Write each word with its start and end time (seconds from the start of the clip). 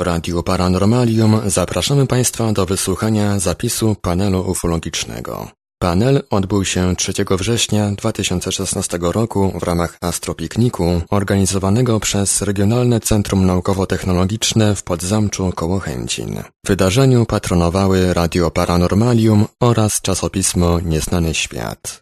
W 0.00 0.02
Radiu 0.02 0.42
Paranormalium 0.42 1.40
zapraszamy 1.46 2.06
Państwa 2.06 2.52
do 2.52 2.66
wysłuchania 2.66 3.38
zapisu 3.38 3.96
panelu 4.02 4.50
ufologicznego. 4.50 5.48
Panel 5.78 6.22
odbył 6.30 6.64
się 6.64 6.96
3 6.96 7.12
września 7.30 7.90
2016 7.90 8.98
roku 9.00 9.52
w 9.60 9.62
ramach 9.62 9.98
Astropikniku 10.00 11.00
organizowanego 11.10 12.00
przez 12.00 12.42
Regionalne 12.42 13.00
Centrum 13.00 13.46
Naukowo-Technologiczne 13.46 14.74
w 14.74 14.82
Podzamczu 14.82 15.52
koło 15.54 15.78
Chęcin. 15.78 16.42
W 16.64 16.68
wydarzeniu 16.68 17.26
patronowały 17.26 18.14
Radio 18.14 18.50
Paranormalium 18.50 19.46
oraz 19.60 20.00
czasopismo 20.02 20.80
Nieznany 20.80 21.34
Świat. 21.34 22.00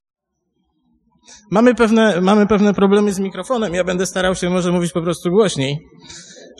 Mamy 1.51 1.75
pewne, 1.75 2.21
mamy 2.21 2.47
pewne 2.47 2.75
problemy 2.75 3.13
z 3.13 3.19
mikrofonem. 3.19 3.75
Ja 3.75 3.85
będę 3.85 4.07
starał 4.07 4.35
się 4.35 4.51
może 4.51 4.73
mówić 4.73 4.93
po 4.93 5.03
prostu 5.03 5.31
głośniej, 5.31 5.79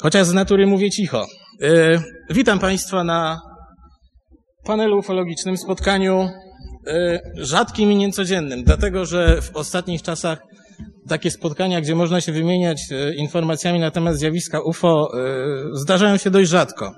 chociaż 0.03 0.27
z 0.27 0.33
natury 0.33 0.67
mówię 0.67 0.91
cicho. 0.91 1.27
Yy, 1.61 1.99
witam 2.31 2.59
Państwa 2.59 3.05
na 3.05 3.41
panelu 4.65 4.99
ufologicznym, 4.99 5.57
spotkaniu 5.57 6.29
yy, 6.87 7.21
rzadkim 7.37 7.93
i 7.93 7.97
niecodziennym, 7.97 8.65
dlatego 8.65 9.07
że 9.07 9.43
w 9.43 9.57
ostatnich 9.57 10.03
czasach 10.03 10.39
takie 11.09 11.31
spotkania, 11.31 11.81
gdzie 11.81 11.95
można 11.95 12.21
się 12.21 12.33
wymieniać 12.33 12.91
yy, 12.91 13.15
informacjami 13.15 13.81
na 13.81 13.91
temat 13.91 14.17
zjawiska 14.17 14.61
UFO, 14.61 15.11
zdarzają 15.73 16.17
się 16.17 16.31
dość 16.31 16.51
rzadko. 16.51 16.93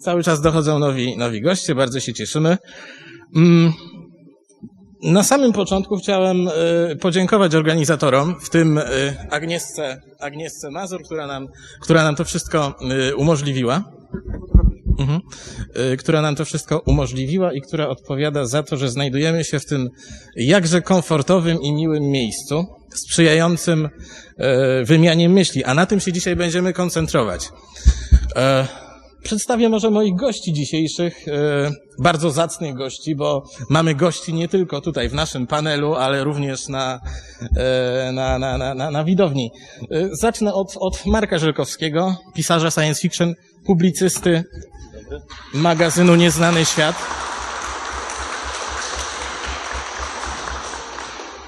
Cały 0.00 0.22
czas 0.22 0.40
dochodzą 0.40 0.78
nowi, 0.78 1.16
nowi 1.16 1.42
goście, 1.42 1.74
bardzo 1.74 2.00
się 2.00 2.14
cieszymy. 2.14 2.58
Na 5.02 5.22
samym 5.22 5.52
początku 5.52 5.96
chciałem 5.96 6.48
y, 6.92 6.96
podziękować 6.96 7.54
organizatorom, 7.54 8.40
w 8.40 8.50
tym 8.50 8.78
y, 8.78 8.82
Agnieszce, 9.30 10.02
Agnieszce 10.20 10.70
Mazur, 10.70 11.02
która 11.02 11.26
nam, 11.26 11.48
która 11.80 12.02
nam 12.02 12.16
to 12.16 12.24
wszystko 12.24 12.74
y, 13.10 13.16
umożliwiła. 13.16 13.84
Mhm. 14.98 15.20
Która 15.98 16.22
nam 16.22 16.34
to 16.34 16.44
wszystko 16.44 16.82
umożliwiła 16.86 17.52
i 17.52 17.60
która 17.60 17.88
odpowiada 17.88 18.46
za 18.46 18.62
to, 18.62 18.76
że 18.76 18.88
znajdujemy 18.88 19.44
się 19.44 19.60
w 19.60 19.66
tym 19.66 19.88
jakże 20.36 20.82
komfortowym 20.82 21.62
i 21.62 21.72
miłym 21.72 22.04
miejscu, 22.04 22.66
sprzyjającym 22.94 23.88
wymianie 24.84 25.28
myśli, 25.28 25.64
a 25.64 25.74
na 25.74 25.86
tym 25.86 26.00
się 26.00 26.12
dzisiaj 26.12 26.36
będziemy 26.36 26.72
koncentrować. 26.72 27.48
Przedstawię 29.22 29.68
może 29.68 29.90
moich 29.90 30.16
gości 30.16 30.52
dzisiejszych, 30.52 31.28
e, 31.28 31.70
bardzo 31.98 32.30
zacnych 32.30 32.74
gości, 32.74 33.16
bo 33.16 33.44
mamy 33.70 33.94
gości 33.94 34.34
nie 34.34 34.48
tylko 34.48 34.80
tutaj 34.80 35.08
w 35.08 35.14
naszym 35.14 35.46
panelu, 35.46 35.94
ale 35.94 36.24
również 36.24 36.68
na, 36.68 37.00
e, 37.56 38.12
na, 38.12 38.38
na, 38.38 38.74
na, 38.74 38.90
na, 38.90 39.04
widowni. 39.04 39.50
E, 39.90 40.08
zacznę 40.12 40.54
od, 40.54 40.76
od 40.80 41.06
Marka 41.06 41.38
Żelkowskiego, 41.38 42.16
pisarza 42.34 42.70
science 42.70 43.00
fiction, 43.00 43.34
publicysty 43.66 44.44
magazynu 45.54 46.16
Nieznany 46.16 46.64
Świat. 46.64 46.96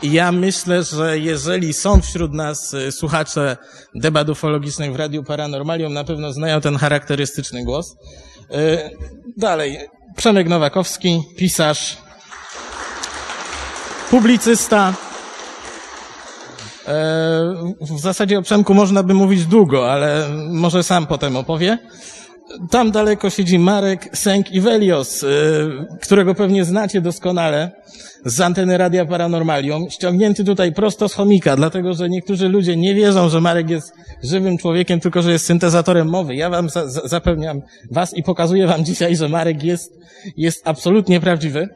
Ja 0.02 0.32
myślę, 0.32 0.82
że 0.82 1.18
jeżeli 1.18 1.72
są 1.72 2.00
wśród 2.00 2.32
nas 2.32 2.74
y, 2.74 2.92
słuchacze 2.92 3.56
debat 3.94 4.28
ufologicznych 4.28 4.92
w 4.92 4.96
Radiu 4.96 5.24
Paranormalium, 5.24 5.92
na 5.92 6.04
pewno 6.04 6.32
znają 6.32 6.60
ten 6.60 6.76
charakterystyczny 6.76 7.64
głos. 7.64 7.96
Y, 8.50 8.90
dalej, 9.36 9.78
Przemek 10.16 10.48
Nowakowski, 10.48 11.22
pisarz, 11.36 11.96
publicysta. 14.10 14.94
E, 16.88 16.94
w 17.80 18.00
zasadzie 18.00 18.38
o 18.38 18.42
Przemku 18.42 18.74
można 18.74 19.02
by 19.02 19.14
mówić 19.14 19.46
długo, 19.46 19.92
ale 19.92 20.28
może 20.48 20.82
sam 20.82 21.06
potem 21.06 21.36
opowie. 21.36 21.78
Tam 22.70 22.90
daleko 22.90 23.30
siedzi 23.30 23.58
Marek 23.58 24.16
Sęk-Iwelios, 24.16 25.24
y, 25.24 25.98
którego 26.02 26.34
pewnie 26.34 26.64
znacie 26.64 27.00
doskonale 27.00 27.70
z 28.24 28.40
anteny 28.40 28.78
Radia 28.78 29.06
Paranormalium, 29.06 29.90
ściągnięty 29.90 30.44
tutaj 30.44 30.72
prosto 30.72 31.08
z 31.08 31.14
chomika, 31.14 31.56
dlatego 31.56 31.94
że 31.94 32.08
niektórzy 32.08 32.48
ludzie 32.48 32.76
nie 32.76 32.94
wierzą, 32.94 33.28
że 33.28 33.40
Marek 33.40 33.70
jest 33.70 33.92
żywym 34.22 34.58
człowiekiem, 34.58 35.00
tylko 35.00 35.22
że 35.22 35.32
jest 35.32 35.46
syntezatorem 35.46 36.08
mowy. 36.08 36.34
Ja 36.34 36.50
wam 36.50 36.70
za 36.70 36.88
zapewniam 36.88 37.60
was 37.90 38.14
i 38.14 38.22
pokazuję 38.22 38.66
wam 38.66 38.84
dzisiaj, 38.84 39.16
że 39.16 39.28
Marek 39.28 39.62
jest, 39.62 39.92
jest 40.36 40.68
absolutnie 40.68 41.20
prawdziwy. 41.20 41.68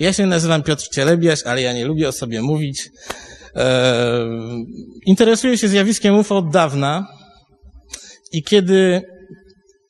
Ja 0.00 0.12
się 0.12 0.26
nazywam 0.26 0.62
Piotr 0.62 0.88
Cielebiaś, 0.88 1.42
ale 1.42 1.62
ja 1.62 1.72
nie 1.72 1.84
lubię 1.84 2.08
o 2.08 2.12
sobie 2.12 2.42
mówić. 2.42 2.90
Eee, 3.54 4.66
interesuję 5.06 5.58
się 5.58 5.68
zjawiskiem 5.68 6.18
UFO 6.18 6.36
od 6.36 6.50
dawna 6.50 7.06
i 8.32 8.42
kiedy 8.42 9.02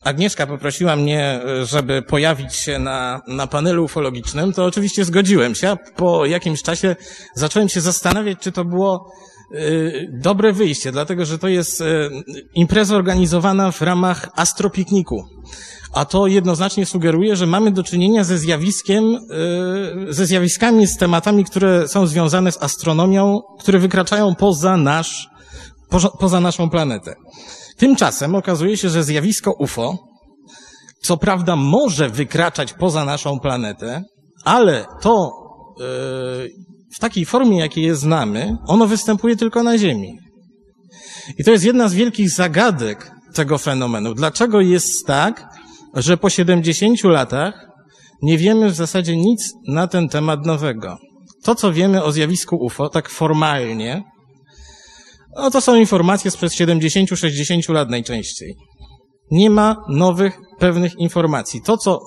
Agnieszka 0.04 0.46
poprosiła 0.46 0.96
mnie, 0.96 1.40
żeby 1.62 2.02
pojawić 2.02 2.54
się 2.54 2.78
na, 2.78 3.20
na 3.28 3.46
panelu 3.46 3.84
ufologicznym, 3.84 4.52
to 4.52 4.64
oczywiście 4.64 5.04
zgodziłem 5.04 5.54
się, 5.54 5.76
po 5.96 6.26
jakimś 6.26 6.62
czasie 6.62 6.96
zacząłem 7.34 7.68
się 7.68 7.80
zastanawiać, 7.80 8.38
czy 8.40 8.52
to 8.52 8.64
było 8.64 9.12
dobre 10.12 10.52
wyjście, 10.52 10.92
dlatego 10.92 11.24
że 11.24 11.38
to 11.38 11.48
jest 11.48 11.80
y, 11.80 12.10
impreza 12.54 12.96
organizowana 12.96 13.70
w 13.70 13.82
ramach 13.82 14.28
astropikniku. 14.36 15.24
A 15.92 16.04
to 16.04 16.26
jednoznacznie 16.26 16.86
sugeruje, 16.86 17.36
że 17.36 17.46
mamy 17.46 17.70
do 17.70 17.82
czynienia 17.82 18.24
ze 18.24 18.38
zjawiskiem, 18.38 19.04
y, 20.08 20.12
ze 20.12 20.26
zjawiskami, 20.26 20.86
z 20.86 20.96
tematami, 20.96 21.44
które 21.44 21.88
są 21.88 22.06
związane 22.06 22.52
z 22.52 22.62
astronomią, 22.62 23.40
które 23.60 23.78
wykraczają 23.78 24.34
poza 24.34 24.76
nasz, 24.76 25.28
poza 26.18 26.40
naszą 26.40 26.70
planetę. 26.70 27.14
Tymczasem 27.76 28.34
okazuje 28.34 28.76
się, 28.76 28.88
że 28.88 29.04
zjawisko 29.04 29.52
UFO, 29.58 29.98
co 31.02 31.16
prawda 31.16 31.56
może 31.56 32.08
wykraczać 32.08 32.72
poza 32.72 33.04
naszą 33.04 33.40
planetę, 33.40 34.02
ale 34.44 34.84
to 35.00 35.30
w 36.96 36.98
takiej 36.98 37.24
formie, 37.24 37.58
jakiej 37.58 37.84
je 37.84 37.94
znamy, 37.94 38.56
ono 38.66 38.86
występuje 38.86 39.36
tylko 39.36 39.62
na 39.62 39.78
Ziemi. 39.78 40.18
I 41.38 41.44
to 41.44 41.50
jest 41.50 41.64
jedna 41.64 41.88
z 41.88 41.94
wielkich 41.94 42.30
zagadek 42.30 43.10
tego 43.34 43.58
fenomenu. 43.58 44.14
Dlaczego 44.14 44.60
jest 44.60 45.06
tak, 45.06 45.46
że 45.94 46.16
po 46.16 46.30
70 46.30 47.04
latach 47.04 47.66
nie 48.22 48.38
wiemy 48.38 48.70
w 48.70 48.74
zasadzie 48.74 49.16
nic 49.16 49.52
na 49.68 49.86
ten 49.88 50.08
temat 50.08 50.46
nowego? 50.46 50.96
To, 51.42 51.54
co 51.54 51.72
wiemy 51.72 52.02
o 52.02 52.12
zjawisku 52.12 52.56
UFO, 52.56 52.88
tak 52.88 53.08
formalnie, 53.08 54.02
no 55.36 55.50
to 55.50 55.60
są 55.60 55.74
informacje 55.74 56.30
sprzed 56.30 56.52
70-60 56.52 57.72
lat 57.72 57.90
najczęściej. 57.90 58.54
Nie 59.30 59.50
ma 59.50 59.76
nowych, 59.88 60.38
pewnych 60.58 60.92
informacji. 60.98 61.62
To, 61.62 61.76
co 61.76 62.00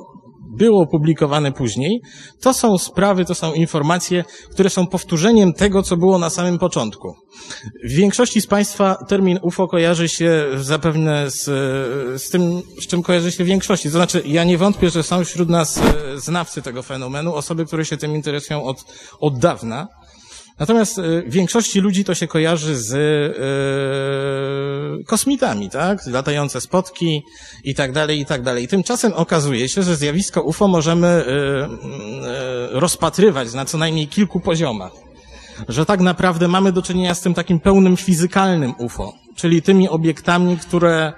było 0.57 0.81
opublikowane 0.81 1.51
później, 1.51 2.01
to 2.41 2.53
są 2.53 2.77
sprawy, 2.77 3.25
to 3.25 3.35
są 3.35 3.53
informacje, 3.53 4.23
które 4.51 4.69
są 4.69 4.87
powtórzeniem 4.87 5.53
tego, 5.53 5.83
co 5.83 5.97
było 5.97 6.17
na 6.17 6.29
samym 6.29 6.59
początku. 6.59 7.15
W 7.83 7.91
większości 7.91 8.41
z 8.41 8.47
Państwa 8.47 8.95
termin 9.07 9.39
UFO 9.41 9.67
kojarzy 9.67 10.09
się 10.09 10.45
zapewne 10.57 11.31
z, 11.31 11.43
z 12.21 12.29
tym, 12.29 12.61
z 12.81 12.87
czym 12.87 13.03
kojarzy 13.03 13.31
się 13.31 13.43
większości. 13.43 13.89
To 13.89 13.97
znaczy, 13.97 14.23
ja 14.25 14.43
nie 14.43 14.57
wątpię, 14.57 14.89
że 14.89 15.03
są 15.03 15.23
wśród 15.23 15.49
nas 15.49 15.77
e, 15.77 16.19
znawcy 16.19 16.61
tego 16.61 16.83
fenomenu, 16.83 17.35
osoby, 17.35 17.65
które 17.65 17.85
się 17.85 17.97
tym 17.97 18.15
interesują 18.15 18.63
od, 18.63 18.85
od 19.19 19.39
dawna. 19.39 19.87
Natomiast 20.59 20.97
y, 20.97 21.23
większości 21.27 21.79
ludzi 21.79 22.03
to 22.03 22.15
się 22.15 22.27
kojarzy 22.27 22.77
z 22.77 22.93
y, 25.01 25.03
kosmitami, 25.05 25.69
tak? 25.69 26.05
Latające 26.07 26.61
spotki 26.61 27.23
i 27.63 27.75
tak 27.75 27.91
dalej, 27.91 28.19
i 28.19 28.25
tak 28.25 28.41
dalej. 28.41 28.67
Tymczasem 28.67 29.13
okazuje 29.13 29.69
się, 29.69 29.83
że 29.83 29.95
zjawisko 29.95 30.41
UFO 30.41 30.67
możemy 30.67 31.07
y, 31.07 32.79
rozpatrywać 32.79 33.53
na 33.53 33.65
co 33.65 33.77
najmniej 33.77 34.07
kilku 34.07 34.39
poziomach. 34.39 34.91
Że 35.69 35.85
tak 35.85 35.99
naprawdę 35.99 36.47
mamy 36.47 36.71
do 36.71 36.81
czynienia 36.81 37.15
z 37.15 37.21
tym 37.21 37.33
takim 37.33 37.59
pełnym 37.59 37.97
fizykalnym 37.97 38.73
UFO, 38.77 39.13
czyli 39.35 39.61
tymi 39.61 39.89
obiektami, 39.89 40.57
które 40.57 41.13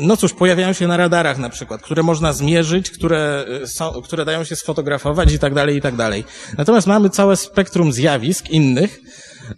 no 0.00 0.16
cóż, 0.16 0.32
pojawiają 0.32 0.72
się 0.72 0.86
na 0.86 0.96
radarach 0.96 1.38
na 1.38 1.48
przykład, 1.48 1.82
które 1.82 2.02
można 2.02 2.32
zmierzyć, 2.32 2.90
które, 2.90 3.44
e, 3.62 3.66
są, 3.66 4.02
które 4.02 4.24
dają 4.24 4.44
się 4.44 4.56
sfotografować 4.56 5.32
i 5.32 5.38
tak 5.38 5.54
dalej, 5.54 5.76
i 5.76 5.80
tak 5.80 5.96
dalej. 5.96 6.24
Natomiast 6.58 6.86
mamy 6.86 7.10
całe 7.10 7.36
spektrum 7.36 7.92
zjawisk 7.92 8.50
innych, 8.50 9.00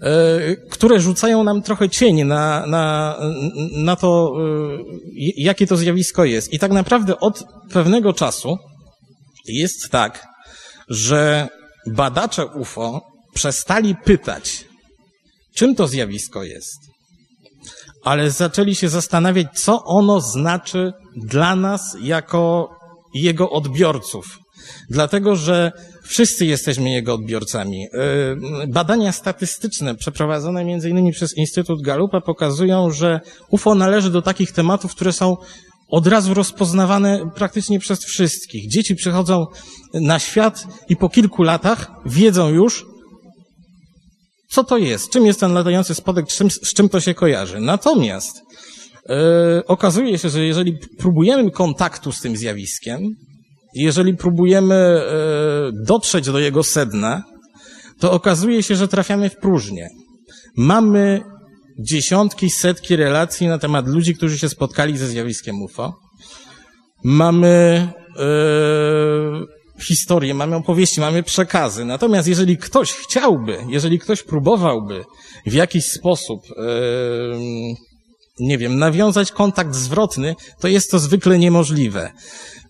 e, 0.00 0.56
które 0.70 1.00
rzucają 1.00 1.44
nam 1.44 1.62
trochę 1.62 1.88
cień 1.88 2.24
na, 2.24 2.66
na, 2.66 3.16
na 3.72 3.96
to, 3.96 4.34
e, 4.38 4.84
jakie 5.36 5.66
to 5.66 5.76
zjawisko 5.76 6.24
jest. 6.24 6.52
I 6.52 6.58
tak 6.58 6.72
naprawdę 6.72 7.20
od 7.20 7.44
pewnego 7.72 8.12
czasu 8.12 8.58
jest 9.46 9.90
tak, 9.90 10.26
że 10.88 11.48
badacze 11.86 12.46
UFO 12.46 13.00
przestali 13.34 13.94
pytać, 14.04 14.64
czym 15.54 15.74
to 15.74 15.88
zjawisko 15.88 16.44
jest 16.44 16.83
ale 18.04 18.30
zaczęli 18.30 18.74
się 18.74 18.88
zastanawiać, 18.88 19.46
co 19.54 19.84
ono 19.84 20.20
znaczy 20.20 20.92
dla 21.16 21.56
nas 21.56 21.96
jako 22.02 22.70
jego 23.14 23.50
odbiorców. 23.50 24.38
Dlatego, 24.90 25.36
że 25.36 25.72
Wszyscy 26.04 26.46
jesteśmy 26.46 26.90
jego 26.90 27.14
odbiorcami. 27.14 27.86
Y, 27.86 28.66
badania 28.68 29.12
statystyczne 29.12 29.94
przeprowadzone 29.94 30.60
m.in. 30.60 31.12
przez 31.12 31.36
Instytut 31.36 31.82
Galupa 31.82 32.20
pokazują, 32.20 32.90
że 32.90 33.20
UFO 33.50 33.74
należy 33.74 34.10
do 34.10 34.22
takich 34.22 34.52
tematów, 34.52 34.94
które 34.94 35.12
są 35.12 35.36
od 35.88 36.06
razu 36.06 36.34
rozpoznawane 36.34 37.30
praktycznie 37.34 37.78
przez 37.78 38.04
wszystkich. 38.04 38.68
Dzieci 38.68 38.94
przychodzą 38.94 39.46
na 39.94 40.18
świat 40.18 40.66
i 40.88 40.96
po 40.96 41.08
kilku 41.08 41.42
latach 41.42 41.90
wiedzą 42.06 42.48
już, 42.48 42.86
co 44.54 44.64
to 44.64 44.78
jest, 44.78 45.10
czym 45.10 45.26
jest 45.26 45.40
ten 45.40 45.52
latający 45.52 45.94
spodek, 45.94 46.26
czym, 46.26 46.50
z 46.50 46.74
czym 46.74 46.88
to 46.88 47.00
się 47.00 47.14
kojarzy. 47.14 47.60
Natomiast 47.60 48.42
yy, 49.08 49.16
okazuje 49.66 50.18
się, 50.18 50.28
że 50.28 50.44
jeżeli 50.44 50.78
próbujemy 50.98 51.50
kontaktu 51.50 52.12
z 52.12 52.20
tym 52.20 52.36
zjawiskiem, 52.36 53.00
jeżeli 53.74 54.16
próbujemy 54.16 55.02
yy, 55.74 55.84
dotrzeć 55.84 56.26
do 56.26 56.38
jego 56.38 56.62
sedna, 56.62 57.22
to 58.00 58.12
okazuje 58.12 58.62
się, 58.62 58.76
że 58.76 58.88
trafiamy 58.88 59.30
w 59.30 59.36
próżnię. 59.36 59.88
Mamy 60.56 61.20
dziesiątki, 61.78 62.50
setki 62.50 62.96
relacji 62.96 63.46
na 63.46 63.58
temat 63.58 63.88
ludzi, 63.88 64.14
którzy 64.14 64.38
się 64.38 64.48
spotkali 64.48 64.98
ze 64.98 65.06
zjawiskiem 65.06 65.62
UFO. 65.62 65.94
Mamy 67.04 67.88
yy, 68.16 69.63
historie, 69.86 70.34
mamy 70.34 70.56
opowieści, 70.56 71.00
mamy 71.00 71.22
przekazy. 71.22 71.84
Natomiast 71.84 72.28
jeżeli 72.28 72.56
ktoś 72.56 72.92
chciałby, 72.92 73.58
jeżeli 73.68 73.98
ktoś 73.98 74.22
próbowałby 74.22 75.04
w 75.46 75.52
jakiś 75.52 75.84
sposób, 75.84 76.40
yy, 76.48 77.74
nie 78.40 78.58
wiem, 78.58 78.78
nawiązać 78.78 79.32
kontakt 79.32 79.74
zwrotny, 79.74 80.34
to 80.60 80.68
jest 80.68 80.90
to 80.90 80.98
zwykle 80.98 81.38
niemożliwe. 81.38 82.12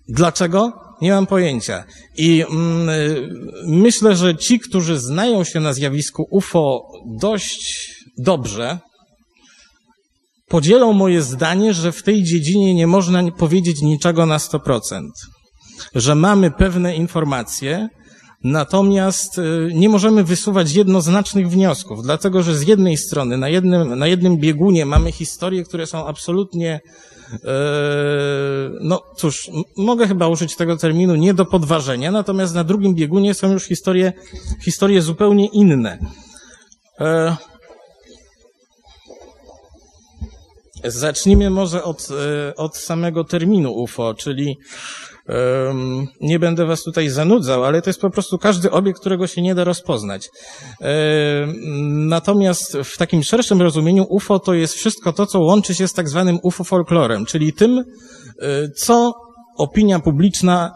Dlaczego? 0.08 0.72
Nie 1.00 1.12
mam 1.12 1.26
pojęcia. 1.26 1.84
I 2.16 2.44
myślę, 3.66 4.16
że 4.16 4.36
ci, 4.36 4.60
którzy 4.60 4.98
znają 4.98 5.44
się 5.44 5.60
na 5.60 5.72
zjawisku 5.72 6.26
UFO 6.30 6.82
dość 7.06 7.94
dobrze, 8.18 8.78
podzielą 10.48 10.92
moje 10.92 11.22
zdanie, 11.22 11.74
że 11.74 11.92
w 11.92 12.02
tej 12.02 12.22
dziedzinie 12.22 12.74
nie 12.74 12.86
można 12.86 13.32
powiedzieć 13.32 13.82
niczego 13.82 14.26
na 14.26 14.38
100%. 14.38 15.00
Że 15.94 16.14
mamy 16.14 16.50
pewne 16.50 16.96
informacje, 16.96 17.88
natomiast 18.44 19.38
y, 19.38 19.70
nie 19.74 19.88
możemy 19.88 20.24
wysuwać 20.24 20.72
jednoznacznych 20.72 21.48
wniosków, 21.50 22.02
dlatego 22.02 22.42
że 22.42 22.54
z 22.54 22.62
jednej 22.62 22.96
strony 22.96 23.36
na 23.36 23.48
jednym, 23.48 23.98
na 23.98 24.06
jednym 24.06 24.36
biegunie 24.36 24.86
mamy 24.86 25.12
historie, 25.12 25.64
które 25.64 25.86
są 25.86 26.06
absolutnie 26.06 26.80
e, 27.44 27.48
no 28.80 29.02
cóż, 29.16 29.50
mogę 29.76 30.08
chyba 30.08 30.28
użyć 30.28 30.56
tego 30.56 30.76
terminu 30.76 31.14
nie 31.14 31.34
do 31.34 31.44
podważenia, 31.44 32.10
natomiast 32.10 32.54
na 32.54 32.64
drugim 32.64 32.94
biegunie 32.94 33.34
są 33.34 33.52
już 33.52 33.64
historie, 33.64 34.12
historie 34.64 35.02
zupełnie 35.02 35.46
inne. 35.46 35.98
E, 37.00 37.36
Zacznijmy 40.84 41.50
może 41.50 41.84
od, 41.84 42.08
e, 42.10 42.56
od 42.56 42.76
samego 42.76 43.24
terminu 43.24 43.72
UFO, 43.72 44.14
czyli 44.14 44.58
nie 46.20 46.38
będę 46.38 46.66
was 46.66 46.82
tutaj 46.82 47.08
zanudzał, 47.08 47.64
ale 47.64 47.82
to 47.82 47.90
jest 47.90 48.00
po 48.00 48.10
prostu 48.10 48.38
każdy 48.38 48.70
obiekt, 48.70 49.00
którego 49.00 49.26
się 49.26 49.42
nie 49.42 49.54
da 49.54 49.64
rozpoznać. 49.64 50.30
Natomiast 51.88 52.76
w 52.84 52.96
takim 52.96 53.22
szerszym 53.22 53.62
rozumieniu 53.62 54.06
UFO 54.08 54.38
to 54.38 54.54
jest 54.54 54.74
wszystko 54.74 55.12
to, 55.12 55.26
co 55.26 55.40
łączy 55.40 55.74
się 55.74 55.88
z 55.88 55.92
tak 55.92 56.08
zwanym 56.08 56.38
UFO 56.42 56.64
folklorem, 56.64 57.26
czyli 57.26 57.52
tym, 57.52 57.78
e, 57.78 57.84
co 58.76 59.14
opinia 59.58 59.98
publiczna 59.98 60.70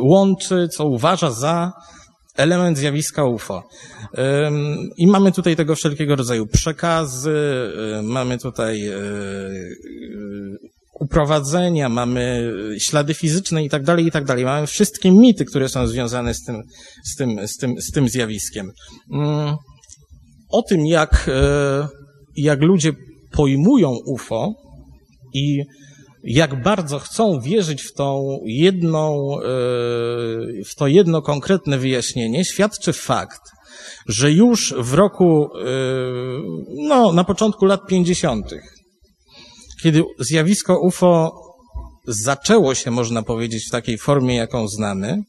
łączy, 0.00 0.68
co 0.68 0.86
uważa 0.86 1.30
za 1.30 1.72
element 2.36 2.78
zjawiska 2.78 3.24
UFO. 3.24 3.62
I 4.96 5.06
mamy 5.06 5.32
tutaj 5.32 5.56
tego 5.56 5.74
wszelkiego 5.74 6.16
rodzaju 6.16 6.46
przekazy, 6.46 7.72
mamy 8.02 8.38
tutaj 8.38 8.88
e, 8.88 8.94
uprowadzenia, 11.02 11.88
mamy 11.88 12.52
ślady 12.78 13.14
fizyczne 13.14 13.64
i 13.64 13.68
tak 13.68 13.82
dalej, 13.82 14.06
i 14.06 14.10
tak 14.10 14.24
dalej. 14.24 14.44
Mamy 14.44 14.66
wszystkie 14.66 15.10
mity, 15.10 15.44
które 15.44 15.68
są 15.68 15.86
związane 15.86 16.34
z 16.34 16.44
tym, 16.44 16.62
z 17.04 17.16
tym, 17.16 17.48
z 17.48 17.56
tym, 17.56 17.80
z 17.80 17.90
tym 17.90 18.08
zjawiskiem. 18.08 18.72
Mm, 19.12 19.56
o 20.50 20.62
tym, 20.62 20.86
jak, 20.86 21.28
e, 21.28 21.88
jak 22.36 22.60
ludzie 22.62 22.92
pojmują 23.32 23.96
UFO 24.06 24.54
i 25.34 25.62
jak 26.24 26.62
bardzo 26.62 26.98
chcą 26.98 27.40
wierzyć 27.40 27.82
w 27.82 27.92
tą 27.92 28.38
jedną, 28.44 29.36
e, 29.38 29.44
w 30.64 30.74
to 30.76 30.86
jedno 30.86 31.22
konkretne 31.22 31.78
wyjaśnienie, 31.78 32.44
świadczy 32.44 32.92
fakt, 32.92 33.40
że 34.08 34.32
już 34.32 34.74
w 34.78 34.94
roku, 34.94 35.48
no, 36.88 37.12
na 37.12 37.24
początku 37.24 37.64
lat 37.64 37.86
50., 37.86 38.54
kiedy 39.82 40.02
zjawisko 40.18 40.80
UFO 40.80 41.32
zaczęło 42.06 42.74
się, 42.74 42.90
można 42.90 43.22
powiedzieć, 43.22 43.66
w 43.68 43.70
takiej 43.70 43.98
formie, 43.98 44.36
jaką 44.36 44.68
znamy, 44.68 45.22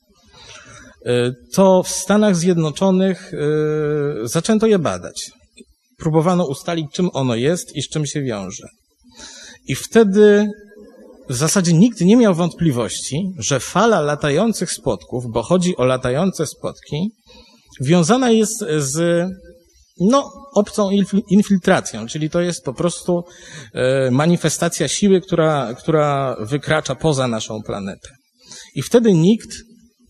e, 1.06 1.32
to 1.54 1.84
w 1.84 1.90
Stanach 1.90 2.36
Zjednoczonych 2.36 3.32
zaczęto 4.24 4.68
je 4.68 4.80
badać. 4.80 5.32
Próbowano 5.98 6.46
ustalić, 6.46 6.88
czym 6.94 7.10
ono 7.14 7.36
jest 7.36 7.76
i 7.76 7.82
z 7.82 7.90
czym 7.90 8.06
się 8.06 8.22
wiąże. 8.22 8.68
I 9.68 9.76
wtedy 9.76 10.48
w 11.30 11.36
zasadzie 11.36 11.74
nikt 11.74 12.02
nie 12.02 12.18
miał 12.18 12.36
wątpliwości, 12.36 13.34
że 13.38 13.60
fala 13.60 14.02
latających 14.02 14.72
spotków, 14.72 15.24
bo 15.34 15.44
chodzi 15.44 15.78
o 15.78 15.86
latające 15.86 16.48
spotki, 16.48 17.12
wiązana 17.82 18.32
jest 18.32 18.66
z 18.78 19.28
no, 20.10 20.32
obcą 20.54 20.90
infiltracją, 21.30 22.08
czyli 22.08 22.30
to 22.30 22.42
jest 22.42 22.66
po 22.66 22.74
prostu 22.74 23.24
e, 23.74 24.12
manifestacja 24.12 24.88
siły, 24.88 25.22
która, 25.22 25.74
która 25.74 26.36
wykracza 26.40 26.96
poza 26.96 27.28
naszą 27.28 27.62
planetę. 27.62 28.10
I 28.76 28.82
wtedy 28.82 29.14
nikt 29.14 29.50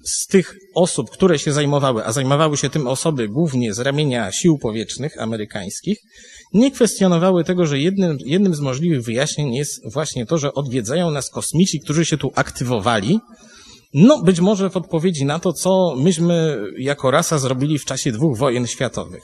z 0.06 0.28
tych 0.28 0.56
osób, 0.76 1.10
które 1.10 1.40
się 1.40 1.54
zajmowały, 1.54 2.06
a 2.06 2.12
zajmowały 2.12 2.58
się 2.58 2.70
tym 2.70 2.88
osoby 2.88 3.28
głównie 3.30 3.74
z 3.74 3.80
ramienia 3.80 4.32
sił 4.32 4.58
powietrznych 4.58 5.22
amerykańskich, 5.22 5.98
nie 6.54 6.72
kwestionowały 6.72 7.44
tego, 7.44 7.66
że 7.66 7.80
jednym, 7.80 8.18
jednym 8.26 8.56
z 8.56 8.60
możliwych 8.60 9.04
wyjaśnień 9.04 9.54
jest 9.54 9.94
właśnie 9.94 10.26
to, 10.26 10.38
że 10.38 10.54
odwiedzają 10.54 11.12
nas 11.12 11.30
kosmici, 11.30 11.80
którzy 11.80 12.06
się 12.06 12.18
tu 12.18 12.32
aktywowali, 12.36 13.20
no, 13.94 14.22
być 14.22 14.40
może 14.40 14.70
w 14.70 14.78
odpowiedzi 14.78 15.26
na 15.26 15.40
to, 15.40 15.54
co 15.54 15.96
myśmy 15.98 16.58
jako 16.78 17.12
rasa 17.12 17.40
zrobili 17.40 17.80
w 17.80 17.86
czasie 17.86 18.12
dwóch 18.12 18.38
wojen 18.38 18.68
światowych. 18.68 19.24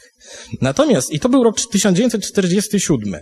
Natomiast, 0.61 1.11
i 1.13 1.19
to 1.19 1.29
był 1.29 1.43
rok 1.43 1.55
1947, 1.71 3.19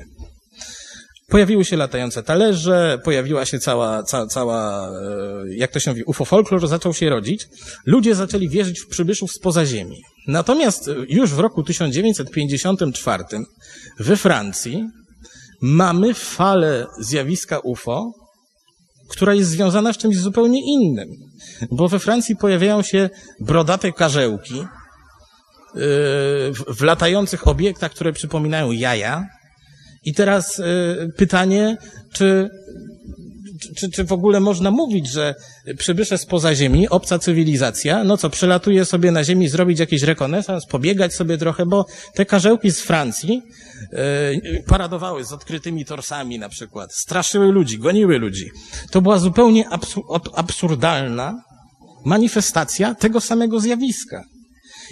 Pojawiły 1.29 1.65
się 1.65 1.77
latające 1.77 2.23
talerze, 2.23 2.99
pojawiła 3.03 3.45
się 3.45 3.59
cała, 3.59 4.03
cała, 4.03 4.27
cała, 4.27 4.89
e, 4.89 5.55
jak 5.55 5.71
to 5.71 5.79
się 5.79 5.91
mówi, 5.91 6.03
UFO 6.03 6.25
folklor 6.25 6.67
zaczął 6.67 6.93
się 6.93 7.09
rodzić. 7.09 7.47
Ludzie 7.85 8.15
zaczęli 8.15 8.49
wierzyć 8.49 8.79
w 8.79 8.87
przybyszów 8.87 9.31
spoza 9.31 9.65
Ziemi. 9.65 10.01
Natomiast 10.27 10.89
już 11.09 11.31
w 11.33 11.39
roku 11.39 11.63
1954 11.63 13.23
we 13.99 14.17
Francji 14.17 14.83
mamy 15.61 16.13
falę 16.13 16.85
zjawiska 16.99 17.59
UFO, 17.59 18.11
która 19.09 19.33
jest 19.33 19.49
związana 19.49 19.93
z 19.93 19.97
czymś 19.97 20.17
zupełnie 20.17 20.61
innym. 20.73 21.07
Bo 21.71 21.87
we 21.87 21.99
Francji 21.99 22.35
pojawiają 22.35 22.81
się 22.81 23.09
brodate 23.39 23.91
karzełki 23.91 24.59
e, 24.59 24.65
w 26.67 26.81
latających 26.81 27.47
obiektach, 27.47 27.91
które 27.91 28.13
przypominają 28.13 28.71
jaja, 28.71 29.27
i 30.07 30.13
teraz 30.13 30.59
y, 30.59 31.13
pytanie, 31.17 31.77
czy, 32.13 32.49
czy, 33.75 33.91
czy 33.91 34.03
w 34.03 34.11
ogóle 34.11 34.39
można 34.39 34.71
mówić, 34.71 35.07
że 35.07 35.35
przybysze 35.77 36.17
spoza 36.17 36.55
Ziemi, 36.55 36.89
obca 36.89 37.19
cywilizacja, 37.19 38.03
no 38.03 38.17
co, 38.17 38.29
przelatuje 38.29 38.85
sobie 38.85 39.11
na 39.11 39.23
Ziemi, 39.23 39.49
zrobić 39.49 39.79
jakiś 39.79 40.03
rekonesans, 40.03 40.65
pobiegać 40.65 41.13
sobie 41.13 41.37
trochę, 41.37 41.65
bo 41.65 41.85
te 42.13 42.25
karzełki 42.25 42.71
z 42.71 42.81
Francji 42.81 43.41
y, 43.93 44.63
paradowały 44.67 45.25
z 45.25 45.33
odkrytymi 45.33 45.85
torsami 45.85 46.39
na 46.39 46.49
przykład, 46.49 46.93
straszyły 46.93 47.51
ludzi, 47.51 47.79
goniły 47.79 48.19
ludzi. 48.19 48.51
To 48.91 49.01
była 49.01 49.19
zupełnie 49.19 49.69
absurdalna 50.33 51.43
manifestacja 52.05 52.95
tego 52.95 53.21
samego 53.21 53.59
zjawiska. 53.59 54.23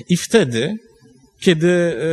I 0.10 0.18
wtedy 0.18 0.76
kiedy 1.40 1.70
e, 1.70 2.06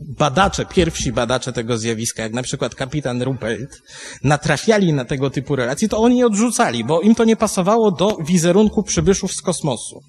badacze, 0.00 0.66
pierwsi 0.66 1.12
badacze 1.12 1.52
tego 1.52 1.78
zjawiska, 1.78 2.22
jak 2.22 2.32
na 2.32 2.42
przykład 2.42 2.74
kapitan 2.74 3.22
Ruppelt, 3.22 3.82
natrafiali 4.24 4.92
na 4.92 5.04
tego 5.04 5.30
typu 5.30 5.56
relacje, 5.56 5.88
to 5.88 5.98
oni 5.98 6.18
je 6.18 6.26
odrzucali, 6.26 6.84
bo 6.84 7.00
im 7.00 7.14
to 7.14 7.24
nie 7.24 7.36
pasowało 7.36 7.90
do 7.90 8.16
wizerunku 8.16 8.82
przybyszów 8.82 9.32
z 9.32 9.42
kosmosu. 9.42 10.00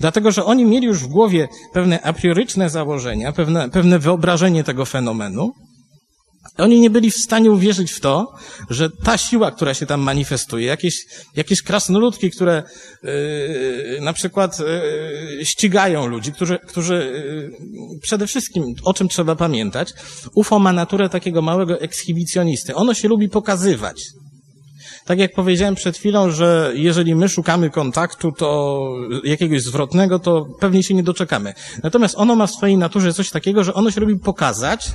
Dlatego, 0.00 0.30
że 0.30 0.44
oni 0.44 0.64
mieli 0.64 0.86
już 0.86 0.98
w 0.98 1.06
głowie 1.06 1.48
pewne 1.72 2.02
a 2.02 2.12
prioryczne 2.12 2.70
założenia, 2.70 3.32
pewne, 3.32 3.70
pewne 3.70 3.98
wyobrażenie 3.98 4.64
tego 4.64 4.84
fenomenu, 4.84 5.52
Oni 6.58 6.80
nie 6.80 6.90
byli 6.90 7.10
w 7.10 7.16
stanie 7.16 7.50
uwierzyć 7.50 7.92
w 7.92 8.00
to, 8.00 8.32
że 8.70 8.90
ta 8.90 9.18
siła, 9.18 9.50
która 9.50 9.74
się 9.74 9.86
tam 9.86 10.00
manifestuje, 10.00 10.66
jakieś, 10.66 11.06
jakieś 11.36 11.62
krasnoludki, 11.62 12.30
które 12.30 12.62
yy, 13.02 14.00
na 14.00 14.12
przykład 14.12 14.58
yy, 14.58 15.46
ścigają 15.46 16.06
ludzi, 16.06 16.32
którzy, 16.32 16.58
którzy 16.58 16.94
yy, 17.92 17.98
przede 18.02 18.26
wszystkim, 18.26 18.64
o 18.84 18.94
czym 18.94 19.08
trzeba 19.08 19.36
pamiętać, 19.36 19.92
UFO 20.34 20.58
ma 20.58 20.72
naturę 20.72 21.08
takiego 21.08 21.42
małego 21.42 21.80
ekshibicjonisty. 21.80 22.74
Ono 22.74 22.94
się 22.94 23.08
lubi 23.08 23.28
pokazywać. 23.28 24.02
Tak 25.04 25.18
jak 25.18 25.32
powiedziałem 25.32 25.74
przed 25.74 25.98
chwilą, 25.98 26.30
że 26.30 26.72
jeżeli 26.74 27.14
my 27.14 27.28
szukamy 27.28 27.70
kontaktu, 27.70 28.32
to 28.32 28.88
jakiegoś 29.24 29.62
zwrotnego, 29.62 30.18
to 30.18 30.46
pewnie 30.60 30.82
się 30.82 30.94
nie 30.94 31.02
doczekamy. 31.02 31.54
Natomiast 31.82 32.14
ono 32.18 32.34
ma 32.34 32.46
w 32.46 32.50
swojej 32.50 32.76
naturze 32.76 33.14
coś 33.14 33.30
takiego, 33.30 33.64
że 33.64 33.74
ono 33.74 33.90
się 33.90 34.00
lubi 34.00 34.18
pokazać, 34.18 34.90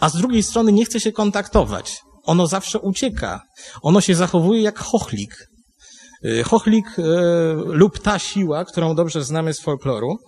a 0.00 0.08
z 0.08 0.16
drugiej 0.16 0.42
strony 0.42 0.72
nie 0.72 0.84
chce 0.84 1.00
się 1.00 1.12
kontaktować. 1.12 2.00
Ono 2.24 2.46
zawsze 2.46 2.78
ucieka. 2.78 3.40
Ono 3.82 4.00
się 4.00 4.14
zachowuje 4.14 4.62
jak 4.62 4.78
chochlik. 4.78 5.50
Y, 6.24 6.44
chochlik 6.44 6.98
y, 6.98 7.02
lub 7.64 7.98
ta 7.98 8.18
siła, 8.18 8.64
którą 8.64 8.94
dobrze 8.94 9.24
znamy 9.24 9.54
z 9.54 9.60
folkloru 9.60 10.18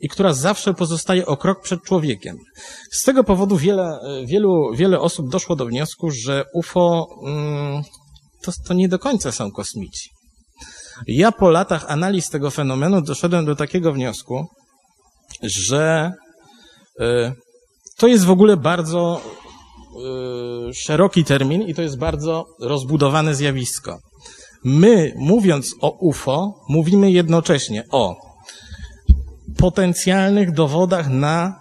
i 0.00 0.08
która 0.08 0.32
zawsze 0.32 0.74
pozostaje 0.74 1.26
o 1.26 1.36
krok 1.36 1.62
przed 1.62 1.82
człowiekiem. 1.82 2.36
Z 2.92 3.02
tego 3.02 3.24
powodu 3.24 3.56
wiele, 3.56 3.98
y, 4.22 4.26
wielu, 4.26 4.74
wiele 4.74 5.00
osób 5.00 5.30
doszło 5.30 5.56
do 5.56 5.66
wniosku, 5.66 6.10
że 6.10 6.44
UFO 6.54 7.06
mm, 7.26 7.82
to, 8.42 8.52
to 8.66 8.74
nie 8.74 8.88
do 8.88 8.98
końca 8.98 9.32
są 9.32 9.50
kosmici. 9.50 10.10
Ja 11.06 11.32
po 11.32 11.50
latach 11.50 11.84
analiz 11.88 12.28
tego 12.28 12.50
fenomenu 12.50 13.02
doszedłem 13.02 13.44
do 13.44 13.56
takiego 13.56 13.92
wniosku, 13.92 14.46
że 15.42 16.12
to 18.00 18.06
jest 18.06 18.24
w 18.24 18.30
ogóle 18.30 18.56
bardzo 18.56 19.20
yy, 20.66 20.74
szeroki 20.74 21.24
termin 21.24 21.62
i 21.62 21.74
to 21.74 21.82
jest 21.82 21.98
bardzo 21.98 22.46
rozbudowane 22.60 23.34
zjawisko. 23.34 23.98
My, 24.64 25.14
mówiąc 25.16 25.74
o 25.80 25.90
UFO, 25.90 26.54
mówimy 26.68 27.10
jednocześnie 27.10 27.84
o 27.90 28.16
potencjalnych 29.58 30.52
dowodach 30.52 31.08
na 31.08 31.60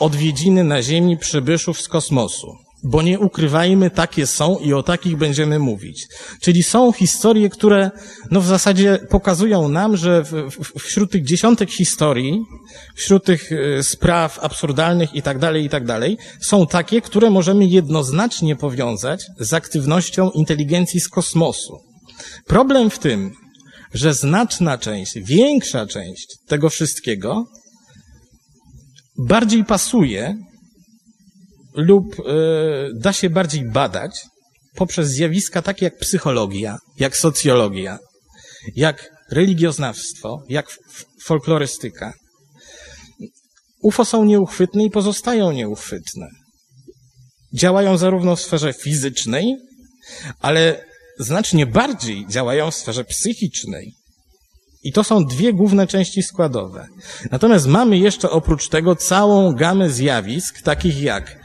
odwiedziny 0.00 0.64
na 0.64 0.82
Ziemi 0.82 1.18
przybyszów 1.18 1.80
z 1.80 1.88
kosmosu. 1.88 2.56
Bo 2.84 3.02
nie 3.02 3.18
ukrywajmy, 3.18 3.90
takie 3.90 4.26
są 4.26 4.58
i 4.58 4.72
o 4.72 4.82
takich 4.82 5.16
będziemy 5.16 5.58
mówić. 5.58 6.06
Czyli 6.40 6.62
są 6.62 6.92
historie, 6.92 7.50
które 7.50 7.90
no 8.30 8.40
w 8.40 8.46
zasadzie 8.46 8.98
pokazują 9.10 9.68
nam, 9.68 9.96
że 9.96 10.24
w, 10.24 10.30
w, 10.30 10.82
wśród 10.82 11.10
tych 11.10 11.24
dziesiątek 11.24 11.70
historii, 11.70 12.40
wśród 12.96 13.24
tych 13.24 13.52
e, 13.52 13.82
spraw 13.82 14.38
absurdalnych 14.38 15.14
i 15.14 15.22
tak 15.22 15.38
dalej, 15.38 15.64
i 15.64 15.68
tak 15.68 15.84
dalej, 15.84 16.18
są 16.40 16.66
takie, 16.66 17.00
które 17.00 17.30
możemy 17.30 17.66
jednoznacznie 17.66 18.56
powiązać 18.56 19.26
z 19.38 19.52
aktywnością 19.52 20.30
inteligencji 20.30 21.00
z 21.00 21.08
kosmosu. 21.08 21.78
Problem 22.46 22.90
w 22.90 22.98
tym, 22.98 23.32
że 23.94 24.14
znaczna 24.14 24.78
część, 24.78 25.18
większa 25.18 25.86
część 25.86 26.26
tego 26.46 26.70
wszystkiego 26.70 27.44
bardziej 29.18 29.64
pasuje 29.64 30.36
lub 31.74 32.18
y, 32.18 32.22
da 32.94 33.12
się 33.12 33.30
bardziej 33.30 33.70
badać 33.70 34.12
poprzez 34.74 35.08
zjawiska 35.08 35.62
takie 35.62 35.84
jak 35.84 35.98
psychologia, 35.98 36.78
jak 36.98 37.16
socjologia, 37.16 37.98
jak 38.76 39.10
religioznawstwo, 39.30 40.42
jak 40.48 40.66
folklorystyka. 41.22 42.12
UFO 43.82 44.04
są 44.04 44.24
nieuchwytne 44.24 44.84
i 44.84 44.90
pozostają 44.90 45.52
nieuchwytne. 45.52 46.28
Działają 47.54 47.96
zarówno 47.96 48.36
w 48.36 48.40
sferze 48.40 48.72
fizycznej, 48.72 49.56
ale 50.40 50.84
znacznie 51.18 51.66
bardziej 51.66 52.26
działają 52.26 52.70
w 52.70 52.74
sferze 52.74 53.04
psychicznej. 53.04 53.94
I 54.82 54.92
to 54.92 55.04
są 55.04 55.24
dwie 55.24 55.52
główne 55.52 55.86
części 55.86 56.22
składowe. 56.22 56.86
Natomiast 57.30 57.66
mamy 57.66 57.98
jeszcze 57.98 58.30
oprócz 58.30 58.68
tego 58.68 58.96
całą 58.96 59.52
gamę 59.52 59.90
zjawisk, 59.90 60.62
takich 60.62 61.02
jak 61.02 61.39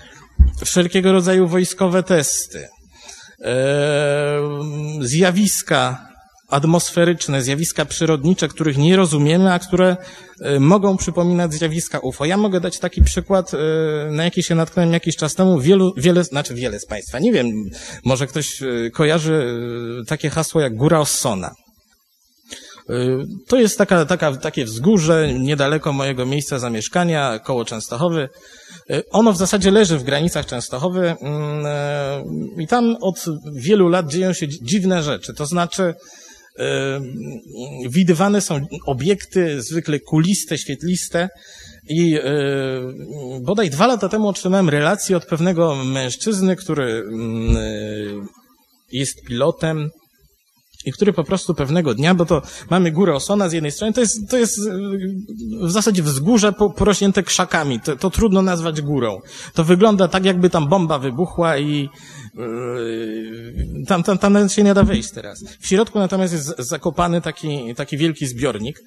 wszelkiego 0.66 1.12
rodzaju 1.12 1.48
wojskowe 1.48 2.04
testy, 2.04 2.68
zjawiska 5.00 6.16
atmosferyczne, 6.50 7.42
zjawiska 7.42 7.86
przyrodnicze, 7.86 8.48
których 8.48 8.78
nie 8.78 8.96
rozumiemy, 8.96 9.54
a 9.54 9.60
które 9.60 9.98
e, 10.42 10.60
mogą 10.60 10.98
przypominać 10.98 11.54
zjawiska 11.54 12.00
UFO. 12.00 12.26
Ja 12.26 12.38
mogę 12.38 12.60
dać 12.60 12.80
taki 12.80 13.04
przykład, 13.04 13.52
e, 13.54 13.58
na 14.12 14.24
jaki 14.24 14.44
się 14.44 14.56
natknąłem 14.56 14.94
jakiś 14.94 15.16
czas 15.16 15.34
temu. 15.34 15.60
Wielu, 15.60 15.94
wiele, 15.98 16.24
znaczy 16.24 16.56
wiele 16.56 16.80
z 16.80 16.86
Państwa, 16.86 17.20
nie 17.20 17.32
wiem, 17.32 17.48
może 18.06 18.28
ktoś 18.28 18.62
e, 18.62 18.90
kojarzy 18.94 19.56
takie 20.08 20.30
hasło 20.30 20.62
jak 20.62 20.76
Góra 20.76 21.00
Ossona. 21.00 21.52
To 23.48 23.60
jest 23.60 23.78
taka, 23.78 24.06
taka, 24.06 24.38
takie 24.38 24.66
wzgórze 24.66 25.34
niedaleko 25.34 25.94
mojego 25.94 26.26
miejsca 26.26 26.60
zamieszkania, 26.60 27.40
koło 27.40 27.66
Częstochowy. 27.66 28.30
Ono 29.12 29.34
w 29.34 29.38
zasadzie 29.38 29.72
leży 29.72 29.98
w 29.98 30.04
granicach 30.04 30.46
Częstochowy 30.46 31.16
mm, 31.22 31.66
i 32.60 32.68
tam 32.68 32.98
od 33.02 33.26
wielu 33.54 33.90
lat 33.90 34.12
dzieją 34.12 34.34
się 34.34 34.48
dziwne 34.48 35.04
rzeczy. 35.04 35.34
To 35.34 35.46
znaczy, 35.46 35.94
widywane 37.90 38.42
są 38.42 38.66
obiekty 38.86 39.62
zwykle 39.62 40.00
kuliste, 40.00 40.58
świetliste 40.58 41.30
i 41.90 42.20
bodaj 43.42 43.70
dwa 43.70 43.88
lata 43.88 44.10
temu 44.10 44.28
otrzymałem 44.28 44.70
relację 44.70 45.18
od 45.18 45.26
pewnego 45.26 45.76
mężczyzny, 45.76 46.56
który 46.56 47.04
jest 48.92 49.22
pilotem 49.22 49.90
i 50.86 50.92
który 50.92 51.14
po 51.14 51.24
prostu 51.24 51.54
pewnego 51.54 51.94
dnia, 51.94 52.16
bo 52.16 52.26
to 52.26 52.42
mamy 52.70 52.92
górę 52.92 53.16
Osona 53.16 53.50
z 53.50 53.54
jednej 53.54 53.72
strony, 53.72 53.94
to 53.94 54.02
jest, 54.02 54.30
to 54.30 54.38
jest 54.38 54.60
w 55.62 55.72
zasadzie 55.72 56.04
wzgórze 56.04 56.54
porośnięte 56.54 57.24
krzakami, 57.24 57.80
to, 57.80 57.96
to 57.96 58.10
trudno 58.10 58.42
nazwać 58.42 58.82
górą. 58.82 59.22
To 59.54 59.64
wygląda 59.64 60.08
tak, 60.08 60.26
jakby 60.26 60.50
tam 60.50 60.68
bomba 60.68 61.00
wybuchła 61.00 61.58
i 61.58 61.90
yy, 62.36 63.86
tam, 63.88 64.04
tam, 64.04 64.18
tam 64.18 64.50
się 64.50 64.64
nie 64.64 64.74
da 64.74 64.84
wejść 64.84 65.12
teraz. 65.12 65.44
W 65.60 65.68
środku 65.68 66.00
natomiast 66.00 66.34
jest 66.34 66.56
zakopany 66.60 67.22
taki, 67.22 67.76
taki 67.76 67.98
wielki 67.98 68.28
zbiornik 68.28 68.84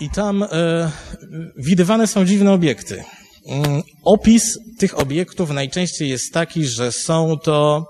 i 0.00 0.10
tam 0.10 0.40
yy, 0.40 0.46
widywane 1.56 2.06
są 2.06 2.24
dziwne 2.24 2.52
obiekty. 2.52 3.04
Yy, 3.46 3.82
opis 4.04 4.58
tych 4.78 4.98
obiektów 4.98 5.50
najczęściej 5.50 6.08
jest 6.08 6.32
taki, 6.32 6.66
że 6.66 6.92
są 6.92 7.38
to 7.38 7.86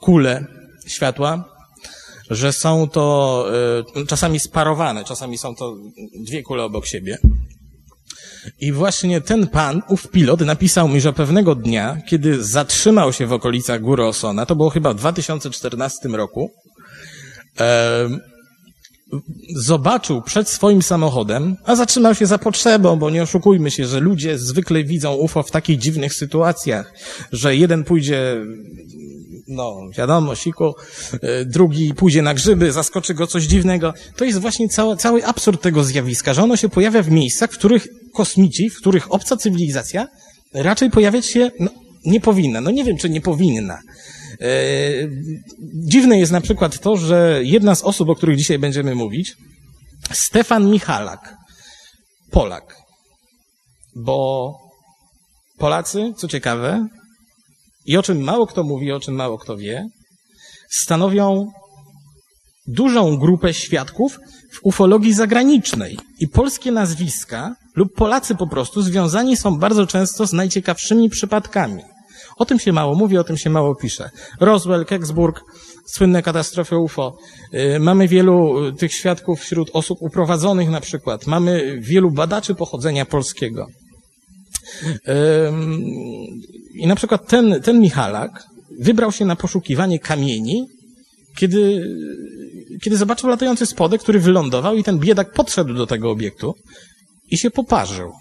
kule 0.00 0.46
światła, 0.86 1.57
że 2.30 2.52
są 2.52 2.88
to 2.88 3.46
y, 3.96 4.06
czasami 4.06 4.40
sparowane, 4.40 5.04
czasami 5.04 5.38
są 5.38 5.54
to 5.54 5.76
dwie 6.20 6.42
kule 6.42 6.64
obok 6.64 6.86
siebie. 6.86 7.18
I 8.60 8.72
właśnie 8.72 9.20
ten 9.20 9.46
pan, 9.46 9.82
ów 9.88 10.08
pilot, 10.10 10.40
napisał 10.40 10.88
mi, 10.88 11.00
że 11.00 11.12
pewnego 11.12 11.54
dnia, 11.54 11.98
kiedy 12.06 12.44
zatrzymał 12.44 13.12
się 13.12 13.26
w 13.26 13.32
okolicach 13.32 13.80
Góry 13.80 14.04
Osona, 14.04 14.46
to 14.46 14.56
było 14.56 14.70
chyba 14.70 14.92
w 14.92 14.96
2014 14.96 16.08
roku, 16.08 16.50
e, 17.60 18.08
zobaczył 19.56 20.22
przed 20.22 20.48
swoim 20.48 20.82
samochodem, 20.82 21.56
a 21.64 21.76
zatrzymał 21.76 22.14
się 22.14 22.26
za 22.26 22.38
potrzebą, 22.38 22.96
bo 22.96 23.10
nie 23.10 23.22
oszukujmy 23.22 23.70
się, 23.70 23.86
że 23.86 24.00
ludzie 24.00 24.38
zwykle 24.38 24.84
widzą 24.84 25.14
UFO 25.14 25.42
w 25.42 25.50
takich 25.50 25.78
dziwnych 25.78 26.14
sytuacjach, 26.14 26.92
że 27.32 27.56
jeden 27.56 27.84
pójdzie 27.84 28.36
no 29.48 29.80
wiadomo, 29.98 30.34
siku, 30.34 30.74
e, 31.22 31.44
drugi 31.44 31.94
pójdzie 31.94 32.22
na 32.22 32.34
grzyby, 32.34 32.72
zaskoczy 32.72 33.14
go 33.14 33.26
coś 33.26 33.44
dziwnego. 33.44 33.94
To 34.16 34.24
jest 34.24 34.38
właśnie 34.38 34.68
cały, 34.68 34.96
cały 34.96 35.24
absurd 35.26 35.62
tego 35.62 35.84
zjawiska, 35.84 36.34
że 36.34 36.42
ono 36.42 36.56
się 36.56 36.68
pojawia 36.68 37.02
w 37.02 37.10
miejscach, 37.10 37.50
w 37.50 37.58
których 37.58 37.88
kosmici, 38.14 38.70
w 38.70 38.76
których 38.76 39.12
obca 39.12 39.36
cywilizacja 39.36 40.06
raczej 40.54 40.90
pojawiać 40.90 41.26
się 41.26 41.50
no, 41.60 41.70
nie 42.08 42.20
powinna. 42.20 42.60
No 42.60 42.70
nie 42.70 42.84
wiem, 42.84 42.96
czy 42.96 43.10
nie 43.10 43.20
powinna. 43.20 43.78
E, 44.40 44.50
dziwne 45.74 46.18
jest 46.18 46.32
na 46.32 46.40
przykład 46.40 46.78
to, 46.78 46.96
że 46.96 47.40
jedna 47.42 47.74
z 47.74 47.82
osób, 47.82 48.08
o 48.08 48.14
których 48.14 48.36
dzisiaj 48.36 48.58
będziemy 48.58 48.94
mówić, 48.94 49.36
Stefan 50.12 50.70
Michalak, 50.70 51.36
Polak, 52.30 52.76
bo 53.96 54.54
Polacy, 55.58 56.12
co 56.16 56.28
ciekawe, 56.28 56.86
i 57.86 57.96
o 57.96 58.02
czym 58.02 58.20
mało 58.20 58.46
kto 58.46 58.64
mówi, 58.64 58.92
o 58.92 59.00
czym 59.00 59.14
mało 59.14 59.38
kto 59.38 59.56
wie, 59.56 59.88
stanowią 60.70 61.46
dużą 62.66 63.16
grupę 63.16 63.54
świadków 63.54 64.18
w 64.52 64.58
ufologii 64.62 65.14
zagranicznej. 65.14 65.98
I 66.20 66.28
polskie 66.28 66.72
nazwiska 66.72 67.54
lub 67.76 67.94
Polacy 67.94 68.34
po 68.34 68.46
prostu 68.46 68.82
związani 68.82 69.36
są 69.36 69.58
bardzo 69.58 69.86
często 69.86 70.26
z 70.26 70.32
najciekawszymi 70.32 71.10
przypadkami. 71.10 71.82
O 72.38 72.44
tym 72.44 72.58
się 72.58 72.72
mało 72.72 72.94
mówi, 72.94 73.18
o 73.18 73.24
tym 73.24 73.36
się 73.36 73.50
mało 73.50 73.74
pisze. 73.74 74.10
Roswell, 74.40 74.84
Kecksburg, 74.84 75.40
słynne 75.86 76.22
katastrofy 76.22 76.76
UFO. 76.76 77.18
Y, 77.54 77.78
mamy 77.80 78.08
wielu 78.08 78.66
y, 78.66 78.72
tych 78.72 78.92
świadków 78.92 79.40
wśród 79.40 79.70
osób 79.72 79.98
uprowadzonych 80.00 80.70
na 80.70 80.80
przykład. 80.80 81.26
Mamy 81.26 81.80
wielu 81.80 82.10
badaczy 82.10 82.54
pochodzenia 82.54 83.06
polskiego. 83.06 83.66
I 86.74 86.86
na 86.86 86.96
przykład 86.96 87.28
ten, 87.28 87.62
ten 87.62 87.80
Michalak 87.80 88.44
wybrał 88.80 89.12
się 89.12 89.24
na 89.24 89.36
poszukiwanie 89.36 89.98
kamieni, 89.98 90.66
kiedy, 91.36 91.84
kiedy 92.82 92.96
zobaczył 92.96 93.28
latający 93.28 93.66
spodek, 93.66 94.02
który 94.02 94.20
wylądował 94.20 94.76
i 94.76 94.84
ten 94.84 94.98
biedak 94.98 95.32
podszedł 95.32 95.74
do 95.74 95.86
tego 95.86 96.10
obiektu 96.10 96.54
i 97.30 97.38
się 97.38 97.50
poparzył. 97.50 98.12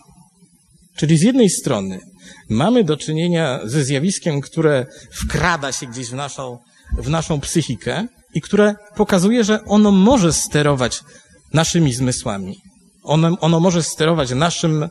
Czyli 0.97 1.17
z 1.17 1.21
jednej 1.21 1.49
strony 1.49 1.99
mamy 2.49 2.83
do 2.83 2.97
czynienia 2.97 3.59
ze 3.63 3.83
zjawiskiem, 3.83 4.41
które 4.41 4.85
wkrada 5.11 5.71
się 5.71 5.87
gdzieś 5.87 6.09
w 6.09 6.13
naszą, 6.13 6.57
w 6.97 7.09
naszą 7.09 7.39
psychikę 7.39 8.07
i 8.33 8.41
które 8.41 8.75
pokazuje, 8.95 9.43
że 9.43 9.65
ono 9.65 9.91
może 9.91 10.33
sterować 10.33 11.03
naszymi 11.53 11.93
zmysłami. 11.93 12.55
Ono, 13.03 13.37
ono 13.39 13.59
może 13.59 13.83
sterować 13.83 14.31
naszym 14.31 14.89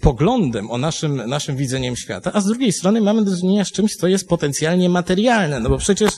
poglądem, 0.00 0.70
o 0.70 0.78
naszym, 0.78 1.16
naszym 1.16 1.56
widzeniem 1.56 1.96
świata, 1.96 2.30
a 2.34 2.40
z 2.40 2.46
drugiej 2.46 2.72
strony 2.72 3.00
mamy 3.00 3.24
do 3.24 3.36
czynienia 3.36 3.64
z 3.64 3.72
czymś, 3.72 3.96
co 3.96 4.08
jest 4.08 4.28
potencjalnie 4.28 4.88
materialne, 4.88 5.60
no 5.60 5.68
bo 5.68 5.78
przecież 5.78 6.10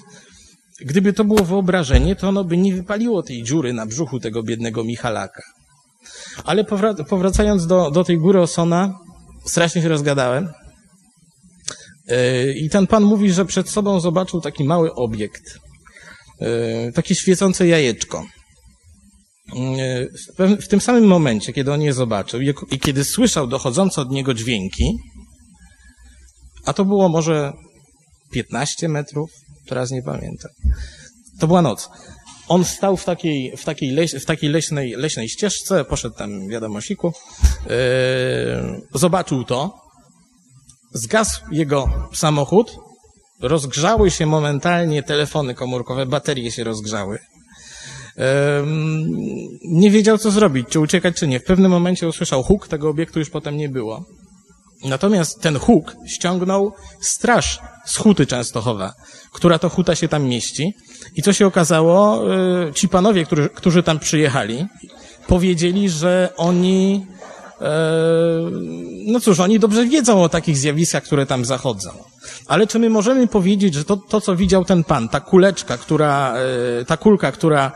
gdyby 0.81 1.13
to 1.13 1.25
było 1.25 1.45
wyobrażenie, 1.45 2.17
to 2.17 2.29
ono 2.29 2.45
by 2.45 2.57
nie 2.57 2.75
wypaliło 2.75 3.23
tej 3.23 3.43
dziury 3.43 3.73
na 3.73 3.87
brzuchu 3.87 4.21
tego 4.21 4.43
biednego 4.43 4.85
Michalaka. 4.85 5.43
Ale 6.45 6.65
powracając 7.09 7.67
do, 7.67 7.91
do 7.91 8.05
tej 8.05 8.19
góry 8.19 8.41
Osona, 8.41 8.95
strasznie 9.45 9.83
się 9.83 9.89
rozgadałem. 9.89 10.49
E, 12.09 12.53
I 12.53 12.71
ten 12.71 12.87
pan 12.87 13.03
mówi, 13.03 13.33
że 13.33 13.45
przed 13.45 13.71
sobą 13.71 14.01
zobaczył 14.01 14.41
taki 14.41 14.65
mały 14.65 14.95
obiekt, 14.95 15.59
e, 16.41 16.93
takie 16.93 17.15
świecące 17.15 17.67
jajeczko. 17.67 18.27
E, 20.39 20.57
w 20.57 20.69
tym 20.69 20.81
samym 20.81 21.05
momencie, 21.05 21.53
kiedy 21.53 21.73
on 21.73 21.83
je 21.83 21.93
zobaczył 21.93 22.41
i 22.71 22.79
kiedy 22.81 23.05
słyszał 23.05 23.47
dochodzące 23.47 24.01
od 24.01 24.11
niego 24.11 24.35
dźwięki, 24.35 24.99
a 26.65 26.73
to 26.73 26.85
było 26.85 27.09
może 27.09 27.53
15 28.33 28.89
metrów, 28.89 29.31
teraz 29.67 29.91
nie 29.91 30.03
pamiętam. 30.03 30.51
To 31.41 31.47
była 31.47 31.63
noc. 31.63 31.91
On 32.49 32.65
stał 32.65 32.97
w 32.97 33.05
takiej, 33.05 33.57
w 33.57 33.65
takiej, 33.65 33.91
leś, 33.91 34.13
w 34.13 34.25
takiej 34.25 34.51
leśnej, 34.51 34.95
leśnej 34.97 35.29
ścieżce, 35.29 35.85
poszedł 35.85 36.17
tam 36.17 36.49
wiadomosiku, 36.49 37.13
yy, 37.67 37.73
zobaczył 38.95 39.45
to, 39.45 39.75
zgasł 40.93 41.41
jego 41.53 42.09
samochód, 42.15 42.77
rozgrzały 43.41 44.11
się 44.11 44.27
momentalnie 44.27 45.03
telefony 45.03 45.55
komórkowe, 45.55 46.07
baterie 46.07 46.53
się 46.53 46.65
rozgrzały. 46.65 47.19
Yy, 48.17 48.25
nie 49.65 49.91
wiedział, 49.91 50.19
co 50.19 50.31
zrobić, 50.31 50.69
czy 50.69 50.81
uciekać, 50.81 51.17
czy 51.17 51.27
nie. 51.27 51.41
W 51.41 51.45
pewnym 51.45 51.71
momencie 51.71 52.09
usłyszał 52.09 52.43
huk, 52.43 52.69
tego 52.69 52.89
obiektu 52.89 53.19
już 53.19 53.31
potem 53.31 53.57
nie 53.57 53.69
było. 53.69 54.05
Natomiast 54.85 55.41
ten 55.41 55.59
huk 55.59 55.97
ściągnął 56.07 56.73
straż 57.01 57.61
z 57.85 57.97
Huty 57.97 58.27
Częstochowa, 58.27 58.95
która 59.33 59.59
to 59.59 59.69
huta 59.69 59.95
się 59.95 60.09
tam 60.09 60.25
mieści. 60.25 60.75
I 61.17 61.23
co 61.23 61.33
się 61.33 61.47
okazało? 61.47 62.23
Y, 62.69 62.73
ci 62.73 62.89
panowie, 62.89 63.25
którzy, 63.25 63.49
którzy 63.49 63.83
tam 63.83 63.99
przyjechali, 63.99 64.67
powiedzieli, 65.27 65.89
że 65.89 66.29
oni, 66.37 67.07
e, 67.61 67.67
no 69.07 69.21
cóż, 69.21 69.41
oni 69.41 69.59
dobrze 69.59 69.87
wiedzą 69.87 70.23
o 70.23 70.29
takich 70.29 70.57
zjawiskach, 70.57 71.03
które 71.03 71.27
tam 71.27 71.45
zachodzą. 71.45 71.91
Ale 72.47 72.67
czy 72.67 72.79
my 72.79 72.91
możemy 72.91 73.27
powiedzieć, 73.27 73.75
że 73.75 73.85
to, 73.85 73.97
to 73.97 74.21
co 74.21 74.37
widział 74.37 74.65
ten 74.65 74.85
pan, 74.85 75.09
ta 75.09 75.21
kuleczka, 75.21 75.79
która, 75.79 76.35
e, 76.81 76.85
ta 76.85 76.97
kulka, 76.97 77.33
która 77.33 77.73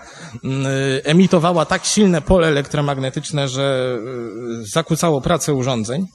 emitowała 1.05 1.65
tak 1.65 1.85
silne 1.85 2.21
pole 2.21 2.49
elektromagnetyczne, 2.49 3.49
że 3.49 3.99
zakłócało 4.63 5.21
pracę 5.21 5.55
urządzeń, 5.55 6.07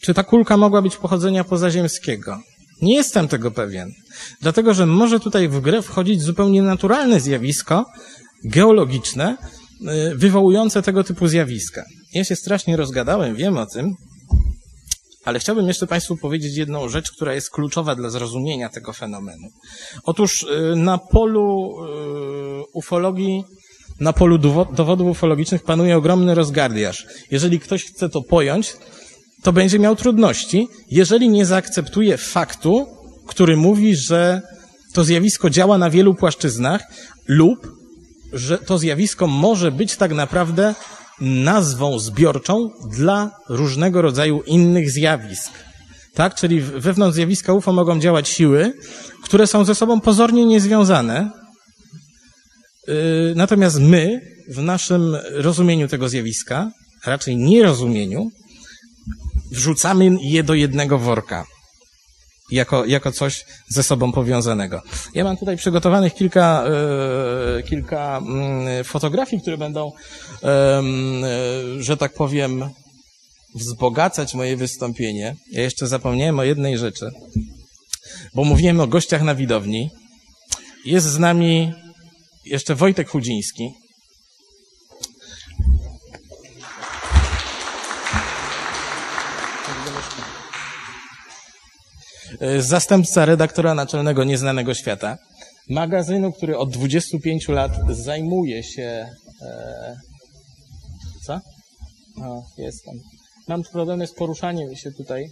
czy 0.00 0.14
ta 0.14 0.24
kulka 0.24 0.56
mogła 0.56 0.82
być 0.82 0.96
pochodzenia 0.96 1.44
pozaziemskiego? 1.44 2.38
Nie 2.82 2.94
jestem 2.94 3.28
tego 3.28 3.50
pewien. 3.50 3.92
Dlatego, 4.40 4.74
że 4.74 4.86
może 4.86 5.20
tutaj 5.20 5.48
w 5.48 5.60
grę 5.60 5.82
wchodzić 5.82 6.22
zupełnie 6.22 6.62
naturalne 6.62 7.20
zjawisko 7.20 7.84
geologiczne, 8.44 9.36
y, 9.80 10.16
wywołujące 10.16 10.82
tego 10.82 11.04
typu 11.04 11.28
zjawiska. 11.28 11.84
Ja 12.12 12.24
się 12.24 12.36
strasznie 12.36 12.76
rozgadałem, 12.76 13.36
wiem 13.36 13.58
o 13.58 13.66
tym, 13.66 13.94
ale 15.24 15.38
chciałbym 15.38 15.68
jeszcze 15.68 15.86
Państwu 15.86 16.16
powiedzieć 16.16 16.56
jedną 16.56 16.88
rzecz, 16.88 17.12
która 17.12 17.34
jest 17.34 17.50
kluczowa 17.50 17.94
dla 17.94 18.10
zrozumienia 18.10 18.68
tego 18.68 18.92
fenomenu. 18.92 19.48
Otóż 20.04 20.42
y, 20.42 20.76
na 20.76 20.98
polu 20.98 21.74
y, 22.60 22.64
ufologii, 22.72 23.44
na 24.00 24.12
polu 24.12 24.38
dowodów 24.72 25.08
ufologicznych 25.08 25.62
panuje 25.62 25.96
ogromny 25.96 26.34
rozgardiaż. 26.34 27.06
Jeżeli 27.30 27.60
ktoś 27.60 27.84
chce 27.84 28.08
to 28.08 28.22
pojąć, 28.22 28.76
to 29.46 29.52
będzie 29.52 29.78
miał 29.78 29.96
trudności, 29.96 30.68
jeżeli 30.90 31.28
nie 31.28 31.46
zaakceptuje 31.46 32.16
faktu, 32.16 32.86
który 33.26 33.56
mówi, 33.56 33.96
że 33.96 34.42
to 34.92 35.04
zjawisko 35.04 35.50
działa 35.50 35.78
na 35.78 35.90
wielu 35.90 36.14
płaszczyznach 36.14 36.82
lub 37.28 37.68
że 38.32 38.58
to 38.58 38.78
zjawisko 38.78 39.26
może 39.26 39.72
być 39.72 39.96
tak 39.96 40.12
naprawdę 40.12 40.74
nazwą 41.20 41.98
zbiorczą 41.98 42.70
dla 42.90 43.30
różnego 43.48 44.02
rodzaju 44.02 44.42
innych 44.42 44.90
zjawisk. 44.90 45.52
Tak? 46.14 46.34
Czyli 46.34 46.60
wewnątrz 46.60 47.14
zjawiska 47.14 47.52
UFO 47.52 47.72
mogą 47.72 48.00
działać 48.00 48.28
siły, 48.28 48.72
które 49.22 49.46
są 49.46 49.64
ze 49.64 49.74
sobą 49.74 50.00
pozornie 50.00 50.46
niezwiązane. 50.46 51.30
Yy, 52.88 52.94
natomiast 53.36 53.80
my, 53.80 54.20
w 54.48 54.62
naszym 54.62 55.16
rozumieniu 55.30 55.88
tego 55.88 56.08
zjawiska, 56.08 56.70
raczej 57.04 57.36
nierozumieniu, 57.36 58.30
wrzucamy 59.50 60.16
je 60.20 60.42
do 60.42 60.54
jednego 60.54 60.98
worka. 60.98 61.46
Jako, 62.50 62.84
jako 62.84 63.12
coś 63.12 63.44
ze 63.68 63.82
sobą 63.82 64.12
powiązanego. 64.12 64.82
Ja 65.14 65.24
mam 65.24 65.36
tutaj 65.36 65.56
przygotowanych 65.56 66.14
kilka, 66.14 66.64
e, 67.58 67.62
kilka 67.62 68.18
mm, 68.18 68.84
fotografii, 68.84 69.42
które 69.42 69.58
będą, 69.58 69.92
e, 70.42 70.82
że 71.78 71.96
tak 71.96 72.12
powiem, 72.14 72.70
wzbogacać 73.54 74.34
moje 74.34 74.56
wystąpienie. 74.56 75.36
Ja 75.52 75.62
jeszcze 75.62 75.86
zapomniałem 75.86 76.38
o 76.38 76.44
jednej 76.44 76.78
rzeczy, 76.78 77.10
bo 78.34 78.44
mówiłem 78.44 78.80
o 78.80 78.86
gościach 78.86 79.22
na 79.22 79.34
widowni. 79.34 79.90
Jest 80.84 81.06
z 81.06 81.18
nami 81.18 81.72
jeszcze 82.44 82.74
Wojtek 82.74 83.08
Chudziński, 83.08 83.70
zastępca 92.58 93.24
redaktora 93.24 93.74
naczelnego 93.74 94.24
Nieznanego 94.24 94.74
Świata, 94.74 95.18
magazynu, 95.68 96.32
który 96.32 96.58
od 96.58 96.70
25 96.70 97.48
lat 97.48 97.72
zajmuje 97.90 98.62
się... 98.62 99.08
E, 99.42 99.96
co? 101.22 101.40
O, 102.22 102.42
jestem. 102.58 103.00
Mam 103.48 103.62
problemy 103.62 104.06
z 104.06 104.14
poruszaniem 104.14 104.76
się 104.76 104.92
tutaj 104.92 105.30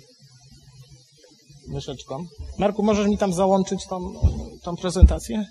myszeczką. 1.68 2.26
Marku, 2.58 2.82
możesz 2.82 3.06
mi 3.06 3.18
tam 3.18 3.32
załączyć 3.32 3.86
tą, 3.86 4.14
tą 4.62 4.76
prezentację? 4.76 5.44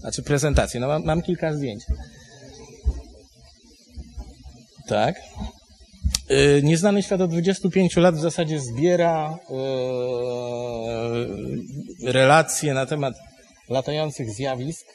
Znaczy 0.00 0.22
prezentację, 0.22 0.80
no 0.80 0.86
mam, 0.88 1.04
mam 1.04 1.22
kilka 1.22 1.54
zdjęć. 1.54 1.84
Tak. 4.86 5.14
Y, 6.30 6.60
nieznany 6.62 7.02
świat 7.02 7.20
od 7.20 7.30
25 7.30 7.96
lat 7.96 8.14
w 8.14 8.20
zasadzie 8.20 8.60
zbiera 8.60 9.38
y, 12.02 12.12
relacje 12.12 12.74
na 12.74 12.86
temat 12.86 13.14
latających 13.68 14.30
zjawisk. 14.30 14.86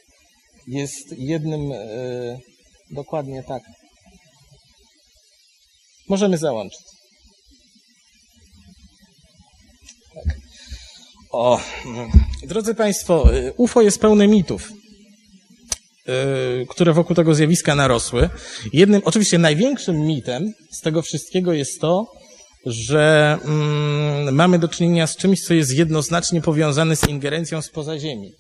Jest 0.67 1.17
jednym, 1.17 1.71
y, 1.71 2.39
dokładnie 2.91 3.43
tak. 3.43 3.63
Możemy 6.09 6.37
załączyć. 6.37 6.81
Tak. 10.13 10.35
O, 11.31 11.59
drodzy 12.43 12.75
Państwo, 12.75 13.29
UFO 13.57 13.81
jest 13.81 13.99
pełne 13.99 14.27
mitów. 14.27 14.82
Y, 16.09 16.65
które 16.69 16.93
wokół 16.93 17.15
tego 17.15 17.35
zjawiska 17.35 17.75
narosły. 17.75 18.29
Jednym, 18.73 19.01
oczywiście 19.05 19.37
największym 19.37 20.05
mitem 20.05 20.53
z 20.71 20.81
tego 20.81 21.01
wszystkiego 21.01 21.53
jest 21.53 21.81
to, 21.81 22.05
że 22.65 23.37
mm, 23.45 24.35
mamy 24.35 24.59
do 24.59 24.67
czynienia 24.67 25.07
z 25.07 25.15
czymś, 25.15 25.41
co 25.41 25.53
jest 25.53 25.73
jednoznacznie 25.73 26.41
powiązane 26.41 26.95
z 26.95 27.07
ingerencją 27.09 27.61
spoza 27.61 27.99
Ziemi. 27.99 28.31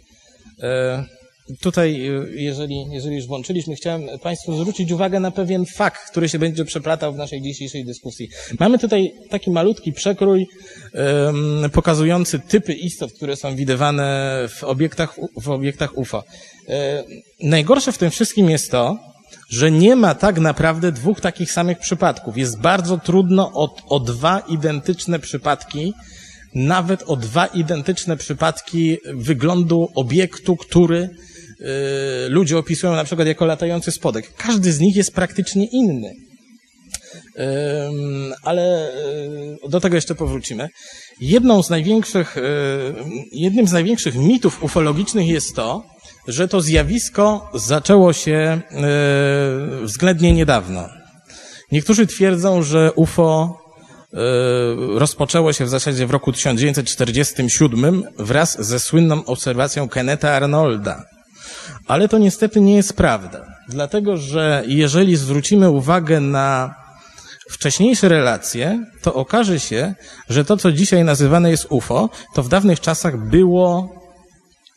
Y, 0.59 1.57
tutaj, 1.61 2.09
y, 2.09 2.31
jeżeli, 2.35 2.85
jeżeli 2.91 3.15
już 3.15 3.27
włączyliśmy, 3.27 3.75
chciałem 3.75 4.19
Państwu 4.23 4.57
zwrócić 4.57 4.91
uwagę 4.91 5.19
na 5.19 5.31
pewien 5.31 5.65
fakt, 5.65 6.11
który 6.11 6.29
się 6.29 6.39
będzie 6.39 6.65
przeplatał 6.65 7.13
w 7.13 7.17
naszej 7.17 7.41
dzisiejszej 7.41 7.85
dyskusji. 7.85 8.29
Mamy 8.59 8.79
tutaj 8.79 9.11
taki 9.29 9.51
malutki 9.51 9.93
przekrój 9.93 10.45
um, 10.93 11.69
pokazujący 11.69 12.39
typy 12.39 12.73
istot, 12.73 13.13
które 13.13 13.35
są 13.35 13.55
widywane 13.55 14.37
w 14.49 14.63
obiektach, 14.63 15.15
w 15.41 15.49
obiektach 15.49 15.97
UFO. 15.97 16.23
E, 16.69 17.03
najgorsze 17.43 17.91
w 17.91 17.97
tym 17.97 18.11
wszystkim 18.11 18.49
jest 18.49 18.71
to, 18.71 18.97
że 19.49 19.71
nie 19.71 19.95
ma 19.95 20.15
tak 20.15 20.39
naprawdę 20.39 20.91
dwóch 20.91 21.21
takich 21.21 21.51
samych 21.51 21.79
przypadków. 21.79 22.37
Jest 22.37 22.59
bardzo 22.61 22.97
trudno 22.97 23.51
o, 23.53 23.75
o 23.89 23.99
dwa 23.99 24.39
identyczne 24.39 25.19
przypadki, 25.19 25.93
nawet 26.55 27.03
o 27.07 27.15
dwa 27.15 27.45
identyczne 27.45 28.17
przypadki 28.17 28.97
wyglądu 29.13 29.89
obiektu, 29.95 30.55
który 30.55 30.97
y, 30.99 32.29
ludzie 32.29 32.57
opisują 32.57 32.95
na 32.95 33.03
przykład 33.03 33.27
jako 33.27 33.45
latający 33.45 33.91
spodek. 33.91 34.33
Każdy 34.37 34.73
z 34.73 34.79
nich 34.79 34.95
jest 34.95 35.13
praktycznie 35.13 35.65
inny. 35.65 36.13
Ale 38.43 38.91
y, 39.65 39.69
do 39.69 39.79
tego 39.79 39.95
jeszcze 39.95 40.15
powrócimy. 40.15 40.69
Jedną 41.21 41.63
z 41.63 41.69
największych, 41.69 42.35
jednym 43.31 43.67
z 43.67 43.71
największych 43.71 44.15
mitów 44.15 44.63
ufologicznych 44.63 45.27
jest 45.27 45.55
to, 45.55 45.92
że 46.27 46.47
to 46.47 46.61
zjawisko 46.61 47.49
zaczęło 47.53 48.13
się 48.13 48.61
y, 49.81 49.85
względnie 49.85 50.33
niedawno. 50.33 50.89
Niektórzy 51.71 52.07
twierdzą, 52.07 52.63
że 52.63 52.91
UFO 52.91 53.63
rozpoczęło 54.95 55.53
się 55.53 55.65
w 55.65 55.69
zasadzie 55.69 56.07
w 56.07 56.11
roku 56.11 56.31
1947 56.31 58.03
wraz 58.19 58.65
ze 58.65 58.79
słynną 58.79 59.25
obserwacją 59.25 59.89
Kenneta 59.89 60.31
Arnolda. 60.31 61.05
Ale 61.87 62.07
to 62.07 62.17
niestety 62.17 62.61
nie 62.61 62.75
jest 62.75 62.93
prawda. 62.93 63.45
Dlatego, 63.69 64.17
że 64.17 64.63
jeżeli 64.67 65.15
zwrócimy 65.15 65.69
uwagę 65.69 66.19
na 66.19 66.75
wcześniejsze 67.49 68.09
relacje, 68.09 68.85
to 69.01 69.13
okaże 69.13 69.59
się, 69.59 69.93
że 70.29 70.45
to, 70.45 70.57
co 70.57 70.71
dzisiaj 70.71 71.03
nazywane 71.03 71.51
jest 71.51 71.67
UFO, 71.69 72.09
to 72.33 72.43
w 72.43 72.49
dawnych 72.49 72.79
czasach 72.79 73.29
było 73.29 73.89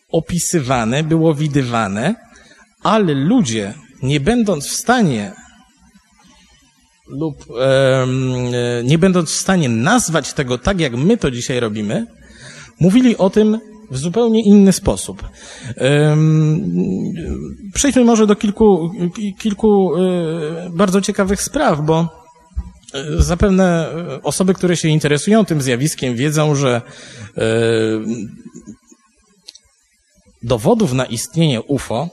opisywane, 0.08 1.04
było 1.04 1.34
widywane, 1.34 2.14
ale 2.82 3.14
ludzie, 3.14 3.74
nie 4.02 4.20
będąc 4.20 4.66
w 4.66 4.74
stanie 4.74 5.32
lub 7.08 7.44
e, 7.60 8.06
nie 8.84 8.98
będąc 8.98 9.30
w 9.30 9.36
stanie 9.36 9.68
nazwać 9.68 10.32
tego 10.32 10.58
tak, 10.58 10.80
jak 10.80 10.96
my 10.96 11.16
to 11.16 11.30
dzisiaj 11.30 11.60
robimy, 11.60 12.06
mówili 12.80 13.16
o 13.16 13.30
tym 13.30 13.58
w 13.90 13.98
zupełnie 13.98 14.42
inny 14.42 14.72
sposób. 14.72 15.28
Przejdźmy 17.74 18.04
może 18.04 18.26
do 18.26 18.36
kilku, 18.36 18.90
kilku 19.38 19.96
e, 19.96 20.70
bardzo 20.70 21.00
ciekawych 21.00 21.42
spraw, 21.42 21.80
bo 21.80 22.26
Zapewne 23.18 23.88
osoby, 24.22 24.54
które 24.54 24.76
się 24.76 24.88
interesują 24.88 25.44
tym 25.44 25.62
zjawiskiem, 25.62 26.16
wiedzą, 26.16 26.54
że 26.54 26.82
e, 27.36 27.42
dowodów 30.46 30.92
na 30.92 31.04
istnienie 31.04 31.62
UFO, 31.62 32.08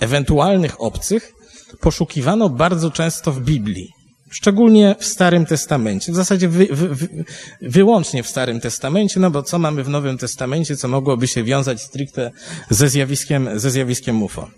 ewentualnych 0.00 0.80
obcych, 0.80 1.32
poszukiwano 1.80 2.48
bardzo 2.48 2.90
często 2.90 3.32
w 3.32 3.40
Biblii. 3.40 3.88
Szczególnie 4.30 4.96
w 4.98 5.04
Starym 5.04 5.46
Testamencie, 5.46 6.12
w 6.12 6.16
zasadzie 6.16 6.48
wy, 6.48 6.66
wy, 6.70 7.24
wyłącznie 7.62 8.22
w 8.22 8.28
Starym 8.28 8.60
Testamencie, 8.60 9.20
no 9.20 9.30
bo 9.30 9.42
co 9.42 9.58
mamy 9.58 9.84
w 9.84 9.88
Nowym 9.88 10.18
Testamencie, 10.18 10.76
co 10.76 10.88
mogłoby 10.88 11.28
się 11.28 11.44
wiązać 11.44 11.82
stricte 11.82 12.30
ze 12.70 12.88
zjawiskiem, 12.88 13.48
ze 13.54 13.70
zjawiskiem 13.70 14.22
UFO. 14.22 14.50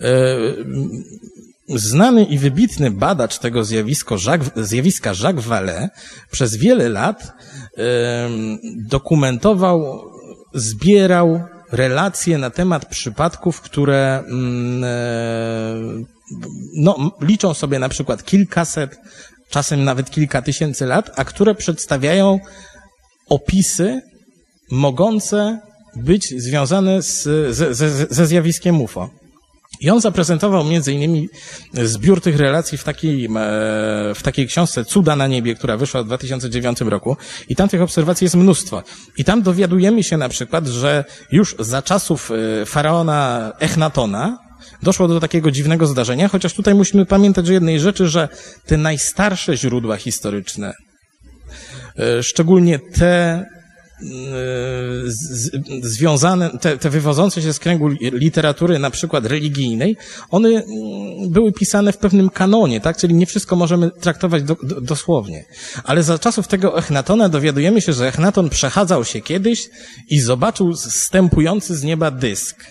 E, 0.00 0.36
Znany 1.74 2.24
i 2.24 2.38
wybitny 2.38 2.90
badacz 2.90 3.38
tego 3.38 3.64
zjawisko, 3.64 4.16
Jacques, 4.26 4.50
zjawiska 4.56 5.10
Jacques 5.22 5.44
Vallée 5.44 5.88
przez 6.30 6.56
wiele 6.56 6.88
lat 6.88 7.32
dokumentował, 8.76 10.04
zbierał 10.54 11.40
relacje 11.72 12.38
na 12.38 12.50
temat 12.50 12.86
przypadków, 12.86 13.60
które 13.60 14.24
mm, 14.26 14.84
e, 14.84 14.88
no, 16.74 17.16
liczą 17.20 17.54
sobie 17.54 17.78
na 17.78 17.88
przykład 17.88 18.24
kilkaset, 18.24 18.96
czasem 19.50 19.84
nawet 19.84 20.10
kilka 20.10 20.42
tysięcy 20.42 20.86
lat, 20.86 21.10
a 21.16 21.24
które 21.24 21.54
przedstawiają 21.54 22.40
opisy 23.28 24.02
mogące 24.70 25.60
być 25.96 26.42
związane 26.42 27.02
z, 27.02 27.22
ze, 27.56 27.74
ze, 27.74 28.06
ze 28.10 28.26
zjawiskiem 28.26 28.80
UFO. 28.80 29.19
I 29.80 29.90
on 29.90 30.00
zaprezentował 30.00 30.64
między 30.64 30.92
innymi 30.92 31.28
zbiór 31.72 32.20
tych 32.20 32.36
relacji 32.36 32.78
w 32.78 32.84
takiej, 32.84 33.24
e, 33.24 33.28
w 34.14 34.20
takiej 34.22 34.46
książce 34.46 34.84
Cuda 34.84 35.16
na 35.16 35.26
niebie, 35.26 35.54
która 35.54 35.76
wyszła 35.76 36.02
w 36.02 36.06
2009 36.06 36.80
roku. 36.80 37.16
I 37.48 37.56
tam 37.56 37.68
tych 37.68 37.82
obserwacji 37.82 38.24
jest 38.24 38.36
mnóstwo. 38.36 38.82
I 39.16 39.24
tam 39.24 39.42
dowiadujemy 39.42 40.02
się 40.02 40.16
na 40.16 40.28
przykład, 40.28 40.66
że 40.66 41.04
już 41.32 41.56
za 41.58 41.82
czasów 41.82 42.30
e, 42.30 42.66
faraona 42.66 43.52
Echnatona, 43.58 44.38
doszło 44.82 45.08
do 45.08 45.20
takiego 45.20 45.50
dziwnego 45.50 45.86
zdarzenia, 45.86 46.28
chociaż 46.28 46.54
tutaj 46.54 46.74
musimy 46.74 47.06
pamiętać 47.06 47.48
o 47.48 47.52
jednej 47.52 47.80
rzeczy, 47.80 48.08
że 48.08 48.28
te 48.66 48.76
najstarsze 48.76 49.56
źródła 49.56 49.96
historyczne, 49.96 50.74
e, 51.98 52.22
szczególnie 52.22 52.78
te 52.78 53.44
z, 55.04 55.50
związane, 55.82 56.50
te, 56.50 56.78
te 56.78 56.90
wywodzące 56.90 57.42
się 57.42 57.52
z 57.52 57.58
kręgu 57.58 57.88
literatury, 58.00 58.78
na 58.78 58.90
przykład 58.90 59.26
religijnej, 59.26 59.96
one 60.30 60.48
mm, 60.48 60.64
były 61.30 61.52
pisane 61.52 61.92
w 61.92 61.98
pewnym 61.98 62.30
kanonie, 62.30 62.80
tak? 62.80 62.96
Czyli 62.96 63.14
nie 63.14 63.26
wszystko 63.26 63.56
możemy 63.56 63.90
traktować 63.90 64.42
do, 64.42 64.56
do, 64.62 64.80
dosłownie. 64.80 65.44
Ale 65.84 66.02
za 66.02 66.18
czasów 66.18 66.48
tego 66.48 66.78
Echnatona 66.78 67.28
dowiadujemy 67.28 67.80
się, 67.80 67.92
że 67.92 68.08
Echnaton 68.08 68.48
przechadzał 68.48 69.04
się 69.04 69.20
kiedyś 69.20 69.68
i 70.08 70.20
zobaczył 70.20 70.74
stępujący 70.76 71.76
z 71.76 71.82
nieba 71.82 72.10
dysk. 72.10 72.64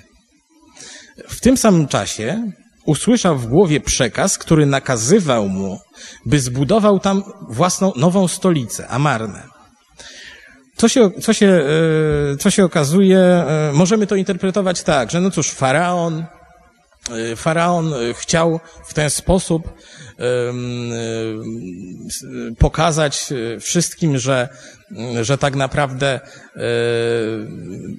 W 1.28 1.40
tym 1.40 1.58
samym 1.58 1.88
czasie 1.88 2.52
usłyszał 2.86 3.38
w 3.38 3.48
głowie 3.48 3.82
przekaz, 3.82 4.38
który 4.38 4.66
nakazywał 4.66 5.50
mu, 5.50 5.80
by 6.26 6.40
zbudował 6.40 7.00
tam 7.00 7.24
własną 7.50 7.94
nową 7.96 8.28
stolicę, 8.28 8.88
Amarnę. 8.88 9.59
Co 10.80 10.88
się, 10.88 11.12
co 11.22 11.34
się, 11.34 11.48
e, 11.48 12.38
co 12.38 12.52
się 12.52 12.66
okazuje, 12.66 13.20
e, 13.20 13.72
możemy 13.74 14.08
to 14.08 14.16
interpretować 14.16 14.84
tak, 14.84 15.12
że 15.12 15.22
no 15.22 15.32
cóż, 15.32 15.52
faraon, 15.52 16.26
e, 17.32 17.36
faraon 17.36 17.94
chciał 18.14 18.60
w 18.88 18.94
ten 18.94 19.10
sposób 19.10 19.74
pokazać 22.58 23.34
wszystkim, 23.60 24.18
że, 24.18 24.50
że 25.22 25.38
tak 25.38 25.56
naprawdę 25.56 26.20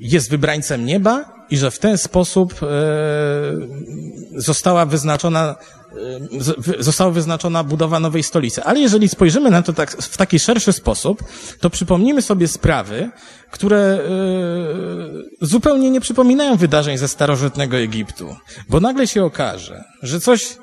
jest 0.01 0.31
wybrańcem 0.31 0.85
nieba 0.85 1.25
i 1.51 1.57
że 1.57 1.71
w 1.71 1.79
ten 1.79 1.99
sposób 1.99 2.55
została 4.37 4.87
wyznaczona 4.87 5.57
została 6.79 7.11
wyznaczona 7.11 7.65
budowa 7.65 8.01
nowej 8.01 8.23
stolicy. 8.23 8.65
Ale 8.65 8.81
jeżeli 8.81 9.09
spojrzymy 9.09 9.51
na 9.51 9.63
to 9.63 9.73
tak, 9.73 9.91
w 9.91 10.17
taki 10.17 10.39
szerszy 10.39 10.73
sposób, 10.73 11.25
to 11.61 11.71
przypomnimy 11.71 12.23
sobie 12.23 12.49
sprawy, 12.49 13.11
które 13.51 13.99
zupełnie 15.41 15.91
nie 15.91 16.01
przypominają 16.01 16.57
wydarzeń 16.57 16.99
ze 16.99 17.09
starożytnego 17.09 17.77
Egiptu. 17.77 18.37
Bo 18.69 18.81
nagle 18.81 19.07
się 19.07 19.25
okaże, 19.25 19.85
że 20.03 20.21
coś 20.21 20.57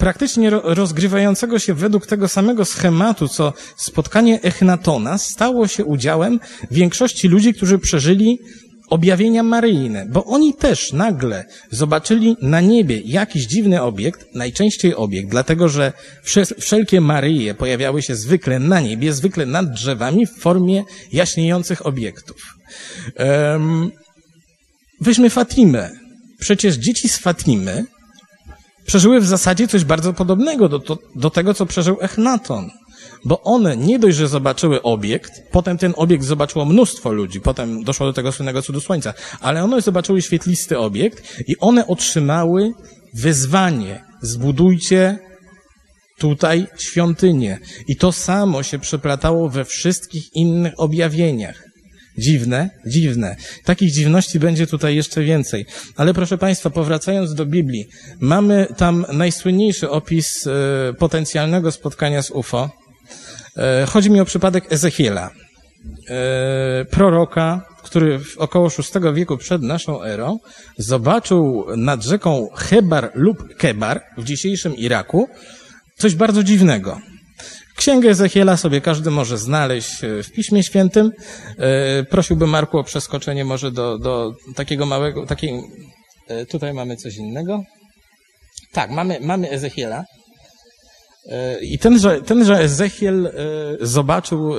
praktycznie 0.00 0.50
rozgrywającego 0.50 1.58
się 1.58 1.74
według 1.74 2.06
tego 2.06 2.28
samego 2.28 2.64
schematu, 2.64 3.28
co 3.28 3.52
spotkanie 3.76 4.42
Echnatona, 4.42 5.18
stało 5.18 5.66
się 5.66 5.84
udziałem 5.84 6.40
większości 6.70 7.28
ludzi, 7.28 7.54
którzy 7.54 7.78
przeżyli 7.78 8.38
objawienia 8.90 9.42
maryjne, 9.42 10.06
bo 10.06 10.24
oni 10.24 10.54
też 10.54 10.92
nagle 10.92 11.44
zobaczyli 11.70 12.36
na 12.42 12.60
niebie 12.60 13.00
jakiś 13.04 13.46
dziwny 13.46 13.82
obiekt, 13.82 14.34
najczęściej 14.34 14.94
obiekt, 14.94 15.30
dlatego 15.30 15.68
że 15.68 15.92
wszelkie 16.58 17.00
Maryje 17.00 17.54
pojawiały 17.54 18.02
się 18.02 18.14
zwykle 18.14 18.58
na 18.58 18.80
niebie, 18.80 19.12
zwykle 19.12 19.46
nad 19.46 19.72
drzewami 19.72 20.26
w 20.26 20.30
formie 20.30 20.84
jaśniejących 21.12 21.86
obiektów. 21.86 22.36
Um, 23.18 23.90
weźmy 25.00 25.30
Fatimę. 25.30 25.90
Przecież 26.38 26.76
dzieci 26.76 27.08
z 27.08 27.18
Fatimy 27.18 27.84
przeżyły 28.90 29.20
w 29.20 29.26
zasadzie 29.26 29.68
coś 29.68 29.84
bardzo 29.84 30.12
podobnego 30.12 30.68
do, 30.68 30.78
do, 30.78 30.98
do 31.14 31.30
tego, 31.30 31.54
co 31.54 31.66
przeżył 31.66 31.96
Echnaton 32.00 32.70
bo 33.24 33.42
one 33.42 33.76
nie 33.76 33.98
dość, 33.98 34.16
że 34.16 34.28
zobaczyły 34.28 34.82
obiekt, 34.82 35.32
potem 35.50 35.78
ten 35.78 35.94
obiekt 35.96 36.24
zobaczyło 36.24 36.64
mnóstwo 36.64 37.12
ludzi, 37.12 37.40
potem 37.40 37.84
doszło 37.84 38.06
do 38.06 38.12
tego 38.12 38.32
słynnego 38.32 38.62
cudu 38.62 38.80
słońca, 38.80 39.14
ale 39.40 39.64
one 39.64 39.80
zobaczyły 39.80 40.22
świetlisty 40.22 40.78
obiekt 40.78 41.40
i 41.46 41.58
one 41.58 41.86
otrzymały 41.86 42.72
wyzwanie. 43.14 44.04
Zbudujcie 44.22 45.18
tutaj 46.18 46.66
świątynię. 46.78 47.58
I 47.88 47.96
to 47.96 48.12
samo 48.12 48.62
się 48.62 48.78
przeplatało 48.78 49.48
we 49.48 49.64
wszystkich 49.64 50.34
innych 50.34 50.72
objawieniach. 50.76 51.69
Dziwne, 52.20 52.70
dziwne. 52.86 53.36
Takich 53.64 53.90
dziwności 53.92 54.38
będzie 54.38 54.66
tutaj 54.66 54.96
jeszcze 54.96 55.22
więcej. 55.22 55.66
Ale 55.96 56.14
proszę 56.14 56.38
Państwa, 56.38 56.70
powracając 56.70 57.34
do 57.34 57.46
Biblii, 57.46 57.88
mamy 58.20 58.66
tam 58.76 59.06
najsłynniejszy 59.12 59.90
opis 59.90 60.46
y, 60.46 60.50
potencjalnego 60.98 61.72
spotkania 61.72 62.22
z 62.22 62.30
UFO. 62.30 62.70
E, 63.56 63.86
chodzi 63.86 64.10
mi 64.10 64.20
o 64.20 64.24
przypadek 64.24 64.72
Ezechiela, 64.72 65.30
e, 66.08 66.84
proroka, 66.84 67.66
który 67.82 68.18
w 68.18 68.38
około 68.38 68.68
VI 68.68 69.14
wieku 69.14 69.36
przed 69.36 69.62
naszą 69.62 70.02
erą 70.02 70.38
zobaczył 70.78 71.66
nad 71.76 72.02
rzeką 72.02 72.48
Hebar 72.54 73.10
lub 73.14 73.56
Kebar 73.56 74.02
w 74.18 74.24
dzisiejszym 74.24 74.76
Iraku 74.76 75.28
coś 75.96 76.14
bardzo 76.14 76.42
dziwnego. 76.42 77.09
Księgę 77.80 78.10
Ezechiela 78.10 78.56
sobie 78.56 78.80
każdy 78.80 79.10
może 79.10 79.38
znaleźć 79.38 80.04
e, 80.04 80.22
w 80.22 80.32
Piśmie 80.32 80.62
Świętym. 80.62 81.12
E, 81.58 82.04
prosiłbym 82.04 82.50
Marku 82.50 82.78
o 82.78 82.84
przeskoczenie 82.84 83.44
może 83.44 83.70
do, 83.70 83.98
do 83.98 84.34
takiego 84.54 84.86
małego, 84.86 85.26
takiej, 85.26 85.62
e, 86.28 86.46
tutaj 86.46 86.74
mamy 86.74 86.96
coś 86.96 87.16
innego. 87.16 87.62
Tak, 88.72 88.90
mamy, 88.90 89.18
mamy 89.20 89.50
Ezechiela. 89.50 90.04
I 91.60 91.78
tenże, 91.78 92.22
tenże 92.22 92.58
Ezechiel 92.58 93.32
zobaczył 93.80 94.52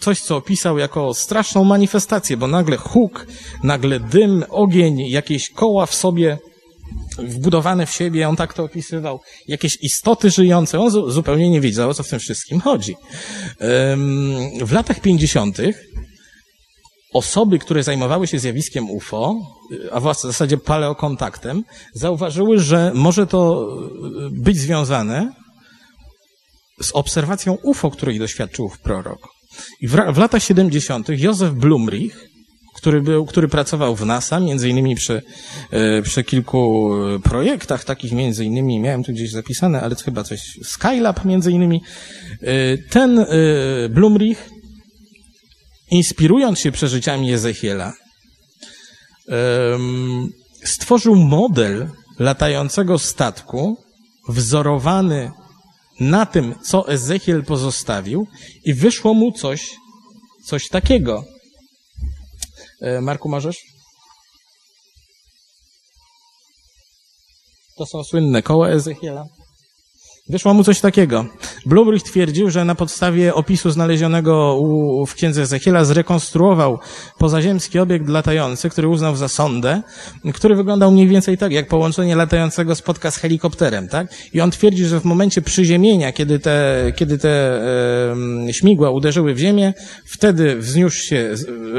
coś, 0.00 0.20
co 0.20 0.36
opisał 0.36 0.78
jako 0.78 1.14
straszną 1.14 1.64
manifestację, 1.64 2.36
bo 2.36 2.46
nagle 2.46 2.76
huk, 2.76 3.26
nagle 3.64 4.00
dym, 4.00 4.44
ogień, 4.48 4.98
jakieś 5.08 5.50
koła 5.50 5.86
w 5.86 5.94
sobie 5.94 6.38
wbudowane 7.18 7.86
w 7.86 7.90
siebie, 7.90 8.28
on 8.28 8.36
tak 8.36 8.54
to 8.54 8.64
opisywał, 8.64 9.20
jakieś 9.48 9.76
istoty 9.82 10.30
żyjące, 10.30 10.80
on 10.80 10.90
zupełnie 10.90 11.50
nie 11.50 11.60
wiedział, 11.60 11.90
o 11.90 11.94
co 11.94 12.02
w 12.02 12.08
tym 12.08 12.18
wszystkim 12.18 12.60
chodzi. 12.60 12.96
W 14.64 14.72
latach 14.72 15.00
50. 15.00 15.58
osoby, 17.12 17.58
które 17.58 17.82
zajmowały 17.82 18.26
się 18.26 18.38
zjawiskiem 18.38 18.90
UFO, 18.90 19.34
a 19.92 20.00
w 20.00 20.20
zasadzie 20.20 20.58
paleokontaktem, 20.58 21.64
zauważyły, 21.94 22.60
że 22.60 22.92
może 22.94 23.26
to 23.26 23.68
być 24.30 24.58
związane 24.58 25.32
z 26.82 26.92
obserwacją 26.92 27.58
UFO, 27.62 27.90
której 27.90 28.18
doświadczył 28.18 28.70
prorok. 28.82 29.28
I 29.80 29.88
w, 29.88 29.92
w 29.92 30.18
latach 30.18 30.42
70. 30.42 31.08
Józef 31.08 31.52
Blumrich 31.52 32.31
który, 32.82 33.00
był, 33.00 33.26
który 33.26 33.48
pracował 33.48 33.96
w 33.96 34.06
NASA, 34.06 34.40
między 34.40 34.68
innymi 34.68 34.94
przy, 34.94 35.22
e, 35.70 36.02
przy 36.02 36.24
kilku 36.24 36.90
projektach, 37.22 37.84
takich 37.84 38.12
między 38.12 38.44
innymi, 38.44 38.80
miałem 38.80 39.04
tu 39.04 39.12
gdzieś 39.12 39.30
zapisane, 39.30 39.80
ale 39.80 39.94
chyba 39.94 40.24
coś, 40.24 40.40
Skylab 40.64 41.24
między 41.24 41.52
innymi. 41.52 41.82
E, 42.40 42.78
ten 42.78 43.18
e, 43.18 43.26
Blumrich, 43.90 44.50
inspirując 45.90 46.58
się 46.58 46.72
przeżyciami 46.72 47.32
Ezechiela, 47.32 47.92
stworzył 50.64 51.16
model 51.16 51.88
latającego 52.18 52.98
statku, 52.98 53.76
wzorowany 54.28 55.30
na 56.00 56.26
tym, 56.26 56.54
co 56.62 56.88
Ezechiel 56.88 57.44
pozostawił 57.44 58.26
i 58.64 58.74
wyszło 58.74 59.14
mu 59.14 59.32
coś, 59.32 59.70
coś 60.44 60.68
takiego. 60.68 61.31
E, 62.82 63.00
Marku, 63.00 63.28
możesz? 63.28 63.66
To 67.76 67.86
są 67.86 68.04
słynne 68.04 68.42
koła 68.42 68.68
Ezechiela. 68.68 69.26
Wyszło 70.28 70.54
mu 70.54 70.64
coś 70.64 70.80
takiego. 70.80 71.26
Blumrich 71.66 72.02
twierdził, 72.02 72.50
że 72.50 72.64
na 72.64 72.74
podstawie 72.74 73.34
opisu 73.34 73.70
znalezionego 73.70 74.56
u, 74.60 75.06
w 75.06 75.14
księdze 75.14 75.42
Ezechiela 75.42 75.84
zrekonstruował 75.84 76.78
pozaziemski 77.18 77.78
obiekt 77.78 78.08
latający, 78.08 78.70
który 78.70 78.88
uznał 78.88 79.16
za 79.16 79.28
sondę, 79.28 79.82
który 80.34 80.54
wyglądał 80.54 80.92
mniej 80.92 81.08
więcej 81.08 81.38
tak, 81.38 81.52
jak 81.52 81.68
połączenie 81.68 82.16
latającego 82.16 82.74
spotka 82.74 83.10
z 83.10 83.16
helikopterem, 83.16 83.88
tak? 83.88 84.06
I 84.32 84.40
on 84.40 84.50
twierdzi, 84.50 84.84
że 84.84 85.00
w 85.00 85.04
momencie 85.04 85.42
przyziemienia, 85.42 86.12
kiedy 86.12 86.38
te, 86.38 86.84
kiedy 86.96 87.18
te 87.18 87.62
e, 88.48 88.52
śmigła 88.52 88.90
uderzyły 88.90 89.34
w 89.34 89.38
ziemię, 89.38 89.74
wtedy 90.06 90.56
wzniósł 90.56 91.02
się, 91.02 91.34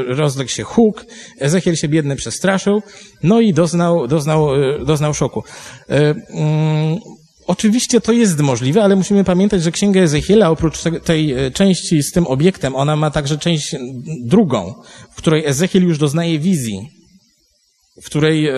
rozległ 0.08 0.50
się 0.50 0.62
huk, 0.62 1.04
Ezechiel 1.40 1.76
się 1.76 1.88
biedny 1.88 2.16
przestraszył, 2.16 2.82
no 3.22 3.40
i 3.40 3.54
doznał, 3.54 4.06
doznał, 4.06 4.48
doznał 4.84 5.14
szoku. 5.14 5.42
E, 5.88 6.14
mm, 6.30 6.98
Oczywiście 7.46 8.00
to 8.00 8.12
jest 8.12 8.40
możliwe, 8.40 8.82
ale 8.82 8.96
musimy 8.96 9.24
pamiętać, 9.24 9.62
że 9.62 9.72
Księga 9.72 10.00
Ezechiela, 10.00 10.50
oprócz 10.50 10.78
tej 11.04 11.32
e, 11.32 11.50
części 11.50 12.02
z 12.02 12.12
tym 12.12 12.26
obiektem, 12.26 12.76
ona 12.76 12.96
ma 12.96 13.10
także 13.10 13.38
część 13.38 13.76
drugą, 14.24 14.74
w 15.10 15.16
której 15.16 15.46
Ezechiel 15.46 15.82
już 15.82 15.98
doznaje 15.98 16.38
wizji, 16.38 16.88
w 18.02 18.06
której 18.06 18.48
e, 18.48 18.54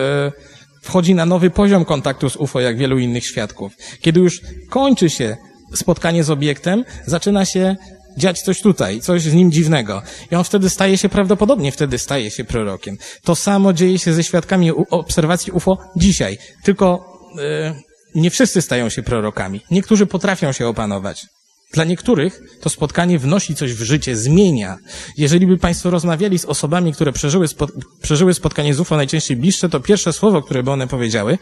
wchodzi 0.81 1.15
na 1.15 1.25
nowy 1.25 1.49
poziom 1.49 1.85
kontaktu 1.85 2.29
z 2.29 2.35
UFO, 2.35 2.59
jak 2.59 2.77
wielu 2.77 2.99
innych 2.99 3.25
świadków. 3.25 3.73
Kiedy 4.01 4.19
już 4.19 4.41
kończy 4.69 5.09
się 5.09 5.37
spotkanie 5.73 6.23
z 6.23 6.29
obiektem, 6.29 6.85
zaczyna 7.05 7.45
się 7.45 7.75
dziać 8.17 8.41
coś 8.41 8.61
tutaj, 8.61 9.01
coś 9.01 9.21
z 9.21 9.33
nim 9.33 9.51
dziwnego. 9.51 10.01
I 10.31 10.35
on 10.35 10.43
wtedy 10.43 10.69
staje 10.69 10.97
się, 10.97 11.09
prawdopodobnie 11.09 11.71
wtedy 11.71 11.97
staje 11.97 12.31
się 12.31 12.43
prorokiem. 12.43 12.97
To 13.23 13.35
samo 13.35 13.73
dzieje 13.73 13.99
się 13.99 14.13
ze 14.13 14.23
świadkami 14.23 14.71
obserwacji 14.71 15.51
UFO 15.51 15.77
dzisiaj. 15.95 16.37
Tylko 16.63 17.05
e, 17.39 17.86
nie 18.15 18.29
wszyscy 18.29 18.61
stają 18.61 18.89
się 18.89 19.03
prorokami. 19.03 19.61
Niektórzy 19.71 20.05
potrafią 20.05 20.51
się 20.51 20.67
opanować. 20.67 21.25
Dla 21.73 21.83
niektórych 21.83 22.41
to 22.61 22.69
spotkanie 22.69 23.19
wnosi 23.19 23.55
coś 23.55 23.73
w 23.73 23.81
życie, 23.81 24.15
zmienia. 24.15 24.77
Jeżeli 25.17 25.47
by 25.47 25.57
Państwo 25.57 25.89
rozmawiali 25.89 26.39
z 26.39 26.45
osobami, 26.45 26.93
które 26.93 27.13
przeżyły, 27.13 27.47
spo, 27.47 27.67
przeżyły 28.01 28.33
spotkanie 28.33 28.73
z 28.73 28.79
UFO 28.79 28.97
najczęściej 28.97 29.37
bliższe, 29.37 29.69
to 29.69 29.79
pierwsze 29.79 30.13
słowo, 30.13 30.41
które 30.41 30.63
by 30.63 30.71
one 30.71 30.87
powiedziały, 30.87 31.37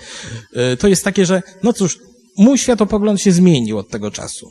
yy, 0.53 0.77
to 0.77 0.87
jest 0.87 1.03
takie, 1.03 1.25
że 1.25 1.41
no 1.63 1.73
cóż, 1.73 1.99
mój 2.37 2.57
światopogląd 2.57 3.21
się 3.21 3.31
zmienił 3.31 3.77
od 3.77 3.89
tego 3.89 4.11
czasu. 4.11 4.49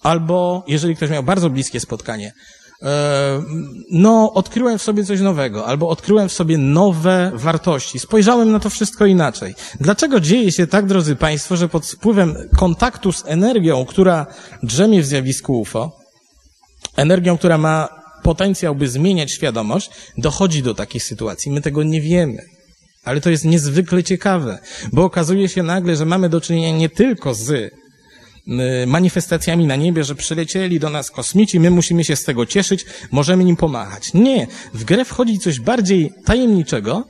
Albo 0.00 0.64
jeżeli 0.68 0.96
ktoś 0.96 1.10
miał 1.10 1.22
bardzo 1.22 1.50
bliskie 1.50 1.80
spotkanie, 1.80 2.32
no, 3.90 4.32
odkryłem 4.32 4.78
w 4.78 4.82
sobie 4.82 5.04
coś 5.04 5.20
nowego, 5.20 5.66
albo 5.66 5.88
odkryłem 5.88 6.28
w 6.28 6.32
sobie 6.32 6.58
nowe 6.58 7.32
wartości. 7.34 7.98
Spojrzałem 7.98 8.52
na 8.52 8.60
to 8.60 8.70
wszystko 8.70 9.06
inaczej. 9.06 9.54
Dlaczego 9.80 10.20
dzieje 10.20 10.52
się 10.52 10.66
tak, 10.66 10.86
drodzy 10.86 11.16
Państwo, 11.16 11.56
że 11.56 11.68
pod 11.68 11.86
wpływem 11.86 12.34
kontaktu 12.56 13.12
z 13.12 13.22
energią, 13.26 13.84
która 13.84 14.26
drzemie 14.62 15.02
w 15.02 15.06
zjawisku 15.06 15.60
UFO, 15.60 15.92
energią, 16.96 17.38
która 17.38 17.58
ma 17.58 17.88
potencjał, 18.22 18.74
by 18.74 18.88
zmieniać 18.88 19.30
świadomość, 19.30 19.90
dochodzi 20.18 20.62
do 20.62 20.74
takiej 20.74 21.00
sytuacji? 21.00 21.52
My 21.52 21.60
tego 21.60 21.82
nie 21.82 22.00
wiemy. 22.00 22.42
Ale 23.04 23.20
to 23.20 23.30
jest 23.30 23.44
niezwykle 23.44 24.02
ciekawe, 24.02 24.58
bo 24.92 25.04
okazuje 25.04 25.48
się 25.48 25.62
nagle, 25.62 25.96
że 25.96 26.04
mamy 26.04 26.28
do 26.28 26.40
czynienia 26.40 26.78
nie 26.78 26.88
tylko 26.88 27.34
z 27.34 27.74
manifestacjami 28.86 29.66
na 29.66 29.76
niebie, 29.76 30.04
że 30.04 30.14
przylecieli 30.14 30.80
do 30.80 30.90
nas 30.90 31.10
kosmici, 31.10 31.60
my 31.60 31.70
musimy 31.70 32.04
się 32.04 32.16
z 32.16 32.24
tego 32.24 32.46
cieszyć, 32.46 32.84
możemy 33.10 33.44
nim 33.44 33.56
pomachać. 33.56 34.14
Nie. 34.14 34.46
W 34.74 34.84
grę 34.84 35.04
wchodzi 35.04 35.38
coś 35.38 35.60
bardziej 35.60 36.12
tajemniczego 36.24 37.04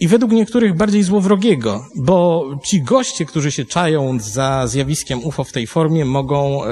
i 0.00 0.08
według 0.08 0.32
niektórych 0.32 0.76
bardziej 0.76 1.02
złowrogiego, 1.02 1.86
bo 1.96 2.44
ci 2.64 2.82
goście, 2.82 3.26
którzy 3.26 3.52
się 3.52 3.64
czają 3.64 4.18
za 4.20 4.66
zjawiskiem 4.66 5.24
UFO 5.24 5.44
w 5.44 5.52
tej 5.52 5.66
formie, 5.66 6.04
mogą 6.04 6.64
e, 6.64 6.68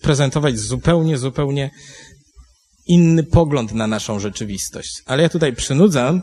prezentować 0.00 0.58
zupełnie, 0.58 1.18
zupełnie 1.18 1.70
inny 2.86 3.24
pogląd 3.24 3.72
na 3.72 3.86
naszą 3.86 4.18
rzeczywistość. 4.20 5.02
Ale 5.06 5.22
ja 5.22 5.28
tutaj 5.28 5.52
przynudzam 5.52 6.22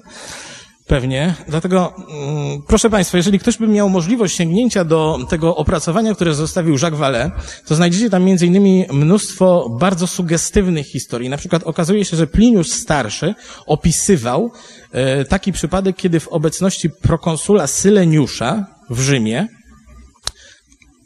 Pewnie. 0.89 1.35
Dlatego, 1.47 1.93
mm, 1.95 2.61
proszę 2.67 2.89
Państwa, 2.89 3.17
jeżeli 3.17 3.39
ktoś 3.39 3.57
by 3.57 3.67
miał 3.67 3.89
możliwość 3.89 4.35
sięgnięcia 4.35 4.83
do 4.83 5.19
tego 5.29 5.55
opracowania, 5.55 6.15
które 6.15 6.33
zostawił 6.33 6.73
Jacques 6.73 6.99
Vallée, 6.99 7.31
to 7.67 7.75
znajdziecie 7.75 8.09
tam 8.09 8.23
między 8.23 8.47
innymi 8.47 8.85
mnóstwo 8.91 9.69
bardzo 9.79 10.07
sugestywnych 10.07 10.87
historii. 10.87 11.29
Na 11.29 11.37
przykład 11.37 11.63
okazuje 11.63 12.05
się, 12.05 12.17
że 12.17 12.27
Pliniusz 12.27 12.71
Starszy 12.71 13.35
opisywał 13.65 14.51
e, 14.91 15.25
taki 15.25 15.51
przypadek, 15.51 15.95
kiedy 15.95 16.19
w 16.19 16.27
obecności 16.27 16.89
prokonsula 16.89 17.67
Syleniusza 17.67 18.65
w 18.89 18.99
Rzymie, 18.99 19.47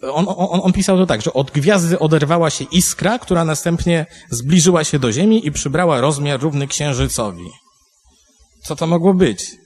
on, 0.01 0.25
on, 0.27 0.59
on 0.63 0.73
pisał 0.73 0.97
to 0.97 1.05
tak, 1.05 1.21
że 1.21 1.33
od 1.33 1.51
gwiazdy 1.51 1.99
oderwała 1.99 2.49
się 2.49 2.65
iskra, 2.71 3.19
która 3.19 3.45
następnie 3.45 4.05
zbliżyła 4.29 4.83
się 4.83 4.99
do 4.99 5.11
Ziemi 5.11 5.47
i 5.47 5.51
przybrała 5.51 6.01
rozmiar 6.01 6.41
równy 6.41 6.67
księżycowi. 6.67 7.49
Co 8.63 8.75
to 8.75 8.87
mogło 8.87 9.13
być? 9.13 9.62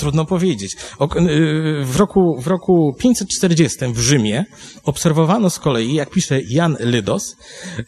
Trudno 0.00 0.24
powiedzieć. 0.24 0.74
Y, 0.74 1.84
w 1.84 1.96
roku, 1.96 2.40
w 2.40 2.46
roku 2.46 2.94
540 2.98 3.78
w 3.92 3.98
Rzymie 3.98 4.44
obserwowano 4.84 5.50
z 5.50 5.58
kolei, 5.58 5.94
jak 5.94 6.10
pisze 6.10 6.40
Jan 6.42 6.76
Lydos, 6.80 7.36
y, 7.78 7.84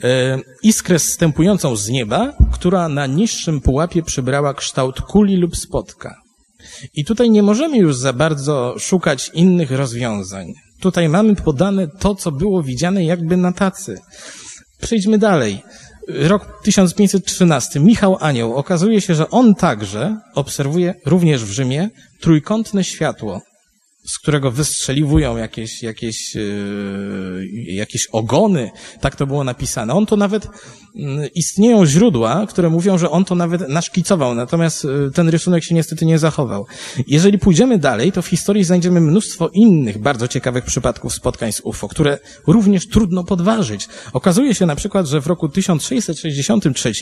iskrę 0.62 0.98
zstępującą 0.98 1.76
z 1.76 1.88
nieba, 1.88 2.32
która 2.52 2.88
na 2.88 3.06
niższym 3.06 3.60
pułapie 3.60 4.02
przybrała 4.02 4.54
kształt 4.54 5.00
kuli 5.00 5.36
lub 5.36 5.56
spotka. 5.56 6.22
I 6.94 7.04
tutaj 7.04 7.30
nie 7.30 7.42
możemy 7.42 7.78
już 7.78 7.96
za 7.96 8.12
bardzo 8.12 8.74
szukać 8.78 9.30
innych 9.34 9.70
rozwiązań. 9.70 10.52
Tutaj 10.80 11.08
mamy 11.08 11.34
podane 11.34 11.88
to, 11.88 12.14
co 12.14 12.32
było 12.32 12.62
widziane 12.62 13.04
jakby 13.04 13.36
na 13.36 13.52
tacy. 13.52 13.98
Przejdźmy 14.80 15.18
dalej 15.18 15.62
rok 16.08 16.62
1513, 16.62 17.80
Michał 17.80 18.16
Anioł. 18.20 18.54
Okazuje 18.54 19.00
się, 19.00 19.14
że 19.14 19.30
on 19.30 19.54
także 19.54 20.16
obserwuje 20.34 20.94
również 21.06 21.44
w 21.44 21.50
Rzymie 21.50 21.90
trójkątne 22.20 22.84
światło. 22.84 23.40
Z 24.04 24.18
którego 24.18 24.50
wystrzeliwują 24.50 25.36
jakieś, 25.36 25.82
jakieś, 25.82 26.34
yy, 26.34 27.46
jakieś 27.66 28.06
ogony. 28.06 28.70
Tak 29.00 29.16
to 29.16 29.26
było 29.26 29.44
napisane. 29.44 29.94
On 29.94 30.06
to 30.06 30.16
nawet, 30.16 30.48
yy, 30.94 31.26
istnieją 31.34 31.86
źródła, 31.86 32.46
które 32.48 32.70
mówią, 32.70 32.98
że 32.98 33.10
on 33.10 33.24
to 33.24 33.34
nawet 33.34 33.68
naszkicował, 33.68 34.34
natomiast 34.34 34.84
yy, 34.84 35.10
ten 35.14 35.28
rysunek 35.28 35.64
się 35.64 35.74
niestety 35.74 36.06
nie 36.06 36.18
zachował. 36.18 36.66
Jeżeli 37.06 37.38
pójdziemy 37.38 37.78
dalej, 37.78 38.12
to 38.12 38.22
w 38.22 38.26
historii 38.26 38.64
znajdziemy 38.64 39.00
mnóstwo 39.00 39.48
innych 39.48 39.98
bardzo 39.98 40.28
ciekawych 40.28 40.64
przypadków 40.64 41.14
spotkań 41.14 41.52
z 41.52 41.60
UFO, 41.60 41.88
które 41.88 42.18
również 42.46 42.88
trudno 42.88 43.24
podważyć. 43.24 43.88
Okazuje 44.12 44.54
się 44.54 44.66
na 44.66 44.76
przykład, 44.76 45.06
że 45.06 45.20
w 45.20 45.26
roku 45.26 45.48
1663 45.48 46.92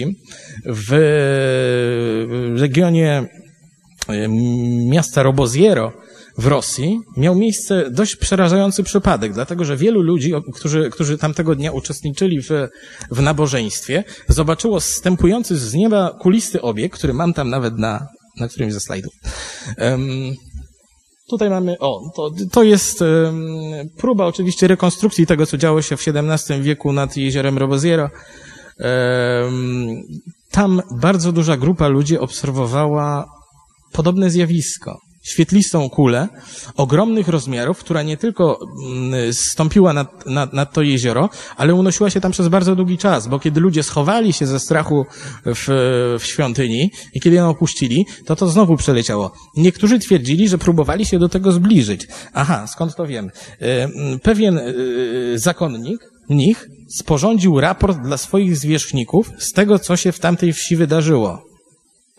w 0.67 0.91
regionie 2.57 3.29
yy, 4.09 4.29
miasta 4.89 5.23
Roboziero 5.23 5.93
w 6.41 6.47
Rosji 6.47 7.01
miał 7.17 7.35
miejsce 7.35 7.91
dość 7.91 8.17
przerażający 8.17 8.83
przypadek, 8.83 9.33
dlatego 9.33 9.65
że 9.65 9.77
wielu 9.77 10.03
ludzi, 10.03 10.33
którzy, 10.55 10.91
którzy 10.91 11.19
tamtego 11.19 11.55
dnia 11.55 11.73
uczestniczyli 11.73 12.43
w, 12.43 12.49
w 13.11 13.23
nabożeństwie, 13.23 14.05
zobaczyło 14.29 14.81
zstępujący 14.81 15.57
z 15.57 15.75
nieba 15.75 16.17
kulisty 16.21 16.63
obiekt, 16.63 16.99
który 16.99 17.15
mam 17.15 17.35
tam 17.35 17.51
nawet 17.51 17.79
na, 17.79 18.07
na 18.41 18.49
którymś 18.49 18.73
ze 18.73 18.81
slajdów. 18.81 19.13
Um, 19.79 20.35
Tutaj 21.29 21.51
mamy, 21.51 21.79
o, 21.79 22.01
to, 22.17 22.31
to 22.53 22.63
jest 22.63 23.03
um, 23.03 23.45
próba 23.97 24.27
oczywiście 24.27 24.69
rekonstrukcji 24.69 25.27
tego, 25.27 25.47
co 25.47 25.57
działo 25.57 25.83
się 25.83 25.97
w 25.97 26.05
XVII 26.07 26.63
wieku 26.63 26.93
nad 26.93 27.17
jeziorem 27.17 27.59
Roboziero. 27.59 28.11
Um, 28.79 30.03
tam 30.51 30.83
bardzo 31.01 31.33
duża 31.33 31.57
grupa 31.57 31.89
ludzi 31.89 32.19
obserwowała 32.19 33.25
podobne 33.93 34.31
zjawisko 34.31 35.10
świetlistą 35.23 35.91
kulę 35.91 36.29
ogromnych 36.77 37.29
rozmiarów, 37.29 37.79
która 37.79 38.03
nie 38.03 38.17
tylko 38.17 38.59
mm, 38.87 39.33
stąpiła 39.33 39.93
nad, 39.93 40.27
nad, 40.27 40.53
nad, 40.53 40.73
to 40.73 40.83
jezioro, 40.83 41.31
ale 41.57 41.75
unosiła 41.75 42.11
się 42.11 42.21
tam 42.21 42.33
przez 42.33 42.49
bardzo 42.49 42.77
długi 42.77 42.99
czas, 42.99 43.29
bo 43.29 43.39
kiedy 43.39 43.61
ludzie 43.61 43.83
schowali 43.83 44.33
się 44.33 44.47
ze 44.47 44.61
strachu 44.61 45.07
w, 45.47 45.67
w 46.21 46.27
świątyni 46.27 46.91
i 47.15 47.21
kiedy 47.21 47.37
ją 47.37 47.49
opuścili, 47.49 48.07
to 48.27 48.37
to 48.37 48.49
znowu 48.49 48.77
przeleciało. 48.77 49.33
Niektórzy 49.57 49.99
twierdzili, 49.99 50.49
że 50.49 50.59
próbowali 50.59 51.07
się 51.07 51.19
do 51.19 51.29
tego 51.29 51.53
zbliżyć. 51.53 52.09
Aha, 52.33 52.67
skąd 52.67 52.97
to 52.97 53.07
wiem? 53.07 53.31
E, 53.61 53.89
pewien 54.19 54.59
e, 54.59 54.73
zakonnik, 55.35 56.11
nich, 56.29 56.69
sporządził 56.89 57.61
raport 57.61 57.99
dla 57.99 58.17
swoich 58.17 58.57
zwierzchników 58.57 59.31
z 59.39 59.53
tego, 59.53 59.79
co 59.79 59.97
się 59.97 60.13
w 60.13 60.19
tamtej 60.19 60.53
wsi 60.53 60.77
wydarzyło. 60.77 61.50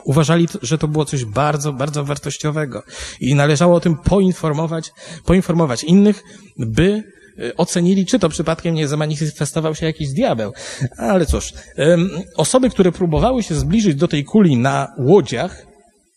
Uważali, 0.03 0.47
że 0.61 0.77
to 0.77 0.87
było 0.87 1.05
coś 1.05 1.25
bardzo, 1.25 1.73
bardzo 1.73 2.03
wartościowego 2.03 2.83
i 3.19 3.35
należało 3.35 3.75
o 3.75 3.79
tym 3.79 3.97
poinformować, 3.97 4.91
poinformować 5.25 5.83
innych, 5.83 6.23
by 6.57 7.03
e, 7.39 7.57
ocenili, 7.57 8.05
czy 8.05 8.19
to 8.19 8.29
przypadkiem 8.29 8.75
nie 8.75 8.87
zamanifestował 8.87 9.75
się 9.75 9.85
jakiś 9.85 10.09
diabeł. 10.09 10.53
Ale 10.97 11.25
cóż, 11.25 11.53
osoby, 12.37 12.69
które 12.69 12.91
próbowały 12.91 13.43
się 13.43 13.55
zbliżyć 13.55 13.95
do 13.95 14.07
tej 14.07 14.23
kuli 14.23 14.57
na 14.57 14.87
łodziach, 14.97 15.65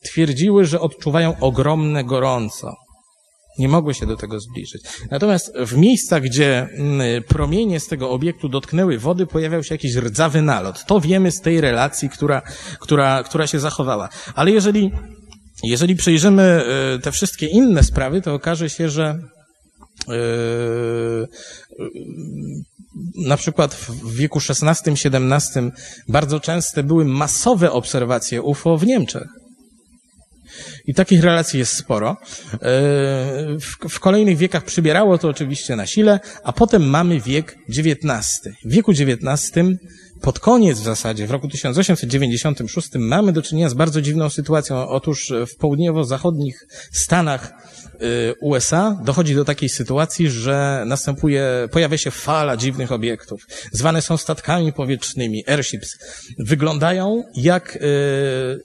twierdziły, 0.05 0.65
że 0.65 0.81
odczuwają 0.81 1.35
ogromne 1.41 2.05
gorąco. 2.05 2.84
Nie 3.59 3.69
mogły 3.69 3.95
się 3.95 4.07
do 4.07 4.17
tego 4.17 4.41
zbliżyć. 4.41 4.83
Natomiast 5.11 5.53
w 5.59 5.77
miejscach, 5.77 6.23
gdzie 6.23 6.69
mm, 6.73 7.23
promienie 7.23 7.81
z 7.81 7.87
tego 7.87 8.11
obiektu 8.11 8.49
dotknęły 8.49 8.99
wody, 8.99 9.27
pojawiał 9.27 9.65
się 9.65 9.75
jakiś 9.75 9.95
rdzawy 9.95 10.43
nalot. 10.43 10.85
To 10.87 11.01
wiemy 11.01 11.31
z 11.33 11.41
tej 11.41 11.61
relacji, 11.61 12.09
która, 12.09 12.43
która, 12.81 13.23
która 13.23 13.47
się 13.47 13.61
zachowała. 13.61 14.09
Ale 14.35 14.51
jeżeli, 14.51 14.91
jeżeli 15.63 15.97
przejrzymy 15.97 16.43
e, 16.43 16.99
te 16.99 17.13
wszystkie 17.13 17.47
inne 17.47 17.83
sprawy, 17.83 18.23
to 18.23 18.35
okaże 18.35 18.71
się, 18.71 18.89
że 18.89 19.19
Yy, 20.09 21.29
na 23.17 23.37
przykład 23.37 23.75
w 23.75 24.15
wieku 24.17 24.39
XVI-XVII 24.39 25.71
bardzo 26.09 26.41
częste 26.41 26.83
były 26.83 27.05
masowe 27.05 27.73
obserwacje 27.73 28.43
UFO 28.43 28.77
w 28.77 28.87
Niemczech. 28.87 29.29
I 30.87 30.95
takich 30.95 31.23
relacji 31.23 31.59
jest 31.59 31.77
sporo. 31.77 32.11
E, 32.11 32.57
w, 33.61 33.77
w, 33.89 34.01
kolejnych 34.01 34.37
wiekach 34.37 34.65
przybierało 34.65 35.19
to 35.19 35.29
oczywiście 35.29 35.77
na 35.77 35.87
sile, 35.87 36.21
a 36.45 36.53
potem 36.53 36.91
mamy 36.91 37.21
wiek 37.21 37.59
XIX. 37.69 38.41
W 38.65 38.71
wieku 38.71 38.91
XIX, 38.91 39.53
pod 40.25 40.39
koniec 40.39 40.79
w 40.81 40.83
zasadzie, 40.85 41.27
w 41.27 41.31
roku 41.31 41.49
1896 41.49 42.89
mamy 42.95 43.33
do 43.33 43.43
czynienia 43.43 43.69
z 43.69 43.75
bardzo 43.75 44.03
dziwną 44.03 44.31
sytuacją. 44.31 44.89
Otóż 44.89 45.33
w 45.47 45.57
południowo-zachodnich 45.57 46.67
Stanach 46.93 47.53
Y, 48.03 48.35
USA 48.41 48.99
dochodzi 49.05 49.35
do 49.35 49.45
takiej 49.45 49.69
sytuacji, 49.69 50.31
że 50.31 50.85
następuje, 50.87 51.69
pojawia 51.71 51.99
się 51.99 52.11
fala 52.11 52.57
dziwnych 52.57 52.93
obiektów. 52.93 53.47
Zwane 53.73 54.03
są 54.03 54.17
statkami 54.17 54.73
powietrznymi, 54.73 55.45
airships. 55.47 55.99
Wyglądają 56.39 57.25
jak 57.37 57.77
y, 57.77 57.81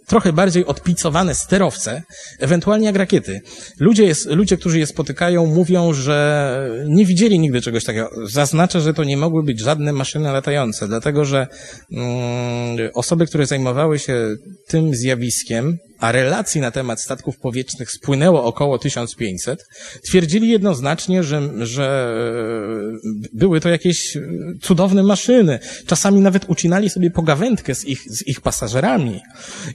trochę 0.08 0.34
bardziej 0.34 0.66
odpicowane 0.66 1.36
sterowce, 1.36 2.04
ewentualnie 2.40 2.86
jak 2.86 2.96
rakiety. 2.96 3.42
Ludzie, 3.80 4.04
jest, 4.04 4.26
ludzie, 4.26 4.58
którzy 4.58 4.80
je 4.80 4.88
spotykają, 4.88 5.46
mówią, 5.46 5.94
że 5.94 6.70
nie 6.86 7.06
widzieli 7.06 7.40
nigdy 7.40 7.62
czegoś 7.62 7.84
takiego. 7.84 8.10
Zaznaczę, 8.24 8.82
że 8.82 8.94
to 8.94 9.04
nie 9.04 9.18
mogły 9.18 9.44
być 9.44 9.60
żadne 9.60 9.94
maszyny 9.94 10.32
latające, 10.32 10.88
dlatego 10.88 11.26
że 11.26 11.48
osoby, 12.94 13.28
które 13.28 13.46
zajmowały 13.46 14.00
się 14.00 14.36
tym 14.68 14.96
zjawiskiem, 14.96 15.78
a 16.00 16.12
relacji 16.12 16.62
na 16.62 16.72
temat 16.72 17.02
statków 17.02 17.38
powietrznych 17.38 17.92
spłynęło 17.92 18.44
około 18.44 18.80
1500, 18.80 19.66
twierdzili 20.04 20.50
jednoznacznie, 20.50 21.24
że, 21.24 21.50
że 21.66 22.16
były 23.34 23.62
to 23.62 23.70
jakieś 23.70 24.18
cudowne 24.62 25.04
maszyny. 25.04 25.60
Czasami 25.86 26.22
nawet 26.22 26.50
ucinali 26.50 26.90
sobie 26.90 27.12
pogawędkę 27.12 27.76
z 27.76 27.86
ich, 27.86 28.02
z 28.08 28.28
ich 28.28 28.42
pasażerami. 28.42 29.22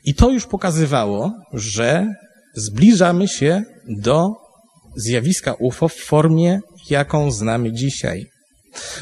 I 0.04 0.14
to 0.14 0.30
już 0.30 0.46
pokazywało, 0.46 1.32
że 1.52 2.14
zbliżamy 2.54 3.28
się 3.28 3.62
do 3.88 4.30
zjawiska 4.96 5.54
UFO 5.58 5.88
w 5.88 5.94
formie, 5.94 6.60
jaką 6.90 7.30
znamy 7.30 7.72
dzisiaj. 7.72 8.26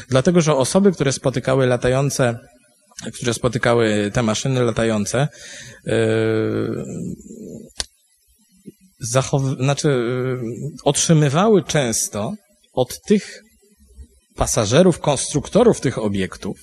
Dlatego, 0.09 0.41
że 0.41 0.55
osoby, 0.55 0.91
które 0.91 1.11
spotykały 1.11 1.67
latające 1.67 2.39
które 3.13 3.33
spotykały 3.33 4.11
te 4.13 4.23
maszyny 4.23 4.63
latające, 4.63 5.27
yy, 5.85 5.93
zachow- 9.13 9.57
znaczy, 9.57 9.87
yy, 9.87 10.39
otrzymywały 10.83 11.63
często 11.63 12.33
od 12.73 13.01
tych 13.01 13.41
pasażerów, 14.35 14.99
konstruktorów 14.99 15.81
tych 15.81 15.97
obiektów, 15.97 16.57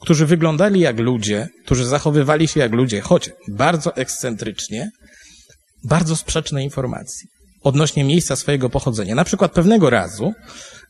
którzy 0.00 0.26
wyglądali 0.26 0.80
jak 0.80 0.98
ludzie, 0.98 1.48
którzy 1.64 1.86
zachowywali 1.86 2.48
się 2.48 2.60
jak 2.60 2.72
ludzie, 2.72 3.00
choć 3.00 3.30
bardzo 3.48 3.96
ekscentrycznie, 3.96 4.90
bardzo 5.84 6.16
sprzeczne 6.16 6.64
informacje 6.64 7.28
odnośnie 7.64 8.04
miejsca 8.04 8.36
swojego 8.36 8.70
pochodzenia. 8.70 9.14
Na 9.14 9.24
przykład 9.24 9.52
pewnego 9.52 9.90
razu 9.90 10.32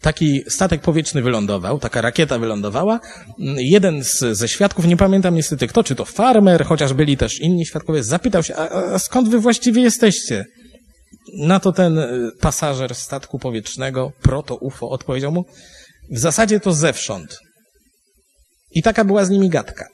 taki 0.00 0.42
statek 0.48 0.80
powietrzny 0.80 1.22
wylądował, 1.22 1.78
taka 1.78 2.00
rakieta 2.00 2.38
wylądowała. 2.38 3.00
Jeden 3.56 4.04
z, 4.04 4.18
ze 4.18 4.48
świadków, 4.48 4.86
nie 4.86 4.96
pamiętam 4.96 5.34
niestety 5.34 5.66
kto, 5.66 5.84
czy 5.84 5.94
to 5.94 6.04
farmer, 6.04 6.64
chociaż 6.64 6.92
byli 6.92 7.16
też 7.16 7.40
inni 7.40 7.66
świadkowie, 7.66 8.02
zapytał 8.02 8.42
się, 8.42 8.56
a, 8.56 8.94
a 8.94 8.98
skąd 8.98 9.28
wy 9.28 9.38
właściwie 9.38 9.82
jesteście? 9.82 10.44
Na 11.38 11.60
to 11.60 11.72
ten 11.72 11.98
y, 11.98 12.30
pasażer 12.40 12.94
statku 12.94 13.38
powietrznego, 13.38 14.12
proto-UFO, 14.22 14.90
odpowiedział 14.90 15.32
mu, 15.32 15.44
w 16.10 16.18
zasadzie 16.18 16.60
to 16.60 16.72
zewsząd. 16.72 17.38
I 18.70 18.82
taka 18.82 19.04
była 19.04 19.24
z 19.24 19.30
nimi 19.30 19.48
gadka. 19.48 19.86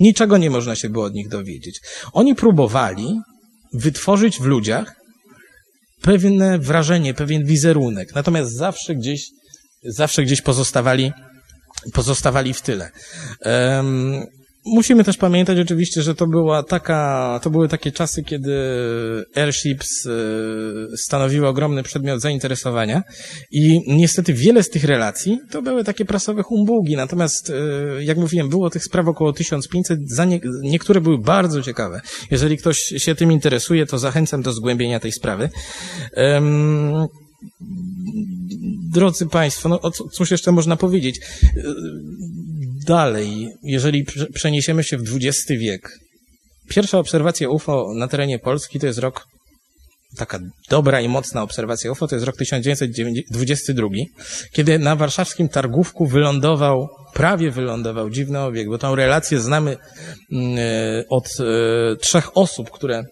Niczego 0.00 0.38
nie 0.38 0.50
można 0.50 0.76
się 0.76 0.88
było 0.88 1.04
od 1.04 1.14
nich 1.14 1.28
dowiedzieć. 1.28 1.80
Oni 2.12 2.34
próbowali 2.34 3.20
wytworzyć 3.72 4.38
w 4.38 4.44
ludziach 4.44 5.03
pewne 6.04 6.58
wrażenie, 6.58 7.14
pewien 7.14 7.44
wizerunek. 7.44 8.14
Natomiast 8.14 8.52
zawsze 8.56 8.94
gdzieś, 8.94 9.30
zawsze 9.84 10.22
gdzieś 10.22 10.42
pozostawali, 10.42 11.12
pozostawali 11.92 12.54
w 12.54 12.62
tyle. 12.62 12.90
Um, 13.44 14.26
Musimy 14.66 15.04
też 15.04 15.16
pamiętać 15.16 15.58
oczywiście, 15.58 16.02
że 16.02 16.14
to 16.14 16.26
była 16.26 16.62
taka, 16.62 17.40
to 17.42 17.50
były 17.50 17.68
takie 17.68 17.92
czasy, 17.92 18.22
kiedy 18.22 18.54
airships 19.34 20.06
e, 20.06 20.10
stanowiły 20.96 21.48
ogromny 21.48 21.82
przedmiot 21.82 22.20
zainteresowania 22.20 23.02
i 23.50 23.80
niestety 23.86 24.34
wiele 24.34 24.62
z 24.62 24.70
tych 24.70 24.84
relacji 24.84 25.38
to 25.50 25.62
były 25.62 25.84
takie 25.84 26.04
prasowe 26.04 26.42
humbugi, 26.42 26.96
natomiast 26.96 27.50
e, 27.50 28.04
jak 28.04 28.18
mówiłem, 28.18 28.48
było 28.48 28.70
tych 28.70 28.84
spraw 28.84 29.08
około 29.08 29.32
1500, 29.32 30.10
za 30.10 30.24
nie, 30.24 30.40
niektóre 30.62 31.00
były 31.00 31.18
bardzo 31.18 31.62
ciekawe. 31.62 32.00
Jeżeli 32.30 32.56
ktoś 32.56 32.78
się 32.78 33.14
tym 33.14 33.32
interesuje, 33.32 33.86
to 33.86 33.98
zachęcam 33.98 34.42
do 34.42 34.52
zgłębienia 34.52 35.00
tej 35.00 35.12
sprawy. 35.12 35.50
Um, 36.16 37.06
drodzy 38.92 39.26
Państwo, 39.26 39.68
no 39.68 39.80
cóż 40.12 40.30
jeszcze 40.30 40.52
można 40.52 40.76
powiedzieć? 40.76 41.20
Dalej, 42.84 43.48
jeżeli 43.62 44.06
przeniesiemy 44.34 44.84
się 44.84 44.98
w 44.98 45.16
XX 45.16 45.46
wiek, 45.48 45.98
pierwsza 46.68 46.98
obserwacja 46.98 47.48
UFO 47.48 47.86
na 47.94 48.08
terenie 48.08 48.38
Polski 48.38 48.80
to 48.80 48.86
jest 48.86 48.98
rok 48.98 49.26
taka 50.16 50.38
dobra 50.70 51.00
i 51.00 51.08
mocna 51.08 51.42
obserwacja 51.42 51.92
UFO 51.92 52.08
to 52.08 52.16
jest 52.16 52.26
rok 52.26 52.36
1922, 52.36 53.88
kiedy 54.52 54.78
na 54.78 54.96
warszawskim 54.96 55.48
targówku 55.48 56.06
wylądował, 56.06 56.88
prawie 57.12 57.50
wylądował 57.50 58.10
dziwny 58.10 58.40
obiekt, 58.40 58.70
bo 58.70 58.78
tą 58.78 58.94
relację 58.94 59.40
znamy 59.40 59.76
mm, 60.32 60.58
e, 60.58 61.04
od 61.08 61.26
e, 61.40 61.96
trzech 61.96 62.36
osób, 62.36 62.70
które 62.70 63.04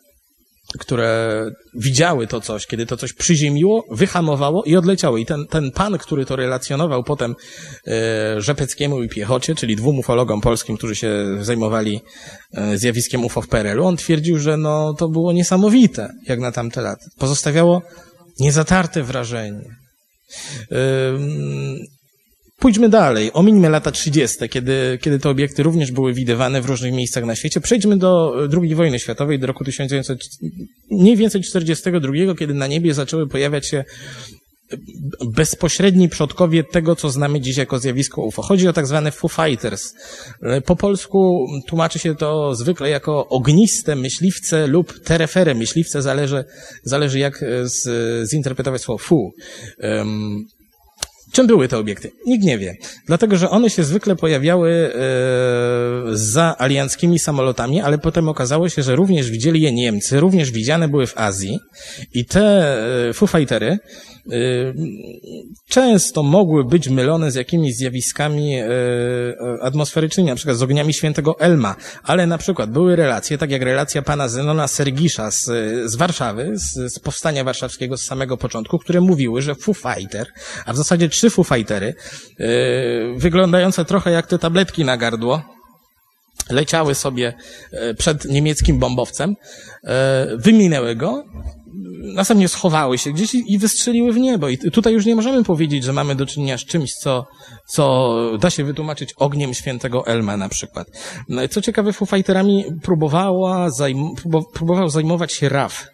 które 0.78 1.44
widziały 1.74 2.26
to 2.26 2.40
coś, 2.40 2.66
kiedy 2.66 2.86
to 2.86 2.96
coś 2.96 3.12
przyziemiło, 3.12 3.84
wyhamowało 3.90 4.64
i 4.64 4.76
odleciało. 4.76 5.18
I 5.18 5.26
ten, 5.26 5.46
ten 5.46 5.70
pan, 5.70 5.98
który 5.98 6.26
to 6.26 6.36
relacjonował 6.36 7.04
potem 7.04 7.34
e, 7.86 8.40
Rzepeckiemu 8.40 9.02
i 9.02 9.08
Piechocie, 9.08 9.54
czyli 9.54 9.76
dwóm 9.76 9.98
ufologom 9.98 10.40
polskim, 10.40 10.76
którzy 10.76 10.96
się 10.96 11.12
zajmowali 11.40 12.00
e, 12.54 12.78
zjawiskiem 12.78 13.24
UFO 13.24 13.42
w 13.42 13.48
PRL-u, 13.48 13.86
on 13.86 13.96
twierdził, 13.96 14.38
że 14.38 14.56
no, 14.56 14.94
to 14.94 15.08
było 15.08 15.32
niesamowite, 15.32 16.08
jak 16.28 16.40
na 16.40 16.52
tamte 16.52 16.80
lata. 16.80 17.04
Pozostawiało 17.18 17.82
niezatarte 18.40 19.02
wrażenie. 19.02 19.76
E, 22.62 22.64
Pójdźmy 22.64 22.88
dalej, 22.88 23.30
omińmy 23.32 23.68
lata 23.68 23.90
30., 23.90 24.48
kiedy, 24.48 24.98
kiedy 25.00 25.18
te 25.18 25.30
obiekty 25.30 25.62
również 25.62 25.92
były 25.92 26.12
widywane 26.14 26.60
w 26.60 26.66
różnych 26.66 26.92
miejscach 26.92 27.24
na 27.24 27.36
świecie. 27.36 27.60
Przejdźmy 27.60 27.96
do 27.96 28.34
II 28.62 28.74
wojny 28.74 28.98
światowej, 28.98 29.38
do 29.38 29.46
roku 29.46 29.64
1900, 29.64 30.18
mniej 30.90 31.16
więcej 31.16 31.42
42, 31.42 32.12
kiedy 32.38 32.54
na 32.54 32.66
niebie 32.66 32.94
zaczęły 32.94 33.28
pojawiać 33.28 33.68
się 33.68 33.84
bezpośredni 35.34 36.08
przodkowie 36.08 36.64
tego, 36.64 36.96
co 36.96 37.10
znamy 37.10 37.40
dziś 37.40 37.56
jako 37.56 37.78
zjawisko 37.78 38.22
UFO. 38.22 38.42
Chodzi 38.42 38.68
o 38.68 38.72
tak 38.72 38.86
zwane 38.86 39.12
Foo 39.12 39.28
Fighters. 39.28 39.94
Po 40.66 40.76
polsku 40.76 41.46
tłumaczy 41.66 41.98
się 41.98 42.14
to 42.14 42.54
zwykle 42.54 42.90
jako 42.90 43.28
ogniste 43.28 43.96
myśliwce 43.96 44.66
lub 44.66 45.00
terefere 45.04 45.54
myśliwce, 45.54 46.02
zależy, 46.02 46.44
zależy 46.84 47.18
jak 47.18 47.44
z, 47.62 47.84
zinterpretować 48.30 48.82
słowo 48.82 48.98
Fu. 48.98 49.32
Um, 49.82 50.46
Czym 51.32 51.46
były 51.46 51.68
te 51.68 51.78
obiekty? 51.78 52.10
Nikt 52.26 52.44
nie 52.44 52.58
wie. 52.58 52.76
Dlatego, 53.06 53.36
że 53.36 53.50
one 53.50 53.70
się 53.70 53.84
zwykle 53.84 54.16
pojawiały 54.16 54.70
e, 54.70 55.00
za 56.12 56.54
alianckimi 56.58 57.18
samolotami, 57.18 57.80
ale 57.80 57.98
potem 57.98 58.28
okazało 58.28 58.68
się, 58.68 58.82
że 58.82 58.96
również 58.96 59.30
widzieli 59.30 59.60
je 59.60 59.72
Niemcy, 59.72 60.20
również 60.20 60.50
widziane 60.50 60.88
były 60.88 61.06
w 61.06 61.18
Azji 61.18 61.58
i 62.14 62.24
te 62.24 62.76
e, 63.08 63.12
Foo 63.12 63.26
Fightery 63.26 63.78
często 65.68 66.22
mogły 66.22 66.64
być 66.64 66.88
mylone 66.88 67.30
z 67.30 67.34
jakimiś 67.34 67.76
zjawiskami 67.76 68.60
y, 68.60 68.66
atmosferycznymi, 69.62 70.30
na 70.30 70.36
przykład 70.36 70.56
z 70.56 70.62
ogniami 70.62 70.94
świętego 70.94 71.40
Elma, 71.40 71.76
ale 72.02 72.26
na 72.26 72.38
przykład 72.38 72.70
były 72.70 72.96
relacje, 72.96 73.38
tak 73.38 73.50
jak 73.50 73.62
relacja 73.62 74.02
pana 74.02 74.28
Zenona 74.28 74.68
Sergisza 74.68 75.30
z, 75.30 75.44
z 75.90 75.96
Warszawy, 75.96 76.52
z, 76.54 76.94
z 76.94 76.98
powstania 76.98 77.44
warszawskiego 77.44 77.96
z 77.96 78.04
samego 78.04 78.36
początku, 78.36 78.78
które 78.78 79.00
mówiły, 79.00 79.42
że 79.42 79.54
Foo 79.54 79.74
Fighter, 79.74 80.26
a 80.66 80.72
w 80.72 80.76
zasadzie 80.76 81.08
trzy 81.08 81.30
Foo 81.30 81.44
Fightery, 81.44 81.94
y, 82.40 83.14
wyglądające 83.16 83.84
trochę 83.84 84.10
jak 84.10 84.26
te 84.26 84.38
tabletki 84.38 84.84
na 84.84 84.96
gardło, 84.96 85.42
leciały 86.50 86.94
sobie 86.94 87.32
przed 87.98 88.24
niemieckim 88.24 88.78
bombowcem, 88.78 89.36
wyminęły 90.36 90.96
go 90.96 91.24
następnie 92.14 92.48
schowały 92.48 92.98
się 92.98 93.12
gdzieś 93.12 93.34
i 93.34 93.58
wystrzeliły 93.58 94.12
w 94.12 94.18
niebo. 94.18 94.48
I 94.48 94.58
tutaj 94.58 94.92
już 94.92 95.06
nie 95.06 95.16
możemy 95.16 95.44
powiedzieć, 95.44 95.84
że 95.84 95.92
mamy 95.92 96.14
do 96.14 96.26
czynienia 96.26 96.58
z 96.58 96.64
czymś, 96.64 96.92
co, 96.92 97.26
co 97.66 98.14
da 98.38 98.50
się 98.50 98.64
wytłumaczyć 98.64 99.12
ogniem 99.12 99.54
świętego 99.54 100.06
Elma 100.06 100.36
na 100.36 100.48
przykład. 100.48 100.88
No 101.28 101.48
co 101.48 101.62
ciekawe, 101.62 101.92
Foo 101.92 102.06
Fighterami 102.06 102.64
próbowała 102.82 103.70
zajm 103.70 104.10
próbował 104.54 104.88
zajmować 104.88 105.32
się 105.32 105.48
RAF. 105.48 105.86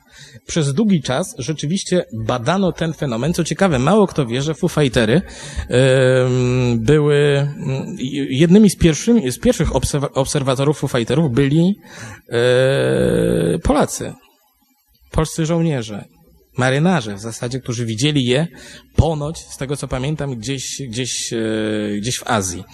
Przez 0.47 0.74
długi 0.74 1.03
czas 1.03 1.35
rzeczywiście 1.39 2.05
badano 2.12 2.72
ten 2.72 2.93
fenomen. 2.93 3.35
Co 3.35 3.45
ciekawe, 3.45 3.79
mało 3.79 4.07
kto 4.07 4.26
wie, 4.26 4.43
że 4.43 4.55
Foo 4.55 4.68
Fightery 4.68 5.22
yy, 5.70 5.76
były 6.76 7.49
jednymi 8.29 8.70
z, 8.70 8.76
pierwszymi, 8.76 9.33
z 9.33 9.39
pierwszych 9.39 9.68
obserwatorów 10.14 10.79
Foo 10.79 10.89
Fighterów 10.89 11.33
byli 11.33 11.79
yy, 12.29 13.59
Polacy 13.59 14.14
polscy 15.11 15.46
żołnierze, 15.46 16.04
marynarze 16.59 17.14
w 17.14 17.20
zasadzie, 17.20 17.61
którzy 17.61 17.86
widzieli 17.86 18.24
je 18.24 18.46
ponoć, 18.96 19.38
z 19.38 19.56
tego 19.56 19.76
co 19.76 19.88
pamiętam, 19.88 20.34
gdzieś, 20.36 20.82
gdzieś, 20.88 21.32
e, 21.32 21.38
gdzieś 21.98 22.18
w 22.18 22.26
Azji. 22.26 22.64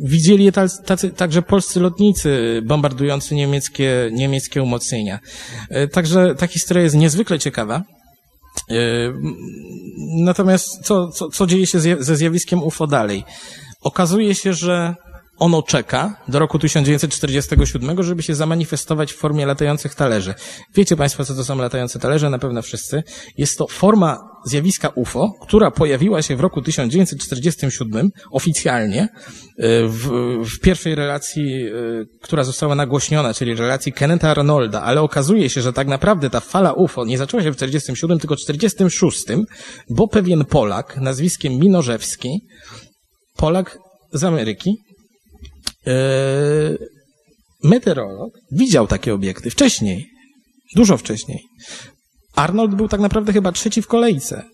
Widzieli 0.00 0.44
je 0.44 0.52
tacy, 0.86 1.10
także 1.10 1.42
polscy 1.42 1.80
lotnicy 1.80 2.60
bombardujący 2.64 3.34
niemieckie, 3.34 4.10
niemieckie 4.12 4.62
umocnienia. 4.62 5.18
E, 5.70 5.88
także 5.88 6.34
ta 6.34 6.46
historia 6.46 6.82
jest 6.82 6.96
niezwykle 6.96 7.38
ciekawa. 7.38 7.82
E, 8.70 8.74
natomiast 10.24 10.66
co, 10.84 11.08
co, 11.08 11.28
co 11.28 11.46
dzieje 11.46 11.66
się 11.66 11.80
ze 11.80 12.16
zjawiskiem 12.16 12.62
UFO 12.62 12.86
dalej? 12.86 13.24
Okazuje 13.80 14.34
się, 14.34 14.52
że 14.52 14.94
ono 15.38 15.62
czeka 15.62 16.22
do 16.28 16.38
roku 16.38 16.58
1947, 16.58 18.02
żeby 18.02 18.22
się 18.22 18.34
zamanifestować 18.34 19.12
w 19.12 19.16
formie 19.16 19.46
latających 19.46 19.94
talerzy. 19.94 20.34
Wiecie 20.74 20.96
Państwo, 20.96 21.24
co 21.24 21.34
to 21.34 21.44
są 21.44 21.58
latające 21.58 21.98
talerze? 21.98 22.30
Na 22.30 22.38
pewno 22.38 22.62
wszyscy. 22.62 23.02
Jest 23.38 23.58
to 23.58 23.66
forma 23.66 24.18
zjawiska 24.46 24.88
UFO, 24.88 25.32
która 25.40 25.70
pojawiła 25.70 26.22
się 26.22 26.36
w 26.36 26.40
roku 26.40 26.62
1947 26.62 28.10
oficjalnie 28.30 29.02
e, 29.02 29.08
w, 29.88 30.10
w 30.44 30.60
pierwszej 30.60 30.94
relacji, 30.94 31.66
e, 31.66 31.70
która 32.22 32.44
została 32.44 32.74
nagłośniona, 32.74 33.34
czyli 33.34 33.54
relacji 33.54 33.92
Kenneta 33.92 34.30
Arnolda, 34.30 34.82
ale 34.82 35.02
okazuje 35.02 35.50
się, 35.50 35.62
że 35.62 35.72
tak 35.72 35.88
naprawdę 35.88 36.30
ta 36.30 36.40
fala 36.40 36.72
UFO 36.72 37.04
nie 37.04 37.18
zaczęła 37.18 37.42
się 37.42 37.52
w 37.52 37.56
1947, 37.56 38.18
tylko 38.18 38.34
w 38.34 38.38
1946, 38.38 39.46
bo 39.90 40.08
pewien 40.08 40.44
Polak 40.44 40.96
nazwiskiem 40.96 41.52
Minorzewski, 41.52 42.40
Polak 43.36 43.78
z 44.12 44.24
Ameryki, 44.24 44.85
meteorolog 47.62 48.32
widział 48.52 48.86
takie 48.86 49.14
obiekty 49.14 49.50
wcześniej, 49.50 50.10
dużo 50.74 50.96
wcześniej. 50.96 51.40
Arnold 52.34 52.74
był 52.74 52.88
tak 52.88 53.00
naprawdę 53.00 53.32
chyba 53.32 53.52
trzeci 53.52 53.82
w 53.82 53.86
kolejce. 53.86 54.44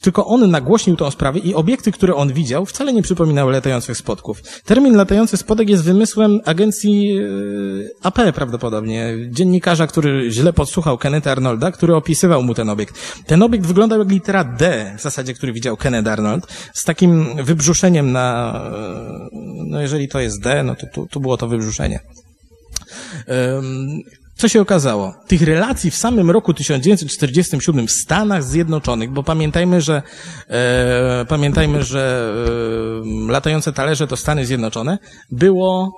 Tylko 0.00 0.26
on 0.26 0.50
nagłośnił 0.50 0.96
tą 0.96 1.10
sprawę 1.10 1.38
i 1.38 1.54
obiekty, 1.54 1.92
które 1.92 2.14
on 2.14 2.32
widział, 2.32 2.66
wcale 2.66 2.92
nie 2.92 3.02
przypominały 3.02 3.52
latających 3.52 3.96
spodków. 3.96 4.42
Termin 4.64 4.96
latający 4.96 5.36
spodek 5.36 5.68
jest 5.68 5.84
wymysłem 5.84 6.40
agencji 6.44 7.18
e, 7.18 8.06
AP 8.06 8.18
prawdopodobnie, 8.34 9.14
dziennikarza, 9.30 9.86
który 9.86 10.30
źle 10.30 10.52
podsłuchał 10.52 10.98
Kenneth 10.98 11.28
Arnolda, 11.28 11.72
który 11.72 11.94
opisywał 11.94 12.42
mu 12.42 12.54
ten 12.54 12.70
obiekt. 12.70 12.94
Ten 13.26 13.42
obiekt 13.42 13.66
wyglądał 13.66 13.98
jak 13.98 14.10
litera 14.10 14.44
D, 14.44 14.94
w 14.98 15.02
zasadzie, 15.02 15.34
który 15.34 15.52
widział 15.52 15.76
Kenneth 15.76 16.08
Arnold, 16.08 16.46
z 16.74 16.84
takim 16.84 17.44
wybrzuszeniem 17.44 18.12
na, 18.12 18.60
e, 18.74 19.28
no 19.66 19.80
jeżeli 19.80 20.08
to 20.08 20.20
jest 20.20 20.42
D, 20.42 20.62
no 20.62 20.74
to 20.74 20.86
tu, 20.94 21.06
tu 21.06 21.20
było 21.20 21.36
to 21.36 21.48
wybrzuszenie. 21.48 22.00
Co 24.36 24.48
się 24.48 24.60
okazało? 24.60 25.14
Tych 25.26 25.42
relacji 25.42 25.90
w 25.90 25.96
samym 25.96 26.30
roku 26.30 26.54
1947 26.54 27.86
w 27.86 27.90
Stanach 27.90 28.44
Zjednoczonych, 28.44 29.10
bo 29.10 29.22
pamiętajmy, 29.22 29.80
że 29.80 30.02
e, 30.48 31.24
pamiętajmy, 31.28 31.82
że 31.82 32.32
e, 33.28 33.32
latające 33.32 33.72
talerze 33.72 34.06
to 34.06 34.16
Stany 34.16 34.46
Zjednoczone, 34.46 34.98
było 35.30 35.92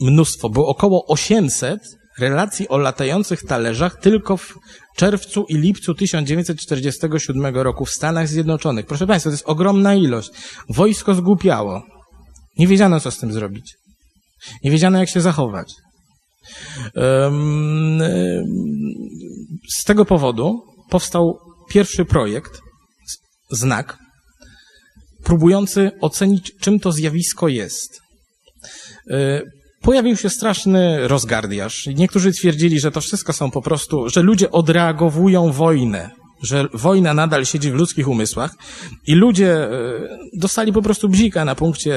mnóstwo, 0.00 0.50
było 0.50 0.68
około 0.68 1.06
800 1.06 1.80
relacji 2.18 2.68
o 2.68 2.78
latających 2.78 3.42
talerzach 3.42 4.00
tylko 4.00 4.36
w 4.36 4.54
czerwcu 4.96 5.44
i 5.48 5.54
lipcu 5.54 5.94
1947 5.94 7.56
roku 7.56 7.84
w 7.84 7.90
Stanach 7.90 8.28
Zjednoczonych. 8.28 8.86
Proszę 8.86 9.06
Państwa, 9.06 9.30
to 9.30 9.34
jest 9.34 9.46
ogromna 9.46 9.94
ilość. 9.94 10.30
Wojsko 10.68 11.14
zgłupiało. 11.14 11.82
Nie 12.58 12.66
wiedziano, 12.66 13.00
co 13.00 13.10
z 13.10 13.18
tym 13.18 13.32
zrobić. 13.32 13.74
Nie 14.64 14.70
wiedziano, 14.70 14.98
jak 14.98 15.08
się 15.08 15.20
zachować. 15.20 15.74
Z 19.68 19.84
tego 19.84 20.04
powodu 20.04 20.62
powstał 20.90 21.38
pierwszy 21.68 22.04
projekt, 22.04 22.60
znak, 23.50 23.98
próbujący 25.24 25.90
ocenić, 26.00 26.52
czym 26.60 26.80
to 26.80 26.92
zjawisko 26.92 27.48
jest. 27.48 28.00
E, 29.10 29.42
pojawił 29.82 30.16
się 30.16 30.30
straszny 30.30 31.08
rozgardiaż. 31.08 31.86
Niektórzy 31.86 32.32
twierdzili, 32.32 32.80
że 32.80 32.90
to 32.90 33.00
wszystko 33.00 33.32
są 33.32 33.50
po 33.50 33.62
prostu, 33.62 34.08
że 34.08 34.22
ludzie 34.22 34.50
odreagowują 34.50 35.52
wojnę 35.52 36.10
że 36.44 36.68
wojna 36.72 37.14
nadal 37.14 37.44
siedzi 37.44 37.70
w 37.70 37.74
ludzkich 37.74 38.08
umysłach 38.08 38.54
i 39.06 39.14
ludzie 39.14 39.52
e, 39.52 39.70
dostali 40.32 40.72
po 40.72 40.82
prostu 40.82 41.08
bzika 41.08 41.44
na 41.44 41.54
punkcie 41.54 41.94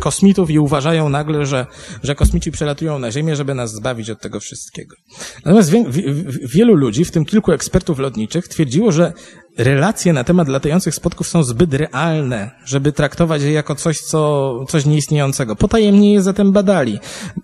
kosmitów 0.00 0.50
i 0.50 0.58
uważają 0.58 1.08
nagle, 1.08 1.46
że, 1.46 1.66
że 2.02 2.14
kosmici 2.14 2.50
przelatują 2.50 2.98
na 2.98 3.12
Ziemię, 3.12 3.36
żeby 3.36 3.54
nas 3.54 3.72
zbawić 3.72 4.10
od 4.10 4.20
tego 4.20 4.40
wszystkiego. 4.40 4.96
Natomiast 5.44 5.70
wie, 5.70 5.84
wie, 5.88 6.02
wielu 6.44 6.74
ludzi, 6.74 7.04
w 7.04 7.10
tym 7.10 7.24
kilku 7.24 7.52
ekspertów 7.52 7.98
lotniczych, 7.98 8.48
twierdziło, 8.48 8.92
że 8.92 9.12
relacje 9.58 10.12
na 10.12 10.24
temat 10.24 10.48
latających 10.48 10.94
spotków 10.94 11.28
są 11.28 11.42
zbyt 11.42 11.74
realne, 11.74 12.50
żeby 12.64 12.92
traktować 12.92 13.42
je 13.42 13.52
jako 13.52 13.74
coś, 13.74 14.00
co, 14.00 14.64
coś 14.68 14.86
nieistniejącego. 14.86 15.56
Potajemnie 15.56 16.12
je 16.12 16.22
zatem 16.22 16.52
badali. 16.52 16.98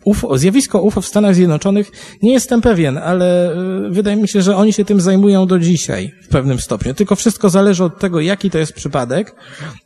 UFO, 0.05 0.39
zjawisko 0.39 0.81
UFO 0.83 1.01
w 1.01 1.07
Stanach 1.07 1.35
Zjednoczonych 1.35 1.91
nie 2.23 2.33
jestem 2.33 2.61
pewien, 2.61 2.99
ale 2.99 3.53
y, 3.87 3.91
wydaje 3.91 4.17
mi 4.17 4.29
się, 4.29 4.43
że 4.43 4.57
oni 4.57 4.73
się 4.73 4.85
tym 4.85 5.01
zajmują 5.01 5.47
do 5.47 5.59
dzisiaj 5.59 6.13
w 6.23 6.29
pewnym 6.29 6.59
stopniu. 6.59 6.95
Tylko 6.95 7.17
wszystko 7.17 7.51
zależy 7.51 7.85
od 7.85 7.99
tego, 7.99 8.21
jaki 8.21 8.51
to 8.51 8.59
jest 8.59 8.73
przypadek 8.73 9.35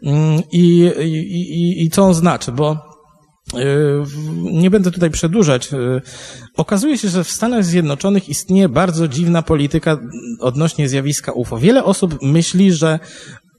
mm, 0.03 0.43
i, 0.53 0.93
i, 1.01 1.53
i, 1.61 1.85
i 1.85 1.91
co 1.91 2.03
on 2.03 2.15
znaczy, 2.15 2.53
bo 2.53 2.90
nie 4.53 4.71
będę 4.71 4.91
tutaj 4.91 5.11
przedłużać. 5.11 5.69
Okazuje 6.57 6.99
się, 6.99 7.09
że 7.09 7.25
w 7.25 7.31
Stanach 7.31 7.65
Zjednoczonych 7.65 8.29
istnieje 8.29 8.69
bardzo 8.69 9.09
dziwna 9.09 9.43
polityka 9.43 9.99
odnośnie 10.41 10.89
zjawiska 10.89 11.33
UFO. 11.33 11.59
Wiele 11.59 11.85
osób 11.85 12.23
myśli, 12.23 12.73
że 12.73 12.99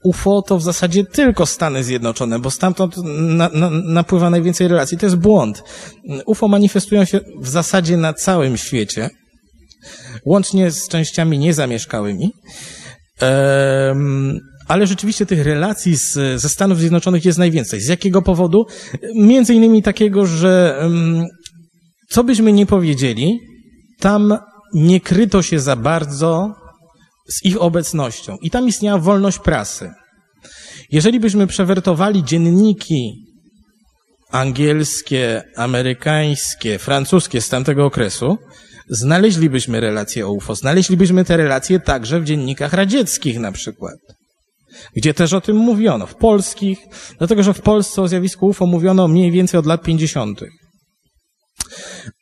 UFO 0.03 0.41
to 0.41 0.57
w 0.57 0.63
zasadzie 0.63 1.03
tylko 1.03 1.45
Stany 1.45 1.83
Zjednoczone, 1.83 2.39
bo 2.39 2.51
stamtąd 2.51 2.97
na, 3.17 3.49
na, 3.53 3.69
napływa 3.69 4.29
najwięcej 4.29 4.67
relacji. 4.67 4.97
To 4.97 5.05
jest 5.05 5.15
błąd. 5.15 5.63
UFO 6.25 6.47
manifestują 6.47 7.05
się 7.05 7.19
w 7.41 7.47
zasadzie 7.47 7.97
na 7.97 8.13
całym 8.13 8.57
świecie, 8.57 9.09
łącznie 10.25 10.71
z 10.71 10.87
częściami 10.87 11.39
niezamieszkałymi. 11.39 12.31
Ale 14.67 14.87
rzeczywiście 14.87 15.25
tych 15.25 15.43
relacji 15.43 15.97
z, 15.97 16.41
ze 16.41 16.49
Stanów 16.49 16.79
Zjednoczonych 16.79 17.25
jest 17.25 17.39
najwięcej. 17.39 17.81
Z 17.81 17.87
jakiego 17.87 18.21
powodu? 18.21 18.65
Między 19.15 19.53
innymi 19.53 19.83
takiego, 19.83 20.25
że 20.25 20.83
co 22.09 22.23
byśmy 22.23 22.53
nie 22.53 22.65
powiedzieli, 22.65 23.39
tam 23.99 24.37
nie 24.73 25.01
kryto 25.01 25.41
się 25.41 25.59
za 25.59 25.75
bardzo 25.75 26.53
z 27.29 27.45
ich 27.45 27.61
obecnością. 27.61 28.37
I 28.41 28.49
tam 28.49 28.67
istniała 28.67 28.99
wolność 28.99 29.39
prasy. 29.39 29.91
Jeżeli 30.91 31.19
byśmy 31.19 31.47
przewertowali 31.47 32.23
dzienniki 32.23 33.25
angielskie, 34.31 35.43
amerykańskie, 35.55 36.79
francuskie 36.79 37.41
z 37.41 37.49
tamtego 37.49 37.85
okresu, 37.85 38.37
znaleźlibyśmy 38.89 39.79
relacje 39.79 40.27
o 40.27 40.31
UFO. 40.31 40.55
Znaleźlibyśmy 40.55 41.25
te 41.25 41.37
relacje 41.37 41.79
także 41.79 42.19
w 42.19 42.23
dziennikach 42.23 42.73
radzieckich 42.73 43.39
na 43.39 43.51
przykład 43.51 43.95
gdzie 44.95 45.13
też 45.13 45.33
o 45.33 45.41
tym 45.41 45.55
mówiono, 45.55 46.07
w 46.07 46.15
polskich, 46.15 46.79
dlatego 47.17 47.43
że 47.43 47.53
w 47.53 47.61
Polsce 47.61 48.01
o 48.01 48.07
zjawisku 48.07 48.47
UFO 48.47 48.65
mówiono 48.65 49.07
mniej 49.07 49.31
więcej 49.31 49.59
od 49.59 49.65
lat 49.65 49.83
50. 49.83 50.41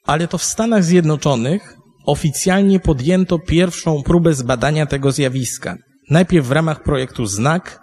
Ale 0.06 0.28
to 0.28 0.38
w 0.38 0.44
Stanach 0.44 0.84
Zjednoczonych 0.84 1.76
oficjalnie 2.06 2.80
podjęto 2.80 3.40
pierwszą 3.40 4.04
próbę 4.04 4.34
zbadania 4.34 4.86
tego 4.86 5.12
zjawiska. 5.12 5.78
Najpierw 6.10 6.48
w 6.48 6.52
ramach 6.52 6.84
projektu 6.84 7.26
ZNAK, 7.26 7.80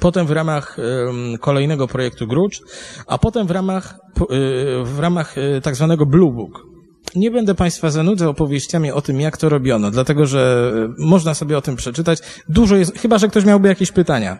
potem 0.00 0.26
w 0.26 0.30
ramach 0.30 0.76
um, 0.78 1.38
kolejnego 1.38 1.88
projektu 1.88 2.26
Grucz, 2.26 2.60
a 3.06 3.18
potem 3.18 3.46
w 3.46 3.50
ramach, 3.50 3.94
y, 4.20 4.84
w 4.84 4.98
ramach 4.98 5.38
y, 5.38 5.60
tak 5.62 5.76
zwanego 5.76 6.06
Blue 6.06 6.32
Book. 6.32 6.73
Nie 7.16 7.30
będę 7.30 7.54
Państwa 7.54 7.90
zanudzał 7.90 8.30
opowieściami 8.30 8.90
o 8.90 9.02
tym, 9.02 9.20
jak 9.20 9.36
to 9.36 9.48
robiono, 9.48 9.90
dlatego 9.90 10.26
że 10.26 10.72
e, 10.76 10.94
można 10.98 11.34
sobie 11.34 11.58
o 11.58 11.62
tym 11.62 11.76
przeczytać. 11.76 12.18
Dużo 12.48 12.76
jest, 12.76 12.98
chyba 12.98 13.18
że 13.18 13.28
ktoś 13.28 13.44
miałby 13.44 13.68
jakieś 13.68 13.92
pytania 13.92 14.38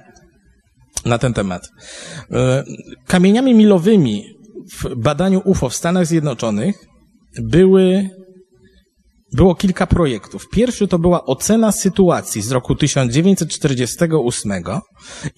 na 1.05 1.19
ten 1.19 1.35
temat. 1.35 1.69
E, 2.31 2.65
kamieniami 3.07 3.55
milowymi 3.55 4.25
w 4.73 4.95
badaniu 4.97 5.43
UFO 5.45 5.69
w 5.69 5.77
Stanach 5.77 6.07
Zjednoczonych 6.07 6.77
były 7.43 8.11
było 9.35 9.55
kilka 9.55 9.87
projektów. 9.87 10.49
Pierwszy 10.49 10.89
to 10.89 10.99
była 10.99 11.25
ocena 11.25 11.73
sytuacji 11.73 12.43
z 12.43 12.51
roku 12.51 12.75
1948 12.75 14.65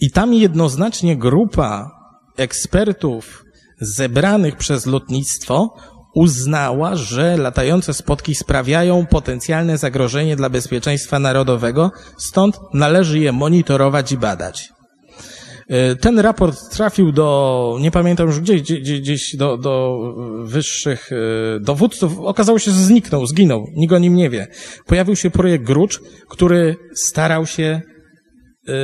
i 0.00 0.10
tam 0.10 0.34
jednoznacznie 0.34 1.16
grupa 1.16 1.90
ekspertów 2.36 3.44
zebranych 3.80 4.56
przez 4.56 4.86
lotnictwo 4.86 5.74
uznała, 6.16 6.96
że 6.96 7.36
latające 7.36 7.94
spotki 7.94 8.34
sprawiają 8.34 9.06
potencjalne 9.06 9.78
zagrożenie 9.78 10.36
dla 10.36 10.50
bezpieczeństwa 10.50 11.18
narodowego, 11.18 11.90
stąd 12.18 12.58
należy 12.74 13.18
je 13.18 13.32
monitorować 13.32 14.12
i 14.12 14.16
badać. 14.16 14.68
E, 15.68 15.96
ten 15.96 16.18
raport 16.18 16.70
trafił 16.70 17.12
do, 17.12 17.78
nie 17.80 17.90
pamiętam 17.90 18.26
już 18.26 18.40
gdzie, 18.40 18.56
gdzieś, 18.56 19.00
gdzieś 19.00 19.36
do, 19.36 19.56
do 19.56 19.98
wyższych 20.44 21.10
e, 21.12 21.16
dowódców. 21.60 22.20
Okazało 22.20 22.58
się, 22.58 22.70
że 22.70 22.84
zniknął, 22.84 23.26
zginął. 23.26 23.66
Nikt 23.76 23.92
o 23.92 23.98
nim 23.98 24.14
nie 24.14 24.30
wie. 24.30 24.46
Pojawił 24.86 25.16
się 25.16 25.30
projekt 25.30 25.64
Grucz, 25.64 26.00
który 26.28 26.76
starał 26.94 27.46
się, 27.46 27.80
yy, 28.66 28.74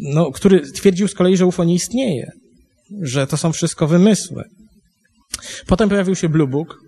no, 0.00 0.30
który 0.32 0.60
twierdził 0.60 1.08
z 1.08 1.14
kolei, 1.14 1.36
że 1.36 1.46
UFO 1.46 1.64
nie 1.64 1.74
istnieje. 1.74 2.30
Że 3.02 3.26
to 3.26 3.36
są 3.36 3.52
wszystko 3.52 3.86
wymysły. 3.86 4.44
Potem 5.66 5.88
pojawił 5.88 6.14
się 6.14 6.28
Blue 6.28 6.48
Book, 6.48 6.78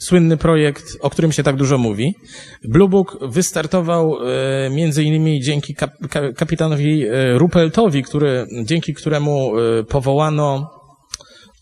słynny 0.00 0.36
projekt, 0.36 0.84
o 1.00 1.10
którym 1.10 1.32
się 1.32 1.42
tak 1.42 1.56
dużo 1.56 1.78
mówi. 1.78 2.14
Blue 2.64 2.88
Book 2.88 3.18
wystartował 3.22 4.16
e, 4.16 4.70
między 4.70 5.04
innymi 5.04 5.40
dzięki 5.40 5.74
kap, 5.74 5.90
kapitanowi 6.36 7.06
e, 7.06 7.38
Ruppeltowi, 7.38 8.02
który, 8.02 8.46
dzięki 8.64 8.94
któremu 8.94 9.52
e, 9.58 9.84
powołano 9.84 10.70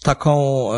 taką, 0.02 0.68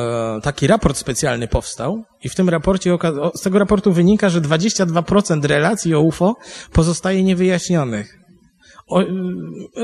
taki 0.43 0.66
raport 0.66 0.97
specjalny 0.97 1.49
powstał 1.49 2.03
i 2.24 2.28
w 2.28 2.35
tym 2.35 2.49
raporcie, 2.49 2.99
z 3.35 3.41
tego 3.41 3.59
raportu 3.59 3.93
wynika, 3.93 4.28
że 4.28 4.41
22% 4.41 5.45
relacji 5.45 5.95
o 5.95 6.01
UFO 6.01 6.37
pozostaje 6.72 7.22
niewyjaśnionych. 7.22 8.19
O, 8.91 9.05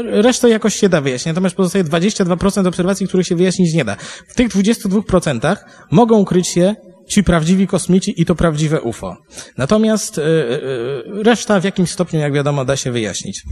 resztę 0.02 0.48
jakoś 0.48 0.74
się 0.74 0.88
da 0.88 1.00
wyjaśnić, 1.00 1.26
natomiast 1.26 1.56
pozostaje 1.56 1.84
22% 1.84 2.68
obserwacji, 2.68 3.08
których 3.08 3.26
się 3.26 3.36
wyjaśnić 3.36 3.74
nie 3.74 3.84
da. 3.84 3.96
W 4.28 4.34
tych 4.34 4.48
22% 4.48 5.56
mogą 5.90 6.18
ukryć 6.18 6.48
się 6.48 6.76
ci 7.08 7.24
prawdziwi 7.24 7.66
kosmici 7.66 8.22
i 8.22 8.24
to 8.24 8.34
prawdziwe 8.34 8.80
UFO. 8.80 9.16
Natomiast 9.58 10.18
y, 10.18 10.22
y, 10.22 11.22
reszta 11.22 11.60
w 11.60 11.64
jakimś 11.64 11.90
stopniu, 11.90 12.20
jak 12.20 12.32
wiadomo, 12.32 12.64
da 12.64 12.76
się 12.76 12.92
wyjaśnić. 12.92 13.42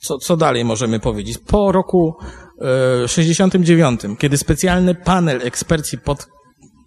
Co, 0.00 0.18
co 0.18 0.36
dalej 0.36 0.64
możemy 0.64 1.00
powiedzieć? 1.00 1.38
Po 1.38 1.72
roku 1.72 2.14
69, 3.06 4.00
kiedy 4.18 4.38
specjalny 4.38 4.94
panel 4.94 5.40
ekspercji 5.42 5.98
pod 5.98 6.26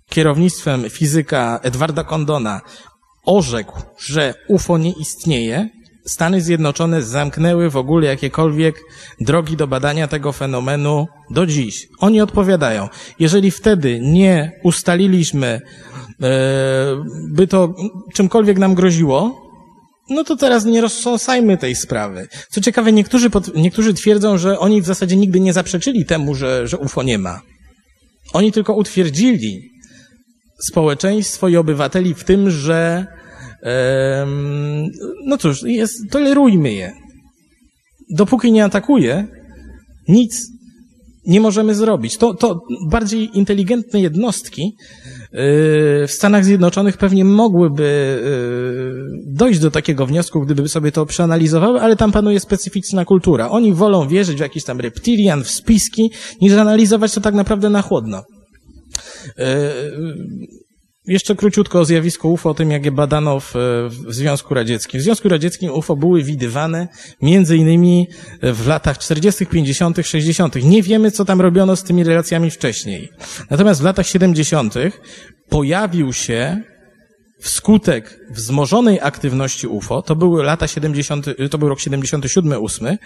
kierownictwem 0.09 0.89
fizyka 0.89 1.59
Edwarda 1.63 2.03
Condona 2.03 2.61
orzekł, 3.25 3.81
że 3.97 4.33
UFO 4.47 4.77
nie 4.77 4.91
istnieje, 4.91 5.69
Stany 6.05 6.41
Zjednoczone 6.41 7.01
zamknęły 7.01 7.69
w 7.69 7.77
ogóle 7.77 8.07
jakiekolwiek 8.07 8.75
drogi 9.21 9.57
do 9.57 9.67
badania 9.67 10.07
tego 10.07 10.31
fenomenu 10.31 11.07
do 11.29 11.45
dziś. 11.45 11.87
Oni 11.99 12.21
odpowiadają, 12.21 12.89
jeżeli 13.19 13.51
wtedy 13.51 13.99
nie 14.01 14.51
ustaliliśmy, 14.63 15.47
e, 15.47 15.61
by 17.29 17.47
to 17.47 17.73
czymkolwiek 18.13 18.57
nam 18.59 18.75
groziło, 18.75 19.43
no 20.09 20.23
to 20.23 20.35
teraz 20.35 20.65
nie 20.65 20.81
rozsąsajmy 20.81 21.57
tej 21.57 21.75
sprawy. 21.75 22.27
Co 22.49 22.61
ciekawe, 22.61 22.91
niektórzy, 22.91 23.29
pod, 23.29 23.55
niektórzy 23.55 23.93
twierdzą, 23.93 24.37
że 24.37 24.59
oni 24.59 24.81
w 24.81 24.85
zasadzie 24.85 25.15
nigdy 25.15 25.39
nie 25.39 25.53
zaprzeczyli 25.53 26.05
temu, 26.05 26.35
że, 26.35 26.67
że 26.67 26.77
UFO 26.77 27.03
nie 27.03 27.17
ma. 27.17 27.41
Oni 28.33 28.51
tylko 28.51 28.73
utwierdzili, 28.73 29.72
społeczeństwo 30.59 31.47
i 31.47 31.55
obywateli 31.55 32.13
w 32.13 32.23
tym, 32.23 32.49
że 32.49 33.07
no 35.25 35.37
cóż, 35.37 35.63
jest, 35.63 35.93
tolerujmy 36.11 36.73
je. 36.73 36.93
Dopóki 38.09 38.51
nie 38.51 38.65
atakuje, 38.65 39.27
nic 40.07 40.53
nie 41.25 41.41
możemy 41.41 41.75
zrobić. 41.75 42.17
To, 42.17 42.33
to 42.33 42.61
bardziej 42.89 43.37
inteligentne 43.37 44.01
jednostki 44.01 44.63
yy, 44.63 45.39
w 46.07 46.11
Stanach 46.11 46.45
Zjednoczonych 46.45 46.97
pewnie 46.97 47.25
mogłyby 47.25 48.19
yy, 48.23 49.33
dojść 49.35 49.59
do 49.59 49.71
takiego 49.71 50.05
wniosku, 50.05 50.41
gdyby 50.41 50.69
sobie 50.69 50.91
to 50.91 51.05
przeanalizowały, 51.05 51.81
ale 51.81 51.95
tam 51.95 52.11
panuje 52.11 52.39
specyficzna 52.39 53.05
kultura. 53.05 53.49
Oni 53.49 53.73
wolą 53.73 54.07
wierzyć 54.07 54.37
w 54.37 54.41
jakiś 54.41 54.63
tam 54.63 54.79
reptilian, 54.79 55.43
w 55.43 55.49
spiski, 55.49 56.11
niż 56.41 56.53
analizować 56.53 57.13
to 57.13 57.21
tak 57.21 57.33
naprawdę 57.33 57.69
na 57.69 57.81
chłodno. 57.81 58.23
Yy, 59.37 59.45
jeszcze 61.05 61.35
króciutko 61.35 61.79
o 61.79 61.85
zjawisku 61.85 62.33
UFO, 62.33 62.49
o 62.49 62.53
tym 62.53 62.71
jak 62.71 62.85
je 62.85 62.91
badano 62.91 63.39
w, 63.39 63.53
w 63.89 64.13
Związku 64.13 64.53
Radzieckim. 64.53 64.99
W 64.99 65.03
Związku 65.03 65.29
Radzieckim 65.29 65.71
UFO 65.71 65.95
były 65.95 66.23
widywane 66.23 66.87
między 67.21 67.57
innymi 67.57 68.07
w 68.41 68.67
latach 68.67 68.97
40., 68.97 69.45
50., 69.45 69.97
60. 70.03 70.55
Nie 70.63 70.83
wiemy, 70.83 71.11
co 71.11 71.25
tam 71.25 71.41
robiono 71.41 71.75
z 71.75 71.83
tymi 71.83 72.03
relacjami 72.03 72.51
wcześniej. 72.51 73.09
Natomiast 73.49 73.81
w 73.81 73.83
latach 73.83 74.07
70. 74.07 74.73
pojawił 75.49 76.13
się 76.13 76.61
wskutek 77.43 78.19
wzmożonej 78.29 78.99
aktywności 79.01 79.67
UFO, 79.67 80.01
to 80.01 80.15
były 80.15 80.43
lata 80.43 80.67
70, 80.67 81.25
to 81.51 81.57
był 81.57 81.69
rok 81.69 81.79
77-8, 81.79 82.97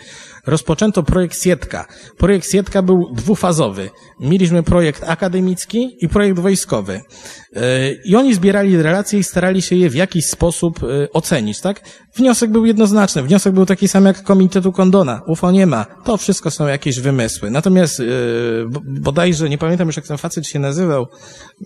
rozpoczęto 0.45 1.03
projekt 1.03 1.43
Sietka. 1.43 1.87
Projekt 2.17 2.51
Sietka 2.51 2.81
był 2.81 3.11
dwufazowy. 3.13 3.89
Mieliśmy 4.19 4.63
projekt 4.63 5.03
akademicki 5.03 5.97
i 6.01 6.09
projekt 6.09 6.39
wojskowy. 6.39 7.01
E, 7.55 7.91
I 8.05 8.15
oni 8.15 8.33
zbierali 8.33 8.81
relacje 8.81 9.19
i 9.19 9.23
starali 9.23 9.61
się 9.61 9.75
je 9.75 9.89
w 9.89 9.95
jakiś 9.95 10.25
sposób 10.25 10.83
e, 10.83 11.11
ocenić, 11.11 11.61
tak? 11.61 11.81
Wniosek 12.15 12.51
był 12.51 12.65
jednoznaczny. 12.65 13.23
Wniosek 13.23 13.53
był 13.53 13.65
taki 13.65 13.87
sam 13.87 14.05
jak 14.05 14.23
Komitetu 14.23 14.71
Kondona. 14.71 15.21
UFO 15.27 15.51
nie 15.51 15.65
ma. 15.65 15.85
To 16.03 16.17
wszystko 16.17 16.51
są 16.51 16.67
jakieś 16.67 16.99
wymysły. 16.99 17.51
Natomiast, 17.51 17.99
e, 17.99 18.03
bodajże, 19.01 19.49
nie 19.49 19.57
pamiętam 19.57 19.87
już 19.87 19.95
jak 19.95 20.07
ten 20.07 20.17
facet 20.17 20.47
się 20.47 20.59
nazywał, 20.59 21.05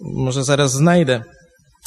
może 0.01 0.43
zaraz 0.43 0.71
znajdę, 0.71 1.23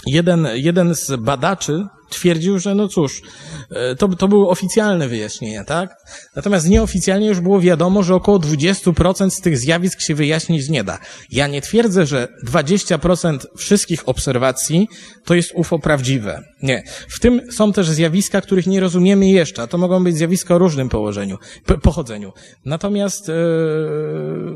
jeden, 0.06 0.48
jeden 0.54 0.94
z 0.94 1.16
badaczy 1.20 1.86
twierdził, 2.10 2.58
że 2.58 2.74
no 2.74 2.88
cóż, 2.88 3.22
e, 3.70 3.96
to, 3.96 4.08
to 4.08 4.28
były 4.28 4.48
oficjalne 4.48 5.08
wyjaśnienia, 5.08 5.64
tak? 5.64 5.96
Natomiast 6.36 6.68
nieoficjalnie 6.68 7.26
już 7.26 7.40
było 7.40 7.60
wiadomo, 7.60 8.02
że 8.02 8.14
około 8.14 8.38
20% 8.38 9.30
z 9.30 9.40
tych 9.40 9.58
zjawisk 9.58 10.00
się 10.00 10.14
wyjaśnić 10.14 10.68
nie 10.68 10.84
da. 10.84 10.98
Ja 11.30 11.46
nie 11.46 11.62
twierdzę, 11.62 12.06
że 12.06 12.28
20% 12.46 13.38
wszystkich 13.56 14.08
obserwacji 14.08 14.88
to 15.24 15.34
jest 15.34 15.52
UFO 15.54 15.78
prawdziwe. 15.78 16.42
Nie. 16.62 16.82
W 17.08 17.20
tym 17.20 17.52
są 17.52 17.72
też 17.72 17.88
zjawiska, 17.88 18.40
których 18.40 18.66
nie 18.66 18.80
rozumiemy 18.80 19.28
jeszcze, 19.28 19.62
a 19.62 19.66
to 19.66 19.78
mogą 19.78 20.04
być 20.04 20.16
zjawiska 20.16 20.54
o 20.54 20.58
różnym 20.58 20.88
położeniu, 20.88 21.38
pochodzeniu. 21.82 22.32
Natomiast 22.64 23.28
yy, 23.28 23.34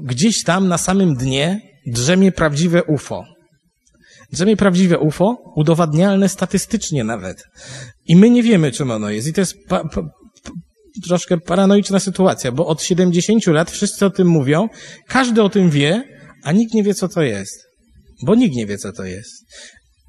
gdzieś 0.03 0.45
tam 0.45 0.69
na 0.69 0.79
samym 0.79 1.15
dnie 1.15 1.61
drzemie 1.87 2.33
prawdziwe 2.33 2.85
UFO. 2.85 3.38
Drzemie 4.33 4.57
prawdziwe 4.57 4.99
UFO, 4.99 5.37
udowadnialne 5.57 6.29
statystycznie 6.29 7.05
nawet. 7.05 7.45
I 8.07 8.17
my 8.17 8.31
nie 8.31 8.43
wiemy, 8.43 8.73
czym 8.73 8.91
ono 8.91 9.11
jest. 9.11 9.29
I 9.29 9.33
to 9.33 9.41
jest 9.41 9.55
pa, 9.69 9.89
pa, 9.89 10.03
troszkę 11.07 11.39
paranoiczna 11.39 12.01
sytuacja, 12.01 12.53
bo 12.53 12.67
od 12.67 12.83
70 12.83 13.47
lat 13.47 13.71
wszyscy 13.71 14.07
o 14.07 14.11
tym 14.11 14.29
mówią, 14.29 14.69
każdy 15.07 15.43
o 15.43 15.49
tym 15.49 15.71
wie, 15.71 16.05
a 16.45 16.53
nikt 16.53 16.75
nie 16.75 16.83
wie, 16.83 16.95
co 16.95 17.09
to 17.09 17.23
jest. 17.23 17.69
Bo 18.23 18.35
nikt 18.35 18.57
nie 18.57 18.67
wie, 18.67 18.79
co 18.79 18.93
to 18.93 19.05
jest. 19.05 19.47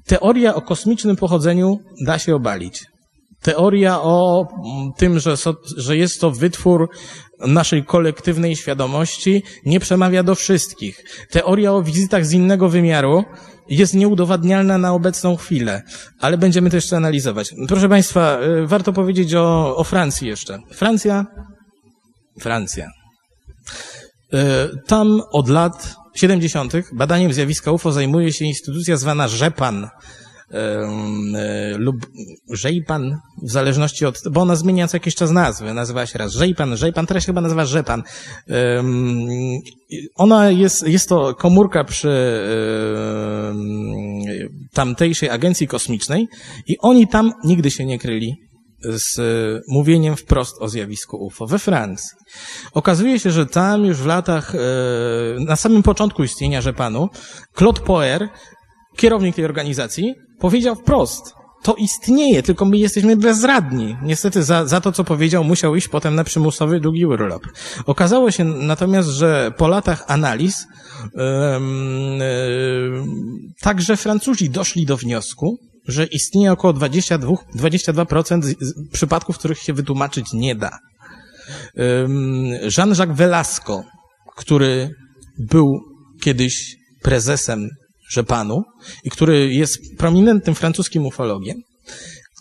Teoria 0.06 0.54
o 0.54 0.62
kosmicznym 0.62 1.16
pochodzeniu 1.16 1.78
da 2.04 2.18
się 2.18 2.34
obalić. 2.34 2.84
Teoria 3.42 4.02
o 4.02 4.48
tym, 4.96 5.18
że, 5.18 5.36
so, 5.36 5.56
że 5.76 5.96
jest 5.96 6.20
to 6.20 6.30
wytwór 6.30 6.88
naszej 7.46 7.84
kolektywnej 7.84 8.56
świadomości, 8.56 9.42
nie 9.66 9.80
przemawia 9.80 10.22
do 10.22 10.34
wszystkich. 10.34 11.04
Teoria 11.30 11.72
o 11.72 11.82
wizytach 11.82 12.26
z 12.26 12.32
innego 12.32 12.68
wymiaru 12.68 13.24
jest 13.70 13.94
nieudowadnialna 13.94 14.78
na 14.78 14.92
obecną 14.92 15.36
chwilę, 15.36 15.82
ale 16.20 16.38
będziemy 16.38 16.70
to 16.70 16.76
jeszcze 16.76 16.96
analizować. 16.96 17.54
Proszę 17.68 17.88
Państwa, 17.88 18.38
y, 18.42 18.66
warto 18.66 18.92
powiedzieć 18.92 19.34
o, 19.34 19.76
o 19.76 19.84
Francji 19.84 20.28
jeszcze. 20.28 20.58
Francja, 20.72 21.26
Francja. 22.40 22.88
Y, 24.34 24.38
tam 24.86 25.20
od 25.32 25.48
lat 25.48 25.94
70. 26.14 26.72
badaniem 26.92 27.32
zjawiska 27.32 27.72
UFO 27.72 27.92
zajmuje 27.92 28.32
się 28.32 28.44
instytucja 28.44 28.96
zwana 28.96 29.26
RZEPAN, 29.26 29.88
lub 31.76 31.96
Żejpan, 32.50 33.18
w 33.42 33.50
zależności 33.50 34.06
od, 34.06 34.22
bo 34.30 34.40
ona 34.40 34.56
zmienia 34.56 34.88
co 34.88 34.96
jakiś 34.96 35.14
czas 35.14 35.30
nazwy. 35.30 35.74
Nazywa 35.74 36.06
się 36.06 36.18
raz 36.18 36.32
Żejpan, 36.32 36.76
Żejpan, 36.76 37.06
teraz 37.06 37.22
się 37.22 37.26
chyba 37.26 37.40
nazywa 37.40 37.64
Żepan. 37.64 38.02
Ona 40.14 40.50
jest, 40.50 40.88
jest 40.88 41.08
to 41.08 41.34
komórka 41.34 41.84
przy 41.84 42.10
tamtejszej 44.72 45.30
agencji 45.30 45.68
kosmicznej 45.68 46.28
i 46.66 46.76
oni 46.78 47.08
tam 47.08 47.32
nigdy 47.44 47.70
się 47.70 47.86
nie 47.86 47.98
kryli 47.98 48.50
z 48.84 49.20
mówieniem 49.68 50.16
wprost 50.16 50.62
o 50.62 50.68
zjawisku 50.68 51.16
UFO 51.16 51.46
we 51.46 51.58
Francji. 51.58 52.10
Okazuje 52.72 53.20
się, 53.20 53.30
że 53.30 53.46
tam 53.46 53.84
już 53.84 53.96
w 53.96 54.06
latach, 54.06 54.54
e, 54.54 54.58
na 55.44 55.56
samym 55.56 55.82
początku 55.82 56.24
istnienia 56.24 56.60
Żepanu, 56.60 57.08
Claude 57.58 57.80
Poer, 57.80 58.28
kierownik 59.00 59.36
tej 59.36 59.44
organizacji, 59.44 60.14
powiedział 60.38 60.76
wprost, 60.76 61.34
to 61.62 61.74
istnieje, 61.74 62.42
tylko 62.42 62.64
my 62.64 62.78
jesteśmy 62.78 63.16
bezradni. 63.16 63.96
Niestety 64.02 64.42
za, 64.42 64.66
za 64.66 64.80
to, 64.80 64.92
co 64.92 65.04
powiedział, 65.04 65.44
musiał 65.44 65.76
iść 65.76 65.88
potem 65.88 66.14
na 66.14 66.24
przymusowy 66.24 66.80
długi 66.80 67.06
urlop. 67.06 67.42
Okazało 67.86 68.30
się 68.30 68.44
natomiast, 68.44 69.08
że 69.08 69.52
po 69.56 69.68
latach 69.68 70.04
analiz 70.06 70.66
um, 71.14 72.18
także 73.60 73.96
Francuzi 73.96 74.50
doszli 74.50 74.86
do 74.86 74.96
wniosku, 74.96 75.58
że 75.88 76.06
istnieje 76.06 76.52
około 76.52 76.72
22, 76.72 77.32
22% 77.56 78.54
przypadków, 78.92 79.38
których 79.38 79.58
się 79.58 79.72
wytłumaczyć 79.72 80.26
nie 80.32 80.54
da. 80.54 80.78
Jean-Jacques 82.76 83.16
Velasco, 83.16 83.84
który 84.36 84.90
był 85.38 85.80
kiedyś 86.20 86.76
prezesem 87.02 87.68
Rzepanu 88.10 88.64
i 89.04 89.10
który 89.10 89.54
jest 89.54 89.78
prominentnym 89.98 90.54
francuskim 90.54 91.06
ufologiem, 91.06 91.56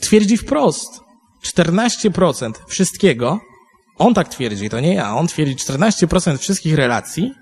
twierdzi 0.01 0.37
wprost, 0.37 0.99
14% 1.55 2.51
wszystkiego, 2.67 3.39
on 3.97 4.13
tak 4.13 4.29
twierdzi, 4.29 4.69
to 4.69 4.79
nie 4.79 4.93
ja, 4.93 5.15
on 5.15 5.27
twierdzi 5.27 5.55
14% 5.55 6.37
wszystkich 6.37 6.75
relacji, 6.75 7.33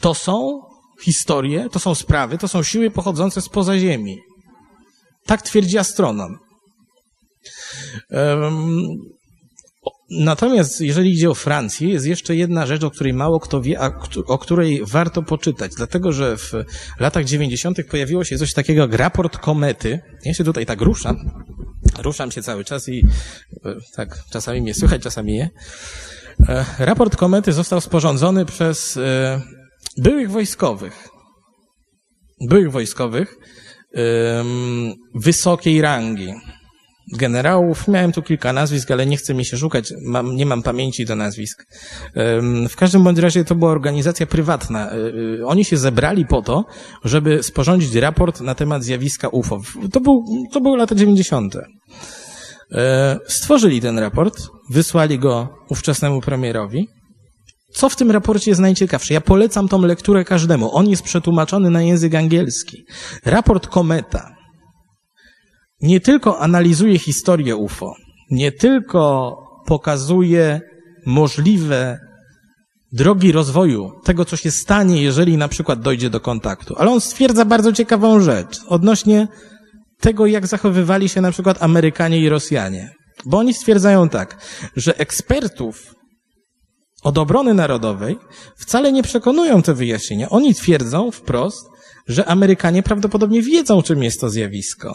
to 0.00 0.14
są 0.14 0.60
historie, 1.02 1.68
to 1.72 1.78
są 1.78 1.94
sprawy, 1.94 2.38
to 2.38 2.48
są 2.48 2.62
siły 2.62 2.90
pochodzące 2.90 3.40
spoza 3.40 3.78
Ziemi. 3.78 4.18
Tak 5.26 5.42
twierdzi 5.42 5.78
astronom. 5.78 6.38
Natomiast 10.10 10.80
jeżeli 10.80 11.12
idzie 11.12 11.30
o 11.30 11.34
Francję, 11.34 11.88
jest 11.88 12.06
jeszcze 12.06 12.36
jedna 12.36 12.66
rzecz, 12.66 12.84
o 12.84 12.90
której 12.90 13.12
mało 13.12 13.40
kto 13.40 13.60
wie, 13.60 13.80
a 13.80 13.90
o 14.26 14.38
której 14.38 14.80
warto 14.84 15.22
poczytać. 15.22 15.72
Dlatego, 15.76 16.12
że 16.12 16.36
w 16.36 16.52
latach 17.00 17.24
90. 17.24 17.78
pojawiło 17.90 18.24
się 18.24 18.38
coś 18.38 18.52
takiego 18.52 18.82
jak 18.82 18.94
raport 18.94 19.38
komety. 19.38 20.00
Ja 20.24 20.34
się 20.34 20.44
tutaj 20.44 20.66
tak 20.66 20.80
ruszam. 20.80 21.16
Ruszam 21.98 22.30
się 22.30 22.42
cały 22.42 22.64
czas 22.64 22.88
i 22.88 23.06
e, 23.64 23.74
tak 23.96 24.18
czasami 24.30 24.60
mnie 24.60 24.74
słychać, 24.74 25.02
czasami 25.02 25.32
nie. 25.32 25.50
E, 26.48 26.64
raport 26.78 27.16
komety 27.16 27.52
został 27.52 27.80
sporządzony 27.80 28.44
przez 28.44 28.96
e, 28.96 29.40
byłych 29.96 30.30
wojskowych. 30.30 31.08
Byłych 32.48 32.72
wojskowych 32.72 33.38
wysokiej 35.14 35.80
rangi 35.80 36.34
generałów. 37.16 37.88
Miałem 37.88 38.12
tu 38.12 38.22
kilka 38.22 38.52
nazwisk, 38.52 38.90
ale 38.90 39.06
nie 39.06 39.16
chcę 39.16 39.34
mi 39.34 39.44
się 39.44 39.56
szukać, 39.56 39.92
mam, 40.04 40.36
nie 40.36 40.46
mam 40.46 40.62
pamięci 40.62 41.04
do 41.04 41.16
nazwisk. 41.16 41.66
W 42.68 42.76
każdym 42.76 43.04
bądź 43.04 43.18
razie 43.18 43.44
to 43.44 43.54
była 43.54 43.70
organizacja 43.70 44.26
prywatna. 44.26 44.90
E, 44.90 44.94
e, 45.40 45.46
oni 45.46 45.64
się 45.64 45.76
zebrali 45.76 46.26
po 46.26 46.42
to, 46.42 46.64
żeby 47.04 47.42
sporządzić 47.42 47.94
raport 47.94 48.40
na 48.40 48.54
temat 48.54 48.84
zjawiska 48.84 49.28
UFO. 49.28 49.60
To, 49.92 50.00
był, 50.00 50.24
to 50.52 50.60
były 50.60 50.76
lata 50.76 50.94
90. 50.94 51.56
E, 52.72 53.18
stworzyli 53.26 53.80
ten 53.80 53.98
raport, 53.98 54.42
wysłali 54.70 55.18
go 55.18 55.48
ówczesnemu 55.68 56.20
premierowi. 56.20 56.88
Co 57.72 57.88
w 57.88 57.96
tym 57.96 58.10
raporcie 58.10 58.50
jest 58.50 58.60
najciekawsze? 58.60 59.14
Ja 59.14 59.20
polecam 59.20 59.68
tą 59.68 59.82
lekturę 59.82 60.24
każdemu. 60.24 60.74
On 60.74 60.88
jest 60.88 61.02
przetłumaczony 61.02 61.70
na 61.70 61.82
język 61.82 62.14
angielski. 62.14 62.84
Raport 63.24 63.66
Kometa 63.66 64.37
nie 65.80 66.00
tylko 66.00 66.40
analizuje 66.40 66.98
historię 66.98 67.56
UFO, 67.56 67.94
nie 68.30 68.52
tylko 68.52 69.36
pokazuje 69.66 70.60
możliwe 71.06 71.98
drogi 72.92 73.32
rozwoju 73.32 73.90
tego, 74.04 74.24
co 74.24 74.36
się 74.36 74.50
stanie, 74.50 75.02
jeżeli 75.02 75.36
na 75.36 75.48
przykład 75.48 75.80
dojdzie 75.80 76.10
do 76.10 76.20
kontaktu, 76.20 76.74
ale 76.78 76.90
on 76.90 77.00
stwierdza 77.00 77.44
bardzo 77.44 77.72
ciekawą 77.72 78.20
rzecz 78.20 78.60
odnośnie 78.66 79.28
tego, 80.00 80.26
jak 80.26 80.46
zachowywali 80.46 81.08
się 81.08 81.20
na 81.20 81.30
przykład 81.30 81.62
Amerykanie 81.62 82.18
i 82.18 82.28
Rosjanie. 82.28 82.94
Bo 83.26 83.38
oni 83.38 83.54
stwierdzają 83.54 84.08
tak, 84.08 84.36
że 84.76 84.98
ekspertów 84.98 85.94
od 87.02 87.18
obrony 87.18 87.54
narodowej 87.54 88.18
wcale 88.56 88.92
nie 88.92 89.02
przekonują 89.02 89.62
te 89.62 89.74
wyjaśnienia. 89.74 90.28
Oni 90.30 90.54
twierdzą 90.54 91.10
wprost, 91.10 91.66
że 92.08 92.24
Amerykanie 92.24 92.82
prawdopodobnie 92.82 93.42
wiedzą, 93.42 93.82
czym 93.82 94.02
jest 94.02 94.20
to 94.20 94.30
zjawisko. 94.30 94.94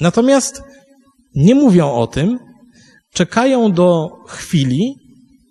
Natomiast 0.00 0.62
nie 1.34 1.54
mówią 1.54 1.92
o 1.92 2.06
tym, 2.06 2.38
czekają 3.12 3.72
do 3.72 4.10
chwili, 4.28 4.94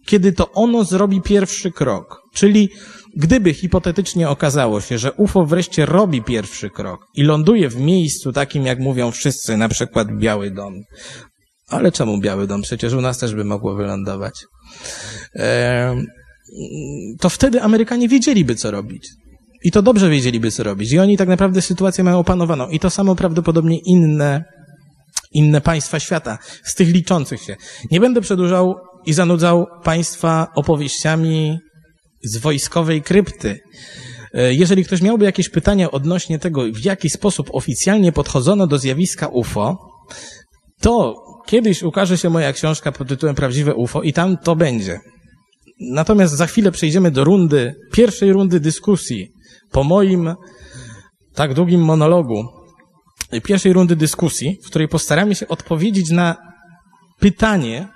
kiedy 0.06 0.34
to 0.34 0.52
ono 0.52 0.84
zrobi 0.84 1.22
pierwszy 1.22 1.72
krok. 1.72 2.22
Czyli 2.34 2.70
gdyby 3.16 3.54
hipotetycznie 3.54 4.30
okazało 4.30 4.82
się, 4.82 4.98
że 4.98 5.12
UFO 5.12 5.46
wreszcie 5.46 5.86
robi 5.86 6.22
pierwszy 6.22 6.70
krok 6.70 7.00
i 7.16 7.24
ląduje 7.24 7.70
w 7.70 7.78
miejscu 7.78 8.32
takim, 8.34 8.66
jak 8.66 8.80
mówią 8.80 9.12
wszyscy, 9.12 9.58
na 9.58 9.70
przykład 9.70 10.18
Biały 10.18 10.52
Dom. 10.52 10.74
Ale 11.68 11.92
czemu 11.92 12.20
Biały 12.20 12.48
Dom? 12.48 12.62
Przecież 12.62 12.94
u 12.94 13.02
nas 13.02 13.18
też 13.18 13.36
by 13.36 13.44
mogło 13.44 13.76
wylądować. 13.76 14.34
to 17.20 17.30
wtedy 17.30 17.62
Amerykanie 17.62 18.10
wiedzieliby, 18.10 18.56
co 18.56 18.72
robić. 18.72 19.10
I 19.64 19.72
to 19.72 19.82
dobrze 19.82 20.10
wiedzieliby, 20.10 20.52
co 20.52 20.64
robić. 20.64 20.92
I 20.92 21.00
oni 21.00 21.18
tak 21.18 21.28
naprawdę 21.28 21.62
sytuację 21.62 22.04
mają 22.04 22.20
opanowaną. 22.20 22.70
I 22.70 22.80
to 22.80 22.90
samo 22.90 23.16
prawdopodobnie 23.16 23.80
inne, 23.86 24.44
inne 25.32 25.62
państwa 25.62 26.00
świata, 26.00 26.38
z 26.64 26.76
tych 26.76 26.88
liczących 26.90 27.42
się. 27.42 27.56
Nie 27.92 28.00
będę 28.00 28.22
przedłużał 28.22 28.76
i 29.06 29.14
zanudzał 29.14 29.68
państwa 29.84 30.48
opowieściami 30.56 31.60
z 32.24 32.38
wojskowej 32.38 33.02
krypty. 33.02 33.60
E, 34.34 34.54
jeżeli 34.54 34.86
ktoś 34.86 35.02
miałby 35.02 35.26
jakieś 35.26 35.50
pytania 35.50 35.92
odnośnie 35.92 36.40
tego, 36.40 36.64
w 36.74 36.86
jaki 36.86 37.10
sposób 37.10 37.50
oficjalnie 37.52 38.12
podchodzono 38.12 38.68
do 38.68 38.78
zjawiska 38.78 39.28
UFO, 39.28 39.78
to 40.82 41.16
kiedyś 41.46 41.84
ukaże 41.84 42.18
się 42.18 42.30
moja 42.30 42.54
książka 42.54 42.92
pod 42.92 43.08
tytułem 43.08 43.36
Prawdziwe 43.36 43.76
UFO 43.76 44.02
i 44.02 44.14
tam 44.14 44.38
to 44.38 44.56
będzie. 44.56 45.00
Natomiast 45.80 46.34
za 46.34 46.48
chwilę 46.48 46.72
przejdziemy 46.72 47.12
do 47.12 47.24
rundy, 47.24 47.76
pierwszej 47.92 48.34
rundy 48.34 48.60
dyskusji 48.60 49.28
po 49.74 49.84
moim 49.84 50.36
tak 51.36 51.54
długim 51.54 51.82
monologu, 51.82 52.50
pierwszej 53.44 53.74
rundy 53.74 53.96
dyskusji, 53.96 54.60
w 54.64 54.68
której 54.68 54.88
postaramy 54.88 55.36
się 55.36 55.48
odpowiedzieć 55.48 56.10
na 56.10 56.36
pytanie, 57.20 57.88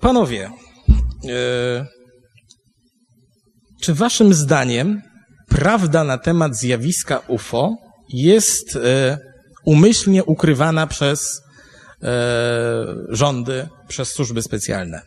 panowie, 0.00 0.50
yy, 1.22 1.86
czy 3.82 3.94
waszym 3.94 4.34
zdaniem 4.34 5.02
prawda 5.48 6.04
na 6.04 6.18
temat 6.18 6.56
zjawiska 6.56 7.20
UFO 7.28 7.76
jest 8.08 8.74
yy, 8.74 8.82
umyślnie 9.64 10.24
ukrywana 10.24 10.86
przez 10.86 11.40
yy, 12.02 12.08
rządy, 13.08 13.68
przez 13.88 14.08
służby 14.08 14.42
specjalne? 14.42 15.02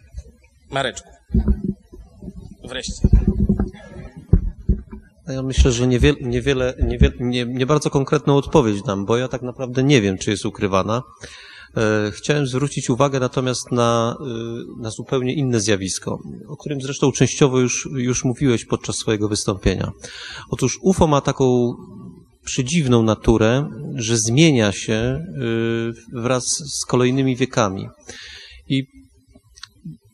Mareczku. 0.69 1.09
Wreszcie. 2.69 3.07
Ja 5.29 5.43
myślę, 5.43 5.71
że 5.71 5.87
niewiele, 5.87 6.17
niewiele, 6.21 6.73
niewiele, 6.83 7.13
nie, 7.19 7.45
nie 7.45 7.65
bardzo 7.65 7.89
konkretną 7.89 8.37
odpowiedź 8.37 8.81
dam, 8.81 9.05
bo 9.05 9.17
ja 9.17 9.27
tak 9.27 9.41
naprawdę 9.41 9.83
nie 9.83 10.01
wiem, 10.01 10.17
czy 10.17 10.31
jest 10.31 10.45
ukrywana. 10.45 11.03
E, 11.77 12.11
chciałem 12.11 12.47
zwrócić 12.47 12.89
uwagę 12.89 13.19
natomiast 13.19 13.71
na, 13.71 14.17
e, 14.21 14.81
na 14.81 14.89
zupełnie 14.89 15.33
inne 15.33 15.59
zjawisko, 15.59 16.19
o 16.47 16.57
którym 16.57 16.81
zresztą 16.81 17.11
częściowo 17.11 17.59
już, 17.59 17.89
już 17.95 18.25
mówiłeś 18.25 18.65
podczas 18.65 18.95
swojego 18.95 19.29
wystąpienia. 19.29 19.91
Otóż 20.49 20.79
UFO 20.81 21.07
ma 21.07 21.21
taką 21.21 21.73
przedziwną 22.45 23.03
naturę, 23.03 23.69
że 23.95 24.17
zmienia 24.17 24.71
się 24.71 24.93
e, 24.93 25.21
wraz 26.13 26.45
z 26.47 26.85
kolejnymi 26.85 27.35
wiekami. 27.35 27.89
I 28.67 28.98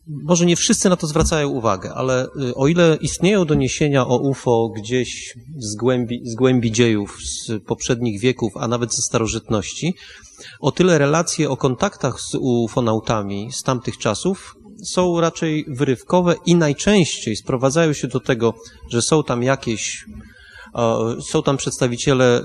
może 0.08 0.46
nie 0.46 0.56
wszyscy 0.56 0.90
na 0.90 0.96
to 0.96 1.08
zwracają 1.08 1.50
uwagę, 1.50 1.94
ale 1.94 2.26
y, 2.26 2.56
o 2.56 2.68
ile 2.68 2.98
istnieją 3.02 3.46
doniesienia 3.46 4.08
o 4.08 4.18
UFO 4.18 4.70
gdzieś 4.76 5.38
z 5.58 5.76
głębi, 5.76 6.22
z 6.24 6.36
głębi 6.36 6.72
dziejów, 6.72 7.18
z 7.24 7.64
poprzednich 7.64 8.20
wieków, 8.20 8.54
a 8.56 8.68
nawet 8.68 8.96
ze 8.96 9.02
starożytności, 9.02 9.96
o 10.60 10.72
tyle 10.72 10.98
relacje 10.98 11.50
o 11.50 11.58
kontaktach 11.58 12.22
z 12.22 12.36
ufonautami 12.40 13.50
z 13.52 13.64
tamtych 13.64 13.98
czasów 13.98 14.56
są 14.84 15.22
raczej 15.22 15.66
wyrywkowe 15.68 16.36
i 16.46 16.56
najczęściej 16.56 17.36
sprowadzają 17.36 17.94
się 17.94 18.08
do 18.08 18.20
tego, 18.20 18.54
że 18.90 19.02
są 19.02 19.24
tam 19.24 19.44
jakieś, 19.44 20.06
są 21.32 21.44
tam 21.44 21.58
przedstawiciele 21.58 22.42
y, 22.42 22.44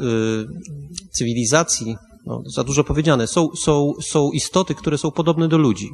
cywilizacji, 1.10 1.96
no, 2.26 2.42
za 2.46 2.64
dużo 2.64 2.84
powiedziane, 2.84 3.26
są, 3.26 3.48
są, 3.56 3.92
są 4.02 4.30
istoty, 4.30 4.74
które 4.74 4.98
są 4.98 5.10
podobne 5.10 5.48
do 5.48 5.58
ludzi. 5.58 5.88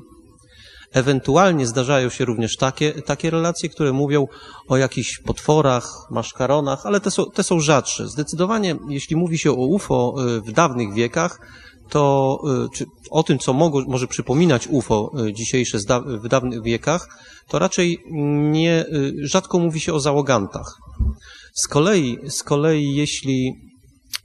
Ewentualnie 0.93 1.67
zdarzają 1.67 2.09
się 2.09 2.25
również 2.25 2.57
takie, 2.57 2.93
takie 2.93 3.31
relacje, 3.31 3.69
które 3.69 3.93
mówią 3.93 4.27
o 4.69 4.77
jakichś 4.77 5.19
potworach, 5.19 6.07
maszkaronach, 6.11 6.87
ale 6.87 7.01
te 7.01 7.11
są, 7.11 7.25
te 7.35 7.43
są 7.43 7.61
rzadsze. 7.61 8.09
Zdecydowanie, 8.09 8.77
jeśli 8.89 9.17
mówi 9.17 9.39
się 9.39 9.51
o 9.51 9.67
UFO 9.67 10.15
y, 10.37 10.41
w 10.41 10.53
dawnych 10.53 10.95
wiekach, 10.95 11.41
to 11.89 12.39
y, 12.67 12.69
czy 12.77 12.85
o 13.11 13.23
tym, 13.23 13.39
co 13.39 13.53
mogło, 13.53 13.83
może 13.89 14.07
przypominać 14.07 14.67
UFO 14.67 15.11
y, 15.27 15.33
dzisiejsze 15.33 15.79
w 16.07 16.29
dawnych 16.29 16.63
wiekach, 16.63 17.09
to 17.49 17.59
raczej 17.59 17.99
nie, 18.51 18.85
rzadko 19.23 19.59
mówi 19.59 19.81
się 19.81 19.93
o 19.93 20.01
załogantach. 20.01 20.75
Z 21.55 21.69
kolei, 21.69 22.19
z 22.29 22.43
kolei 22.43 22.95
jeśli 22.95 23.53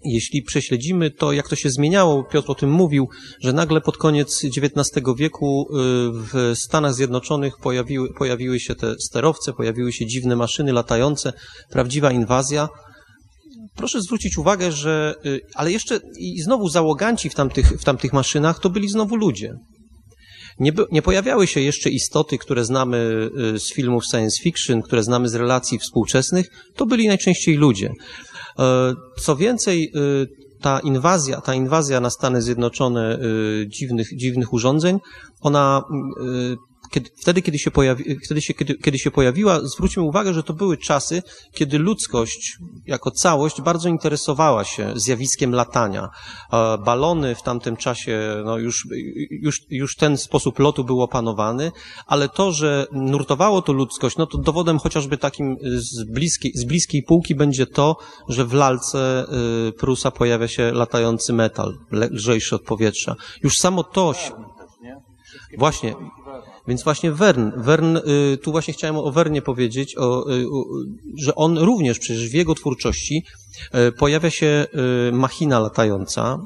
jeśli 0.03 0.41
prześledzimy 0.41 1.11
to, 1.11 1.31
jak 1.31 1.49
to 1.49 1.55
się 1.55 1.69
zmieniało, 1.69 2.23
Piotr 2.23 2.51
o 2.51 2.55
tym 2.55 2.71
mówił, 2.71 3.09
że 3.41 3.53
nagle 3.53 3.81
pod 3.81 3.97
koniec 3.97 4.41
XIX 4.45 5.05
wieku 5.17 5.67
y, 5.69 5.75
w 6.11 6.53
Stanach 6.55 6.93
Zjednoczonych 6.93 7.53
pojawiły, 7.57 8.13
pojawiły 8.13 8.59
się 8.59 8.75
te 8.75 8.95
sterowce, 8.99 9.53
pojawiły 9.53 9.93
się 9.93 10.05
dziwne 10.05 10.35
maszyny 10.35 10.73
latające, 10.73 11.33
prawdziwa 11.69 12.11
inwazja. 12.11 12.69
Proszę 13.75 14.01
zwrócić 14.01 14.37
uwagę, 14.37 14.71
że, 14.71 15.15
y, 15.25 15.39
ale 15.55 15.71
jeszcze 15.71 15.99
i 16.19 16.41
znowu 16.41 16.69
załoganci 16.69 17.29
w 17.29 17.35
tamtych, 17.35 17.67
w 17.67 17.83
tamtych 17.83 18.13
maszynach 18.13 18.59
to 18.59 18.69
byli 18.69 18.89
znowu 18.89 19.15
ludzie. 19.15 19.53
Nie, 20.59 20.71
nie, 20.91 21.01
pojawiały 21.01 21.47
się 21.47 21.61
jeszcze 21.61 21.89
istoty, 21.89 22.37
które 22.37 22.65
znamy 22.65 23.29
y, 23.55 23.59
z 23.59 23.73
filmów 23.73 24.03
science 24.11 24.43
fiction, 24.43 24.81
które 24.81 25.03
znamy 25.03 25.29
z 25.29 25.35
relacji 25.35 25.79
współczesnych, 25.79 26.49
to 26.75 26.85
byli 26.85 27.07
najczęściej 27.07 27.55
ludzie. 27.55 27.91
E, 28.59 28.93
co 29.19 29.35
więcej, 29.35 29.91
e, 29.95 29.99
ta 30.61 30.79
inwazja, 30.79 31.41
ta 31.41 31.53
inwazja 31.53 31.99
na 31.99 32.09
Stany 32.09 32.41
Zjednoczone 32.41 33.19
e, 33.19 33.19
dziwnych, 33.67 34.17
dziwnych 34.17 34.53
urządzeń, 34.53 34.99
ona 35.41 35.83
kiedy, 36.91 37.09
wtedy, 37.21 37.41
kiedy 37.41 37.59
się, 37.59 37.71
pojawi, 37.71 38.19
wtedy 38.25 38.41
się, 38.41 38.53
kiedy, 38.53 38.75
kiedy 38.75 38.99
się 38.99 39.11
pojawiła, 39.11 39.59
zwróćmy 39.59 40.03
uwagę, 40.03 40.33
że 40.33 40.43
to 40.43 40.53
były 40.53 40.77
czasy, 40.77 41.23
kiedy 41.53 41.79
ludzkość 41.79 42.57
jako 42.85 43.11
całość 43.11 43.61
bardzo 43.61 43.89
interesowała 43.89 44.63
się 44.63 44.93
zjawiskiem 44.95 45.51
latania. 45.51 46.09
Balony 46.85 47.35
w 47.35 47.41
tamtym 47.41 47.77
czasie, 47.77 48.41
no 48.45 48.57
już, 48.57 48.87
już, 49.29 49.61
już 49.69 49.95
ten 49.95 50.17
sposób 50.17 50.59
lotu 50.59 50.83
był 50.83 51.01
opanowany, 51.01 51.71
ale 52.05 52.29
to, 52.29 52.51
że 52.51 52.85
nurtowało 52.91 53.61
to 53.61 53.73
ludzkość, 53.73 54.17
no 54.17 54.27
to 54.27 54.37
dowodem 54.37 54.79
chociażby 54.79 55.17
takim 55.17 55.57
z 55.61 56.03
bliskiej, 56.03 56.51
z 56.55 56.63
bliskiej 56.63 57.03
półki 57.03 57.35
będzie 57.35 57.67
to, 57.67 57.97
że 58.29 58.45
w 58.45 58.53
lalce 58.53 59.25
y, 59.69 59.71
Prusa 59.71 60.11
pojawia 60.11 60.47
się 60.47 60.71
latający 60.71 61.33
metal, 61.33 61.77
lżejszy 61.91 62.55
od 62.55 62.63
powietrza. 62.63 63.15
Już 63.43 63.57
samo 63.57 63.83
to... 63.83 64.13
Właśnie, 65.57 65.95
więc 66.71 66.83
właśnie 66.83 67.11
Wern, 67.11 67.51
Wern, 67.55 67.97
y, 67.97 68.37
tu 68.37 68.51
właśnie 68.51 68.73
chciałem 68.73 68.97
o 68.97 69.11
Wernie 69.11 69.41
powiedzieć, 69.41 69.97
o, 69.97 70.31
y, 70.31 70.45
że 71.17 71.35
on 71.35 71.57
również 71.57 71.99
przecież 71.99 72.29
w 72.29 72.33
jego 72.33 72.55
twórczości 72.55 73.23
y, 73.87 73.91
pojawia 73.91 74.29
się 74.29 74.65
machina 75.11 75.59
latająca. 75.59 76.37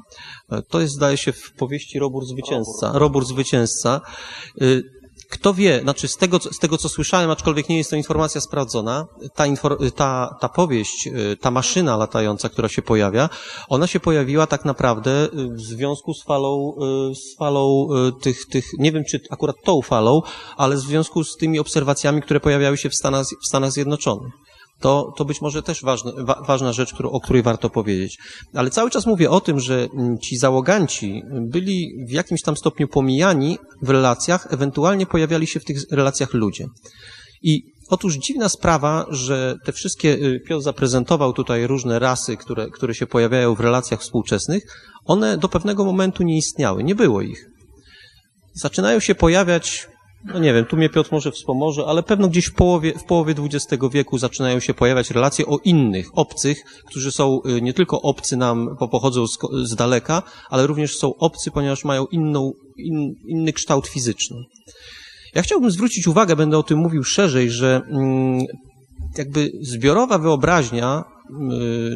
To 0.69 0.81
jest, 0.81 0.93
zdaje 0.93 1.17
się, 1.17 1.31
w 1.31 1.51
powieści 1.51 1.99
Robur 1.99 2.25
Zwycięzca. 2.25 2.91
Robur 2.93 3.25
Zwycięzca. 3.25 4.01
Kto 5.35 5.53
wie, 5.53 5.79
znaczy 5.81 6.07
z 6.07 6.17
tego, 6.17 6.39
z 6.39 6.59
tego 6.59 6.77
co 6.77 6.89
słyszałem, 6.89 7.31
aczkolwiek 7.31 7.69
nie 7.69 7.77
jest 7.77 7.89
to 7.89 7.95
informacja 7.95 8.41
sprawdzona, 8.41 9.05
ta, 9.35 9.43
ta, 9.95 10.37
ta 10.41 10.49
powieść, 10.49 11.07
y, 11.07 11.37
ta 11.37 11.51
maszyna 11.51 11.97
latająca, 11.97 12.49
która 12.49 12.69
się 12.69 12.81
pojawia, 12.81 13.29
ona 13.69 13.87
się 13.87 13.99
pojawiła 13.99 14.47
tak 14.47 14.65
naprawdę 14.65 15.25
y, 15.25 15.29
w 15.49 15.61
związku 15.61 16.13
z 16.13 16.23
falą, 16.23 16.75
y, 17.11 17.15
z 17.15 17.35
falą 17.37 17.87
tych, 18.21 18.45
tych, 18.45 18.65
nie 18.79 18.91
wiem 18.91 19.03
czy 19.09 19.19
akurat 19.29 19.55
tą 19.63 19.81
falą, 19.81 20.21
ale 20.57 20.75
w 20.75 20.79
związku 20.79 21.23
z 21.23 21.37
tymi 21.37 21.59
obserwacjami, 21.59 22.21
które 22.21 22.39
pojawiały 22.39 22.77
się 22.77 22.89
w 22.89 22.95
Stanach, 22.95 23.25
w 23.43 23.47
Stanach 23.47 23.71
Zjednoczonych 23.71 24.31
to, 24.79 25.13
to 25.17 25.25
być 25.25 25.41
może 25.41 25.63
też 25.63 25.81
ważne, 25.81 26.11
wa, 26.17 26.43
ważna 26.47 26.73
rzecz, 26.73 26.93
którą, 26.93 27.09
o 27.09 27.19
której 27.19 27.43
warto 27.43 27.69
powiedzieć. 27.69 28.17
Ale 28.53 28.69
cały 28.69 28.89
czas 28.89 29.05
mówię 29.05 29.29
o 29.29 29.41
tym, 29.41 29.59
że 29.59 29.87
mm, 29.93 30.19
ci 30.19 30.37
załoganci 30.37 31.23
byli 31.41 32.05
w 32.07 32.11
jakimś 32.11 32.41
tam 32.41 32.57
stopniu 32.57 32.87
pomijani 32.87 33.57
w 33.81 33.89
relacjach, 33.89 34.47
ewentualnie 34.53 35.05
pojawiali 35.05 35.47
się 35.47 35.59
w 35.59 35.65
tych 35.65 35.77
relacjach 35.91 36.33
ludzie. 36.33 36.65
I 37.41 37.63
otóż 37.89 38.15
dziwna 38.15 38.49
sprawa, 38.49 39.05
że 39.09 39.55
te 39.65 39.71
wszystkie, 39.71 40.09
y, 40.09 40.39
Piotr 40.47 40.63
zaprezentował 40.63 41.33
tutaj 41.33 41.67
różne 41.67 41.99
rasy, 41.99 42.37
które, 42.37 42.69
które 42.69 42.95
się 42.95 43.07
pojawiają 43.07 43.55
w 43.55 43.59
relacjach 43.59 44.01
współczesnych, 44.01 44.63
one 45.05 45.37
do 45.37 45.49
pewnego 45.49 45.85
momentu 45.85 46.23
nie 46.23 46.37
istniały, 46.37 46.83
nie 46.83 46.95
było 46.95 47.21
ich. 47.21 47.45
Zaczynają 48.53 48.99
się 48.99 49.15
pojawiać 49.15 49.87
no 50.33 50.39
nie 50.39 50.53
wiem, 50.53 50.65
tu 50.65 50.77
mnie 50.77 50.89
Piotr 50.89 51.09
może 51.11 51.31
wspomoże, 51.31 51.85
ale 51.87 52.03
pewno 52.03 52.27
gdzieś 52.27 52.45
w 52.45 52.53
połowie, 52.53 52.93
w 52.99 53.03
połowie 53.03 53.35
XX 53.37 53.83
wieku 53.91 54.17
zaczynają 54.17 54.59
się 54.59 54.73
pojawiać 54.73 55.11
relacje 55.11 55.45
o 55.45 55.57
innych, 55.63 56.09
obcych, 56.13 56.63
którzy 56.85 57.11
są 57.11 57.39
y, 57.57 57.61
nie 57.61 57.73
tylko 57.73 58.01
obcy 58.01 58.37
nam, 58.37 58.75
bo 58.79 58.87
pochodzą 58.87 59.27
z, 59.27 59.37
z 59.63 59.75
daleka, 59.75 60.23
ale 60.49 60.67
również 60.67 60.97
są 60.97 61.15
obcy, 61.15 61.51
ponieważ 61.51 61.83
mają 61.83 62.05
inną, 62.05 62.51
in, 62.77 63.15
inny 63.27 63.53
kształt 63.53 63.87
fizyczny. 63.87 64.37
Ja 65.35 65.41
chciałbym 65.41 65.71
zwrócić 65.71 66.07
uwagę, 66.07 66.35
będę 66.35 66.57
o 66.57 66.63
tym 66.63 66.79
mówił 66.79 67.03
szerzej, 67.03 67.51
że 67.51 67.81
mm, 67.91 68.39
jakby 69.17 69.51
zbiorowa 69.61 70.17
wyobraźnia 70.17 71.14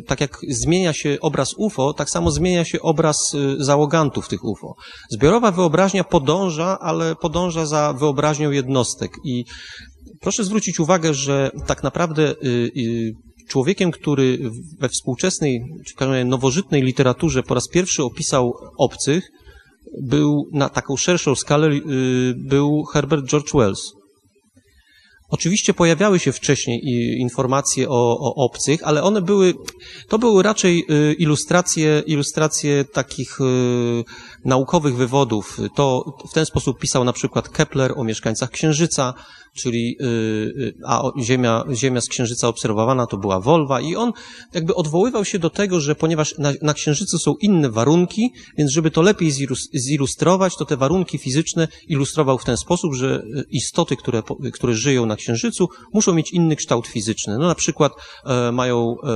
tak 0.08 0.22
jak 0.22 0.38
zmienia 0.50 0.94
się 0.94 1.18
obraz 1.22 1.54
UFO, 1.58 1.94
tak 1.94 2.10
samo 2.10 2.32
zmienia 2.32 2.66
się 2.66 2.82
obraz 2.82 3.34
y, 3.34 3.64
załogantów 3.64 4.28
tych 4.28 4.44
UFO. 4.44 4.76
Zbiorowa 5.12 5.52
wyobraźnia 5.52 6.04
podąża, 6.04 6.80
ale 6.80 7.16
podąża 7.16 7.66
za 7.66 7.94
wyobraźnią 7.94 8.52
jednostek 8.52 9.12
i 9.26 9.46
proszę 10.22 10.44
zwrócić 10.44 10.80
uwagę, 10.80 11.14
że 11.14 11.52
tak 11.68 11.84
naprawdę 11.84 12.36
y, 12.44 13.12
człowiekiem, 13.50 13.92
który 13.92 14.52
we 14.80 14.90
współczesnej, 14.90 15.62
czy 15.86 16.26
nowożytnej 16.26 16.82
literaturze 16.82 17.44
po 17.44 17.54
raz 17.54 17.68
pierwszy 17.68 18.04
opisał 18.04 18.54
obcych, 18.78 19.30
był 20.02 20.50
na 20.54 20.70
taką 20.70 20.98
szerszą 20.98 21.36
skalę, 21.36 21.68
y, 21.68 21.82
był 22.38 22.84
Herbert 22.84 23.26
George 23.26 23.52
Wells. 23.54 23.99
Oczywiście 25.30 25.74
pojawiały 25.74 26.20
się 26.20 26.32
wcześniej 26.32 26.82
informacje 27.20 27.90
o, 27.90 28.18
o, 28.20 28.36
obcych, 28.36 28.84
ale 28.84 29.04
one 29.04 29.22
były, 29.22 29.54
to 30.08 30.20
były 30.20 30.44
raczej 30.44 30.86
y, 30.92 31.14
ilustracje, 31.14 32.04
ilustracje 32.06 32.86
takich 32.86 33.42
y, 33.42 34.04
naukowych 34.46 34.96
wywodów. 34.96 35.60
To 35.76 36.18
w 36.30 36.34
ten 36.34 36.46
sposób 36.46 36.80
pisał 36.80 37.04
na 37.04 37.14
przykład 37.14 37.50
Kepler 37.50 37.94
o 37.96 38.04
mieszkańcach 38.04 38.50
Księżyca, 38.50 39.14
czyli 39.54 39.98
y, 40.02 40.06
y, 40.06 40.74
a 40.86 41.02
Ziemia, 41.22 41.64
Ziemia 41.74 42.02
z 42.02 42.08
Księżyca 42.08 42.48
obserwowana 42.48 43.08
to 43.08 43.18
była 43.18 43.40
Wolwa 43.40 43.82
i 43.82 43.96
on 43.96 44.12
jakby 44.54 44.76
odwoływał 44.76 45.26
się 45.26 45.40
do 45.40 45.50
tego, 45.50 45.80
że 45.80 45.96
ponieważ 45.96 46.38
na, 46.38 46.54
na 46.62 46.74
Księżycu 46.74 47.18
są 47.18 47.36
inne 47.42 47.70
warunki, 47.70 48.34
więc 48.58 48.72
żeby 48.72 48.92
to 48.92 49.02
lepiej 49.02 49.32
zilustrować, 49.74 50.56
to 50.56 50.66
te 50.66 50.78
warunki 50.78 51.18
fizyczne 51.18 51.68
ilustrował 51.88 52.38
w 52.38 52.46
ten 52.46 52.58
sposób, 52.58 52.96
że 52.96 53.24
y, 53.24 53.46
istoty, 53.52 53.96
które, 53.96 54.24
które 54.54 54.74
żyją 54.74 55.06
na 55.06 55.16
Księżycu, 55.16 55.68
muszą 55.94 56.14
mieć 56.14 56.32
inny 56.34 56.56
kształt 56.56 56.88
fizyczny. 56.88 57.38
No 57.38 57.48
na 57.48 57.56
przykład 57.56 57.94
e, 58.26 58.52
mają 58.52 58.96
e, 59.04 59.08
e, 59.08 59.12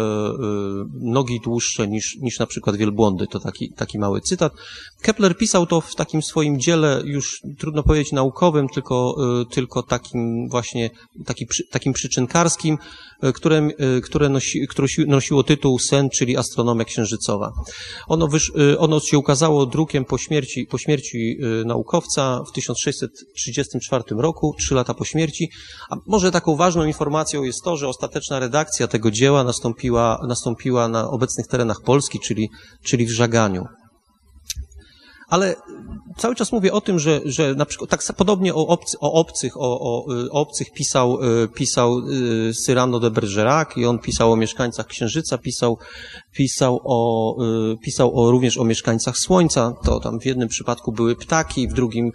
nogi 1.02 1.40
dłuższe 1.40 1.88
niż, 1.88 2.18
niż 2.22 2.40
na 2.40 2.46
przykład 2.46 2.76
wielbłądy. 2.76 3.28
To 3.28 3.40
taki, 3.40 3.74
taki 3.74 4.00
mały 4.00 4.22
cytat. 4.22 4.54
Kepler 5.02 5.38
pisał 5.38 5.66
to 5.66 5.82
w 5.82 5.96
takim 5.96 6.22
swoim 6.22 6.60
dziele, 6.60 7.02
już 7.06 7.42
trudno 7.60 7.84
powiedzieć 7.84 8.12
naukowym, 8.12 8.70
tylko, 8.70 9.16
e, 9.42 9.46
tylko 9.46 9.84
takim 9.84 10.23
właśnie 10.50 10.90
taki, 11.26 11.48
takim 11.72 11.94
przyczynkarskim, 11.94 12.78
e, 13.22 13.32
które, 13.32 13.58
e, 13.58 14.02
które, 14.02 14.30
nosi, 14.30 14.68
które 14.68 14.88
nosiło 15.08 15.44
tytuł 15.44 15.80
Sen, 15.80 16.10
czyli 16.10 16.38
astronomia 16.38 16.86
księżycowa. 16.86 17.52
Ono, 18.08 18.28
wysz, 18.28 18.52
e, 18.74 18.80
ono 18.80 19.00
się 19.00 19.18
ukazało 19.18 19.66
drukiem 19.66 20.06
po 20.06 20.18
śmierci, 20.18 20.66
po 20.66 20.78
śmierci 20.78 21.38
naukowca 21.66 22.44
w 22.48 22.52
1634 22.52 24.04
roku, 24.22 24.56
trzy 24.60 24.76
lata 24.76 24.94
po 24.94 25.06
śmierci. 25.06 25.50
A 25.90 25.96
może 26.08 26.32
taką 26.32 26.56
ważną 26.56 26.86
informacją 26.86 27.44
jest 27.44 27.64
to, 27.64 27.78
że 27.78 27.88
ostateczna 27.88 28.40
redakcja 28.40 28.88
tego 28.88 29.12
dzieła 29.12 29.44
nastąpiła, 29.44 30.20
nastąpiła 30.28 30.88
na 30.88 31.10
obecnych 31.10 31.48
terenach 31.48 31.82
Polski, 31.82 32.20
czyli, 32.20 32.50
czyli 32.84 33.06
w 33.06 33.12
Żaganiu. 33.12 33.66
Ale 35.28 35.56
cały 36.18 36.36
czas 36.36 36.52
mówię 36.52 36.74
o 36.74 36.82
tym, 36.82 37.00
że, 37.00 37.22
że 37.26 37.56
na 37.56 37.66
przykład 37.66 37.90
tak 37.90 38.04
podobnie 38.18 38.56
o, 38.56 38.68
obcy, 38.68 38.98
o 39.00 39.14
obcych, 39.14 39.58
o, 39.58 39.80
o, 39.80 40.06
o 40.32 40.42
obcych 40.42 40.72
pisał, 40.72 41.24
y, 41.44 41.48
pisał 41.48 42.00
y, 42.00 42.54
Cyrano 42.66 43.00
de 43.00 43.12
Bergerac 43.12 43.78
i 43.78 43.86
on 43.86 44.00
pisał 44.00 44.32
o 44.32 44.36
mieszkańcach 44.36 44.88
Księżyca, 44.88 45.38
pisał, 45.38 45.78
pisał, 46.34 46.82
o, 46.84 47.36
y, 47.74 47.78
pisał 47.78 48.20
o, 48.20 48.32
również 48.32 48.58
o 48.58 48.64
mieszkańcach 48.64 49.18
Słońca. 49.18 49.74
To 49.86 50.00
tam 50.00 50.20
w 50.20 50.26
jednym 50.26 50.50
przypadku 50.50 50.92
były 50.92 51.16
ptaki, 51.16 51.68
w 51.68 51.74
drugim 51.74 52.12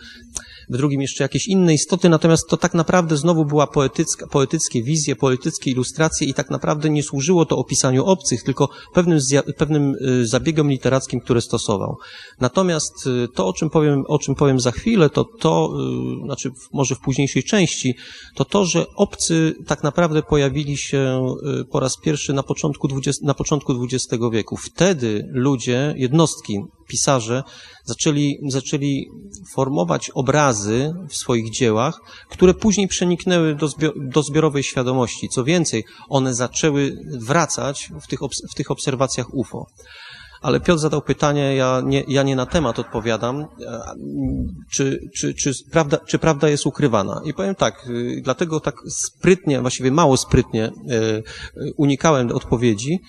w 0.71 0.77
drugim 0.77 1.01
jeszcze 1.01 1.25
jakieś 1.25 1.49
inne 1.49 1.75
istoty, 1.75 2.09
natomiast 2.09 2.49
to 2.49 2.57
tak 2.57 2.75
naprawdę 2.75 3.17
znowu 3.17 3.45
była 3.45 3.67
poetycka, 3.67 4.27
poetyckie 4.27 4.83
wizje, 4.83 5.17
poetyckie 5.17 5.71
ilustracje 5.71 6.29
i 6.29 6.35
tak 6.35 6.51
naprawdę 6.51 6.91
nie 6.91 7.03
służyło 7.03 7.47
to 7.47 7.57
opisaniu 7.57 8.05
obcych, 8.05 8.43
tylko 8.43 8.69
pewnym, 8.95 9.19
pewnym 9.57 9.95
y, 9.95 10.27
zabiegom 10.27 10.71
literackim, 10.71 11.21
które 11.21 11.41
stosował. 11.41 11.97
Natomiast 12.41 13.07
y, 13.07 13.29
to, 13.35 13.47
o 13.47 13.53
czym 13.53 13.71
powiem, 13.71 14.05
o 14.09 14.19
czym 14.19 14.35
powiem 14.35 14.61
za 14.61 14.71
chwilę, 14.71 15.11
to 15.11 15.25
to, 15.25 15.71
y, 16.21 16.25
znaczy 16.25 16.51
może 16.73 16.95
w 16.95 17.01
późniejszej 17.01 17.43
części, 17.43 17.95
to 18.35 18.45
to, 18.45 18.65
że 18.65 18.87
obcy 18.97 19.55
tak 19.67 19.83
naprawdę 19.83 20.23
pojawili 20.23 20.77
się 20.77 21.27
po 21.71 21.81
raz 21.81 21.97
pierwszy 21.97 22.33
na 22.33 22.43
początku 22.43 22.89
XX, 22.97 23.23
na 23.23 23.35
początku 23.35 23.85
XX 23.85 24.23
wieku. 24.33 24.57
Wtedy 24.57 25.29
ludzie, 25.33 25.95
jednostki, 25.97 26.59
pisarze 26.89 27.43
zaczęli, 27.85 28.39
zaczęli 28.49 29.07
formować 29.55 30.11
obrazy 30.11 30.95
w 31.09 31.17
swoich 31.17 31.51
dziełach, 31.51 32.01
które 32.31 32.55
później 32.55 32.89
przeniknęły 32.89 33.55
do, 33.55 33.69
zbior 33.69 33.93
do 33.97 34.23
zbiorowej 34.23 34.63
świadomości. 34.63 35.29
Co 35.29 35.45
więcej, 35.45 35.85
one 36.09 36.35
zaczęły 36.35 36.97
wracać 37.21 37.91
w 38.01 38.07
tych, 38.07 38.19
w 38.53 38.55
tych 38.55 38.71
obserwacjach 38.71 39.35
UFO. 39.35 39.67
Ale 40.41 40.61
Piotr 40.61 40.81
zadał 40.81 41.03
pytanie, 41.03 41.55
ja 41.55 41.83
nie, 41.85 42.05
ja 42.09 42.23
nie 42.23 42.37
na 42.37 42.47
temat 42.47 42.79
odpowiadam, 42.79 43.47
czy, 44.71 44.99
czy, 45.17 45.35
czy, 45.35 45.53
prawda, 45.71 45.99
czy 46.07 46.19
prawda 46.19 46.49
jest 46.49 46.67
ukrywana. 46.67 47.21
I 47.25 47.35
powiem 47.35 47.55
tak, 47.55 47.87
y, 47.89 48.21
dlatego 48.25 48.61
tak 48.61 48.75
sprytnie, 48.91 49.61
właściwie 49.61 49.91
mało 49.91 50.17
sprytnie 50.17 50.67
y, 50.67 51.23
unikałem 51.77 52.33
odpowiedzi, 52.33 53.01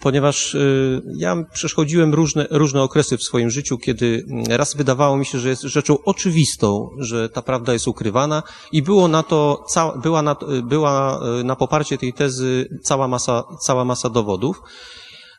ponieważ 0.00 0.54
y, 0.54 1.02
ja 1.14 1.36
przechodziłem 1.52 2.14
różne, 2.14 2.46
różne 2.50 2.82
okresy 2.82 3.16
w 3.16 3.22
swoim 3.22 3.50
życiu, 3.50 3.78
kiedy 3.78 4.24
mm, 4.28 4.44
raz 4.46 4.76
wydawało 4.76 5.16
mi 5.16 5.26
się, 5.26 5.38
że 5.38 5.48
jest 5.48 5.62
rzeczą 5.62 5.98
oczywistą, 6.04 6.90
że 6.98 7.28
ta 7.28 7.42
prawda 7.42 7.72
jest 7.72 7.88
ukrywana 7.88 8.42
i 8.72 8.82
było 8.82 9.08
na 9.08 9.22
to, 9.22 9.64
była 10.02 10.22
na, 10.22 10.36
była 10.62 11.20
y, 11.40 11.44
na 11.44 11.56
poparcie 11.56 11.98
tej 11.98 12.12
tezy 12.12 12.68
cała 12.82 13.08
masa, 13.08 13.44
cała 13.60 13.84
masa 13.84 14.10
dowodów. 14.10 14.62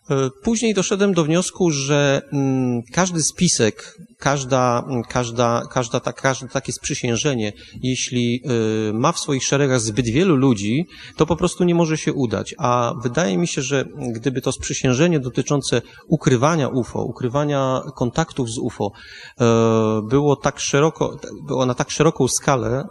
E, 0.10 0.30
później 0.44 0.74
doszedłem 0.74 1.14
do 1.14 1.24
wniosku, 1.24 1.72
że 1.72 2.22
mm, 2.34 2.82
każdy 2.94 3.24
spisek, 3.24 3.98
każda, 4.18 4.84
mm, 4.88 5.04
każda, 5.04 5.64
każda, 5.72 6.00
ta, 6.00 6.14
każde 6.14 6.48
takie 6.48 6.74
sprzysiężenie, 6.74 7.54
jeśli 7.84 8.44
e, 8.90 8.94
ma 8.94 9.12
w 9.12 9.20
swoich 9.20 9.44
szeregach 9.44 9.80
zbyt 9.80 10.06
wielu 10.06 10.36
ludzi, 10.36 10.86
to 11.16 11.26
po 11.26 11.36
prostu 11.36 11.64
nie 11.64 11.76
może 11.76 11.98
się 11.98 12.14
udać. 12.14 12.56
A 12.58 12.94
wydaje 13.04 13.38
mi 13.38 13.48
się, 13.48 13.62
że 13.62 13.86
gdyby 14.12 14.42
to 14.42 14.52
sprzysiężenie 14.52 15.20
dotyczące 15.20 15.82
ukrywania 16.08 16.68
UFO, 16.68 17.04
ukrywania 17.04 17.82
kontaktów 17.96 18.50
z 18.50 18.58
UFO 18.58 18.92
e, 19.40 20.02
było 20.10 20.36
tak 20.36 20.60
szeroko, 20.60 21.18
było 21.48 21.66
na 21.66 21.74
tak 21.74 21.92
szeroką 21.92 22.28
skalę, 22.28 22.88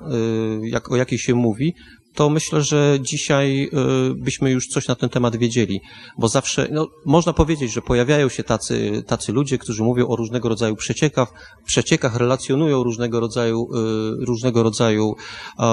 jak, 0.62 0.92
o 0.92 0.96
jakiej 0.96 1.18
się 1.18 1.34
mówi, 1.34 1.74
to 2.18 2.30
myślę, 2.30 2.62
że 2.62 2.98
dzisiaj 3.00 3.70
y, 4.10 4.14
byśmy 4.14 4.50
już 4.50 4.68
coś 4.68 4.88
na 4.88 4.94
ten 4.94 5.08
temat 5.08 5.36
wiedzieli, 5.36 5.80
bo 6.18 6.28
zawsze, 6.28 6.68
no, 6.70 6.88
można 7.04 7.32
powiedzieć, 7.32 7.72
że 7.72 7.82
pojawiają 7.82 8.28
się 8.28 8.44
tacy, 8.44 9.04
tacy 9.06 9.32
ludzie, 9.32 9.58
którzy 9.58 9.82
mówią 9.82 10.08
o 10.08 10.16
różnego 10.16 10.48
rodzaju 10.48 10.76
przeciekach, 10.76 11.32
przeciekach 11.64 12.16
relacjonują 12.16 12.82
różnego 12.82 13.20
rodzaju, 13.20 13.68
y, 14.22 14.26
różnego 14.26 14.62
rodzaju 14.62 15.14
e, 15.58 15.64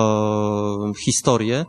historie, 1.03 1.65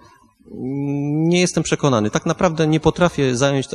nie 1.29 1.41
jestem 1.41 1.63
przekonany. 1.63 2.11
Tak 2.11 2.27
naprawdę 2.27 2.67
nie 2.67 2.81
potrafię 2.81 3.37
zająć 3.37 3.67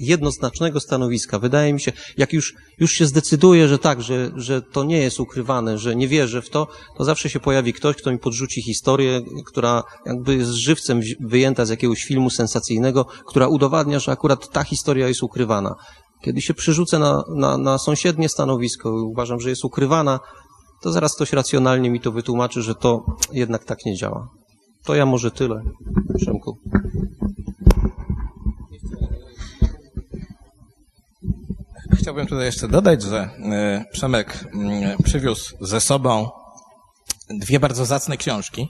jednoznacznego 0.00 0.80
stanowiska. 0.80 1.38
Wydaje 1.38 1.72
mi 1.72 1.80
się, 1.80 1.92
jak 2.16 2.32
już, 2.32 2.54
już 2.78 2.92
się 2.92 3.06
zdecyduję, 3.06 3.68
że 3.68 3.78
tak, 3.78 4.02
że, 4.02 4.30
że 4.36 4.62
to 4.62 4.84
nie 4.84 4.98
jest 4.98 5.20
ukrywane, 5.20 5.78
że 5.78 5.96
nie 5.96 6.08
wierzę 6.08 6.42
w 6.42 6.50
to, 6.50 6.66
to 6.96 7.04
zawsze 7.04 7.30
się 7.30 7.40
pojawi 7.40 7.72
ktoś, 7.72 7.96
kto 7.96 8.10
mi 8.10 8.18
podrzuci 8.18 8.62
historię, 8.62 9.20
która 9.46 9.82
jakby 10.06 10.36
jest 10.36 10.50
żywcem 10.50 11.00
wyjęta 11.20 11.64
z 11.64 11.70
jakiegoś 11.70 12.04
filmu 12.04 12.30
sensacyjnego, 12.30 13.04
która 13.26 13.48
udowadnia, 13.48 13.98
że 13.98 14.12
akurat 14.12 14.48
ta 14.48 14.64
historia 14.64 15.08
jest 15.08 15.22
ukrywana. 15.22 15.74
Kiedy 16.22 16.40
się 16.40 16.54
przerzucę 16.54 16.98
na, 16.98 17.22
na, 17.36 17.58
na 17.58 17.78
sąsiednie 17.78 18.28
stanowisko 18.28 18.88
i 18.88 19.02
uważam, 19.02 19.40
że 19.40 19.50
jest 19.50 19.64
ukrywana, 19.64 20.20
to 20.82 20.92
zaraz 20.92 21.14
ktoś 21.14 21.32
racjonalnie 21.32 21.90
mi 21.90 22.00
to 22.00 22.12
wytłumaczy, 22.12 22.62
że 22.62 22.74
to 22.74 23.04
jednak 23.32 23.64
tak 23.64 23.78
nie 23.86 23.96
działa. 23.96 24.28
To 24.88 24.94
ja 24.94 25.06
może 25.06 25.30
tyle, 25.30 25.62
Przemku. 26.16 26.58
Chciałbym 31.92 32.26
tutaj 32.26 32.44
jeszcze 32.44 32.68
dodać, 32.68 33.02
że 33.02 33.18
e, 33.18 33.84
Przemek 33.92 34.44
mm, 34.54 34.98
przywiózł 35.04 35.56
ze 35.60 35.80
sobą 35.80 36.28
dwie 37.30 37.60
bardzo 37.60 37.84
zacne 37.84 38.16
książki, 38.16 38.68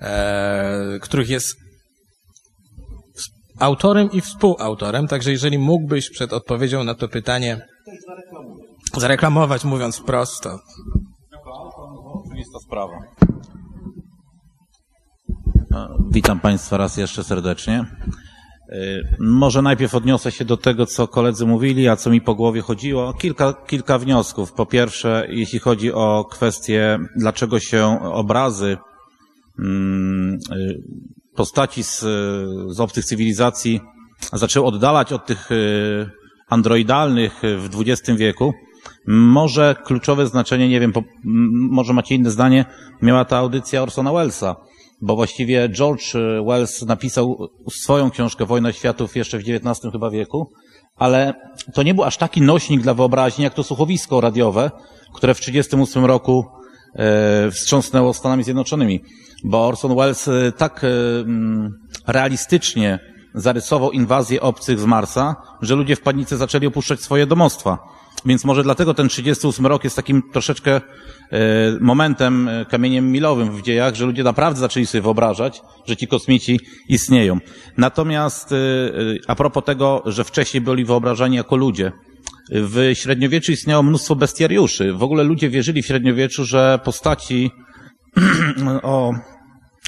e, 0.00 0.98
których 1.00 1.28
jest 1.28 1.56
autorem 3.60 4.12
i 4.12 4.20
współautorem, 4.20 5.08
także 5.08 5.30
jeżeli 5.30 5.58
mógłbyś 5.58 6.10
przed 6.10 6.32
odpowiedzią 6.32 6.84
na 6.84 6.94
to 6.94 7.08
pytanie 7.08 7.66
zareklamować, 8.96 9.64
mówiąc 9.64 9.96
wprost, 9.96 10.42
to... 10.42 10.58
Oczywista 12.24 12.58
sprawa. 12.66 13.23
Witam 16.10 16.40
Państwa 16.40 16.76
raz 16.76 16.96
jeszcze 16.96 17.24
serdecznie. 17.24 17.84
Y, 18.72 19.16
może 19.20 19.62
najpierw 19.62 19.94
odniosę 19.94 20.32
się 20.32 20.44
do 20.44 20.56
tego, 20.56 20.86
co 20.86 21.08
koledzy 21.08 21.46
mówili, 21.46 21.88
a 21.88 21.96
co 21.96 22.10
mi 22.10 22.20
po 22.20 22.34
głowie 22.34 22.60
chodziło. 22.60 23.12
Kilka, 23.12 23.52
kilka 23.66 23.98
wniosków. 23.98 24.52
Po 24.52 24.66
pierwsze, 24.66 25.26
jeśli 25.28 25.58
chodzi 25.58 25.92
o 25.92 26.24
kwestię, 26.30 26.98
dlaczego 27.16 27.60
się 27.60 28.00
obrazy 28.02 28.76
mm, 29.58 30.38
y, 30.52 30.82
postaci 31.36 31.84
z, 31.84 32.00
z 32.68 32.80
obcych 32.80 33.04
cywilizacji 33.04 33.80
zaczęły 34.32 34.66
oddalać 34.66 35.12
od 35.12 35.26
tych 35.26 35.50
y, 35.50 36.10
androidalnych 36.48 37.42
w 37.42 37.68
XX 37.80 38.18
wieku, 38.18 38.54
może 39.06 39.76
kluczowe 39.84 40.26
znaczenie, 40.26 40.68
nie 40.68 40.80
wiem, 40.80 40.92
może 41.70 41.92
macie 41.92 42.14
inne 42.14 42.30
zdanie, 42.30 42.64
miała 43.02 43.24
ta 43.24 43.38
audycja 43.38 43.82
Orsona 43.82 44.12
Wellesa 44.12 44.56
bo 45.02 45.16
właściwie 45.16 45.68
George 45.68 46.12
Wells 46.46 46.82
napisał 46.82 47.48
swoją 47.70 48.10
książkę 48.10 48.46
Wojna 48.46 48.72
Światów 48.72 49.16
jeszcze 49.16 49.38
w 49.38 49.42
XIX 49.48 49.92
chyba 49.92 50.10
wieku, 50.10 50.50
ale 50.96 51.34
to 51.74 51.82
nie 51.82 51.94
był 51.94 52.04
aż 52.04 52.16
taki 52.16 52.42
nośnik 52.42 52.80
dla 52.80 52.94
wyobraźni, 52.94 53.44
jak 53.44 53.54
to 53.54 53.62
słuchowisko 53.62 54.20
radiowe, 54.20 54.70
które 55.14 55.34
w 55.34 55.38
1938 55.38 56.04
roku 56.04 56.44
e, 56.94 57.50
wstrząsnęło 57.50 58.14
Stanami 58.14 58.44
Zjednoczonymi, 58.44 59.00
bo 59.44 59.66
Orson 59.66 59.96
Welles 59.96 60.28
e, 60.28 60.52
tak 60.52 60.84
e, 60.84 60.88
realistycznie 62.06 62.98
zarysował 63.34 63.90
inwazję 63.90 64.40
obcych 64.40 64.80
z 64.80 64.84
Marsa, 64.84 65.36
że 65.62 65.74
ludzie 65.74 65.96
w 65.96 66.00
panice 66.00 66.36
zaczęli 66.36 66.66
opuszczać 66.66 67.00
swoje 67.00 67.26
domostwa. 67.26 67.78
Więc 68.24 68.44
może 68.44 68.62
dlatego 68.62 68.94
ten 68.94 69.08
38 69.08 69.66
rok 69.66 69.84
jest 69.84 69.96
takim 69.96 70.22
troszeczkę 70.32 70.80
momentem, 71.80 72.50
kamieniem 72.68 73.12
milowym 73.12 73.56
w 73.56 73.62
dziejach, 73.62 73.94
że 73.94 74.06
ludzie 74.06 74.24
naprawdę 74.24 74.60
zaczęli 74.60 74.86
sobie 74.86 75.02
wyobrażać, 75.02 75.62
że 75.86 75.96
ci 75.96 76.06
kosmici 76.08 76.60
istnieją. 76.88 77.38
Natomiast 77.76 78.54
a 79.26 79.34
propos 79.34 79.64
tego, 79.64 80.02
że 80.06 80.24
wcześniej 80.24 80.60
byli 80.60 80.84
wyobrażani 80.84 81.36
jako 81.36 81.56
ludzie, 81.56 81.92
w 82.50 82.90
średniowieczu 82.94 83.52
istniało 83.52 83.82
mnóstwo 83.82 84.16
bestiariuszy. 84.16 84.92
W 84.92 85.02
ogóle 85.02 85.24
ludzie 85.24 85.50
wierzyli 85.50 85.82
w 85.82 85.86
średniowieczu, 85.86 86.44
że 86.44 86.78
postaci 86.84 87.50
o 88.82 89.12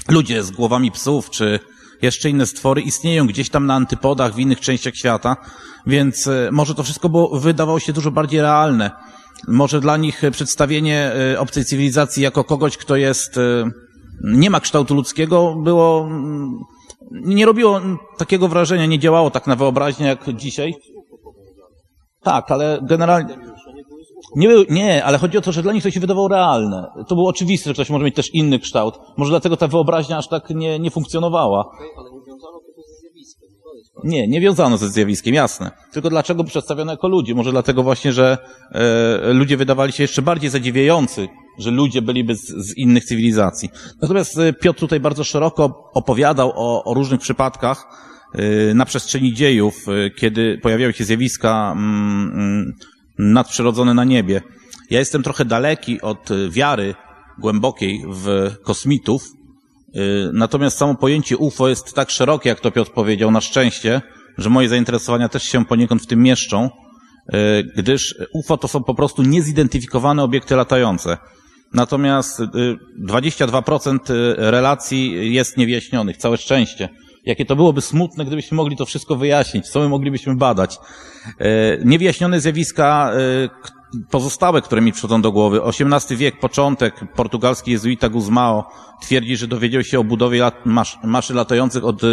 ludzie 0.09 0.43
z 0.43 0.51
głowami 0.51 0.91
psów, 0.91 1.29
czy 1.29 1.59
jeszcze 2.01 2.29
inne 2.29 2.45
stwory 2.45 2.81
istnieją 2.81 3.27
gdzieś 3.27 3.49
tam 3.49 3.65
na 3.65 3.73
antypodach 3.73 4.33
w 4.33 4.39
innych 4.39 4.59
częściach 4.59 4.95
świata, 4.95 5.35
więc 5.87 6.27
e, 6.27 6.49
może 6.51 6.75
to 6.75 6.83
wszystko 6.83 7.09
było, 7.09 7.39
wydawało 7.39 7.79
się 7.79 7.93
dużo 7.93 8.11
bardziej 8.11 8.41
realne. 8.41 8.91
Może 9.47 9.79
dla 9.79 9.97
nich 9.97 10.21
przedstawienie 10.31 11.11
e, 11.33 11.39
obcej 11.39 11.65
cywilizacji 11.65 12.23
jako 12.23 12.43
kogoś, 12.43 12.77
kto 12.77 12.95
jest, 12.95 13.37
e, 13.37 13.69
nie 14.23 14.49
ma 14.49 14.59
kształtu 14.59 14.95
ludzkiego, 14.95 15.55
było, 15.55 16.01
mm, 16.01 16.59
nie 17.11 17.45
robiło 17.45 17.81
takiego 18.17 18.47
wrażenia, 18.47 18.85
nie 18.85 18.99
działało 18.99 19.31
tak 19.31 19.47
na 19.47 19.55
wyobraźnię 19.55 20.07
jak 20.07 20.33
dzisiaj. 20.35 20.75
Tak, 22.23 22.51
ale 22.51 22.79
generalnie... 22.83 23.37
Nie, 24.35 24.47
był, 24.47 24.63
nie, 24.69 25.05
ale 25.05 25.17
chodzi 25.17 25.37
o 25.37 25.41
to, 25.41 25.51
że 25.51 25.63
dla 25.63 25.73
nich 25.73 25.83
to 25.83 25.91
się 25.91 25.99
wydawało 25.99 26.27
realne. 26.27 26.87
To 27.07 27.15
było 27.15 27.29
oczywiste, 27.29 27.69
że 27.69 27.73
ktoś 27.73 27.89
może 27.89 28.05
mieć 28.05 28.15
też 28.15 28.33
inny 28.33 28.59
kształt. 28.59 28.99
Może 29.17 29.29
dlatego 29.29 29.57
ta 29.57 29.67
wyobraźnia 29.67 30.17
aż 30.17 30.27
tak 30.27 30.49
nie, 30.49 30.79
nie 30.79 30.91
funkcjonowała. 30.91 31.65
Nie, 34.03 34.27
nie 34.27 34.41
wiązano 34.41 34.77
ze 34.77 34.89
zjawiskiem, 34.89 35.33
jasne. 35.33 35.71
Tylko 35.91 36.09
dlaczego 36.09 36.43
przedstawiono 36.43 36.91
jako 36.91 37.07
ludzi? 37.07 37.35
Może 37.35 37.51
dlatego 37.51 37.83
właśnie, 37.83 38.13
że 38.13 38.37
e, 38.71 39.33
ludzie 39.33 39.57
wydawali 39.57 39.91
się 39.91 40.03
jeszcze 40.03 40.21
bardziej 40.21 40.49
zadziwiający, 40.49 41.27
że 41.57 41.71
ludzie 41.71 42.01
byliby 42.01 42.35
z, 42.35 42.47
z 42.47 42.77
innych 42.77 43.05
cywilizacji. 43.05 43.69
Natomiast 44.01 44.37
e, 44.37 44.53
Piotr 44.53 44.79
tutaj 44.79 44.99
bardzo 44.99 45.23
szeroko 45.23 45.91
opowiadał 45.93 46.51
o, 46.55 46.83
o 46.83 46.93
różnych 46.93 47.19
przypadkach, 47.19 48.07
Y, 48.35 48.73
na 48.75 48.85
przestrzeni 48.85 49.33
dziejów, 49.33 49.87
y, 49.87 50.11
kiedy 50.11 50.57
pojawiały 50.57 50.93
się 50.93 51.03
zjawiska 51.03 51.71
mm, 51.71 52.31
mm, 52.33 52.73
nadprzyrodzone 53.17 53.93
na 53.93 54.03
niebie. 54.03 54.41
Ja 54.89 54.99
jestem 54.99 55.23
trochę 55.23 55.45
daleki 55.45 56.01
od 56.01 56.29
wiary 56.49 56.95
głębokiej 57.39 58.03
w 58.09 58.51
kosmitów, 58.63 59.23
natomiast 60.33 60.77
samo 60.77 60.95
pojęcie 60.95 61.37
UFO 61.37 61.69
jest 61.69 61.93
tak 61.93 62.09
szerokie, 62.09 62.49
jak 62.49 62.59
to 62.59 62.71
Piotr 62.71 62.91
powiedział, 62.91 63.31
na 63.31 63.41
szczęście, 63.41 64.01
że 64.37 64.49
moje 64.49 64.69
zainteresowania 64.69 65.29
też 65.29 65.43
się 65.43 65.65
poniekąd 65.65 66.01
w 66.01 66.07
tym 66.07 66.23
mieszczą, 66.23 66.69
gdyż 67.75 68.15
UFO 68.33 68.57
to 68.57 68.67
są 68.67 68.83
po 68.83 68.95
prostu 68.95 69.23
niezidentyfikowane 69.23 70.23
obiekty 70.23 70.55
latające. 70.55 71.17
Natomiast 71.73 72.41
22% 73.07 73.99
relacji 74.37 75.33
jest 75.33 75.57
niewyjaśnionych, 75.57 76.17
całe 76.17 76.37
szczęście. 76.37 76.89
Jakie 77.25 77.45
to 77.45 77.55
byłoby 77.55 77.81
smutne, 77.81 78.25
gdybyśmy 78.25 78.55
mogli 78.55 78.77
to 78.77 78.85
wszystko 78.85 79.15
wyjaśnić, 79.15 79.69
co 79.69 79.79
my 79.79 79.89
moglibyśmy 79.89 80.35
badać. 80.35 80.77
Niewyjaśnione 81.85 82.39
zjawiska 82.39 83.11
pozostałe, 84.09 84.61
które 84.61 84.81
mi 84.81 84.91
przychodzą 84.91 85.21
do 85.21 85.31
głowy. 85.31 85.61
XVIII 85.63 86.17
wiek, 86.17 86.39
początek, 86.39 86.95
portugalski 87.15 87.71
jezuita 87.71 88.09
Guzmao 88.09 88.71
twierdzi, 89.01 89.37
że 89.37 89.47
dowiedział 89.47 89.83
się 89.83 89.99
o 89.99 90.03
budowie 90.03 90.39
lat, 90.41 90.65
masz, 90.65 90.99
maszyn 91.03 91.35
latających 91.35 91.83
od 91.83 92.03
e, 92.03 92.07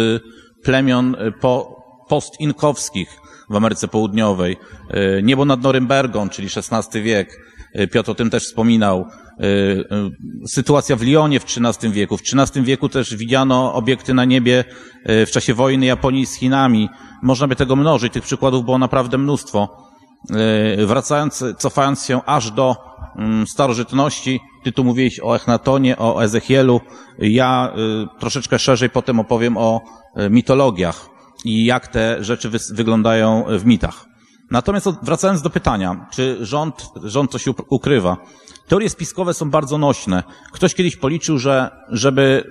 plemion 0.63 1.15
po, 1.41 1.83
postinkowskich 2.09 3.17
w 3.49 3.55
Ameryce 3.55 3.87
Południowej. 3.87 4.57
Niebo 5.23 5.45
nad 5.45 5.61
Norymbergą, 5.61 6.29
czyli 6.29 6.47
XVI 6.71 7.01
wiek. 7.01 7.37
Piotr 7.91 8.11
o 8.11 8.15
tym 8.15 8.29
też 8.29 8.43
wspominał. 8.43 9.05
Y, 9.39 9.43
y, 10.43 10.47
sytuacja 10.47 10.95
w 10.95 11.01
Lyonie 11.01 11.39
w 11.39 11.43
XIII 11.43 11.91
wieku. 11.91 12.17
W 12.17 12.21
XIII 12.21 12.63
wieku 12.63 12.89
też 12.89 13.15
widziano 13.15 13.73
obiekty 13.73 14.13
na 14.13 14.25
niebie 14.25 14.63
y, 15.09 15.25
w 15.25 15.31
czasie 15.31 15.53
wojny 15.53 15.85
Japonii 15.85 16.25
z 16.25 16.35
Chinami. 16.35 16.89
Można 17.23 17.47
by 17.47 17.55
tego 17.55 17.75
mnożyć, 17.75 18.13
tych 18.13 18.23
przykładów 18.23 18.65
było 18.65 18.77
naprawdę 18.77 19.17
mnóstwo. 19.17 19.85
Wracając, 20.85 21.43
cofając 21.57 22.05
się 22.05 22.21
aż 22.25 22.51
do 22.51 22.75
mm, 23.15 23.47
starożytności, 23.47 24.39
ty 24.63 24.71
tu 24.71 24.83
mówiłeś 24.83 25.19
o 25.19 25.35
Echnatonie, 25.35 25.97
o 25.97 26.23
Ezechielu. 26.23 26.81
Ja 27.19 27.73
troszeczkę 28.19 28.59
szerzej 28.59 28.89
potem 28.89 29.19
opowiem 29.19 29.57
o 29.57 29.81
mitologiach 30.29 31.09
i 31.45 31.65
jak 31.65 31.87
te 31.87 32.23
rzeczy 32.23 32.49
wyglądają 32.73 33.45
w 33.49 33.65
mitach. 33.65 34.05
Natomiast 34.51 34.87
wracając 35.01 35.41
do 35.41 35.49
pytania, 35.49 36.07
czy 36.11 36.37
rząd, 36.45 36.89
rząd 37.03 37.31
coś 37.31 37.45
ukrywa? 37.69 38.17
Teorie 38.67 38.89
spiskowe 38.89 39.33
są 39.33 39.49
bardzo 39.49 39.77
nośne. 39.77 40.23
Ktoś 40.51 40.75
kiedyś 40.75 40.95
policzył, 40.95 41.39
że 41.39 41.71
żeby 41.89 42.43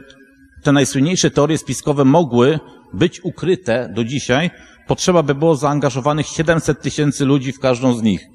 te 0.62 0.72
najsłynniejsze 0.72 1.30
teorie 1.30 1.58
spiskowe 1.58 2.04
mogły 2.04 2.60
być 2.92 3.24
ukryte 3.24 3.88
do 3.94 4.04
dzisiaj, 4.04 4.50
potrzeba 4.86 5.22
by 5.22 5.34
było 5.34 5.56
zaangażowanych 5.56 6.26
700 6.26 6.82
tysięcy 6.82 7.24
ludzi 7.24 7.52
w 7.52 7.60
każdą 7.60 7.94
z 7.94 8.02
nich, 8.02 8.26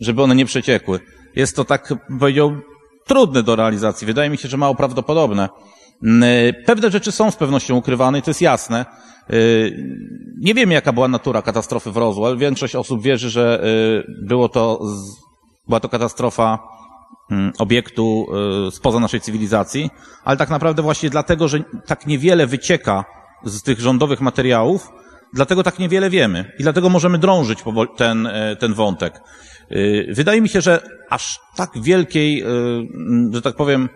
żeby 0.00 0.22
one 0.22 0.34
nie 0.34 0.46
przeciekły. 0.46 1.00
Jest 1.36 1.56
to 1.56 1.64
tak, 1.64 1.94
powiedział, 2.20 2.56
trudne 3.06 3.42
do 3.42 3.56
realizacji. 3.56 4.06
Wydaje 4.06 4.30
mi 4.30 4.38
się, 4.38 4.48
że 4.48 4.56
mało 4.56 4.74
prawdopodobne. 4.74 5.48
Pewne 6.66 6.90
rzeczy 6.90 7.12
są 7.12 7.30
z 7.30 7.36
pewnością 7.36 7.76
ukrywane 7.76 8.18
i 8.18 8.22
to 8.22 8.30
jest 8.30 8.40
jasne. 8.40 8.86
Nie 10.40 10.54
wiemy, 10.54 10.74
jaka 10.74 10.92
była 10.92 11.08
natura 11.08 11.42
katastrofy 11.42 11.90
w 11.90 11.96
Roswell. 11.96 12.38
Większość 12.38 12.76
osób 12.76 13.02
wierzy, 13.02 13.30
że 13.30 13.64
było 14.22 14.48
to, 14.48 14.80
była 15.68 15.80
to 15.80 15.88
katastrofa 15.88 16.58
Mm, 17.30 17.52
obiektu 17.58 18.26
y, 18.68 18.70
spoza 18.70 19.00
naszej 19.00 19.20
cywilizacji, 19.20 19.90
ale 20.24 20.36
tak 20.36 20.50
naprawdę 20.50 20.82
właśnie 20.82 21.10
dlatego, 21.10 21.48
że 21.48 21.64
tak 21.86 22.06
niewiele 22.06 22.46
wycieka 22.46 23.04
z 23.44 23.62
tych 23.62 23.80
rządowych 23.80 24.20
materiałów, 24.20 24.88
dlatego 25.34 25.62
tak 25.62 25.78
niewiele 25.78 26.10
wiemy 26.10 26.52
i 26.58 26.62
dlatego 26.62 26.88
możemy 26.88 27.18
drążyć 27.18 27.58
ten, 27.96 28.26
e, 28.26 28.56
ten 28.56 28.74
wątek. 28.74 29.20
Y, 29.72 30.06
wydaje 30.12 30.40
mi 30.40 30.48
się, 30.48 30.60
że 30.60 30.82
aż 31.10 31.40
tak 31.56 31.70
wielkiej, 31.82 32.42
mm, 32.42 33.30
że 33.34 33.42
tak 33.42 33.56
powiem, 33.56 33.88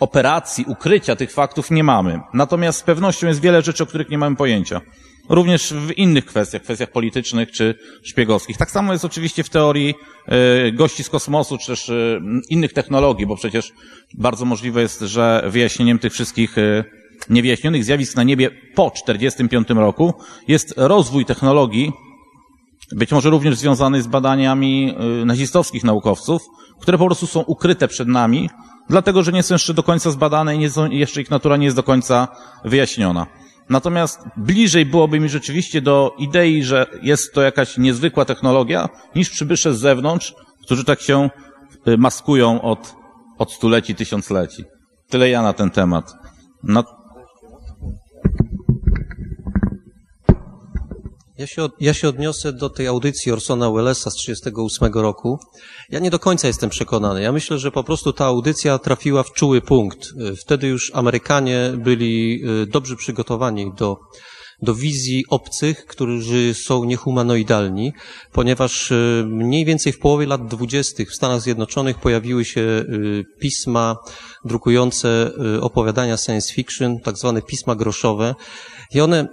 operacji 0.00 0.64
ukrycia 0.68 1.16
tych 1.16 1.32
faktów 1.32 1.70
nie 1.70 1.84
mamy. 1.84 2.20
Natomiast 2.34 2.78
z 2.78 2.82
pewnością 2.82 3.26
jest 3.26 3.40
wiele 3.40 3.62
rzeczy, 3.62 3.82
o 3.82 3.86
których 3.86 4.10
nie 4.10 4.18
mamy 4.18 4.36
pojęcia. 4.36 4.80
Również 5.28 5.72
w 5.72 5.90
innych 5.90 6.26
kwestiach, 6.26 6.62
kwestiach 6.62 6.90
politycznych 6.90 7.50
czy 7.50 7.74
szpiegowskich. 8.02 8.56
Tak 8.56 8.70
samo 8.70 8.92
jest 8.92 9.04
oczywiście 9.04 9.44
w 9.44 9.50
teorii 9.50 9.94
e, 10.26 10.72
gości 10.72 11.04
z 11.04 11.08
kosmosu, 11.08 11.58
czy 11.58 11.66
też 11.66 11.90
e, 11.90 12.20
innych 12.48 12.72
technologii, 12.72 13.26
bo 13.26 13.36
przecież 13.36 13.72
bardzo 14.14 14.44
możliwe 14.44 14.82
jest, 14.82 15.00
że 15.00 15.42
wyjaśnieniem 15.46 15.98
tych 15.98 16.12
wszystkich 16.12 16.58
e, 16.58 16.84
niewyjaśnionych 17.30 17.84
zjawisk 17.84 18.16
na 18.16 18.22
niebie 18.22 18.50
po 18.50 18.90
1945 18.90 19.68
roku 19.68 20.14
jest 20.48 20.74
rozwój 20.76 21.24
technologii, 21.24 21.92
być 22.92 23.12
może 23.12 23.30
również 23.30 23.56
związany 23.56 24.02
z 24.02 24.06
badaniami 24.06 24.94
nazistowskich 25.24 25.84
naukowców, 25.84 26.42
które 26.80 26.98
po 26.98 27.06
prostu 27.06 27.26
są 27.26 27.40
ukryte 27.40 27.88
przed 27.88 28.08
nami, 28.08 28.50
dlatego 28.88 29.22
że 29.22 29.32
nie 29.32 29.42
są 29.42 29.54
jeszcze 29.54 29.74
do 29.74 29.82
końca 29.82 30.10
zbadane 30.10 30.56
i 30.56 30.70
są, 30.70 30.90
jeszcze 30.90 31.20
ich 31.20 31.30
natura 31.30 31.56
nie 31.56 31.64
jest 31.64 31.76
do 31.76 31.82
końca 31.82 32.28
wyjaśniona. 32.64 33.26
Natomiast 33.68 34.20
bliżej 34.36 34.86
byłoby 34.86 35.20
mi 35.20 35.28
rzeczywiście 35.28 35.80
do 35.80 36.14
idei, 36.18 36.62
że 36.62 36.86
jest 37.02 37.34
to 37.34 37.42
jakaś 37.42 37.78
niezwykła 37.78 38.24
technologia, 38.24 38.88
niż 39.14 39.30
przybysze 39.30 39.74
z 39.74 39.78
zewnątrz, 39.78 40.34
którzy 40.62 40.84
tak 40.84 41.00
się 41.00 41.30
y, 41.88 41.98
maskują 41.98 42.62
od, 42.62 42.94
od 43.38 43.52
stuleci, 43.52 43.94
tysiącleci. 43.94 44.64
Tyle 45.08 45.30
ja 45.30 45.42
na 45.42 45.52
ten 45.52 45.70
temat. 45.70 46.14
No, 46.62 46.84
Ja 51.38 51.46
się, 51.46 51.62
od, 51.62 51.72
ja 51.80 51.94
się 51.94 52.08
odniosę 52.08 52.52
do 52.52 52.70
tej 52.70 52.86
audycji 52.86 53.32
Orsona 53.32 53.70
Wellesa 53.70 54.10
z 54.10 54.14
1938 54.14 55.02
roku. 55.02 55.38
Ja 55.90 55.98
nie 55.98 56.10
do 56.10 56.18
końca 56.18 56.46
jestem 56.48 56.70
przekonany. 56.70 57.22
Ja 57.22 57.32
myślę, 57.32 57.58
że 57.58 57.70
po 57.70 57.84
prostu 57.84 58.12
ta 58.12 58.24
audycja 58.24 58.78
trafiła 58.78 59.22
w 59.22 59.32
czuły 59.32 59.60
punkt. 59.60 60.08
Wtedy 60.40 60.66
już 60.66 60.90
Amerykanie 60.94 61.72
byli 61.76 62.40
y, 62.62 62.66
dobrze 62.66 62.96
przygotowani 62.96 63.72
do 63.76 63.96
do 64.62 64.74
wizji 64.74 65.24
obcych, 65.28 65.86
którzy 65.86 66.54
są 66.54 66.84
niehumanoidalni, 66.84 67.92
ponieważ 68.32 68.90
y, 68.90 69.24
mniej 69.26 69.64
więcej 69.64 69.92
w 69.92 69.98
połowie 69.98 70.26
lat 70.26 70.46
dwudziestych 70.46 71.10
w 71.10 71.14
Stanach 71.14 71.40
Zjednoczonych 71.40 71.98
pojawiły 71.98 72.44
się 72.44 72.60
y, 72.60 73.24
pisma 73.40 73.96
drukujące 74.44 75.30
y, 75.56 75.60
opowiadania 75.60 76.16
science 76.16 76.54
fiction, 76.54 77.00
tak 77.00 77.18
zwane 77.18 77.42
pisma 77.42 77.74
groszowe, 77.74 78.34
i 78.94 79.00
one 79.00 79.22
y, 79.22 79.28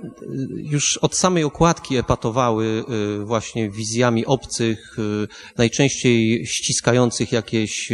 już 0.56 0.97
od 0.97 1.16
samej 1.16 1.43
okładki 1.43 1.97
epatowały 1.97 2.84
y, 3.22 3.26
właśnie 3.26 3.70
wizjami 3.70 4.26
obcych, 4.26 4.99
y, 4.99 5.28
najczęściej 5.58 6.45
ściskających 6.45 7.32
jakieś 7.32 7.91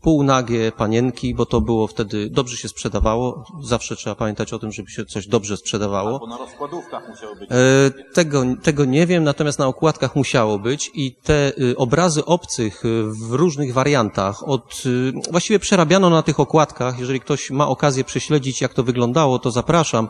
półnagie 0.00 0.72
panienki, 0.72 1.34
bo 1.34 1.46
to 1.46 1.60
było 1.60 1.86
wtedy, 1.86 2.30
dobrze 2.30 2.56
się 2.56 2.68
sprzedawało. 2.68 3.44
Zawsze 3.62 3.96
trzeba 3.96 4.16
pamiętać 4.16 4.52
o 4.52 4.58
tym, 4.58 4.72
żeby 4.72 4.90
się 4.90 5.04
coś 5.04 5.26
dobrze 5.26 5.56
sprzedawało. 5.56 6.12
Albo 6.12 6.26
na 6.26 6.38
rozkładówkach 6.38 7.08
musiało 7.08 7.34
być. 7.34 7.50
E, 7.50 8.14
tego, 8.14 8.44
tego 8.62 8.84
nie 8.84 9.06
wiem, 9.06 9.24
natomiast 9.24 9.58
na 9.58 9.66
okładkach 9.66 10.16
musiało 10.16 10.58
być 10.58 10.90
i 10.94 11.14
te 11.14 11.52
y, 11.58 11.76
obrazy 11.76 12.24
obcych 12.24 12.84
y, 12.84 13.02
w 13.04 13.32
różnych 13.32 13.72
wariantach, 13.72 14.48
od, 14.48 14.82
y, 14.86 15.12
właściwie 15.30 15.58
przerabiano 15.58 16.10
na 16.10 16.22
tych 16.22 16.40
okładkach. 16.40 16.98
Jeżeli 16.98 17.20
ktoś 17.20 17.50
ma 17.50 17.68
okazję 17.68 18.04
prześledzić, 18.04 18.60
jak 18.60 18.74
to 18.74 18.82
wyglądało, 18.82 19.38
to 19.38 19.50
zapraszam. 19.50 20.08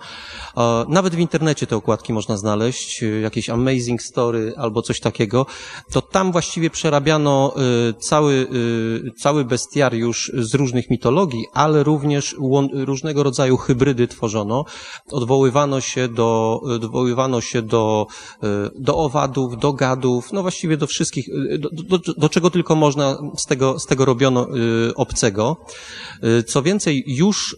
Nawet 0.88 1.14
w 1.14 1.18
internecie 1.18 1.66
te 1.66 1.76
okładki 1.76 2.12
można 2.12 2.36
znaleźć, 2.36 3.04
jakieś 3.22 3.50
Amazing 3.50 4.02
Story 4.02 4.54
albo 4.56 4.82
coś 4.82 5.00
takiego. 5.00 5.46
To 5.92 6.02
tam 6.02 6.32
właściwie 6.32 6.70
przerabiano 6.70 7.54
cały, 8.00 8.48
cały 9.18 9.44
bestiariusz 9.78 10.32
z 10.34 10.54
różnych 10.54 10.90
mitologii, 10.90 11.46
ale 11.52 11.82
również 11.82 12.36
różnego 12.72 13.22
rodzaju 13.22 13.56
hybrydy 13.56 14.08
tworzono. 14.08 14.64
Odwoływano 15.10 15.80
się 15.80 16.08
do, 16.08 16.60
odwoływano 16.62 17.40
się 17.40 17.62
do, 17.62 18.06
y, 18.44 18.46
do 18.78 18.96
owadów, 18.96 19.58
do 19.58 19.72
gadów, 19.72 20.32
no 20.32 20.42
właściwie 20.42 20.76
do 20.76 20.86
wszystkich, 20.86 21.28
y, 21.28 21.58
do, 21.58 21.98
do, 21.98 22.12
do 22.16 22.28
czego 22.28 22.50
tylko 22.50 22.74
można 22.74 23.18
z 23.36 23.46
tego, 23.46 23.78
z 23.78 23.86
tego 23.86 24.04
robiono 24.04 24.46
y, 24.88 24.94
obcego. 24.94 25.56
Co 26.46 26.62
więcej, 26.62 27.04
już 27.06 27.56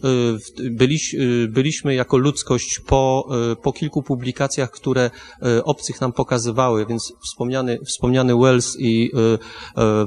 byliś, 0.71 1.15
byliśmy 1.49 1.95
jako 1.95 2.17
ludzkość 2.17 2.79
po, 2.79 3.29
po 3.61 3.73
kilku 3.73 4.03
publikacjach, 4.03 4.71
które 4.71 5.11
obcych 5.63 6.01
nam 6.01 6.13
pokazywały, 6.13 6.85
więc 6.85 7.13
wspomniany, 7.23 7.79
wspomniany 7.85 8.35
Wells 8.35 8.77
i 8.79 9.11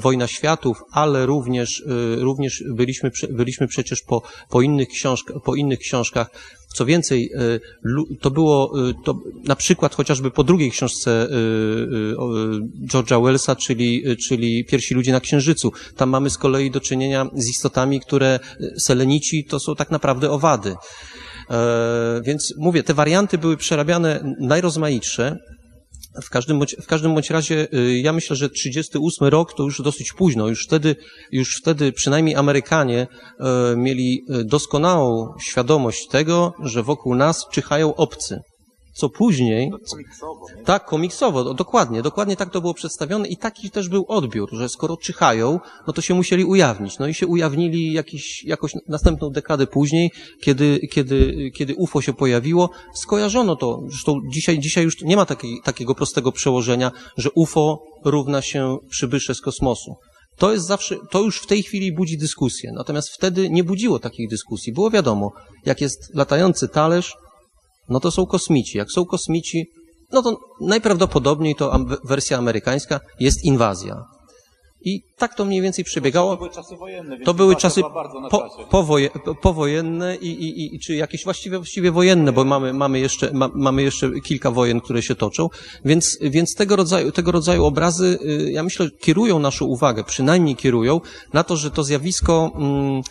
Wojna 0.01 0.27
Światów, 0.27 0.83
ale 0.93 1.27
również, 1.27 1.85
również 2.17 2.65
byliśmy, 2.71 3.11
byliśmy 3.31 3.69
przecież 3.69 4.03
po, 4.03 4.23
po, 4.51 4.63
innych 4.63 4.89
książkach, 4.89 5.37
po 5.45 5.55
innych 5.55 5.79
książkach. 5.79 6.31
Co 6.75 6.87
więcej, 6.87 7.31
lu- 7.83 8.17
to 8.21 8.31
było, 8.31 8.89
y, 8.89 8.95
to 9.05 9.15
na 9.45 9.57
przykład 9.57 9.95
chociażby 9.95 10.31
po 10.31 10.45
drugiej 10.45 10.71
książce 10.71 11.27
y, 11.27 12.17
George'a 12.87 13.25
Wellsa, 13.25 13.57
czyli, 13.57 14.17
czyli 14.17 14.65
Pierwsi 14.65 14.95
ludzie 14.95 15.13
na 15.13 15.21
Księżycu. 15.21 15.73
Tam 15.97 16.11
mamy 16.11 16.31
z 16.31 16.39
kolei 16.39 16.71
do 16.71 16.81
czynienia 16.81 17.27
z 17.35 17.49
istotami, 17.49 18.01
które 18.01 18.41
selenici 18.79 19.45
to 19.45 19.61
są 19.61 19.75
tak 19.75 19.91
naprawdę 19.91 20.31
owady. 20.31 20.75
E, 21.51 22.21
więc 22.25 22.55
mówię, 22.59 22.83
te 22.83 22.95
warianty 22.95 23.39
były 23.39 23.57
przerabiane 23.57 24.35
najrozmaitsze. 24.41 25.39
W 26.23 26.31
każdym, 26.31 26.59
bądź, 26.59 26.77
w 26.83 26.87
każdym 26.87 27.15
bądź 27.15 27.31
razie 27.31 27.69
y, 27.75 27.99
ja 27.99 28.13
myślę, 28.13 28.37
że 28.37 28.49
38 28.49 29.29
rok 29.29 29.55
to 29.55 29.63
już 29.63 29.83
dosyć 29.83 30.13
późno. 30.13 30.49
Już 30.49 30.65
wtedy, 30.67 30.97
już 31.33 31.57
wtedy 31.57 31.93
przynajmniej 31.93 32.37
Amerykanie 32.37 33.07
e, 33.41 33.77
mieli 33.77 34.25
e, 34.29 34.45
doskonałą 34.45 35.35
świadomość 35.41 36.09
tego, 36.09 36.53
że 36.63 36.83
wokół 36.83 37.15
nas 37.15 37.47
czyhają 37.53 37.95
obcy. 37.95 38.41
Co 38.95 39.09
później, 39.09 39.71
tak, 40.65 40.85
komiksowo, 40.85 41.45
do- 41.45 41.55
dokładnie, 41.55 42.03
dokładnie 42.03 42.37
tak 42.37 42.51
to 42.51 42.61
było 42.61 42.75
przedstawione 42.75 43.29
i 43.29 43.37
taki 43.37 43.71
też 43.71 43.89
był 43.89 44.05
odbiór, 44.09 44.49
że 44.53 44.69
skoro 44.69 44.97
czyhają, 44.97 45.61
no 45.87 45.93
to 45.93 46.03
się 46.03 46.15
musieli 46.15 46.45
ujawnić. 46.45 46.99
No 46.99 47.07
i 47.07 47.15
się 47.15 47.27
ujawnili 47.27 47.93
jakiś, 47.93 48.45
jakoś 48.45 48.73
następną 48.89 49.31
dekadę 49.31 49.67
później, 49.67 50.11
kiedy, 50.41 50.81
kiedy, 50.93 51.51
kiedy 51.55 51.75
UFO 51.75 52.01
się 52.01 52.13
pojawiło, 52.13 52.71
skojarzono 52.95 53.57
to. 53.57 53.81
Zresztą 53.89 54.21
dzisiaj, 54.33 54.59
dzisiaj 54.59 54.85
już 54.85 55.03
nie 55.03 55.17
ma 55.17 55.27
takiej, 55.27 55.61
takiego 55.65 55.95
prostego 55.95 56.33
przełożenia, 56.33 56.93
że 57.17 57.31
UFO 57.31 57.83
równa 58.05 58.43
się 58.43 58.77
przybysze 58.91 59.35
z 59.35 59.41
kosmosu. 59.41 59.95
To 60.37 60.53
jest 60.53 60.67
zawsze, 60.67 60.97
to 61.11 61.21
już 61.23 61.39
w 61.41 61.47
tej 61.47 61.63
chwili 61.63 61.93
budzi 61.93 62.19
dyskusję. 62.19 62.73
Natomiast 62.75 63.09
wtedy 63.11 63.51
nie 63.51 63.65
budziło 63.65 63.99
takich 63.99 64.29
dyskusji. 64.31 64.73
Było 64.73 64.91
wiadomo, 64.91 65.33
jak 65.67 65.81
jest 65.81 66.15
latający 66.15 66.69
talerz, 66.69 67.17
no 67.89 68.01
to 68.01 68.11
są 68.11 68.27
kosmici. 68.27 68.79
Jak 68.79 68.93
są 68.93 69.05
kosmici, 69.05 69.67
no 70.13 70.23
to 70.23 70.41
najprawdopodobniej 70.61 71.55
to 71.55 71.79
wersja 72.05 72.39
amerykańska 72.39 73.01
jest 73.21 73.45
inwazja. 73.45 74.05
I 74.85 75.03
tak 75.17 75.35
to 75.35 75.45
mniej 75.45 75.63
więcej 75.63 75.85
przebiegało. 75.85 76.31
To 76.31 76.37
były 76.37 76.51
czasy 76.51 76.77
wojenne, 76.77 77.19
To 77.19 77.35
były 77.35 77.57
czasy 77.57 77.83
po, 78.31 78.51
powoje, 78.71 79.11
powojenne 79.43 80.17
i, 80.17 80.29
i, 80.29 80.75
i 80.75 80.81
czy 80.81 80.95
jakieś 80.95 81.25
właściwie, 81.25 81.59
właściwie 81.59 81.93
wojenne, 81.93 82.33
bo 82.33 82.45
mamy, 82.45 82.73
mamy, 82.73 83.01
jeszcze, 83.01 83.33
ma, 83.33 83.51
mamy 83.55 83.83
jeszcze 83.83 84.21
kilka 84.21 84.51
wojen, 84.51 84.81
które 84.81 85.03
się 85.03 85.15
toczą, 85.15 85.49
więc, 85.85 86.19
więc 86.21 86.55
tego, 86.55 86.77
rodzaju, 86.77 87.13
tego 87.13 87.33
rodzaju 87.33 87.65
obrazy, 87.65 88.19
y, 88.23 88.53
ja 88.53 88.63
myślę, 88.63 88.91
kierują 89.01 89.39
naszą 89.39 89.65
uwagę, 89.65 90.05
przynajmniej 90.05 90.57
kierują 90.57 91.01
na 91.33 91.45
to, 91.45 91.57
że 91.57 91.71
to 91.71 91.85
zjawisko, 91.85 92.51
mm, 92.55 93.03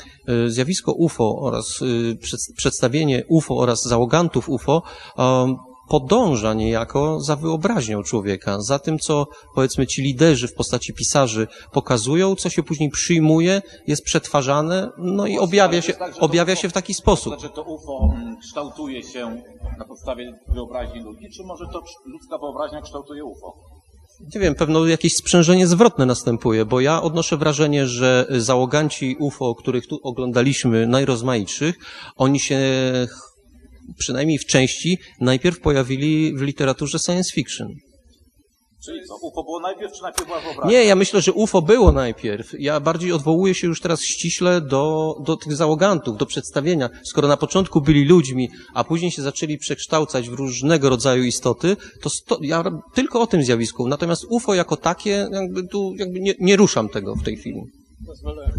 y, 0.47 0.51
zjawisko 0.51 0.91
UFO 0.91 1.39
oraz 1.39 1.81
y, 1.81 2.17
przed, 2.21 2.39
przedstawienie 2.57 3.23
UFO 3.27 3.57
oraz 3.57 3.83
załogantów 3.83 4.49
UFO 4.49 4.83
um, 5.17 5.57
podąża 5.89 6.53
niejako 6.53 7.19
za 7.21 7.35
wyobraźnią 7.35 8.03
człowieka, 8.03 8.61
za 8.61 8.79
tym, 8.79 8.99
co 8.99 9.27
powiedzmy 9.55 9.87
ci 9.87 10.01
liderzy 10.01 10.47
w 10.47 10.53
postaci 10.53 10.93
pisarzy 10.93 11.47
pokazują, 11.71 12.35
co 12.35 12.49
się 12.49 12.63
później 12.63 12.89
przyjmuje, 12.89 13.61
jest 13.87 14.03
przetwarzane, 14.03 14.89
no 14.97 15.27
i 15.27 15.39
objawia 15.39 15.81
się, 15.81 15.93
tak, 15.93 16.15
to 16.15 16.19
objawia 16.19 16.55
się 16.55 16.69
w 16.69 16.73
taki 16.73 16.93
sposób. 16.93 17.39
Znaczy 17.39 17.55
to 17.55 17.63
UFO 17.63 18.13
mm, 18.15 18.37
kształtuje 18.37 19.03
się 19.03 19.41
na 19.77 19.85
podstawie 19.85 20.39
wyobraźni 20.47 21.01
ludzi, 21.01 21.29
czy 21.37 21.43
może 21.43 21.65
to 21.73 21.81
ludzka 22.05 22.37
wyobraźnia 22.37 22.81
kształtuje 22.81 23.23
UFO? 23.23 23.53
Nie 24.35 24.41
wiem, 24.41 24.55
pewno 24.55 24.85
jakieś 24.85 25.15
sprzężenie 25.15 25.67
zwrotne 25.67 26.05
następuje, 26.05 26.65
bo 26.65 26.79
ja 26.79 27.01
odnoszę 27.01 27.37
wrażenie, 27.37 27.87
że 27.87 28.25
załoganci 28.29 29.15
UFO, 29.19 29.55
których 29.55 29.87
tu 29.87 29.99
oglądaliśmy, 30.03 30.87
najrozmaitszych, 30.87 31.75
oni 32.15 32.39
się 32.39 32.59
przynajmniej 33.97 34.37
w 34.37 34.45
części 34.45 34.97
najpierw 35.19 35.59
pojawili 35.59 36.33
w 36.37 36.41
literaturze 36.41 36.99
science 36.99 37.33
fiction. 37.33 37.67
Czyli 38.85 38.99
co, 39.07 39.15
UFO 39.15 39.43
było 39.43 39.59
najpierw, 39.59 39.93
czy 39.93 40.01
najpierw 40.01 40.27
była 40.27 40.41
wyobraźnia? 40.41 40.71
Nie, 40.71 40.85
ja 40.85 40.95
myślę, 40.95 41.21
że 41.21 41.33
UFO 41.33 41.61
było 41.61 41.91
najpierw. 41.91 42.55
Ja 42.59 42.79
bardziej 42.79 43.11
odwołuję 43.11 43.55
się 43.55 43.67
już 43.67 43.81
teraz 43.81 44.01
ściśle 44.01 44.61
do, 44.61 45.13
do 45.25 45.37
tych 45.37 45.55
załogantów, 45.55 46.17
do 46.17 46.25
przedstawienia. 46.25 46.89
Skoro 47.03 47.27
na 47.27 47.37
początku 47.37 47.81
byli 47.81 48.05
ludźmi, 48.05 48.49
a 48.73 48.83
później 48.83 49.11
się 49.11 49.21
zaczęli 49.21 49.57
przekształcać 49.57 50.29
w 50.29 50.33
różnego 50.33 50.89
rodzaju 50.89 51.23
istoty, 51.23 51.77
to 52.01 52.09
sto, 52.09 52.37
ja 52.41 52.63
tylko 52.93 53.21
o 53.21 53.27
tym 53.27 53.43
zjawisku. 53.43 53.87
Natomiast 53.87 54.25
UFO 54.29 54.53
jako 54.53 54.77
takie, 54.77 55.27
jakby 55.31 55.67
tu 55.67 55.93
jakby 55.97 56.19
nie, 56.19 56.33
nie 56.39 56.55
ruszam 56.55 56.89
tego 56.89 57.15
w 57.15 57.23
tej 57.23 57.37
chwili. 57.37 57.61
Pozwolę 58.05 58.51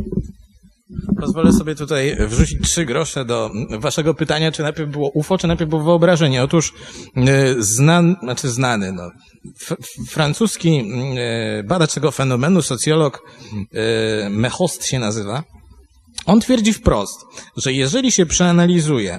sobie 1.59 1.75
tutaj 1.75 2.17
wrzucić 2.21 2.63
trzy 2.63 2.85
grosze 2.85 3.25
do 3.25 3.51
waszego 3.79 4.15
pytania, 4.15 4.53
czy 4.53 4.63
najpierw 4.63 4.91
było 4.91 5.11
UFO, 5.11 5.39
czy 5.39 5.47
najpierw 5.47 5.71
było 5.71 5.83
wyobrażenie. 5.83 6.43
Otóż 6.43 6.73
e, 7.17 7.55
znan, 7.59 8.17
znaczy 8.23 8.49
znany, 8.49 8.93
no, 8.93 9.11
francuski 10.09 10.85
e, 11.17 11.63
badacz 11.63 11.95
tego 11.95 12.11
fenomenu, 12.11 12.63
socjolog 12.63 13.23
e, 13.73 14.31
Mechost 14.31 14.87
się 14.87 14.99
nazywa, 14.99 15.43
on 16.27 16.41
twierdzi 16.41 16.73
wprost, 16.73 17.21
że 17.57 17.73
jeżeli 17.73 18.13
się 18.13 18.27
przeanalizuje 18.27 19.19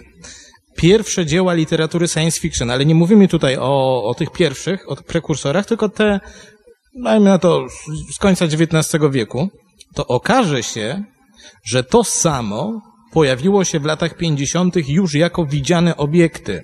pierwsze 0.76 1.26
dzieła 1.26 1.54
literatury 1.54 2.08
science 2.08 2.40
fiction, 2.40 2.72
ale 2.72 2.86
nie 2.86 2.96
mówimy 2.96 3.28
tutaj 3.28 3.58
o, 3.58 4.04
o 4.04 4.14
tych 4.14 4.32
pierwszych, 4.32 4.90
o 4.90 4.96
tych 4.96 5.06
prekursorach, 5.06 5.66
tylko 5.66 5.90
te, 5.90 6.20
dajmy 7.04 7.26
na 7.26 7.38
to, 7.38 7.66
z 8.14 8.18
końca 8.20 8.46
XIX 8.46 9.04
wieku, 9.12 9.50
to 9.94 10.08
okaże 10.08 10.64
się, 10.64 11.04
że 11.66 11.84
to 11.84 12.04
samo 12.04 12.82
pojawiło 13.14 13.64
się 13.64 13.80
w 13.80 13.86
latach 13.86 14.18
50. 14.18 14.76
już 14.88 15.14
jako 15.14 15.46
widziane 15.46 15.98
obiekty. 15.98 16.62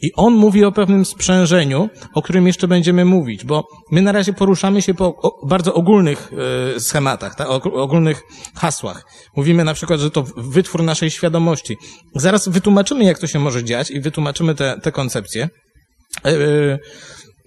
I 0.00 0.12
on 0.14 0.34
mówi 0.34 0.64
o 0.64 0.72
pewnym 0.72 1.04
sprzężeniu, 1.04 1.88
o 2.14 2.22
którym 2.22 2.46
jeszcze 2.46 2.68
będziemy 2.68 3.04
mówić, 3.04 3.44
bo 3.44 3.64
my 3.90 4.02
na 4.02 4.12
razie 4.12 4.32
poruszamy 4.32 4.82
się 4.82 4.94
po 4.94 5.36
bardzo 5.46 5.74
ogólnych 5.74 6.30
e, 6.76 6.80
schematach, 6.80 7.34
tak, 7.34 7.48
ogólnych 7.66 8.22
hasłach. 8.54 9.04
Mówimy 9.36 9.64
na 9.64 9.74
przykład, 9.74 10.00
że 10.00 10.10
to 10.10 10.24
wytwór 10.36 10.82
naszej 10.82 11.10
świadomości. 11.10 11.76
Zaraz 12.14 12.48
wytłumaczymy, 12.48 13.04
jak 13.04 13.18
to 13.18 13.26
się 13.26 13.38
może 13.38 13.64
dziać 13.64 13.90
i 13.90 14.00
wytłumaczymy 14.00 14.54
te, 14.54 14.80
te 14.82 14.92
koncepcje. 14.92 15.48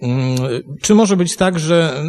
Mm, 0.02 0.36
czy 0.82 0.94
może 0.94 1.16
być 1.16 1.36
tak, 1.36 1.58
że 1.58 2.04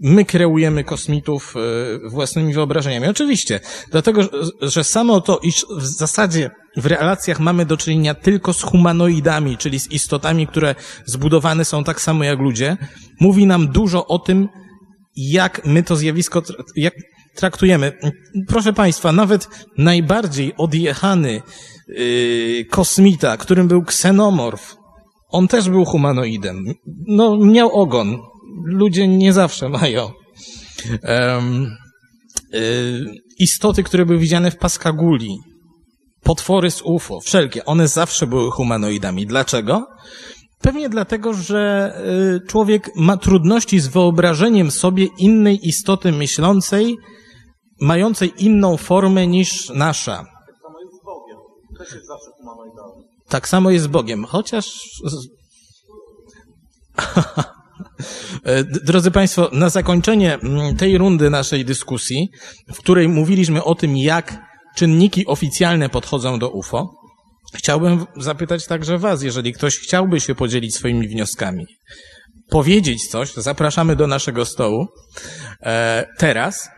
my 0.00 0.24
kreujemy 0.24 0.84
kosmitów 0.84 1.54
e, 1.56 2.08
własnymi 2.08 2.54
wyobrażeniami? 2.54 3.06
Oczywiście, 3.06 3.60
dlatego, 3.90 4.22
że 4.62 4.84
samo 4.84 5.20
to, 5.20 5.38
iż 5.38 5.66
w 5.76 5.86
zasadzie 5.86 6.50
w 6.76 6.86
relacjach 6.86 7.40
mamy 7.40 7.66
do 7.66 7.76
czynienia 7.76 8.14
tylko 8.14 8.52
z 8.52 8.62
humanoidami, 8.62 9.56
czyli 9.56 9.80
z 9.80 9.90
istotami, 9.90 10.46
które 10.46 10.74
zbudowane 11.04 11.64
są 11.64 11.84
tak 11.84 12.00
samo 12.00 12.24
jak 12.24 12.38
ludzie, 12.38 12.76
mówi 13.20 13.46
nam 13.46 13.68
dużo 13.68 14.06
o 14.06 14.18
tym, 14.18 14.48
jak 15.16 15.64
my 15.64 15.82
to 15.82 15.96
zjawisko 15.96 16.42
jak 16.76 16.94
traktujemy. 17.34 17.92
Proszę 18.48 18.72
Państwa, 18.72 19.12
nawet 19.12 19.48
najbardziej 19.78 20.52
odjechany 20.56 21.42
yy, 21.88 22.64
kosmita, 22.70 23.36
którym 23.36 23.68
był 23.68 23.82
ksenomorf, 23.82 24.77
on 25.28 25.48
też 25.48 25.70
był 25.70 25.84
humanoidem. 25.84 26.64
No, 27.06 27.36
miał 27.36 27.72
ogon. 27.72 28.18
Ludzie 28.64 29.08
nie 29.08 29.32
zawsze 29.32 29.68
mają. 29.68 30.10
Um, 31.08 31.76
y, 32.54 33.04
istoty, 33.38 33.82
które 33.82 34.06
były 34.06 34.18
widziane 34.18 34.50
w 34.50 34.56
Paskaguli, 34.56 35.38
potwory 36.22 36.70
z 36.70 36.82
UFO, 36.82 37.20
wszelkie, 37.20 37.64
one 37.64 37.88
zawsze 37.88 38.26
były 38.26 38.50
humanoidami. 38.50 39.26
Dlaczego? 39.26 39.86
Pewnie 40.60 40.88
dlatego, 40.88 41.34
że 41.34 41.92
y, 42.36 42.46
człowiek 42.46 42.90
ma 42.96 43.16
trudności 43.16 43.80
z 43.80 43.86
wyobrażeniem 43.86 44.70
sobie 44.70 45.06
innej 45.18 45.68
istoty 45.68 46.12
myślącej, 46.12 46.96
mającej 47.80 48.32
inną 48.38 48.76
formę 48.76 49.26
niż 49.26 49.70
nasza. 49.70 50.16
Tak 50.16 50.56
samo 50.62 50.80
jest 50.80 51.04
Bogiem. 51.04 51.38
Też 51.78 51.94
jest 51.94 52.06
zawsze 52.06 52.30
humanoidalny. 52.38 52.77
Tak 53.28 53.48
samo 53.48 53.70
jest 53.70 53.84
z 53.84 53.88
Bogiem, 53.88 54.24
chociaż. 54.24 54.66
E, 58.44 58.64
drodzy 58.64 59.10
Państwo, 59.10 59.50
na 59.52 59.68
zakończenie 59.68 60.34
mm, 60.34 60.76
tej 60.76 60.98
rundy 60.98 61.30
naszej 61.30 61.64
dyskusji, 61.64 62.30
w 62.74 62.78
której 62.78 63.08
mówiliśmy 63.08 63.64
o 63.64 63.74
tym, 63.74 63.96
jak 63.96 64.42
czynniki 64.76 65.26
oficjalne 65.26 65.88
podchodzą 65.88 66.38
do 66.38 66.50
UFO, 66.50 66.94
chciałbym 67.54 68.06
zapytać 68.16 68.66
także 68.66 68.98
Was, 68.98 69.22
jeżeli 69.22 69.52
ktoś 69.52 69.78
chciałby 69.78 70.20
się 70.20 70.34
podzielić 70.34 70.74
swoimi 70.74 71.08
wnioskami, 71.08 71.66
powiedzieć 72.48 73.06
coś, 73.06 73.34
zapraszamy 73.34 73.96
do 73.96 74.06
naszego 74.06 74.44
stołu 74.44 74.86
e, 75.62 76.06
teraz. 76.16 76.70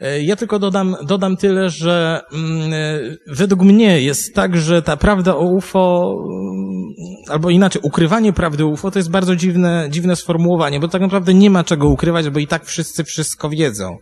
E, 0.00 0.22
ja 0.22 0.36
tylko 0.36 0.58
dodam, 0.58 0.96
dodam 1.02 1.36
tyle, 1.36 1.70
że 1.70 2.20
mm, 2.32 2.72
e, 2.72 3.00
według 3.26 3.62
mnie 3.62 4.02
jest 4.02 4.34
tak, 4.34 4.56
że 4.56 4.82
ta 4.82 4.96
prawda 4.96 5.36
o 5.36 5.44
UFO, 5.44 6.16
mm, 6.24 6.94
albo 7.28 7.50
inaczej, 7.50 7.82
ukrywanie 7.84 8.32
prawdy 8.32 8.64
UFO 8.64 8.90
to 8.90 8.98
jest 8.98 9.10
bardzo 9.10 9.36
dziwne, 9.36 9.88
dziwne 9.90 10.16
sformułowanie, 10.16 10.80
bo 10.80 10.88
tak 10.88 11.02
naprawdę 11.02 11.34
nie 11.34 11.50
ma 11.50 11.64
czego 11.64 11.88
ukrywać, 11.88 12.30
bo 12.30 12.38
i 12.38 12.46
tak 12.46 12.64
wszyscy 12.64 13.04
wszystko 13.04 13.50
wiedzą. 13.50 13.96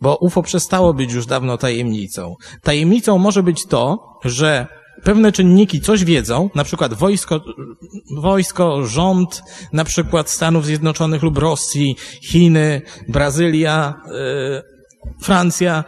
Bo 0.00 0.16
UFO 0.16 0.42
przestało 0.42 0.94
być 0.94 1.12
już 1.12 1.26
dawno 1.26 1.58
tajemnicą. 1.58 2.34
Tajemnicą 2.62 3.18
może 3.18 3.42
być 3.42 3.66
to, 3.66 3.98
że 4.24 4.66
pewne 5.04 5.32
czynniki 5.32 5.80
coś 5.80 6.04
wiedzą, 6.04 6.50
na 6.54 6.64
przykład 6.64 6.94
wojsko, 6.94 7.40
wojsko, 8.16 8.86
rząd, 8.86 9.42
na 9.72 9.84
przykład 9.84 10.30
Stanów 10.30 10.66
Zjednoczonych 10.66 11.22
lub 11.22 11.38
Rosji, 11.38 11.96
Chiny, 12.22 12.82
Brazylia, 13.08 13.94
yy, 14.06 14.62
Francja, 15.22 15.84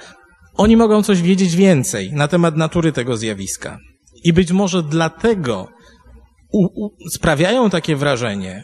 oni 0.54 0.76
mogą 0.76 1.02
coś 1.02 1.22
wiedzieć 1.22 1.56
więcej 1.56 2.12
na 2.12 2.28
temat 2.28 2.56
natury 2.56 2.92
tego 2.92 3.16
zjawiska. 3.16 3.78
I 4.24 4.32
być 4.32 4.52
może 4.52 4.82
dlatego 4.82 5.68
u, 6.52 6.84
u, 6.84 6.90
sprawiają 7.10 7.70
takie 7.70 7.96
wrażenie, 7.96 8.62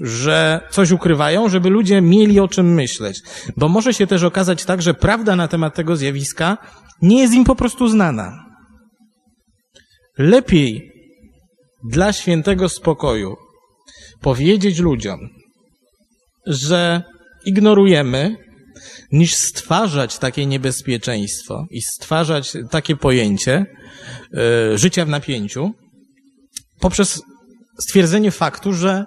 że 0.00 0.60
coś 0.70 0.90
ukrywają, 0.90 1.48
żeby 1.48 1.70
ludzie 1.70 2.00
mieli 2.00 2.40
o 2.40 2.48
czym 2.48 2.74
myśleć. 2.74 3.20
Bo 3.56 3.68
może 3.68 3.94
się 3.94 4.06
też 4.06 4.22
okazać 4.22 4.64
tak, 4.64 4.82
że 4.82 4.94
prawda 4.94 5.36
na 5.36 5.48
temat 5.48 5.74
tego 5.74 5.96
zjawiska 5.96 6.58
nie 7.02 7.20
jest 7.20 7.34
im 7.34 7.44
po 7.44 7.54
prostu 7.54 7.88
znana. 7.88 8.49
Lepiej 10.20 10.92
dla 11.90 12.12
świętego 12.12 12.68
spokoju 12.68 13.36
powiedzieć 14.20 14.78
ludziom, 14.78 15.18
że 16.46 17.02
ignorujemy, 17.44 18.36
niż 19.12 19.34
stwarzać 19.34 20.18
takie 20.18 20.46
niebezpieczeństwo 20.46 21.66
i 21.70 21.82
stwarzać 21.82 22.52
takie 22.70 22.96
pojęcie 22.96 23.66
y, 24.74 24.78
życia 24.78 25.04
w 25.04 25.08
napięciu 25.08 25.70
poprzez 26.80 27.22
stwierdzenie 27.78 28.30
faktu, 28.30 28.72
że, 28.72 29.04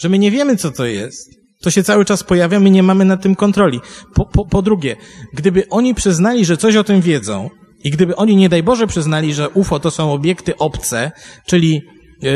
że 0.00 0.08
my 0.08 0.18
nie 0.18 0.30
wiemy, 0.30 0.56
co 0.56 0.70
to 0.70 0.86
jest. 0.86 1.30
To 1.62 1.70
się 1.70 1.82
cały 1.82 2.04
czas 2.04 2.24
pojawia, 2.24 2.60
my 2.60 2.70
nie 2.70 2.82
mamy 2.82 3.04
nad 3.04 3.22
tym 3.22 3.36
kontroli. 3.36 3.80
Po, 4.14 4.26
po, 4.26 4.46
po 4.46 4.62
drugie, 4.62 4.96
gdyby 5.34 5.68
oni 5.68 5.94
przyznali, 5.94 6.44
że 6.44 6.56
coś 6.56 6.76
o 6.76 6.84
tym 6.84 7.00
wiedzą, 7.00 7.50
i 7.84 7.90
gdyby 7.90 8.16
oni, 8.16 8.36
nie 8.36 8.48
daj 8.48 8.62
Boże, 8.62 8.86
przyznali, 8.86 9.34
że 9.34 9.48
UFO 9.48 9.80
to 9.80 9.90
są 9.90 10.12
obiekty 10.12 10.56
obce, 10.56 11.12
czyli 11.46 11.82
yy, 12.22 12.30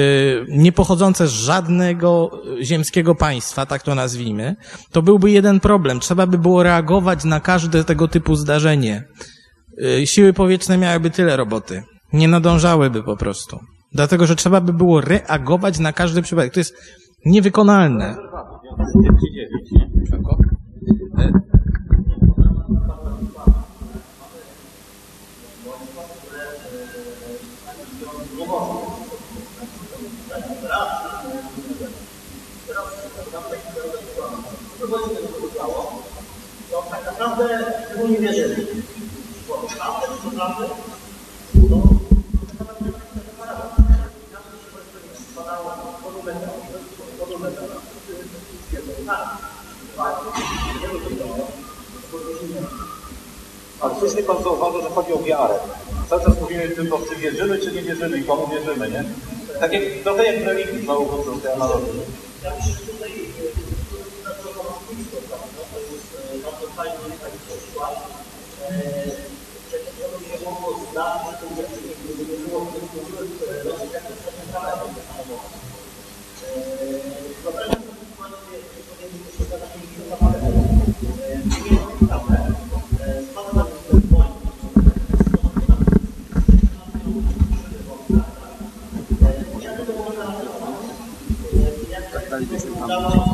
nie 0.48 0.72
pochodzące 0.72 1.28
z 1.28 1.32
żadnego 1.32 2.30
ziemskiego 2.62 3.14
państwa, 3.14 3.66
tak 3.66 3.82
to 3.82 3.94
nazwijmy, 3.94 4.56
to 4.92 5.02
byłby 5.02 5.30
jeden 5.30 5.60
problem. 5.60 6.00
Trzeba 6.00 6.26
by 6.26 6.38
było 6.38 6.62
reagować 6.62 7.24
na 7.24 7.40
każde 7.40 7.84
tego 7.84 8.08
typu 8.08 8.36
zdarzenie. 8.36 9.04
Yy, 9.78 10.06
siły 10.06 10.32
powietrzne 10.32 10.78
miałyby 10.78 11.10
tyle 11.10 11.36
roboty. 11.36 11.82
Nie 12.12 12.28
nadążałyby 12.28 13.02
po 13.02 13.16
prostu. 13.16 13.58
Dlatego, 13.92 14.26
że 14.26 14.36
trzeba 14.36 14.60
by 14.60 14.72
było 14.72 15.00
reagować 15.00 15.78
na 15.78 15.92
każdy 15.92 16.22
przypadek. 16.22 16.54
To 16.54 16.60
jest 16.60 16.74
niewykonalne. 17.26 18.16
Naprawdę 37.18 37.72
tego 37.88 38.08
nie 38.08 38.18
wierzyli. 38.18 38.66
Bo 39.48 39.62
naprawdę, 39.62 40.06
to 40.22 40.30
naprawdę, 40.30 40.68
to 41.70 41.94
ale 53.80 53.94
słusznie 53.98 54.22
Pan 54.22 54.42
zauważył, 54.42 54.82
że 54.82 54.88
chodzi 54.88 55.12
o 55.12 55.18
wiarę. 55.18 55.54
Cały 56.10 56.24
czas 56.24 56.40
mówimy 56.40 56.68
tylko, 56.68 56.98
czy 56.98 57.16
wierzymy, 57.16 57.58
czy 57.58 57.72
nie 57.72 57.82
wierzymy 57.82 58.18
i 58.18 58.24
komu 58.24 58.48
wierzymy, 58.48 58.90
nie? 58.90 59.04
Tak 59.60 59.72
jak, 59.72 59.82
trochę 60.02 60.24
jak 60.24 60.44
w 60.44 60.46
religii, 60.46 60.84
znowu 60.84 61.06
wrócę 61.06 61.30
do 61.30 61.36
tej. 61.36 61.50
Ja 62.44 62.50
myślę, 62.56 62.72
że 62.72 62.92
tutaj 62.92 63.10
bardzo 66.44 66.66
fajny 66.76 67.18
taki 67.22 67.38
przykład, 67.46 67.94
że 69.70 69.78
to 69.78 70.18
się 70.20 70.44
mogło 70.44 70.70
zdarzyć, 70.90 71.38
że 71.40 71.64
nie 72.30 72.36
było 72.48 72.60
dosyć 73.64 73.92
jak 73.92 74.02
to 74.02 74.12
samego 74.52 75.36
Wyobraźmy 77.42 77.74
sobie 77.74 78.04
sytuację, 78.10 78.56
że 78.74 78.80
powiedzmy, 78.88 79.30
że 79.38 79.44
za 79.44 79.56
takim 79.58 79.82
zapalem 80.10 80.42
nie 81.70 82.08
kawę, 82.08 82.38
spada 83.30 83.52
na 83.52 83.64
Jak 89.60 89.86
to 89.86 89.92
można 89.92 90.24
jak 91.90 92.04
to 92.12 92.66
wyglądało 92.66 93.33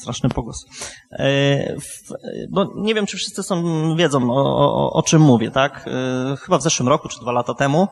straszny 0.00 0.28
pogłos. 0.28 0.66
E, 1.12 1.76
bo 2.50 2.66
nie 2.76 2.94
wiem, 2.94 3.06
czy 3.06 3.16
wszyscy 3.16 3.42
są, 3.42 3.96
wiedzą 3.96 4.30
o, 4.30 4.42
o, 4.44 4.92
o 4.92 5.02
czym 5.02 5.22
mówię, 5.22 5.50
tak? 5.50 5.86
E, 5.86 6.36
chyba 6.36 6.58
w 6.58 6.62
zeszłym 6.62 6.88
roku, 6.88 7.08
czy 7.08 7.20
dwa 7.20 7.32
lata 7.32 7.54
temu, 7.54 7.88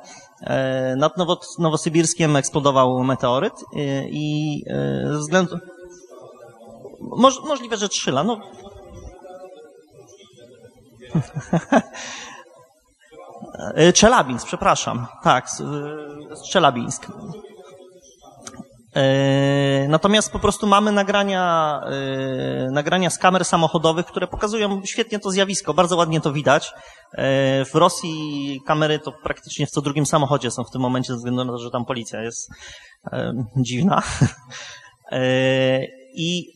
nad 0.97 1.13
Nowosybirskiem 1.59 2.37
eksplodował 2.37 3.05
meteoryt 3.05 3.53
i 4.11 4.59
ze 5.05 5.19
względu... 5.19 5.59
Moż, 7.01 7.43
możliwe, 7.45 7.77
że 7.77 7.89
trzy 7.89 8.13
lata. 8.13 8.27
No. 8.27 8.41
E, 13.75 13.93
Czelabińsk, 13.93 14.47
przepraszam. 14.47 15.07
Tak, 15.23 15.51
z 15.51 16.51
Czelabińsk. 16.51 17.07
E, 18.97 19.87
natomiast 19.89 20.33
po 20.33 20.39
prostu 20.39 20.67
mamy 20.67 20.93
nagrania, 20.93 21.81
e, 21.87 22.71
nagrania 22.71 23.11
z 23.11 23.19
kamer 23.19 23.45
samochodowych, 23.45 24.07
które 24.07 24.27
pokazują 24.27 24.83
świetnie 24.85 25.19
to 25.19 25.31
zjawisko. 25.31 25.75
Bardzo 25.75 25.97
ładnie 25.97 26.21
to 26.21 26.33
widać. 26.33 26.73
E, 27.13 27.65
w 27.65 27.75
Rosji 27.75 28.61
kamery 28.67 28.99
to 28.99 29.13
praktycznie 29.23 29.67
w 29.67 29.71
co 29.71 29.81
drugim 29.81 30.07
samochodzie 30.07 30.51
są 30.51 30.65
w 30.65 30.71
tym 30.71 30.81
momencie, 30.81 31.13
ze 31.13 31.17
względu 31.17 31.45
na 31.45 31.53
to, 31.53 31.59
że 31.59 31.71
tam 31.71 31.85
policja 31.85 32.23
jest 32.23 32.51
dziwna. 33.57 34.03
I 36.15 36.47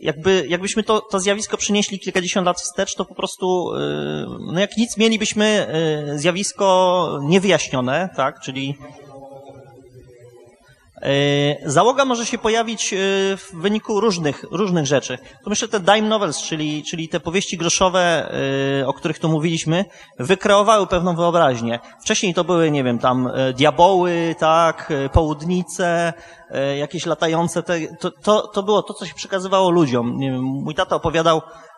jakby, 0.00 0.46
jakbyśmy 0.48 0.82
to, 0.82 1.00
to 1.00 1.20
zjawisko 1.20 1.56
przynieśli 1.56 1.98
kilkadziesiąt 1.98 2.46
lat 2.46 2.60
wstecz, 2.60 2.94
to 2.94 3.04
po 3.04 3.14
prostu, 3.14 3.70
no 4.52 4.60
jak 4.60 4.76
nic, 4.76 4.96
mielibyśmy 4.96 5.66
zjawisko 6.16 7.18
niewyjaśnione, 7.22 8.08
tak, 8.16 8.40
czyli 8.40 8.78
załoga 11.66 12.04
może 12.04 12.26
się 12.26 12.38
pojawić 12.38 12.92
e, 12.92 12.96
w 13.36 13.50
wyniku 13.52 14.00
różnych, 14.00 14.44
różnych 14.50 14.86
rzeczy. 14.86 15.18
To 15.44 15.50
myślę 15.50 15.68
te 15.68 15.80
dime 15.80 16.08
novels, 16.08 16.42
czyli, 16.42 16.84
czyli 16.84 17.08
te 17.08 17.20
powieści 17.20 17.56
groszowe, 17.56 18.32
e, 18.80 18.86
o 18.86 18.92
których 18.92 19.18
tu 19.18 19.28
mówiliśmy, 19.28 19.84
wykreowały 20.18 20.86
pewną 20.86 21.16
wyobraźnię. 21.16 21.80
Wcześniej 22.00 22.34
to 22.34 22.44
były, 22.44 22.70
nie 22.70 22.84
wiem, 22.84 22.98
tam 22.98 23.30
diaboły, 23.56 24.34
tak, 24.38 24.92
południce, 25.12 26.12
jakieś 26.78 27.06
latające, 27.06 27.62
te, 27.62 27.80
to, 27.96 28.10
to, 28.10 28.48
to 28.48 28.62
było 28.62 28.82
to, 28.82 28.94
co 28.94 29.06
się 29.06 29.14
przekazywało 29.14 29.70
ludziom. 29.70 30.18
Mój 30.40 30.74
tata 30.74 30.96
opowiadał, 30.96 31.40
E, 31.40 31.71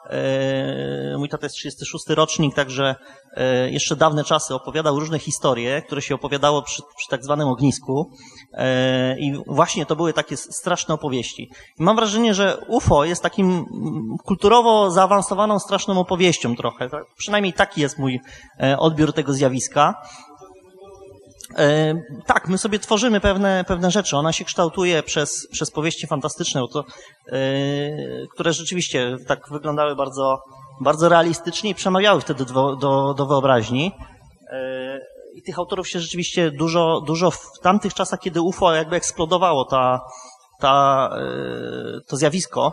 mój 1.18 1.28
tata 1.28 1.46
jest 1.46 1.56
36 1.56 2.04
rocznik, 2.08 2.54
także 2.54 2.94
e, 3.32 3.70
jeszcze 3.70 3.96
dawne 3.96 4.24
czasy 4.24 4.54
opowiadał 4.54 5.00
różne 5.00 5.18
historie, 5.18 5.82
które 5.82 6.02
się 6.02 6.14
opowiadało 6.14 6.62
przy, 6.62 6.82
przy 6.96 7.08
tak 7.08 7.24
zwanym 7.24 7.48
ognisku. 7.48 8.10
E, 8.52 9.18
I 9.18 9.32
właśnie 9.46 9.86
to 9.86 9.96
były 9.96 10.12
takie 10.12 10.36
straszne 10.36 10.94
opowieści. 10.94 11.50
Mam 11.78 11.96
wrażenie, 11.96 12.34
że 12.34 12.56
UFO 12.68 13.04
jest 13.04 13.22
takim 13.22 13.46
mm, 13.46 13.64
kulturowo 14.24 14.90
zaawansowaną, 14.90 15.58
straszną 15.58 15.98
opowieścią 16.00 16.56
trochę. 16.56 16.88
Przynajmniej 17.16 17.52
taki 17.52 17.80
jest 17.80 17.98
mój 17.98 18.20
odbiór 18.78 19.12
tego 19.12 19.32
zjawiska. 19.32 19.94
E, 21.56 21.94
tak, 22.26 22.48
my 22.48 22.58
sobie 22.58 22.78
tworzymy 22.78 23.20
pewne, 23.20 23.64
pewne 23.68 23.90
rzeczy. 23.90 24.16
Ona 24.16 24.32
się 24.32 24.44
kształtuje 24.44 25.02
przez, 25.02 25.48
przez 25.52 25.70
powieści 25.70 26.06
fantastyczne, 26.06 26.60
to, 26.72 26.84
e, 27.28 27.36
które 28.34 28.52
rzeczywiście 28.52 29.16
tak 29.26 29.48
wyglądały 29.50 29.96
bardzo, 29.96 30.38
bardzo 30.80 31.08
realistycznie 31.08 31.70
i 31.70 31.74
przemawiały 31.74 32.20
wtedy 32.20 32.44
do, 32.44 32.76
do, 32.76 33.14
do 33.14 33.26
wyobraźni. 33.26 33.92
E, 34.50 34.98
I 35.34 35.42
tych 35.42 35.58
autorów 35.58 35.88
się 35.88 36.00
rzeczywiście 36.00 36.50
dużo, 36.50 37.00
dużo 37.06 37.30
w 37.30 37.40
tamtych 37.62 37.94
czasach, 37.94 38.20
kiedy 38.20 38.40
UFO 38.40 38.74
jakby 38.74 38.96
eksplodowało, 38.96 39.64
ta, 39.64 40.00
ta, 40.60 41.10
to 42.08 42.16
zjawisko 42.16 42.72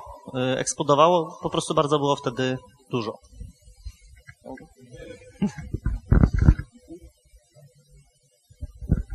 eksplodowało, 0.58 1.40
po 1.42 1.50
prostu 1.50 1.74
bardzo 1.74 2.00
było 2.00 2.16
wtedy 2.16 2.58
dużo. 2.92 3.14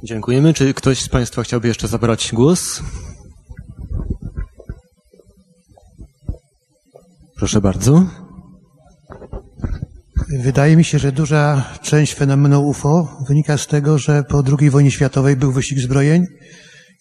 Dziękujemy. 0.06 0.54
Czy 0.54 0.74
ktoś 0.74 1.00
z 1.00 1.08
Państwa 1.08 1.42
chciałby 1.42 1.68
jeszcze 1.68 1.88
zabrać 1.88 2.30
głos? 2.32 2.82
Proszę 7.36 7.60
bardzo. 7.60 8.06
Wydaje 10.28 10.76
mi 10.76 10.84
się, 10.84 10.98
że 10.98 11.12
duża 11.12 11.64
część 11.82 12.14
fenomenu 12.14 12.68
UFO 12.68 13.18
wynika 13.28 13.58
z 13.58 13.66
tego, 13.66 13.98
że 13.98 14.24
po 14.24 14.42
II 14.58 14.70
wojnie 14.70 14.90
światowej 14.90 15.36
był 15.36 15.52
wyścig 15.52 15.78
zbrojeń. 15.78 16.26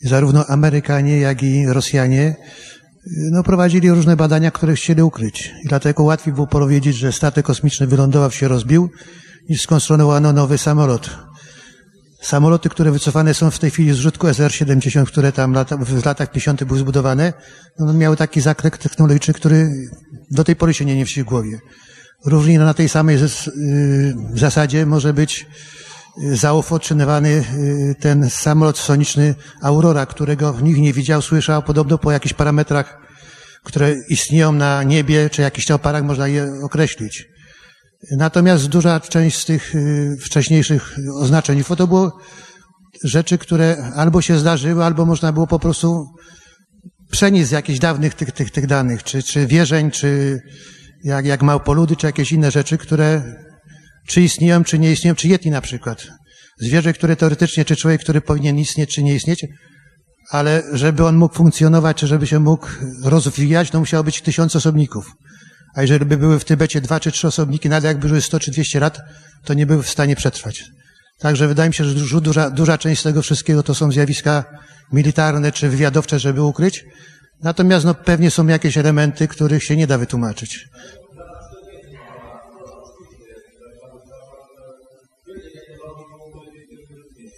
Zarówno 0.02 0.46
Amerykanie, 0.46 1.18
jak 1.18 1.44
i 1.44 1.68
Rosjanie 1.68 2.36
no, 3.32 3.44
prowadzili 3.44 3.92
różne 3.92 4.16
badania, 4.16 4.52
które 4.52 4.76
chcieli 4.76 5.02
ukryć. 5.02 5.54
I 5.64 5.68
dlatego 5.68 6.04
łatwiej 6.04 6.34
było 6.34 6.48
powiedzieć, 6.48 6.96
że 6.96 7.12
statek 7.12 7.46
kosmiczny 7.46 7.88
wylądował 7.88 8.32
się 8.32 8.48
rozbił, 8.48 8.90
niż 9.50 9.62
skonstruowano 9.62 10.34
nowy 10.34 10.58
samolot. 10.58 11.10
Samoloty, 12.26 12.70
które 12.70 12.92
wycofane 12.92 13.34
są 13.34 13.52
w 13.52 13.60
tej 13.60 13.72
chwili 13.72 13.94
z 13.94 14.00
użytku 14.00 14.28
SR-70, 14.28 15.06
które 15.06 15.32
tam 15.32 15.54
lata, 15.54 15.78
w 15.78 16.06
latach 16.06 16.32
50. 16.32 16.64
były 16.64 16.80
zbudowane, 16.80 17.34
no, 17.80 17.94
miały 17.94 18.18
taki 18.18 18.42
zakres 18.42 18.72
technologiczny, 18.72 19.34
który 19.34 19.70
do 20.32 20.44
tej 20.44 20.56
pory 20.56 20.74
się 20.74 20.86
nie 20.86 20.96
mieści 20.96 21.24
w 21.24 21.26
głowie. 21.26 21.60
Równie 22.26 22.60
na 22.60 22.74
tej 22.74 22.90
samej 22.90 23.16
y, 23.16 23.20
zasadzie 24.34 24.86
może 24.86 25.14
być 25.14 25.46
y, 26.24 26.38
zaofoczynowany 26.38 27.30
y, 27.30 27.96
ten 28.00 28.30
samolot 28.30 28.78
soniczny 28.78 29.36
Aurora, 29.62 30.06
którego 30.06 30.56
nikt 30.62 30.80
nie 30.80 30.94
widział, 30.94 31.22
słyszał, 31.22 31.64
podobno 31.64 31.98
po 31.98 32.12
jakichś 32.12 32.34
parametrach, 32.34 32.98
które 33.64 33.96
istnieją 34.10 34.52
na 34.52 34.84
niebie, 34.84 35.30
czy 35.30 35.42
jakichś 35.42 35.72
oparach 35.72 36.04
można 36.04 36.28
je 36.28 36.54
określić. 36.64 37.35
Natomiast 38.12 38.68
duża 38.68 39.00
część 39.00 39.38
z 39.38 39.46
tych 39.46 39.76
y, 39.76 40.18
wcześniejszych 40.22 40.96
oznaczeń 41.14 41.62
UFO 41.62 41.76
to 41.76 41.88
było 41.88 42.20
rzeczy, 43.04 43.38
które 43.38 43.92
albo 43.96 44.22
się 44.22 44.40
zdarzyły, 44.40 44.84
albo 44.84 45.06
można 45.06 45.34
było 45.34 45.48
po 45.48 45.60
prostu 45.60 46.06
przenieść 47.12 47.48
z 47.48 47.52
jakichś 47.52 47.80
dawnych 47.80 48.14
tych, 48.14 48.32
tych, 48.32 48.52
tych 48.52 48.68
danych, 48.68 49.04
czy, 49.04 49.24
czy 49.24 49.48
wierzeń, 49.48 49.92
czy 49.92 50.40
jak, 51.04 51.26
jak 51.26 51.44
małpoludy, 51.44 51.96
czy 51.96 52.06
jakieś 52.06 52.32
inne 52.32 52.52
rzeczy, 52.52 52.78
które 52.78 53.36
czy 54.08 54.22
istnieją, 54.22 54.64
czy 54.64 54.80
nie 54.80 54.92
istnieją, 54.92 55.16
czy 55.16 55.28
Yeti 55.28 55.50
na 55.50 55.62
przykład. 55.62 56.08
Zwierzę, 56.60 56.94
które 56.94 57.16
teoretycznie, 57.16 57.66
czy 57.66 57.76
człowiek, 57.76 58.02
który 58.02 58.22
powinien 58.22 58.60
istnieć, 58.60 58.96
czy 58.96 59.04
nie 59.04 59.16
istnieć, 59.16 59.46
ale 60.32 60.64
żeby 60.74 61.06
on 61.06 61.16
mógł 61.16 61.36
funkcjonować, 61.36 61.98
czy 61.98 62.08
żeby 62.08 62.28
się 62.28 62.40
mógł 62.40 62.68
rozwijać, 63.04 63.70
to 63.70 63.80
musiało 63.80 64.04
być 64.04 64.22
tysiąc 64.22 64.56
osobników. 64.56 65.12
A 65.76 65.82
jeżeli 65.82 66.06
by 66.06 66.18
były 66.18 66.40
w 66.40 66.46
Tybecie 66.46 66.82
dwa 66.82 67.00
czy 67.00 67.12
trzy 67.12 67.28
osobniki, 67.28 67.70
nawet 67.70 67.84
jakby 67.84 68.08
żyły 68.08 68.22
100 68.22 68.40
czy 68.40 68.52
200 68.52 68.80
lat, 68.80 69.02
to 69.44 69.54
nie 69.54 69.66
były 69.66 69.84
w 69.84 69.90
stanie 69.90 70.16
przetrwać. 70.16 70.64
Także 71.20 71.48
wydaje 71.48 71.70
mi 71.70 71.74
się, 71.74 71.86
że 71.86 72.22
duża, 72.22 72.50
duża 72.50 72.78
część 72.78 73.04
tego 73.04 73.22
wszystkiego 73.22 73.64
to 73.64 73.76
są 73.76 73.92
zjawiska 73.92 74.44
militarne 74.92 75.52
czy 75.52 75.70
wywiadowcze, 75.70 76.20
żeby 76.20 76.42
ukryć. 76.42 76.86
Natomiast 77.44 77.86
no, 77.86 77.94
pewnie 77.94 78.32
są 78.32 78.48
jakieś 78.48 78.78
elementy, 78.78 79.28
których 79.28 79.64
się 79.64 79.76
nie 79.76 79.88
da 79.88 79.98
wytłumaczyć. 79.98 80.70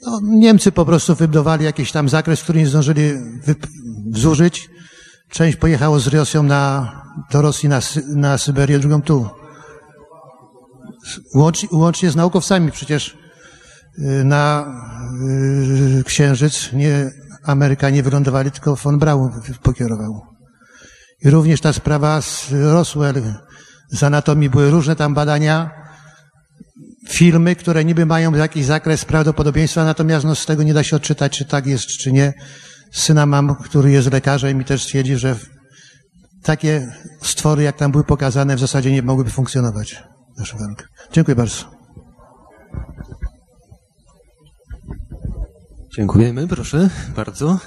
No, 0.01 0.19
Niemcy 0.23 0.72
po 0.72 0.85
prostu 0.85 1.15
wybudowali 1.15 1.65
jakiś 1.65 1.91
tam 1.91 2.09
zakres, 2.09 2.43
który 2.43 2.59
nie 2.59 2.68
zdążyli 2.68 3.14
zużyć. 4.11 4.69
Część 5.30 5.57
pojechało 5.57 5.99
z 5.99 6.07
Rosją 6.07 6.43
na, 6.43 6.91
do 7.31 7.41
Rosji 7.41 7.69
na, 7.69 7.80
na 8.15 8.38
Syberię, 8.38 8.80
drugą 8.80 9.02
tu. 9.02 9.30
Łącznie, 11.35 11.69
łącznie 11.72 12.11
z 12.11 12.15
naukowcami 12.15 12.72
przecież 12.72 13.18
y, 13.99 14.23
na 14.23 14.65
y, 15.99 16.03
Księżyc 16.03 16.73
nie 16.73 17.11
Amerykanie 17.44 18.03
wylądowali, 18.03 18.52
tylko 18.52 18.76
von 18.76 18.99
Braun 18.99 19.31
pokierował. 19.64 20.22
I 21.22 21.30
również 21.30 21.61
ta 21.61 21.73
sprawa 21.73 22.22
z 22.22 22.52
Roswell, 22.52 23.34
z 23.89 24.03
anatomii 24.03 24.49
były 24.49 24.69
różne 24.72 24.95
tam 24.95 25.14
badania, 25.14 25.69
filmy, 27.10 27.56
które 27.56 27.85
niby 27.85 28.06
mają 28.06 28.34
jakiś 28.34 28.65
zakres 28.65 29.06
prawdopodobieństwa, 29.06 29.84
natomiast 29.84 30.26
no, 30.26 30.35
z 30.35 30.45
tego 30.45 30.64
nie 30.64 30.73
da 30.73 30.84
się 30.84 30.95
odczytać, 30.95 31.38
czy 31.38 31.45
tak 31.45 31.65
jest, 31.65 31.88
czy 31.88 32.11
nie. 32.11 32.34
Syna 32.91 33.26
mam, 33.26 33.56
który 33.56 33.91
jest 33.91 34.11
lekarzem 34.11 34.61
i 34.61 34.65
też 34.65 34.85
twierdzi, 34.85 35.15
że 35.15 35.35
takie 36.48 36.91
stwory, 37.22 37.64
jak 37.64 37.78
tam 37.78 37.91
były 37.91 38.03
pokazane, 38.03 38.56
w 38.56 38.60
zasadzie 38.60 38.91
nie 38.91 39.02
mogłyby 39.02 39.30
funkcjonować 39.30 40.03
w 40.36 40.40
naszym. 40.40 40.60
Dziękuję 41.11 41.36
bardzo. 41.36 41.65
Dziękujemy, 45.98 46.48
proszę 46.48 46.90
bardzo. 47.15 47.60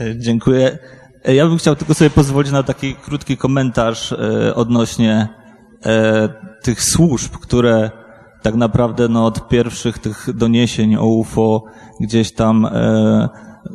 E, 0.00 0.18
dziękuję. 0.18 0.78
E, 1.24 1.34
ja 1.34 1.46
bym 1.46 1.58
chciał 1.58 1.76
tylko 1.76 1.94
sobie 1.94 2.10
pozwolić 2.10 2.52
na 2.52 2.62
taki 2.62 2.94
krótki 2.94 3.36
komentarz 3.36 4.12
e, 4.12 4.54
odnośnie 4.54 5.28
tych 6.62 6.82
służb, 6.82 7.32
które 7.32 7.90
tak 8.42 8.54
naprawdę 8.54 9.08
no, 9.08 9.26
od 9.26 9.48
pierwszych 9.48 9.98
tych 9.98 10.28
doniesień 10.34 10.96
o 10.96 11.06
UFO 11.06 11.64
gdzieś 12.00 12.32
tam 12.32 12.68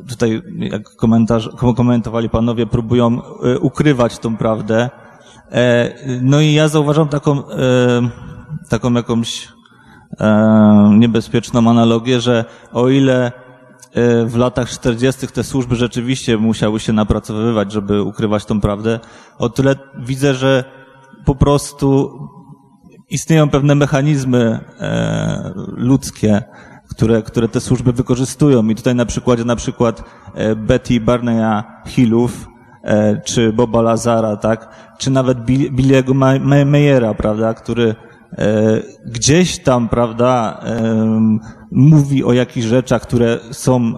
tutaj 0.10 0.42
jak 0.58 0.96
komentarz, 0.96 1.50
komentowali 1.76 2.30
panowie, 2.30 2.66
próbują 2.66 3.22
e, 3.44 3.60
ukrywać 3.60 4.20
tą 4.20 4.38
prawdę. 4.38 4.90
E, 5.52 5.94
no 6.22 6.42
i 6.42 6.54
ja 6.54 6.68
zauważam 6.68 7.08
taką, 7.08 7.50
e, 7.50 8.10
taką 8.70 8.94
jakąś 8.94 9.56
niebezpieczną 10.92 11.70
analogię, 11.70 12.22
że 12.22 12.46
o 12.74 12.90
ile 12.90 13.32
w 14.26 14.36
latach 14.36 14.70
40. 14.70 15.28
te 15.28 15.44
służby 15.44 15.76
rzeczywiście 15.76 16.38
musiały 16.38 16.80
się 16.80 16.94
napracowywać, 16.94 17.72
żeby 17.72 18.02
ukrywać 18.02 18.46
tą 18.46 18.62
prawdę, 18.62 19.00
o 19.38 19.50
tyle 19.50 19.76
widzę, 19.98 20.34
że 20.34 20.64
po 21.26 21.36
prostu 21.36 22.20
istnieją 23.10 23.50
pewne 23.50 23.76
mechanizmy 23.76 24.60
ludzkie, 25.78 26.44
które, 26.96 27.22
które 27.22 27.48
te 27.48 27.62
służby 27.62 27.94
wykorzystują. 27.94 28.70
I 28.70 28.76
tutaj 28.76 28.96
na 28.96 29.06
przykładzie 29.06 29.46
na 29.46 29.56
przykład 29.56 30.04
e, 30.34 30.56
Betty 30.56 31.00
Barneya 31.00 31.64
Hillów, 31.88 32.48
e, 32.84 33.22
czy 33.22 33.54
Boba 33.54 33.82
Lazara, 33.82 34.38
tak, 34.38 34.70
czy 34.98 35.12
nawet 35.12 35.38
Billy'ego 35.48 36.14
Mayera, 36.66 37.14
prawda, 37.14 37.54
który 37.54 37.96
e, 38.38 38.46
gdzieś 39.06 39.60
tam, 39.60 39.90
prawda, 39.90 40.64
mówi 41.72 42.24
o 42.24 42.34
jakichś 42.34 42.68
rzeczach, 42.68 43.02
które 43.02 43.40
są, 43.52 43.94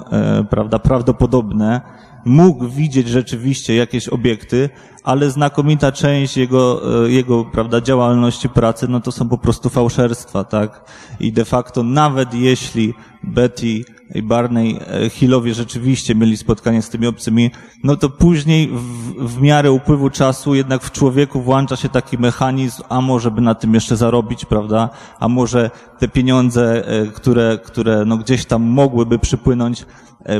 prawda, 0.49 0.79
prawdopodobne, 0.79 1.81
mógł 2.25 2.67
widzieć 2.67 3.07
rzeczywiście 3.07 3.75
jakieś 3.75 4.09
obiekty, 4.09 4.69
ale 5.07 5.31
znakomita 5.31 5.91
część 5.91 6.37
jego, 6.37 6.81
e, 7.05 7.11
jego 7.11 7.45
prawda, 7.45 7.81
działalności 7.81 8.49
pracy, 8.49 8.87
no 8.87 8.99
to 8.99 9.11
są 9.11 9.29
po 9.29 9.37
prostu 9.37 9.69
fałszerstwa, 9.69 10.43
tak? 10.43 10.91
I 11.19 11.31
de 11.31 11.45
facto 11.45 11.83
nawet 11.83 12.33
jeśli 12.33 12.93
Betty 13.23 13.85
i 14.15 14.21
Barney 14.23 14.79
e, 14.87 15.09
Hillowie 15.09 15.53
rzeczywiście 15.53 16.15
mieli 16.15 16.37
spotkanie 16.37 16.81
z 16.81 16.89
tymi 16.89 17.07
obcymi, 17.07 17.51
no 17.83 17.95
to 17.95 18.09
później 18.09 18.67
w, 18.67 18.81
w 19.27 19.41
miarę 19.41 19.71
upływu 19.71 20.09
czasu 20.09 20.55
jednak 20.55 20.83
w 20.83 20.91
człowieku 20.91 21.41
włącza 21.41 21.75
się 21.75 21.89
taki 21.89 22.17
mechanizm, 22.17 22.83
a 22.89 23.01
może 23.01 23.31
by 23.31 23.41
na 23.41 23.55
tym 23.55 23.73
jeszcze 23.73 23.97
zarobić, 23.97 24.45
prawda? 24.45 24.89
A 25.19 25.27
może 25.27 25.71
te 25.99 26.07
pieniądze, 26.07 26.87
e, 26.87 27.07
które, 27.07 27.59
które 27.65 28.05
no 28.05 28.17
gdzieś 28.17 28.45
tam 28.45 28.63
mogłyby 28.63 29.19
przypłynąć, 29.19 29.85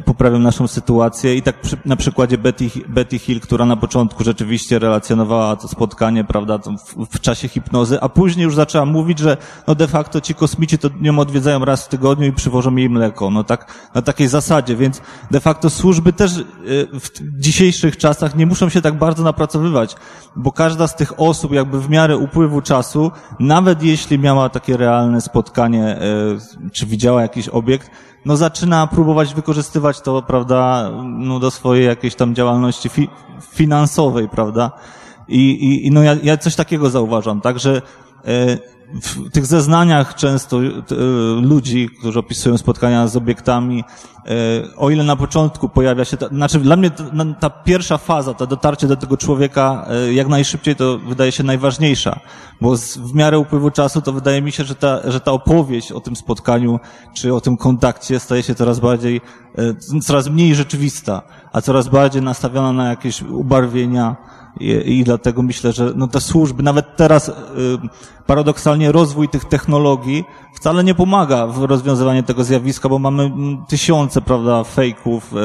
poprawią 0.06 0.40
naszą 0.40 0.68
sytuację. 0.68 1.36
I 1.36 1.42
tak 1.42 1.62
przy, 1.62 1.78
na 1.86 1.96
przykładzie 1.96 2.38
Betty, 2.38 2.70
Betty 2.88 3.20
Hill, 3.20 3.40
która 3.40 3.66
na 3.66 3.76
początku 3.76 4.24
rzeczywiście 4.24 4.80
relacjonowała 4.80 5.56
to 5.56 5.68
spotkanie, 5.68 6.24
prawda, 6.24 6.58
w, 6.58 7.16
w, 7.16 7.20
czasie 7.20 7.48
hipnozy, 7.48 8.02
a 8.02 8.10
później 8.10 8.44
już 8.44 8.56
zaczęła 8.56 8.86
mówić, 8.86 9.20
że 9.20 9.38
no 9.68 9.76
de 9.76 9.88
facto 9.88 10.22
ci 10.22 10.36
kosmici 10.36 10.78
to 10.78 10.90
nią 11.02 11.20
odwiedzają 11.20 11.66
raz 11.66 11.86
w 11.86 11.88
tygodniu 11.88 12.28
i 12.28 12.32
przywożą 12.32 12.76
jej 12.76 12.90
mleko. 12.90 13.30
No 13.30 13.44
tak, 13.44 13.90
na 13.96 14.02
takiej 14.02 14.28
zasadzie, 14.28 14.76
więc 14.76 15.02
de 15.32 15.40
facto 15.40 15.70
służby 15.70 16.14
też 16.14 16.38
e, 16.38 16.44
w 17.00 17.40
dzisiejszych 17.40 17.98
czasach 17.98 18.36
nie 18.36 18.46
muszą 18.46 18.70
się 18.70 18.82
tak 18.82 18.98
bardzo 18.98 19.24
napracowywać, 19.24 19.96
bo 20.36 20.52
każda 20.52 20.88
z 20.88 20.96
tych 20.96 21.20
osób 21.20 21.52
jakby 21.52 21.82
w 21.82 21.90
miarę 21.90 22.18
upływu 22.18 22.62
czasu, 22.62 23.12
nawet 23.40 23.84
jeśli 23.84 24.20
miała 24.20 24.50
takie 24.50 24.78
realne 24.78 25.22
spotkanie, 25.22 25.86
e, 25.86 26.02
czy 26.72 26.86
widziała 26.86 27.22
jakiś 27.22 27.50
obiekt, 27.50 27.92
no 28.26 28.38
zaczyna 28.38 28.88
próbować 28.88 29.34
wykorzystywać 29.34 30.02
to, 30.02 30.22
prawda, 30.22 30.92
no 31.04 31.40
do 31.40 31.52
swojej 31.52 31.86
jakiejś 31.86 32.16
tam 32.16 32.36
działalności 32.36 32.90
fi 32.90 33.10
finansowej, 33.52 34.30
prawda. 34.30 34.72
I, 35.28 35.50
i, 35.50 35.88
i 35.88 35.92
no 35.92 36.04
ja, 36.04 36.16
ja 36.24 36.38
coś 36.38 36.56
takiego 36.56 36.90
zauważam, 36.90 37.42
także 37.42 37.82
e, 38.26 38.58
w 38.94 39.30
tych 39.32 39.46
zeznaniach 39.46 40.16
często 40.16 40.58
e, 40.58 40.72
ludzi, 41.42 41.90
którzy 42.00 42.20
opisują 42.20 42.58
spotkania 42.58 43.08
z 43.08 43.16
obiektami, 43.16 43.84
e, 44.26 44.76
o 44.76 44.90
ile 44.90 45.04
na 45.04 45.16
początku 45.16 45.70
pojawia 45.70 46.06
się, 46.06 46.18
ta, 46.18 46.28
znaczy 46.28 46.60
dla 46.60 46.76
mnie 46.76 46.92
ta, 46.92 47.04
ta 47.40 47.50
pierwsza 47.50 47.98
faza, 47.98 48.34
to 48.34 48.48
dotarcie 48.48 48.88
do 48.88 48.96
tego 48.96 49.18
człowieka 49.18 49.88
jak 50.12 50.28
najszybciej 50.28 50.76
to 50.76 50.98
wydaje 50.98 51.32
się 51.32 51.44
najważniejsza, 51.44 52.20
bo 52.62 52.78
z, 52.78 52.98
w 52.98 53.16
miarę 53.16 53.40
upływu 53.40 53.72
czasu 53.72 54.02
to 54.02 54.14
wydaje 54.14 54.42
mi 54.42 54.52
się, 54.52 54.64
że 54.64 54.76
ta, 54.76 55.12
że 55.12 55.20
ta 55.20 55.32
opowieść 55.32 55.92
o 55.92 56.00
tym 56.00 56.16
spotkaniu, 56.16 56.80
czy 57.14 57.34
o 57.34 57.42
tym 57.42 57.58
kontakcie 57.58 58.20
staje 58.20 58.44
się 58.44 58.56
coraz 58.56 58.80
bardziej, 58.80 59.22
coraz 60.04 60.30
mniej 60.30 60.56
rzeczywista, 60.56 61.22
a 61.54 61.62
coraz 61.62 61.88
bardziej 61.88 62.22
nastawiona 62.22 62.74
na 62.74 62.90
jakieś 62.90 63.22
ubarwienia, 63.22 64.16
i, 64.60 65.04
dlatego 65.04 65.44
myślę, 65.44 65.74
że 65.74 65.92
no 65.96 66.08
te 66.08 66.22
służby, 66.22 66.64
nawet 66.64 66.96
teraz 66.96 67.30
y, 67.30 67.34
paradoksalnie 68.26 68.92
rozwój 68.92 69.30
tych 69.30 69.46
technologii 69.46 70.26
wcale 70.56 70.84
nie 70.84 70.96
pomaga 70.96 71.48
w 71.48 71.64
rozwiązywaniu 71.64 72.24
tego 72.24 72.44
zjawiska, 72.44 72.90
bo 72.90 73.00
mamy 73.00 73.24
mm, 73.24 73.66
tysiące, 73.66 74.22
prawda, 74.22 74.64
fejków 74.64 75.34
y, 75.34 75.36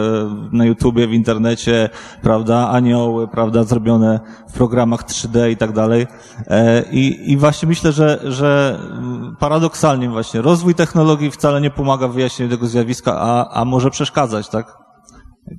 na 0.53 0.65
YouTubie, 0.65 1.07
w 1.07 1.13
internecie, 1.13 1.91
prawda, 2.23 2.69
anioły, 2.69 3.29
prawda, 3.29 3.65
zrobione 3.65 4.21
w 4.49 4.53
programach 4.53 5.05
3D 5.05 5.51
i 5.51 5.57
tak 5.57 5.73
dalej. 5.73 6.07
E, 6.47 6.83
I, 6.91 7.33
i 7.33 7.37
właśnie 7.37 7.69
myślę, 7.69 7.93
że, 7.93 8.21
że 8.25 8.79
mm, 8.93 9.37
paradoksalnie 9.39 10.11
właśnie 10.11 10.43
rozwój 10.43 10.75
technologii 10.75 11.31
wcale 11.31 11.61
nie 11.61 11.71
pomaga 11.71 12.09
w 12.09 12.13
wyjaśnieniu 12.13 12.51
tego 12.51 12.67
zjawiska, 12.67 13.21
a, 13.21 13.61
a 13.61 13.65
może 13.65 13.91
przeszkadzać, 13.91 14.49
tak? 14.49 14.79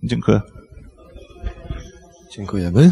Dziękuję. 0.04 0.42
Dziękujemy. 2.36 2.92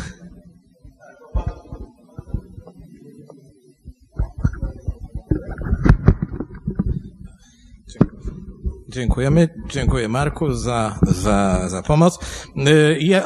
Dziękujemy. 8.92 9.50
Dziękuję 9.70 10.08
Marku 10.08 10.54
za, 10.54 11.00
za, 11.02 11.70
za 11.70 11.82
pomoc. 11.82 12.20
Y, 12.58 12.98
ja, 13.02 13.24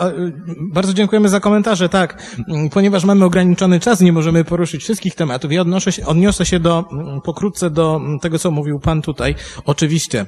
bardzo 0.74 0.94
dziękujemy 0.94 1.30
za 1.30 1.40
komentarze, 1.40 1.90
tak. 1.90 2.36
Ponieważ 2.72 3.06
mamy 3.06 3.26
ograniczony 3.26 3.80
czas, 3.80 4.02
nie 4.02 4.12
możemy 4.12 4.44
poruszyć 4.44 4.84
wszystkich 4.84 5.16
tematów. 5.16 5.52
Ja 5.52 5.62
odnoszę 5.62 5.92
się, 5.92 6.06
odniosę 6.06 6.46
się 6.46 6.60
do, 6.60 6.86
pokrótce 7.24 7.70
do 7.70 8.02
tego, 8.22 8.40
co 8.40 8.52
mówił 8.52 8.80
Pan 8.80 9.02
tutaj. 9.02 9.36
Oczywiście, 9.66 10.26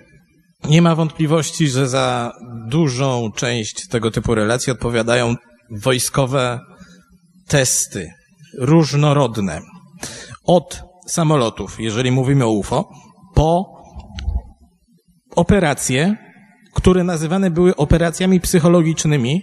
nie 0.69 0.81
ma 0.81 0.95
wątpliwości, 0.95 1.67
że 1.67 1.87
za 1.87 2.31
dużą 2.67 3.31
część 3.35 3.87
tego 3.87 4.11
typu 4.11 4.35
relacji 4.35 4.71
odpowiadają 4.71 5.35
wojskowe 5.71 6.59
testy, 7.47 8.11
różnorodne. 8.59 9.61
Od 10.45 10.81
samolotów, 11.07 11.79
jeżeli 11.79 12.11
mówimy 12.11 12.45
o 12.45 12.51
UFO, 12.51 12.89
po 13.35 13.76
operacje, 15.37 16.15
które 16.73 17.03
nazywane 17.03 17.51
były 17.51 17.75
operacjami 17.75 18.39
psychologicznymi 18.39 19.41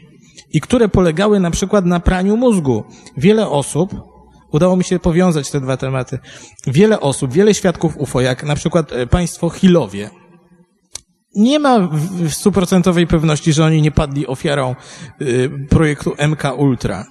i 0.52 0.60
które 0.60 0.88
polegały 0.88 1.40
na 1.40 1.50
przykład 1.50 1.84
na 1.84 2.00
praniu 2.00 2.36
mózgu. 2.36 2.84
Wiele 3.16 3.48
osób, 3.48 3.94
udało 4.52 4.76
mi 4.76 4.84
się 4.84 4.98
powiązać 4.98 5.50
te 5.50 5.60
dwa 5.60 5.76
tematy, 5.76 6.18
wiele 6.66 7.00
osób, 7.00 7.32
wiele 7.32 7.54
świadków 7.54 7.96
UFO, 7.96 8.20
jak 8.20 8.44
na 8.44 8.54
przykład 8.54 8.92
e, 8.92 9.06
państwo 9.06 9.50
Hillowie, 9.50 10.10
nie 11.36 11.58
ma 11.58 11.90
stuprocentowej 12.28 13.06
pewności, 13.06 13.52
że 13.52 13.64
oni 13.64 13.82
nie 13.82 13.90
padli 13.90 14.26
ofiarą 14.26 14.74
y, 15.22 15.50
projektu 15.70 16.12
MK 16.28 16.58
Ultra. 16.58 17.04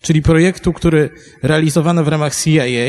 Czyli 0.00 0.22
projektu, 0.22 0.72
który 0.72 1.10
realizowano 1.42 2.04
w 2.04 2.08
ramach 2.08 2.36
CIA 2.36 2.88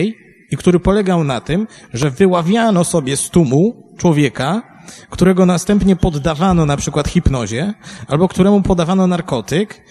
i 0.51 0.57
który 0.57 0.79
polegał 0.79 1.23
na 1.23 1.41
tym, 1.41 1.67
że 1.93 2.09
wyławiano 2.09 2.83
sobie 2.83 3.17
z 3.17 3.29
tłumu 3.29 3.93
człowieka, 3.97 4.70
którego 5.09 5.45
następnie 5.45 5.95
poddawano 5.95 6.65
na 6.65 6.77
przykład 6.77 7.07
hipnozie, 7.07 7.73
albo 8.07 8.27
któremu 8.27 8.61
podawano 8.61 9.07
narkotyk. 9.07 9.81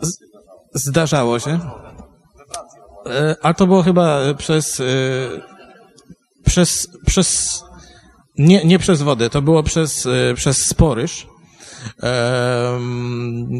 Z, 0.00 0.18
zdarzało 0.74 1.38
się. 1.38 1.60
E, 3.06 3.36
a 3.42 3.54
to 3.54 3.66
było 3.66 3.82
chyba 3.82 4.20
przez, 4.38 4.80
e, 4.80 4.84
przez, 6.46 6.88
przez, 7.06 7.60
nie, 8.38 8.64
nie 8.64 8.78
przez 8.78 9.02
wodę, 9.02 9.30
to 9.30 9.42
było 9.42 9.62
przez, 9.62 10.06
e, 10.06 10.34
przez 10.34 10.66
sporyż. 10.66 11.26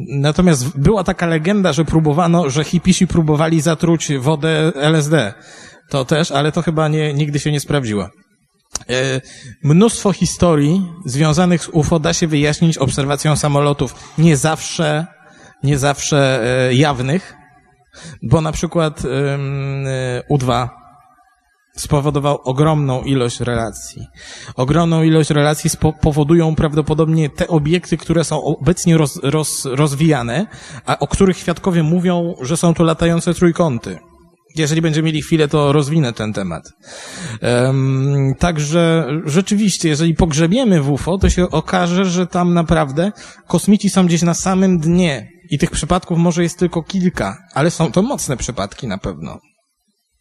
Natomiast 0.08 0.78
była 0.78 1.04
taka 1.04 1.26
legenda, 1.26 1.72
że 1.72 1.84
próbowano, 1.84 2.50
że 2.50 2.64
hipisi 2.64 3.06
próbowali 3.06 3.60
zatruć 3.60 4.12
wodę 4.18 4.72
LSD. 4.74 5.34
To 5.88 6.04
też, 6.04 6.30
ale 6.30 6.52
to 6.52 6.62
chyba 6.62 6.88
nie, 6.88 7.14
nigdy 7.14 7.38
się 7.38 7.52
nie 7.52 7.60
sprawdziło. 7.60 8.08
E, 8.90 9.20
mnóstwo 9.62 10.12
historii 10.12 10.92
związanych 11.04 11.62
z 11.62 11.68
UFO 11.68 11.98
da 11.98 12.12
się 12.12 12.26
wyjaśnić 12.26 12.78
obserwacją 12.78 13.36
samolotów. 13.36 13.94
Nie 14.18 14.36
zawsze, 14.36 15.06
nie 15.62 15.78
zawsze 15.78 16.40
e, 16.68 16.74
jawnych, 16.74 17.36
bo 18.22 18.40
na 18.40 18.52
przykład 18.52 19.04
e, 19.04 19.08
U-2 20.28 20.68
spowodował 21.76 22.40
ogromną 22.44 23.02
ilość 23.02 23.40
relacji. 23.40 24.06
Ogromną 24.56 25.02
ilość 25.02 25.30
relacji 25.30 25.70
powodują 26.00 26.54
prawdopodobnie 26.54 27.30
te 27.30 27.48
obiekty, 27.48 27.96
które 27.96 28.24
są 28.24 28.44
obecnie 28.44 28.96
roz, 28.96 29.20
roz, 29.22 29.64
rozwijane, 29.64 30.46
a 30.86 30.98
o 30.98 31.06
których 31.06 31.38
świadkowie 31.38 31.82
mówią, 31.82 32.34
że 32.40 32.56
są 32.56 32.74
to 32.74 32.84
latające 32.84 33.34
trójkąty. 33.34 33.98
Jeżeli 34.58 34.82
będziemy 34.82 35.06
mieli 35.06 35.22
chwilę, 35.22 35.48
to 35.48 35.72
rozwinę 35.72 36.12
ten 36.12 36.32
temat. 36.32 36.72
Um, 37.42 38.34
także 38.38 39.08
rzeczywiście, 39.24 39.88
jeżeli 39.88 40.14
pogrzebiemy 40.14 40.82
w 40.82 40.90
UFO, 40.90 41.18
to 41.18 41.30
się 41.30 41.50
okaże, 41.50 42.04
że 42.04 42.26
tam 42.26 42.54
naprawdę 42.54 43.12
kosmici 43.46 43.90
są 43.90 44.06
gdzieś 44.06 44.22
na 44.22 44.34
samym 44.34 44.78
dnie 44.78 45.28
i 45.50 45.58
tych 45.58 45.70
przypadków 45.70 46.18
może 46.18 46.42
jest 46.42 46.58
tylko 46.58 46.82
kilka, 46.82 47.36
ale 47.54 47.70
są 47.70 47.92
to 47.92 48.02
mocne 48.02 48.36
przypadki 48.36 48.86
na 48.86 48.98
pewno. 48.98 49.38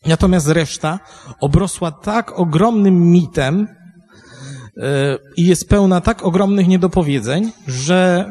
Natomiast 0.06 0.48
reszta 0.48 1.00
obrosła 1.40 1.92
tak 1.92 2.40
ogromnym 2.40 3.12
mitem, 3.12 3.68
i 5.38 5.45
jest 5.45 5.70
pełna 5.70 6.02
tak 6.02 6.26
ogromnych 6.26 6.68
niedopowiedzeń, 6.68 7.52
że 7.68 8.30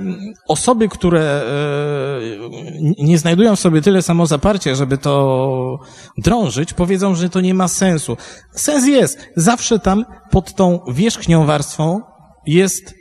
osoby, 0.49 0.89
które 0.89 1.43
e, 1.43 3.05
nie 3.05 3.19
znajdują 3.19 3.57
w 3.57 3.61
sobie 3.61 3.83
tyle 3.83 4.03
samozaparcia, 4.03 4.75
żeby 4.75 4.99
to 4.99 5.79
drążyć, 6.19 6.73
powiedzą, 6.73 7.15
że 7.15 7.29
to 7.31 7.41
nie 7.41 7.55
ma 7.55 7.69
sensu. 7.69 8.17
Sens 8.53 8.87
jest. 8.87 9.19
Zawsze 9.37 9.79
tam 9.79 10.05
pod 10.31 10.55
tą 10.55 10.81
wierzchnią 10.89 11.47
warstwą 11.47 12.01
jest 12.47 12.95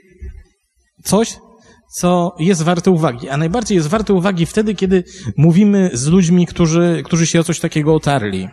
coś, 1.03 1.37
co 1.95 2.35
jest 2.39 2.63
warte 2.63 2.91
uwagi. 2.91 3.29
A 3.29 3.37
najbardziej 3.37 3.75
jest 3.75 3.87
warte 3.87 4.13
uwagi 4.13 4.45
wtedy, 4.45 4.75
kiedy 4.75 5.03
mówimy 5.37 5.89
z 5.93 6.07
ludźmi, 6.07 6.47
którzy, 6.47 7.03
którzy 7.05 7.27
się 7.27 7.39
o 7.39 7.43
coś 7.43 7.59
takiego 7.59 7.95
otarli. 7.95 8.49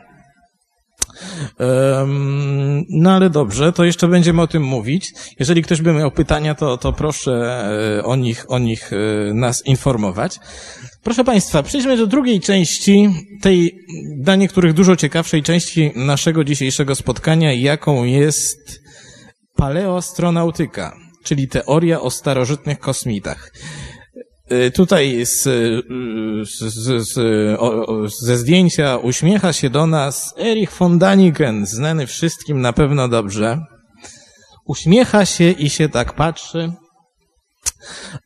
No 2.89 3.13
ale 3.13 3.31
dobrze, 3.31 3.73
to 3.73 3.85
jeszcze 3.85 4.09
będziemy 4.09 4.43
o 4.43 4.47
tym 4.47 4.63
mówić. 4.63 5.13
Jeżeli 5.39 5.63
ktoś 5.63 5.83
by 5.83 5.93
miał 5.93 6.11
pytania, 6.11 6.55
to, 6.55 6.79
to 6.79 6.93
proszę 6.93 7.33
e, 7.99 8.05
o 8.05 8.17
nich, 8.17 8.45
o 8.49 8.59
nich 8.59 8.91
e, 8.93 9.35
nas 9.35 9.67
informować. 9.67 10.39
Proszę 11.03 11.25
Państwa, 11.25 11.63
przejdźmy 11.63 11.97
do 11.97 12.07
drugiej 12.07 12.41
części, 12.41 13.09
tej 13.41 13.79
dla 14.17 14.37
niektórych 14.37 14.73
dużo 14.73 14.97
ciekawszej 14.97 15.43
części 15.43 15.93
naszego 15.97 16.45
dzisiejszego 16.45 16.95
spotkania, 16.95 17.53
jaką 17.53 18.05
jest 18.05 18.83
paleoastronautyka, 19.57 20.97
czyli 21.25 21.49
teoria 21.49 22.01
o 22.01 22.11
starożytnych 22.11 22.79
kosmitach. 22.79 23.53
Y, 24.51 24.71
tutaj 24.71 25.27
z, 25.27 25.47
y, 25.47 25.83
z, 26.45 26.75
z, 27.09 27.19
o, 27.61 28.09
ze 28.09 28.37
zdjęcia 28.37 28.97
uśmiecha 28.97 29.53
się 29.53 29.71
do 29.71 29.87
nas 29.87 30.35
Erich 30.39 30.73
von 30.79 30.99
Daniken, 30.99 31.67
znany 31.67 32.07
wszystkim 32.07 32.61
na 32.61 32.73
pewno 32.73 33.09
dobrze. 33.09 33.59
Uśmiecha 34.67 35.27
się 35.27 35.51
i 35.51 35.71
się 35.71 35.89
tak 35.89 36.13
patrzy. 36.13 36.73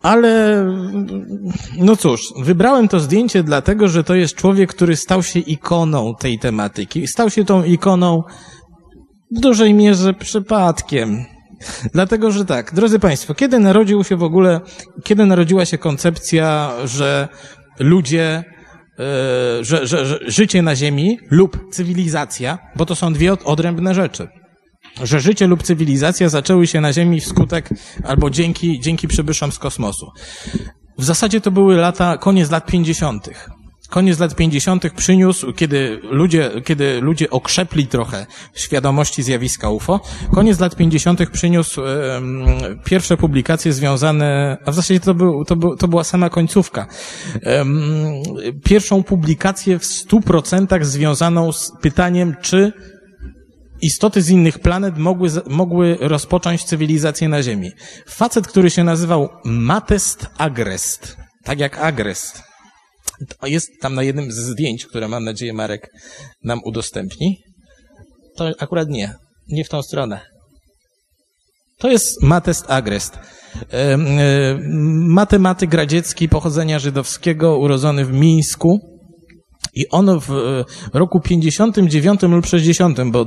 Ale, 0.00 0.64
no 1.76 1.96
cóż, 1.96 2.32
wybrałem 2.42 2.88
to 2.88 3.00
zdjęcie 3.00 3.42
dlatego, 3.42 3.88
że 3.88 4.04
to 4.04 4.14
jest 4.14 4.34
człowiek, 4.34 4.74
który 4.74 4.96
stał 4.96 5.22
się 5.22 5.38
ikoną 5.40 6.14
tej 6.14 6.38
tematyki. 6.38 7.06
Stał 7.06 7.30
się 7.30 7.44
tą 7.44 7.64
ikoną 7.64 8.22
w 9.36 9.40
dużej 9.40 9.74
mierze 9.74 10.14
przypadkiem. 10.14 11.35
Dlatego, 11.92 12.30
że 12.30 12.44
tak, 12.44 12.74
drodzy 12.74 12.98
Państwo, 12.98 13.34
kiedy 13.34 13.58
narodził 13.58 14.04
się 14.04 14.16
w 14.16 14.22
ogóle, 14.22 14.60
kiedy 15.04 15.26
narodziła 15.26 15.64
się 15.64 15.78
koncepcja, 15.78 16.72
że 16.84 17.28
ludzie, 17.78 18.44
yy, 18.98 19.04
że, 19.64 19.86
że, 19.86 20.06
że 20.06 20.18
życie 20.26 20.62
na 20.62 20.76
Ziemi 20.76 21.18
lub 21.30 21.58
cywilizacja, 21.72 22.58
bo 22.76 22.86
to 22.86 22.94
są 22.94 23.12
dwie 23.12 23.32
odrębne 23.32 23.94
rzeczy 23.94 24.28
że 25.02 25.20
życie 25.20 25.46
lub 25.46 25.62
cywilizacja 25.62 26.28
zaczęły 26.28 26.66
się 26.66 26.80
na 26.80 26.92
Ziemi 26.92 27.20
wskutek 27.20 27.68
albo 28.04 28.30
dzięki, 28.30 28.80
dzięki 28.80 29.08
przybyszom 29.08 29.52
z 29.52 29.58
kosmosu. 29.58 30.06
W 30.98 31.04
zasadzie 31.04 31.40
to 31.40 31.50
były 31.50 31.76
lata, 31.76 32.18
koniec 32.18 32.50
lat 32.50 32.66
50. 32.66 33.30
Koniec 33.90 34.18
lat 34.18 34.34
50. 34.34 34.92
przyniósł, 34.96 35.52
kiedy 35.52 36.00
ludzie, 36.02 36.50
kiedy 36.64 37.00
ludzie 37.00 37.30
okrzepli 37.30 37.86
trochę 37.86 38.26
świadomości 38.54 39.22
zjawiska 39.22 39.70
UFO, 39.70 40.00
koniec 40.34 40.60
lat 40.60 40.76
50. 40.76 41.30
przyniósł 41.30 41.80
pierwsze 42.84 43.16
publikacje 43.16 43.72
związane, 43.72 44.56
a 44.66 44.70
w 44.70 44.74
zasadzie 44.74 45.00
to, 45.00 45.14
był, 45.14 45.44
to, 45.44 45.56
był, 45.56 45.76
to 45.76 45.88
była 45.88 46.04
sama 46.04 46.30
końcówka, 46.30 46.86
pierwszą 48.64 49.02
publikację 49.02 49.78
w 49.78 49.82
100% 49.82 50.84
związaną 50.84 51.52
z 51.52 51.72
pytaniem, 51.82 52.36
czy 52.42 52.72
istoty 53.82 54.22
z 54.22 54.30
innych 54.30 54.58
planet 54.58 54.98
mogły, 54.98 55.30
mogły 55.46 55.98
rozpocząć 56.00 56.64
cywilizację 56.64 57.28
na 57.28 57.42
Ziemi. 57.42 57.70
Facet, 58.06 58.46
który 58.46 58.70
się 58.70 58.84
nazywał 58.84 59.28
Matest 59.44 60.26
Agrest, 60.38 61.16
tak 61.44 61.58
jak 61.58 61.78
Agrest, 61.78 62.42
jest 63.42 63.70
tam 63.80 63.94
na 63.94 64.02
jednym 64.02 64.32
z 64.32 64.34
zdjęć, 64.34 64.86
które 64.86 65.08
mam 65.08 65.24
nadzieję 65.24 65.52
Marek 65.52 65.90
nam 66.44 66.60
udostępni. 66.64 67.38
To 68.36 68.50
akurat 68.58 68.88
nie. 68.88 69.14
Nie 69.48 69.64
w 69.64 69.68
tą 69.68 69.82
stronę. 69.82 70.20
To 71.78 71.90
jest 71.90 72.22
Matest 72.22 72.70
Agrest. 72.70 73.18
Matematyk 74.98 75.74
radziecki 75.74 76.28
pochodzenia 76.28 76.78
żydowskiego, 76.78 77.58
urodzony 77.58 78.04
w 78.04 78.12
Mińsku, 78.12 78.95
i 79.76 79.88
on 79.88 80.20
w 80.20 80.30
e, 80.30 80.64
roku 80.98 81.20
59 81.20 82.22
lub 82.22 82.46
60, 82.46 82.98
bo 83.10 83.26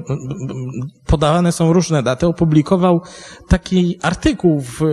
podawane 1.05 1.51
są 1.51 1.73
różne 1.73 2.03
daty, 2.03 2.27
opublikował 2.27 3.01
taki 3.47 3.99
artykuł 4.01 4.61
w 4.61 4.81
e, 4.81 4.85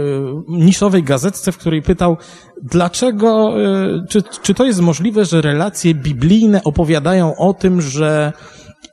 niszowej 0.48 1.02
gazetce, 1.02 1.52
w 1.52 1.58
której 1.58 1.82
pytał, 1.82 2.16
dlaczego, 2.62 3.54
e, 3.62 4.06
czy, 4.08 4.22
czy 4.42 4.54
to 4.54 4.64
jest 4.64 4.80
możliwe, 4.80 5.24
że 5.24 5.42
relacje 5.42 5.94
biblijne 5.94 6.64
opowiadają 6.64 7.36
o 7.36 7.54
tym, 7.54 7.82
że 7.82 8.32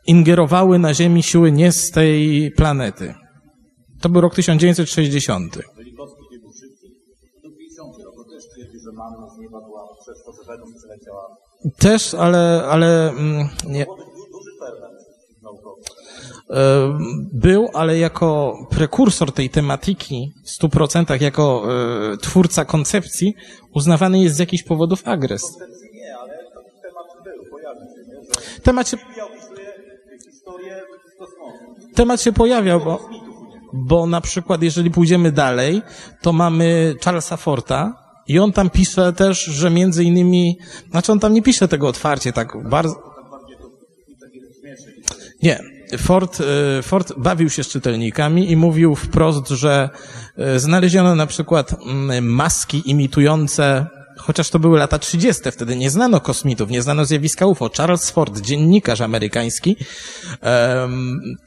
ingerowały 0.08 0.80
na 0.80 0.94
Ziemi 0.94 1.24
siły 1.24 1.52
nie 1.52 1.72
z 1.72 1.92
tej 1.92 2.52
planety. 2.52 3.14
To 4.02 4.10
był 4.10 4.22
rok 4.22 4.36
1960. 4.36 5.58
Też, 11.78 12.14
ale, 12.14 12.64
ale 12.70 13.10
mm, 13.10 13.50
nie. 13.68 13.86
E, 16.50 16.98
był, 17.34 17.70
ale 17.74 17.98
jako 17.98 18.58
prekursor 18.70 19.32
tej 19.32 19.50
tematyki 19.50 20.34
w 20.44 20.50
stu 20.50 20.70
procentach, 20.70 21.22
jako 21.22 21.64
e, 22.14 22.18
twórca 22.18 22.66
koncepcji, 22.66 23.36
uznawany 23.74 24.20
jest 24.20 24.36
z 24.36 24.40
jakichś 24.40 24.64
powodów 24.64 25.08
agres. 25.08 25.58
Nie, 25.94 26.18
ale 26.18 26.34
temat 26.82 27.24
był, 27.24 27.46
pojawił 27.52 27.86
się. 28.56 28.62
Temat 28.62 28.90
się... 28.90 28.98
Temat 31.96 32.22
się 32.22 32.34
pojawiał, 32.34 32.80
bo, 32.80 33.10
bo 33.74 34.06
na 34.06 34.22
przykład 34.22 34.64
jeżeli 34.64 34.92
pójdziemy 34.92 35.32
dalej, 35.32 35.82
to 36.22 36.34
mamy 36.34 36.96
Charlesa 37.04 37.38
Forta, 37.38 38.03
i 38.28 38.40
on 38.40 38.52
tam 38.52 38.70
pisze 38.70 39.14
też, 39.14 39.44
że 39.44 39.70
między 39.70 40.04
innymi, 40.04 40.58
znaczy 40.92 41.12
on 41.12 41.20
tam 41.20 41.34
nie 41.34 41.42
pisze 41.42 41.68
tego 41.68 41.88
otwarcie, 41.88 42.34
tak 42.34 42.70
bardzo. 42.70 43.14
Nie. 45.44 45.60
Ford, 45.98 46.42
e, 46.42 46.82
Ford 46.82 47.14
bawił 47.18 47.50
się 47.50 47.64
z 47.64 47.68
czytelnikami 47.68 48.52
i 48.52 48.56
mówił 48.56 48.96
wprost, 48.96 49.50
że 49.50 49.90
e, 50.38 50.60
znaleziono 50.60 51.16
na 51.16 51.28
przykład 51.28 51.76
mm, 51.86 52.26
maski 52.26 52.82
imitujące 52.86 53.88
chociaż 54.18 54.50
to 54.50 54.60
były 54.60 54.80
lata 54.80 55.00
30., 55.00 55.52
wtedy 55.52 55.76
nie 55.76 55.90
znano 55.90 56.20
kosmitów, 56.20 56.70
nie 56.70 56.82
znano 56.82 57.06
zjawiska 57.06 57.46
UFO. 57.46 57.70
Charles 57.70 58.12
Ford, 58.12 58.42
dziennikarz 58.42 59.02
amerykański, 59.02 59.76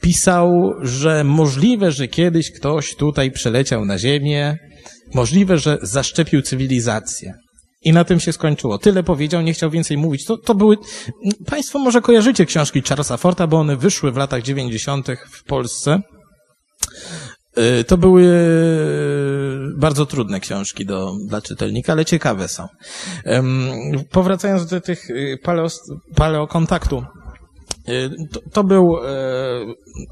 pisał, 0.01 0.73
że 0.81 1.23
możliwe, 1.23 1.91
że 1.91 2.07
kiedyś 2.07 2.51
ktoś 2.51 2.95
tutaj 2.95 3.31
przeleciał 3.31 3.85
na 3.85 3.97
Ziemię, 3.97 4.57
Możliwe, 5.13 5.57
że 5.57 5.77
zaszczepił 5.81 6.41
cywilizację. 6.41 7.33
I 7.81 7.93
na 7.93 8.03
tym 8.03 8.19
się 8.19 8.33
skończyło. 8.33 8.77
Tyle 8.77 9.03
powiedział, 9.03 9.41
nie 9.41 9.53
chciał 9.53 9.69
więcej 9.69 9.97
mówić. 9.97 10.25
To, 10.25 10.37
to 10.37 10.55
były, 10.55 10.77
Państwo 11.45 11.79
może 11.79 12.01
kojarzycie 12.01 12.45
książki 12.45 12.81
Charlesa 12.81 13.17
Forta, 13.17 13.47
bo 13.47 13.57
one 13.57 13.77
wyszły 13.77 14.11
w 14.11 14.17
latach 14.17 14.41
90. 14.41 15.07
w 15.31 15.43
Polsce. 15.43 16.01
Y, 17.79 17.83
to 17.83 17.97
były 17.97 18.23
bardzo 19.77 20.05
trudne 20.05 20.39
książki 20.39 20.85
do, 20.85 21.13
dla 21.27 21.41
czytelnika, 21.41 21.93
ale 21.93 22.05
ciekawe 22.05 22.47
są. 22.47 22.67
Powracając 24.11 24.65
do 24.65 24.81
tych 24.81 25.09
y, 25.09 25.37
paleo, 25.43 25.67
paleokontaktu, 26.15 26.97
Y, 26.97 27.26
to, 28.31 28.39
to 28.51 28.63
był 28.63 28.97
e, 28.97 29.01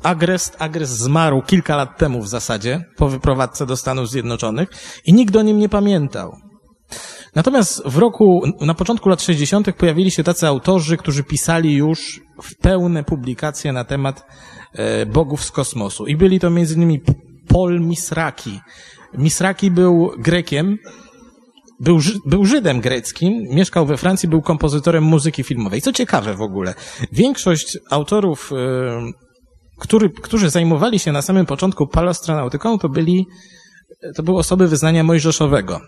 Agrest. 0.03 0.55
Agrest 0.59 0.97
zmarł 0.97 1.41
kilka 1.41 1.75
lat 1.75 1.97
temu 1.97 2.21
w 2.21 2.27
zasadzie, 2.27 2.85
po 2.97 3.09
wyprowadzce 3.09 3.65
do 3.65 3.77
Stanów 3.77 4.09
Zjednoczonych 4.09 4.69
i 5.05 5.13
nikt 5.13 5.35
o 5.35 5.41
nim 5.41 5.59
nie 5.59 5.69
pamiętał. 5.69 6.35
Natomiast 7.35 7.83
w 7.85 7.97
roku, 7.97 8.43
na 8.61 8.73
początku 8.73 9.09
lat 9.09 9.21
60. 9.21 9.73
pojawili 9.73 10.11
się 10.11 10.23
tacy 10.23 10.47
autorzy, 10.47 10.97
którzy 10.97 11.23
pisali 11.23 11.73
już 11.73 12.21
w 12.43 12.55
pełne 12.55 13.03
publikacje 13.03 13.73
na 13.73 13.83
temat 13.83 14.25
e, 14.73 15.05
bogów 15.05 15.43
z 15.43 15.51
kosmosu. 15.51 16.05
I 16.05 16.15
byli 16.15 16.39
to 16.39 16.47
m.in. 16.47 16.99
Paul 17.47 17.81
Misraki. 17.81 18.59
Misraki 19.13 19.71
był 19.71 20.11
Grekiem, 20.17 20.77
był, 21.79 21.99
był 22.25 22.45
Żydem 22.45 22.81
greckim, 22.81 23.43
mieszkał 23.49 23.85
we 23.85 23.97
Francji, 23.97 24.29
był 24.29 24.41
kompozytorem 24.41 25.03
muzyki 25.03 25.43
filmowej. 25.43 25.81
Co 25.81 25.93
ciekawe 25.93 26.33
w 26.33 26.41
ogóle, 26.41 26.73
większość 27.11 27.77
autorów, 27.89 28.51
y, 28.51 28.55
który, 29.79 30.09
którzy 30.09 30.49
zajmowali 30.49 30.99
się 30.99 31.11
na 31.11 31.21
samym 31.21 31.45
początku 31.45 31.87
palastronautyką, 31.87 32.79
to 32.79 32.89
byli, 32.89 33.25
to 34.15 34.23
były 34.23 34.37
osoby 34.37 34.67
wyznania 34.67 35.03
mojżeszowego. 35.03 35.81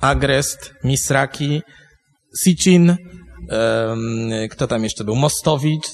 Agrest, 0.00 0.74
Misraki, 0.84 1.62
Sicin, 2.44 2.96
kto 4.50 4.66
tam 4.66 4.84
jeszcze 4.84 5.04
był, 5.04 5.16
Mostowicz, 5.16 5.86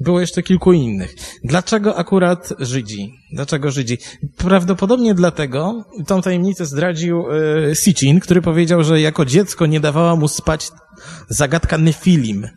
Było 0.00 0.20
jeszcze 0.20 0.42
kilku 0.42 0.72
innych. 0.72 1.14
Dlaczego 1.44 1.96
akurat 1.96 2.52
Żydzi? 2.58 3.12
Dlaczego 3.32 3.70
Żydzi? 3.70 3.98
Prawdopodobnie 4.36 5.14
dlatego, 5.14 5.84
tą 6.06 6.22
tajemnicę 6.22 6.66
zdradził 6.66 7.24
e, 7.70 7.74
Sitchin, 7.74 8.20
który 8.20 8.42
powiedział, 8.42 8.84
że 8.84 9.00
jako 9.00 9.24
dziecko 9.24 9.66
nie 9.66 9.80
dawała 9.80 10.16
mu 10.16 10.28
spać 10.28 10.70
zagadka 11.28 11.78
Nefilim. 11.78 12.48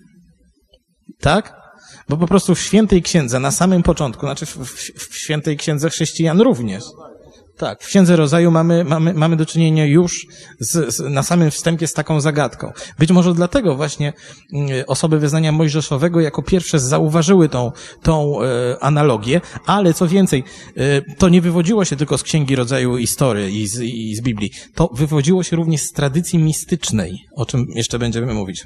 Tak? 1.20 1.62
Bo 2.10 2.18
po 2.18 2.28
prostu 2.28 2.56
w 2.56 2.60
świętej 2.60 3.02
księdze, 3.02 3.40
na 3.40 3.52
samym 3.52 3.84
początku, 3.84 4.26
znaczy 4.26 4.46
w, 4.46 4.56
w, 4.58 5.10
w 5.10 5.18
świętej 5.18 5.58
księdze 5.58 5.90
chrześcijan 5.90 6.42
również, 6.42 6.84
tak, 7.62 7.84
w 7.84 7.88
Księdze 7.88 8.16
Rodzaju 8.16 8.52
mamy, 8.52 8.84
mamy, 8.84 9.14
mamy 9.14 9.36
do 9.36 9.46
czynienia 9.46 9.86
już 9.86 10.28
z, 10.60 10.96
z, 10.96 11.00
na 11.00 11.24
samym 11.24 11.52
wstępie 11.52 11.88
z 11.88 11.94
taką 11.94 12.22
zagadką. 12.22 12.72
Być 13.00 13.12
może 13.12 13.34
dlatego 13.34 13.76
właśnie 13.76 14.14
y, 14.54 14.86
osoby 14.86 15.20
wyznania 15.20 15.52
mojżeszowego 15.52 16.22
jako 16.22 16.44
pierwsze 16.44 16.80
zauważyły 16.80 17.50
tą, 17.50 17.72
tą 18.04 18.44
y, 18.44 18.46
analogię, 18.80 19.42
ale 19.66 19.94
co 19.94 20.08
więcej, 20.08 20.44
y, 20.78 21.16
to 21.18 21.30
nie 21.30 21.42
wywodziło 21.42 21.86
się 21.86 21.96
tylko 21.96 22.18
z 22.18 22.24
Księgi 22.24 22.56
Rodzaju 22.56 22.98
Istory 22.98 23.52
i 23.52 23.68
z, 23.68 23.80
i 23.80 24.16
z 24.16 24.22
Biblii. 24.22 24.52
To 24.76 24.90
wywodziło 24.94 25.44
się 25.44 25.56
również 25.56 25.82
z 25.82 25.92
tradycji 25.92 26.40
mistycznej, 26.40 27.18
o 27.36 27.46
czym 27.46 27.66
jeszcze 27.76 28.00
będziemy 28.00 28.34
mówić. 28.34 28.64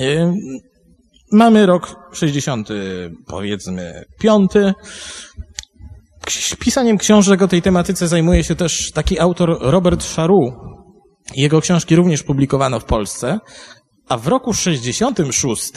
Y, 0.00 0.32
mamy 1.32 1.66
rok 1.66 1.96
60, 2.12 2.68
powiedzmy, 3.26 4.04
piąty. 4.20 4.74
Pisaniem 6.58 6.98
książek 6.98 7.42
o 7.42 7.48
tej 7.48 7.62
tematyce 7.62 8.08
zajmuje 8.08 8.44
się 8.44 8.54
też 8.54 8.92
taki 8.92 9.20
autor 9.20 9.58
Robert 9.60 10.04
Charoux. 10.16 10.52
Jego 11.34 11.60
książki 11.60 11.96
również 11.96 12.22
publikowano 12.22 12.80
w 12.80 12.84
Polsce. 12.84 13.38
A 14.08 14.18
w 14.18 14.26
roku 14.26 14.52
66 14.52 15.72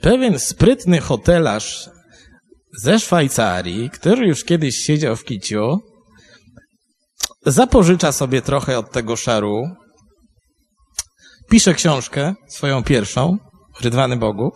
pewien 0.00 0.38
sprytny 0.38 1.00
hotelarz 1.00 1.90
ze 2.78 3.00
Szwajcarii, 3.00 3.90
który 3.90 4.26
już 4.26 4.44
kiedyś 4.44 4.76
siedział 4.76 5.16
w 5.16 5.24
kiciu, 5.24 5.78
zapożycza 7.46 8.12
sobie 8.12 8.42
trochę 8.42 8.78
od 8.78 8.90
tego 8.90 9.14
Charoux, 9.16 9.68
pisze 11.50 11.74
książkę, 11.74 12.34
swoją 12.48 12.82
pierwszą, 12.82 13.36
Rydwany 13.80 14.16
Bogów, 14.16 14.54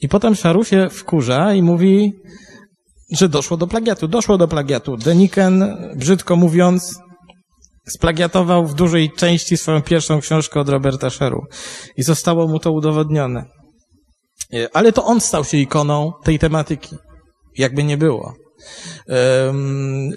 i 0.00 0.08
potem 0.08 0.34
Charoux 0.34 0.68
się 0.68 0.88
wkurza 0.90 1.54
i 1.54 1.62
mówi, 1.62 2.12
że 3.16 3.28
doszło 3.28 3.56
do 3.56 3.66
plagiatu. 3.66 4.08
Doszło 4.08 4.38
do 4.38 4.48
plagiatu. 4.48 4.96
Deniken, 4.96 5.76
brzydko 5.96 6.36
mówiąc, 6.36 6.98
splagiatował 7.88 8.66
w 8.66 8.74
dużej 8.74 9.12
części 9.12 9.56
swoją 9.56 9.82
pierwszą 9.82 10.20
książkę 10.20 10.60
od 10.60 10.68
Roberta 10.68 11.10
Scheru 11.10 11.40
i 11.96 12.02
zostało 12.02 12.48
mu 12.48 12.58
to 12.58 12.72
udowodnione. 12.72 13.44
Ale 14.72 14.92
to 14.92 15.04
on 15.04 15.20
stał 15.20 15.44
się 15.44 15.56
ikoną 15.56 16.12
tej 16.24 16.38
tematyki. 16.38 16.96
Jakby 17.58 17.84
nie 17.84 17.96
było. 17.96 18.34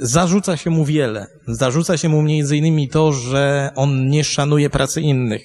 Zarzuca 0.01 0.57
się 0.57 0.69
mu 0.69 0.85
wiele. 0.85 1.27
Zarzuca 1.47 1.97
się 1.97 2.09
mu 2.09 2.21
między 2.21 2.57
innymi 2.57 2.89
to, 2.89 3.13
że 3.13 3.69
on 3.75 4.09
nie 4.09 4.23
szanuje 4.23 4.69
pracy 4.69 5.01
innych, 5.01 5.41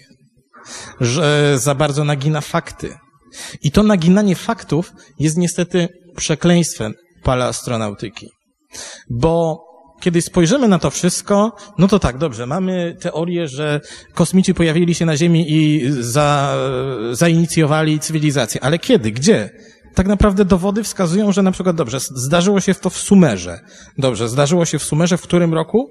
że 1.01 1.55
za 1.59 1.75
bardzo 1.75 2.05
nagina 2.05 2.41
fakty. 2.41 2.95
I 3.63 3.71
to 3.71 3.83
naginanie 3.83 4.37
faktów 4.37 4.93
jest 5.19 5.37
niestety 5.37 5.89
przekleństwem 6.17 6.95
paleoastronautyki. 7.23 8.29
Bo 9.11 9.65
kiedy 10.01 10.23
spojrzymy 10.23 10.69
na 10.69 10.79
to 10.79 10.91
wszystko, 10.91 11.53
no 11.79 11.89
to 11.89 11.99
tak, 11.99 12.19
dobrze, 12.19 12.47
mamy 12.47 12.97
teorię, 13.01 13.49
że 13.49 13.81
kosmici 14.15 14.55
pojawili 14.55 14.95
się 14.95 15.07
na 15.07 15.17
Ziemi 15.17 15.47
i 15.49 15.83
za, 16.01 16.57
zainicjowali 17.13 18.01
cywilizację. 18.01 18.65
Ale 18.65 18.79
kiedy? 18.79 19.13
Gdzie? 19.13 19.51
Tak 19.95 20.07
naprawdę 20.07 20.45
dowody 20.45 20.83
wskazują, 20.83 21.33
że 21.33 21.43
na 21.43 21.53
przykład, 21.53 21.77
dobrze, 21.77 22.01
zdarzyło 22.01 22.61
się 22.61 22.75
to 22.75 22.91
w 22.91 22.97
Sumerze. 22.97 23.61
Dobrze, 23.99 24.29
zdarzyło 24.29 24.65
się 24.65 24.79
w 24.79 24.83
Sumerze 24.83 25.19
w 25.19 25.23
którym 25.23 25.55
roku? 25.55 25.91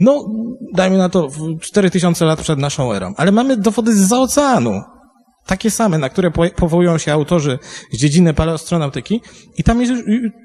No, 0.00 0.24
dajmy 0.72 0.98
na 0.98 1.08
to 1.08 1.28
4000 1.60 2.24
lat 2.24 2.40
przed 2.40 2.58
naszą 2.58 2.92
erą. 2.92 3.14
Ale 3.16 3.32
mamy 3.32 3.56
dowody 3.56 4.06
z 4.06 4.12
oceanu 4.12 4.82
takie 5.46 5.70
same, 5.70 5.98
na 5.98 6.08
które 6.08 6.30
powołują 6.56 6.98
się 6.98 7.12
autorzy 7.12 7.58
z 7.92 7.96
dziedziny 7.96 8.34
paleostronautyki 8.34 9.20
i 9.58 9.62
tam 9.62 9.80
jest 9.80 9.92
już, 9.92 10.02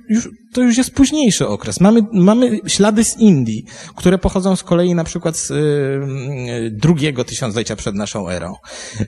już, 0.10 0.30
to 0.54 0.62
już 0.62 0.78
jest 0.78 0.92
późniejszy 0.92 1.48
okres. 1.48 1.80
Mamy, 1.80 2.02
mamy 2.14 2.60
ślady 2.68 3.04
z 3.04 3.18
Indii, 3.18 3.66
które 3.96 4.18
pochodzą 4.18 4.56
z 4.56 4.64
kolei 4.64 4.96
na 4.96 5.04
przykład 5.04 5.38
z 5.38 5.52
y, 5.52 6.72
drugiego 6.72 7.24
tysiąclecia 7.24 7.76
przed 7.76 7.96
naszą 7.96 8.30
erą. 8.30 8.56
Y, 9.02 9.06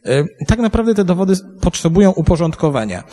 tak 0.47 0.59
naprawdę 0.59 0.95
te 0.95 1.03
dowody 1.03 1.34
potrzebują 1.61 2.11
uporządkowania. 2.11 3.03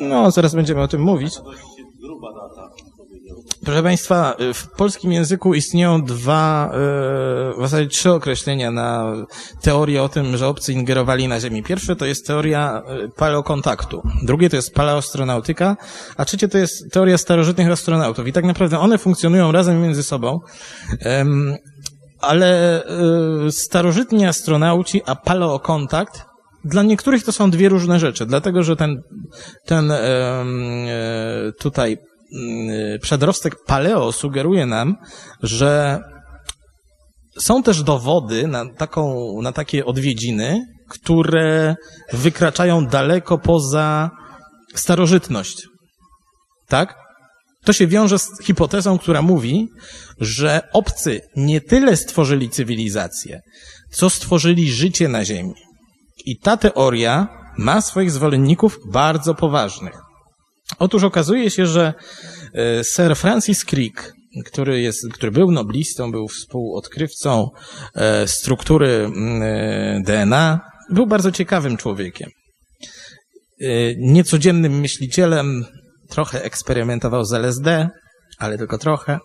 No, 0.00 0.30
zaraz 0.30 0.54
będziemy 0.54 0.80
o 0.80 0.88
tym 0.88 1.00
mówić. 1.00 1.34
Proszę 3.64 3.82
Państwa, 3.82 4.36
w 4.54 4.70
polskim 4.70 5.12
języku 5.12 5.54
istnieją 5.54 6.02
dwa, 6.02 6.66
e, 6.66 6.78
w 7.52 7.60
zasadzie 7.60 7.88
trzy 7.88 8.12
określenia 8.12 8.70
na 8.70 9.12
teorię 9.60 10.02
o 10.02 10.08
tym, 10.08 10.36
że 10.36 10.48
obcy 10.48 10.72
ingerowali 10.72 11.28
na 11.28 11.40
Ziemi. 11.40 11.62
Pierwsze 11.62 11.96
to 11.96 12.06
jest 12.06 12.26
teoria 12.26 12.82
e, 12.86 13.08
paleokontaktu, 13.08 14.02
drugie 14.22 14.50
to 14.50 14.56
jest 14.56 14.74
paleoastronautyka, 14.74 15.76
a 16.16 16.24
trzecie 16.24 16.48
to 16.48 16.58
jest 16.58 16.92
teoria 16.92 17.18
starożytnych 17.18 17.70
astronautów. 17.70 18.26
I 18.26 18.32
tak 18.32 18.44
naprawdę 18.44 18.78
one 18.78 18.98
funkcjonują 18.98 19.52
razem 19.52 19.82
między 19.82 20.02
sobą, 20.02 20.40
ale 22.20 22.82
e, 22.84 23.50
starożytni 23.50 24.26
astronauci, 24.26 25.02
a 25.06 25.16
paleokontakt 25.16 26.24
dla 26.64 26.82
niektórych 26.82 27.24
to 27.24 27.32
są 27.32 27.50
dwie 27.50 27.68
różne 27.68 27.98
rzeczy, 27.98 28.26
dlatego 28.26 28.62
że 28.62 28.76
ten, 28.76 29.02
ten 29.66 29.92
tutaj 31.58 31.96
Mm, 31.96 32.11
przedrostek 33.02 33.56
paleo 33.66 34.12
sugeruje 34.12 34.66
nam, 34.66 34.96
że 35.42 36.00
są 37.38 37.62
też 37.62 37.82
dowody 37.82 38.46
na, 38.46 38.64
taką, 38.74 39.32
na 39.42 39.52
takie 39.52 39.84
odwiedziny, 39.84 40.66
które 40.88 41.74
wykraczają 42.12 42.86
daleko 42.86 43.38
poza 43.38 44.10
starożytność. 44.74 45.62
Tak? 46.68 46.94
To 47.64 47.72
się 47.72 47.86
wiąże 47.86 48.18
z 48.18 48.28
hipotezą, 48.42 48.98
która 48.98 49.22
mówi, 49.22 49.68
że 50.20 50.60
obcy 50.72 51.20
nie 51.36 51.60
tyle 51.60 51.96
stworzyli 51.96 52.50
cywilizację, 52.50 53.40
co 53.90 54.10
stworzyli 54.10 54.72
życie 54.72 55.08
na 55.08 55.24
Ziemi. 55.24 55.54
I 56.24 56.38
ta 56.38 56.56
teoria 56.56 57.28
ma 57.58 57.80
swoich 57.80 58.10
zwolenników 58.10 58.78
bardzo 58.92 59.34
poważnych. 59.34 60.11
Otóż 60.78 61.04
okazuje 61.04 61.50
się, 61.50 61.66
że 61.66 61.94
e, 62.54 62.84
Sir 62.84 63.16
Francis 63.16 63.64
Crick, 63.64 64.12
który, 64.44 64.80
jest, 64.80 65.12
który 65.12 65.32
był 65.32 65.50
noblistą, 65.50 66.12
był 66.12 66.28
współodkrywcą 66.28 67.48
e, 67.94 68.28
struktury 68.28 68.88
mm, 68.88 69.42
e, 69.42 70.02
DNA, 70.06 70.60
był 70.90 71.06
bardzo 71.06 71.32
ciekawym 71.32 71.76
człowiekiem. 71.76 72.30
Niecodziennym 73.98 74.80
myślicielem, 74.80 75.64
trochę 76.08 76.44
eksperymentował 76.44 77.24
z 77.24 77.32
LSD, 77.32 77.88
ale 78.38 78.58
tylko 78.58 78.78
trochę. 78.78 79.18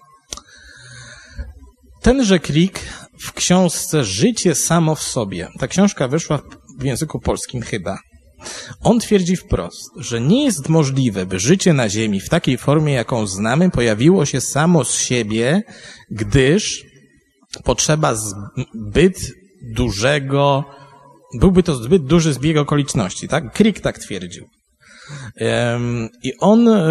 Tenże 2.01 2.39
Crick 2.39 2.79
w 3.19 3.33
książce 3.33 4.03
Życie 4.03 4.55
samo 4.55 4.95
w 4.95 5.03
sobie, 5.03 5.47
ta 5.59 5.67
książka 5.67 6.07
wyszła 6.07 6.39
w 6.79 6.83
języku 6.83 7.19
polskim 7.19 7.61
chyba, 7.61 7.97
on 8.81 8.99
twierdzi 8.99 9.35
wprost, 9.35 9.91
że 9.97 10.21
nie 10.21 10.45
jest 10.45 10.69
możliwe, 10.69 11.25
by 11.25 11.39
życie 11.39 11.73
na 11.73 11.89
Ziemi 11.89 12.19
w 12.19 12.29
takiej 12.29 12.57
formie, 12.57 12.93
jaką 12.93 13.27
znamy, 13.27 13.69
pojawiło 13.69 14.25
się 14.25 14.41
samo 14.41 14.85
z 14.85 14.95
siebie, 14.95 15.63
gdyż 16.11 16.85
potrzeba 17.63 18.15
zbyt 18.15 19.31
dużego, 19.73 20.63
byłby 21.39 21.63
to 21.63 21.75
zbyt 21.75 22.03
duży 22.03 22.33
zbieg 22.33 22.57
okoliczności, 22.57 23.27
tak? 23.27 23.53
Crick 23.53 23.79
tak 23.79 23.99
twierdził. 23.99 24.45
I 26.23 26.33
on 26.39 26.67
e, 26.67 26.83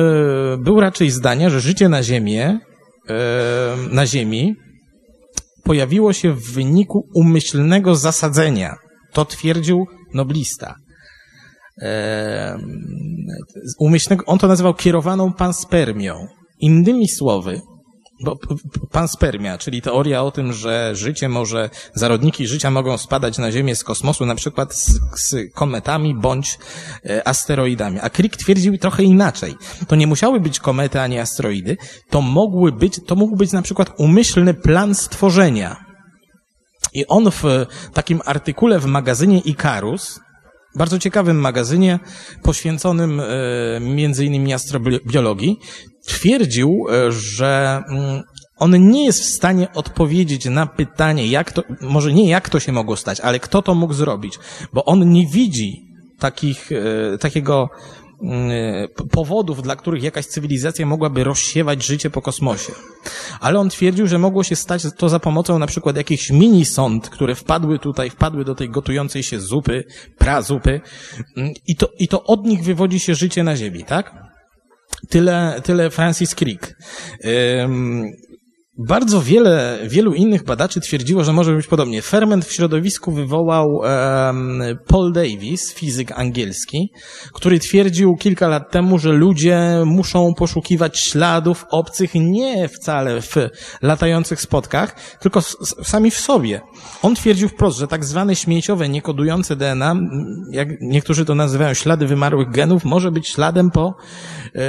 był 0.58 0.80
raczej 0.80 1.10
zdania, 1.10 1.50
że 1.50 1.60
życie 1.60 1.88
na 1.88 2.02
Ziemię, 2.02 2.58
na 3.90 4.06
Ziemi 4.06 4.54
pojawiło 5.64 6.12
się 6.12 6.32
w 6.32 6.52
wyniku 6.52 7.08
umyślnego 7.14 7.94
zasadzenia. 7.94 8.76
To 9.12 9.24
twierdził 9.24 9.86
noblista 10.14 10.74
umyślnego, 13.78 14.24
on 14.26 14.38
to 14.38 14.48
nazywał 14.48 14.74
kierowaną 14.74 15.32
panspermią. 15.32 16.26
Innymi 16.60 17.08
słowy, 17.08 17.60
bo 18.24 18.38
panspermia, 18.90 19.58
czyli 19.58 19.82
teoria 19.82 20.22
o 20.22 20.30
tym, 20.30 20.52
że 20.52 20.90
życie 20.94 21.28
może, 21.28 21.70
zarodniki 21.94 22.46
życia 22.46 22.70
mogą 22.70 22.98
spadać 22.98 23.38
na 23.38 23.52
Ziemię 23.52 23.76
z 23.76 23.84
kosmosu, 23.84 24.26
na 24.26 24.34
przykład 24.34 24.74
z, 24.74 25.00
z 25.16 25.54
kometami 25.54 26.14
bądź 26.14 26.58
e, 27.04 27.28
asteroidami. 27.28 27.98
A 28.02 28.10
Crick 28.10 28.36
twierdził 28.36 28.78
trochę 28.78 29.02
inaczej. 29.02 29.54
To 29.88 29.96
nie 29.96 30.06
musiały 30.06 30.40
być 30.40 30.60
komety 30.60 31.00
ani 31.00 31.18
asteroidy, 31.18 31.76
to 32.10 32.20
mogły 32.20 32.72
być, 32.72 33.00
to 33.06 33.16
mógł 33.16 33.36
być 33.36 33.52
na 33.52 33.62
przykład 33.62 33.90
umyślny 33.98 34.54
plan 34.54 34.94
stworzenia. 34.94 35.86
I 36.92 37.06
on 37.06 37.30
w 37.30 37.66
takim 37.92 38.20
artykule 38.24 38.78
w 38.78 38.86
magazynie 38.86 39.40
Icarus 39.40 40.20
bardzo 40.76 40.98
ciekawym 40.98 41.40
magazynie 41.40 41.98
poświęconym 42.42 43.20
e, 43.20 43.24
między 43.80 44.24
innymi 44.24 44.52
astrobiologii, 44.52 45.58
twierdził, 46.06 46.86
e, 46.90 47.12
że 47.12 47.82
mm, 47.88 48.22
on 48.56 48.90
nie 48.90 49.04
jest 49.04 49.20
w 49.20 49.24
stanie 49.24 49.72
odpowiedzieć 49.72 50.44
na 50.44 50.66
pytanie, 50.66 51.26
jak 51.26 51.52
to, 51.52 51.62
może 51.80 52.12
nie 52.12 52.28
jak 52.28 52.48
to 52.48 52.60
się 52.60 52.72
mogło 52.72 52.96
stać, 52.96 53.20
ale 53.20 53.40
kto 53.40 53.62
to 53.62 53.74
mógł 53.74 53.94
zrobić, 53.94 54.38
bo 54.72 54.84
on 54.84 55.10
nie 55.10 55.26
widzi 55.26 55.82
takich, 56.18 56.72
e, 56.72 57.18
takiego 57.18 57.68
powodów, 59.10 59.62
dla 59.62 59.76
których 59.76 60.02
jakaś 60.02 60.26
cywilizacja 60.26 60.86
mogłaby 60.86 61.24
rozsiewać 61.24 61.84
życie 61.84 62.10
po 62.10 62.22
kosmosie. 62.22 62.72
Ale 63.40 63.58
on 63.58 63.68
twierdził, 63.68 64.06
że 64.06 64.18
mogło 64.18 64.44
się 64.44 64.56
stać 64.56 64.82
to 64.96 65.08
za 65.08 65.20
pomocą 65.20 65.58
na 65.58 65.66
przykład 65.66 65.96
jakichś 65.96 66.30
mini-sond, 66.30 67.00
które 67.00 67.34
wpadły 67.34 67.78
tutaj, 67.78 68.10
wpadły 68.10 68.44
do 68.44 68.54
tej 68.54 68.70
gotującej 68.70 69.22
się 69.22 69.40
zupy, 69.40 69.84
prazupy 70.18 70.80
mm, 71.36 71.52
i 71.66 71.76
to, 71.76 71.88
i 71.98 72.08
to 72.08 72.24
od 72.24 72.46
nich 72.46 72.64
wywodzi 72.64 73.00
się 73.00 73.14
życie 73.14 73.42
na 73.42 73.56
Ziemi, 73.56 73.84
tak? 73.84 74.14
Tyle, 75.08 75.60
tyle 75.64 75.90
Francis 75.90 76.34
Crick. 76.34 76.76
Bardzo 78.78 79.22
wiele, 79.22 79.78
wielu 79.86 80.14
innych 80.14 80.44
badaczy 80.44 80.80
twierdziło, 80.80 81.24
że 81.24 81.32
może 81.32 81.52
być 81.52 81.66
podobnie. 81.66 82.02
Ferment 82.02 82.44
w 82.44 82.52
środowisku 82.52 83.12
wywołał 83.12 83.76
um, 83.76 84.62
Paul 84.86 85.12
Davis, 85.12 85.74
fizyk 85.74 86.12
angielski, 86.12 86.92
który 87.32 87.58
twierdził 87.58 88.16
kilka 88.16 88.48
lat 88.48 88.70
temu, 88.70 88.98
że 88.98 89.12
ludzie 89.12 89.82
muszą 89.84 90.34
poszukiwać 90.34 90.98
śladów 90.98 91.66
obcych 91.70 92.10
nie 92.14 92.68
wcale 92.68 93.20
w 93.20 93.34
latających 93.82 94.40
spotkach, 94.40 95.16
tylko 95.20 95.40
sami 95.82 96.10
w 96.10 96.20
sobie. 96.20 96.60
On 97.02 97.14
twierdził 97.14 97.48
wprost, 97.48 97.78
że 97.78 97.88
tak 97.88 98.04
zwane 98.04 98.36
śmieciowe, 98.36 98.88
niekodujące 98.88 99.56
DNA, 99.56 99.94
jak 100.50 100.68
niektórzy 100.80 101.24
to 101.24 101.34
nazywają 101.34 101.74
ślady 101.74 102.06
wymarłych 102.06 102.50
genów, 102.50 102.84
może 102.84 103.10
być 103.10 103.28
śladem 103.28 103.70
po 103.70 103.94
e, 104.54 104.60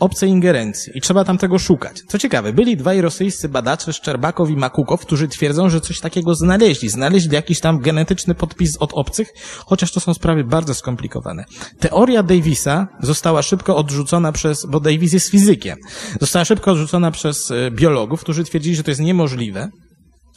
obcej 0.00 0.30
ingerencji 0.30 0.92
i 0.94 1.00
trzeba 1.00 1.24
tam 1.24 1.38
tego 1.38 1.58
szukać. 1.58 2.02
Co 2.08 2.18
ciekawe, 2.18 2.52
byli 2.52 2.76
dwaj 2.76 3.00
rosyjscy 3.00 3.51
badacze 3.52 3.92
Szczerbakow 3.92 4.50
i 4.50 4.56
Makukow, 4.56 5.00
którzy 5.00 5.28
twierdzą, 5.28 5.68
że 5.68 5.80
coś 5.80 6.00
takiego 6.00 6.34
znaleźli. 6.34 6.88
Znaleźli 6.88 7.34
jakiś 7.34 7.60
tam 7.60 7.78
genetyczny 7.78 8.34
podpis 8.34 8.76
od 8.76 8.92
obcych, 8.92 9.28
chociaż 9.66 9.92
to 9.92 10.00
są 10.00 10.14
sprawy 10.14 10.44
bardzo 10.44 10.74
skomplikowane. 10.74 11.44
Teoria 11.80 12.22
Davisa 12.22 12.86
została 13.00 13.42
szybko 13.42 13.76
odrzucona 13.76 14.32
przez, 14.32 14.66
bo 14.66 14.80
Davis 14.80 15.12
jest 15.12 15.30
fizykiem, 15.30 15.76
została 16.20 16.44
szybko 16.44 16.70
odrzucona 16.70 17.10
przez 17.10 17.50
e, 17.50 17.70
biologów, 17.70 18.20
którzy 18.20 18.44
twierdzili, 18.44 18.76
że 18.76 18.82
to 18.82 18.90
jest 18.90 19.00
niemożliwe 19.00 19.68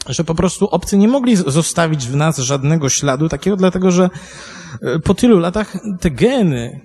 że 0.09 0.23
po 0.23 0.35
prostu 0.35 0.67
obcy 0.67 0.97
nie 0.97 1.07
mogli 1.07 1.35
zostawić 1.35 2.07
w 2.07 2.15
nas 2.15 2.37
żadnego 2.37 2.89
śladu 2.89 3.29
takiego, 3.29 3.57
dlatego 3.57 3.91
że 3.91 4.09
e, 4.81 4.99
po 4.99 5.13
tylu 5.13 5.39
latach 5.39 5.73
te 5.99 6.11
geny, 6.11 6.81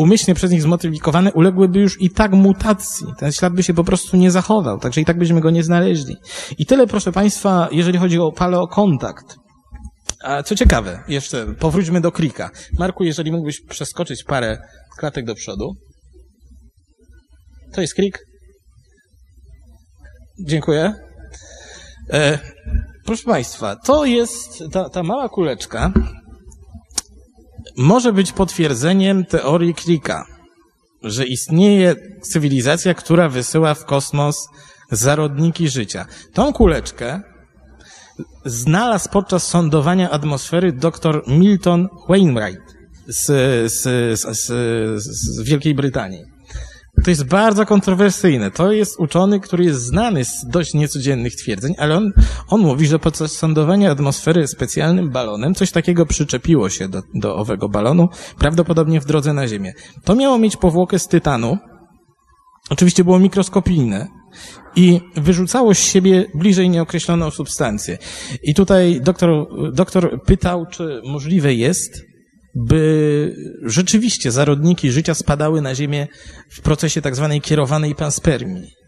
umyślnie 0.00 0.34
przez 0.34 0.50
nich 0.50 0.62
zmodyfikowane 0.62 1.32
uległyby 1.32 1.80
już 1.80 2.02
i 2.02 2.10
tak 2.10 2.32
mutacji. 2.32 3.06
Ten 3.18 3.32
ślad 3.32 3.52
by 3.52 3.62
się 3.62 3.74
po 3.74 3.84
prostu 3.84 4.16
nie 4.16 4.30
zachował, 4.30 4.78
także 4.78 5.00
i 5.00 5.04
tak 5.04 5.18
byśmy 5.18 5.40
go 5.40 5.50
nie 5.50 5.64
znaleźli. 5.64 6.16
I 6.58 6.66
tyle, 6.66 6.86
proszę 6.86 7.12
Państwa, 7.12 7.68
jeżeli 7.72 7.98
chodzi 7.98 8.18
o 8.18 8.32
paleokontakt. 8.32 9.36
A 10.24 10.42
co 10.42 10.56
ciekawe, 10.56 11.04
jeszcze 11.08 11.54
powróćmy 11.54 12.00
do 12.00 12.12
Krika. 12.12 12.50
Marku, 12.78 13.04
jeżeli 13.04 13.32
mógłbyś 13.32 13.60
przeskoczyć 13.68 14.24
parę 14.24 14.58
klatek 14.98 15.24
do 15.24 15.34
przodu. 15.34 15.74
To 17.72 17.80
jest 17.80 17.94
Krik. 17.94 18.18
Dziękuję. 20.46 20.94
E, 22.12 22.38
proszę 23.06 23.24
Państwa, 23.24 23.76
to 23.76 24.04
jest 24.04 24.62
ta, 24.72 24.90
ta 24.90 25.02
mała 25.02 25.28
kuleczka, 25.28 25.92
może 27.76 28.12
być 28.12 28.32
potwierdzeniem 28.32 29.24
teorii 29.24 29.74
Krika, 29.74 30.26
że 31.02 31.26
istnieje 31.26 31.94
cywilizacja, 32.22 32.94
która 32.94 33.28
wysyła 33.28 33.74
w 33.74 33.84
kosmos 33.84 34.48
zarodniki 34.90 35.68
życia. 35.68 36.06
Tą 36.32 36.52
kuleczkę 36.52 37.20
znalazł 38.44 39.08
podczas 39.08 39.46
sądowania 39.46 40.10
atmosfery 40.10 40.72
dr 40.72 41.22
Milton 41.26 41.88
Wainwright 42.08 42.62
z, 43.06 43.26
z, 43.72 43.82
z, 44.20 44.46
z 45.02 45.42
Wielkiej 45.42 45.74
Brytanii. 45.74 46.24
To 47.04 47.10
jest 47.10 47.24
bardzo 47.24 47.66
kontrowersyjne. 47.66 48.50
To 48.50 48.72
jest 48.72 49.00
uczony, 49.00 49.40
który 49.40 49.64
jest 49.64 49.82
znany 49.82 50.24
z 50.24 50.46
dość 50.48 50.74
niecodziennych 50.74 51.36
twierdzeń, 51.36 51.74
ale 51.78 51.96
on, 51.96 52.12
on 52.48 52.60
mówi, 52.60 52.86
że 52.86 52.98
podczas 52.98 53.32
sądowania 53.32 53.90
atmosfery 53.90 54.46
specjalnym 54.46 55.10
balonem 55.10 55.54
coś 55.54 55.70
takiego 55.70 56.06
przyczepiło 56.06 56.70
się 56.70 56.88
do, 56.88 57.02
do 57.14 57.36
owego 57.36 57.68
balonu, 57.68 58.08
prawdopodobnie 58.38 59.00
w 59.00 59.04
drodze 59.04 59.32
na 59.32 59.48
Ziemię. 59.48 59.72
To 60.04 60.14
miało 60.14 60.38
mieć 60.38 60.56
powłokę 60.56 60.98
z 60.98 61.08
tytanu. 61.08 61.58
Oczywiście 62.70 63.04
było 63.04 63.18
mikroskopijne 63.18 64.08
i 64.76 65.00
wyrzucało 65.16 65.74
z 65.74 65.78
siebie 65.78 66.26
bliżej 66.34 66.70
nieokreśloną 66.70 67.30
substancję. 67.30 67.98
I 68.42 68.54
tutaj 68.54 69.00
doktor, 69.00 69.46
doktor 69.72 70.22
pytał, 70.22 70.66
czy 70.66 71.02
możliwe 71.04 71.54
jest, 71.54 72.09
by 72.54 73.34
rzeczywiście 73.62 74.30
zarodniki 74.30 74.90
życia 74.90 75.14
spadały 75.14 75.60
na 75.60 75.74
Ziemię 75.74 76.06
w 76.50 76.60
procesie 76.60 77.02
tak 77.02 77.16
zwanej 77.16 77.40
kierowanej 77.40 77.94
panspermii. 77.94 78.80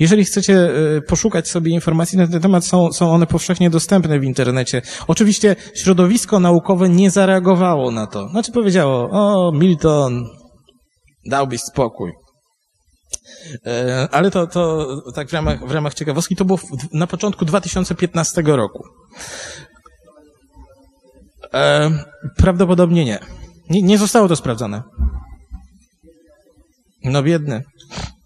Jeżeli 0.00 0.24
chcecie 0.24 0.54
e, 0.96 1.00
poszukać 1.00 1.48
sobie 1.48 1.70
informacji 1.70 2.18
na 2.18 2.26
ten 2.26 2.40
temat, 2.40 2.66
są, 2.66 2.92
są 2.92 3.12
one 3.12 3.26
powszechnie 3.26 3.70
dostępne 3.70 4.20
w 4.20 4.24
internecie. 4.24 4.82
Oczywiście 5.06 5.56
środowisko 5.74 6.40
naukowe 6.40 6.88
nie 6.88 7.10
zareagowało 7.10 7.90
na 7.90 8.06
to. 8.06 8.28
Znaczy 8.28 8.52
powiedziało, 8.52 9.08
o 9.10 9.52
Milton, 9.52 10.24
dałbyś 11.26 11.60
spokój. 11.60 12.12
E, 13.66 14.08
ale 14.10 14.30
to, 14.30 14.46
to 14.46 14.86
tak 15.14 15.28
w 15.28 15.32
ramach, 15.32 15.68
w 15.68 15.70
ramach 15.70 15.94
ciekawostki, 15.94 16.36
to 16.36 16.44
było 16.44 16.58
na 16.92 17.06
początku 17.06 17.44
2015 17.44 18.42
roku. 18.46 18.84
E, 21.54 21.90
prawdopodobnie 22.36 23.04
nie. 23.04 23.18
nie. 23.70 23.82
Nie 23.82 23.98
zostało 23.98 24.28
to 24.28 24.36
sprawdzone. 24.36 24.82
No 27.04 27.22
biedny. 27.22 27.64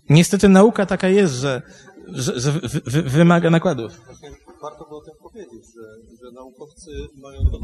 Niestety 0.09 0.49
nauka 0.49 0.87
taka 0.87 1.09
jest, 1.09 1.35
że, 1.35 1.63
że, 2.09 2.41
że 2.41 2.53
wy, 2.85 3.03
wymaga 3.03 3.51
nakładów. 3.51 4.01
Warto 4.63 4.85
by 4.85 4.97
o 4.97 5.01
tym 5.01 5.15
powiedzieć, 5.23 5.65
że, 5.75 5.83
że 6.25 6.33
naukowcy 6.35 6.91
mają 7.23 7.45
do 7.45 7.61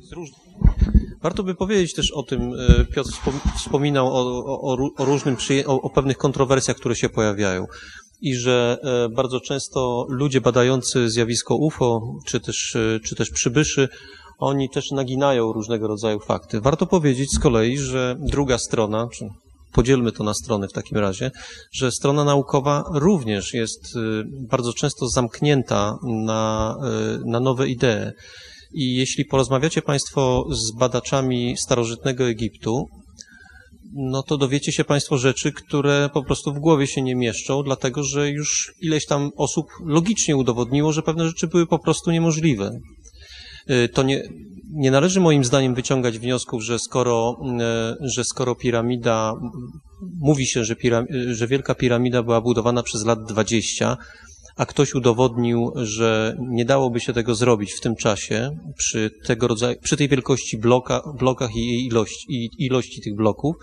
z 0.00 0.12
różnych... 0.12 0.40
Warto 1.22 1.42
by 1.42 1.54
powiedzieć 1.54 1.94
też 1.94 2.12
o 2.12 2.22
tym, 2.22 2.52
e, 2.52 2.84
Piotr 2.84 3.10
wspominał 3.56 4.06
o, 4.06 4.44
o, 4.44 4.90
o 4.96 5.04
różnym, 5.04 5.36
o, 5.66 5.80
o 5.80 5.90
pewnych 5.90 6.16
kontrowersjach, 6.16 6.76
które 6.76 6.96
się 6.96 7.08
pojawiają 7.08 7.66
i 8.20 8.34
że 8.34 8.78
e, 8.82 9.08
bardzo 9.08 9.40
często 9.40 10.06
ludzie 10.08 10.40
badający 10.40 11.10
zjawisko 11.10 11.56
UFO, 11.56 12.14
czy 12.26 12.40
też, 12.40 12.76
czy 13.04 13.16
też 13.16 13.30
przybyszy, 13.30 13.88
oni 14.38 14.70
też 14.70 14.90
naginają 14.90 15.52
różnego 15.52 15.88
rodzaju 15.88 16.20
fakty. 16.20 16.60
Warto 16.60 16.86
powiedzieć 16.86 17.32
z 17.32 17.38
kolei, 17.38 17.78
że 17.78 18.16
druga 18.18 18.58
strona, 18.58 19.08
czy 19.12 19.28
podzielmy 19.72 20.12
to 20.12 20.24
na 20.24 20.34
strony 20.34 20.68
w 20.68 20.72
takim 20.72 20.98
razie, 20.98 21.30
że 21.72 21.92
strona 21.92 22.24
naukowa 22.24 22.84
również 22.92 23.54
jest 23.54 23.96
y, 23.96 24.24
bardzo 24.48 24.72
często 24.72 25.08
zamknięta 25.08 25.98
na, 26.02 26.76
y, 27.16 27.30
na 27.30 27.40
nowe 27.40 27.68
idee. 27.68 28.12
I 28.72 28.94
jeśli 28.94 29.24
porozmawiacie 29.24 29.82
Państwo 29.82 30.46
z 30.50 30.72
badaczami 30.78 31.56
starożytnego 31.56 32.24
Egiptu, 32.24 32.86
no 33.94 34.22
to 34.22 34.36
dowiecie 34.36 34.72
się 34.72 34.84
Państwo 34.84 35.18
rzeczy, 35.18 35.52
które 35.52 36.10
po 36.14 36.24
prostu 36.24 36.52
w 36.54 36.58
głowie 36.58 36.86
się 36.86 37.02
nie 37.02 37.16
mieszczą, 37.16 37.62
dlatego 37.62 38.04
że 38.04 38.30
już 38.30 38.72
ileś 38.80 39.06
tam 39.06 39.30
osób 39.36 39.66
logicznie 39.84 40.36
udowodniło, 40.36 40.92
że 40.92 41.02
pewne 41.02 41.26
rzeczy 41.26 41.46
były 41.46 41.66
po 41.66 41.78
prostu 41.78 42.10
niemożliwe. 42.10 42.70
Y, 43.70 43.88
to 43.88 44.02
nie, 44.02 44.22
nie 44.70 44.90
należy 44.90 45.20
moim 45.20 45.44
zdaniem 45.44 45.74
wyciągać 45.74 46.18
wniosków, 46.18 46.62
że 46.62 46.78
skoro, 46.78 47.40
y, 48.02 48.08
że 48.08 48.24
skoro 48.24 48.54
piramida, 48.54 49.34
mówi 50.20 50.46
się, 50.46 50.64
że, 50.64 50.76
piram, 50.76 51.06
że 51.30 51.46
Wielka 51.46 51.74
Piramida 51.74 52.22
była 52.22 52.40
budowana 52.40 52.82
przez 52.82 53.04
lat 53.04 53.24
20, 53.24 53.96
a 54.58 54.66
ktoś 54.66 54.94
udowodnił, 54.94 55.72
że 55.74 56.36
nie 56.40 56.64
dałoby 56.64 57.00
się 57.00 57.12
tego 57.12 57.34
zrobić 57.34 57.72
w 57.72 57.80
tym 57.80 57.96
czasie, 57.96 58.50
przy, 58.76 59.10
tego 59.24 59.48
rodzaju, 59.48 59.76
przy 59.82 59.96
tej 59.96 60.08
wielkości 60.08 60.58
bloka, 60.58 61.02
blokach 61.18 61.56
i 61.56 61.86
ilości, 61.86 62.26
i 62.28 62.50
ilości 62.58 63.00
tych 63.00 63.16
bloków, 63.16 63.56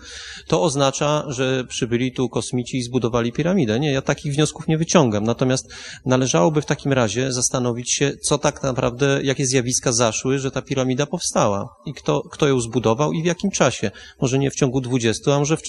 to 0.46 0.62
oznacza, 0.62 1.24
że 1.28 1.64
przybyli 1.64 2.12
tu 2.12 2.28
kosmici 2.28 2.76
i 2.76 2.82
zbudowali 2.82 3.32
piramidę. 3.32 3.80
Nie, 3.80 3.92
ja 3.92 4.02
takich 4.02 4.34
wniosków 4.34 4.68
nie 4.68 4.78
wyciągam. 4.78 5.24
Natomiast 5.24 5.74
należałoby 6.06 6.62
w 6.62 6.66
takim 6.66 6.92
razie 6.92 7.32
zastanowić 7.32 7.92
się, 7.92 8.12
co 8.22 8.38
tak 8.38 8.62
naprawdę, 8.62 9.20
jakie 9.22 9.46
zjawiska 9.46 9.92
zaszły, 9.92 10.38
że 10.38 10.50
ta 10.50 10.62
piramida 10.62 11.06
powstała 11.06 11.68
i 11.86 11.94
kto, 11.94 12.22
kto 12.32 12.48
ją 12.48 12.60
zbudował 12.60 13.12
i 13.12 13.22
w 13.22 13.26
jakim 13.26 13.50
czasie. 13.50 13.90
Może 14.20 14.38
nie 14.38 14.50
w 14.50 14.54
ciągu 14.54 14.80
20, 14.80 15.34
a 15.34 15.38
może 15.38 15.56
w, 15.56 15.62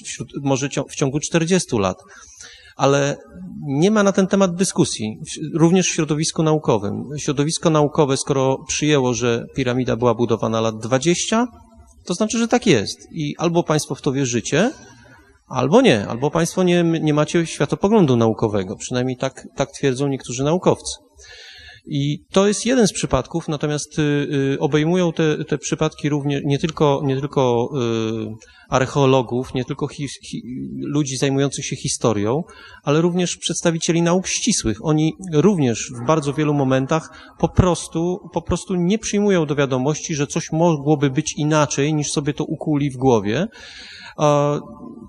może 0.43 0.69
w 0.89 0.95
ciągu 0.95 1.19
40 1.19 1.77
lat 1.77 1.97
ale 2.77 3.17
nie 3.67 3.91
ma 3.91 4.03
na 4.03 4.11
ten 4.11 4.27
temat 4.27 4.55
dyskusji, 4.55 5.19
również 5.53 5.87
w 5.87 5.93
środowisku 5.93 6.43
naukowym. 6.43 7.03
Środowisko 7.17 7.69
naukowe, 7.69 8.17
skoro 8.17 8.57
przyjęło, 8.67 9.13
że 9.13 9.45
piramida 9.55 9.95
była 9.95 10.15
budowana 10.15 10.61
lat 10.61 10.77
20, 10.77 11.47
to 12.05 12.13
znaczy, 12.13 12.37
że 12.37 12.47
tak 12.47 12.67
jest. 12.67 12.97
I 13.11 13.35
albo 13.37 13.63
Państwo 13.63 13.95
w 13.95 14.01
to 14.01 14.11
wierzycie, 14.11 14.71
albo 15.47 15.81
nie. 15.81 16.07
Albo 16.07 16.31
Państwo 16.31 16.63
nie, 16.63 16.83
nie 16.83 17.13
macie 17.13 17.45
światopoglądu 17.45 18.15
naukowego. 18.15 18.75
Przynajmniej 18.75 19.17
tak, 19.17 19.47
tak 19.55 19.71
twierdzą 19.71 20.07
niektórzy 20.07 20.43
naukowcy. 20.43 21.06
I 21.89 22.25
to 22.31 22.47
jest 22.47 22.65
jeden 22.65 22.87
z 22.87 22.93
przypadków, 22.93 23.47
natomiast 23.47 23.99
y, 23.99 24.01
y, 24.01 24.59
obejmują 24.59 25.13
te, 25.13 25.45
te 25.45 25.57
przypadki 25.57 26.09
również 26.09 26.41
nie 26.45 26.59
tylko, 26.59 27.01
nie 27.03 27.19
tylko 27.19 27.69
y, 28.31 28.47
archeologów, 28.69 29.53
nie 29.53 29.65
tylko 29.65 29.87
hi, 29.87 30.07
hi, 30.23 30.41
ludzi 30.77 31.17
zajmujących 31.17 31.65
się 31.65 31.75
historią, 31.75 32.43
ale 32.83 33.01
również 33.01 33.37
przedstawicieli 33.37 34.01
nauk 34.01 34.27
ścisłych. 34.27 34.77
Oni 34.85 35.13
również 35.33 35.91
w 36.03 36.07
bardzo 36.07 36.33
wielu 36.33 36.53
momentach 36.53 37.33
po 37.39 37.49
prostu, 37.49 38.19
po 38.33 38.41
prostu 38.41 38.75
nie 38.75 38.99
przyjmują 38.99 39.45
do 39.45 39.55
wiadomości, 39.55 40.15
że 40.15 40.27
coś 40.27 40.51
mogłoby 40.51 41.09
być 41.09 41.33
inaczej, 41.37 41.93
niż 41.93 42.11
sobie 42.11 42.33
to 42.33 42.43
ukuli 42.43 42.91
w 42.91 42.97
głowie 42.97 43.47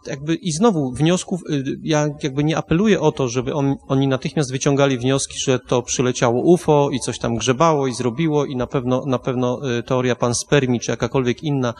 jakby 0.06 0.34
i 0.34 0.52
znowu 0.52 0.92
wniosków, 0.92 1.40
y, 1.50 1.78
ja 1.82 2.08
jakby 2.22 2.44
nie 2.44 2.56
apeluję 2.56 3.00
o 3.00 3.12
to, 3.12 3.28
żeby 3.28 3.54
on, 3.54 3.76
oni 3.88 4.08
natychmiast 4.08 4.52
wyciągali 4.52 4.98
wnioski, 4.98 5.38
że 5.38 5.58
to 5.58 5.82
przyleciało 5.82 6.42
UFO 6.42 6.90
i 6.92 7.00
coś 7.00 7.18
tam 7.18 7.36
grzebało 7.36 7.86
i 7.86 7.94
zrobiło 7.94 8.44
i 8.44 8.56
na 8.56 8.66
pewno, 8.66 9.04
na 9.06 9.18
pewno 9.18 9.78
y, 9.78 9.82
teoria 9.82 10.16
panspermii 10.16 10.80
czy 10.80 10.90
jakakolwiek 10.90 11.42
inna 11.42 11.74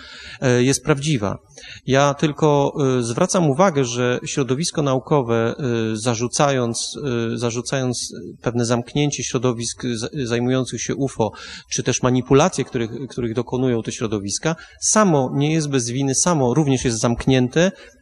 y, 0.59 0.65
jest 0.65 0.85
prawdziwa. 0.85 1.39
Ja 1.87 2.15
tylko 2.15 2.73
zwracam 3.01 3.51
uwagę, 3.51 3.85
że 3.85 4.21
środowisko 4.27 4.83
naukowe 4.83 5.55
zarzucając, 5.93 6.99
zarzucając 7.35 8.15
pewne 8.43 8.65
zamknięcie 8.65 9.25
środowisk 9.25 9.83
zajmujących 10.25 10.83
się 10.83 10.95
UFO, 10.95 11.33
czy 11.71 11.83
też 11.83 12.03
manipulacje, 12.03 12.65
których, 12.65 12.91
których 13.09 13.35
dokonują 13.35 13.83
te 13.83 13.93
środowiska, 13.93 14.57
samo 14.81 15.31
nie 15.35 15.53
jest 15.53 15.69
bez 15.69 15.91
winy, 15.91 16.15
samo 16.15 16.55
również 16.55 16.85
jest 16.85 17.01
zamknięte 17.01 17.18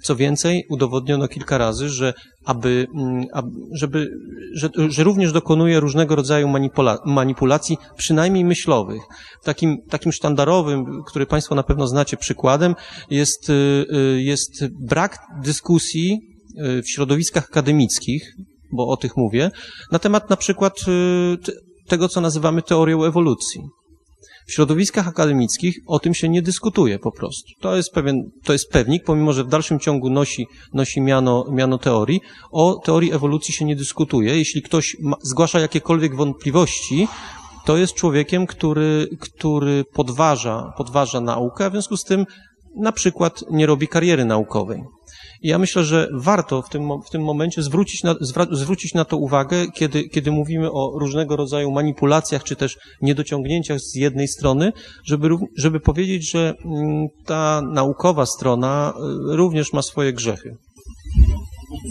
co 0.02 0.16
więcej, 0.16 0.64
udowodniono 0.70 1.28
kilka 1.28 1.58
razy, 1.58 1.88
że 1.88 2.14
aby, 2.44 2.86
mm, 2.94 3.26
żeby, 3.72 4.10
że, 4.54 4.68
że 4.88 5.04
również 5.04 5.32
dokonuje 5.32 5.80
różnego 5.80 6.16
rodzaju 6.16 6.48
manipula, 6.48 6.98
manipulacji, 7.06 7.78
przynajmniej 7.96 8.44
myślowych. 8.44 9.02
Takim, 9.44 9.76
takim 9.90 10.12
sztandarowym, 10.12 10.84
który 11.06 11.26
Państwo 11.26 11.54
na 11.54 11.62
pewno 11.62 11.86
znacie 11.86 12.16
przykładem, 12.16 12.74
jest, 13.10 13.50
y, 13.50 13.52
y, 13.52 14.22
jest 14.22 14.66
brak 14.88 15.18
dyskusji 15.42 16.20
y, 16.78 16.82
w 16.82 16.90
środowiskach 16.90 17.44
akademickich, 17.44 18.36
bo 18.72 18.88
o 18.88 18.96
tych 18.96 19.16
mówię, 19.16 19.50
na 19.92 19.98
temat 19.98 20.30
na 20.30 20.36
przykład 20.36 20.74
tego, 21.88 22.08
co 22.08 22.20
nazywamy 22.20 22.62
teorią 22.62 23.04
ewolucji. 23.04 23.60
W 24.46 24.52
środowiskach 24.52 25.08
akademickich 25.08 25.78
o 25.86 25.98
tym 25.98 26.14
się 26.14 26.28
nie 26.28 26.42
dyskutuje 26.42 26.98
po 26.98 27.12
prostu. 27.12 27.48
To 27.60 27.76
jest 27.76 27.92
pewien, 27.92 28.30
to 28.44 28.52
jest 28.52 28.70
pewnik, 28.70 29.04
pomimo 29.04 29.32
że 29.32 29.44
w 29.44 29.48
dalszym 29.48 29.80
ciągu 29.80 30.10
nosi, 30.10 30.46
nosi 30.72 31.00
miano, 31.00 31.44
miano 31.50 31.78
teorii. 31.78 32.20
O 32.50 32.80
teorii 32.84 33.12
ewolucji 33.12 33.54
się 33.54 33.64
nie 33.64 33.76
dyskutuje. 33.76 34.38
Jeśli 34.38 34.62
ktoś 34.62 34.96
ma, 35.00 35.16
zgłasza 35.22 35.60
jakiekolwiek 35.60 36.16
wątpliwości, 36.16 37.08
to 37.64 37.76
jest 37.76 37.94
człowiekiem, 37.94 38.46
który, 38.46 39.08
który 39.20 39.84
podważa, 39.84 40.72
podważa 40.76 41.20
naukę, 41.20 41.64
a 41.64 41.70
w 41.70 41.72
związku 41.72 41.96
z 41.96 42.04
tym 42.04 42.26
na 42.76 42.92
przykład 42.92 43.44
nie 43.50 43.66
robi 43.66 43.88
kariery 43.88 44.24
naukowej. 44.24 44.82
I 45.42 45.48
ja 45.48 45.58
myślę, 45.58 45.84
że 45.84 46.08
warto 46.12 46.62
w 46.62 46.68
tym, 46.68 46.88
w 47.06 47.10
tym 47.10 47.22
momencie 47.22 47.62
zwrócić 47.62 48.02
na, 48.02 48.14
zwrócić 48.50 48.94
na 48.94 49.04
to 49.04 49.16
uwagę, 49.16 49.66
kiedy, 49.74 50.08
kiedy 50.08 50.30
mówimy 50.30 50.72
o 50.72 50.98
różnego 50.98 51.36
rodzaju 51.36 51.70
manipulacjach 51.70 52.44
czy 52.44 52.56
też 52.56 52.78
niedociągnięciach 53.02 53.80
z 53.80 53.94
jednej 53.94 54.28
strony, 54.28 54.72
żeby, 55.04 55.28
żeby 55.56 55.80
powiedzieć, 55.80 56.30
że 56.30 56.54
mm, 56.64 57.06
ta 57.24 57.62
naukowa 57.72 58.26
strona 58.26 58.92
y, 59.32 59.36
również 59.36 59.72
ma 59.72 59.82
swoje 59.82 60.12
grzechy. 60.12 60.56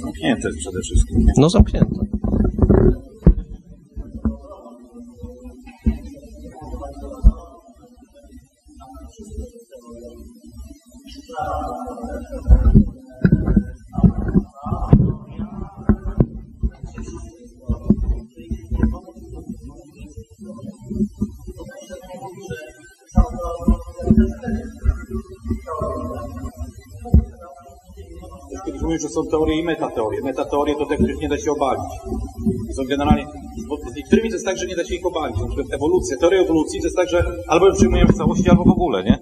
Zamknięte 0.01 0.49
przede 0.59 0.81
wszystkim. 0.81 1.17
No 1.37 1.49
zamknięte. 1.49 2.05
Kiedyś 28.65 28.81
mówił, 28.81 28.99
że 28.99 29.09
są 29.09 29.21
teorie 29.31 29.59
i 29.59 29.63
metateorie. 29.63 30.21
Metateorie 30.23 30.75
to 30.75 30.85
te, 30.85 30.95
których 30.97 31.19
nie 31.19 31.29
da 31.29 31.37
się 31.37 31.51
obalić. 31.51 31.85
Są 32.75 32.83
generalnie, 32.89 33.27
z 33.91 33.95
niektórymi 33.95 34.29
to 34.29 34.35
jest 34.35 34.45
tak, 34.45 34.57
że 34.57 34.65
nie 34.65 34.75
da 34.75 34.85
się 34.85 34.95
ich 34.95 35.05
obalić. 35.05 35.37
Na 35.37 35.47
przykład 35.47 35.67
ewolucja, 35.73 36.17
teoria 36.17 36.41
ewolucji 36.41 36.79
to 36.81 36.87
jest 36.87 36.97
tak, 36.97 37.09
że 37.09 37.23
albo 37.47 37.73
przyjmujemy 37.73 38.13
w 38.13 38.17
całości, 38.17 38.49
albo 38.49 38.63
w 38.63 38.69
ogóle, 38.69 39.03
nie? 39.03 39.19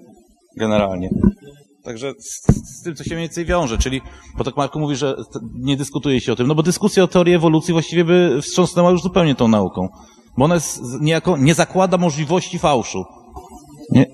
Generalnie. 0.56 1.10
Także 1.84 2.12
z, 2.18 2.42
z, 2.78 2.82
tym, 2.82 2.94
co 2.94 3.04
się 3.04 3.14
mniej 3.14 3.28
więcej 3.28 3.44
wiąże, 3.44 3.78
czyli, 3.78 4.00
bo 4.38 4.44
tak 4.44 4.56
Marku 4.56 4.80
mówi, 4.80 4.96
że 4.96 5.16
nie 5.54 5.76
dyskutuje 5.76 6.20
się 6.20 6.32
o 6.32 6.36
tym, 6.36 6.46
no 6.46 6.54
bo 6.54 6.62
dyskusja 6.62 7.02
o 7.02 7.08
teorii 7.08 7.34
ewolucji 7.34 7.72
właściwie 7.72 8.04
by 8.04 8.38
wstrząsnęła 8.42 8.90
już 8.90 9.02
zupełnie 9.02 9.34
tą 9.34 9.48
nauką. 9.48 9.88
Bo 10.38 10.44
ona 10.44 10.54
jest 10.54 10.80
niejako, 11.00 11.36
nie 11.36 11.54
zakłada 11.54 11.96
możliwości 11.96 12.58
fałszu. 12.58 13.04
Nie, 13.90 14.06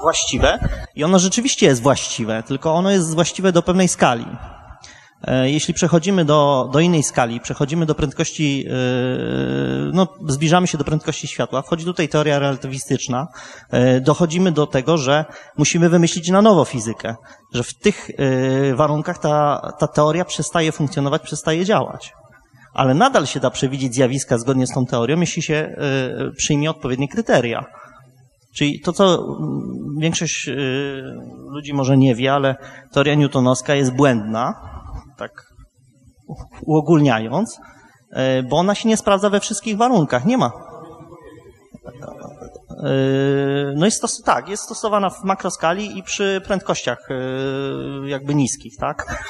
właściwe 0.00 0.58
i 0.94 1.04
ono 1.04 1.18
rzeczywiście 1.18 1.66
jest 1.66 1.82
właściwe, 1.82 2.42
tylko 2.42 2.74
ono 2.74 2.90
jest 2.90 3.14
właściwe 3.14 3.52
do 3.52 3.62
pewnej 3.62 3.88
skali. 3.88 4.26
E, 5.26 5.50
jeśli 5.50 5.74
przechodzimy 5.74 6.24
do, 6.24 6.70
do 6.72 6.80
innej 6.80 7.02
skali, 7.02 7.40
przechodzimy 7.40 7.86
do 7.86 7.94
prędkości, 7.94 8.66
e, 8.68 8.72
no, 9.92 10.08
zbliżamy 10.28 10.66
się 10.66 10.78
do 10.78 10.84
prędkości 10.84 11.28
światła, 11.28 11.62
wchodzi 11.62 11.84
tutaj 11.84 12.08
teoria 12.08 12.38
relatywistyczna, 12.38 13.26
e, 13.70 14.00
dochodzimy 14.00 14.52
do 14.52 14.66
tego, 14.66 14.98
że 14.98 15.24
musimy 15.58 15.88
wymyślić 15.88 16.28
na 16.28 16.42
nowo 16.42 16.64
fizykę, 16.64 17.14
że 17.54 17.62
w 17.62 17.74
tych 17.74 18.10
warunkach 18.74 19.18
ta, 19.18 19.60
ta 19.78 19.86
teoria 19.86 20.24
przestaje 20.24 20.72
funkcjonować, 20.72 21.22
przestaje 21.22 21.64
działać. 21.64 22.12
Ale 22.74 22.94
nadal 22.94 23.26
się 23.26 23.40
da 23.40 23.50
przewidzieć 23.50 23.94
zjawiska 23.94 24.38
zgodnie 24.38 24.66
z 24.66 24.70
tą 24.70 24.86
teorią, 24.86 25.20
jeśli 25.20 25.42
się 25.42 25.76
przyjmie 26.36 26.70
odpowiednie 26.70 27.08
kryteria. 27.08 27.64
Czyli 28.56 28.80
to, 28.80 28.92
co 28.92 29.26
większość 29.98 30.50
ludzi 31.50 31.74
może 31.74 31.96
nie 31.96 32.14
wie, 32.14 32.32
ale 32.32 32.56
teoria 32.92 33.14
newtonowska 33.14 33.74
jest 33.74 33.94
błędna, 33.94 34.54
tak 35.16 35.30
uogólniając, 36.62 37.58
y, 37.58 38.42
bo 38.42 38.56
ona 38.56 38.74
się 38.74 38.88
nie 38.88 38.96
sprawdza 38.96 39.30
we 39.30 39.40
wszystkich 39.40 39.76
warunkach. 39.76 40.24
Nie 40.24 40.38
ma. 40.38 40.52
Y, 42.70 43.74
no 43.76 43.84
jest 43.84 44.02
to, 44.02 44.08
tak, 44.24 44.48
jest 44.48 44.62
stosowana 44.62 45.10
w 45.10 45.24
makroskali 45.24 45.98
i 45.98 46.02
przy 46.02 46.40
prędkościach 46.44 47.08
jakby 48.06 48.34
niskich, 48.34 48.76
tak? 48.76 49.24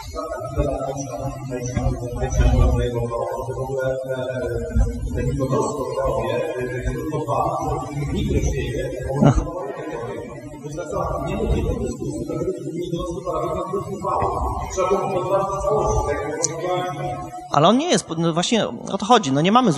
Ale 17.53 17.69
on 17.69 17.78
nie 17.78 17.89
jest, 17.89 18.07
no 18.19 18.32
właśnie 18.32 18.69
o 18.69 18.99
to 18.99 19.07
chodzi, 19.07 19.32
no 19.32 19.41
nie 19.41 19.53
mamy 19.53 19.73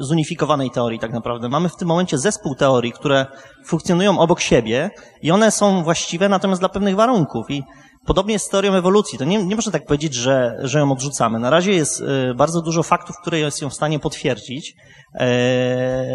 zunifikowanej 0.00 0.70
teorii 0.70 0.98
tak 0.98 1.12
naprawdę. 1.12 1.48
Mamy 1.48 1.68
w 1.68 1.76
tym 1.76 1.88
momencie 1.88 2.18
zespół 2.18 2.54
teorii, 2.54 2.92
które 2.92 3.26
funkcjonują 3.64 4.18
obok 4.18 4.40
siebie 4.40 4.90
i 5.22 5.30
one 5.30 5.50
są 5.50 5.82
właściwe 5.84 6.28
natomiast 6.28 6.60
dla 6.60 6.68
pewnych 6.68 6.96
warunków 6.96 7.50
i 7.50 7.62
Podobnie 8.06 8.32
jest 8.32 8.46
z 8.46 8.48
teorią 8.48 8.74
ewolucji. 8.74 9.18
To 9.18 9.24
nie, 9.24 9.44
nie 9.44 9.56
można 9.56 9.72
tak 9.72 9.86
powiedzieć, 9.86 10.14
że, 10.14 10.58
że 10.62 10.78
ją 10.78 10.92
odrzucamy. 10.92 11.38
Na 11.38 11.50
razie 11.50 11.72
jest 11.72 12.00
y, 12.00 12.34
bardzo 12.34 12.62
dużo 12.62 12.82
faktów, 12.82 13.16
które 13.20 13.38
jest 13.38 13.62
ją 13.62 13.70
w 13.70 13.74
stanie 13.74 13.98
potwierdzić, 13.98 14.74
e, 15.14 16.06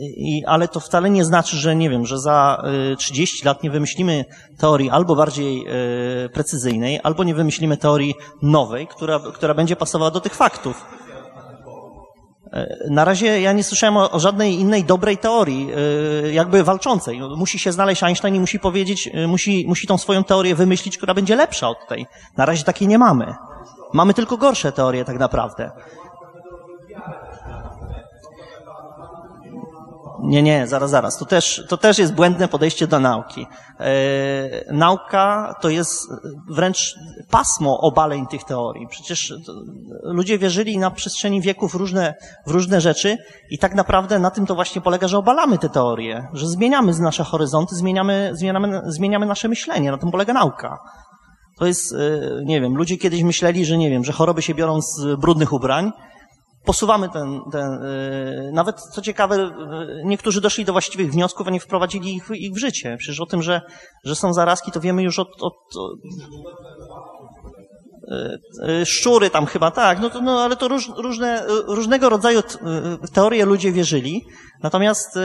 i, 0.00 0.42
ale 0.46 0.68
to 0.68 0.80
wcale 0.80 1.10
nie 1.10 1.24
znaczy, 1.24 1.56
że 1.56 1.76
nie 1.76 1.90
wiem, 1.90 2.06
że 2.06 2.18
za 2.18 2.62
30 2.98 3.42
y, 3.42 3.46
lat 3.46 3.62
nie 3.62 3.70
wymyślimy 3.70 4.24
teorii 4.58 4.90
albo 4.90 5.16
bardziej 5.16 5.66
precyzyjnej, 6.32 7.00
albo 7.02 7.24
nie 7.24 7.34
wymyślimy 7.34 7.76
teorii 7.76 8.14
nowej, 8.42 8.86
która, 8.86 9.20
która 9.34 9.54
będzie 9.54 9.76
pasowała 9.76 10.10
do 10.10 10.20
tych 10.20 10.34
faktów. 10.34 11.05
E, 12.52 12.90
na 12.90 13.04
razie 13.04 13.40
ja 13.40 13.52
nie 13.52 13.64
słyszałem 13.64 13.96
o, 13.96 14.10
o 14.10 14.20
żadnej 14.20 14.54
innej 14.54 14.84
dobrej 14.84 15.18
teorii, 15.18 15.68
e, 16.24 16.32
jakby 16.32 16.64
walczącej. 16.64 17.20
Musi 17.36 17.58
się 17.58 17.72
znaleźć 17.72 18.02
Einstein 18.02 18.34
i 18.34 18.40
musi 18.40 18.58
powiedzieć, 18.58 19.10
e, 19.14 19.26
musi, 19.26 19.64
musi 19.68 19.86
tą 19.86 19.98
swoją 19.98 20.24
teorię 20.24 20.54
wymyślić, 20.54 20.96
która 20.96 21.14
będzie 21.14 21.36
lepsza 21.36 21.68
od 21.68 21.88
tej. 21.88 22.06
Na 22.36 22.46
razie 22.46 22.64
takiej 22.64 22.88
nie 22.88 22.98
mamy. 22.98 23.34
Mamy 23.92 24.14
tylko 24.14 24.36
gorsze 24.36 24.72
teorie 24.72 25.04
tak 25.04 25.18
naprawdę. 25.18 25.70
Nie, 30.22 30.42
nie, 30.42 30.66
zaraz, 30.66 30.90
zaraz. 30.90 31.18
To 31.18 31.24
też, 31.24 31.64
to 31.68 31.76
też 31.76 31.98
jest 31.98 32.14
błędne 32.14 32.48
podejście 32.48 32.86
do 32.86 33.00
nauki. 33.00 33.46
E, 33.80 34.72
nauka 34.72 35.54
to 35.60 35.68
jest 35.68 36.08
wręcz 36.48 36.94
pasmo 37.30 37.80
obaleń 37.80 38.26
tych 38.26 38.44
teorii. 38.44 38.86
Przecież 38.88 39.34
ludzie 40.02 40.38
wierzyli 40.38 40.78
na 40.78 40.90
przestrzeni 40.90 41.40
wieków 41.40 41.74
różne, 41.74 42.14
w 42.46 42.50
różne 42.50 42.80
rzeczy 42.80 43.16
i 43.50 43.58
tak 43.58 43.74
naprawdę 43.74 44.18
na 44.18 44.30
tym 44.30 44.46
to 44.46 44.54
właśnie 44.54 44.80
polega, 44.80 45.08
że 45.08 45.18
obalamy 45.18 45.58
te 45.58 45.68
teorie, 45.68 46.28
że 46.32 46.48
zmieniamy 46.48 46.92
nasze 47.00 47.24
horyzonty, 47.24 47.74
zmieniamy, 47.74 48.30
zmieniamy, 48.34 48.82
zmieniamy 48.86 49.26
nasze 49.26 49.48
myślenie. 49.48 49.90
Na 49.90 49.98
tym 49.98 50.10
polega 50.10 50.32
nauka. 50.32 50.78
To 51.58 51.66
jest, 51.66 51.92
e, 51.92 51.96
nie 52.44 52.60
wiem, 52.60 52.76
ludzie 52.76 52.96
kiedyś 52.96 53.22
myśleli, 53.22 53.64
że 53.64 53.78
nie 53.78 53.90
wiem, 53.90 54.04
że 54.04 54.12
choroby 54.12 54.42
się 54.42 54.54
biorą 54.54 54.80
z 54.82 55.20
brudnych 55.20 55.52
ubrań, 55.52 55.92
posuwamy 56.66 57.08
ten, 57.08 57.40
ten 57.52 57.70
yy, 57.72 58.52
nawet 58.52 58.80
co 58.80 59.02
ciekawe, 59.02 59.36
yy, 59.36 60.02
niektórzy 60.04 60.40
doszli 60.40 60.64
do 60.64 60.72
właściwych 60.72 61.12
wniosków, 61.12 61.48
a 61.48 61.50
nie 61.50 61.60
wprowadzili 61.60 62.14
ich, 62.14 62.30
ich 62.34 62.52
w 62.52 62.58
życie. 62.58 62.96
Przecież 62.98 63.20
o 63.20 63.26
tym, 63.26 63.42
że, 63.42 63.60
że 64.04 64.14
są 64.14 64.32
zarazki, 64.32 64.72
to 64.72 64.80
wiemy 64.80 65.02
już 65.02 65.18
od, 65.18 65.28
od, 65.40 65.54
od 65.76 65.98
yy, 68.68 68.86
szczury 68.86 69.30
tam 69.30 69.46
chyba, 69.46 69.70
tak, 69.70 70.00
no, 70.00 70.10
to, 70.10 70.20
no 70.22 70.40
ale 70.40 70.56
to 70.56 70.68
róż, 70.68 70.90
różne, 70.96 71.42
różnego 71.66 72.08
rodzaju 72.08 72.42
teorie 73.12 73.44
ludzie 73.44 73.72
wierzyli, 73.72 74.24
natomiast 74.62 75.18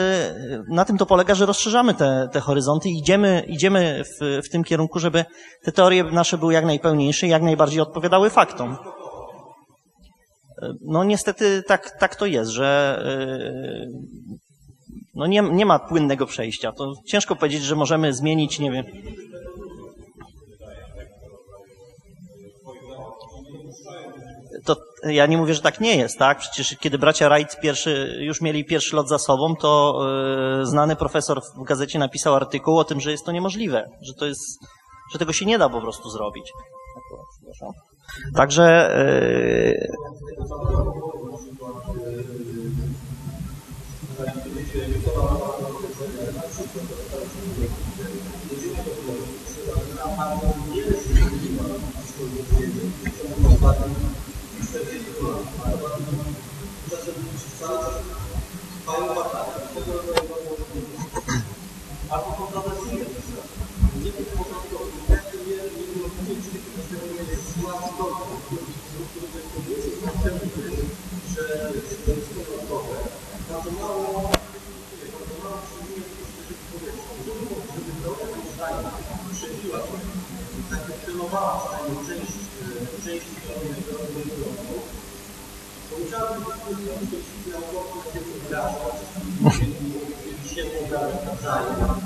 na 0.70 0.86
tym 0.86 0.98
to 0.98 1.06
polega, 1.06 1.36
że 1.36 1.46
rozszerzamy 1.46 1.94
te, 1.94 2.30
te 2.32 2.40
horyzonty 2.40 2.90
i 2.90 2.98
idziemy, 2.98 3.46
idziemy 3.48 4.04
w, 4.04 4.42
w 4.46 4.50
tym 4.50 4.64
kierunku, 4.64 5.00
żeby 5.00 5.26
te 5.64 5.72
teorie 5.72 6.04
nasze 6.04 6.38
były 6.38 6.54
jak 6.54 6.66
najpełniejsze 6.66 7.28
i 7.28 7.30
jak 7.30 7.42
najbardziej 7.42 7.82
odpowiadały 7.82 8.30
faktom. 8.30 8.78
No 10.82 11.04
niestety 11.04 11.64
tak, 11.68 12.00
tak 12.00 12.16
to 12.16 12.26
jest, 12.26 12.52
że 12.52 13.02
yy, 13.06 13.92
no 15.16 15.28
nie, 15.28 15.42
nie 15.42 15.66
ma 15.66 15.80
płynnego 15.80 16.26
przejścia. 16.26 16.72
To 16.72 16.94
ciężko 17.08 17.36
powiedzieć, 17.36 17.64
że 17.64 17.76
możemy 17.76 18.14
zmienić, 18.14 18.60
nie 18.60 18.72
wiem. 18.72 18.86
To 24.66 24.76
ja 25.04 25.26
nie 25.26 25.38
mówię, 25.38 25.54
że 25.54 25.62
tak 25.62 25.82
nie 25.82 25.96
jest, 25.96 26.18
tak? 26.20 26.40
Przecież 26.40 26.78
kiedy 26.80 26.98
bracia 26.98 27.30
Wright 27.30 27.60
pierwszy, 27.62 28.18
już 28.20 28.42
mieli 28.42 28.66
pierwszy 28.66 28.96
lot 28.96 29.10
za 29.10 29.20
sobą, 29.20 29.56
to 29.56 30.02
yy, 30.60 30.66
znany 30.66 30.96
profesor 30.96 31.42
w 31.42 31.64
gazecie 31.64 32.00
napisał 32.00 32.36
artykuł 32.36 32.78
o 32.78 32.84
tym, 32.84 33.02
że 33.02 33.12
jest 33.12 33.26
to 33.26 33.32
niemożliwe, 33.32 33.86
że 34.02 34.14
to 34.14 34.26
jest, 34.26 34.60
że 35.14 35.20
tego 35.20 35.34
się 35.34 35.46
nie 35.46 35.58
da 35.58 35.70
po 35.70 35.82
prostu 35.82 36.10
zrobić. 36.10 36.52
Także 38.36 38.90
albo 62.10 62.32
kontrowersyjne 62.32 63.06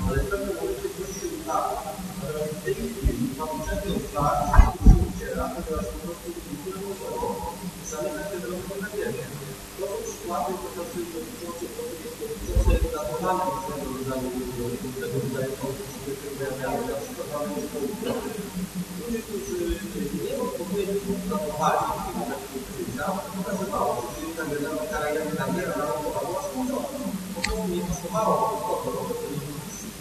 ale 0.08 0.18
w 0.18 0.30
pewnym 0.30 0.56
momencie 0.56 0.88
coś 0.98 1.20
się 1.20 1.26
udało. 1.42 1.82
W 2.52 2.64
tej 2.64 2.74
chwili 2.74 3.28
mamy 3.38 3.64
często 3.64 4.20
tak, 4.20 4.95
uciera, 5.36 5.48
ponieważ 5.54 5.86
po 5.92 5.98
prostu 6.04 6.28
nie 6.28 6.74
możemy 6.82 7.26
zamykać 7.90 8.26
te 8.30 8.38
drogi 8.42 8.74
na 8.82 8.88
wierzę. 8.94 9.26
To 9.76 9.82
są 9.90 9.96
przykłady 10.06 10.50
chociażby 10.62 11.00
dotyczące 11.12 11.64
dotyczące 12.20 12.74
datowania 12.96 13.46
różnego 13.56 13.86
rodzaju 13.94 14.28
tego 15.00 15.16
rodzaju 15.24 15.52
pojawiają. 16.38 16.80
Na 16.90 16.96
przykład 17.02 17.28
mamy 17.32 17.48
ludzie, 18.98 19.18
którzy 19.26 19.56
nie 20.24 20.32
odpowiednio 20.44 21.14
datowali 21.30 21.86
życia, 22.76 23.06
pokazywało, 23.36 23.92
że 24.16 24.58
ta 24.90 24.98
kariera 24.98 25.74
narodowa 25.76 26.20
nie 27.72 27.80
pasowało 27.88 28.34
do 28.64 29.14
tego 29.20 29.40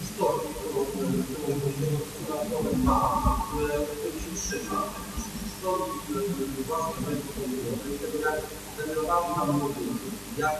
historii, 0.01 0.51
którą 0.57 2.39
ma. 2.83 3.24
Własnych 5.65 7.07
rynków 7.09 7.33
południowych, 7.35 8.01
tego 8.01 8.17
jak 8.25 8.37
generowali 8.77 9.29
nam 9.37 9.49
ludzie, 9.59 9.85
jak, 10.37 10.57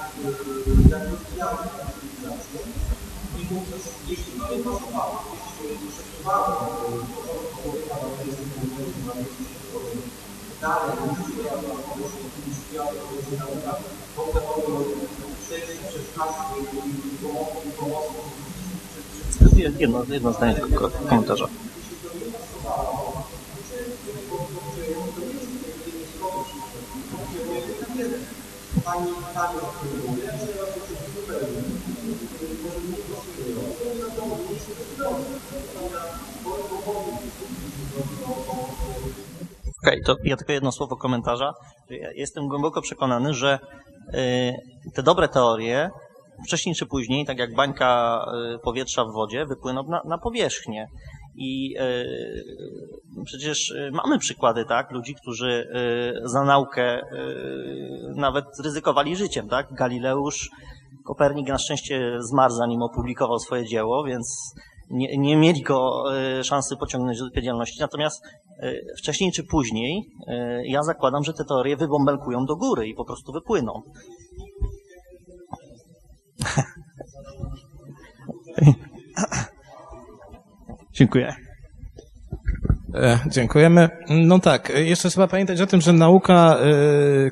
rozwijały 1.12 1.58
tę 1.76 1.84
cywilizację. 1.92 2.60
I 3.40 3.46
wówczas, 3.46 3.84
jeśli 4.08 4.32
to 4.40 4.44
nie 4.52 4.64
pasowało, 4.64 5.16
jeśli 5.32 5.88
przesuwało 5.90 6.48
porządek 7.12 7.50
człowieka 7.62 7.96
na 8.02 8.08
miejscu, 8.18 8.44
dalej, 10.62 10.98
niż 11.20 11.46
ja 11.46 11.56
na 11.56 11.76
pomysł, 11.88 12.18
niż 12.48 12.58
na 12.74 12.84
pomysł 12.86 13.32
nauka, 13.40 13.74
to 14.16 14.22
te 14.34 14.40
Jedno, 19.80 20.04
jedno 20.10 20.34
zdanie 20.34 20.56
tylko 20.56 20.90
komentarza. 20.90 21.48
Okej, 39.84 40.02
okay, 40.02 40.02
to 40.06 40.16
ja 40.24 40.38
tylko 40.38 40.54
jedno 40.54 40.72
słowo 40.72 40.96
komentarza. 40.96 41.54
Ja 41.90 42.12
jestem 42.16 42.48
głęboko 42.48 42.82
przekonany, 42.82 43.34
że 43.34 43.60
y, 44.14 44.92
te 44.94 45.04
dobre 45.04 45.28
teorie 45.28 45.90
wcześniej 46.48 46.76
czy 46.76 46.86
później, 46.86 47.26
tak 47.26 47.40
jak 47.40 47.56
bańka 47.56 48.20
y, 48.56 48.60
powietrza 48.60 49.06
w 49.06 49.14
wodzie, 49.14 49.46
wypłyną 49.46 49.84
na, 49.84 50.02
na 50.06 50.18
powierzchnię. 50.18 50.88
I 51.38 51.76
y, 53.18 53.24
przecież 53.26 53.74
mamy 53.92 54.20
przykłady, 54.20 54.66
tak, 54.66 54.92
ludzi, 54.92 55.16
którzy 55.16 55.68
za 56.24 56.44
naukę 56.44 57.02
nawet 58.16 58.46
ryzykowali 58.64 59.16
życiem, 59.16 59.50
tak? 59.50 59.74
Galileusz, 59.74 60.50
Kopernik 61.06 61.48
na 61.48 61.58
szczęście 61.58 62.18
zmarł, 62.20 62.54
zanim 62.54 62.82
opublikował 62.82 63.40
swoje 63.40 63.66
dzieło, 63.66 64.04
więc 64.04 64.56
nie, 64.90 65.18
nie 65.18 65.38
mieli 65.38 65.62
go 65.62 66.04
e, 66.18 66.44
szansy 66.44 66.78
pociągnąć 66.78 67.20
do 67.20 67.26
odpowiedzialności. 67.26 67.80
Natomiast 67.80 68.24
e, 68.60 68.74
wcześniej 68.98 69.32
czy 69.32 69.44
później 69.44 70.12
e, 70.28 70.68
ja 70.68 70.84
zakładam, 70.84 71.24
że 71.24 71.34
te 71.34 71.46
teorie 71.46 71.78
wybąbelkują 71.78 72.46
do 72.46 72.56
góry 72.56 72.88
i 72.88 72.94
po 72.94 73.06
prostu 73.06 73.32
wypłyną. 73.32 73.74
Dziękuję. 80.96 81.36
Dziękujemy. 83.28 83.90
No 84.10 84.40
tak, 84.40 84.72
jeszcze 84.76 85.10
trzeba 85.10 85.28
pamiętać 85.28 85.62
o 85.62 85.68
tym, 85.68 85.82
że 85.82 85.94
nauka 85.94 86.58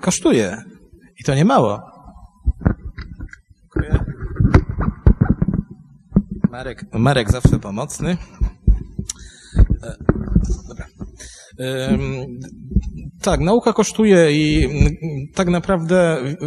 kosztuje 0.01 0.57
i 1.19 1.23
to 1.23 1.35
nie 1.35 1.45
mało. 1.45 1.81
Dziękuję. 3.75 4.05
Marek, 6.51 6.85
Marek 6.93 7.31
zawsze 7.31 7.59
pomocny. 7.59 8.17
E, 9.83 9.97
dobra. 10.67 10.85
Tak, 13.21 13.39
nauka 13.39 13.73
kosztuje 13.73 14.31
i 14.31 14.65
mm, 14.65 14.93
tak 15.35 15.47
naprawdę 15.47 16.17
y, 16.17 16.27
y, 16.27 16.37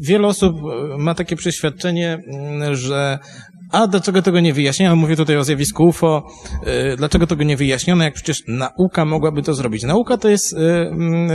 wiele 0.00 0.26
osób 0.26 0.56
ma 0.98 1.14
takie 1.14 1.36
przeświadczenie, 1.36 2.18
mm, 2.26 2.74
że 2.74 3.18
a 3.72 3.86
dlaczego 3.86 4.22
tego 4.22 4.40
nie 4.40 4.54
wyjaśniono? 4.54 4.96
Mówię 4.96 5.16
tutaj 5.16 5.36
o 5.36 5.44
zjawisku 5.44 5.84
UFO. 5.84 6.30
Y, 6.92 6.96
dlaczego 6.96 7.26
tego 7.26 7.44
nie 7.44 7.56
wyjaśniono, 7.56 8.04
jak 8.04 8.14
przecież 8.14 8.42
nauka 8.48 9.04
mogłaby 9.04 9.42
to 9.42 9.54
zrobić? 9.54 9.82
Nauka 9.82 10.18
to 10.18 10.28
jest 10.28 10.52
mm, 10.52 11.30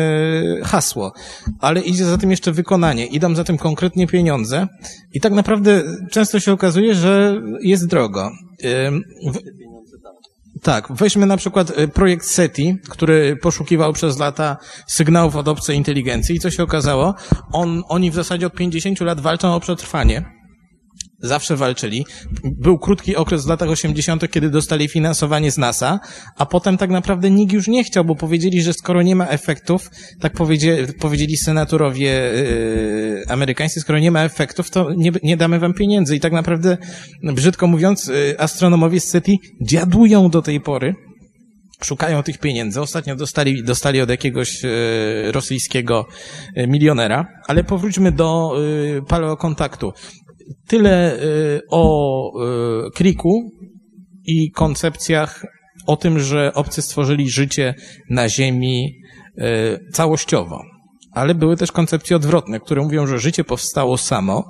hasło, 0.64 1.14
ale 1.60 1.82
idzie 1.82 2.06
za 2.06 2.18
tym 2.18 2.32
jeszcze 2.32 2.52
wykonanie. 2.52 3.06
Idą 3.06 3.36
za 3.36 3.44
tym 3.44 3.58
konkretnie 3.58 4.08
pieniądze 4.08 4.68
i 5.14 5.20
tak 5.20 5.34
naprawdę 5.34 5.84
często 6.12 6.40
się 6.40 6.52
okazuje, 6.52 6.96
że 6.96 7.42
jest 7.62 7.88
drogo. 7.88 8.32
Tak, 10.64 10.88
weźmy 10.90 11.26
na 11.26 11.38
przykład 11.38 11.80
y, 11.80 11.88
projekt 11.88 12.26
SETI, 12.26 12.78
który 12.90 13.38
poszukiwał 13.42 13.94
przez 13.94 14.20
lata 14.20 14.58
sygnałów 14.88 15.36
od 15.36 15.48
obcej 15.48 15.78
inteligencji 15.78 16.36
i 16.36 16.40
co 16.40 16.52
się 16.52 16.64
okazało? 16.64 17.16
On, 17.52 17.84
oni 17.88 18.12
w 18.12 18.14
zasadzie 18.14 18.48
od 18.48 18.54
50 18.54 19.00
lat 19.00 19.22
walczą 19.22 19.56
o 19.56 19.60
przetrwanie 19.60 20.43
Zawsze 21.24 21.56
walczyli. 21.56 22.06
Był 22.44 22.80
krótki 22.80 23.16
okres 23.16 23.46
w 23.46 23.50
latach 23.50 23.70
80., 23.70 24.32
kiedy 24.32 24.50
dostali 24.50 24.88
finansowanie 24.88 25.52
z 25.52 25.58
NASA, 25.58 26.00
a 26.38 26.46
potem 26.46 26.78
tak 26.78 26.90
naprawdę 26.90 27.32
nikt 27.32 27.54
już 27.54 27.68
nie 27.68 27.84
chciał, 27.84 28.06
bo 28.06 28.16
powiedzieli, 28.16 28.62
że 28.62 28.74
skoro 28.74 29.02
nie 29.02 29.16
ma 29.16 29.28
efektów, 29.28 29.90
tak 30.20 30.34
powiedzieli, 30.34 30.94
powiedzieli 30.94 31.38
senatorowie 31.38 32.10
yy, 32.10 33.24
amerykańscy, 33.30 33.80
skoro 33.80 34.00
nie 34.00 34.12
ma 34.12 34.24
efektów, 34.24 34.70
to 34.70 34.94
nie, 34.98 35.12
nie 35.24 35.38
damy 35.38 35.60
wam 35.60 35.74
pieniędzy. 35.74 36.16
I 36.16 36.20
tak 36.20 36.34
naprawdę, 36.34 36.78
brzydko 37.24 37.68
mówiąc, 37.68 38.08
yy, 38.08 38.36
astronomowie 38.40 39.00
z 39.00 39.10
SETI 39.10 39.40
dziadują 39.62 40.30
do 40.30 40.42
tej 40.42 40.62
pory, 40.62 40.96
szukają 41.84 42.24
tych 42.24 42.38
pieniędzy. 42.38 42.82
Ostatnio 42.82 43.16
dostali, 43.16 43.64
dostali 43.64 44.02
od 44.02 44.10
jakiegoś 44.10 44.66
e, 44.66 44.70
rosyjskiego 45.32 46.08
e, 46.56 46.68
milionera, 46.68 47.28
ale 47.48 47.64
powróćmy 47.64 48.12
do 48.12 48.54
e, 48.98 49.02
paleokontaktu. 49.02 49.94
Tyle 50.68 51.16
y, 51.24 51.62
o 51.70 52.32
y, 52.88 52.92
Kriku 52.92 53.52
i 54.26 54.52
koncepcjach 54.52 55.46
o 55.88 55.98
tym, 55.98 56.20
że 56.20 56.54
obcy 56.54 56.82
stworzyli 56.82 57.30
życie 57.30 57.76
na 58.10 58.30
Ziemi 58.30 58.94
y, 59.38 59.80
całościowo. 59.94 60.62
Ale 61.12 61.36
były 61.36 61.58
też 61.58 61.72
koncepcje 61.72 62.16
odwrotne, 62.16 62.60
które 62.60 62.82
mówią, 62.82 63.08
że 63.08 63.20
życie 63.20 63.44
powstało 63.44 63.98
samo, 63.98 64.44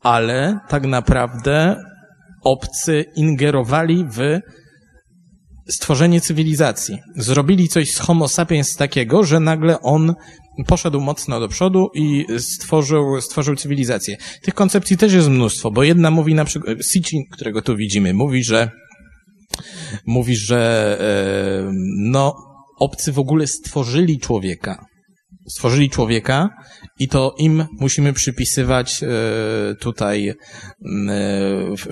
ale 0.00 0.58
tak 0.68 0.86
naprawdę 0.86 1.76
obcy 2.44 3.04
ingerowali 3.16 4.04
w 4.04 4.40
stworzenie 5.68 6.20
cywilizacji. 6.20 6.98
Zrobili 7.16 7.68
coś 7.68 7.90
z 7.90 7.98
Homo 7.98 8.28
sapiens 8.28 8.76
takiego, 8.76 9.24
że 9.24 9.40
nagle 9.40 9.80
on 9.80 10.14
poszedł 10.66 11.00
mocno 11.00 11.40
do 11.40 11.48
przodu 11.48 11.90
i 11.94 12.26
stworzył, 12.38 13.20
stworzył 13.20 13.56
cywilizację. 13.56 14.16
Tych 14.42 14.54
koncepcji 14.54 14.96
też 14.96 15.12
jest 15.12 15.28
mnóstwo, 15.28 15.70
bo 15.70 15.82
jedna 15.82 16.10
mówi 16.10 16.34
na 16.34 16.44
przykład, 16.44 16.78
Sitchin, 16.92 17.22
którego 17.30 17.62
tu 17.62 17.76
widzimy, 17.76 18.14
mówi, 18.14 18.44
że 18.44 18.70
mówi, 20.06 20.36
że 20.36 20.96
e, 21.00 21.72
no, 21.98 22.36
obcy 22.78 23.12
w 23.12 23.18
ogóle 23.18 23.46
stworzyli 23.46 24.18
człowieka 24.18 24.86
stworzyli 25.48 25.90
człowieka 25.90 26.48
i 26.98 27.08
to 27.08 27.34
im 27.38 27.64
musimy 27.80 28.12
przypisywać 28.12 29.02
e, 29.02 29.08
tutaj 29.74 30.28
e, 30.28 30.34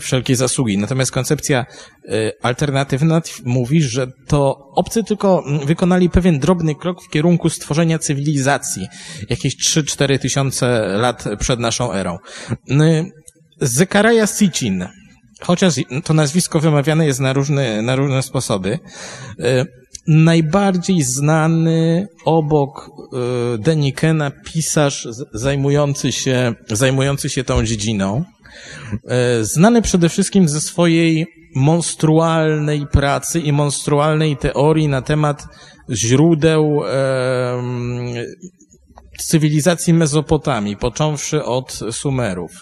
wszelkie 0.00 0.36
zasługi. 0.36 0.78
Natomiast 0.78 1.10
koncepcja 1.10 1.66
e, 2.08 2.32
alternatywna 2.42 3.22
mówi, 3.44 3.82
że 3.82 4.06
to 4.26 4.68
obcy 4.74 5.04
tylko 5.04 5.44
wykonali 5.66 6.10
pewien 6.10 6.38
drobny 6.38 6.74
krok 6.74 7.04
w 7.04 7.10
kierunku 7.10 7.50
stworzenia 7.50 7.98
cywilizacji, 7.98 8.88
jakieś 9.30 9.56
3-4 9.56 10.18
tysiące 10.18 10.88
lat 10.88 11.24
przed 11.38 11.60
naszą 11.60 11.92
erą. 11.92 12.18
Zekaraja 13.60 14.26
Sitchin, 14.26 14.86
chociaż 15.40 15.74
to 16.04 16.14
nazwisko 16.14 16.60
wymawiane 16.60 17.06
jest 17.06 17.20
na 17.20 17.32
różne, 17.32 17.82
na 17.82 17.96
różne 17.96 18.22
sposoby, 18.22 18.78
najbardziej 20.06 21.02
znany 21.02 22.08
obok 22.24 22.90
y, 23.54 23.58
Denikena 23.58 24.30
pisarz 24.30 25.08
zajmujący 25.32 26.12
się, 26.12 26.54
zajmujący 26.70 27.30
się 27.30 27.44
tą 27.44 27.64
dziedziną. 27.64 28.24
Y, 29.40 29.44
znany 29.44 29.82
przede 29.82 30.08
wszystkim 30.08 30.48
ze 30.48 30.60
swojej 30.60 31.26
monstrualnej 31.54 32.86
pracy 32.86 33.40
i 33.40 33.52
monstrualnej 33.52 34.36
teorii 34.36 34.88
na 34.88 35.02
temat 35.02 35.44
źródeł 35.90 36.80
cywilizacji 39.18 39.94
Mezopotamii, 39.94 40.76
począwszy 40.76 41.44
od 41.44 41.80
Sumerów. 41.90 42.52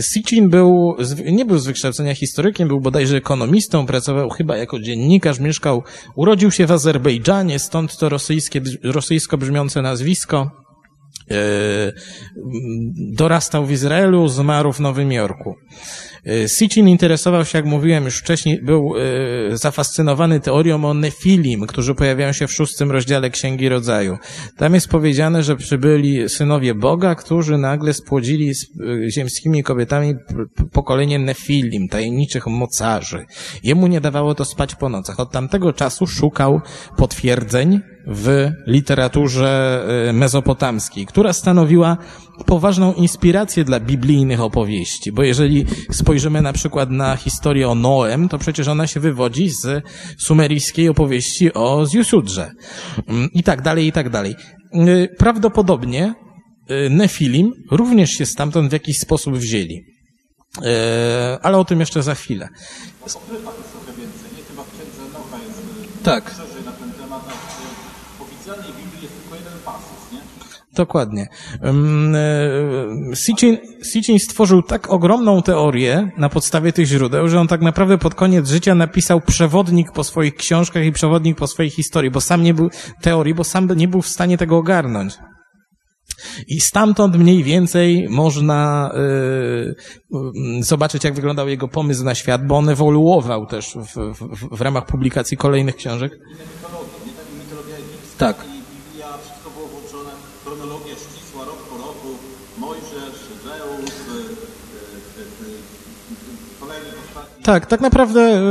Sitchin 0.00 0.50
był, 0.50 0.96
nie 1.32 1.44
był 1.44 1.58
z 1.58 1.66
wykształcenia 1.66 2.14
historykiem, 2.14 2.68
był 2.68 2.80
bodajże 2.80 3.16
ekonomistą, 3.16 3.86
pracował 3.86 4.30
chyba 4.30 4.56
jako 4.56 4.78
dziennikarz, 4.80 5.40
mieszkał, 5.40 5.82
urodził 6.14 6.50
się 6.50 6.66
w 6.66 6.72
Azerbejdżanie, 6.72 7.58
stąd 7.58 7.96
to 7.96 8.08
rosyjskie, 8.08 8.60
rosyjsko 8.82 9.38
brzmiące 9.38 9.82
nazwisko. 9.82 10.65
E, 11.30 11.92
dorastał 12.96 13.66
w 13.66 13.70
Izraelu, 13.70 14.28
zmarł 14.28 14.72
w 14.72 14.80
Nowym 14.80 15.12
Jorku. 15.12 15.54
E, 16.26 16.48
Sitchin 16.48 16.88
interesował 16.88 17.44
się, 17.44 17.58
jak 17.58 17.66
mówiłem 17.66 18.04
już 18.04 18.18
wcześniej, 18.18 18.62
był 18.62 18.92
e, 18.96 19.56
zafascynowany 19.56 20.40
teorią 20.40 20.84
o 20.84 20.94
Nefilim, 20.94 21.66
którzy 21.66 21.94
pojawiają 21.94 22.32
się 22.32 22.46
w 22.46 22.52
szóstym 22.52 22.90
rozdziale 22.90 23.30
Księgi 23.30 23.68
Rodzaju. 23.68 24.18
Tam 24.56 24.74
jest 24.74 24.88
powiedziane, 24.88 25.42
że 25.42 25.56
przybyli 25.56 26.28
synowie 26.28 26.74
Boga, 26.74 27.14
którzy 27.14 27.58
nagle 27.58 27.94
spłodzili 27.94 28.54
z 28.54 28.66
ziemskimi 29.08 29.62
kobietami 29.62 30.14
pokolenie 30.72 31.18
Nefilim, 31.18 31.88
tajemniczych 31.88 32.46
mocarzy. 32.46 33.26
Jemu 33.62 33.86
nie 33.86 34.00
dawało 34.00 34.34
to 34.34 34.44
spać 34.44 34.74
po 34.74 34.88
nocach. 34.88 35.20
Od 35.20 35.32
tamtego 35.32 35.72
czasu 35.72 36.06
szukał 36.06 36.60
potwierdzeń 36.96 37.80
w 38.06 38.50
literaturze 38.66 39.82
y, 40.08 40.12
mezopotamskiej, 40.12 41.06
która 41.06 41.32
stanowiła 41.32 41.96
poważną 42.46 42.92
inspirację 42.92 43.64
dla 43.64 43.80
biblijnych 43.80 44.40
opowieści, 44.40 45.12
bo 45.12 45.22
jeżeli 45.22 45.66
spojrzymy 45.90 46.42
na 46.42 46.52
przykład 46.52 46.90
na 46.90 47.16
historię 47.16 47.68
o 47.68 47.74
Noem, 47.74 48.28
to 48.28 48.38
przecież 48.38 48.68
ona 48.68 48.86
się 48.86 49.00
wywodzi 49.00 49.50
z 49.50 49.84
sumeryjskiej 50.18 50.88
opowieści 50.88 51.54
o 51.54 51.86
Zjusudrze 51.86 52.50
mm, 53.08 53.28
i 53.32 53.42
tak 53.42 53.62
dalej, 53.62 53.86
i 53.86 53.92
tak 53.92 54.10
dalej. 54.10 54.34
Y, 54.74 55.08
prawdopodobnie 55.18 56.14
y, 56.70 56.90
Nefilim 56.90 57.52
również 57.70 58.10
się 58.10 58.26
stamtąd 58.26 58.70
w 58.70 58.72
jakiś 58.72 58.98
sposób 58.98 59.36
wzięli. 59.36 59.84
Ale 61.42 61.58
o 61.58 61.64
tym 61.64 61.80
jeszcze 61.80 62.02
za 62.02 62.14
chwilę. 62.14 62.48
Tak. 66.02 66.34
Dokładnie. 70.76 71.28
E, 71.62 73.16
Sitchin, 73.16 73.58
Sitchin 73.82 74.18
stworzył 74.18 74.62
tak 74.62 74.90
ogromną 74.90 75.42
teorię 75.42 76.10
na 76.18 76.28
podstawie 76.28 76.72
tych 76.72 76.86
źródeł, 76.86 77.28
że 77.28 77.40
on 77.40 77.48
tak 77.48 77.60
naprawdę 77.60 77.98
pod 77.98 78.14
koniec 78.14 78.48
życia 78.48 78.74
napisał 78.74 79.20
przewodnik 79.20 79.92
po 79.92 80.04
swoich 80.04 80.34
książkach 80.34 80.84
i 80.84 80.92
przewodnik 80.92 81.38
po 81.38 81.46
swojej 81.46 81.70
historii, 81.70 82.10
bo 82.10 82.20
sam 82.20 82.42
nie 82.42 82.54
był 82.54 82.70
teorii, 83.00 83.34
bo 83.34 83.44
sam 83.44 83.68
nie 83.76 83.88
był 83.88 84.02
w 84.02 84.08
stanie 84.08 84.38
tego 84.38 84.56
ogarnąć. 84.56 85.14
I 86.48 86.60
stamtąd 86.60 87.16
mniej 87.16 87.42
więcej 87.42 88.08
można 88.08 88.90
y, 90.60 90.62
zobaczyć, 90.62 91.04
jak 91.04 91.14
wyglądał 91.14 91.48
jego 91.48 91.68
pomysł 91.68 92.04
na 92.04 92.14
świat, 92.14 92.46
bo 92.46 92.56
on 92.56 92.68
ewoluował 92.68 93.46
też 93.46 93.76
w, 93.76 94.14
w, 94.14 94.56
w 94.56 94.60
ramach 94.60 94.86
publikacji 94.86 95.36
kolejnych 95.36 95.76
książek. 95.76 96.12
Tak. 98.18 98.55
Tak, 107.46 107.66
tak 107.66 107.80
naprawdę 107.80 108.20
e, 108.20 108.44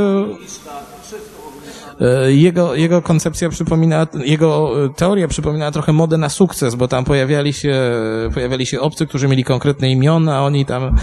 e, 2.00 2.32
jego, 2.32 2.74
jego 2.74 3.02
koncepcja 3.02 3.48
przypomina, 3.48 4.06
jego 4.24 4.72
teoria 4.96 5.28
przypomina 5.28 5.70
trochę 5.70 5.92
modę 5.92 6.18
na 6.18 6.28
sukces, 6.28 6.74
bo 6.74 6.88
tam 6.88 7.04
pojawiali 7.04 7.52
się, 7.52 7.92
pojawiali 8.34 8.66
się 8.66 8.80
obcy, 8.80 9.06
którzy 9.06 9.28
mieli 9.28 9.44
konkretne 9.44 9.90
imiona, 9.90 10.44
oni 10.44 10.66
tam 10.66 10.82
e, 10.84 10.94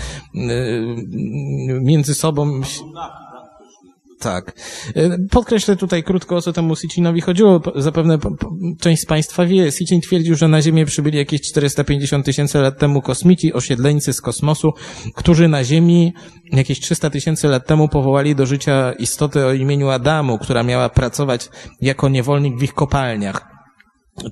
między 1.82 2.15
sobą 2.15 2.61
tak. 4.24 4.54
E, 4.95 5.18
podkreślę 5.32 5.76
tutaj 5.76 6.04
krótko, 6.04 6.36
o 6.36 6.41
co 6.41 6.54
temu 6.54 6.76
Sitchinowi 6.76 7.22
chodziło. 7.22 7.62
Zapewne 7.76 8.18
część 8.80 9.02
z 9.02 9.06
Państwa 9.06 9.45
wie. 9.45 9.72
Sitchin 9.72 10.02
twierdził, 10.02 10.36
że 10.36 10.48
na 10.48 10.62
Ziemię 10.62 10.86
przybyli 10.86 11.18
jakieś 11.18 11.41
450 11.41 12.26
tysięcy 12.26 12.60
lat 12.60 12.80
temu 12.80 13.02
kosmici, 13.02 13.54
osiedleńcy 13.54 14.14
z 14.14 14.22
kosmosu, 14.22 14.74
którzy 15.16 15.48
na 15.48 15.64
Ziemi 15.64 16.14
jakieś 16.52 16.80
300 16.80 17.10
tysięcy 17.10 17.48
lat 17.48 17.68
temu 17.68 17.88
powołali 17.88 18.36
do 18.36 18.45
życia 18.45 18.94
istotę 19.00 19.45
o 19.45 19.54
imieniu 19.54 19.90
Adamu, 19.90 20.38
która 20.38 20.64
miała 20.64 20.90
pracować 20.90 21.50
jako 21.82 22.10
niewolnik 22.10 22.60
w 22.60 22.64
ich 22.64 22.74
kopalniach. 22.74 23.53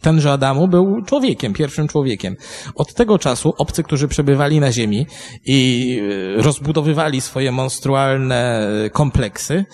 Tenże 0.02 0.32
Adamu 0.32 0.68
był 0.68 1.02
człowiekiem, 1.02 1.54
pierwszym 1.54 1.88
człowiekiem. 1.88 2.36
Od 2.76 2.94
tego 2.94 3.20
czasu 3.20 3.54
obcy, 3.58 3.84
którzy 3.84 4.08
przebywali 4.08 4.60
na 4.60 4.72
ziemi 4.72 5.08
i 5.46 6.00
e, 6.38 6.42
rozbudowywali 6.42 7.22
swoje 7.22 7.52
monstrualne 7.52 8.68
kompleksy, 8.94 9.66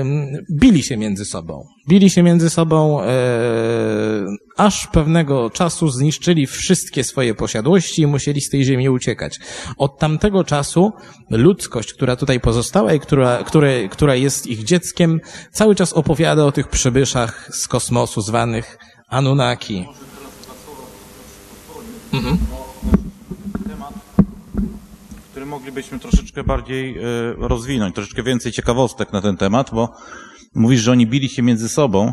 ym, 0.00 0.44
bili 0.52 0.82
się 0.82 0.96
między 0.96 1.24
sobą. 1.24 1.64
Bili 1.88 2.10
się 2.10 2.22
między 2.22 2.50
sobą, 2.50 3.00
e, 3.02 3.06
aż 4.56 4.86
pewnego 4.86 5.50
czasu 5.50 5.88
zniszczyli 5.88 6.46
wszystkie 6.46 7.04
swoje 7.04 7.34
posiadłości 7.34 8.02
i 8.02 8.06
musieli 8.06 8.40
z 8.40 8.50
tej 8.50 8.64
ziemi 8.64 8.88
uciekać. 8.88 9.38
Od 9.78 9.98
tamtego 9.98 10.44
czasu 10.44 10.92
ludzkość, 11.30 11.94
która 11.94 12.16
tutaj 12.16 12.40
pozostała 12.40 12.92
i 12.92 13.00
która, 13.00 13.44
które, 13.44 13.88
która 13.88 14.14
jest 14.14 14.46
ich 14.46 14.64
dzieckiem, 14.64 15.20
cały 15.52 15.74
czas 15.74 15.92
opowiada 15.92 16.44
o 16.44 16.52
tych 16.52 16.68
przybyszach 16.68 17.48
z 17.52 17.68
kosmosu 17.68 18.20
zwanych 18.20 18.78
Anunnaki. 19.14 19.86
Mhm. 22.12 22.38
który 25.30 25.46
moglibyśmy 25.46 25.98
troszeczkę 25.98 26.44
bardziej 26.44 26.98
e, 26.98 27.02
rozwinąć, 27.38 27.94
troszeczkę 27.94 28.22
więcej 28.22 28.52
ciekawostek 28.52 29.12
na 29.12 29.20
ten 29.20 29.36
temat, 29.36 29.70
bo 29.72 29.88
mówisz, 30.54 30.80
że 30.80 30.92
oni 30.92 31.06
bili 31.06 31.28
się 31.28 31.42
między 31.42 31.68
sobą. 31.68 32.12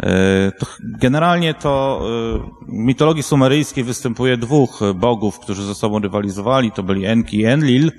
E, 0.00 0.52
to 0.58 0.66
generalnie 0.80 1.54
to 1.54 2.00
e, 2.00 2.66
w 2.66 2.72
mitologii 2.72 3.22
sumeryjskiej 3.22 3.84
występuje 3.84 4.36
dwóch 4.36 4.80
bogów, 4.94 5.38
którzy 5.38 5.64
ze 5.64 5.74
sobą 5.74 5.98
rywalizowali. 5.98 6.72
To 6.72 6.82
byli 6.82 7.04
Enki 7.04 7.36
i 7.36 7.44
Enlil 7.44 7.92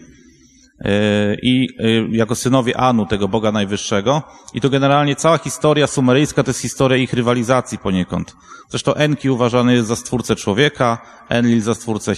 i 1.41 1.67
jako 2.11 2.35
synowie 2.35 2.77
Anu, 2.77 3.05
tego 3.05 3.27
Boga 3.27 3.51
Najwyższego. 3.51 4.23
I 4.53 4.61
to 4.61 4.69
generalnie 4.69 5.15
cała 5.15 5.37
historia 5.37 5.87
sumeryjska 5.87 6.43
to 6.43 6.49
jest 6.49 6.61
historia 6.61 6.97
ich 6.97 7.13
rywalizacji 7.13 7.77
poniekąd. 7.77 8.35
Zresztą 8.69 8.93
Enki 8.93 9.29
uważany 9.29 9.73
jest 9.73 9.87
za 9.87 9.95
stwórcę 9.95 10.35
człowieka, 10.35 10.97
Enlil 11.29 11.61
za 11.61 11.75
stwórcę, 11.75 12.13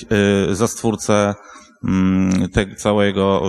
za 0.51 0.67
stwórcę 0.67 1.35
tego 2.53 2.75
całego 2.75 3.43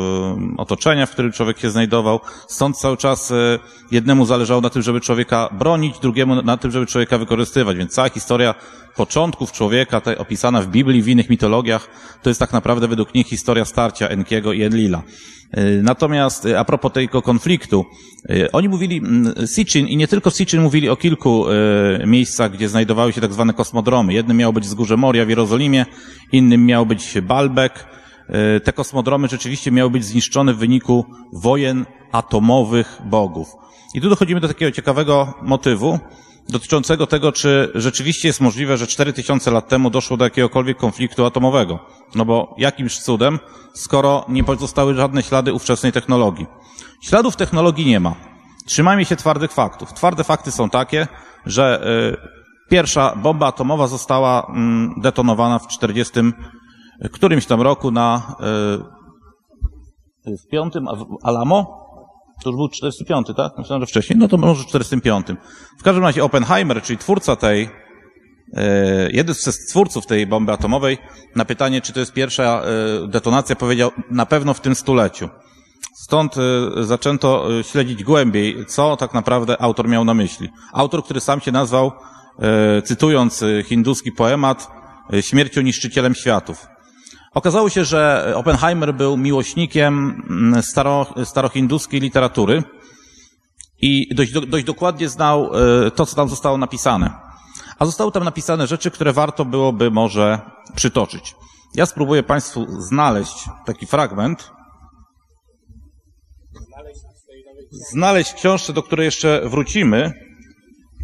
y, 0.55 0.56
otoczenia, 0.56 1.06
w 1.06 1.10
którym 1.10 1.32
człowiek 1.32 1.59
się 1.59 1.70
znajdował. 1.70 2.20
Stąd 2.48 2.78
cały 2.78 2.96
czas 2.96 3.30
y, 3.30 3.59
jednemu 3.90 4.26
zależało 4.26 4.60
na 4.60 4.70
tym, 4.70 4.82
żeby 4.82 5.00
człowieka 5.00 5.48
bronić, 5.59 5.98
drugiemu 5.98 6.42
na 6.42 6.56
tym, 6.56 6.70
żeby 6.70 6.86
człowieka 6.86 7.18
wykorzystywać. 7.18 7.76
Więc 7.76 7.92
cała 7.92 8.09
historia 8.09 8.55
początków 8.96 9.52
człowieka, 9.52 10.00
ta 10.00 10.16
opisana 10.16 10.62
w 10.62 10.66
Biblii, 10.66 11.02
w 11.02 11.09
innych 11.09 11.30
mitologiach, 11.30 11.88
to 12.22 12.30
jest 12.30 12.40
tak 12.40 12.52
naprawdę 12.52 12.88
według 12.88 13.14
nich 13.14 13.26
historia 13.26 13.64
starcia 13.64 14.09
Enkiego 14.09 14.52
i 14.52 14.62
Enlila. 14.62 15.02
Y, 15.59 15.80
natomiast 15.82 16.46
a 16.46 16.64
propos 16.64 16.92
tego 16.92 17.22
konfliktu, 17.22 17.84
oni 18.52 18.68
mówili, 18.68 18.98
mm, 18.98 19.34
Sitchin 19.46 19.86
i 19.86 19.96
nie 19.96 20.09
tylko 20.09 20.30
Sitchin 20.30 20.62
mówili 20.62 20.88
o 20.88 20.96
kilku 20.96 21.44
miejscach, 22.06 22.52
gdzie 22.52 22.68
znajdowały 22.68 23.12
się 23.12 23.20
tak 23.20 23.32
zwane 23.32 23.55
kosmodromy. 23.55 24.12
Jednym 24.12 24.36
miało 24.36 24.52
być 24.52 24.64
wzgórze 24.64 24.96
Moria 24.96 25.24
w 25.24 25.28
Jerozolimie, 25.28 25.86
innym 26.32 26.66
miał 26.66 26.86
być 26.86 27.20
Baalbek, 27.20 27.72
E, 27.72 27.97
te 28.64 28.72
kosmodromy 28.72 29.28
rzeczywiście 29.28 29.70
miały 29.70 29.90
być 29.90 30.05
zniszczone 30.05 30.55
w 30.55 30.59
wyniku 30.59 31.05
wojen 31.32 31.86
atomowych 32.12 33.00
bogów. 33.05 33.48
I 33.94 34.00
tu 34.00 34.09
dochodzimy 34.09 34.40
do 34.40 34.48
takiego 34.48 34.72
ciekawego 34.72 35.34
motywu 35.42 35.98
dotyczącego 36.48 37.06
tego, 37.06 37.32
czy 37.32 37.72
rzeczywiście 37.74 38.28
jest 38.28 38.40
możliwe, 38.40 38.76
że 38.76 38.86
4000 38.86 39.50
lat 39.50 39.68
temu 39.68 39.90
doszło 39.90 40.16
do 40.16 40.24
jakiegokolwiek 40.24 40.76
konfliktu 40.78 41.24
atomowego. 41.24 41.78
No 42.14 42.24
bo 42.24 42.55
jakimś 42.59 42.98
cudem, 42.98 43.38
skoro 43.74 44.24
nie 44.28 44.44
pozostały 44.44 44.94
żadne 44.94 45.22
ślady 45.22 45.52
ówczesnej 45.52 45.92
technologii. 45.92 46.46
Śladów 47.00 47.36
technologii 47.36 47.86
nie 47.86 48.00
ma. 48.00 48.14
Trzymajmy 48.66 49.05
się 49.05 49.16
twardych 49.16 49.52
faktów. 49.52 49.92
Twarde 49.92 50.24
fakty 50.24 50.50
są 50.50 50.70
takie, 50.70 51.06
że 51.46 51.86
y, 52.66 52.68
pierwsza 52.70 53.16
bomba 53.16 53.46
atomowa 53.46 53.86
została 53.86 54.46
mm, 54.48 54.94
detonowana 54.96 55.59
w 55.59 55.68
40 55.68 56.12
którymś 57.12 57.46
tam 57.46 57.60
roku 57.60 57.90
na, 57.90 58.36
e, 60.26 60.36
w 60.36 60.48
piątym, 60.50 60.88
Alamo, 61.22 61.88
to 62.42 62.50
już 62.50 62.56
był 62.56 62.68
45, 62.68 63.26
tak? 63.36 63.52
Myślałem, 63.58 63.82
że 63.82 63.86
wcześniej. 63.86 64.18
No 64.18 64.28
to 64.28 64.36
może 64.36 64.64
w 64.64 64.66
45. 64.66 65.26
W 65.78 65.82
każdym 65.82 66.04
razie 66.04 66.24
Oppenheimer, 66.24 66.82
czyli 66.82 66.98
twórca 66.98 67.36
tej, 67.36 67.70
e, 68.52 69.10
jeden 69.10 69.34
z 69.34 69.66
twórców 69.66 70.06
tej 70.06 70.26
bomby 70.26 70.52
atomowej, 70.52 70.98
na 71.36 71.44
pytanie, 71.44 71.80
czy 71.80 71.92
to 71.92 72.00
jest 72.00 72.12
pierwsza 72.12 72.62
e, 73.04 73.08
detonacja, 73.08 73.56
powiedział, 73.56 73.90
na 74.10 74.26
pewno 74.26 74.54
w 74.54 74.60
tym 74.60 74.74
stuleciu. 74.74 75.28
Stąd 75.94 76.34
zaczęto 76.82 77.46
śledzić 77.62 78.04
głębiej, 78.04 78.66
co 78.66 78.96
tak 78.96 79.14
naprawdę 79.14 79.62
autor 79.62 79.88
miał 79.88 80.04
na 80.04 80.14
myśli. 80.14 80.48
Autor, 80.72 81.04
który 81.04 81.20
sam 81.20 81.40
się 81.40 81.52
nazwał, 81.52 81.92
cytując 82.84 83.44
hinduski 83.64 84.12
poemat, 84.12 84.70
śmiercią 85.20 85.60
niszczycielem 85.60 86.14
światów. 86.14 86.66
Okazało 87.34 87.68
się, 87.68 87.84
że 87.84 88.32
Oppenheimer 88.36 88.94
był 88.94 89.16
miłośnikiem 89.16 90.22
mm, 90.30 90.62
staro, 90.62 91.06
starohinduskiej 91.24 92.00
literatury 92.00 92.62
i 93.80 94.14
dość, 94.14 94.32
dość 94.32 94.64
dokładnie 94.64 95.09
znał 95.09 95.50
e, 95.86 95.90
to, 95.90 96.06
co 96.06 96.16
tam 96.16 96.28
zostało 96.28 96.59
napisane. 96.59 97.10
A 97.78 97.86
zostały 97.86 98.12
tam 98.12 98.24
napisane 98.24 98.66
rzeczy, 98.66 98.90
które 98.90 99.12
warto 99.12 99.44
byłoby 99.44 99.90
może 99.90 100.40
przytoczyć. 100.74 101.34
Ja 101.74 101.86
spróbuję 101.86 102.22
Państwu 102.22 102.66
znaleźć 102.80 103.48
taki 103.66 103.86
fragment. 103.86 104.50
Znaleźć 107.92 108.34
książkę, 108.34 108.72
do 108.72 108.82
której 108.82 109.05
jeszcze 109.05 109.42
wrócimy. 109.44 110.12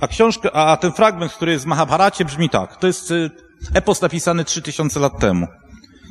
A 0.01 0.09
a 0.53 0.77
ten 0.77 0.93
fragment, 0.93 1.33
który 1.33 1.53
jest 1.53 1.65
w 1.65 1.69
Mahabharacie 1.69 2.25
brzmi 2.25 2.51
tak. 2.51 2.77
To 2.77 2.87
jest 2.87 3.11
e, 3.11 3.31
epos 3.75 4.03
napisany 4.03 4.45
3000 4.45 5.01
lat 5.01 5.19
temu. 5.21 5.47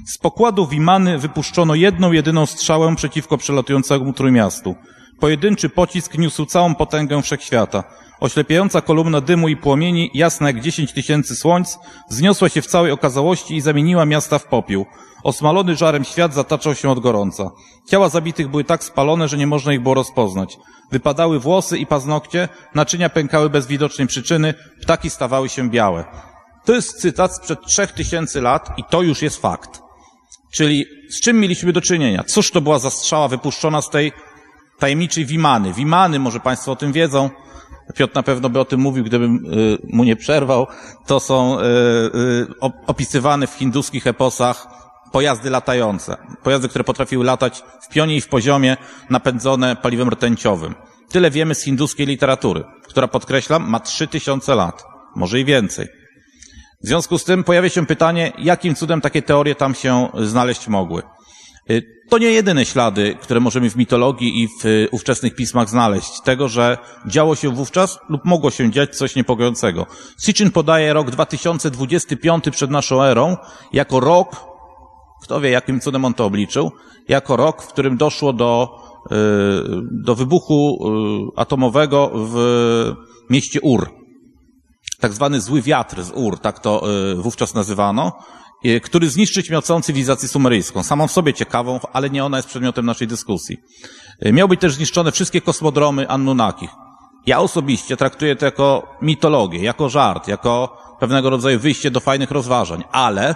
Z 0.05 0.17
pokładu 0.17 0.67
Wimany 0.67 1.17
wypuszczono 1.17 1.75
jedną 1.75 2.11
jedyną 2.11 2.45
strzałę 2.45 2.95
przeciwko 2.95 3.37
przelatującemu 3.37 4.13
trójmiastu. 4.13 4.75
Pojedynczy 5.19 5.69
pocisk 5.69 6.17
niósł 6.17 6.45
całą 6.45 6.75
potęgę 6.75 7.21
wszechświata. 7.21 7.83
Oślepiająca 8.19 8.81
kolumna 8.81 9.21
dymu 9.21 9.47
i 9.47 9.57
płomieni, 9.57 10.11
jasna 10.13 10.47
jak 10.47 10.61
dziesięć 10.61 10.93
tysięcy 10.93 11.35
słońc, 11.35 11.79
wzniosła 12.09 12.49
się 12.49 12.61
w 12.61 12.67
całej 12.67 12.91
okazałości 12.91 13.55
i 13.55 13.61
zamieniła 13.61 14.05
miasta 14.05 14.39
w 14.39 14.45
popiół. 14.45 14.85
Osmalony 15.23 15.75
żarem 15.75 16.03
świat 16.03 16.33
zataczał 16.33 16.75
się 16.75 16.89
od 16.89 16.99
gorąca. 16.99 17.51
Ciała 17.89 18.09
zabitych 18.09 18.47
były 18.47 18.63
tak 18.63 18.83
spalone, 18.83 19.27
że 19.27 19.37
nie 19.37 19.47
można 19.47 19.73
ich 19.73 19.81
było 19.81 19.95
rozpoznać. 19.95 20.57
Wypadały 20.91 21.39
włosy 21.39 21.77
i 21.77 21.85
paznokcie, 21.85 22.49
naczynia 22.75 23.09
pękały 23.09 23.49
bez 23.49 23.67
widocznej 23.67 24.07
przyczyny, 24.07 24.53
ptaki 24.81 25.09
stawały 25.09 25.49
się 25.49 25.69
białe. 25.69 26.05
To 26.65 26.73
jest 26.73 27.01
cytat 27.01 27.35
sprzed 27.35 27.59
trzech 27.65 27.91
tysięcy 27.91 28.41
lat 28.41 28.69
i 28.77 28.83
to 28.83 29.01
już 29.01 29.21
jest 29.21 29.41
fakt. 29.41 29.82
Czyli 30.51 30.85
z 31.09 31.21
czym 31.21 31.39
mieliśmy 31.39 31.73
do 31.73 31.81
czynienia? 31.81 32.23
Cóż 32.23 32.51
to 32.51 32.61
była 32.61 32.79
za 32.79 32.89
strzała 32.89 33.27
wypuszczona 33.27 33.81
z 33.81 33.89
tej 33.89 34.11
tajemniczej 34.79 35.25
Wimany? 35.25 35.73
Wimany, 35.73 36.19
może 36.19 36.39
Państwo 36.39 36.71
o 36.71 36.75
tym 36.75 36.91
wiedzą, 36.91 37.29
Piotr 37.95 38.15
na 38.15 38.23
pewno 38.23 38.49
by 38.49 38.59
o 38.59 38.65
tym 38.65 38.79
mówił, 38.79 39.03
gdybym 39.03 39.45
y, 39.45 39.77
mu 39.83 40.03
nie 40.03 40.15
przerwał. 40.15 40.67
To 41.05 41.19
są 41.19 41.59
y, 41.59 41.63
y, 41.63 42.47
opisywane 42.87 43.47
w 43.47 43.53
hinduskich 43.53 44.07
eposach 44.07 44.67
pojazdy 45.11 45.49
latające. 45.49 46.17
Pojazdy, 46.43 46.69
które 46.69 46.83
potrafiły 46.83 47.25
latać 47.25 47.63
w 47.81 47.89
pionie 47.89 48.15
i 48.15 48.21
w 48.21 48.27
poziomie, 48.27 48.77
napędzone 49.09 49.75
paliwem 49.75 50.09
rtęciowym. 50.09 50.75
Tyle 51.09 51.31
wiemy 51.31 51.55
z 51.55 51.63
hinduskiej 51.63 52.07
literatury, 52.07 52.63
która, 52.83 53.07
podkreślam, 53.07 53.69
ma 53.69 53.79
trzy 53.79 54.07
tysiące 54.07 54.55
lat, 54.55 54.83
może 55.15 55.39
i 55.39 55.45
więcej. 55.45 55.87
W 56.83 56.87
związku 56.87 57.17
z 57.17 57.23
tym 57.23 57.43
pojawia 57.43 57.69
się 57.69 57.85
pytanie, 57.85 58.33
jakim 58.37 58.75
cudem 58.75 59.01
takie 59.01 59.21
teorie 59.21 59.55
tam 59.55 59.75
się 59.75 60.07
znaleźć 60.21 60.67
mogły. 60.67 61.01
Y, 61.69 61.83
to 62.09 62.17
nie 62.17 62.31
jedyne 62.31 62.65
ślady, 62.65 63.17
które 63.21 63.39
możemy 63.39 63.69
w 63.69 63.75
mitologii 63.75 64.43
i 64.43 64.47
w 64.47 64.65
y, 64.65 64.87
ówczesnych 64.91 65.35
pismach 65.35 65.69
znaleźć, 65.69 66.21
tego, 66.21 66.47
że 66.47 66.77
działo 67.07 67.35
się 67.35 67.49
wówczas 67.49 67.99
lub 68.09 68.25
mogło 68.25 68.51
się 68.51 68.71
dziać 68.71 68.95
coś 68.95 69.15
niepokojącego. 69.15 69.85
Sitchin 70.21 70.51
podaje 70.51 70.93
rok 70.93 71.11
2025 71.11 72.43
przed 72.51 72.71
naszą 72.71 73.03
erą 73.03 73.37
jako 73.73 73.99
rok, 73.99 74.45
kto 75.23 75.41
wie 75.41 75.49
jakim 75.49 75.79
cudem 75.79 76.05
on 76.05 76.13
to 76.13 76.25
obliczył, 76.25 76.71
jako 77.07 77.35
rok, 77.35 77.63
w 77.63 77.67
którym 77.67 77.97
doszło 77.97 78.33
do, 78.33 78.69
y, 79.05 79.15
do 79.91 80.15
wybuchu 80.15 80.79
atomowego 81.35 82.11
w 82.13 82.35
mieście 83.29 83.61
Ur 83.61 84.02
tak 85.03 85.13
zwany 85.13 85.41
zły 85.41 85.61
wiatr 85.61 86.03
z 86.03 86.11
Ur, 86.11 86.39
tak 86.39 86.59
to 86.59 86.91
y, 87.11 87.15
wówczas 87.15 87.53
nazywano, 87.53 88.11
y, 88.65 88.81
który 88.81 89.09
zniszczyć 89.09 89.49
miał 89.49 89.61
całą 89.61 89.81
cywilizację 89.81 90.29
sumeryjską. 90.29 90.83
Samą 90.83 91.07
w 91.07 91.11
sobie 91.11 91.33
ciekawą, 91.33 91.79
ale 91.93 92.09
nie 92.09 92.25
ona 92.25 92.37
jest 92.37 92.49
przedmiotem 92.49 92.85
naszej 92.85 93.07
dyskusji. 93.07 93.57
Y, 94.25 94.33
miał 94.33 94.47
być 94.47 94.61
też 94.61 94.73
zniszczone 94.73 95.11
wszystkie 95.11 95.41
kosmodromy 95.41 96.09
Anunnakich. 96.09 96.69
Ja 97.25 97.39
osobiście 97.39 97.97
traktuję 97.97 98.35
to 98.35 98.45
jako 98.45 98.95
mitologię, 99.01 99.63
jako 99.63 99.89
żart, 99.89 100.27
jako 100.27 100.77
pewnego 100.99 101.29
rodzaju 101.29 101.59
wyjście 101.59 101.91
do 101.91 101.99
fajnych 101.99 102.31
rozważań, 102.31 102.83
ale 102.91 103.35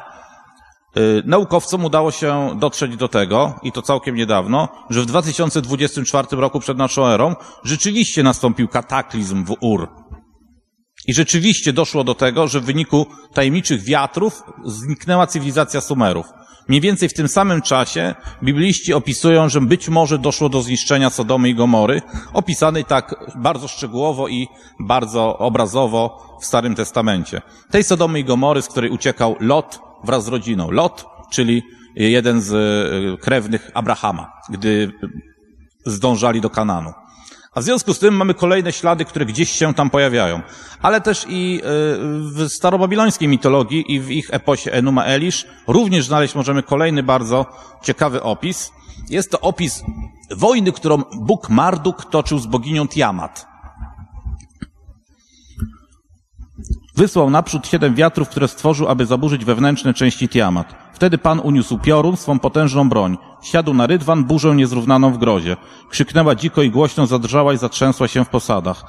naukowcom 1.25 1.85
udało 1.85 2.11
się 2.11 2.55
dotrzeć 2.59 2.97
do 2.97 3.07
tego, 3.07 3.59
i 3.63 3.71
to 3.71 3.81
całkiem 3.81 4.15
niedawno, 4.15 4.67
że 4.89 5.01
w 5.01 5.05
2024 5.05 6.27
roku 6.31 6.59
przed 6.59 6.77
naszą 6.77 7.07
erą 7.07 7.35
rzeczywiście 7.63 8.23
nastąpił 8.23 8.67
kataklizm 8.67 9.45
w 9.45 9.55
Ur 9.59 9.89
I 11.07 11.13
rzeczywiście 11.13 11.73
doszło 11.73 12.03
do 12.03 12.15
tego, 12.15 12.47
że 12.47 12.59
w 12.59 12.65
wyniku 12.65 13.05
tajemniczych 13.33 13.83
wiatrów 13.83 14.43
zniknęła 14.65 15.27
cywilizacja 15.27 15.81
Sumerów. 15.81 16.25
Mniej 16.67 16.81
więcej 16.81 17.09
w 17.09 17.13
tym 17.13 17.27
samym 17.27 17.61
czasie 17.61 18.15
bibliści 18.43 18.93
opisują, 18.93 19.49
że 19.49 19.61
być 19.61 19.89
może 19.89 20.19
doszło 20.19 20.49
do 20.49 20.61
zniszczenia 20.61 21.09
Sodomy 21.09 21.49
i 21.49 21.55
Gomory, 21.55 22.01
opisanej 22.33 22.85
tak 22.85 23.15
bardzo 23.35 23.67
szczegółowo 23.67 24.27
i 24.27 24.47
bardzo 24.79 25.37
obrazowo 25.37 26.27
w 26.41 26.45
Starym 26.45 26.75
Testamencie. 26.75 27.41
Tej 27.71 27.83
Sodomy 27.83 28.19
i 28.19 28.23
Gomory, 28.23 28.61
z 28.61 28.67
której 28.67 28.89
uciekał 28.89 29.35
Lot 29.39 29.79
wraz 30.03 30.25
z 30.25 30.27
rodziną. 30.27 30.71
Lot, 30.71 31.05
czyli 31.31 31.63
jeden 31.95 32.41
z 32.41 32.53
e, 32.53 33.17
krewnych 33.17 33.71
Abrahama, 33.73 34.31
gdy 34.49 34.91
zdążali 35.85 36.41
do 36.41 36.49
Kananu. 36.49 36.93
A 37.57 37.61
w 37.61 37.63
związku 37.63 37.93
z 37.93 37.99
tym 37.99 38.15
mamy 38.15 38.33
kolejne 38.33 38.71
ślady, 38.71 39.05
które 39.05 39.25
gdzieś 39.25 39.51
się 39.51 39.73
tam 39.73 39.89
pojawiają. 39.89 40.41
Ale 40.81 41.01
też 41.01 41.25
i 41.29 41.61
e, 41.63 41.67
w 42.21 42.47
starobabilońskiej 42.49 43.27
mitologii 43.27 43.93
i 43.93 43.99
w 43.99 44.11
ich 44.11 44.33
eposie 44.33 44.71
Enuma 44.71 45.03
Elish 45.03 45.45
również 45.67 46.05
znaleźć 46.05 46.35
możemy 46.35 46.63
kolejny 46.63 47.03
bardzo 47.03 47.45
ciekawy 47.83 48.23
opis. 48.23 48.71
Jest 49.09 49.31
to 49.31 49.39
opis 49.39 49.83
wojny, 50.35 50.71
którą 50.71 51.03
Bóg 51.15 51.49
Marduk 51.49 52.05
toczył 52.05 52.39
z 52.39 52.45
boginią 52.45 52.87
Tiamat. 52.87 53.47
Wysłał 56.95 57.29
naprzód 57.29 57.67
siedem 57.67 57.95
wiatrów, 57.95 58.29
które 58.29 58.47
stworzył, 58.47 58.87
aby 58.87 59.05
zaburzyć 59.05 59.45
wewnętrzne 59.45 59.93
części 59.93 60.29
Tiamat. 60.29 60.86
Wtedy 60.97 61.17
Pan 61.17 61.39
uniósł 61.39 61.77
piorun, 61.77 62.17
swą 62.17 62.39
potężną 62.39 62.89
broń. 62.89 63.17
Siadł 63.41 63.73
na 63.73 63.87
rydwan, 63.87 64.23
burzę 64.23 64.55
niezrównaną 64.55 65.13
w 65.13 65.17
grozie. 65.17 65.57
Krzyknęła 65.89 66.35
dziko 66.35 66.61
i 66.61 66.71
głośno 66.71 67.07
zadrżała 67.07 67.53
i 67.53 67.57
zatrzęsła 67.57 68.07
się 68.07 68.25
w 68.25 68.29
posadach. 68.29 68.83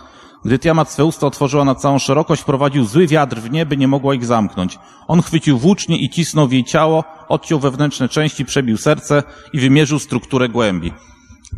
Gdy 0.44 0.58
Tiamat 0.58 0.90
swe 0.90 1.04
usta 1.04 1.26
otworzyła 1.26 1.64
na 1.64 1.74
całą 1.74 1.98
szerokość, 1.98 2.44
prowadził 2.44 2.84
zły 2.84 3.06
wiatr 3.06 3.36
w 3.36 3.50
nie, 3.50 3.66
by 3.66 3.76
nie 3.76 3.88
mogła 3.88 4.14
ich 4.14 4.26
zamknąć. 4.26 4.78
On 5.08 5.22
chwycił 5.22 5.58
włócznie 5.58 5.98
i 5.98 6.10
cisnął 6.10 6.48
w 6.48 6.52
jej 6.52 6.64
ciało, 6.64 7.04
odciął 7.28 7.58
wewnętrzne 7.58 8.08
części, 8.08 8.44
przebił 8.44 8.76
serce 8.76 9.22
i 9.52 9.60
wymierzył 9.60 9.98
strukturę 9.98 10.48
głębi. 10.48 10.92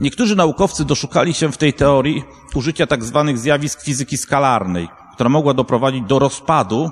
Niektórzy 0.00 0.36
naukowcy 0.36 0.84
doszukali 0.84 1.34
się 1.34 1.52
w 1.52 1.56
tej 1.56 1.72
teorii 1.72 2.24
użycia 2.54 2.86
tak 2.86 3.04
zwanych 3.04 3.38
zjawisk 3.38 3.82
fizyki 3.82 4.16
skalarnej, 4.16 4.88
która 5.14 5.30
mogła 5.30 5.54
doprowadzić 5.54 6.02
do 6.02 6.18
rozpadu 6.18 6.90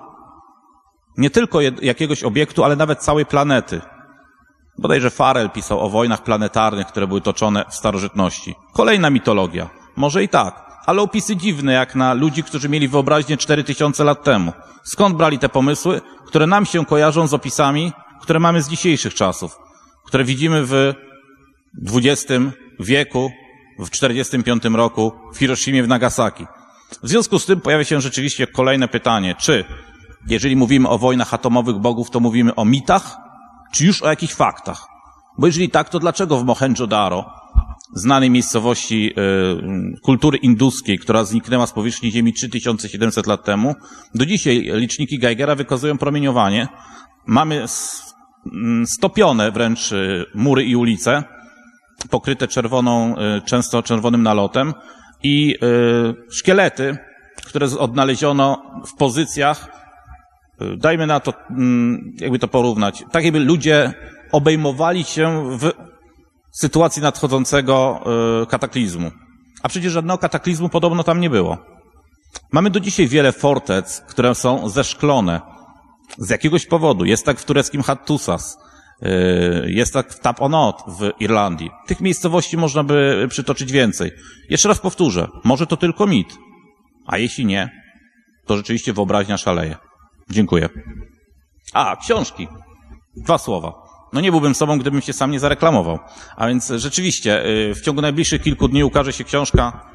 nie 1.18 1.30
tylko 1.30 1.60
jakiegoś 1.82 2.22
obiektu, 2.22 2.64
ale 2.64 2.76
nawet 2.76 2.98
całej 2.98 3.26
planety. 3.26 3.80
Bodajże 4.78 5.10
Farel 5.10 5.50
pisał 5.50 5.80
o 5.80 5.90
wojnach 5.90 6.22
planetarnych, 6.22 6.86
które 6.86 7.06
były 7.06 7.20
toczone 7.20 7.64
w 7.70 7.74
starożytności. 7.74 8.54
Kolejna 8.72 9.10
mitologia. 9.10 9.70
Może 9.96 10.22
i 10.24 10.28
tak, 10.28 10.82
ale 10.86 11.02
opisy 11.02 11.36
dziwne 11.36 11.72
jak 11.72 11.94
na 11.94 12.14
ludzi, 12.14 12.42
którzy 12.42 12.68
mieli 12.68 12.88
wyobraźnię 12.88 13.36
4000 13.36 14.04
lat 14.04 14.24
temu. 14.24 14.52
Skąd 14.84 15.16
brali 15.16 15.38
te 15.38 15.48
pomysły, 15.48 16.00
które 16.26 16.46
nam 16.46 16.66
się 16.66 16.86
kojarzą 16.86 17.26
z 17.26 17.34
opisami, 17.34 17.92
które 18.20 18.40
mamy 18.40 18.62
z 18.62 18.68
dzisiejszych 18.68 19.14
czasów, 19.14 19.58
które 20.06 20.24
widzimy 20.24 20.64
w 20.64 20.94
XX 21.94 22.32
wieku, 22.80 23.30
w 23.78 23.90
45 23.90 24.64
roku 24.64 25.12
w 25.34 25.38
Hiroshimie, 25.38 25.82
w 25.82 25.88
Nagasaki. 25.88 26.46
W 27.02 27.08
związku 27.08 27.38
z 27.38 27.46
tym 27.46 27.60
pojawia 27.60 27.84
się 27.84 28.00
rzeczywiście 28.00 28.46
kolejne 28.46 28.88
pytanie, 28.88 29.34
czy 29.34 29.64
jeżeli 30.26 30.56
mówimy 30.56 30.88
o 30.88 30.98
wojnach 30.98 31.34
atomowych 31.34 31.76
bogów, 31.76 32.10
to 32.10 32.20
mówimy 32.20 32.54
o 32.54 32.64
mitach, 32.64 33.16
czy 33.72 33.86
już 33.86 34.02
o 34.02 34.08
jakichś 34.08 34.34
faktach? 34.34 34.86
Bo 35.38 35.46
jeżeli 35.46 35.70
tak, 35.70 35.88
to 35.88 35.98
dlaczego 35.98 36.38
w 36.38 36.44
Mohenjo-Daro, 36.44 37.24
znanej 37.94 38.30
miejscowości 38.30 39.10
y, 39.10 40.00
kultury 40.02 40.38
induskiej, 40.38 40.98
która 40.98 41.24
zniknęła 41.24 41.66
z 41.66 41.72
powierzchni 41.72 42.12
Ziemi 42.12 42.32
3700 42.32 43.26
lat 43.26 43.44
temu, 43.44 43.74
do 44.14 44.26
dzisiaj 44.26 44.70
liczniki 44.74 45.18
Geigera 45.18 45.54
wykazują 45.54 45.98
promieniowanie. 45.98 46.68
Mamy 47.26 47.64
mm, 48.52 48.86
stopione 48.86 49.52
wręcz 49.52 49.92
y, 49.92 50.24
mury 50.34 50.64
i 50.64 50.76
ulice, 50.76 51.22
pokryte 52.10 52.48
czerwoną, 52.48 53.14
y, 53.18 53.42
często 53.42 53.82
czerwonym 53.82 54.22
nalotem 54.22 54.74
i 55.22 55.54
szkielety, 56.30 56.96
które 57.46 57.66
odnaleziono 57.78 58.62
w 58.86 58.94
pozycjach 58.94 59.78
dajmy 60.76 61.06
na 61.06 61.20
to, 61.20 61.32
mm, 61.50 62.12
jakby 62.20 62.38
to 62.38 62.48
porównać, 62.48 63.04
tak 63.12 63.24
jakby 63.24 63.40
ludzie 63.40 63.94
obejmowali 64.32 65.04
się 65.04 65.58
w 65.58 65.72
sytuacji 66.52 67.02
nadchodzącego 67.02 68.00
e, 68.42 68.46
kataklizmu. 68.46 69.10
A 69.62 69.68
przecież 69.68 69.92
żadnego 69.92 70.18
kataklizmu 70.18 70.68
podobno 70.68 71.04
tam 71.04 71.20
nie 71.20 71.30
było. 71.30 71.58
Mamy 72.52 72.70
do 72.70 72.80
dzisiaj 72.80 73.08
wiele 73.08 73.32
fortec, 73.32 74.00
które 74.08 74.34
są 74.34 74.68
zeszklone. 74.68 75.40
Z 76.18 76.30
jakiegoś 76.30 76.66
powodu. 76.66 77.04
Jest 77.04 77.26
tak 77.26 77.40
w 77.40 77.44
tureckim 77.44 77.82
Hattusas. 77.82 78.58
E, 79.02 79.10
jest 79.70 79.92
tak 79.92 80.12
w 80.12 80.20
Tap 80.20 80.42
Onot 80.42 80.82
w 80.86 81.10
Irlandii. 81.20 81.70
Tych 81.86 82.00
miejscowości 82.00 82.56
można 82.56 82.84
by 82.84 83.26
przytoczyć 83.30 83.72
więcej. 83.72 84.10
Jeszcze 84.50 84.68
raz 84.68 84.78
powtórzę. 84.78 85.28
Może 85.44 85.66
to 85.66 85.76
tylko 85.76 86.06
mit. 86.06 86.36
A 87.06 87.18
jeśli 87.18 87.46
nie, 87.46 87.70
to 88.46 88.56
rzeczywiście 88.56 88.92
wyobraźnia 88.92 89.36
szaleje. 89.36 89.87
Dziękuję. 90.30 90.68
A, 91.72 91.96
książki. 91.96 92.48
Dwa 93.16 93.38
słowa. 93.38 93.72
No 94.12 94.20
nie 94.20 94.30
byłbym 94.30 94.54
sobą, 94.54 94.78
gdybym 94.78 95.00
się 95.00 95.12
sam 95.12 95.30
nie 95.30 95.40
zareklamował. 95.40 95.98
A 96.36 96.48
więc 96.48 96.72
rzeczywiście, 96.76 97.46
y, 97.46 97.74
w 97.74 97.80
ciągu 97.80 98.02
najbliższych 98.02 98.42
kilku 98.42 98.68
dni 98.68 98.84
ukaże 98.84 99.12
się 99.12 99.24
książka 99.24 99.88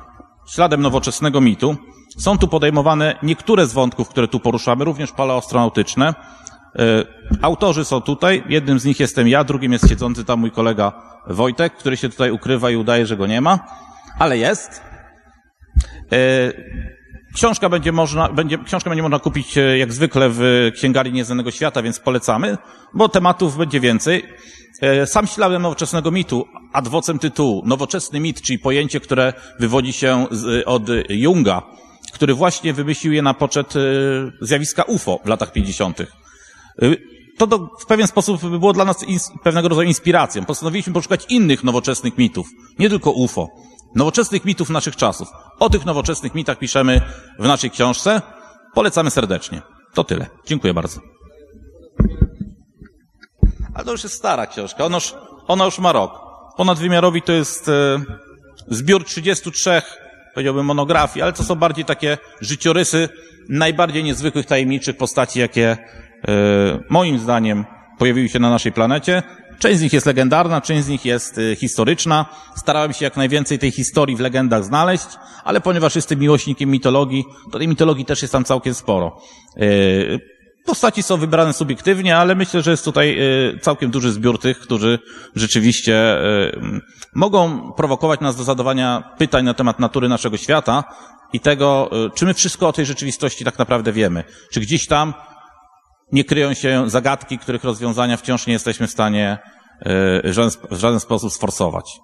Śladem 0.47 0.81
nowoczesnego 0.81 1.41
mitu. 1.41 1.75
Są 2.17 2.37
tu 2.37 2.47
podejmowane 2.47 3.15
niektóre 3.23 3.67
z 3.67 3.73
wątków, 3.73 4.09
które 4.09 4.27
tu 4.27 4.39
poruszamy, 4.39 4.85
również 4.85 5.11
paleoastronautyczne. 5.11 6.13
Y, 6.13 7.39
autorzy 7.41 7.85
są 7.85 8.01
tutaj. 8.01 8.43
Jednym 8.49 8.79
z 8.79 8.85
nich 8.85 8.99
jestem 8.99 9.27
ja, 9.27 9.43
drugim 9.43 9.73
jest 9.73 9.89
siedzący 9.89 10.25
tam 10.25 10.39
mój 10.39 10.51
kolega 10.51 10.91
Wojtek, 11.27 11.73
który 11.73 11.97
się 11.97 12.09
tutaj 12.09 12.31
ukrywa 12.31 12.71
i 12.71 12.75
udaje, 12.75 13.05
że 13.05 13.17
go 13.17 13.27
nie 13.27 13.41
ma. 13.41 13.59
Ale 14.19 14.37
jest. 14.37 14.81
Książka 17.33 17.69
będzie 17.69 17.91
można, 17.91 18.29
będzie, 18.29 18.57
książkę 18.57 18.89
będzie 18.89 19.03
można 19.03 19.19
kupić 19.19 19.57
e, 19.57 19.77
jak 19.77 19.93
zwykle 19.93 20.29
w 20.29 20.71
Księgarni 20.75 21.13
Nieznanego 21.13 21.51
Świata, 21.51 21.81
więc 21.81 21.99
polecamy, 21.99 22.57
bo 22.93 23.09
tematów 23.09 23.57
będzie 23.57 23.79
więcej. 23.79 24.23
E, 24.81 25.07
sam 25.07 25.27
śladem 25.27 25.61
nowoczesnego 25.61 26.11
mitu, 26.11 26.47
adwocem 26.73 27.19
tytułu, 27.19 27.63
nowoczesny 27.65 28.19
mit, 28.19 28.41
czyli 28.41 28.59
pojęcie, 28.59 28.99
które 28.99 29.33
wywodzi 29.59 29.93
się 29.93 30.27
z, 30.31 30.63
od 30.67 30.83
Junga, 31.09 31.61
który 32.13 32.33
właśnie 32.33 32.73
wymyślił 32.73 33.13
je 33.13 33.21
na 33.21 33.33
poczet 33.33 33.75
e, 33.75 33.79
zjawiska 34.41 34.83
UFO 34.83 35.19
w 35.25 35.27
latach 35.27 35.51
50. 35.51 35.97
To 37.37 37.47
do, 37.47 37.69
w 37.79 37.85
pewien 37.85 38.07
sposób 38.07 38.45
było 38.59 38.73
dla 38.73 38.85
nas 38.85 39.03
ins, 39.03 39.31
pewnego 39.43 39.69
rodzaju 39.69 39.87
inspiracją. 39.87 40.45
Postanowiliśmy 40.45 40.93
poszukać 40.93 41.25
innych 41.29 41.63
nowoczesnych 41.63 42.17
mitów, 42.17 42.47
nie 42.79 42.89
tylko 42.89 43.11
UFO 43.11 43.49
nowoczesnych 43.95 44.45
mitów 44.45 44.69
naszych 44.69 44.95
czasów. 44.95 45.27
O 45.59 45.69
tych 45.69 45.85
nowoczesnych 45.85 46.35
mitach 46.35 46.59
piszemy 46.59 47.01
w 47.39 47.47
naszej 47.47 47.71
książce. 47.71 48.21
Polecamy 48.73 49.11
serdecznie. 49.11 49.61
To 49.93 50.03
tyle. 50.03 50.27
Dziękuję 50.45 50.73
bardzo. 50.73 51.01
Ale 53.73 53.85
to 53.85 53.91
już 53.91 54.03
jest 54.03 54.15
stara 54.15 54.47
książka. 54.47 54.85
Ona 54.85 54.97
już, 54.97 55.15
ona 55.47 55.65
już 55.65 55.79
ma 55.79 55.91
rok. 55.91 56.11
Ponadwymiarowi 56.57 57.21
to 57.21 57.31
jest 57.31 57.69
e, 57.69 58.01
zbiór 58.67 59.05
33, 59.05 59.81
powiedziałbym, 60.33 60.65
monografii, 60.65 61.23
ale 61.23 61.33
to 61.33 61.43
są 61.43 61.55
bardziej 61.55 61.85
takie 61.85 62.17
życiorysy 62.41 63.09
najbardziej 63.49 64.03
niezwykłych, 64.03 64.45
tajemniczych 64.45 64.97
postaci, 64.97 65.39
jakie 65.39 65.67
e, 65.67 65.77
moim 66.89 67.19
zdaniem 67.19 67.65
pojawiły 67.99 68.29
się 68.29 68.39
na 68.39 68.49
naszej 68.49 68.71
planecie. 68.71 69.23
Część 69.63 69.79
z 69.79 69.81
nich 69.81 69.93
jest 69.93 70.05
legendarna, 70.05 70.61
część 70.61 70.85
z 70.85 70.87
nich 70.87 71.05
jest 71.05 71.37
y, 71.37 71.55
historyczna. 71.55 72.25
Starałem 72.55 72.93
się 72.93 73.05
jak 73.05 73.17
najwięcej 73.17 73.59
tej 73.59 73.71
historii 73.71 74.15
w 74.15 74.19
legendach 74.19 74.63
znaleźć, 74.63 75.05
ale 75.43 75.61
ponieważ 75.61 75.95
jestem 75.95 76.19
miłośnikiem 76.19 76.69
mitologii, 76.69 77.25
to 77.51 77.57
tej 77.57 77.67
mitologii 77.67 78.05
też 78.05 78.21
jest 78.21 78.31
tam 78.31 78.43
całkiem 78.43 78.73
sporo. 78.73 79.21
Y, 79.57 80.19
postaci 80.65 81.03
są 81.03 81.17
wybrane 81.17 81.53
subiektywnie, 81.53 82.17
ale 82.17 82.35
myślę, 82.35 82.61
że 82.61 82.71
jest 82.71 82.85
tutaj 82.85 83.17
y, 83.55 83.59
całkiem 83.59 83.91
duży 83.91 84.11
zbiór 84.11 84.39
tych, 84.39 84.59
którzy 84.59 84.99
rzeczywiście 85.35 86.17
mogą 87.15 87.71
prowokować 87.71 88.19
nas 88.19 88.35
do 88.35 88.43
zadawania 88.43 89.13
pytań 89.17 89.45
na 89.45 89.53
temat 89.53 89.79
natury 89.79 90.09
naszego 90.09 90.37
świata 90.37 90.83
i 91.33 91.39
tego, 91.39 91.89
czy 92.15 92.25
my 92.25 92.33
wszystko 92.33 92.67
o 92.67 92.73
tej 92.73 92.85
rzeczywistości 92.85 93.45
tak 93.45 93.59
naprawdę 93.59 93.91
wiemy. 93.91 94.23
Czy 94.51 94.59
gdzieś 94.59 94.87
tam 94.87 95.13
nie 96.13 96.23
kryją 96.23 96.53
się 96.53 96.89
zagadki, 96.89 97.37
których 97.37 97.63
rozwiązania 97.63 98.17
wciąż 98.17 98.47
nie 98.47 98.53
jesteśmy 98.53 98.87
w 98.87 98.91
stanie 98.91 99.37
w 100.23 100.31
żaden, 100.31 100.51
w 100.71 100.79
żaden 100.79 100.99
sposób 100.99 101.33
sforsować. 101.33 101.99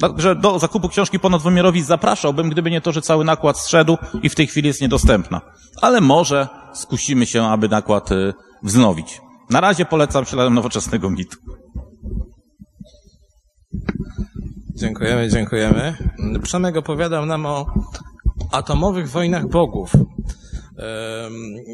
Także 0.00 0.36
do 0.36 0.58
zakupu 0.58 0.88
książki 0.88 1.18
ponadwymiarowi 1.18 1.82
zapraszałbym, 1.82 2.50
gdyby 2.50 2.70
nie 2.70 2.80
to, 2.80 2.92
że 2.92 3.02
cały 3.02 3.24
nakład 3.24 3.58
zszedł 3.58 3.96
i 4.22 4.28
w 4.28 4.34
tej 4.34 4.46
chwili 4.46 4.68
jest 4.68 4.80
niedostępna. 4.80 5.40
Ale 5.80 6.00
może 6.00 6.48
skusimy 6.74 7.26
się, 7.26 7.44
aby 7.44 7.68
nakład 7.68 8.12
e, 8.12 8.32
wznowić. 8.62 9.20
Na 9.50 9.60
razie 9.60 9.84
polecam 9.84 10.24
śladem 10.24 10.54
nowoczesnego 10.54 11.10
mitu. 11.10 11.36
Dziękujemy, 14.76 15.28
dziękujemy. 15.28 15.96
Przemek 16.42 16.76
opowiadał 16.76 17.26
nam 17.26 17.46
o 17.46 17.66
atomowych 18.52 19.10
wojnach 19.10 19.48
bogów. 19.48 19.92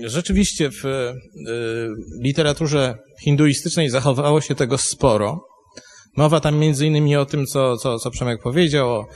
Rzeczywiście 0.05 0.71
w 0.71 0.85
e, 0.85 1.15
literaturze 2.23 2.99
hinduistycznej 3.25 3.91
zachowało 3.91 4.41
się 4.41 4.55
tego 4.55 4.79
sporo. 4.79 5.45
Mowa 6.17 6.41
tam 6.41 6.59
między 6.59 6.87
innymi 6.87 7.17
o 7.17 7.27
tym, 7.27 7.47
co, 7.47 7.77
co, 7.77 7.99
co 7.99 8.11
Przemek 8.11 8.43
powiedział, 8.43 8.89
o 8.89 9.07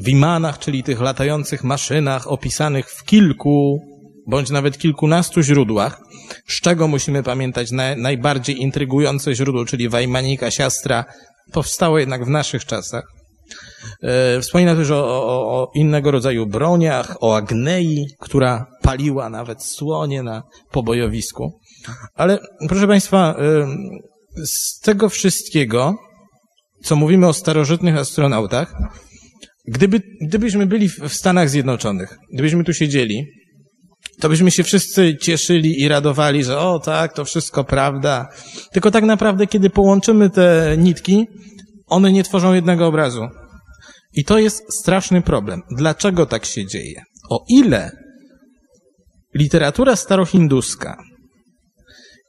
wimanach, 0.00 0.58
czyli 0.58 0.82
tych 0.82 1.00
latających 1.00 1.64
maszynach 1.64 2.26
opisanych 2.26 2.90
w 2.90 3.04
kilku 3.04 3.80
bądź 4.26 4.50
nawet 4.50 4.78
kilkunastu 4.78 5.42
źródłach, 5.42 6.00
z 6.46 6.60
czego 6.60 6.88
musimy 6.88 7.22
pamiętać 7.22 7.70
na, 7.70 7.96
najbardziej 7.96 8.62
intrygujące 8.62 9.34
źródło, 9.34 9.64
czyli 9.64 9.88
Wajmanika, 9.88 10.50
siastra, 10.50 11.04
powstało 11.52 11.98
jednak 11.98 12.24
w 12.24 12.28
naszych 12.28 12.64
czasach. 12.64 13.04
E, 14.02 14.40
wspomina 14.40 14.76
też 14.76 14.90
o, 14.90 15.04
o, 15.04 15.62
o, 15.62 15.70
innego 15.74 16.10
rodzaju 16.10 16.46
broniach, 16.46 17.16
o 17.20 17.36
Agnei, 17.36 18.06
która 18.20 18.66
paliła 18.82 19.30
nawet 19.30 19.64
słonie 19.64 20.22
na 20.22 20.42
pobojowisku. 20.72 21.60
Ale 22.14 22.38
proszę 22.68 22.86
Państwa, 22.86 23.34
e, 23.38 23.66
z 24.46 24.80
tego 24.80 25.08
wszystkiego, 25.08 25.94
co 26.84 26.96
mówimy 26.96 27.28
o 27.28 27.32
starożytnych 27.32 27.96
astronautach, 27.96 28.74
gdyby, 29.68 30.00
gdybyśmy 30.20 30.66
byli 30.66 30.88
w 30.88 31.12
Stanach 31.12 31.50
Zjednoczonych, 31.50 32.18
gdybyśmy 32.32 32.64
tu 32.64 32.72
siedzieli, 32.72 33.26
to 34.20 34.28
byśmy 34.28 34.50
się 34.50 34.62
wszyscy 34.62 35.16
cieszyli 35.16 35.82
i 35.82 35.88
radowali, 35.88 36.44
że 36.44 36.58
o 36.58 36.78
tak, 36.78 37.12
to 37.12 37.24
wszystko 37.24 37.64
prawda. 37.64 38.28
Tylko 38.72 38.90
tak 38.90 39.04
naprawdę, 39.04 39.46
kiedy 39.46 39.70
połączymy 39.70 40.30
te 40.30 40.76
nitki, 40.78 41.26
one 41.86 42.12
nie 42.12 42.24
tworzą 42.24 42.52
jednego 42.52 42.86
obrazu. 42.86 43.28
I 44.12 44.24
to 44.24 44.38
jest 44.38 44.74
straszny 44.80 45.22
problem. 45.22 45.62
Dlaczego 45.70 46.26
tak 46.26 46.44
się 46.44 46.66
dzieje? 46.66 47.02
O 47.30 47.44
ile 47.48 47.90
literatura 49.34 49.96
starohinduska 49.96 50.96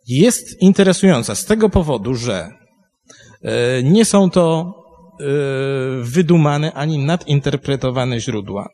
jest 0.07 0.61
interesująca 0.61 1.35
z 1.35 1.45
tego 1.45 1.69
powodu, 1.69 2.13
że 2.13 2.49
e, 3.41 3.83
nie 3.83 4.05
są 4.05 4.29
to 4.29 4.73
e, 5.19 5.23
wydumane 6.01 6.73
ani 6.73 7.05
nadinterpretowane 7.05 8.19
źródła, 8.19 8.67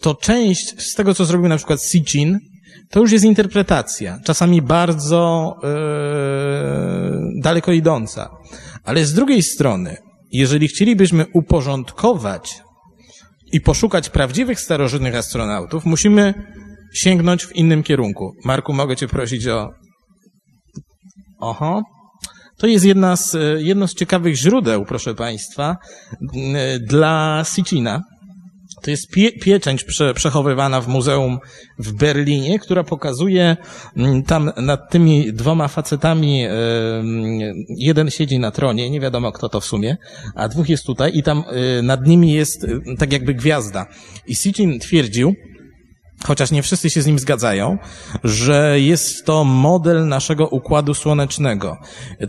to 0.00 0.14
część 0.14 0.82
z 0.82 0.94
tego, 0.94 1.14
co 1.14 1.24
zrobił 1.24 1.48
na 1.48 1.56
przykład 1.56 1.82
Sitchin, 1.82 2.38
to 2.90 3.00
już 3.00 3.12
jest 3.12 3.24
interpretacja, 3.24 4.18
czasami 4.24 4.62
bardzo 4.62 5.54
yy, 5.62 5.68
daleko 7.42 7.72
idąca. 7.72 8.30
Ale 8.84 9.04
z 9.04 9.14
drugiej 9.14 9.42
strony, 9.42 9.96
jeżeli 10.32 10.68
chcielibyśmy 10.68 11.26
uporządkować 11.34 12.62
i 13.52 13.60
poszukać 13.60 14.10
prawdziwych 14.10 14.60
starożytnych 14.60 15.14
astronautów, 15.14 15.84
musimy 15.84 16.34
sięgnąć 16.94 17.44
w 17.44 17.56
innym 17.56 17.82
kierunku. 17.82 18.32
Marku, 18.44 18.72
mogę 18.72 18.96
Cię 18.96 19.08
prosić 19.08 19.46
o. 19.46 19.70
Oho. 21.40 21.82
To 22.58 22.66
jest 22.66 22.84
jedna 22.84 23.16
z, 23.16 23.36
jedno 23.58 23.88
z 23.88 23.94
ciekawych 23.94 24.34
źródeł, 24.36 24.84
proszę 24.84 25.14
Państwa, 25.14 25.76
dla 26.80 27.44
Sitchina 27.54 28.02
to 28.82 28.90
jest 28.90 29.10
pie, 29.10 29.32
pieczęć 29.32 29.84
prze, 29.84 30.14
przechowywana 30.14 30.80
w 30.80 30.88
muzeum 30.88 31.38
w 31.78 31.92
Berlinie, 31.92 32.58
która 32.58 32.84
pokazuje 32.84 33.56
mm, 33.96 34.22
tam 34.22 34.52
nad 34.56 34.90
tymi 34.90 35.32
dwoma 35.32 35.68
facetami, 35.68 36.44
jeden 37.68 38.10
siedzi 38.10 38.38
na 38.38 38.50
tronie, 38.50 38.90
nie 38.90 39.00
wiadomo 39.00 39.32
kto 39.32 39.48
to 39.48 39.60
w 39.60 39.64
sumie, 39.64 39.96
a 40.34 40.48
dwóch 40.48 40.68
jest 40.68 40.86
tutaj 40.86 41.10
i 41.14 41.22
tam 41.22 41.44
e, 41.46 41.82
nad 41.82 42.06
nimi 42.06 42.32
jest 42.32 42.64
e, 42.64 42.96
tak 42.96 43.12
jakby 43.12 43.34
gwiazda. 43.34 43.86
I 44.26 44.34
Sitchin 44.34 44.78
twierdził, 44.78 45.34
chociaż 46.26 46.50
nie 46.50 46.62
wszyscy 46.62 46.90
się 46.90 47.02
z 47.02 47.06
nim 47.06 47.18
zgadzają, 47.18 47.78
że 48.24 48.80
jest 48.80 49.24
to 49.24 49.44
model 49.44 50.08
naszego 50.08 50.48
układu 50.48 50.94
słonecznego. 50.94 51.76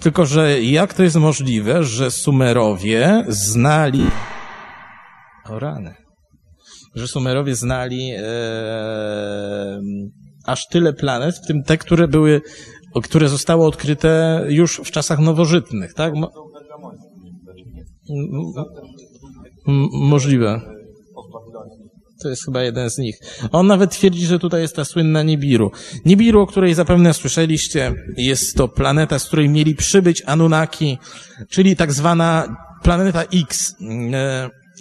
Tylko, 0.02 0.26
że 0.26 0.64
jak 0.64 0.94
to 0.94 1.04
jest 1.04 1.16
możliwe, 1.16 1.84
że 1.84 2.12
Sumerowie 2.12 3.26
znali... 3.28 4.06
O 5.46 5.60
rany 5.60 6.09
że 6.96 7.08
Sumerowie 7.08 7.56
znali 7.56 8.12
e, 8.18 8.24
aż 10.46 10.68
tyle 10.68 10.94
planet, 10.94 11.36
w 11.36 11.48
tym 11.48 11.64
te, 11.64 11.78
które 11.78 12.08
były, 12.08 12.42
które 13.04 13.30
zostały 13.30 13.66
odkryte 13.66 14.44
już 14.50 14.82
w 14.86 14.92
czasach 14.92 15.20
nowożytnych, 15.20 15.94
tak? 15.94 16.14
Mo 16.16 16.32
możliwe. 19.92 20.62
To 22.24 22.30
jest 22.30 22.46
chyba 22.46 22.64
jeden 22.64 22.90
z 22.90 22.98
nich. 22.98 23.20
On 23.52 23.68
nawet 23.68 23.92
twierdzi, 23.92 24.26
że 24.26 24.40
tutaj 24.40 24.62
jest 24.62 24.76
ta 24.76 24.86
słynna 24.86 25.24
Nibiru. 25.24 25.72
Nibiru, 26.06 26.42
o 26.42 26.48
której 26.48 26.74
zapewne 26.74 27.14
słyszeliście, 27.14 27.94
jest 28.18 28.58
to 28.58 28.68
planeta, 28.68 29.20
z 29.20 29.26
której 29.26 29.50
mieli 29.50 29.76
przybyć 29.76 30.24
Anunnaki, 30.26 30.98
czyli 31.50 31.76
tak 31.76 31.94
zwana 31.94 32.56
planeta 32.84 33.24
X. 33.24 33.76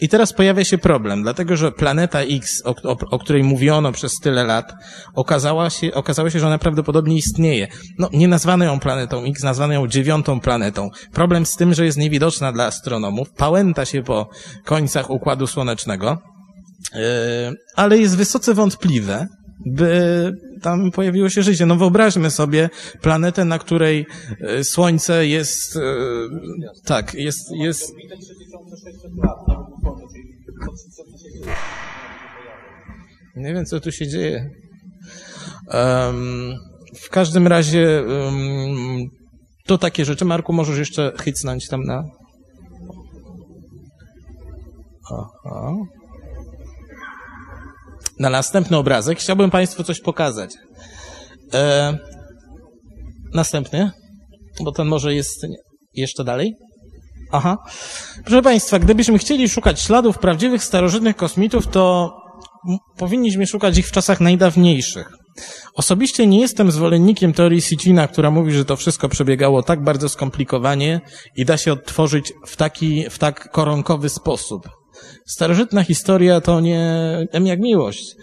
I 0.00 0.08
teraz 0.08 0.32
pojawia 0.32 0.64
się 0.64 0.78
problem, 0.78 1.22
dlatego 1.22 1.56
że 1.56 1.72
planeta 1.72 2.20
X, 2.20 2.62
o, 2.64 2.74
o, 2.82 2.96
o, 3.10 3.18
której 3.18 3.44
mówiono 3.44 3.92
przez 3.92 4.12
tyle 4.22 4.44
lat, 4.44 4.72
okazała 5.14 5.70
się, 5.70 5.94
okazało 5.94 6.30
się, 6.30 6.40
że 6.40 6.46
ona 6.46 6.58
prawdopodobnie 6.58 7.16
istnieje. 7.16 7.68
No, 7.98 8.08
nie 8.12 8.28
nazwano 8.28 8.64
ją 8.64 8.80
planetą 8.80 9.24
X, 9.24 9.42
nazwano 9.42 9.74
ją 9.74 9.86
dziewiątą 9.86 10.40
planetą. 10.40 10.90
Problem 11.12 11.46
z 11.46 11.56
tym, 11.56 11.74
że 11.74 11.84
jest 11.84 11.98
niewidoczna 11.98 12.52
dla 12.52 12.64
astronomów, 12.64 13.28
pałęta 13.36 13.84
się 13.84 14.02
po 14.02 14.28
końcach 14.64 15.10
Układu 15.10 15.46
Słonecznego, 15.46 16.18
yy, 16.94 17.00
ale 17.76 17.98
jest 17.98 18.16
wysoce 18.16 18.54
wątpliwe, 18.54 19.26
by 19.66 20.32
tam 20.62 20.90
pojawiło 20.90 21.28
się 21.28 21.42
życie. 21.42 21.66
No 21.66 21.76
wyobraźmy 21.76 22.30
sobie 22.30 22.70
planetę, 23.00 23.44
na 23.44 23.58
której 23.58 24.06
yy, 24.40 24.64
Słońce 24.64 25.26
jest, 25.26 25.74
yy, 25.74 25.82
tak, 26.84 27.14
jest, 27.14 27.50
jest, 27.52 27.94
nie 33.36 33.54
wiem, 33.54 33.64
co 33.64 33.80
tu 33.80 33.92
się 33.92 34.08
dzieje. 34.08 34.50
Um, 35.74 36.54
w 36.96 37.08
każdym 37.10 37.46
razie 37.46 38.04
um, 38.08 39.08
to 39.66 39.78
takie 39.78 40.04
rzeczy. 40.04 40.24
Marku, 40.24 40.52
możesz 40.52 40.78
jeszcze 40.78 41.12
chycnąć 41.18 41.68
tam 41.68 41.84
na... 41.84 42.04
Aha. 45.10 45.72
Na 48.18 48.30
następny 48.30 48.76
obrazek 48.76 49.18
chciałbym 49.18 49.50
Państwu 49.50 49.84
coś 49.84 50.00
pokazać. 50.00 50.50
E, 51.54 51.98
następny, 53.34 53.90
bo 54.60 54.72
ten 54.72 54.86
może 54.86 55.14
jest 55.14 55.46
jeszcze 55.94 56.24
dalej. 56.24 56.54
Aha. 57.32 57.56
Proszę 58.24 58.42
Państwa, 58.42 58.78
gdybyśmy 58.78 59.18
chcieli 59.18 59.48
szukać 59.48 59.80
śladów 59.80 60.18
prawdziwych 60.18 60.64
starożytnych 60.64 61.16
kosmitów, 61.16 61.66
to 61.66 62.12
powinniśmy 62.96 63.46
szukać 63.46 63.78
ich 63.78 63.88
w 63.88 63.92
czasach 63.92 64.20
najdawniejszych. 64.20 65.10
Osobiście 65.74 66.26
nie 66.26 66.40
jestem 66.40 66.70
zwolennikiem 66.70 67.32
teorii 67.32 67.62
Sitchina, 67.62 68.08
która 68.08 68.30
mówi, 68.30 68.52
że 68.52 68.64
to 68.64 68.76
wszystko 68.76 69.08
przebiegało 69.08 69.62
tak 69.62 69.84
bardzo 69.84 70.08
skomplikowanie 70.08 71.00
i 71.36 71.44
da 71.44 71.56
się 71.56 71.72
odtworzyć 71.72 72.32
w 72.46 72.56
taki, 72.56 73.10
w 73.10 73.18
tak 73.18 73.50
koronkowy 73.50 74.08
sposób. 74.08 74.77
Starożytna 75.28 75.84
historia 75.84 76.40
to 76.40 76.60
nie 76.60 76.82
M 77.32 77.46
jak 77.46 77.60
miłość, 77.60 78.16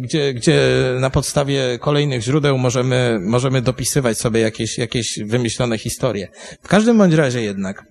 gdzie, 0.00 0.34
gdzie 0.34 0.58
na 1.00 1.10
podstawie 1.10 1.78
kolejnych 1.78 2.22
źródeł 2.22 2.58
możemy, 2.58 3.18
możemy 3.20 3.62
dopisywać 3.62 4.18
sobie 4.18 4.40
jakieś, 4.40 4.78
jakieś 4.78 5.18
wymyślone 5.26 5.78
historie. 5.78 6.28
W 6.62 6.68
każdym 6.68 6.98
bądź 6.98 7.14
razie 7.14 7.42
jednak 7.42 7.84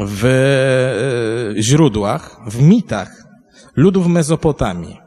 w 0.00 0.24
e, 1.56 1.62
źródłach, 1.62 2.36
w 2.46 2.62
mitach 2.62 3.10
ludów 3.76 4.06
Mezopotamii. 4.06 4.98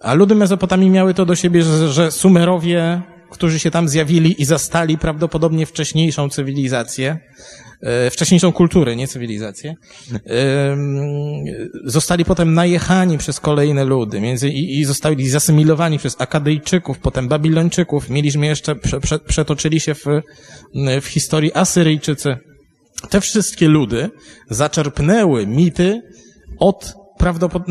A 0.00 0.14
ludy 0.14 0.34
Mezopotamii 0.34 0.90
miały 0.90 1.14
to 1.14 1.26
do 1.26 1.36
siebie, 1.36 1.62
że, 1.62 1.92
że 1.92 2.10
Sumerowie, 2.10 3.02
którzy 3.30 3.58
się 3.58 3.70
tam 3.70 3.88
zjawili 3.88 4.42
i 4.42 4.44
zastali 4.44 4.98
prawdopodobnie 4.98 5.66
wcześniejszą 5.66 6.28
cywilizację, 6.28 7.18
wcześniejszą 8.10 8.52
kulturę, 8.52 8.96
nie 8.96 9.08
cywilizację, 9.08 9.74
zostali 11.84 12.24
potem 12.24 12.54
najechani 12.54 13.18
przez 13.18 13.40
kolejne 13.40 13.84
ludy 13.84 14.20
między, 14.20 14.48
i, 14.48 14.78
i 14.80 14.84
zostali 14.84 15.28
zasymilowani 15.28 15.98
przez 15.98 16.16
Akadyjczyków, 16.20 16.98
potem 16.98 17.28
Babilończyków. 17.28 18.10
Mieliśmy 18.10 18.46
jeszcze, 18.46 18.76
prze, 18.76 19.00
prze, 19.00 19.18
przetoczyli 19.18 19.80
się 19.80 19.94
w, 19.94 20.04
w 21.00 21.06
historii 21.06 21.54
Asyryjczycy, 21.54 22.36
te 23.10 23.20
wszystkie 23.20 23.68
ludy 23.68 24.10
zaczerpnęły 24.50 25.46
mity 25.46 26.02
od 26.58 26.99
prawdopod 27.20 27.62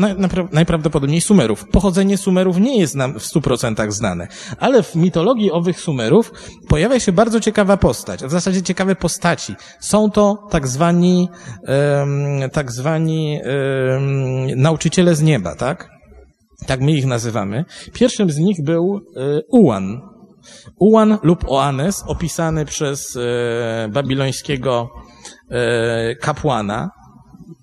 najprawdopodobniej 0.52 1.20
Sumerów. 1.20 1.68
Pochodzenie 1.68 2.18
Sumerów 2.18 2.60
nie 2.60 2.80
jest 2.80 2.94
nam 2.94 3.18
w 3.18 3.26
stu 3.26 3.40
procentach 3.40 3.92
znane, 3.92 4.28
ale 4.58 4.82
w 4.82 4.94
mitologii 4.94 5.52
owych 5.52 5.80
Sumerów 5.80 6.32
pojawia 6.68 7.00
się 7.00 7.12
bardzo 7.12 7.40
ciekawa 7.40 7.76
postać, 7.76 8.24
w 8.24 8.30
zasadzie 8.30 8.62
ciekawe 8.62 8.96
postaci. 8.96 9.54
Są 9.80 10.10
to 10.10 10.46
tak 10.50 10.68
zwani, 10.68 11.28
tak 12.52 12.72
zwani 12.72 13.40
nauczyciele 14.56 15.14
z 15.14 15.22
nieba, 15.22 15.54
tak? 15.54 16.00
tak 16.66 16.80
my 16.80 16.92
ich 16.92 17.06
nazywamy. 17.06 17.64
Pierwszym 17.92 18.30
z 18.30 18.38
nich 18.38 18.64
był 18.64 19.00
e, 19.16 19.40
Ułan. 19.48 20.00
Ułan 20.78 21.18
lub 21.22 21.44
Oanes, 21.48 22.04
opisany 22.06 22.64
przez 22.64 23.16
e, 23.16 23.88
babilońskiego 23.88 24.90
e, 25.50 26.14
kapłana, 26.14 26.90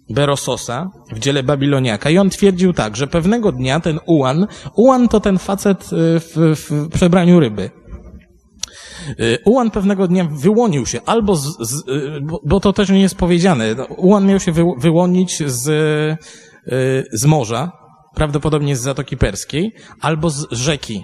Berososa 0.09 0.89
w 1.11 1.19
dziele 1.19 1.43
Babiloniaka 1.43 2.09
i 2.09 2.17
on 2.17 2.29
twierdził 2.29 2.73
tak, 2.73 2.95
że 2.97 3.07
pewnego 3.07 3.51
dnia 3.51 3.79
ten 3.79 3.99
Ułan, 4.05 4.47
Ułan 4.75 5.07
to 5.07 5.19
ten 5.19 5.37
facet 5.37 5.83
e, 5.83 6.19
w, 6.19 6.33
w 6.35 6.89
przebraniu 6.89 7.39
ryby. 7.39 7.69
E, 9.09 9.13
Ułan 9.45 9.71
pewnego 9.71 10.07
dnia 10.07 10.23
wyłonił 10.31 10.85
się, 10.85 11.01
albo 11.05 11.35
z, 11.35 11.57
z, 11.69 11.89
e, 11.89 11.91
bo- 12.43 12.59
to 12.59 12.73
też 12.73 12.89
nie 12.89 13.01
jest 13.01 13.15
powiedziane, 13.15 13.75
No, 13.75 13.83
Ułan 13.85 14.25
miał 14.25 14.39
się 14.39 14.51
wy, 14.51 14.63
wyłonić 14.77 15.43
z, 15.45 15.69
z 17.13 17.25
morza, 17.25 17.71
prawdopodobnie 18.15 18.75
z 18.75 18.81
Zatoki 18.81 19.17
Perskiej, 19.17 19.71
albo 20.01 20.29
z 20.29 20.47
rzeki. 20.51 21.03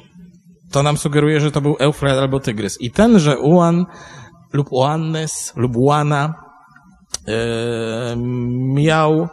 To 0.72 0.84
nam 0.84 0.98
sugeruje, 0.98 1.40
że 1.40 1.52
to 1.52 1.62
był 1.62 1.76
Eufrat 1.80 2.18
albo 2.18 2.40
Tygrys. 2.40 2.82
I 2.82 2.92
tenże 2.92 3.40
Ułan 3.40 3.86
lub 4.54 4.68
Oannes 4.72 5.54
lub 5.56 5.72
Łana 5.78 6.34
e, 6.36 6.43
miał 8.76 9.28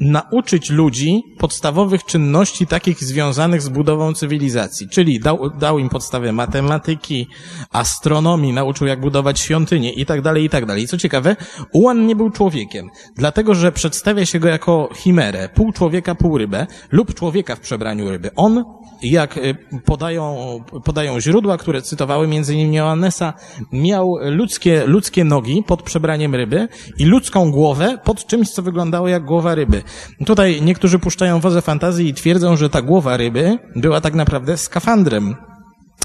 nauczyć 0.00 0.70
ludzi 0.70 1.22
podstawowych 1.38 2.04
czynności 2.04 2.66
takich 2.66 3.04
związanych 3.04 3.62
z 3.62 3.68
budową 3.68 4.14
cywilizacji, 4.14 4.88
czyli 4.88 5.20
dał, 5.20 5.50
dał 5.50 5.78
im 5.78 5.88
podstawy 5.88 6.32
matematyki, 6.32 7.28
astronomii, 7.72 8.52
nauczył 8.52 8.86
jak 8.86 9.00
budować 9.00 9.40
świątynie 9.40 9.92
i 9.92 10.06
tak 10.06 10.22
dalej, 10.22 10.44
i 10.44 10.48
tak 10.48 10.66
dalej. 10.66 10.86
Co 10.86 10.98
ciekawe, 10.98 11.36
Ułan 11.72 12.06
nie 12.06 12.16
był 12.16 12.30
człowiekiem, 12.30 12.90
dlatego 13.16 13.54
że 13.54 13.72
przedstawia 13.72 14.26
się 14.26 14.38
go 14.38 14.48
jako 14.48 14.88
chimerę, 14.94 15.48
pół 15.54 15.72
człowieka, 15.72 16.14
pół 16.14 16.38
rybę 16.38 16.66
lub 16.90 17.14
człowieka 17.14 17.56
w 17.56 17.60
przebraniu 17.60 18.10
ryby. 18.10 18.30
On, 18.36 18.64
jak 19.02 19.36
y, 19.36 19.56
podają, 19.84 20.36
podają 20.84 21.20
źródła, 21.20 21.58
które 21.58 21.82
cytowały 21.82 22.28
między 22.28 22.54
innymi 22.54 22.76
Johannesa, 22.76 23.32
miał 23.72 24.16
ludzkie, 24.30 24.86
ludzkie 24.86 25.24
nogi 25.24 25.62
pod 25.66 25.82
przebraniem 25.82 26.34
ryby 26.34 26.68
i 26.98 27.04
ludzką 27.04 27.50
głowę 27.50 27.98
pod 28.04 28.26
czymś, 28.26 28.50
co 28.50 28.62
wyglądało 28.62 29.08
jak 29.08 29.24
głowa 29.24 29.54
ryby. 29.54 29.82
Tutaj 30.26 30.62
niektórzy 30.62 30.98
puszczają 30.98 31.40
wodze 31.40 31.62
fantazji 31.62 32.08
i 32.08 32.14
twierdzą, 32.14 32.56
że 32.56 32.70
ta 32.70 32.82
głowa 32.82 33.16
ryby 33.16 33.58
była 33.76 34.00
tak 34.00 34.14
naprawdę 34.14 34.56
skafandrem 34.56 35.36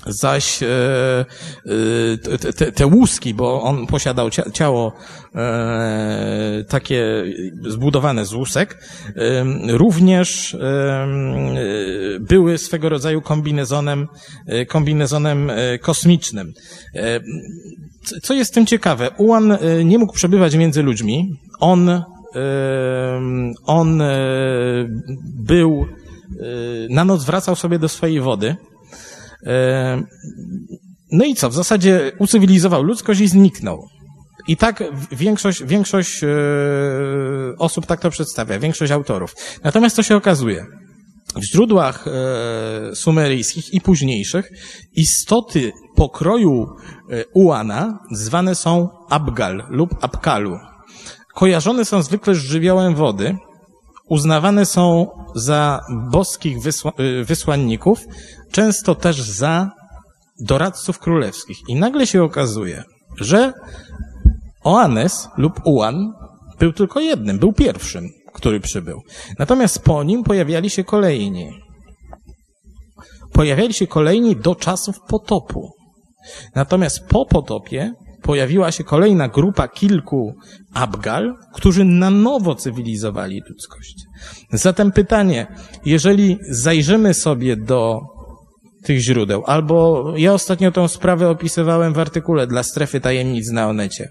zaś 0.06 0.64
e, 0.64 0.68
e, 2.26 2.38
te, 2.38 2.54
te, 2.54 2.72
te 2.72 2.88
łuski, 2.88 3.34
bo 3.34 3.62
on 3.62 3.88
posiadał 3.88 4.30
cia, 4.30 4.44
ciało 4.54 4.94
e, 5.36 6.66
takie 6.70 7.26
zbudowane 7.68 8.26
z 8.26 8.34
łusek, 8.34 8.78
również 9.68 10.58
były 12.20 12.58
swego 12.58 12.90
rodzaju 12.90 13.22
kombinezonem, 13.22 14.08
kombinezonem 14.68 15.52
kosmicznym. 15.82 16.54
Co 18.24 18.34
jest 18.34 18.52
w 18.52 18.54
tym 18.54 18.66
ciekawe? 18.66 19.10
Ułan 19.18 19.58
nie 19.86 19.98
mógł 19.98 20.14
przebywać 20.14 20.56
między 20.56 20.84
ludźmi. 20.84 21.40
On, 21.60 22.04
on 23.66 24.02
e, 24.02 24.16
był, 25.36 25.86
e, 25.86 26.36
na 26.90 27.06
noc 27.06 27.26
wracał 27.26 27.56
sobie 27.56 27.80
do 27.80 27.90
swojej 27.90 28.22
wody. 28.22 28.56
E, 29.46 30.04
No 31.12 31.26
i 31.26 31.36
co? 31.36 31.50
W 31.50 31.54
zasadzie 31.54 32.12
ucywilizował 32.20 32.84
ludzkość 32.84 33.22
i 33.22 33.28
zniknął. 33.28 33.88
I 34.48 34.58
tak 34.58 34.84
większość, 35.12 35.64
większość 35.64 36.22
osób 37.58 37.86
tak 37.86 38.00
to 38.00 38.10
przedstawia, 38.10 38.60
większość 38.60 38.92
autorów. 38.92 39.36
Natomiast 39.64 39.96
co 39.96 40.04
się 40.04 40.16
okazuje? 40.16 40.66
W 41.36 41.44
źródłach 41.44 42.06
sumeryjskich 42.94 43.74
i 43.74 43.82
późniejszych 43.82 44.52
istoty 44.96 45.72
pokroju 45.96 46.68
Uana 47.34 48.00
zwane 48.12 48.56
są 48.56 48.90
Abgal 49.10 49.64
lub 49.70 49.90
Abkalu. 50.02 50.58
Kojarzone 51.34 51.86
są 51.86 52.04
zwykle 52.04 52.36
z 52.36 52.38
żywiołem 52.38 52.96
wody, 52.96 53.38
uznawane 54.10 54.66
są 54.66 55.08
za 55.36 55.80
boskich 56.12 56.62
wysła, 56.62 56.92
y, 57.00 57.26
wysłanników, 57.26 58.06
często 58.52 58.96
też 58.96 59.22
za 59.22 59.72
doradców 60.40 61.00
królewskich. 61.00 61.58
I 61.68 61.76
nagle 61.76 62.08
się 62.08 62.24
okazuje, 62.24 62.84
że 63.20 63.54
Oanes 64.64 65.30
lub 65.38 65.54
Uan 65.66 66.14
był 66.60 66.74
tylko 66.74 67.00
jednym, 67.00 67.40
był 67.40 67.54
pierwszym, 67.54 68.10
który 68.34 68.60
przybył. 68.60 69.02
Natomiast 69.40 69.84
po 69.84 70.04
nim 70.04 70.24
pojawiali 70.24 70.70
się 70.70 70.84
kolejni. 70.84 71.52
Pojawiali 73.34 73.74
się 73.74 73.88
kolejni 73.88 74.36
do 74.36 74.56
czasów 74.56 74.96
potopu. 75.08 75.70
Natomiast 76.56 77.08
po 77.08 77.26
potopie 77.26 77.94
pojawiła 78.22 78.72
się 78.72 78.84
kolejna 78.84 79.28
grupa 79.28 79.68
kilku 79.68 80.36
Abgal, 80.74 81.36
którzy 81.54 81.86
na 81.86 82.10
nowo 82.10 82.56
cywilizowali 82.56 83.42
ludzkość. 83.50 83.96
Zatem 84.52 84.92
pytanie, 84.92 85.48
jeżeli 85.86 86.38
zajrzymy 86.50 87.14
sobie 87.14 87.56
do 87.56 88.00
tych 88.84 89.00
źródeł, 89.00 89.44
albo 89.46 90.06
ja 90.18 90.34
ostatnio 90.34 90.72
tą 90.72 90.88
sprawę 90.88 91.30
opisywałem 91.30 91.94
w 91.94 92.00
artykule 92.00 92.48
dla 92.48 92.64
strefy 92.64 93.00
tajemnic 93.00 93.52
na 93.52 93.70
Onecie. 93.70 94.10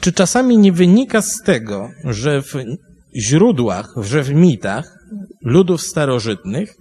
Czy 0.00 0.12
czasami 0.12 0.58
nie 0.58 0.72
wynika 0.72 1.22
z 1.22 1.42
tego, 1.44 1.88
że 2.04 2.42
w 2.42 2.54
źródłach, 3.16 3.94
że 3.96 4.22
w 4.22 4.34
mitach 4.34 4.98
ludów 5.42 5.82
starożytnych 5.82 6.74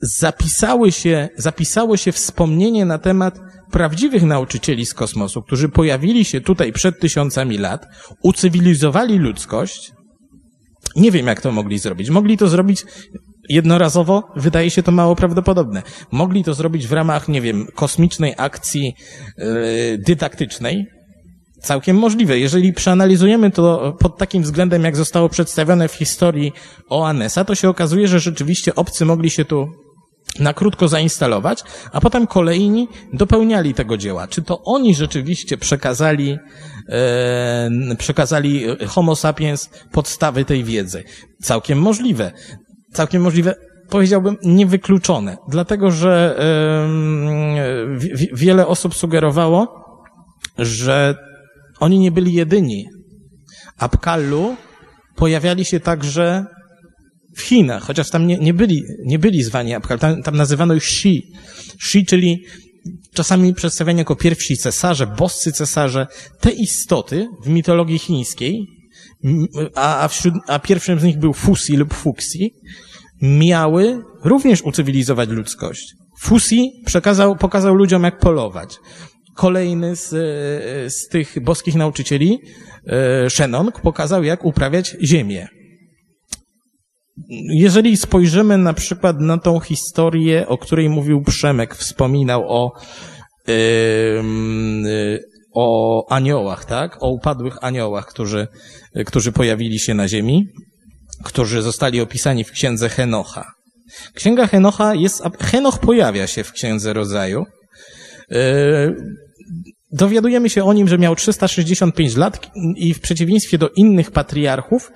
zapisały 0.00 0.92
się, 0.92 1.28
zapisało 1.36 1.96
się 1.96 2.12
wspomnienie 2.12 2.84
na 2.84 2.98
temat 2.98 3.38
prawdziwych 3.70 4.22
nauczycieli 4.22 4.86
z 4.86 4.94
kosmosu, 4.94 5.42
którzy 5.42 5.68
pojawili 5.68 6.24
się 6.24 6.40
tutaj 6.40 6.72
przed 6.72 7.00
tysiącami 7.00 7.58
lat, 7.58 7.86
ucywilizowali 8.22 9.18
ludzkość. 9.18 9.92
Nie 10.96 11.10
wiem, 11.10 11.26
jak 11.26 11.40
to 11.40 11.52
mogli 11.52 11.78
zrobić. 11.78 12.10
Mogli 12.10 12.36
to 12.36 12.48
zrobić 12.48 12.84
jednorazowo, 13.48 14.22
wydaje 14.36 14.70
się 14.70 14.82
to 14.82 14.92
mało 14.92 15.16
prawdopodobne. 15.16 15.82
Mogli 16.12 16.44
to 16.44 16.54
zrobić 16.54 16.86
w 16.86 16.92
ramach, 16.92 17.28
nie 17.28 17.40
wiem, 17.40 17.66
kosmicznej 17.74 18.34
akcji 18.36 18.94
yy, 19.38 19.98
dydaktycznej, 19.98 20.86
Całkiem 21.60 21.96
możliwe. 21.96 22.38
Jeżeli 22.38 22.72
przeanalizujemy 22.72 23.50
to 23.50 23.96
pod 23.98 24.18
takim 24.18 24.42
względem, 24.42 24.84
jak 24.84 24.96
zostało 24.96 25.28
przedstawione 25.28 25.88
w 25.88 25.94
historii 25.94 26.52
Oanesa, 26.88 27.44
to 27.44 27.54
się 27.54 27.68
okazuje, 27.68 28.08
że 28.08 28.20
rzeczywiście 28.20 28.74
obcy 28.74 29.04
mogli 29.04 29.30
się 29.30 29.44
tu 29.44 29.68
na 30.40 30.54
krótko 30.54 30.88
zainstalować, 30.88 31.62
a 31.92 32.00
potem 32.00 32.26
kolejni 32.26 32.88
dopełniali 33.12 33.74
tego 33.74 33.96
dzieła. 33.96 34.28
Czy 34.28 34.42
to 34.42 34.62
oni 34.62 34.94
rzeczywiście 34.94 35.58
przekazali, 35.58 36.38
e, 36.88 37.70
przekazali 37.98 38.64
Homo 38.86 39.16
sapiens 39.16 39.70
podstawy 39.92 40.44
tej 40.44 40.64
wiedzy? 40.64 41.04
Całkiem 41.42 41.78
możliwe. 41.78 42.32
Całkiem 42.92 43.22
możliwe 43.22 43.54
powiedziałbym, 43.90 44.36
niewykluczone, 44.42 45.36
dlatego 45.48 45.90
że 45.90 46.38
wi- 47.98 48.28
wiele 48.32 48.66
osób 48.66 48.94
sugerowało, 48.94 49.84
że 50.58 51.14
oni 51.80 51.98
nie 51.98 52.10
byli 52.10 52.32
jedyni. 52.32 52.86
Apkallu 53.78 54.56
pojawiali 55.16 55.64
się 55.64 55.80
także 55.80 56.46
w 57.36 57.42
Chinach, 57.42 57.82
chociaż 57.82 58.10
tam 58.10 58.26
nie, 58.26 58.38
nie, 58.38 58.54
byli, 58.54 58.82
nie 59.04 59.18
byli 59.18 59.42
zwani 59.42 59.74
Apkal, 59.74 59.98
tam, 59.98 60.22
tam 60.22 60.36
nazywano 60.36 60.74
ich 60.74 60.84
Shi. 60.84 61.32
Shi, 61.78 62.06
czyli 62.06 62.44
czasami 63.14 63.54
przedstawiani 63.54 63.98
jako 63.98 64.16
pierwsi 64.16 64.56
cesarze, 64.56 65.06
boscy 65.06 65.52
cesarze. 65.52 66.06
Te 66.40 66.50
istoty 66.50 67.28
w 67.44 67.48
mitologii 67.48 67.98
chińskiej, 67.98 68.66
a, 69.74 70.04
a, 70.04 70.08
wśród, 70.08 70.34
a 70.46 70.58
pierwszym 70.58 71.00
z 71.00 71.04
nich 71.04 71.18
był 71.18 71.32
Fusi 71.32 71.76
lub 71.76 71.94
Fuxi, 71.94 72.54
miały 73.22 74.02
również 74.24 74.62
ucywilizować 74.62 75.28
ludzkość. 75.28 75.94
Fusi 76.20 76.82
przekazał, 76.86 77.36
pokazał 77.36 77.74
ludziom, 77.74 78.02
jak 78.02 78.18
polować. 78.18 78.76
Kolejny 79.34 79.96
z, 79.96 80.08
z 80.94 81.08
tych 81.08 81.42
boskich 81.42 81.74
nauczycieli, 81.74 82.38
e, 82.86 83.30
Shenong, 83.30 83.80
pokazał, 83.80 84.24
jak 84.24 84.44
uprawiać 84.44 84.96
ziemię. 85.02 85.55
Jeżeli 87.50 87.96
spojrzymy 87.96 88.58
na 88.58 88.72
przykład 88.72 89.20
na 89.20 89.38
tą 89.38 89.60
historię, 89.60 90.48
o 90.48 90.58
której 90.58 90.88
mówił 90.88 91.22
Przemek, 91.22 91.74
wspominał 91.74 92.42
o, 92.48 92.72
ym, 93.48 94.86
y, 94.86 95.20
o 95.54 96.04
aniołach, 96.10 96.64
tak? 96.64 97.02
O 97.02 97.10
upadłych 97.10 97.56
aniołach, 97.60 98.06
którzy, 98.06 98.48
którzy 99.06 99.32
pojawili 99.32 99.78
się 99.78 99.94
na 99.94 100.08
ziemi, 100.08 100.46
którzy 101.24 101.62
zostali 101.62 102.00
opisani 102.00 102.44
w 102.44 102.50
księdze 102.50 102.88
Henocha. 102.88 103.44
Księga 104.14 104.46
Henocha 104.46 104.94
jest, 104.94 105.22
Henoch 105.40 105.78
pojawia 105.78 106.26
się 106.26 106.44
w 106.44 106.52
księdze 106.52 106.92
rodzaju. 106.92 107.44
Yy, 108.30 108.96
dowiadujemy 109.92 110.50
się 110.50 110.64
o 110.64 110.72
nim, 110.72 110.88
że 110.88 110.98
miał 110.98 111.16
365 111.16 112.16
lat 112.16 112.50
i 112.76 112.94
w 112.94 113.00
przeciwieństwie 113.00 113.58
do 113.58 113.68
innych 113.68 114.10
patriarchów 114.10 114.90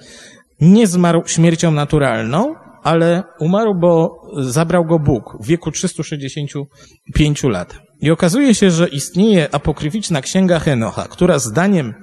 nie 0.61 0.87
zmarł 0.87 1.23
śmiercią 1.27 1.70
naturalną, 1.70 2.55
ale 2.82 3.23
umarł, 3.41 3.74
bo 3.74 4.23
zabrał 4.37 4.85
go 4.85 4.99
Bóg 4.99 5.37
w 5.41 5.47
wieku 5.47 5.70
365 5.70 7.45
lat. 7.45 7.78
I 8.01 8.11
okazuje 8.11 8.55
się, 8.55 8.70
że 8.70 8.89
istnieje 8.89 9.55
apokryficzna 9.55 10.20
księga 10.20 10.59
Henocha, 10.59 11.09
która 11.09 11.39
zdaniem 11.39 11.95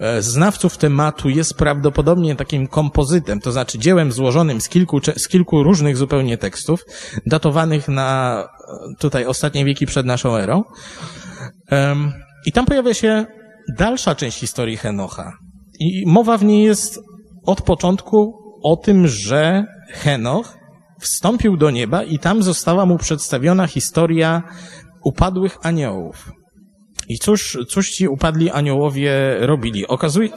e, 0.00 0.22
znawców 0.22 0.78
tematu 0.78 1.28
jest 1.28 1.54
prawdopodobnie 1.54 2.36
takim 2.36 2.66
kompozytem, 2.66 3.40
to 3.40 3.52
znaczy 3.52 3.78
dziełem 3.78 4.12
złożonym 4.12 4.60
z 4.60 4.68
kilku, 4.68 5.00
z 5.16 5.28
kilku 5.28 5.62
różnych 5.62 5.96
zupełnie 5.96 6.38
tekstów, 6.38 6.84
datowanych 7.26 7.88
na 7.88 8.40
e, 8.44 8.94
tutaj 8.98 9.26
ostatnie 9.26 9.64
wieki 9.64 9.86
przed 9.86 10.06
naszą 10.06 10.36
erą. 10.36 10.64
I 12.46 12.52
tam 12.52 12.66
pojawia 12.66 12.94
się 12.94 13.26
dalsza 13.78 14.14
część 14.14 14.38
historii 14.38 14.76
Henocha. 14.76 15.32
I 15.80 16.04
mowa 16.06 16.38
w 16.38 16.44
niej 16.44 16.64
jest 16.64 17.00
od 17.46 17.62
początku 17.62 18.38
o 18.62 18.76
tym, 18.76 19.08
że 19.08 19.64
Henoch 19.88 20.58
wstąpił 21.00 21.56
do 21.56 21.70
nieba 21.70 22.02
i 22.02 22.18
tam 22.18 22.42
została 22.42 22.86
mu 22.86 22.98
przedstawiona 22.98 23.66
historia 23.66 24.42
upadłych 25.04 25.58
aniołów. 25.62 26.32
I 27.08 27.18
cóż, 27.18 27.58
cóż 27.68 27.90
ci 27.90 28.08
upadli 28.08 28.50
aniołowie 28.50 29.12
robili? 29.40 29.86
Okazuje... 29.86 30.28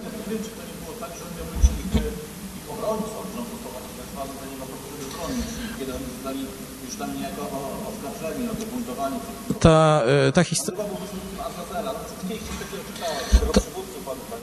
Ta, 9.60 10.02
e, 10.28 10.32
ta 10.32 10.44
historia... 10.44 10.84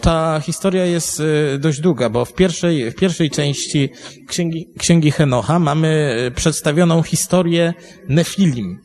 ta 0.07 0.41
historia 0.41 0.85
jest 0.85 1.21
e, 1.21 1.59
dość 1.59 1.81
długa, 1.81 2.11
bo 2.11 2.25
w 2.25 2.35
pierwszej, 2.35 2.91
w 2.91 2.95
pierwszej 2.95 3.31
części 3.31 3.91
Księgi, 4.29 4.67
Księgi 4.79 5.11
Henocha 5.11 5.59
mamy 5.59 6.17
e, 6.27 6.31
przedstawioną 6.31 7.03
historię 7.03 7.75
Nefilim, 8.09 8.79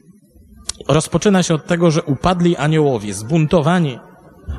rozpoczyna 0.87 1.43
się 1.43 1.53
od 1.53 1.67
tego, 1.67 1.91
że 1.91 2.03
upadli 2.03 2.57
aniołowie, 2.57 3.13
zbuntowani, 3.13 3.99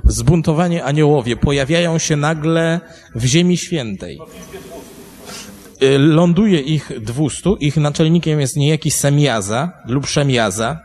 zbuntowani 0.05 0.81
aniołowie 0.81 1.37
pojawiają 1.37 1.99
się 1.99 2.17
nagle 2.17 2.81
w 3.15 3.25
Ziemi 3.25 3.57
Świętej. 3.57 4.19
Y, 5.83 5.99
ląduje 5.99 6.61
ich 6.61 6.93
dwustu, 7.01 7.57
ich 7.57 7.77
naczelnikiem 7.77 8.41
jest 8.41 8.57
niejaki 8.57 8.91
Semiaza 8.91 9.73
lub 9.87 10.07
Szemiaza. 10.07 10.79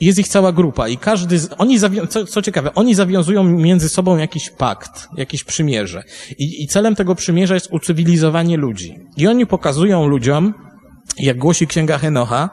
Jest 0.00 0.18
ich 0.18 0.28
cała 0.28 0.52
grupa 0.52 0.88
i 0.88 0.96
każdy, 0.96 1.38
z, 1.38 1.48
oni, 1.58 1.80
co, 2.08 2.24
co, 2.24 2.42
ciekawe, 2.42 2.74
oni 2.74 2.94
zawiązują 2.94 3.44
między 3.44 3.88
sobą 3.88 4.16
jakiś 4.16 4.50
pakt, 4.50 5.08
jakieś 5.16 5.44
przymierze. 5.44 6.02
I, 6.38 6.62
I 6.62 6.66
celem 6.66 6.94
tego 6.94 7.14
przymierza 7.14 7.54
jest 7.54 7.68
ucywilizowanie 7.70 8.56
ludzi. 8.56 8.98
I 9.16 9.26
oni 9.26 9.46
pokazują 9.46 10.06
ludziom, 10.06 10.54
jak 11.18 11.38
głosi 11.38 11.66
księga 11.66 11.98
Henocha, 11.98 12.50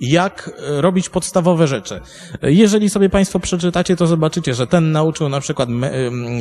jak 0.00 0.50
e, 0.68 0.80
robić 0.80 1.08
podstawowe 1.08 1.66
rzeczy. 1.66 2.00
Jeżeli 2.42 2.90
sobie 2.90 3.08
Państwo 3.08 3.40
przeczytacie, 3.40 3.96
to 3.96 4.06
zobaczycie, 4.06 4.54
że 4.54 4.66
ten 4.66 4.92
nauczył 4.92 5.28
na 5.28 5.40
przykład 5.40 5.68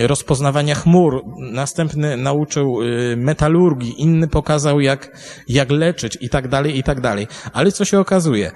rozpoznawania 0.01 0.75
chmur, 0.75 1.23
następny 1.51 2.17
nauczył 2.17 2.81
y, 2.81 3.17
metalurgii, 3.17 4.01
inny 4.01 4.27
pokazał 4.27 4.79
jak, 4.79 5.17
jak 5.47 5.71
leczyć 5.71 6.17
i 6.21 6.29
tak 6.29 6.47
dalej, 6.47 6.77
i 6.77 6.83
tak 6.83 7.01
dalej. 7.01 7.27
Ale 7.53 7.71
co 7.71 7.85
się 7.85 7.99
okazuje? 7.99 8.51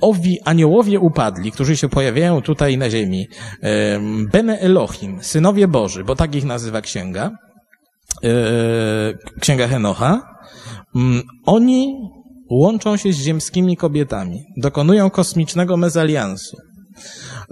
Owi 0.00 0.38
aniołowie 0.44 1.00
upadli, 1.00 1.52
którzy 1.52 1.76
się 1.76 1.88
pojawiają 1.88 2.42
tutaj 2.42 2.78
na 2.78 2.90
ziemi, 2.90 3.28
Bene 4.32 4.58
Elohim, 4.58 5.18
synowie 5.22 5.68
Boży, 5.68 6.04
bo 6.04 6.16
tak 6.16 6.34
ich 6.34 6.44
nazywa 6.44 6.80
księga, 6.80 7.30
e, 8.24 8.30
księga 9.40 9.68
Henocha, 9.68 10.30
Mm, 10.94 11.22
oni 11.46 11.94
łączą 12.50 12.96
się 12.96 13.12
z 13.12 13.16
ziemskimi 13.16 13.76
kobietami, 13.76 14.44
dokonują 14.56 15.10
kosmicznego 15.10 15.76
mezaliansu. 15.76 16.56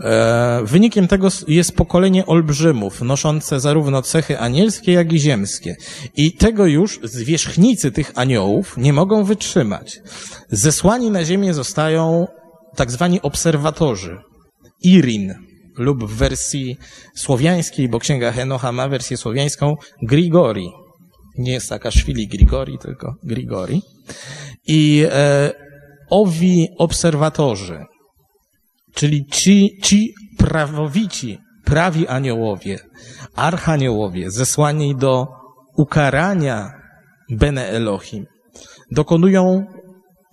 E, 0.05 0.61
wynikiem 0.65 1.09
tego 1.09 1.29
jest 1.49 1.77
pokolenie 1.77 2.27
olbrzymów, 2.27 3.03
noszące 3.03 3.61
zarówno 3.61 4.03
cechy 4.03 4.39
anielskie, 4.39 4.93
jak 4.93 5.13
i 5.13 5.19
ziemskie. 5.19 5.77
I 6.17 6.33
tego 6.33 6.67
już 6.67 7.01
zwierzchnicy 7.03 7.93
tych 7.93 8.13
aniołów 8.15 8.77
nie 8.77 8.93
mogą 8.93 9.25
wytrzymać. 9.25 10.01
Zesłani 10.51 11.11
na 11.11 11.25
ziemię 11.25 11.55
zostają 11.55 12.27
tak 12.77 12.91
zwani 12.91 13.23
obserwatorzy. 13.23 14.19
Irin 14.83 15.35
lub 15.77 16.05
w 16.05 16.17
wersji 16.17 16.77
słowiańskiej, 17.15 17.89
bo 17.89 17.99
księga 17.99 18.33
Henocha 18.33 18.73
ma 18.73 18.89
wersję 18.89 19.17
słowiańską, 19.17 19.77
Grigori 20.03 20.71
nie 21.39 21.53
jest 21.53 21.67
Saakaszwili 21.67 22.29
Grigori, 22.29 22.79
tylko 22.79 23.15
Grigori. 23.23 23.83
I 24.67 25.05
e, 25.11 25.53
owi 26.11 26.69
obserwatorzy, 26.79 27.85
czyli 28.95 29.27
ci, 29.27 29.79
ci 29.83 30.15
prawowici, 30.39 31.39
prawi 31.65 32.09
aniołowie, 32.09 32.79
archaniołowie, 33.35 34.31
zesłani 34.31 34.97
do 34.97 35.27
ukarania 35.77 36.71
Bene 37.31 37.69
Elohim, 37.69 38.27
dokonują 38.91 39.67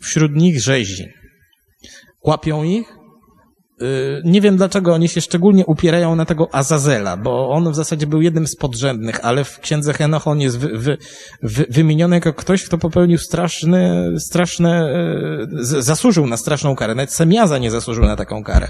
wśród 0.01 0.35
nich 0.35 0.61
rzezi. 0.61 1.05
Łapią 2.25 2.63
ich, 2.63 2.95
Y, 3.81 4.21
nie 4.25 4.41
wiem 4.41 4.57
dlaczego 4.57 4.93
oni 4.93 5.09
się 5.09 5.21
szczególnie 5.21 5.65
upierają 5.65 6.15
na 6.15 6.25
tego 6.25 6.47
Azazela, 6.51 7.17
bo 7.17 7.49
on 7.49 7.71
w 7.71 7.75
zasadzie 7.75 8.07
był 8.07 8.21
jednym 8.21 8.47
z 8.47 8.55
podrzędnych, 8.55 9.25
ale 9.25 9.43
w 9.43 9.59
księdze 9.59 9.93
Henoch 9.93 10.27
on 10.27 10.41
jest 10.41 10.59
wy, 10.59 10.77
wy, 10.77 10.97
wy, 11.43 11.65
wymieniony 11.69 12.15
jako 12.15 12.33
ktoś, 12.33 12.63
kto 12.63 12.77
popełnił 12.77 13.17
straszny, 13.17 14.11
straszne, 14.19 14.93
y, 15.51 15.81
zasłużył 15.81 16.27
na 16.27 16.37
straszną 16.37 16.75
karę. 16.75 16.95
Nawet 16.95 17.13
Semiaza 17.13 17.57
nie 17.57 17.71
zasłużył 17.71 18.05
na 18.05 18.15
taką 18.15 18.43
karę. 18.43 18.67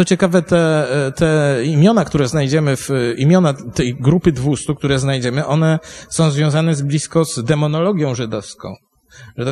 Co 0.00 0.04
ciekawe, 0.04 0.42
te, 0.42 0.86
te 1.16 1.60
imiona, 1.64 2.04
które 2.04 2.28
znajdziemy 2.28 2.76
w, 2.76 2.88
imiona 3.16 3.54
tej 3.74 3.94
grupy 3.94 4.32
200, 4.32 4.74
które 4.74 4.98
znajdziemy, 4.98 5.46
one 5.46 5.78
są 6.08 6.30
związane 6.30 6.74
z 6.74 6.82
blisko 6.82 7.24
z 7.24 7.44
demonologią 7.44 8.14
żydowską 8.14 8.74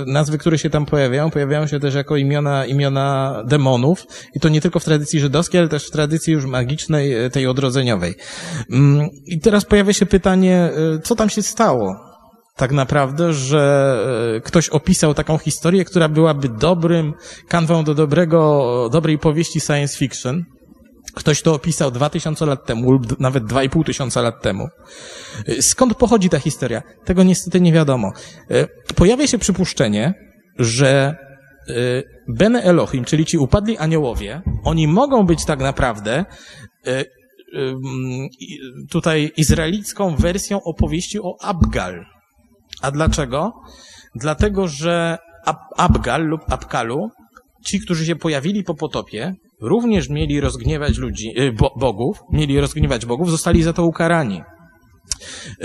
nazwy, 0.06 0.38
które 0.38 0.58
się 0.58 0.70
tam 0.70 0.86
pojawiają, 0.86 1.30
pojawiają 1.30 1.66
się 1.66 1.80
też 1.80 1.94
jako 1.94 2.16
imiona, 2.16 2.66
imiona 2.66 3.42
demonów 3.46 4.06
i 4.34 4.40
to 4.40 4.48
nie 4.48 4.60
tylko 4.60 4.80
w 4.80 4.84
tradycji 4.84 5.20
żydowskiej, 5.20 5.60
ale 5.60 5.68
też 5.68 5.88
w 5.88 5.90
tradycji 5.90 6.32
już 6.32 6.46
magicznej, 6.46 7.30
tej 7.32 7.46
odrodzeniowej. 7.46 8.14
Mm, 8.70 9.08
I 9.26 9.40
teraz 9.40 9.64
pojawia 9.64 9.92
się 9.92 10.06
pytanie, 10.06 10.70
e, 10.96 10.98
co 10.98 11.16
tam 11.16 11.30
się 11.30 11.42
stało? 11.42 12.07
Tak 12.58 12.72
naprawdę, 12.72 13.32
że 13.32 13.94
e, 14.36 14.40
ktoś 14.40 14.68
opisał 14.68 15.14
taką 15.14 15.38
historię, 15.38 15.84
która 15.84 16.08
byłaby 16.08 16.48
dobrym 16.48 17.14
kanwą 17.48 17.84
do 17.84 17.94
dobrego, 17.94 18.88
dobrej 18.92 19.18
powieści 19.18 19.60
science 19.60 19.98
fiction, 19.98 20.44
Ktoś 21.14 21.42
to 21.42 21.54
opisał 21.54 21.90
2000 21.90 22.46
lat 22.46 22.66
temu, 22.66 22.92
lub 22.92 23.20
nawet 23.20 23.44
2,5 23.44 23.84
tysiąca 23.84 24.22
lat 24.22 24.42
temu. 24.42 24.68
Skąd 25.60 25.94
pochodzi 25.94 26.28
ta 26.28 26.38
historia? 26.38 26.82
Tego 27.04 27.22
niestety 27.22 27.60
nie 27.60 27.72
wiadomo. 27.72 28.12
E, 28.50 28.66
pojawia 28.94 29.26
się 29.26 29.38
przypuszczenie, 29.38 30.14
że 30.58 31.16
e, 31.68 31.74
Bene 32.28 32.62
Elohim, 32.62 33.04
czyli 33.04 33.26
ci 33.26 33.38
upadli 33.38 33.78
aniołowie, 33.78 34.42
oni 34.64 34.88
mogą 34.88 35.26
być 35.26 35.44
tak 35.44 35.60
naprawdę 35.60 36.24
e, 36.86 37.04
tutaj 38.90 39.32
izraelicką 39.36 40.16
wersją 40.16 40.62
opowieści 40.62 41.20
o 41.20 41.36
Abgal. 41.40 42.17
A 42.82 42.90
dlaczego? 42.90 43.52
Dlatego, 44.14 44.68
że 44.68 45.18
Abgal 45.76 46.26
lub 46.26 46.40
Abkalu, 46.48 47.10
ci, 47.64 47.80
którzy 47.80 48.06
się 48.06 48.16
pojawili 48.16 48.64
po 48.64 48.74
potopie, 48.74 49.34
również 49.60 50.08
mieli 50.08 50.40
rozgniewać 50.40 50.98
ludzi, 50.98 51.40
y, 51.40 51.52
bo, 51.52 51.74
bogów, 51.76 52.18
mieli 52.32 52.60
rozgniewać 52.60 53.06
bogów, 53.06 53.30
zostali 53.30 53.62
za 53.62 53.72
to 53.72 53.84
ukarani. 53.84 54.42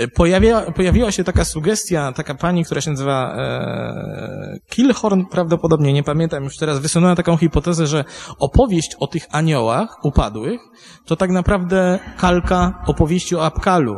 Y, 0.00 0.08
pojawia, 0.08 0.60
pojawiła 0.60 1.12
się 1.12 1.24
taka 1.24 1.44
sugestia, 1.44 2.12
taka 2.12 2.34
pani, 2.34 2.64
która 2.64 2.80
się 2.80 2.90
nazywa 2.90 3.36
e, 3.36 4.56
Kilhorn, 4.70 5.24
prawdopodobnie, 5.30 5.92
nie 5.92 6.02
pamiętam 6.02 6.44
już 6.44 6.56
teraz, 6.56 6.78
wysunęła 6.78 7.16
taką 7.16 7.36
hipotezę, 7.36 7.86
że 7.86 8.04
opowieść 8.38 8.96
o 9.00 9.06
tych 9.06 9.26
aniołach 9.30 10.04
upadłych 10.04 10.60
to 11.06 11.16
tak 11.16 11.30
naprawdę 11.30 11.98
kalka 12.18 12.82
opowieści 12.86 13.36
o 13.36 13.44
Apkalu, 13.44 13.94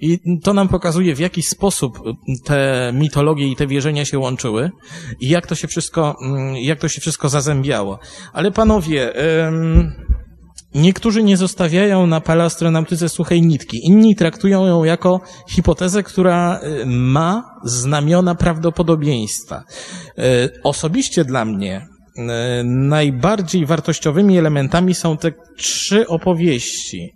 i 0.00 0.18
to 0.42 0.54
nam 0.54 0.68
pokazuje, 0.68 1.14
w 1.14 1.18
jaki 1.18 1.42
sposób 1.42 2.02
te 2.44 2.90
mitologie 2.94 3.48
i 3.48 3.56
te 3.56 3.66
wierzenia 3.66 4.04
się 4.04 4.18
łączyły 4.18 4.70
i 5.20 5.28
jak 5.28 5.46
to 5.46 5.54
się 5.54 5.68
wszystko, 5.68 6.16
mm, 6.22 6.56
jak 6.56 6.78
to 6.78 6.88
się 6.88 7.00
wszystko 7.00 7.28
zazębiało. 7.28 7.98
Ale 8.32 8.50
panowie, 8.50 9.12
niektórzy 10.74 11.22
nie 11.22 11.36
zostawiają 11.36 12.06
na 12.06 12.20
paleastronautyce 12.20 13.08
suchej 13.08 13.42
nitki. 13.42 13.86
Inni 13.86 14.16
traktują 14.16 14.66
ją 14.66 14.84
jako 14.84 15.20
hipotezę, 15.48 16.02
która 16.02 16.60
y, 16.62 16.86
ma 16.86 17.60
znamiona 17.64 18.34
prawdopodobieństwa. 18.34 19.64
Y, 20.18 20.22
osobiście 20.62 21.24
dla 21.24 21.44
mnie 21.44 21.89
najbardziej 22.64 23.66
wartościowymi 23.66 24.38
elementami 24.38 24.94
są 24.94 25.16
te 25.16 25.32
trzy 25.56 26.06
opowieści 26.08 27.14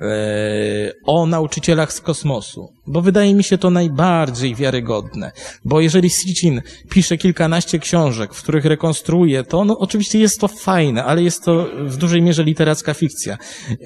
e, 0.00 0.92
o 1.06 1.26
nauczycielach 1.26 1.92
z 1.92 2.00
kosmosu, 2.00 2.72
bo 2.86 3.02
wydaje 3.02 3.34
mi 3.34 3.44
się 3.44 3.58
to 3.58 3.70
najbardziej 3.70 4.54
wiarygodne. 4.54 5.32
Bo 5.64 5.80
jeżeli 5.80 6.10
Sitchin 6.10 6.62
pisze 6.90 7.16
kilkanaście 7.16 7.78
książek, 7.78 8.34
w 8.34 8.42
których 8.42 8.64
rekonstruuje 8.64 9.44
to, 9.44 9.64
no 9.64 9.78
oczywiście 9.78 10.18
jest 10.18 10.40
to 10.40 10.48
fajne, 10.48 11.04
ale 11.04 11.22
jest 11.22 11.44
to 11.44 11.66
w 11.84 11.96
dużej 11.96 12.22
mierze 12.22 12.44
literacka 12.44 12.94
fikcja. 12.94 13.38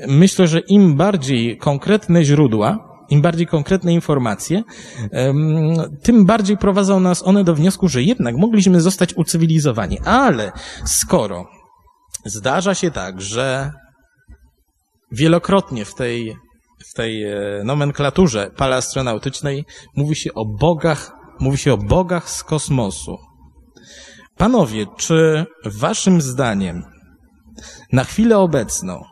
Myślę, 0.09 0.47
że 0.47 0.61
im 0.61 0.95
bardziej 0.95 1.57
konkretne 1.59 2.25
źródła, 2.25 2.94
im 3.11 3.23
bardziej 3.23 3.47
konkretne 3.47 3.93
informacje, 3.93 4.63
tym 6.03 6.25
bardziej 6.25 6.57
prowadzą 6.57 7.01
nas 7.01 7.27
one 7.27 7.45
do 7.45 7.55
wniosku, 7.55 7.89
że 7.89 8.03
jednak 8.03 8.37
mogliśmy 8.37 8.81
zostać 8.81 9.15
ucywilizowani. 9.15 9.99
Ale 10.05 10.53
skoro 10.85 11.47
zdarza 12.25 12.75
się 12.75 12.91
tak, 12.91 13.21
że 13.21 13.73
wielokrotnie 15.13 15.85
w 15.85 15.95
tej, 15.95 16.37
w 16.91 16.95
tej 16.95 17.25
e, 17.25 17.37
nomenklaturze 17.65 18.51
paleastronautycznej 18.57 19.65
mówi 19.97 20.17
się 20.17 20.35
o 20.35 20.45
bogach, 20.45 21.13
mówi 21.41 21.59
się 21.59 21.73
o 21.73 21.79
bogach 21.79 22.31
z 22.31 22.45
kosmosu. 22.45 23.19
Panowie, 24.37 24.87
czy 24.97 25.47
waszym 25.65 26.21
zdaniem 26.21 26.83
na 27.93 28.05
chwilę 28.05 28.39
obecną, 28.39 29.03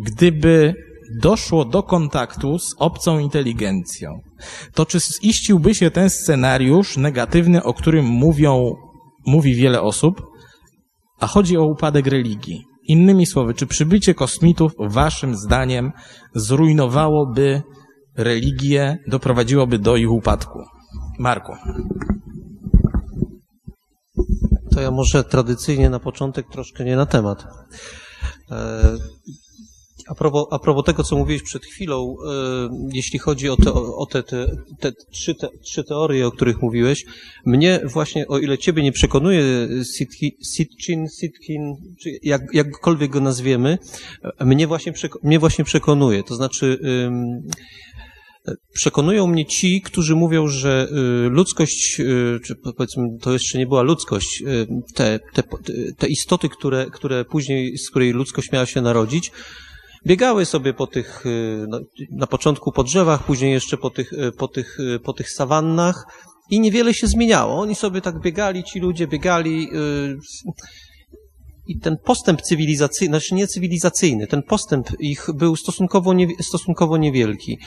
gdyby 0.00 0.74
doszło 1.22 1.64
do 1.64 1.82
kontaktu 1.82 2.58
z 2.58 2.74
obcą 2.78 3.18
inteligencją, 3.18 4.20
to 4.74 4.86
czy 4.86 4.98
ziściłby 5.00 5.74
się 5.74 5.90
ten 5.90 6.10
scenariusz 6.10 6.96
negatywny, 6.96 7.62
o 7.62 7.74
którym 7.74 8.06
mówią, 8.06 8.74
mówi 9.26 9.54
wiele 9.54 9.82
osób, 9.82 10.22
a 11.20 11.26
chodzi 11.26 11.56
o 11.56 11.64
upadek 11.64 12.06
religii? 12.06 12.64
Innymi 12.82 13.26
słowy, 13.26 13.54
czy 13.54 13.66
przybycie 13.66 14.14
kosmitów, 14.14 14.72
waszym 14.78 15.36
zdaniem, 15.36 15.92
zrujnowałoby 16.34 17.62
religię, 18.16 18.98
doprowadziłoby 19.06 19.78
do 19.78 19.96
ich 19.96 20.10
upadku? 20.10 20.58
Marku. 21.18 21.52
To 24.74 24.80
ja 24.80 24.90
może 24.90 25.24
tradycyjnie 25.24 25.90
na 25.90 26.00
początek 26.00 26.46
troszkę 26.52 26.84
nie 26.84 26.96
na 26.96 27.06
temat. 27.06 27.44
A 30.08 30.14
propos, 30.14 30.46
a 30.50 30.58
propos 30.58 30.84
tego, 30.84 31.02
co 31.02 31.16
mówiłeś 31.16 31.42
przed 31.42 31.64
chwilą, 31.64 32.16
e, 32.26 32.68
jeśli 32.92 33.18
chodzi 33.18 33.48
o 33.48 33.56
te, 33.56 33.72
o 33.72 34.06
te, 34.06 34.22
te, 34.22 34.46
te, 34.80 34.92
trzy, 35.12 35.34
te 35.34 35.48
trzy 35.62 35.84
teorie, 35.84 36.26
o 36.26 36.30
których 36.30 36.62
mówiłeś, 36.62 37.04
mnie 37.46 37.80
właśnie, 37.84 38.28
o 38.28 38.38
ile 38.38 38.58
ciebie 38.58 38.82
nie 38.82 38.92
przekonuje 38.92 39.68
Sitki, 39.96 40.36
Sitchin, 40.54 41.06
Sitkin, 41.20 41.74
czy 42.02 42.10
jak, 42.22 42.42
jakkolwiek 42.52 43.10
go 43.10 43.20
nazwiemy, 43.20 43.78
e, 44.38 44.44
mnie 44.44 44.66
właśnie, 44.66 44.92
mnie 45.22 45.38
właśnie 45.38 45.64
przekonuje. 45.64 46.22
To 46.22 46.34
znaczy, 46.34 46.78
Przekonują 48.72 49.26
mnie 49.26 49.46
ci, 49.46 49.82
którzy 49.82 50.16
mówią, 50.16 50.48
że 50.48 50.88
y, 51.26 51.28
ludzkość, 51.28 52.00
y, 52.00 52.40
czy 52.44 52.56
po- 52.56 52.72
powiedzmy, 52.72 53.04
to 53.20 53.32
jeszcze 53.32 53.58
nie 53.58 53.66
była 53.66 53.82
ludzkość, 53.82 54.42
y, 54.42 54.66
te, 54.94 55.20
te, 55.34 55.42
te 55.98 56.08
istoty, 56.08 56.48
które, 56.48 56.86
które 56.92 57.24
później, 57.24 57.78
z 57.78 57.90
której 57.90 58.12
ludzkość 58.12 58.52
miała 58.52 58.66
się 58.66 58.80
narodzić, 58.80 59.32
biegały 60.06 60.44
sobie 60.44 60.74
po 60.74 60.86
tych, 60.86 61.26
y, 61.26 61.66
no, 61.68 61.80
na 62.10 62.26
początku 62.26 62.72
po 62.72 62.84
drzewach, 62.84 63.24
później 63.24 63.52
jeszcze 63.52 63.76
po 63.76 63.90
tych, 63.90 64.12
y, 64.12 64.32
po 64.32 64.48
tych, 64.48 64.80
y, 64.80 65.00
po 65.00 65.12
tych 65.12 65.30
sawannach 65.30 66.04
i 66.50 66.60
niewiele 66.60 66.94
się 66.94 67.06
zmieniało. 67.06 67.60
Oni 67.60 67.74
sobie 67.74 68.00
tak 68.00 68.20
biegali, 68.20 68.64
ci 68.64 68.80
ludzie 68.80 69.06
biegali, 69.06 69.68
i 71.66 71.78
ten 71.78 71.96
postęp 72.04 72.42
cywilizacyjny, 72.42 73.18
znaczy 73.18 73.34
nie 73.34 73.46
cywilizacyjny, 73.46 74.26
ten 74.26 74.42
postęp 74.42 74.88
ich 75.00 75.26
był 75.34 75.56
stosunkowo, 75.56 76.14
nie, 76.14 76.28
stosunkowo 76.42 76.96
niewielki. 76.96 77.58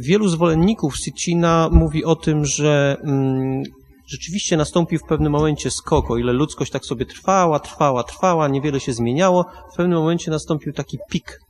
Wielu 0.00 0.28
zwolenników 0.28 0.96
Sitchina 0.96 1.68
mówi 1.72 2.04
o 2.04 2.16
tym, 2.16 2.44
że 2.44 2.96
mm, 3.04 3.62
rzeczywiście 4.08 4.56
nastąpił 4.56 4.98
w 4.98 5.08
pewnym 5.08 5.32
momencie 5.32 5.70
skok, 5.70 6.10
o 6.10 6.16
ile 6.16 6.32
ludzkość 6.32 6.72
tak 6.72 6.84
sobie 6.84 7.06
trwała, 7.06 7.60
trwała, 7.60 8.02
trwała, 8.02 8.48
niewiele 8.48 8.80
się 8.80 8.92
zmieniało, 8.92 9.44
w 9.72 9.76
pewnym 9.76 9.98
momencie 9.98 10.30
nastąpił 10.30 10.72
taki 10.72 10.98
pik 11.10 11.40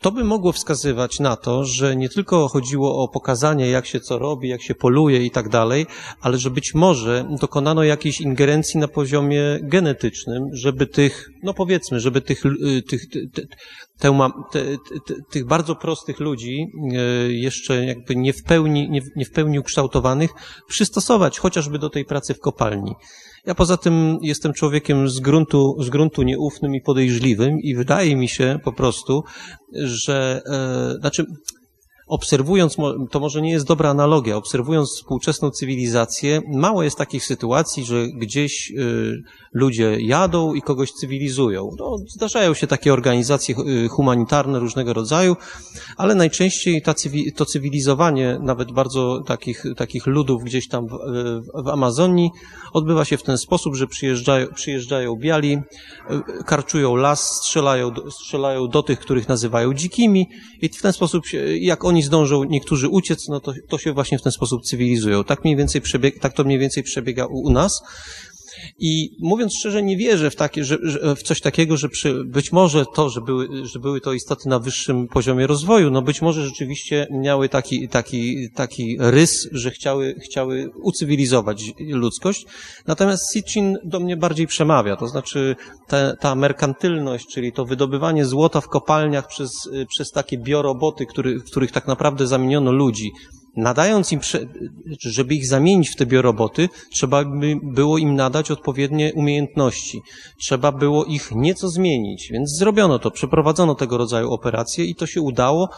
to 0.00 0.12
by 0.12 0.24
mogło 0.24 0.52
wskazywać 0.52 1.20
na 1.20 1.36
to, 1.36 1.64
że 1.64 1.96
nie 1.96 2.08
tylko 2.08 2.48
chodziło 2.48 3.02
o 3.02 3.08
pokazanie, 3.08 3.70
jak 3.70 3.86
się 3.86 4.00
co 4.00 4.18
robi, 4.18 4.48
jak 4.48 4.62
się 4.62 4.74
poluje 4.74 5.24
i 5.24 5.30
tak 5.30 5.48
dalej, 5.48 5.86
ale 6.20 6.38
że 6.38 6.50
być 6.50 6.74
może 6.74 7.28
dokonano 7.40 7.82
jakiejś 7.82 8.20
ingerencji 8.20 8.80
na 8.80 8.88
poziomie 8.88 9.58
genetycznym, 9.62 10.42
żeby 10.52 10.86
tych, 10.86 11.30
no 11.42 11.54
powiedzmy, 11.54 12.00
żeby 12.00 12.20
tych, 12.20 12.46
y, 12.46 12.82
tych, 12.82 13.02
te, 13.32 14.12
te, 14.52 14.62
te, 15.06 15.14
tych 15.30 15.46
bardzo 15.46 15.74
prostych 15.74 16.20
ludzi, 16.20 16.66
y, 17.28 17.32
jeszcze 17.32 17.84
jakby 17.84 18.16
nie 18.16 18.32
w 18.32 18.42
pełni, 18.42 18.90
nie, 18.90 19.00
nie 19.16 19.24
w 19.24 19.30
pełni 19.30 19.58
ukształtowanych, 19.58 20.30
przystosować 20.68 21.38
chociażby 21.38 21.78
do 21.78 21.90
tej 21.90 22.04
pracy 22.04 22.34
w 22.34 22.40
kopalni. 22.40 22.94
Ja 23.46 23.54
poza 23.54 23.76
tym 23.76 24.18
jestem 24.22 24.52
człowiekiem 24.52 25.08
z 25.08 25.20
gruntu, 25.20 25.76
z 25.82 25.90
gruntu 25.90 26.22
nieufnym 26.22 26.74
i 26.74 26.80
podejrzliwym 26.80 27.60
i 27.60 27.74
wydaje 27.74 28.16
mi 28.16 28.28
się 28.28 28.58
po 28.64 28.72
prostu, 28.72 29.24
że, 29.72 30.42
e, 30.46 31.00
znaczy, 31.00 31.24
obserwując, 32.06 32.76
to 33.10 33.20
może 33.20 33.42
nie 33.42 33.50
jest 33.50 33.66
dobra 33.66 33.90
analogia, 33.90 34.36
obserwując 34.36 34.90
współczesną 34.90 35.50
cywilizację, 35.50 36.40
mało 36.54 36.82
jest 36.82 36.98
takich 36.98 37.24
sytuacji, 37.24 37.84
że 37.84 38.08
gdzieś 38.08 38.70
y, 38.70 39.22
ludzie 39.52 39.96
jadą 40.00 40.54
i 40.54 40.62
kogoś 40.62 40.92
cywilizują. 40.92 41.70
No, 41.78 41.96
zdarzają 42.08 42.54
się 42.54 42.66
takie 42.66 42.92
organizacje 42.92 43.54
y, 43.58 43.88
humanitarne 43.88 44.58
różnego 44.58 44.92
rodzaju, 44.92 45.36
ale 45.96 46.14
najczęściej 46.14 46.82
ta 46.82 46.94
to 47.36 47.46
cywilizowanie 47.46 48.38
nawet 48.40 48.72
bardzo 48.72 49.22
takich, 49.26 49.64
takich 49.76 50.06
ludów 50.06 50.44
gdzieś 50.44 50.68
tam 50.68 50.86
w, 50.86 50.92
y, 50.92 51.62
w 51.62 51.68
Amazonii 51.68 52.30
odbywa 52.72 53.04
się 53.04 53.16
w 53.16 53.22
ten 53.22 53.38
sposób, 53.38 53.74
że 53.74 53.86
przyjeżdżają, 53.86 54.46
przyjeżdżają 54.54 55.16
biali, 55.16 55.58
karczują 56.46 56.96
las, 56.96 57.36
strzelają, 57.36 57.90
strzelają 58.10 58.68
do 58.68 58.82
tych, 58.82 58.98
których 59.00 59.28
nazywają 59.28 59.74
dzikimi 59.74 60.26
i 60.62 60.68
w 60.68 60.82
ten 60.82 60.92
sposób, 60.92 61.24
jak 61.60 61.84
oni 61.84 61.95
zdążą 62.02 62.44
niektórzy 62.44 62.88
uciec, 62.88 63.28
no 63.28 63.40
to, 63.40 63.52
to 63.68 63.78
się 63.78 63.92
właśnie 63.92 64.18
w 64.18 64.22
ten 64.22 64.32
sposób 64.32 64.62
cywilizują. 64.62 65.24
Tak 65.24 65.44
mniej 65.44 65.56
więcej 65.56 65.80
przebieg, 65.80 66.18
tak 66.18 66.32
to 66.32 66.44
mniej 66.44 66.58
więcej 66.58 66.82
przebiega 66.82 67.26
u, 67.26 67.38
u 67.38 67.50
nas. 67.50 67.82
I 68.78 69.10
mówiąc 69.20 69.54
szczerze, 69.58 69.82
nie 69.82 69.96
wierzę 69.96 70.30
w, 70.30 70.36
takie, 70.36 70.64
że, 70.64 70.78
że, 70.82 71.16
w 71.16 71.22
coś 71.22 71.40
takiego, 71.40 71.76
że 71.76 71.88
przy, 71.88 72.24
być 72.24 72.52
może 72.52 72.84
to, 72.94 73.10
że 73.10 73.20
były, 73.20 73.66
że 73.66 73.78
były 73.78 74.00
to 74.00 74.12
istoty 74.12 74.48
na 74.48 74.58
wyższym 74.58 75.08
poziomie 75.08 75.46
rozwoju, 75.46 75.90
no 75.90 76.02
być 76.02 76.22
może 76.22 76.46
rzeczywiście 76.46 77.06
miały 77.10 77.48
taki, 77.48 77.88
taki, 77.88 78.50
taki 78.54 78.96
rys, 79.00 79.48
że 79.52 79.70
chciały, 79.70 80.14
chciały 80.24 80.70
ucywilizować 80.82 81.62
ludzkość. 81.78 82.46
Natomiast 82.86 83.32
Sitchin 83.32 83.78
do 83.84 84.00
mnie 84.00 84.16
bardziej 84.16 84.46
przemawia, 84.46 84.96
to 84.96 85.08
znaczy 85.08 85.56
ta, 85.88 86.16
ta 86.16 86.34
merkantylność, 86.34 87.26
czyli 87.26 87.52
to 87.52 87.64
wydobywanie 87.64 88.24
złota 88.24 88.60
w 88.60 88.68
kopalniach 88.68 89.26
przez, 89.26 89.50
przez 89.88 90.10
takie 90.10 90.38
bioroboty, 90.38 91.06
który, 91.06 91.38
w 91.38 91.44
których 91.44 91.72
tak 91.72 91.86
naprawdę 91.86 92.26
zamieniono 92.26 92.72
ludzi, 92.72 93.12
nadając 93.56 94.12
im, 94.12 94.20
żeby 94.98 95.34
ich 95.34 95.46
zamienić 95.46 95.90
w 95.90 95.96
te 95.96 96.06
bioroboty, 96.06 96.68
trzeba 96.92 97.24
by 97.24 97.56
było 97.62 97.98
im 97.98 98.14
nadać 98.14 98.50
odpowiednie 98.50 99.14
umiejętności. 99.14 100.02
Trzeba 100.38 100.72
było 100.72 101.04
ich 101.04 101.32
nieco 101.32 101.68
zmienić, 101.68 102.28
więc 102.32 102.58
zrobiono 102.58 102.98
to, 102.98 103.10
przeprowadzono 103.10 103.74
tego 103.74 103.98
rodzaju 103.98 104.32
operacje 104.32 104.84
i 104.84 104.94
to 104.94 105.06
się 105.06 105.20
udało, 105.20 105.68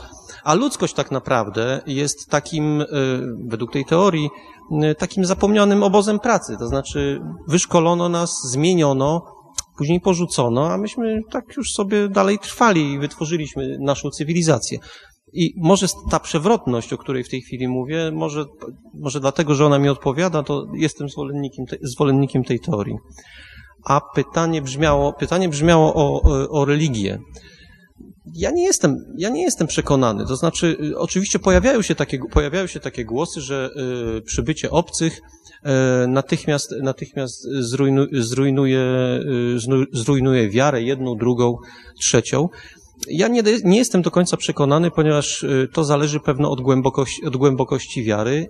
a 0.45 0.55
ludzkość 0.55 0.95
tak 0.95 1.11
naprawdę 1.11 1.81
jest 1.87 2.31
takim, 2.31 2.81
y, 2.81 2.87
według 3.49 3.73
tej 3.73 3.85
teorii, 3.85 4.31
y, 4.85 4.95
takim 4.95 5.25
zapomnianym 5.25 5.83
obozem 5.83 6.19
pracy, 6.19 6.57
to 6.59 6.67
znaczy 6.67 7.21
wyszkolono 7.49 8.09
nas, 8.09 8.31
zmieniono, 8.45 9.39
później 9.79 10.01
porzucono, 10.01 10.73
a 10.73 10.79
myśmy 10.79 11.21
tak 11.31 11.57
już 11.57 11.73
sobie 11.73 12.09
dalej 12.09 12.39
trwali 12.39 12.93
i 12.93 12.99
wytworzyliśmy 12.99 13.77
naszą 13.81 14.11
cywilizację. 14.11 14.79
I 15.33 15.55
może 15.57 15.87
ta 16.11 16.21
przewrotność, 16.21 16.93
o 16.93 16.99
której 16.99 17.25
w 17.25 17.29
tej 17.29 17.41
chwili 17.41 17.69
mówię, 17.69 18.11
może, 18.13 18.45
może 18.95 19.21
dlatego, 19.21 19.55
że 19.55 19.67
ona 19.67 19.79
mi 19.79 19.89
odpowiada, 19.89 20.43
to 20.43 20.67
jestem 20.75 21.09
zwolennikiem, 21.09 21.67
te, 21.67 21.77
zwolennikiem 21.83 22.45
tej 22.45 22.61
teorii. 22.61 22.97
A 23.85 24.01
pytanie 24.15 24.63
brzmiało, 24.63 25.13
pytanie 25.13 25.49
brzmiało 25.49 25.95
o, 25.95 26.23
o, 26.51 26.65
religię. 26.65 27.19
Ja 28.35 28.51
nie 28.51 28.65
jestem, 28.65 28.97
ja 29.19 29.29
nie 29.29 29.43
jestem 29.43 29.67
przekonany. 29.67 30.27
To 30.27 30.37
znaczy, 30.37 30.77
y, 30.83 30.99
oczywiście 30.99 31.39
pojawiają 31.39 31.83
się 31.83 31.95
takie, 31.95 32.19
pojawiają 32.33 32.67
się 32.67 32.81
takie 32.81 33.05
głosy, 33.05 33.41
że 33.41 33.71
y, 34.19 34.23
przybycie 34.23 34.71
obcych 34.71 35.19
y, 35.19 36.09
natychmiast, 36.09 36.75
natychmiast 36.83 37.43
zrujnu, 37.43 38.07
zrujnuje, 38.13 38.81
y, 39.57 39.59
zrujnuje 39.93 40.51
wiarę 40.51 40.83
jedną, 40.83 41.17
drugą, 41.17 41.57
trzecią. 42.01 42.49
Ja 43.07 43.29
nie, 43.29 43.43
nie 43.65 43.79
jestem 43.79 44.03
do 44.03 44.11
końca 44.11 44.37
przekonany, 44.37 44.91
ponieważ 44.91 45.43
y, 45.43 45.69
to 45.73 45.85
zależy 45.85 46.21
pewno 46.21 46.51
od 46.51 46.61
głębokości, 46.61 47.27
od 47.27 47.37
głębokości 47.37 48.05
wiary, 48.05 48.49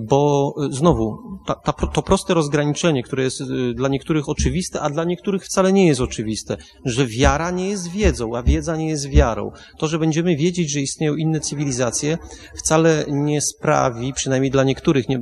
bo 0.00 0.52
y, 0.70 0.72
znowu, 0.72 1.18
ta, 1.46 1.54
ta, 1.54 1.72
to 1.72 2.02
proste 2.02 2.34
rozgraniczenie, 2.34 3.02
które 3.02 3.22
jest 3.22 3.40
y, 3.40 3.74
dla 3.74 3.88
niektórych 3.88 4.28
oczywiste, 4.28 4.80
a 4.80 4.90
dla 4.90 5.04
niektórych 5.04 5.44
wcale 5.44 5.72
nie 5.72 5.86
jest 5.86 6.00
oczywiste, 6.00 6.56
że 6.84 7.06
wiara 7.06 7.50
nie 7.50 7.68
jest 7.68 7.90
wiedzą, 7.90 8.36
a 8.36 8.42
wiedza 8.42 8.76
nie 8.76 8.88
jest 8.88 9.08
wiarą. 9.08 9.50
To, 9.78 9.88
że 9.88 9.98
będziemy 9.98 10.36
wiedzieć, 10.36 10.72
że 10.72 10.80
istnieją 10.80 11.14
inne 11.14 11.40
cywilizacje, 11.40 12.18
wcale 12.56 13.04
nie 13.08 13.40
sprawi, 13.40 14.12
przynajmniej 14.12 14.50
dla 14.50 14.64
niektórych, 14.64 15.08
nie, 15.08 15.20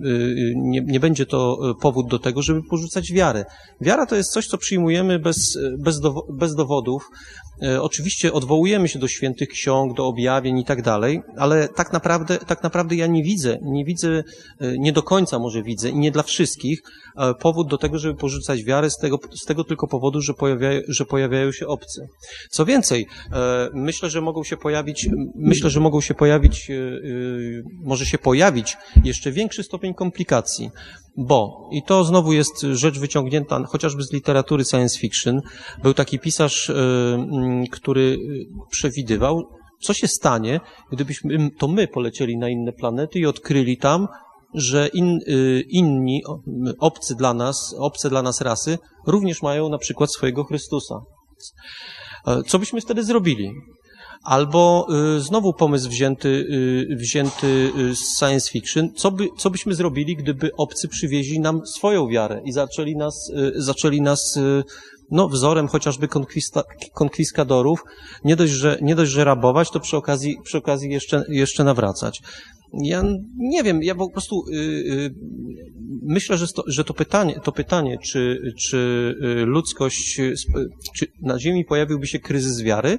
nie, 0.57 0.81
nie 0.81 1.01
będzie 1.01 1.27
to 1.27 1.59
powód 1.81 2.09
do 2.09 2.19
tego, 2.19 2.43
żeby 2.43 2.63
porzucać 2.63 3.13
wiarę. 3.13 3.45
Wiara 3.81 4.07
to 4.07 4.17
jest 4.17 4.33
coś, 4.33 4.47
co 4.47 4.59
przyjmujemy 4.59 5.19
bez, 5.19 5.59
bez, 5.79 6.01
dowo 6.01 6.27
bez 6.33 6.55
dowodów, 6.55 7.03
oczywiście 7.81 8.33
odwołujemy 8.33 8.89
się 8.89 8.99
do 8.99 9.09
świętych 9.09 9.49
ksiąg, 9.49 9.97
do 9.97 10.07
objawień 10.07 10.59
i 10.59 10.65
tak 10.65 10.83
dalej, 10.83 11.23
ale 11.37 11.69
tak 11.69 11.93
naprawdę, 11.93 12.39
tak 12.39 12.63
naprawdę 12.63 12.97
ja 12.97 13.07
nie 13.07 13.23
widzę, 13.23 13.59
nie 13.63 13.85
widzę, 13.85 14.09
e, 14.61 14.79
nie 14.79 14.93
do 14.93 15.03
końca 15.03 15.39
może 15.39 15.63
widzę 15.63 15.91
i 15.91 15.99
nie 15.99 16.11
dla 16.11 16.23
wszystkich 16.23 16.83
e, 17.17 17.35
powód 17.35 17.69
do 17.69 17.79
tego, 17.79 17.99
żeby 17.99 18.15
porzucać 18.15 18.65
wiarę 18.65 18.91
z 18.91 18.97
tego, 18.97 19.19
z 19.43 19.45
tego 19.45 19.65
tylko 19.65 19.87
powodu, 19.87 20.21
że 20.21 20.35
pojawiają, 20.35 20.81
że 20.89 21.05
pojawiają 21.05 21.53
się 21.53 21.67
obcy. 21.67 22.07
Co 22.51 22.65
więcej, 22.65 23.07
myślę, 23.75 24.11
że 24.11 24.21
mogą 24.21 24.45
się 24.45 24.57
pojawić, 24.57 25.09
myślę, 25.35 25.71
że 25.71 25.81
mogą 25.81 26.01
się 26.01 26.15
pojawić, 26.15 26.71
może 27.85 28.07
się 28.07 28.19
pojawić 28.19 28.77
jeszcze 29.05 29.33
większy 29.33 29.63
stopień 29.63 29.95
komplikacji. 29.95 30.71
Bo, 31.17 31.69
i 31.73 31.83
to 31.83 32.05
znowu 32.05 32.33
jest 32.33 32.61
rzecz 32.61 32.99
wyciągnięta 32.99 33.65
chociażby 33.65 34.03
z 34.03 34.13
literatury 34.13 34.65
science 34.65 34.99
fiction, 34.99 35.41
był 35.83 35.95
taki 35.95 36.19
pisarz, 36.19 36.69
y, 36.69 36.75
mm, 36.75 37.67
który 37.67 38.01
y, 38.01 38.47
przewidywał, 38.71 39.49
co 39.83 39.95
się 39.95 40.09
stanie, 40.09 40.61
gdybyśmy 40.93 41.51
to 41.59 41.69
my 41.69 41.89
polecieli 41.89 42.37
na 42.39 42.49
inne 42.49 42.73
planety 42.73 43.19
i 43.19 43.27
odkryli 43.27 43.77
tam, 43.77 44.09
że 44.55 44.89
in, 44.89 45.19
y, 45.29 45.65
inni, 45.69 46.23
obcy 46.79 47.15
dla 47.15 47.35
nas, 47.35 47.75
obce 47.79 48.11
dla 48.11 48.23
nas 48.23 48.41
rasy, 48.41 48.79
również 49.07 49.43
mają 49.43 49.69
na 49.69 49.79
przykład 49.79 50.13
swojego 50.13 50.45
Chrystusa. 50.45 50.95
Co 52.47 52.59
byśmy 52.59 52.81
wtedy 52.81 53.05
zrobili? 53.05 53.53
Albo 54.23 54.87
y, 55.17 55.21
znowu 55.21 55.53
pomysł 55.53 55.89
wzięty, 55.89 56.29
y, 56.29 56.97
wzięty 56.97 57.73
y, 57.79 57.95
z 57.95 58.19
science 58.19 58.51
fiction, 58.51 58.89
co, 58.97 59.11
by, 59.11 59.29
co 59.39 59.51
byśmy 59.51 59.75
zrobili, 59.75 60.17
gdyby 60.17 60.51
obcy 60.57 60.89
przywieźli 60.89 61.41
nam 61.41 61.67
swoją 61.67 62.09
wiarę 62.09 62.41
i 62.45 62.53
zaczęli 62.53 62.97
nas, 62.97 63.33
zaczęli 63.57 64.01
nas 64.01 64.39
no, 65.11 65.29
wzorem 65.29 65.69
chociażby 65.69 66.09
konkwiskadorów, 66.93 67.83
nie 68.25 68.37
dość, 68.37 68.53
że, 68.53 68.79
nie 68.83 68.95
dość, 68.95 69.13
że 69.13 69.25
rabować, 69.25 69.71
to 69.71 69.81
przy 69.81 69.97
okazji, 69.97 70.37
przy 70.45 70.59
okazji 70.59 70.91
jeszcze, 70.91 71.25
jeszcze 71.29 71.65
nawracać. 71.65 72.21
Ja 72.83 73.03
nie 73.37 73.63
wiem, 73.63 73.83
ja 73.83 73.95
po 73.95 74.11
prostu 74.11 74.45
yy, 74.51 75.15
myślę, 76.03 76.37
że 76.37 76.47
to, 76.49 76.63
że 76.67 76.85
to 76.85 76.95
pytanie, 76.95 77.41
to 77.45 77.53
pytanie, 77.53 77.99
czy, 78.05 78.53
czy 78.59 79.15
ludzkość, 79.47 80.21
czy 80.97 81.07
na 81.23 81.39
Ziemi 81.39 81.65
pojawiłby 81.65 82.07
się 82.07 82.19
kryzys 82.19 82.63
wiary, 82.63 82.99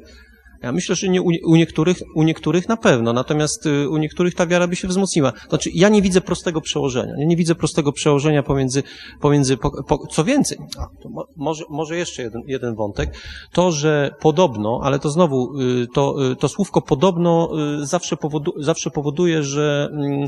ja 0.61 0.71
myślę, 0.71 0.95
że 0.95 1.09
nie 1.09 1.21
u, 1.21 1.55
niektórych, 1.55 1.97
u 2.15 2.23
niektórych 2.23 2.69
na 2.69 2.77
pewno, 2.77 3.13
natomiast 3.13 3.65
y, 3.65 3.89
u 3.89 3.97
niektórych 3.97 4.35
ta 4.35 4.47
wiara 4.47 4.67
by 4.67 4.75
się 4.75 4.87
wzmocniła. 4.87 5.33
Znaczy, 5.49 5.69
ja 5.73 5.89
nie 5.89 6.01
widzę 6.01 6.21
prostego 6.21 6.61
przełożenia. 6.61 7.13
Ja 7.17 7.25
nie 7.25 7.35
widzę 7.35 7.55
prostego 7.55 7.91
przełożenia 7.91 8.43
pomiędzy, 8.43 8.83
pomiędzy 9.21 9.57
po, 9.57 9.83
po, 9.83 10.07
co 10.07 10.23
więcej, 10.23 10.57
mo, 11.09 11.25
może, 11.35 11.63
może 11.69 11.97
jeszcze 11.97 12.23
jeden, 12.23 12.41
jeden 12.47 12.75
wątek, 12.75 13.15
to, 13.53 13.71
że 13.71 14.11
podobno, 14.19 14.79
ale 14.83 14.99
to 14.99 15.09
znowu, 15.09 15.59
y, 15.59 15.87
to, 15.93 16.31
y, 16.31 16.35
to 16.35 16.47
słówko 16.47 16.81
podobno 16.81 17.49
zawsze, 17.81 18.17
powodu, 18.17 18.51
zawsze 18.57 18.89
powoduje, 18.89 19.43
że 19.43 19.89
mm, 19.91 20.27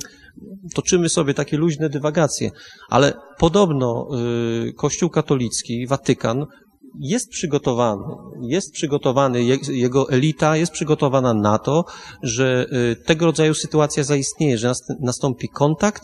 toczymy 0.76 1.10
sobie 1.10 1.34
takie 1.34 1.58
luźne 1.58 1.90
dywagacje, 1.90 2.52
ale 2.90 3.14
podobno 3.40 4.08
Kościół 4.78 5.10
katolicki, 5.10 5.88
Watykan 5.88 6.46
jest 7.00 7.30
przygotowany, 7.30 8.04
jest 8.42 8.72
przygotowany, 8.72 9.44
jego 9.72 10.10
elita 10.10 10.58
jest 10.58 10.72
przygotowana 10.72 11.34
na 11.34 11.60
to, 11.60 11.86
że 12.24 12.66
y, 12.92 12.96
tego 12.96 13.26
rodzaju 13.26 13.54
sytuacja 13.54 14.04
zaistnieje, 14.04 14.58
że 14.58 14.72
nastąpi 15.00 15.50
kontakt 15.50 16.04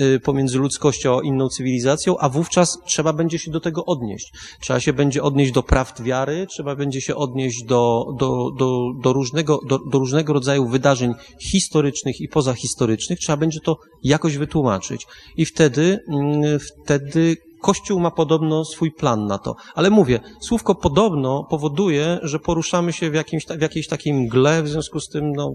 y, 0.00 0.20
pomiędzy 0.20 0.58
ludzkością 0.58 1.18
a 1.18 1.22
inną 1.22 1.48
cywilizacją, 1.48 2.18
a 2.18 2.28
wówczas 2.28 2.78
trzeba 2.86 3.12
będzie 3.12 3.38
się 3.38 3.50
do 3.50 3.60
tego 3.60 3.84
odnieść. 3.84 4.32
Trzeba 4.60 4.80
się 4.80 4.92
będzie 4.92 5.22
odnieść 5.22 5.52
do 5.52 5.62
prawd 5.62 6.02
wiary, 6.02 6.46
trzeba 6.46 6.76
będzie 6.76 7.00
się 7.00 7.16
odnieść 7.16 7.64
do, 7.64 8.04
do, 8.18 8.50
do, 8.58 8.80
do, 9.02 9.12
różnego, 9.12 9.60
do, 9.68 9.78
do 9.78 9.98
różnego 9.98 10.32
rodzaju 10.32 10.68
wydarzeń 10.68 11.14
historycznych 11.40 12.20
i 12.20 12.28
pozahistorycznych, 12.28 13.18
trzeba 13.18 13.36
będzie 13.36 13.60
to 13.60 13.76
jakoś 14.02 14.36
wytłumaczyć. 14.36 15.06
I 15.36 15.44
wtedy, 15.44 15.98
mm, 16.08 16.58
wtedy 16.58 17.36
Kościół 17.62 18.00
ma 18.00 18.10
podobno 18.10 18.64
swój 18.64 18.92
plan 18.92 19.26
na 19.26 19.38
to. 19.38 19.54
Ale 19.74 19.90
mówię, 19.90 20.20
słówko 20.40 20.74
podobno 20.74 21.46
powoduje, 21.50 22.18
że 22.22 22.38
poruszamy 22.38 22.92
się 22.92 23.10
w, 23.10 23.14
jakimś, 23.14 23.46
w 23.46 23.62
jakiejś 23.62 23.88
takiej 23.88 24.14
mgle, 24.14 24.62
w 24.62 24.68
związku 24.68 25.00
z 25.00 25.08
tym, 25.08 25.32
no, 25.32 25.50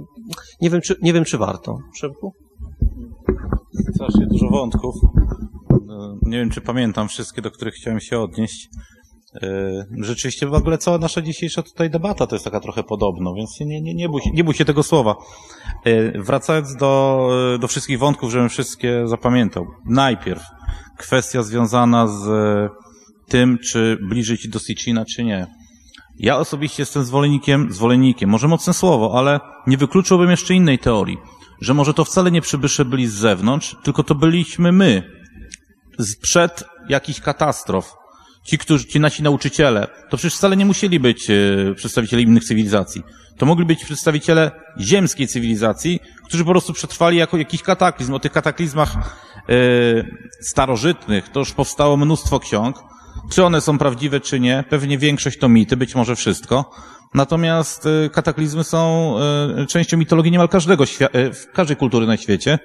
nie 0.61 0.69
wiem, 0.69 0.81
czy, 0.81 0.95
nie 1.01 1.13
wiem, 1.13 1.25
czy 1.25 1.37
warto. 1.37 1.77
Przemku? 1.93 2.33
Strasznie 3.95 4.25
dużo 4.25 4.49
wątków. 4.49 4.95
No, 5.85 6.17
nie 6.21 6.37
wiem, 6.37 6.49
czy 6.49 6.61
pamiętam 6.61 7.07
wszystkie, 7.07 7.41
do 7.41 7.51
których 7.51 7.73
chciałem 7.73 7.99
się 7.99 8.19
odnieść. 8.19 8.69
E, 9.35 9.85
rzeczywiście 10.01 10.47
w 10.47 10.53
ogóle 10.53 10.77
cała 10.77 10.97
nasza 10.97 11.21
dzisiejsza 11.21 11.63
tutaj 11.63 11.89
debata 11.89 12.27
to 12.27 12.35
jest 12.35 12.45
taka 12.45 12.59
trochę 12.59 12.83
podobna, 12.83 13.33
więc 13.33 13.59
nie, 13.59 13.81
nie, 13.81 13.93
nie, 13.93 14.09
bój, 14.09 14.21
się, 14.21 14.29
nie 14.31 14.43
bój 14.43 14.53
się 14.53 14.65
tego 14.65 14.83
słowa. 14.83 15.15
E, 15.85 16.21
wracając 16.21 16.75
do, 16.75 17.29
do 17.59 17.67
wszystkich 17.67 17.99
wątków, 17.99 18.31
żebym 18.31 18.49
wszystkie 18.49 19.07
zapamiętał. 19.07 19.67
Najpierw 19.85 20.43
kwestia 20.97 21.43
związana 21.43 22.07
z 22.07 22.27
tym, 23.27 23.57
czy 23.57 23.97
bliżej 24.01 24.37
ci 24.37 24.49
do 24.49 24.59
Sicina, 24.59 25.05
czy 25.05 25.23
nie. 25.23 25.47
Ja 26.19 26.37
osobiście 26.37 26.81
jestem 26.81 27.03
zwolennikiem, 27.03 27.71
zwolennikiem, 27.71 28.29
może 28.29 28.47
mocne 28.47 28.73
słowo, 28.73 29.17
ale 29.17 29.39
nie 29.67 29.77
wykluczyłbym 29.77 30.29
jeszcze 30.29 30.53
innej 30.53 30.79
teorii, 30.79 31.17
że 31.61 31.73
może 31.73 31.93
to 31.93 32.05
wcale 32.05 32.31
nie 32.31 32.41
przybysze 32.41 32.85
byli 32.85 33.07
z 33.07 33.13
zewnątrz, 33.13 33.75
tylko 33.83 34.03
to 34.03 34.15
byliśmy 34.15 34.71
my, 34.71 35.03
przed 36.21 36.63
jakichś 36.89 37.19
katastrof. 37.19 37.95
Ci, 38.43 38.57
którzy, 38.57 38.85
ci 38.85 38.99
nasi 38.99 39.23
nauczyciele, 39.23 39.87
to 40.09 40.17
przecież 40.17 40.35
wcale 40.37 40.57
nie 40.57 40.65
musieli 40.65 40.99
być 40.99 41.29
e, 41.29 41.33
przedstawiciele 41.75 42.21
innych 42.21 42.43
cywilizacji. 42.43 43.03
To 43.37 43.45
mogli 43.45 43.65
być 43.65 43.85
przedstawiciele 43.85 44.51
ziemskiej 44.79 45.27
cywilizacji, 45.27 45.99
którzy 46.25 46.45
po 46.45 46.51
prostu 46.51 46.73
przetrwali 46.73 47.17
jako 47.17 47.37
jakiś 47.37 47.61
kataklizm. 47.61 48.13
O 48.13 48.19
tych 48.19 48.31
kataklizmach 48.31 48.95
e, 48.95 49.53
starożytnych 50.41 51.29
to 51.29 51.39
już 51.39 51.51
powstało 51.51 51.97
mnóstwo 51.97 52.39
ksiąg. 52.39 52.83
Czy 53.31 53.43
one 53.43 53.61
są 53.61 53.77
prawdziwe, 53.77 54.19
czy 54.19 54.39
nie? 54.39 54.63
Pewnie 54.69 54.97
większość 54.97 55.39
to 55.39 55.49
mity, 55.49 55.77
być 55.77 55.95
może 55.95 56.15
wszystko. 56.15 56.71
Natomiast 57.13 57.85
e, 57.85 58.09
kataklizmy 58.09 58.63
są 58.63 59.13
częścią 59.69 59.97
mitologii 59.97 60.31
niemal 60.31 60.49
każdego, 60.49 60.83
e, 60.83 61.07
każdej 61.53 61.77
kultury 61.77 62.07
na 62.07 62.17
świecie. 62.17 62.59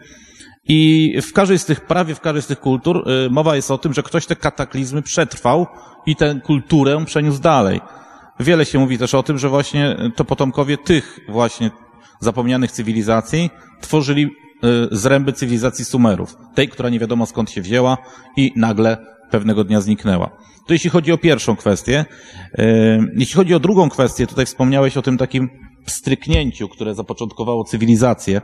I 0.64 1.12
w 1.22 1.32
każdej 1.32 1.58
z 1.58 1.64
tych, 1.64 1.80
prawie 1.80 2.14
w 2.14 2.20
każdej 2.20 2.42
z 2.42 2.46
tych 2.46 2.60
kultur 2.60 3.04
mowa 3.30 3.56
jest 3.56 3.70
o 3.70 3.78
tym, 3.78 3.94
że 3.94 4.02
ktoś 4.02 4.26
te 4.26 4.36
kataklizmy 4.36 5.02
przetrwał 5.02 5.66
i 6.06 6.16
tę 6.16 6.40
kulturę 6.44 7.04
przeniósł 7.04 7.40
dalej. 7.40 7.80
Wiele 8.40 8.64
się 8.64 8.78
mówi 8.78 8.98
też 8.98 9.14
o 9.14 9.22
tym, 9.22 9.38
że 9.38 9.48
właśnie 9.48 9.96
to 10.16 10.24
potomkowie 10.24 10.78
tych 10.78 11.18
właśnie 11.28 11.70
zapomnianych 12.20 12.72
cywilizacji 12.72 13.50
tworzyli 13.80 14.24
y, 14.24 14.28
zręby 14.92 15.32
cywilizacji 15.32 15.84
Sumerów. 15.84 16.36
Tej, 16.54 16.68
która 16.68 16.88
nie 16.88 16.98
wiadomo 16.98 17.26
skąd 17.26 17.50
się 17.50 17.62
wzięła 17.62 17.98
i 18.36 18.52
nagle 18.56 18.96
pewnego 19.30 19.64
dnia 19.64 19.80
zniknęła. 19.80 20.30
To 20.66 20.72
jeśli 20.72 20.90
chodzi 20.90 21.12
o 21.12 21.18
pierwszą 21.18 21.56
kwestię. 21.56 22.04
Y, 22.58 22.64
jeśli 23.16 23.34
chodzi 23.34 23.54
o 23.54 23.60
drugą 23.60 23.88
kwestię, 23.88 24.26
tutaj 24.26 24.46
wspomniałeś 24.46 24.96
o 24.96 25.02
tym 25.02 25.18
takim 25.18 25.50
stryknięciu, 25.86 26.68
które 26.68 26.94
zapoczątkowało 26.94 27.64
cywilizację, 27.64 28.40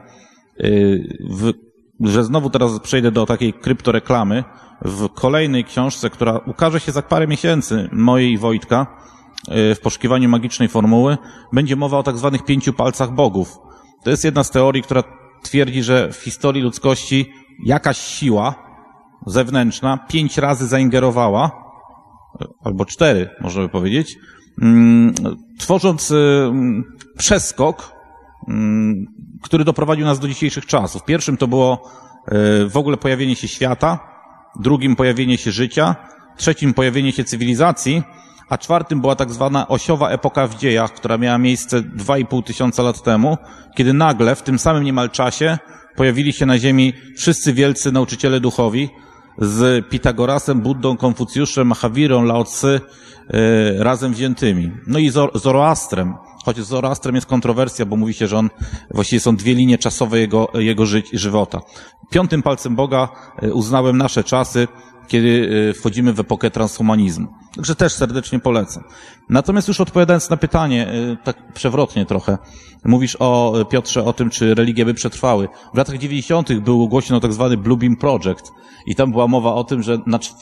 y, 0.61 1.19
w, 1.31 1.53
że 2.01 2.25
znowu 2.25 2.51
teraz 2.51 2.81
przejdę 2.81 3.11
do 3.11 3.27
takiej 3.27 3.53
kryptoreklamy. 3.53 4.45
W 4.85 5.09
kolejnej 5.09 5.65
książce, 5.65 6.11
która 6.11 6.41
ukaże 6.47 6.81
się 6.81 6.93
za 6.93 7.03
parę 7.03 7.27
miesięcy, 7.27 7.89
mojej 7.93 8.39
Wojtka, 8.39 8.87
w 9.49 9.79
poszukiwaniu 9.83 10.29
magicznej 10.29 10.69
formuły, 10.69 11.19
będzie 11.53 11.77
mowa 11.77 11.99
o 11.99 12.03
tak 12.03 12.19
zwanych 12.19 12.45
pięciu 12.45 12.73
palcach 12.73 13.15
bogów. 13.15 13.59
To 14.05 14.11
jest 14.11 14.25
jedna 14.25 14.45
z 14.45 14.51
teorii, 14.51 14.83
która 14.83 15.03
twierdzi, 15.43 15.83
że 15.83 16.13
w 16.13 16.17
historii 16.17 16.63
ludzkości 16.63 17.33
jakaś 17.65 17.99
siła 17.99 18.55
zewnętrzna 19.27 19.99
pięć 20.09 20.39
razy 20.39 20.67
zaingerowała, 20.67 21.51
albo 22.65 22.85
cztery, 22.85 23.31
możemy 23.41 23.69
powiedzieć, 23.69 24.19
mm, 24.63 25.15
tworząc 25.59 26.13
przeskok, 27.19 27.83
mm, 27.83 27.94
który 29.43 29.65
doprowadził 29.65 30.05
nas 30.05 30.21
do 30.21 30.29
dzisiejszych 30.29 30.67
czasów. 30.67 31.05
Pierwszym 31.05 31.37
to 31.37 31.49
było 31.49 31.91
y, 32.63 32.69
w 32.69 32.77
ogóle 32.77 32.97
pojawienie 32.97 33.37
się 33.37 33.49
świata, 33.49 33.99
drugim 34.61 34.97
pojawienie 34.97 35.39
się 35.39 35.53
życia, 35.53 35.97
trzecim 36.37 36.75
pojawienie 36.75 37.13
się 37.13 37.25
cywilizacji, 37.25 38.03
a 38.49 38.59
czwartym 38.59 39.01
była 39.01 39.17
tak 39.17 39.33
zwana 39.33 39.69
osiowa 39.69 40.11
epoka 40.11 40.47
w 40.47 40.57
dziejach, 40.57 40.93
która 40.93 41.19
miała 41.19 41.39
miejsce 41.39 41.83
2,5 41.83 42.43
tysiąca 42.43 42.83
lat 42.83 43.03
temu, 43.03 43.37
kiedy 43.77 43.93
nagle 43.93 44.35
w 44.35 44.43
tym 44.43 44.59
samym 44.59 44.85
niemal 44.85 45.11
czasie 45.11 45.59
pojawili 45.97 46.33
się 46.33 46.47
na 46.47 46.59
ziemi 46.59 46.93
wszyscy 47.17 47.53
wielcy 47.53 47.93
nauczyciele 47.93 48.41
duchowi, 48.41 48.89
z 49.39 49.89
Pitagorasem, 49.89 50.61
Buddą, 50.61 50.97
Konfucjuszem, 50.97 51.67
Mahawirą, 51.67 52.25
Lao 52.25 52.45
Tse, 52.45 52.69
y, 52.77 52.81
razem 53.79 54.13
wziętymi. 54.13 54.73
No 54.87 54.99
i 54.99 55.11
Zoroastrem, 55.35 56.15
choć 56.45 56.57
z 56.57 56.67
Zoroastrem 56.67 57.15
jest 57.15 57.27
kontrowersja, 57.27 57.87
bo 57.87 57.97
mówi 57.97 58.15
się, 58.15 58.27
że 58.27 58.39
on, 58.39 58.51
właściwie 58.91 59.21
są 59.21 59.37
dwie 59.37 59.55
linie 59.55 59.79
czasowe 59.79 60.19
jego, 60.19 60.49
jego 60.55 60.87
ży, 60.87 61.03
żywota. 61.13 61.61
Piątym 62.11 62.43
palcem 62.43 62.77
Boga 62.77 63.09
y, 63.43 63.55
uznałem 63.55 63.99
nasze 63.99 64.25
czasy, 64.25 64.69
kiedy 65.09 65.29
y, 65.71 65.75
wchodzimy 65.75 66.13
w 66.13 66.21
epokę 66.21 66.51
transhumanizmu. 66.51 67.29
Także 67.57 67.75
też 67.75 67.93
serdecznie 67.93 68.39
polecam. 68.39 68.85
Natomiast 69.29 69.69
już 69.69 69.81
odpowiadając 69.81 70.31
na 70.31 70.37
pytanie, 70.37 70.89
tak 71.25 71.53
przewrotnie 71.53 72.07
trochę, 72.07 72.39
mówisz 72.85 73.17
o, 73.21 73.55
Piotrze, 73.71 74.05
o 74.05 74.13
tym, 74.13 74.31
czy 74.31 74.55
religie 74.55 74.85
by 74.85 74.95
przetrwały. 74.95 75.49
W 75.75 75.77
latach 75.77 75.99
90. 75.99 76.59
był 76.61 76.89
głośno 76.89 77.21
tak 77.21 77.33
zwany 77.33 77.57
Bluebeam 77.57 77.97
Project, 77.97 78.53
i 78.87 78.95
tam 78.95 79.11
była 79.11 79.29
mowa 79.29 79.55
o 79.55 79.65
tym, 79.65 79.83
że 79.83 79.99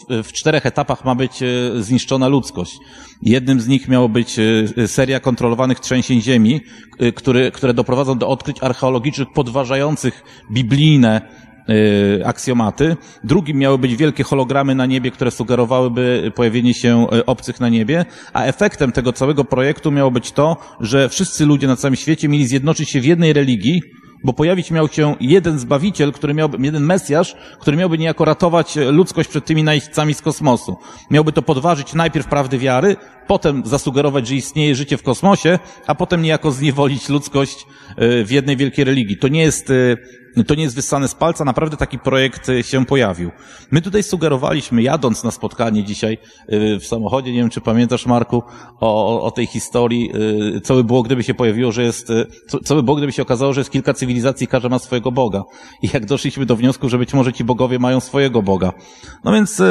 w 0.09 0.33
czterech 0.33 0.67
etapach 0.67 1.05
ma 1.05 1.15
być 1.15 1.41
zniszczona 1.79 2.29
ludzkość. 2.29 2.79
Jednym 3.23 3.61
z 3.61 3.69
nich 3.69 3.89
miało 3.89 4.09
być 4.09 4.37
seria 4.87 5.21
kontrolowanych 5.21 5.81
trzęsień 5.81 6.23
ziemi, 6.23 6.61
które 7.53 7.75
doprowadzą 7.75 8.19
do 8.19 8.29
odkryć 8.29 8.63
archeologicznych 8.63 9.29
podważających 9.35 10.25
biblijne 10.53 11.21
aksjomaty. 12.25 12.97
Drugim 13.25 13.59
miały 13.59 13.79
być 13.79 13.97
wielkie 13.97 14.25
hologramy 14.25 14.75
na 14.75 14.87
niebie, 14.87 15.11
które 15.11 15.31
sugerowałyby 15.31 16.33
pojawienie 16.35 16.75
się 16.75 17.07
obcych 17.27 17.61
na 17.61 17.69
niebie, 17.69 18.05
a 18.33 18.45
efektem 18.45 18.93
tego 18.93 19.13
całego 19.13 19.45
projektu 19.45 19.93
miało 19.93 20.11
być 20.11 20.33
to, 20.33 20.57
że 20.81 21.09
wszyscy 21.09 21.47
ludzie 21.47 21.67
na 21.67 21.77
całym 21.77 21.97
świecie 21.97 22.29
mieli 22.29 22.47
zjednoczyć 22.47 22.91
się 22.91 23.01
w 23.01 23.05
jednej 23.05 23.33
religii, 23.33 23.83
bo 24.25 24.33
pojawić 24.33 24.71
miał 24.71 24.89
się 24.89 25.17
jeden 25.21 25.59
Zbawiciel, 25.59 26.13
który 26.13 26.35
miałby, 26.35 26.59
jeden 26.61 26.83
Mesjasz, 26.83 27.37
który 27.61 27.77
miałby 27.77 27.99
niejako 27.99 28.25
ratować 28.25 28.77
ludzkość 28.77 29.29
przed 29.29 29.45
tymi 29.45 29.65
najeźdźcami 29.65 30.15
z 30.15 30.23
kosmosu. 30.23 30.77
Miałby 31.11 31.33
to 31.33 31.43
podważyć 31.43 31.95
najpierw 31.95 32.27
prawdy 32.27 32.59
wiary, 32.59 32.97
potem 33.27 33.63
zasugerować, 33.67 34.27
że 34.27 34.35
istnieje 34.35 34.75
życie 34.75 34.97
w 34.97 35.03
kosmosie, 35.03 35.59
a 35.87 35.95
potem 35.95 36.23
niejako 36.23 36.51
zniewolić 36.51 37.09
ludzkość 37.09 37.67
e, 37.97 38.25
w 38.25 38.31
jednej 38.31 38.57
wielkiej 38.57 38.85
religii. 38.85 39.17
To 39.17 39.29
nie 39.29 39.43
jest, 39.43 39.71
e, 39.71 39.97
to 40.47 40.55
nie 40.55 40.63
jest 40.63 40.77
wyssane 40.77 41.09
z 41.09 41.15
palca, 41.15 41.45
naprawdę 41.45 41.77
taki 41.77 41.99
projekt 41.99 42.49
e, 42.49 42.63
się 42.63 42.87
pojawił. 42.87 43.31
My 43.71 43.83
tutaj 43.83 44.03
sugerowaliśmy, 44.03 44.83
jadąc 44.83 45.25
na 45.25 45.31
spotkanie 45.31 45.85
dzisiaj 45.85 46.19
w 46.81 46.87
samochodzie, 46.87 47.33
nie 47.33 47.39
wiem 47.39 47.51
czy 47.51 47.61
pamiętasz 47.61 48.07
Marku, 48.07 48.43
o, 48.81 49.23
o 49.23 49.31
tej 49.31 49.47
historii, 49.47 50.13
co 50.65 50.75
by 50.75 50.85
było, 50.85 51.03
gdyby 51.03 51.23
się 51.23 51.35
pojawiło, 51.35 51.73
że 51.73 51.83
jest, 51.83 52.09
co, 52.49 52.61
co 52.61 52.75
by 52.75 52.83
było, 52.83 52.97
gdyby 52.97 53.13
się 53.13 53.23
okazało, 53.23 53.53
że 53.53 53.61
jest 53.61 53.71
kilka 53.71 53.95
cywilizacji 53.95 54.47
każda 54.47 54.69
ma 54.69 54.79
swojego 54.79 55.13
Boga. 55.13 55.43
I 55.83 55.89
jak 55.95 56.07
doszliśmy 56.07 56.47
do 56.47 56.57
wniosku, 56.57 56.89
że 56.89 56.99
być 56.99 57.15
może 57.15 57.33
ci 57.33 57.45
bogowie 57.45 57.79
mają 57.79 58.01
swojego 58.01 58.43
Boga. 58.43 58.73
No 59.25 59.33
więc 59.33 59.63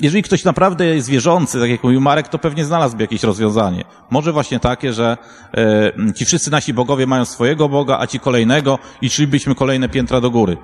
jeżeli 0.00 0.22
ktoś 0.22 0.44
naprawdę 0.44 0.86
jest 0.86 1.08
wierzący, 1.08 1.60
tak 1.60 1.70
jak 1.70 1.84
mówił 1.84 2.00
Marek, 2.00 2.28
to 2.28 2.38
pewnie 2.38 2.64
znalazłby 2.64 3.02
jakieś 3.02 3.22
rozwiązanie. 3.22 3.84
Może 4.10 4.32
właśnie 4.32 4.60
takie, 4.60 4.92
że 4.92 5.16
e, 5.54 6.12
ci 6.14 6.24
wszyscy 6.24 6.50
nasi 6.50 6.74
bogowie 6.74 7.06
mają 7.06 7.24
swojego 7.24 7.68
Boga, 7.68 7.98
a 8.00 8.06
ci 8.06 8.20
kolejnego 8.20 8.78
i 9.02 9.10
szlibyśmy 9.10 9.54
kolejne 9.54 9.88
piętra 9.88 10.20
do 10.20 10.30
góry. 10.30 10.56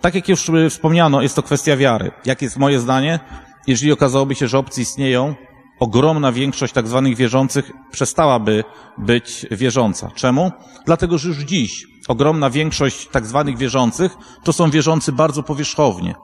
Tak 0.00 0.14
jak 0.14 0.28
już 0.28 0.50
wspomniano, 0.70 1.22
jest 1.22 1.36
to 1.36 1.42
kwestia 1.42 1.76
wiary. 1.76 2.10
Jak 2.24 2.42
jest 2.42 2.56
moje 2.56 2.80
zdanie? 2.80 3.20
Jeżeli 3.66 3.92
okazałoby 3.92 4.34
się, 4.34 4.48
że 4.48 4.58
obcy 4.58 4.82
istnieją, 4.82 5.34
ogromna 5.80 6.32
większość 6.32 6.72
tak 6.72 6.88
zwanych 6.88 7.16
wierzących 7.16 7.70
przestałaby 7.90 8.64
być 8.98 9.46
wierząca. 9.50 10.10
Czemu? 10.14 10.52
Dlatego, 10.86 11.18
że 11.18 11.28
już 11.28 11.38
dziś 11.38 11.86
ogromna 12.08 12.50
większość 12.50 13.08
tak 13.08 13.26
zwanych 13.26 13.58
wierzących 13.58 14.16
to 14.44 14.52
są 14.52 14.70
wierzący 14.70 15.12
bardzo 15.12 15.42
powierzchownie 15.42 16.14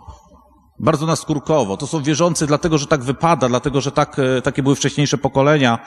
bardzo 0.82 1.06
naskórkowo. 1.06 1.76
To 1.76 1.86
są 1.86 2.02
wierzący 2.02 2.46
dlatego, 2.46 2.78
że 2.78 2.86
tak 2.86 3.02
wypada, 3.02 3.48
dlatego, 3.48 3.80
że 3.80 3.92
tak, 3.92 4.18
e, 4.18 4.42
takie 4.42 4.62
były 4.62 4.76
wcześniejsze 4.76 5.18
pokolenia. 5.18 5.78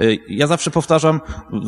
E, 0.00 0.04
ja 0.28 0.46
zawsze 0.46 0.70
powtarzam, 0.70 1.20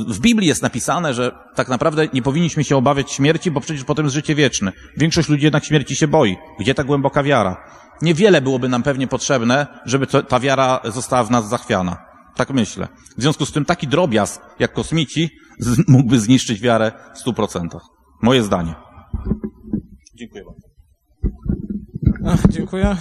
w 0.09 0.21
Biblii 0.21 0.49
jest 0.49 0.63
napisane, 0.63 1.15
że 1.15 1.33
tak 1.55 1.69
naprawdę 1.69 2.09
nie 2.13 2.23
powinniśmy 2.23 2.65
się 2.65 2.77
obawiać 2.77 3.13
śmierci, 3.13 3.51
bo 3.51 3.61
przecież 3.61 3.85
potem 3.85 4.05
jest 4.05 4.15
życie 4.15 4.35
wieczne. 4.35 4.73
Większość 4.97 5.29
ludzi 5.29 5.45
jednak 5.45 5.65
śmierci 5.65 5.97
się 5.97 6.09
boi. 6.09 6.37
Gdzie 6.61 6.75
ta 6.75 6.85
głęboka 6.85 7.23
wiara? 7.23 7.57
Niewiele 8.03 8.41
byłoby 8.41 8.69
nam 8.69 8.83
pewnie 8.83 9.07
potrzebne, 9.07 9.67
żeby 9.85 10.07
to, 10.07 10.23
ta 10.23 10.41
wiara 10.41 10.81
została 10.85 11.25
w 11.25 11.31
nas 11.31 11.49
zachwiana. 11.49 11.97
Tak 12.37 12.51
myślę. 12.51 12.89
W 13.19 13.23
związku 13.23 13.47
z 13.47 13.53
tym 13.53 13.65
taki 13.65 13.89
drobiazg, 13.89 14.41
jak 14.59 14.73
kosmici, 14.73 15.31
mógłby 15.89 16.21
zniszczyć 16.21 16.61
wiarę 16.61 16.93
w 17.15 17.19
stu 17.19 17.33
procentach. 17.33 17.83
Moje 18.23 18.43
zdanie. 18.43 18.75
Dziękuję 20.15 20.45
bardzo. 20.45 20.54
Ach, 22.27 22.49
dziękuję. 22.49 22.97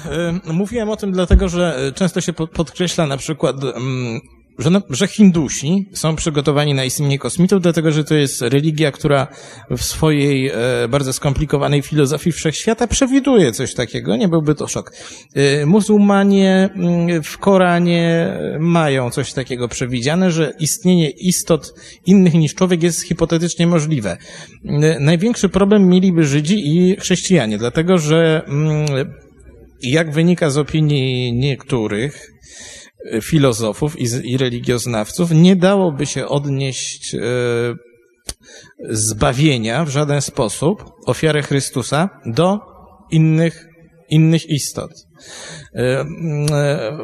Y, 0.48 0.54
mówiłem 0.54 0.90
o 0.90 0.96
tym 0.96 1.12
dlatego, 1.12 1.50
że 1.50 1.92
często 1.96 2.22
się 2.22 2.34
podkreśla 2.34 3.08
na 3.08 3.18
przykład 3.18 3.64
mm, 3.64 4.22
że, 4.60 4.70
no, 4.70 4.82
że 4.90 5.08
Hindusi 5.08 5.90
są 5.94 6.16
przygotowani 6.16 6.74
na 6.74 6.86
istnienie 6.86 7.20
kosmitów, 7.20 7.62
dlatego 7.62 7.92
że 7.92 8.04
to 8.04 8.16
jest 8.16 8.42
religia, 8.42 8.92
która 8.92 9.28
w 9.70 9.84
swojej 9.84 10.48
e, 10.48 10.54
bardzo 10.90 11.14
skomplikowanej 11.14 11.82
filozofii 11.82 12.32
wszechświata 12.32 12.88
przewiduje 12.88 13.52
coś 13.52 13.74
takiego, 13.74 14.16
nie 14.16 14.28
byłby 14.28 14.56
to 14.56 14.68
szok. 14.68 14.94
E, 15.36 15.66
muzułmanie 15.66 16.70
mm, 16.76 17.24
w 17.24 17.38
Koranie 17.38 18.34
mają 18.60 19.10
coś 19.10 19.34
takiego 19.34 19.68
przewidziane, 19.68 20.32
że 20.32 20.54
istnienie 20.60 21.10
istot 21.10 21.74
innych 22.06 22.34
niż 22.34 22.56
człowiek 22.56 22.84
jest 22.84 23.02
hipotetycznie 23.02 23.68
możliwe. 23.68 24.18
E, 24.66 25.00
największy 25.00 25.50
problem 25.50 25.88
mieliby 25.90 26.24
Żydzi 26.24 26.78
i 26.78 26.96
chrześcijanie, 27.00 27.58
dlatego 27.58 27.98
że 27.98 28.42
mm, 28.48 28.86
jak 29.84 30.12
wynika 30.12 30.50
z 30.50 30.58
opinii 30.58 31.34
niektórych, 31.34 32.34
filozofów 33.22 34.00
i, 34.00 34.32
i 34.32 34.38
religioznawców, 34.38 35.32
nie 35.32 35.56
dałoby 35.56 36.06
się 36.06 36.28
odnieść 36.28 37.16
e, 37.16 37.20
zbawienia 38.90 39.86
w 39.86 39.90
żaden 39.90 40.22
sposób, 40.22 40.84
ofiary 41.06 41.42
Chrystusa, 41.42 42.10
do 42.26 42.60
innych, 43.12 43.68
innych 44.10 44.50
istot. 44.50 44.92
E, 45.76 46.06
e, 46.52 46.98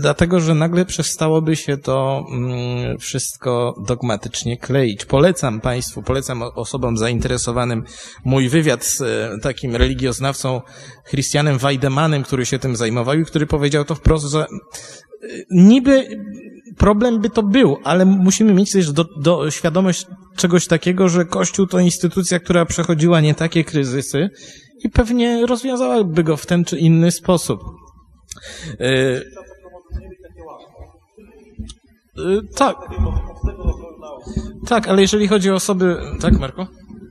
dlatego, 0.00 0.40
że 0.40 0.54
nagle 0.54 0.84
przestałoby 0.84 1.56
się 1.56 1.76
to 1.76 2.24
mm, 2.32 2.98
wszystko 2.98 3.74
dogmatycznie 3.86 4.58
kleić. 4.58 5.04
Polecam 5.04 5.60
Państwu, 5.60 6.02
polecam 6.02 6.42
osobom 6.42 6.98
zainteresowanym 6.98 7.84
mój 8.24 8.48
wywiad 8.48 8.84
z 8.84 9.02
takim 9.42 9.76
religioznawcą 9.76 10.60
Christianem 11.10 11.58
Weidemanem, 11.58 12.22
który 12.22 12.46
się 12.46 12.58
tym 12.58 12.76
zajmował 12.76 13.18
i 13.18 13.24
który 13.24 13.46
powiedział 13.46 13.84
to 13.84 13.94
wprost, 13.94 14.26
że 14.26 14.46
niby 15.50 16.08
problem 16.76 17.20
by 17.20 17.30
to 17.30 17.42
był, 17.42 17.76
ale 17.84 18.04
musimy 18.04 18.54
mieć 18.54 18.72
też 18.72 18.92
do, 18.92 19.04
do 19.04 19.50
świadomość 19.50 20.06
czegoś 20.36 20.66
takiego, 20.66 21.08
że 21.08 21.24
Kościół 21.24 21.66
to 21.66 21.78
instytucja, 21.78 22.38
która 22.38 22.64
przechodziła 22.64 23.20
nie 23.20 23.34
takie 23.34 23.64
kryzysy 23.64 24.30
i 24.84 24.90
pewnie 24.90 25.46
rozwiązałaby 25.46 26.24
go 26.24 26.36
w 26.36 26.46
ten 26.46 26.64
czy 26.64 26.78
inny 26.78 27.10
sposób. 27.10 27.60
Yy, 28.80 29.24
yy, 32.16 32.40
tak. 32.56 32.76
Tak, 34.66 34.88
ale 34.88 35.02
jeżeli 35.02 35.28
chodzi 35.28 35.50
o 35.50 35.54
osoby... 35.54 35.96
Tak, 36.20 36.38
Marko? 36.38 36.66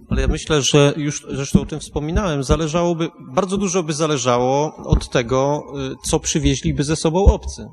Ale 0.10 0.22
ja 0.22 0.28
myślę, 0.28 0.62
że 0.62 0.94
już 0.98 1.26
zresztą 1.32 1.62
o 1.62 1.66
tym 1.66 1.80
wspominałem, 1.80 2.44
zależałoby, 2.44 3.10
bardzo 3.36 3.58
dużo 3.58 3.84
by 3.84 3.94
zależało 3.94 4.76
od 4.76 5.10
tego, 5.10 5.64
y, 5.92 5.96
co 6.10 6.20
przywieźliby 6.20 6.84
ze 6.84 6.96
sobą 6.96 7.26
obcy. 7.26 7.66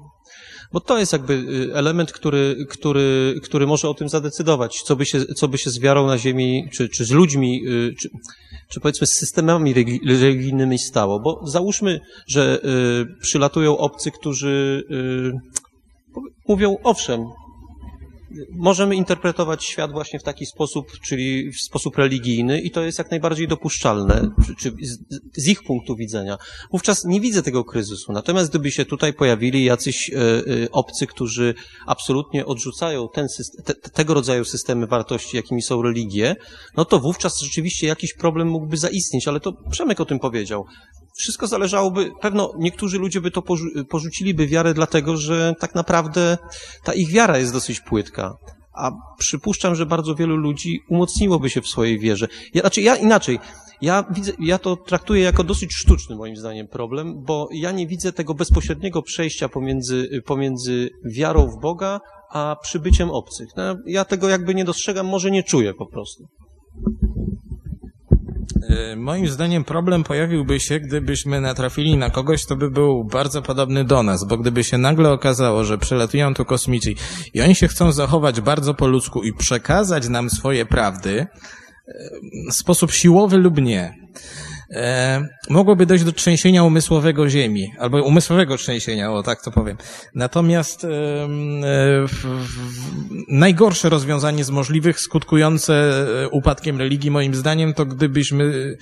Bo 0.72 0.80
to 0.80 0.98
jest 0.98 1.12
jakby 1.12 1.34
y, 1.34 1.74
element, 1.74 2.12
który, 2.12 2.66
który, 2.70 3.34
który 3.42 3.66
może 3.66 3.88
o 3.88 3.94
tym 3.94 4.08
zadecydować, 4.08 4.82
co 4.82 4.96
by 4.96 5.06
się, 5.06 5.24
co 5.24 5.48
by 5.48 5.58
się 5.58 5.70
z 5.70 5.80
wiarą 5.80 6.06
na 6.06 6.18
ziemi, 6.18 6.68
czy, 6.72 6.88
czy 6.88 7.04
z 7.04 7.10
ludźmi, 7.10 7.62
y, 7.68 7.94
czy, 8.00 8.08
czy 8.68 8.80
powiedzmy 8.80 9.06
z 9.06 9.12
systemami 9.12 9.74
religijnymi 10.06 10.78
stało. 10.78 11.20
Bo 11.20 11.40
załóżmy, 11.46 12.00
że 12.26 12.60
y, 12.64 13.20
przylatują 13.20 13.78
obcy, 13.78 14.10
którzy 14.10 14.82
mówią, 16.48 16.76
owszem, 16.82 17.24
możemy 18.50 18.96
interpretować 18.96 19.64
świat 19.64 19.92
właśnie 19.92 20.18
w 20.18 20.22
taki 20.22 20.46
sposób, 20.46 20.86
czyli 21.00 21.50
w 21.50 21.60
sposób 21.60 21.98
religijny 21.98 22.60
i 22.60 22.70
to 22.70 22.82
jest 22.82 22.98
jak 22.98 23.10
najbardziej 23.10 23.48
dopuszczalne, 23.48 24.30
czy, 24.46 24.54
czy 24.54 24.86
z, 24.86 24.98
z, 25.36 25.48
ich 25.48 25.62
punktu 25.62 25.96
widzenia. 25.96 26.38
Wówczas 26.72 27.04
nie 27.04 27.20
widzę 27.20 27.42
tego 27.42 27.64
kryzysu. 27.64 28.12
Natomiast 28.12 28.50
gdyby 28.50 28.70
się 28.70 28.84
tutaj 28.84 29.12
pojawili 29.12 29.64
jacyś 29.64 30.10
e, 30.10 30.16
e, 30.16 30.70
obcy, 30.72 31.06
którzy 31.06 31.54
absolutnie 31.86 32.46
odrzucają 32.46 33.08
ten 33.14 33.28
system, 33.28 33.64
te, 33.64 33.74
tego 33.74 34.14
rodzaju 34.14 34.44
systemy 34.44 34.86
wartości, 34.86 35.36
jakimi 35.36 35.62
są 35.62 35.82
religie, 35.82 36.36
no 36.76 36.84
to 36.84 37.00
wówczas 37.00 37.40
rzeczywiście 37.40 37.86
jakiś 37.86 38.14
problem 38.14 38.48
mógłby 38.48 38.76
zaistnieć, 38.76 39.28
ale 39.28 39.40
to 39.40 39.52
Przemek 39.70 40.00
o 40.00 40.04
tym 40.04 40.18
powiedział 40.18 40.66
wszystko 41.16 41.46
zależałoby, 41.46 42.10
pewno 42.20 42.52
niektórzy 42.58 42.98
ludzie 42.98 43.20
by 43.20 43.30
to 43.30 43.40
porzu- 43.40 43.84
porzuciliby 43.84 44.46
wiarę 44.46 44.74
dlatego, 44.74 45.16
że 45.16 45.54
tak 45.60 45.74
naprawdę 45.74 46.38
ta 46.84 46.92
ich 46.92 47.10
wiara 47.10 47.38
jest 47.38 47.52
dosyć 47.52 47.80
płytka. 47.80 48.36
A 48.72 48.90
przypuszczam, 49.18 49.74
że 49.74 49.86
bardzo 49.86 50.14
wielu 50.14 50.36
ludzi 50.36 50.80
umocniłoby 50.88 51.50
się 51.50 51.60
w 51.60 51.68
swojej 51.68 51.98
wierze. 51.98 52.28
Ja, 52.54 52.60
znaczy 52.60 52.80
ja 52.80 52.96
inaczej, 52.96 53.38
ja 53.80 54.04
widzę, 54.10 54.32
ja 54.38 54.58
to 54.58 54.76
traktuję 54.76 55.22
jako 55.22 55.44
dosyć 55.44 55.74
sztuczny 55.74 56.16
moim 56.16 56.36
zdaniem 56.36 56.68
problem, 56.68 57.22
bo 57.24 57.48
ja 57.52 57.72
nie 57.72 57.86
widzę 57.86 58.12
tego 58.12 58.34
bezpośredniego 58.34 59.02
przejścia 59.02 59.48
pomiędzy, 59.48 60.22
pomiędzy 60.24 60.90
wiarą 61.04 61.46
w 61.46 61.60
Boga, 61.60 62.00
a 62.30 62.56
przybyciem 62.62 63.10
obcych. 63.10 63.48
No, 63.56 63.62
ja 63.86 64.04
tego 64.04 64.28
jakby 64.28 64.54
nie 64.54 64.64
dostrzegam, 64.64 65.06
może 65.06 65.30
nie 65.30 65.42
czuję 65.42 65.74
po 65.74 65.86
prostu. 65.86 66.24
E, 68.70 68.96
Moim 68.96 69.28
zdaniem 69.28 69.64
problem 69.64 70.04
pojawiłby 70.04 70.60
się, 70.60 70.80
gdybyśmy 70.80 71.40
natrafili 71.40 71.96
na 71.96 72.10
kogoś, 72.10 72.44
kto 72.44 72.56
by 72.56 72.70
był 72.70 73.04
bardzo 73.04 73.42
podobny 73.42 73.84
do 73.84 74.02
nas, 74.02 74.24
bo 74.24 74.38
gdyby 74.38 74.64
się 74.64 74.78
nagle 74.78 75.10
okazało, 75.10 75.64
że 75.64 75.78
przylatują 75.78 76.34
tu 76.34 76.44
kosmici 76.44 76.96
i 77.34 77.42
oni 77.42 77.54
się 77.54 77.68
chcą 77.68 77.92
zachować 77.92 78.40
bardzo 78.40 78.74
po 78.74 78.86
ludzku 78.86 79.22
i 79.22 79.32
przekazać 79.32 80.08
nam 80.08 80.30
swoje 80.30 80.66
prawdy, 80.66 81.20
e, 81.20 81.30
w 82.50 82.54
sposób 82.54 82.92
siłowy 82.92 83.36
lub 83.36 83.60
nie, 83.60 83.94
mogłoby 85.50 85.86
dojść 85.86 86.04
do 86.04 86.12
trzęsienia 86.12 86.62
umysłowego 86.62 87.28
Ziemi, 87.28 87.72
albo 87.78 88.02
umysłowego 88.02 88.56
trzęsienia, 88.56 89.12
o 89.12 89.22
tak 89.22 89.42
to 89.42 89.50
powiem. 89.50 89.76
Natomiast 90.14 90.84
e, 90.84 90.88
najgorsze 93.28 93.88
rozwiązanie 93.88 94.44
z 94.44 94.50
możliwych, 94.50 95.00
skutkujące 95.00 95.74
e, 95.74 96.28
upadkiem 96.28 96.78
religii, 96.78 97.10
moim 97.10 97.34
zdaniem, 97.34 97.74
to 97.74 97.86
gdybyśmy, 97.86 98.76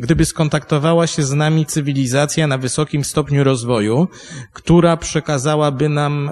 gdyby 0.00 0.24
skontaktowała 0.24 1.06
się 1.06 1.22
z 1.22 1.32
nami 1.32 1.66
cywilizacja 1.66 2.46
na 2.46 2.58
wysokim 2.58 3.04
stopniu 3.04 3.44
rozwoju, 3.44 4.08
która 4.52 4.96
przekazałaby 4.96 5.88
nam 5.88 6.30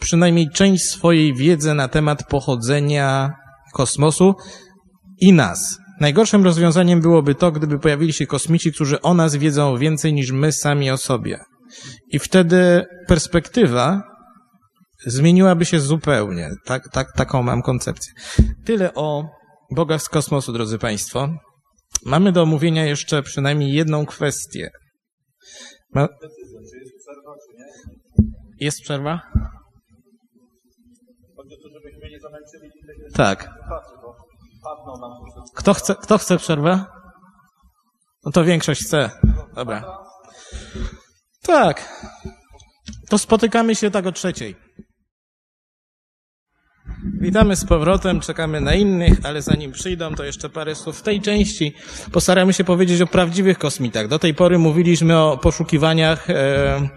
przynajmniej 0.00 0.50
część 0.50 0.84
swojej 0.84 1.34
wiedzy 1.34 1.74
na 1.74 1.88
temat 1.88 2.28
pochodzenia 2.28 3.32
kosmosu 3.72 4.34
i 5.20 5.32
nas. 5.32 5.85
Najgorszym 6.00 6.44
rozwiązaniem 6.44 7.00
byłoby 7.00 7.34
to, 7.34 7.52
gdyby 7.52 7.78
pojawili 7.78 8.12
się 8.12 8.26
kosmici, 8.26 8.72
którzy 8.72 9.00
o 9.00 9.14
nas 9.14 9.36
wiedzą 9.36 9.78
więcej 9.78 10.12
niż 10.12 10.30
my 10.32 10.52
sami 10.52 10.90
o 10.90 10.96
sobie. 10.96 11.38
I 12.08 12.18
wtedy 12.18 12.84
perspektywa 13.06 14.02
zmieniłaby 15.06 15.64
się 15.64 15.80
zupełnie. 15.80 16.50
Tak, 16.64 16.88
tak, 16.92 17.06
taką 17.16 17.42
mam 17.42 17.62
koncepcję. 17.62 18.12
Tyle 18.64 18.94
o 18.94 19.24
bogach 19.70 20.02
z 20.02 20.08
kosmosu, 20.08 20.52
drodzy 20.52 20.78
Państwo. 20.78 21.28
Mamy 22.04 22.32
do 22.32 22.42
omówienia 22.42 22.84
jeszcze 22.84 23.22
przynajmniej 23.22 23.72
jedną 23.72 24.06
kwestię. 24.06 24.70
Ma... 25.94 26.08
Jest 28.60 28.80
przerwa? 28.82 29.20
Tak. 33.14 33.50
Kto 35.54 35.74
chce, 35.74 35.94
kto 35.94 36.18
chce 36.18 36.38
przerwę? 36.38 36.84
No 38.24 38.32
to 38.32 38.44
większość 38.44 38.84
chce. 38.84 39.10
Dobra. 39.54 39.98
Tak. 41.42 42.02
To 43.08 43.18
spotykamy 43.18 43.74
się 43.74 43.90
tak 43.90 44.06
o 44.06 44.12
trzeciej. 44.12 44.56
Witamy 47.20 47.56
z 47.56 47.64
powrotem, 47.64 48.20
czekamy 48.20 48.60
na 48.60 48.74
innych, 48.74 49.18
ale 49.22 49.42
zanim 49.42 49.72
przyjdą, 49.72 50.14
to 50.14 50.24
jeszcze 50.24 50.48
parę 50.48 50.74
słów 50.74 50.98
w 50.98 51.02
tej 51.02 51.20
części. 51.20 51.74
Postaramy 52.12 52.52
się 52.52 52.64
powiedzieć 52.64 53.00
o 53.00 53.06
prawdziwych 53.06 53.58
kosmitach. 53.58 54.08
Do 54.08 54.18
tej 54.18 54.34
pory 54.34 54.58
mówiliśmy 54.58 55.18
o 55.18 55.38
poszukiwaniach, 55.38 56.30
e, 56.30 56.88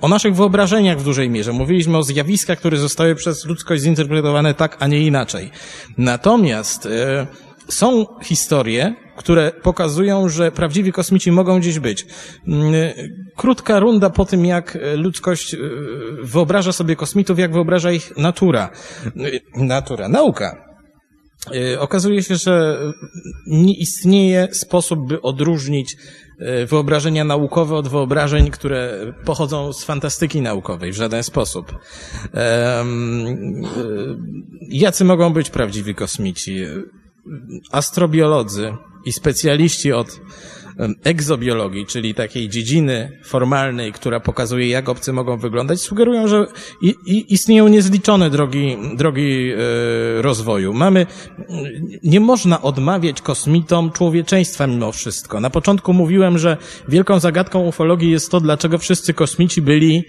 o 0.00 0.08
naszych 0.08 0.34
wyobrażeniach 0.34 1.00
w 1.00 1.04
dużej 1.04 1.30
mierze. 1.30 1.52
Mówiliśmy 1.52 1.98
o 1.98 2.02
zjawiskach, 2.02 2.58
które 2.58 2.76
zostały 2.76 3.14
przez 3.14 3.44
ludzkość 3.44 3.82
zinterpretowane 3.82 4.54
tak, 4.54 4.76
a 4.80 4.86
nie 4.86 5.00
inaczej. 5.06 5.50
Natomiast 5.98 6.86
e, 6.86 7.26
są 7.68 8.06
historie, 8.22 8.94
które 9.16 9.52
pokazują, 9.62 10.28
że 10.28 10.52
prawdziwi 10.52 10.92
kosmici 10.92 11.32
mogą 11.32 11.60
gdzieś 11.60 11.78
być. 11.78 12.06
Mm, 12.48 12.72
Krótka 13.36 13.80
runda 13.80 14.10
po 14.10 14.24
tym, 14.24 14.44
jak 14.44 14.78
ludzkość 14.96 15.54
e, 15.54 15.58
wyobraża 16.22 16.72
sobie 16.72 16.96
kosmitów, 16.96 17.38
jak 17.38 17.52
wyobraża 17.52 17.92
ich 17.92 18.16
natura. 18.16 18.70
E, 19.06 19.64
Natura, 19.64 20.08
nauka. 20.08 20.66
E, 21.54 21.80
Okazuje 21.80 22.22
się, 22.22 22.36
że 22.36 22.78
nie 23.46 23.74
istnieje 23.74 24.48
sposób, 24.52 25.08
by 25.08 25.22
odróżnić 25.22 25.94
e, 25.94 26.25
wyobrażenia 26.68 27.24
naukowe 27.24 27.76
od 27.76 27.88
wyobrażeń, 27.88 28.50
które 28.50 29.12
pochodzą 29.24 29.72
z 29.72 29.84
fantastyki 29.84 30.40
naukowej 30.40 30.92
w 30.92 30.96
żaden 30.96 31.22
sposób. 31.22 31.78
E, 32.34 32.84
Jacy 34.68 35.04
mogą 35.04 35.32
być 35.32 35.50
prawdziwi 35.50 35.94
kosmici? 35.94 36.60
Astrobiolodzy 37.72 38.74
i 39.04 39.12
specjaliści 39.12 39.92
od 39.92 40.20
egzobiologii, 41.04 41.86
czyli 41.86 42.14
takiej 42.14 42.48
dziedziny 42.48 43.18
formalnej, 43.24 43.92
która 43.92 44.20
pokazuje, 44.20 44.68
jak 44.68 44.88
obcy 44.88 45.12
mogą 45.12 45.36
wyglądać, 45.36 45.80
sugerują, 45.80 46.28
że 46.28 46.46
istnieją 47.28 47.68
niezliczone 47.68 48.30
drogi, 48.30 48.76
drogi 48.96 49.50
e, 49.52 50.22
rozwoju. 50.22 50.74
Mamy, 50.74 51.06
nie 52.02 52.20
można 52.20 52.62
odmawiać 52.62 53.22
kosmitom 53.22 53.92
człowieczeństwa 53.92 54.66
mimo 54.66 54.92
wszystko. 54.92 55.40
Na 55.40 55.50
początku 55.50 55.92
mówiłem, 55.92 56.38
że 56.38 56.56
wielką 56.88 57.20
zagadką 57.20 57.60
ufologii 57.60 58.10
jest 58.10 58.30
to, 58.30 58.40
dlaczego 58.40 58.78
wszyscy 58.78 59.14
kosmici 59.14 59.62
byli, 59.62 60.04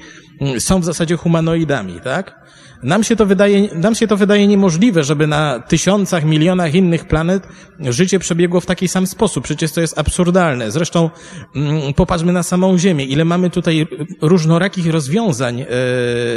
są 0.59 0.79
w 0.79 0.85
zasadzie 0.85 1.15
humanoidami, 1.15 1.99
tak? 2.03 2.47
Nam 2.83 3.03
się 3.03 3.15
to 3.15 3.25
wydaje, 3.25 3.75
nam 3.75 3.95
się 3.95 4.07
to 4.07 4.17
wydaje 4.17 4.47
niemożliwe, 4.47 5.03
żeby 5.03 5.27
na 5.27 5.59
tysiącach, 5.59 6.25
milionach 6.25 6.75
innych 6.75 7.07
planet 7.07 7.47
życie 7.79 8.19
przebiegło 8.19 8.61
w 8.61 8.65
taki 8.65 8.87
sam 8.87 9.07
sposób. 9.07 9.43
Przecież 9.43 9.71
to 9.71 9.81
jest 9.81 9.99
absurdalne. 9.99 10.71
Zresztą 10.71 11.09
mm, 11.55 11.93
popatrzmy 11.93 12.33
na 12.33 12.43
samą 12.43 12.77
Ziemię. 12.77 13.05
Ile 13.05 13.25
mamy 13.25 13.49
tutaj 13.49 13.87
różnorakich 14.21 14.91
rozwiązań 14.91 15.61
e, 15.61 15.65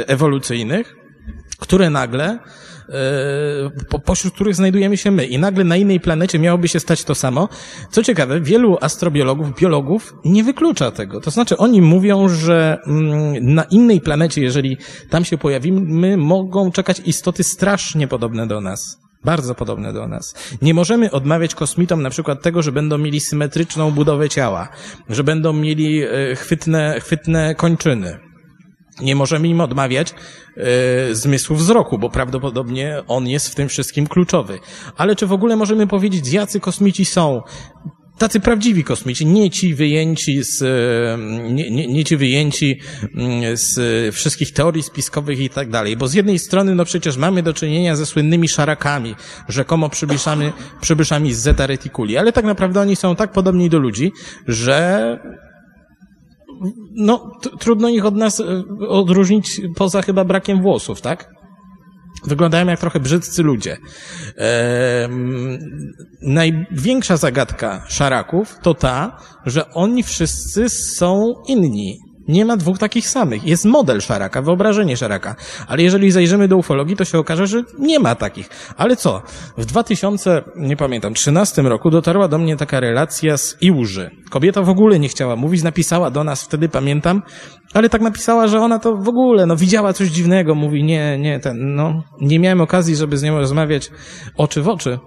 ewolucyjnych, 0.07 0.95
które 1.59 1.89
nagle, 1.89 2.39
po, 3.89 3.99
pośród 3.99 4.33
których 4.33 4.55
znajdujemy 4.55 4.97
się 4.97 5.11
my. 5.11 5.25
I 5.25 5.39
nagle 5.39 5.63
na 5.63 5.77
innej 5.77 5.99
planecie 5.99 6.39
miałoby 6.39 6.67
się 6.67 6.79
stać 6.79 7.03
to 7.03 7.15
samo. 7.15 7.49
Co 7.91 8.03
ciekawe, 8.03 8.41
wielu 8.41 8.77
astrobiologów, 8.81 9.55
biologów 9.59 10.13
nie 10.25 10.43
wyklucza 10.43 10.91
tego. 10.91 11.21
To 11.21 11.31
znaczy, 11.31 11.57
oni 11.57 11.81
mówią, 11.81 12.29
że 12.29 12.77
mm, 12.87 13.53
na 13.53 13.63
innej 13.63 14.01
planecie, 14.01 14.41
jeżeli 14.41 14.77
tam 15.09 15.25
się 15.25 15.37
pojawimy, 15.37 16.17
mogą 16.17 16.71
czekać 16.71 17.01
istoty 17.05 17.43
strasznie 17.43 18.07
podobne 18.07 18.47
do 18.47 18.61
nas. 18.61 19.01
Bardzo 19.23 19.55
podobne 19.55 19.93
do 19.93 20.07
nas. 20.07 20.35
Nie 20.61 20.73
możemy 20.73 21.11
odmawiać 21.11 21.55
kosmitom 21.55 22.01
na 22.01 22.09
przykład 22.09 22.41
tego, 22.41 22.61
że 22.61 22.71
będą 22.71 22.97
mieli 22.97 23.19
symetryczną 23.19 23.91
budowę 23.91 24.29
ciała, 24.29 24.69
że 25.09 25.23
będą 25.23 25.53
mieli 25.53 26.03
e, 26.03 26.35
chwytne, 26.35 26.99
chwytne 26.99 27.55
kończyny. 27.55 28.30
Nie 29.01 29.15
możemy 29.15 29.47
im 29.47 29.61
odmawiać 29.61 30.13
e, 30.57 31.15
zmysłu 31.15 31.55
wzroku, 31.55 31.99
bo 31.99 32.09
prawdopodobnie 32.09 33.03
on 33.07 33.27
jest 33.27 33.49
w 33.49 33.55
tym 33.55 33.69
wszystkim 33.69 34.07
kluczowy. 34.07 34.59
Ale 34.97 35.15
czy 35.15 35.27
w 35.27 35.33
ogóle 35.33 35.55
możemy 35.55 35.87
powiedzieć, 35.87 36.33
jacy 36.33 36.59
kosmici 36.59 37.05
są? 37.05 37.41
Tacy 38.17 38.39
prawdziwi 38.39 38.83
kosmici, 38.83 39.25
nie 39.25 39.49
ci 39.49 39.75
wyjęci 39.75 40.43
z, 40.43 40.61
e, 40.61 41.51
nie, 41.53 41.71
nie, 41.71 41.87
nie 41.87 42.05
ci 42.05 42.17
wyjęci 42.17 42.79
mm, 43.15 43.57
z 43.57 44.15
wszystkich 44.15 44.53
teorii 44.53 44.83
spiskowych 44.83 45.39
i 45.39 45.49
tak 45.49 45.69
dalej. 45.69 45.97
Bo 45.97 46.07
z 46.07 46.13
jednej 46.13 46.39
strony, 46.39 46.75
no 46.75 46.85
przecież 46.85 47.17
mamy 47.17 47.43
do 47.43 47.53
czynienia 47.53 47.95
ze 47.95 48.05
słynnymi 48.05 48.47
szarakami, 48.47 49.15
rzekomo 49.47 49.89
przybyszami, 49.89 50.51
przybyszami 50.81 51.33
z 51.33 51.39
Zeta 51.39 51.67
Reticuli, 51.67 52.17
ale 52.17 52.33
tak 52.33 52.45
naprawdę 52.45 52.81
oni 52.81 52.95
są 52.95 53.15
tak 53.15 53.31
podobni 53.31 53.69
do 53.69 53.79
ludzi, 53.79 54.11
że 54.47 55.19
no, 56.91 57.31
trudno 57.59 57.89
ich 57.89 58.05
od 58.05 58.15
nas 58.15 58.39
e, 58.39 58.63
odróżnić 58.87 59.61
poza 59.75 60.01
chyba 60.01 60.25
brakiem 60.25 60.61
włosów, 60.61 61.01
tak? 61.01 61.29
Wyglądają 62.23 62.67
jak 62.67 62.79
trochę 62.79 62.99
brzydcy 62.99 63.43
ludzie. 63.43 63.77
Ehm, 64.37 65.57
największa 66.21 67.17
zagadka 67.17 67.85
szaraków 67.87 68.57
to 68.61 68.73
ta, 68.73 69.17
że 69.45 69.69
oni 69.73 70.03
wszyscy 70.03 70.69
są 70.69 71.33
inni. 71.47 72.10
Nie 72.31 72.45
ma 72.45 72.57
dwóch 72.57 72.77
takich 72.77 73.09
samych. 73.09 73.43
Jest 73.43 73.65
model 73.65 74.01
szaraka, 74.01 74.41
wyobrażenie 74.41 74.97
szaraka. 74.97 75.35
Ale 75.67 75.83
jeżeli 75.83 76.11
zajrzymy 76.11 76.47
do 76.47 76.57
ufologii, 76.57 76.95
to 76.95 77.05
się 77.05 77.19
okaże, 77.19 77.47
że 77.47 77.63
nie 77.79 77.99
ma 77.99 78.15
takich. 78.15 78.49
Ale 78.77 78.95
co? 78.95 79.21
W 79.57 79.65
2000, 79.65 80.43
nie 80.55 80.77
pamiętam, 80.77 81.13
13 81.13 81.61
roku 81.61 81.89
dotarła 81.89 82.27
do 82.27 82.37
mnie 82.37 82.57
taka 82.57 82.79
relacja 82.79 83.37
z 83.37 83.57
Iłży. 83.61 84.11
Kobieta 84.29 84.61
w 84.61 84.69
ogóle 84.69 84.99
nie 84.99 85.09
chciała 85.09 85.35
mówić, 85.35 85.63
napisała 85.63 86.11
do 86.11 86.23
nas 86.23 86.43
wtedy, 86.43 86.69
pamiętam, 86.69 87.21
ale 87.73 87.89
tak 87.89 88.01
napisała, 88.01 88.47
że 88.47 88.59
ona 88.59 88.79
to 88.79 88.97
w 88.97 89.09
ogóle, 89.09 89.45
no 89.45 89.55
widziała 89.55 89.93
coś 89.93 90.09
dziwnego, 90.09 90.55
mówi, 90.55 90.83
nie, 90.83 91.19
nie, 91.19 91.39
ten, 91.39 91.75
no, 91.75 92.03
nie 92.21 92.39
miałem 92.39 92.61
okazji, 92.61 92.95
żeby 92.95 93.17
z 93.17 93.23
nią 93.23 93.37
rozmawiać 93.37 93.91
oczy 94.37 94.61
w 94.61 94.67
oczy. 94.67 94.99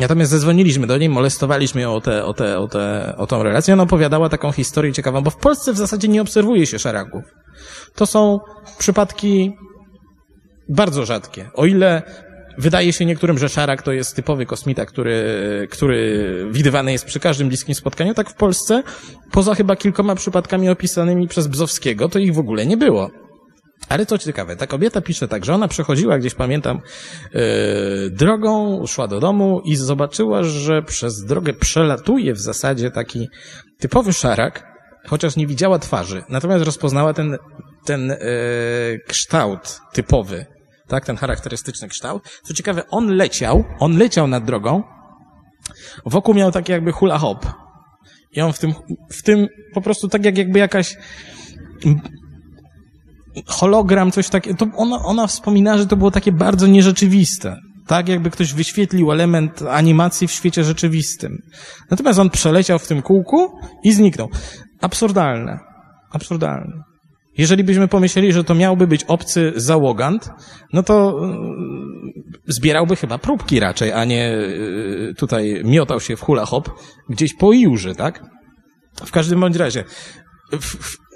Natomiast 0.00 0.30
zadzwoniliśmy 0.30 0.86
do 0.86 0.98
niej, 0.98 1.08
molestowaliśmy 1.08 1.80
ją 1.80 1.94
o, 1.94 2.00
te, 2.00 2.24
o, 2.24 2.34
te, 2.34 2.58
o, 2.58 2.68
te, 2.68 3.14
o 3.16 3.26
tą 3.26 3.42
relację. 3.42 3.74
Ona 3.74 3.82
opowiadała 3.82 4.28
taką 4.28 4.52
historię 4.52 4.92
ciekawą, 4.92 5.22
bo 5.22 5.30
w 5.30 5.36
Polsce 5.36 5.72
w 5.72 5.76
zasadzie 5.76 6.08
nie 6.08 6.22
obserwuje 6.22 6.66
się 6.66 6.78
szaraków. 6.78 7.24
To 7.94 8.06
są 8.06 8.38
przypadki 8.78 9.52
bardzo 10.68 11.06
rzadkie. 11.06 11.50
O 11.54 11.66
ile 11.66 12.02
wydaje 12.58 12.92
się 12.92 13.04
niektórym, 13.04 13.38
że 13.38 13.48
szarak 13.48 13.82
to 13.82 13.92
jest 13.92 14.16
typowy 14.16 14.46
kosmita, 14.46 14.86
który, 14.86 15.24
który 15.70 16.46
widywany 16.50 16.92
jest 16.92 17.04
przy 17.04 17.20
każdym 17.20 17.48
bliskim 17.48 17.74
spotkaniu, 17.74 18.14
tak 18.14 18.30
w 18.30 18.34
Polsce, 18.34 18.82
poza 19.32 19.54
chyba 19.54 19.76
kilkoma 19.76 20.14
przypadkami 20.14 20.68
opisanymi 20.68 21.28
przez 21.28 21.46
Bzowskiego, 21.46 22.08
to 22.08 22.18
ich 22.18 22.34
w 22.34 22.38
ogóle 22.38 22.66
nie 22.66 22.76
było. 22.76 23.10
Ale 23.88 24.06
co 24.06 24.18
ciekawe, 24.18 24.56
ta 24.56 24.66
kobieta 24.66 25.00
pisze 25.00 25.28
tak, 25.28 25.44
że 25.44 25.54
ona 25.54 25.68
przechodziła 25.68 26.18
gdzieś, 26.18 26.34
pamiętam, 26.34 26.80
yy, 27.34 27.40
drogą, 28.10 28.86
szła 28.86 29.08
do 29.08 29.20
domu 29.20 29.60
i 29.64 29.76
zobaczyła, 29.76 30.42
że 30.42 30.82
przez 30.82 31.24
drogę 31.24 31.52
przelatuje 31.52 32.34
w 32.34 32.40
zasadzie 32.40 32.90
taki 32.90 33.28
typowy 33.78 34.12
szarak, 34.12 34.64
chociaż 35.06 35.36
nie 35.36 35.46
widziała 35.46 35.78
twarzy. 35.78 36.24
Natomiast 36.28 36.64
rozpoznała 36.64 37.14
ten, 37.14 37.36
ten 37.84 38.08
yy, 38.08 38.16
kształt 39.06 39.80
typowy, 39.92 40.46
tak, 40.88 41.04
ten 41.04 41.16
charakterystyczny 41.16 41.88
kształt. 41.88 42.40
Co 42.42 42.54
ciekawe, 42.54 42.82
on 42.90 43.16
leciał, 43.16 43.64
on 43.78 43.98
leciał 43.98 44.26
nad 44.26 44.44
drogą, 44.44 44.82
wokół 46.06 46.34
miał 46.34 46.52
taki 46.52 46.72
jakby 46.72 46.92
hula 46.92 47.18
hop. 47.18 47.46
I 48.32 48.40
on 48.40 48.52
w 48.52 48.58
tym, 48.58 48.74
w 49.12 49.22
tym 49.22 49.48
po 49.74 49.80
prostu 49.80 50.08
tak 50.08 50.24
jak 50.24 50.38
jakby 50.38 50.58
jakaś 50.58 50.96
hologram, 53.46 54.12
coś 54.12 54.28
takiego, 54.28 54.56
to 54.56 54.66
ona, 54.76 55.04
ona 55.04 55.26
wspomina, 55.26 55.78
że 55.78 55.86
to 55.86 55.96
było 55.96 56.10
takie 56.10 56.32
bardzo 56.32 56.66
nierzeczywiste. 56.66 57.56
Tak, 57.86 58.08
jakby 58.08 58.30
ktoś 58.30 58.54
wyświetlił 58.54 59.12
element 59.12 59.62
animacji 59.62 60.28
w 60.28 60.32
świecie 60.32 60.64
rzeczywistym. 60.64 61.38
Natomiast 61.90 62.18
on 62.18 62.30
przeleciał 62.30 62.78
w 62.78 62.86
tym 62.86 63.02
kółku 63.02 63.58
i 63.84 63.92
zniknął. 63.92 64.28
Absurdalne. 64.80 65.58
Absurdalne. 66.12 66.82
Jeżeli 67.38 67.64
byśmy 67.64 67.88
pomyśleli, 67.88 68.32
że 68.32 68.44
to 68.44 68.54
miałby 68.54 68.86
być 68.86 69.04
obcy 69.04 69.52
załogant, 69.56 70.30
no 70.72 70.82
to 70.82 71.20
yy, 71.22 72.32
zbierałby 72.46 72.96
chyba 72.96 73.18
próbki 73.18 73.60
raczej, 73.60 73.92
a 73.92 74.04
nie 74.04 74.16
yy, 74.18 75.14
tutaj 75.16 75.62
miotał 75.64 76.00
się 76.00 76.16
w 76.16 76.20
hula 76.20 76.44
hop 76.44 76.70
gdzieś 77.08 77.36
po 77.36 77.52
Jurze, 77.52 77.94
tak? 77.94 78.22
W 79.04 79.10
każdym 79.10 79.40
bądź 79.40 79.56
razie, 79.56 79.84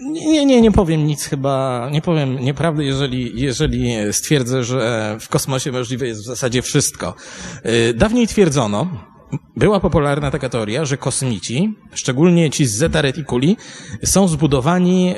nie, 0.00 0.46
nie, 0.46 0.60
nie 0.60 0.72
powiem 0.72 1.06
nic 1.06 1.24
chyba, 1.24 1.88
nie 1.92 2.02
powiem 2.02 2.38
nieprawdy, 2.38 2.84
jeżeli, 2.84 3.40
jeżeli 3.40 4.12
stwierdzę, 4.12 4.64
że 4.64 5.16
w 5.20 5.28
kosmosie 5.28 5.72
możliwe 5.72 6.06
jest 6.06 6.20
w 6.22 6.26
zasadzie 6.26 6.62
wszystko. 6.62 7.14
Y, 7.66 7.94
dawniej 7.94 8.26
twierdzono, 8.26 9.06
była 9.56 9.80
popularna 9.80 10.30
taka 10.30 10.48
teoria, 10.48 10.84
że 10.84 10.96
kosmici, 10.96 11.74
szczególnie 11.94 12.50
ci 12.50 12.66
z 12.66 12.76
Zeta 12.76 13.02
Reticuli, 13.02 13.56
są 14.04 14.28
zbudowani 14.28 15.10
y, 15.10 15.14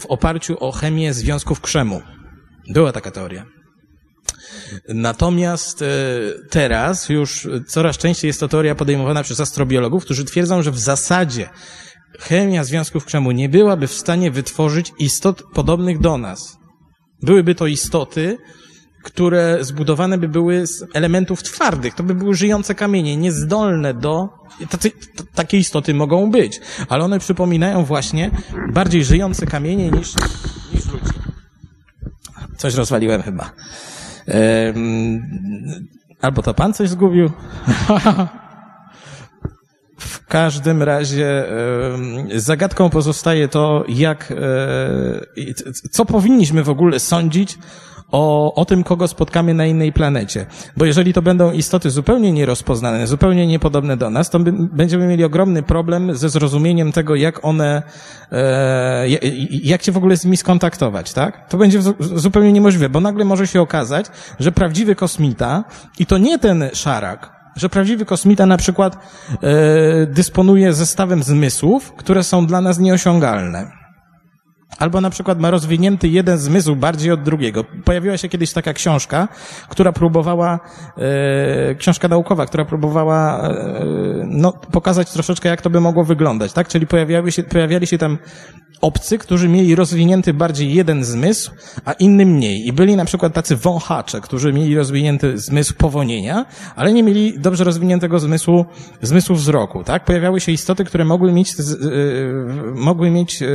w 0.00 0.06
oparciu 0.08 0.56
o 0.60 0.72
chemię 0.72 1.14
związków 1.14 1.60
krzemu. 1.60 2.02
Była 2.74 2.92
taka 2.92 3.10
teoria. 3.10 3.46
Natomiast 4.88 5.82
y, 5.82 5.86
teraz 6.50 7.08
już 7.08 7.48
coraz 7.66 7.98
częściej 7.98 8.28
jest 8.28 8.40
to 8.40 8.48
teoria 8.48 8.74
podejmowana 8.74 9.22
przez 9.22 9.40
astrobiologów, 9.40 10.04
którzy 10.04 10.24
twierdzą, 10.24 10.62
że 10.62 10.70
w 10.70 10.78
zasadzie 10.78 11.48
chemia 12.18 12.64
związków 12.64 13.04
krzemu 13.04 13.30
nie 13.30 13.48
byłaby 13.48 13.86
w 13.86 13.92
stanie 13.92 14.30
wytworzyć 14.30 14.92
istot 14.98 15.42
podobnych 15.54 16.00
do 16.00 16.18
nas. 16.18 16.58
Byłyby 17.22 17.54
to 17.54 17.66
istoty, 17.66 18.38
które 19.04 19.58
zbudowane 19.60 20.18
by 20.18 20.28
były 20.28 20.66
z 20.66 20.84
elementów 20.94 21.42
twardych. 21.42 21.94
To 21.94 22.02
by 22.02 22.14
były 22.14 22.34
żyjące 22.34 22.74
kamienie, 22.74 23.16
niezdolne 23.16 23.94
do... 23.94 24.28
Tacy, 24.70 24.90
takie 25.34 25.58
istoty 25.58 25.94
mogą 25.94 26.30
być, 26.30 26.60
ale 26.88 27.04
one 27.04 27.18
przypominają 27.18 27.84
właśnie 27.84 28.30
bardziej 28.72 29.04
żyjące 29.04 29.46
kamienie 29.46 29.90
niż, 29.90 30.14
niż 30.74 30.86
ludzi. 30.86 31.18
Coś 32.56 32.74
rozwaliłem 32.74 33.22
chyba. 33.22 33.52
Ehm, 34.26 35.20
albo 36.20 36.42
to 36.42 36.54
pan 36.54 36.74
coś 36.74 36.88
zgubił. 36.88 37.30
W 40.28 40.30
każdym 40.30 40.82
razie 40.82 41.44
zagadką 42.34 42.90
pozostaje 42.90 43.48
to, 43.48 43.84
jak, 43.88 44.32
e, 44.32 44.34
co 45.90 46.04
powinniśmy 46.04 46.64
w 46.64 46.68
ogóle 46.68 47.00
sądzić 47.00 47.58
o, 48.10 48.54
o 48.54 48.64
tym, 48.64 48.84
kogo 48.84 49.08
spotkamy 49.08 49.54
na 49.54 49.66
innej 49.66 49.92
planecie. 49.92 50.46
Bo 50.76 50.84
jeżeli 50.84 51.12
to 51.12 51.22
będą 51.22 51.52
istoty 51.52 51.90
zupełnie 51.90 52.32
nierozpoznane, 52.32 53.06
zupełnie 53.06 53.46
niepodobne 53.46 53.96
do 53.96 54.10
nas, 54.10 54.30
to 54.30 54.38
będziemy 54.72 55.06
mieli 55.06 55.24
ogromny 55.24 55.62
problem 55.62 56.16
ze 56.16 56.28
zrozumieniem 56.28 56.92
tego, 56.92 57.14
jak 57.14 57.44
one, 57.44 57.82
e, 58.32 59.08
jak 59.50 59.82
się 59.82 59.92
w 59.92 59.96
ogóle 59.96 60.16
z 60.16 60.24
nimi 60.24 60.36
skontaktować, 60.36 61.12
tak? 61.12 61.48
To 61.48 61.58
będzie 61.58 61.80
zupełnie 62.00 62.52
niemożliwe, 62.52 62.88
bo 62.88 63.00
nagle 63.00 63.24
może 63.24 63.46
się 63.46 63.60
okazać, 63.60 64.06
że 64.40 64.52
prawdziwy 64.52 64.94
kosmita, 64.94 65.64
i 65.98 66.06
to 66.06 66.18
nie 66.18 66.38
ten 66.38 66.70
szarak, 66.72 67.37
że 67.58 67.68
prawdziwy 67.68 68.04
kosmita 68.04 68.46
na 68.46 68.56
przykład 68.56 68.96
e, 69.42 70.06
dysponuje 70.06 70.72
zestawem 70.72 71.22
zmysłów, 71.22 71.92
które 71.92 72.24
są 72.24 72.46
dla 72.46 72.60
nas 72.60 72.78
nieosiągalne. 72.78 73.77
Albo 74.78 75.00
na 75.00 75.10
przykład 75.10 75.40
ma 75.40 75.50
rozwinięty 75.50 76.08
jeden 76.08 76.38
zmysł 76.38 76.76
bardziej 76.76 77.12
od 77.12 77.22
drugiego. 77.22 77.64
Pojawiła 77.84 78.16
się 78.16 78.28
kiedyś 78.28 78.52
taka 78.52 78.72
książka, 78.72 79.28
która 79.68 79.92
próbowała, 79.92 80.60
e, 80.96 81.74
książka 81.74 82.08
naukowa, 82.08 82.46
która 82.46 82.64
próbowała 82.64 83.48
e, 83.48 83.54
no, 84.26 84.52
pokazać 84.52 85.10
troszeczkę, 85.12 85.48
jak 85.48 85.62
to 85.62 85.70
by 85.70 85.80
mogło 85.80 86.04
wyglądać, 86.04 86.52
tak? 86.52 86.68
Czyli 86.68 86.86
pojawiały 86.86 87.32
się, 87.32 87.42
pojawiali 87.42 87.86
się 87.86 87.98
tam 87.98 88.18
obcy, 88.80 89.18
którzy 89.18 89.48
mieli 89.48 89.74
rozwinięty 89.74 90.34
bardziej 90.34 90.74
jeden 90.74 91.04
zmysł, 91.04 91.50
a 91.84 91.92
inny 91.92 92.26
mniej. 92.26 92.66
I 92.66 92.72
byli 92.72 92.96
na 92.96 93.04
przykład 93.04 93.34
tacy 93.34 93.56
wąchacze, 93.56 94.20
którzy 94.20 94.52
mieli 94.52 94.76
rozwinięty 94.76 95.38
zmysł 95.38 95.74
powonienia, 95.74 96.46
ale 96.76 96.92
nie 96.92 97.02
mieli 97.02 97.38
dobrze 97.38 97.64
rozwiniętego 97.64 98.18
zmysłu, 98.18 98.64
zmysłu 99.02 99.36
wzroku, 99.36 99.84
tak? 99.84 100.04
Pojawiały 100.04 100.40
się 100.40 100.52
istoty, 100.52 100.84
które 100.84 101.04
mogły 101.04 101.32
mieć, 101.32 101.54
y, 101.60 101.64
mogły 102.74 103.10
mieć 103.10 103.42
y, 103.42 103.46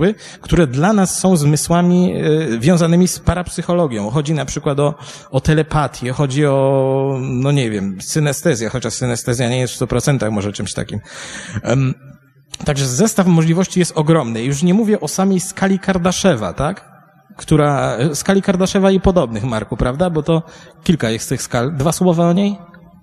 zmysły, 0.00 0.14
które 0.40 0.66
dla 0.66 0.92
nas 0.92 1.18
są 1.18 1.36
zmysłami 1.36 2.14
y, 2.54 2.58
wiązanymi 2.58 3.08
z 3.08 3.18
parapsychologią. 3.18 4.10
Chodzi 4.10 4.34
na 4.34 4.44
przykład 4.44 4.80
o, 4.80 4.94
o 5.30 5.40
telepatię, 5.40 6.12
chodzi 6.12 6.46
o, 6.46 7.18
no 7.20 7.52
nie 7.52 7.70
wiem, 7.70 7.98
synestezję, 8.00 8.68
chociaż 8.68 8.94
synestezja 8.94 9.48
nie 9.48 9.60
jest 9.60 9.74
w 9.74 9.80
100% 9.80 10.30
może 10.30 10.52
czymś 10.52 10.74
takim. 10.74 11.00
Także 12.64 12.86
zestaw 12.86 13.26
możliwości 13.26 13.80
jest 13.80 13.92
ogromny. 13.96 14.42
Już 14.42 14.62
nie 14.62 14.74
mówię 14.74 15.00
o 15.00 15.08
samej 15.08 15.40
skali 15.40 15.78
Kardaszewa, 15.78 16.52
tak? 16.52 16.90
Która, 17.36 17.98
skali 18.14 18.42
Kardaszewa 18.42 18.90
i 18.90 19.00
podobnych, 19.00 19.44
Marku, 19.44 19.76
prawda? 19.76 20.10
Bo 20.10 20.22
to 20.22 20.42
kilka 20.84 21.10
jest 21.10 21.28
tych 21.28 21.42
skal. 21.42 21.76
Dwa 21.76 21.92
słowa 21.92 22.28
o 22.28 22.32
niej? 22.32 22.58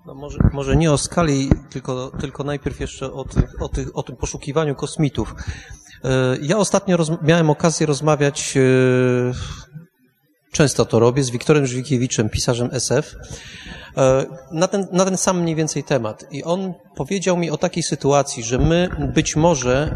No 0.05 0.13
może, 0.15 0.37
może 0.53 0.75
nie 0.75 0.91
o 0.91 0.97
skali, 0.97 1.49
tylko, 1.69 2.11
tylko 2.19 2.43
najpierw 2.43 2.79
jeszcze 2.79 3.13
o, 3.13 3.23
tych, 3.23 3.61
o, 3.61 3.69
tych, 3.69 3.97
o 3.97 4.03
tym 4.03 4.15
poszukiwaniu 4.15 4.75
kosmitów. 4.75 5.35
E, 6.03 6.37
ja 6.41 6.57
ostatnio 6.57 6.97
miałem 7.21 7.49
okazję 7.49 7.87
rozmawiać, 7.87 8.57
e, 8.57 8.61
często 10.51 10.85
to 10.85 10.99
robię, 10.99 11.23
z 11.23 11.29
Wiktorem 11.29 11.67
Żwikiewiczem, 11.67 12.29
pisarzem 12.29 12.69
SF, 12.71 13.15
E, 13.97 14.25
na 14.51 14.67
ten, 14.67 14.87
na 14.91 15.05
ten 15.05 15.17
sam 15.17 15.41
mniej 15.41 15.55
więcej 15.55 15.83
temat. 15.83 16.25
I 16.31 16.43
on 16.43 16.73
powiedział 16.95 17.37
mi 17.37 17.51
o 17.51 17.57
takiej 17.57 17.83
sytuacji, 17.83 18.43
że 18.43 18.57
my 18.57 18.89
być 19.13 19.35
może 19.35 19.93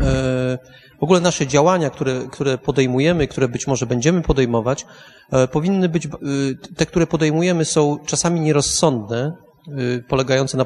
w 0.99 1.03
ogóle 1.03 1.19
nasze 1.19 1.47
działania, 1.47 1.89
które, 1.89 2.21
które 2.31 2.57
podejmujemy, 2.57 3.27
które 3.27 3.47
być 3.47 3.67
może 3.67 3.85
będziemy 3.85 4.21
podejmować, 4.21 4.85
powinny 5.51 5.89
być, 5.89 6.07
te, 6.75 6.85
które 6.85 7.07
podejmujemy 7.07 7.65
są 7.65 7.99
czasami 8.05 8.41
nierozsądne, 8.41 9.33
polegające 10.07 10.57
na, 10.57 10.65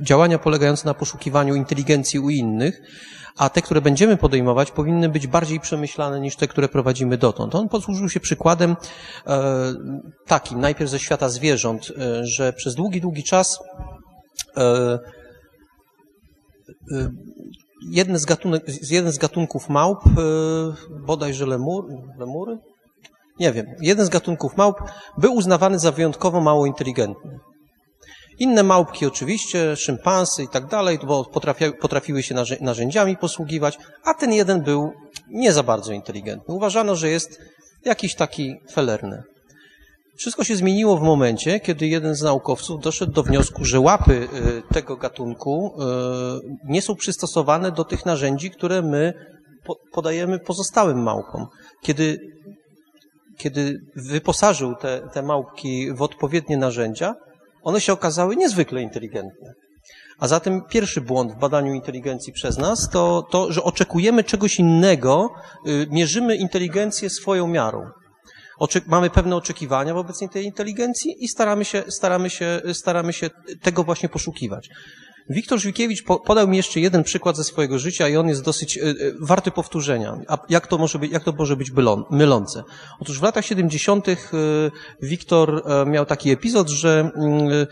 działania 0.00 0.38
polegające 0.38 0.86
na 0.86 0.94
poszukiwaniu 0.94 1.54
inteligencji 1.54 2.20
u 2.20 2.30
innych, 2.30 2.80
a 3.36 3.48
te, 3.50 3.62
które 3.62 3.80
będziemy 3.80 4.16
podejmować, 4.16 4.70
powinny 4.70 5.08
być 5.08 5.26
bardziej 5.26 5.60
przemyślane 5.60 6.20
niż 6.20 6.36
te, 6.36 6.48
które 6.48 6.68
prowadzimy 6.68 7.18
dotąd. 7.18 7.54
On 7.54 7.68
posłużył 7.68 8.08
się 8.08 8.20
przykładem 8.20 8.76
e, 9.26 9.74
takim, 10.26 10.60
najpierw 10.60 10.90
ze 10.90 10.98
świata 10.98 11.28
zwierząt, 11.28 11.92
e, 11.98 12.26
że 12.26 12.52
przez 12.52 12.74
długi, 12.74 13.00
długi 13.00 13.24
czas 13.24 13.58
e, 14.56 14.98
jeden, 17.90 18.18
z 18.18 18.24
gatunek, 18.24 18.64
jeden 18.90 19.12
z 19.12 19.18
gatunków 19.18 19.68
małp, 19.68 19.98
bodajże 21.06 21.46
lemur, 21.46 21.84
lemury, 22.18 22.58
nie 23.40 23.52
wiem, 23.52 23.66
jeden 23.80 24.06
z 24.06 24.08
gatunków 24.08 24.56
małp 24.56 24.76
był 25.18 25.34
uznawany 25.34 25.78
za 25.78 25.92
wyjątkowo 25.92 26.40
mało 26.40 26.66
inteligentny. 26.66 27.38
Inne 28.38 28.62
małpki 28.62 29.06
oczywiście, 29.06 29.76
szympansy 29.76 30.42
i 30.42 30.48
tak 30.48 30.66
dalej, 30.66 30.98
bo 31.06 31.24
potrafi, 31.24 31.64
potrafiły 31.80 32.22
się 32.22 32.34
narzędziami 32.60 33.16
posługiwać, 33.16 33.78
a 34.04 34.14
ten 34.14 34.32
jeden 34.32 34.62
był 34.62 34.92
nie 35.28 35.52
za 35.52 35.62
bardzo 35.62 35.92
inteligentny. 35.92 36.54
Uważano, 36.54 36.96
że 36.96 37.08
jest 37.08 37.40
jakiś 37.84 38.14
taki 38.14 38.54
felerny. 38.72 39.22
Wszystko 40.16 40.44
się 40.44 40.56
zmieniło 40.56 40.96
w 40.96 41.02
momencie, 41.02 41.60
kiedy 41.60 41.86
jeden 41.86 42.14
z 42.14 42.22
naukowców 42.22 42.80
doszedł 42.80 43.12
do 43.12 43.22
wniosku, 43.22 43.64
że 43.64 43.80
łapy 43.80 44.28
y, 44.68 44.74
tego 44.74 44.96
gatunku 44.96 45.72
y, 45.74 46.56
nie 46.64 46.82
są 46.82 46.94
przystosowane 46.94 47.72
do 47.72 47.84
tych 47.84 48.06
narzędzi, 48.06 48.50
które 48.50 48.82
my 48.82 49.12
po- 49.64 49.76
podajemy 49.92 50.38
pozostałym 50.38 51.02
małpom. 51.02 51.46
Kiedy, 51.82 52.18
kiedy 53.38 53.80
wyposażył 53.96 54.74
te, 54.74 55.08
te 55.12 55.22
małpki 55.22 55.92
w 55.92 56.02
odpowiednie 56.02 56.56
narzędzia, 56.56 57.14
one 57.66 57.80
się 57.80 57.92
okazały 57.92 58.36
niezwykle 58.36 58.82
inteligentne. 58.82 59.54
A 60.18 60.28
zatem 60.28 60.62
pierwszy 60.68 61.00
błąd 61.00 61.32
w 61.32 61.38
badaniu 61.38 61.74
inteligencji 61.74 62.32
przez 62.32 62.58
nas 62.58 62.88
to 62.92 63.26
to, 63.30 63.52
że 63.52 63.62
oczekujemy 63.62 64.24
czegoś 64.24 64.58
innego, 64.58 65.30
y, 65.66 65.86
mierzymy 65.90 66.36
inteligencję 66.36 67.10
swoją 67.10 67.48
miarą. 67.48 67.90
Mamy 68.86 69.10
pewne 69.10 69.36
oczekiwania 69.36 69.94
wobec 69.94 70.18
tej 70.32 70.44
inteligencji 70.44 71.24
i 71.24 71.28
staramy 71.28 71.64
się, 71.64 71.82
staramy 71.88 72.30
się, 72.30 72.60
staramy 72.72 73.12
się 73.12 73.30
tego 73.62 73.84
właśnie 73.84 74.08
poszukiwać. 74.08 74.68
Wiktor 75.30 75.58
Żwikiewicz 75.58 76.04
po, 76.04 76.20
podał 76.20 76.48
mi 76.48 76.56
jeszcze 76.56 76.80
jeden 76.80 77.04
przykład 77.04 77.36
ze 77.36 77.44
swojego 77.44 77.78
życia 77.78 78.08
i 78.08 78.16
on 78.16 78.28
jest 78.28 78.44
dosyć 78.44 78.76
y, 78.76 78.80
y, 78.80 79.14
warty 79.20 79.50
powtórzenia. 79.50 80.18
A 80.28 80.38
jak 80.48 80.66
to 80.66 80.78
może 80.78 80.98
być, 80.98 81.12
jak 81.12 81.24
to 81.24 81.32
może 81.32 81.56
być 81.56 81.70
mylą, 81.70 82.04
mylące? 82.10 82.64
Otóż 83.00 83.20
w 83.20 83.22
latach 83.22 83.46
70. 83.46 84.08
y, 84.08 84.16
Wiktor 85.02 85.62
miał 85.86 86.06
taki 86.06 86.30
epizod, 86.30 86.68
że 86.68 87.10
y, 87.52 87.66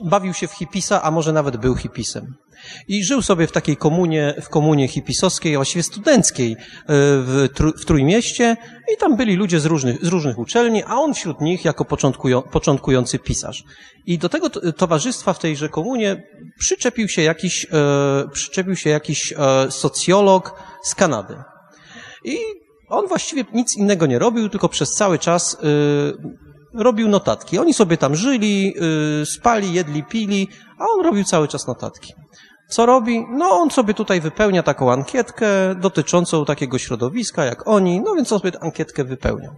bawił 0.00 0.34
się 0.34 0.48
w 0.48 0.52
hipisa, 0.52 1.02
a 1.02 1.10
może 1.10 1.32
nawet 1.32 1.56
był 1.56 1.76
hipisem. 1.76 2.34
I 2.88 3.04
żył 3.04 3.22
sobie 3.22 3.46
w 3.46 3.52
takiej 3.52 3.76
komunie, 3.76 4.34
w 4.42 4.48
komunie 4.48 4.88
hipisowskiej, 4.88 5.56
właściwie 5.56 5.82
studenckiej 5.82 6.52
e, 6.52 6.56
w, 6.86 7.48
w 7.80 7.84
Trójmieście 7.84 8.56
i 8.94 8.96
tam 8.96 9.16
byli 9.16 9.36
ludzie 9.36 9.60
z 9.60 9.66
różnych, 9.66 10.04
z 10.04 10.08
różnych 10.08 10.38
uczelni, 10.38 10.82
a 10.82 10.94
on 10.94 11.14
wśród 11.14 11.40
nich 11.40 11.64
jako 11.64 11.84
początkują, 11.84 12.42
początkujący 12.42 13.18
pisarz. 13.18 13.64
I 14.06 14.18
do 14.18 14.28
tego 14.28 14.50
towarzystwa 14.50 15.32
w 15.32 15.38
tejże 15.38 15.68
komunie 15.68 16.22
przyczepił 16.58 17.08
się 17.08 17.22
jakiś, 17.22 17.66
e, 17.72 18.28
przyczepił 18.32 18.76
się 18.76 18.90
jakiś 18.90 19.32
e, 19.32 19.70
socjolog 19.70 20.54
z 20.82 20.94
Kanady. 20.94 21.36
I 22.24 22.38
on 22.88 23.06
właściwie 23.08 23.44
nic 23.52 23.76
innego 23.76 24.06
nie 24.06 24.18
robił, 24.18 24.48
tylko 24.48 24.68
przez 24.68 24.90
cały 24.90 25.18
czas 25.18 25.54
y, 25.54 25.58
robił 26.74 27.08
notatki. 27.08 27.58
Oni 27.58 27.74
sobie 27.74 27.96
tam 27.96 28.16
żyli, 28.16 28.74
y, 29.22 29.26
spali, 29.26 29.72
jedli, 29.72 30.02
pili, 30.04 30.48
a 30.78 30.84
on 30.84 31.04
robił 31.04 31.24
cały 31.24 31.48
czas 31.48 31.66
notatki. 31.66 32.12
Co 32.68 32.86
robi? 32.86 33.26
No 33.30 33.50
on 33.50 33.70
sobie 33.70 33.94
tutaj 33.94 34.20
wypełnia 34.20 34.62
taką 34.62 34.92
ankietkę 34.92 35.74
dotyczącą 35.74 36.44
takiego 36.44 36.78
środowiska 36.78 37.44
jak 37.44 37.68
oni, 37.68 38.00
no 38.00 38.14
więc 38.14 38.32
on 38.32 38.38
sobie 38.38 38.52
ankietkę 38.62 39.04
wypełniał. 39.04 39.54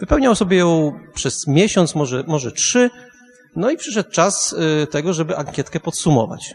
Wypełniał 0.00 0.34
sobie 0.34 0.56
ją 0.56 0.92
przez 1.14 1.46
miesiąc, 1.46 1.94
może, 1.94 2.24
może 2.26 2.52
trzy, 2.52 2.90
no 3.56 3.70
i 3.70 3.76
przyszedł 3.76 4.10
czas 4.10 4.52
y, 4.82 4.86
tego, 4.86 5.12
żeby 5.12 5.36
ankietkę 5.36 5.80
podsumować. 5.80 6.54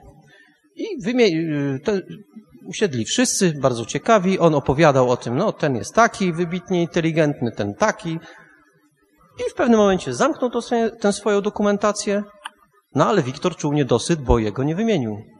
I 0.76 0.86
wymie- 1.06 1.76
y, 1.76 1.80
te, 1.84 2.02
usiedli 2.66 3.06
wszyscy, 3.06 3.54
bardzo 3.62 3.86
ciekawi, 3.86 4.40
on 4.40 4.56
opowiadał 4.56 5.10
o 5.10 5.18
tym, 5.18 5.38
no 5.38 5.52
ten 5.52 5.76
jest 5.76 5.94
taki 5.94 6.34
wybitnie 6.34 6.82
inteligentny, 6.82 7.52
ten 7.52 7.74
taki. 7.74 8.20
I 9.40 9.50
w 9.52 9.54
pewnym 9.54 9.80
momencie 9.80 10.14
zamknął 10.14 10.52
tę 11.02 11.14
swoją 11.14 11.42
dokumentację, 11.42 12.24
no 12.96 13.08
ale 13.08 13.24
Wiktor 13.24 13.56
czuł 13.56 13.74
niedosyt, 13.74 14.22
bo 14.22 14.40
jego 14.40 14.64
nie 14.64 14.76
wymienił. 14.76 15.35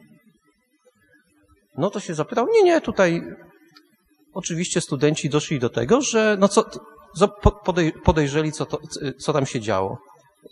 No 1.78 1.90
to 1.90 2.00
się 2.00 2.14
zapytał, 2.14 2.46
nie, 2.54 2.62
nie, 2.62 2.80
tutaj 2.80 3.22
oczywiście 4.34 4.80
studenci 4.80 5.30
doszli 5.30 5.58
do 5.58 5.68
tego, 5.68 6.00
że 6.00 6.36
no 6.40 6.48
co, 6.48 6.64
podejrzeli, 8.04 8.52
co, 8.52 8.66
to, 8.66 8.78
co 9.18 9.32
tam 9.32 9.46
się 9.46 9.60
działo, 9.60 9.98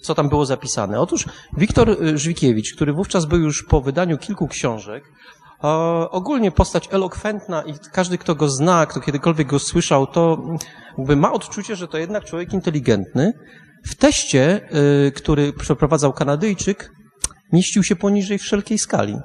co 0.02 0.14
tam 0.14 0.28
było 0.28 0.46
zapisane. 0.46 1.00
Otóż 1.00 1.24
Wiktor 1.56 1.90
y, 1.90 2.18
Żwikiewicz, 2.18 2.74
który 2.74 2.92
wówczas 2.92 3.24
był 3.24 3.40
już 3.40 3.62
po 3.62 3.80
wydaniu 3.80 4.18
kilku 4.18 4.48
książek, 4.48 5.04
ogólnie 6.10 6.50
postać 6.50 6.88
elokwentna 6.90 7.62
i 7.62 7.74
każdy, 7.92 8.18
kto 8.18 8.34
go 8.34 8.48
zna, 8.48 8.86
kto 8.86 9.00
kiedykolwiek 9.00 9.48
go 9.48 9.58
słyszał, 9.58 10.06
to 10.06 10.42
jakby 10.98 11.16
ma 11.16 11.32
odczucie, 11.32 11.76
że 11.76 11.88
to 11.88 11.98
jednak 11.98 12.24
człowiek 12.24 12.52
inteligentny. 12.52 13.32
W 13.86 13.94
teście, 13.94 14.68
y, 15.06 15.12
który 15.12 15.52
przeprowadzał 15.52 16.12
Kanadyjczyk, 16.12 16.90
mieścił 17.52 17.82
się 17.82 17.96
poniżej 17.96 18.38
wszelkiej 18.38 18.78
skali 18.78 19.16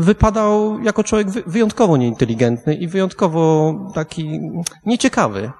wypadał 0.00 0.80
jako 0.82 1.04
człowiek 1.04 1.30
wy- 1.30 1.42
wyjątkowo 1.46 1.96
nieinteligentny 1.96 2.74
i 2.74 2.88
wyjątkowo 2.88 3.74
taki 3.94 4.40
nieciekawy. 4.86 5.50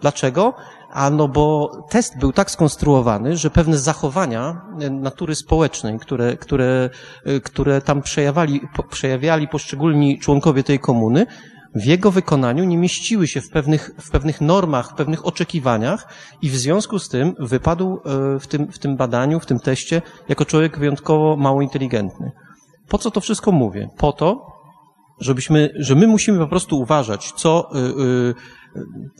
Dlaczego? 0.00 0.54
A 0.92 1.10
no 1.10 1.28
bo 1.28 1.70
test 1.90 2.18
był 2.18 2.32
tak 2.32 2.50
skonstruowany, 2.50 3.36
że 3.36 3.50
pewne 3.50 3.78
zachowania 3.78 4.62
y, 4.82 4.90
natury 4.90 5.34
społecznej, 5.34 5.98
które, 5.98 6.36
które, 6.36 6.90
y, 7.26 7.40
które 7.40 7.80
tam 7.80 8.02
przejawiali, 8.02 8.60
przejawiali 8.90 9.48
poszczególni 9.48 10.18
członkowie 10.18 10.62
tej 10.62 10.78
komuny, 10.78 11.26
w 11.74 11.84
jego 11.84 12.10
wykonaniu 12.10 12.64
nie 12.64 12.78
mieściły 12.78 13.26
się 13.26 13.40
w 13.40 13.50
pewnych, 13.50 13.90
w 14.00 14.10
pewnych 14.10 14.40
normach, 14.40 14.90
w 14.90 14.94
pewnych 14.94 15.26
oczekiwaniach 15.26 16.08
i 16.42 16.50
w 16.50 16.56
związku 16.56 16.98
z 16.98 17.08
tym 17.08 17.34
wypadł 17.38 18.00
y, 18.36 18.40
w 18.40 18.46
tym, 18.46 18.72
w 18.72 18.78
tym 18.78 18.96
badaniu, 18.96 19.40
w 19.40 19.46
tym 19.46 19.58
teście 19.60 20.02
jako 20.28 20.44
człowiek 20.44 20.78
wyjątkowo 20.78 21.36
mało 21.36 21.62
inteligentny. 21.62 22.32
Po 22.90 22.98
co 22.98 23.10
to 23.10 23.20
wszystko 23.20 23.52
mówię? 23.52 23.88
Po 23.96 24.12
to, 24.12 24.46
żebyśmy, 25.20 25.70
że 25.76 25.94
my 25.94 26.06
musimy 26.06 26.38
po 26.38 26.46
prostu 26.46 26.80
uważać, 26.80 27.32
co, 27.32 27.70
y, 27.74 27.78
y, 27.78 28.34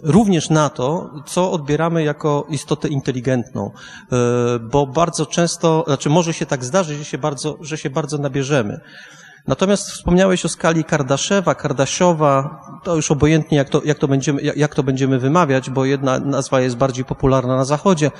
również 0.03 0.51
na 0.51 0.69
to, 0.69 1.11
co 1.27 1.53
odbieramy 1.53 2.03
jako 2.03 2.47
istotę 2.49 2.89
inteligentną, 2.89 3.71
y, 3.71 4.17
bo 4.61 4.87
bardzo 4.87 5.27
często, 5.27 5.85
znaczy 5.87 6.11
może 6.11 6.33
się 6.33 6.47
tak 6.47 6.65
zdarzyć, 6.65 6.99
że 6.99 7.05
się 7.05 7.19
bardzo, 7.19 7.57
że 7.61 7.79
się 7.79 7.91
bardzo 7.91 8.19
nabierzemy. 8.19 8.81
Natomiast 9.47 9.91
wspomniałeś 9.91 10.45
o 10.45 10.49
skali 10.49 10.85
Kardaszewa, 10.85 11.55
Kardaszowa, 11.55 12.61
to 12.85 12.97
już 12.97 13.11
obojętnie 13.11 13.59
jak 13.59 13.69
to, 13.69 13.83
jak 13.85 13.99
to, 13.99 14.09
będziemy, 14.09 14.43
jak 14.43 14.75
to 14.75 14.83
będziemy 14.83 15.19
wymawiać, 15.19 15.71
bo 15.71 15.85
jedna 15.85 16.19
nazwa 16.19 16.61
jest 16.61 16.77
bardziej 16.77 17.05
popularna 17.05 17.57
na 17.57 17.65
zachodzie, 17.65 18.11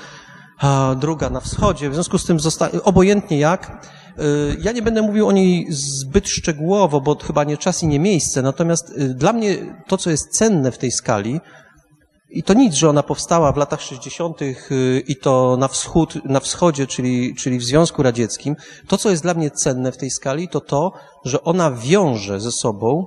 a 0.61 0.95
druga 0.95 1.29
na 1.29 1.39
wschodzie. 1.39 1.89
W 1.89 1.93
związku 1.93 2.17
z 2.17 2.25
tym 2.25 2.37
obojętnie 2.83 3.39
jak. 3.39 3.87
y, 4.19 4.57
Ja 4.61 4.71
nie 4.71 4.81
będę 4.81 5.01
mówił 5.01 5.27
o 5.27 5.31
niej 5.31 5.67
zbyt 5.69 6.29
szczegółowo, 6.29 7.01
bo 7.01 7.15
chyba 7.15 7.43
nie 7.43 7.57
czas 7.57 7.83
i 7.83 7.87
nie 7.87 7.99
miejsce. 7.99 8.41
Natomiast 8.41 8.89
y, 8.89 9.13
dla 9.13 9.33
mnie 9.33 9.57
to, 9.87 9.97
co 9.97 10.09
jest 10.09 10.37
cenne 10.37 10.71
w 10.71 10.77
tej 10.77 10.91
skali, 10.91 11.39
i 12.29 12.43
to 12.43 12.53
nic, 12.53 12.73
że 12.73 12.89
ona 12.89 13.03
powstała 13.03 13.51
w 13.51 13.57
latach 13.57 13.81
60. 13.81 14.41
y, 14.41 15.03
i 15.07 15.15
to 15.15 15.57
na 15.57 15.67
wschód, 15.67 16.25
na 16.25 16.39
wschodzie, 16.39 16.87
czyli, 16.87 17.35
czyli 17.35 17.59
w 17.59 17.63
Związku 17.63 18.03
Radzieckim. 18.03 18.55
To, 18.87 18.97
co 18.97 19.09
jest 19.09 19.23
dla 19.23 19.33
mnie 19.33 19.51
cenne 19.51 19.91
w 19.91 19.97
tej 19.97 20.11
skali, 20.11 20.47
to 20.47 20.61
to, 20.61 20.91
że 21.25 21.43
ona 21.43 21.71
wiąże 21.71 22.39
ze 22.39 22.51
sobą 22.51 23.05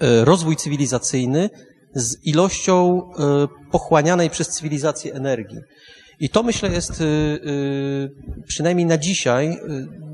rozwój 0.00 0.56
cywilizacyjny 0.56 1.50
z 1.94 2.26
ilością 2.26 3.02
pochłanianej 3.70 4.30
przez 4.30 4.48
cywilizację 4.48 5.14
energii. 5.14 5.58
I 6.22 6.28
to 6.28 6.42
myślę 6.42 6.68
jest 6.68 7.00
y, 7.00 7.04
y, 7.04 8.42
przynajmniej 8.46 8.86
na 8.86 8.98
dzisiaj 8.98 9.52
y, 9.52 9.58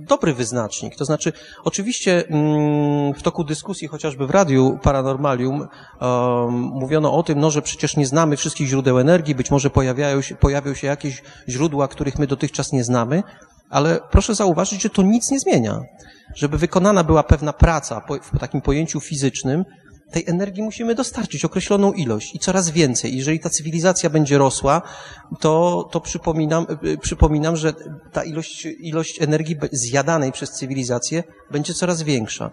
dobry 0.08 0.34
wyznacznik. 0.34 0.96
To 0.96 1.04
znaczy, 1.04 1.32
oczywiście 1.64 2.28
mm, 2.28 3.14
w 3.14 3.22
toku 3.22 3.44
dyskusji, 3.44 3.88
chociażby 3.88 4.26
w 4.26 4.30
Radiu 4.30 4.78
Paranormalium, 4.82 5.60
um, 6.00 6.54
mówiono 6.54 7.14
o 7.14 7.22
tym, 7.22 7.40
no, 7.40 7.50
że 7.50 7.62
przecież 7.62 7.96
nie 7.96 8.06
znamy 8.06 8.36
wszystkich 8.36 8.68
źródeł 8.68 8.98
energii, 8.98 9.34
być 9.34 9.50
może 9.50 9.70
pojawiają 9.70 10.22
się, 10.22 10.34
pojawią 10.34 10.74
się 10.74 10.86
jakieś 10.86 11.22
źródła, 11.48 11.88
których 11.88 12.18
my 12.18 12.26
dotychczas 12.26 12.72
nie 12.72 12.84
znamy, 12.84 13.22
ale 13.70 14.00
proszę 14.10 14.34
zauważyć, 14.34 14.82
że 14.82 14.90
to 14.90 15.02
nic 15.02 15.30
nie 15.30 15.40
zmienia. 15.40 15.80
Żeby 16.34 16.58
wykonana 16.58 17.04
była 17.04 17.22
pewna 17.22 17.52
praca 17.52 18.00
po, 18.00 18.14
w 18.14 18.38
takim 18.38 18.60
pojęciu 18.60 19.00
fizycznym, 19.00 19.64
tej 20.10 20.24
energii 20.26 20.62
musimy 20.62 20.94
dostarczyć 20.94 21.44
określoną 21.44 21.92
ilość 21.92 22.34
i 22.34 22.38
coraz 22.38 22.70
więcej. 22.70 23.16
Jeżeli 23.16 23.40
ta 23.40 23.50
cywilizacja 23.50 24.10
będzie 24.10 24.38
rosła, 24.38 24.82
to, 25.40 25.88
to 25.92 26.00
przypominam, 26.00 26.66
y, 26.84 26.98
przypominam, 26.98 27.56
że 27.56 27.72
ta 28.12 28.24
ilość, 28.24 28.66
ilość 28.80 29.22
energii 29.22 29.56
zjadanej 29.72 30.32
przez 30.32 30.50
cywilizację 30.50 31.24
będzie 31.50 31.74
coraz 31.74 32.02
większa. 32.02 32.50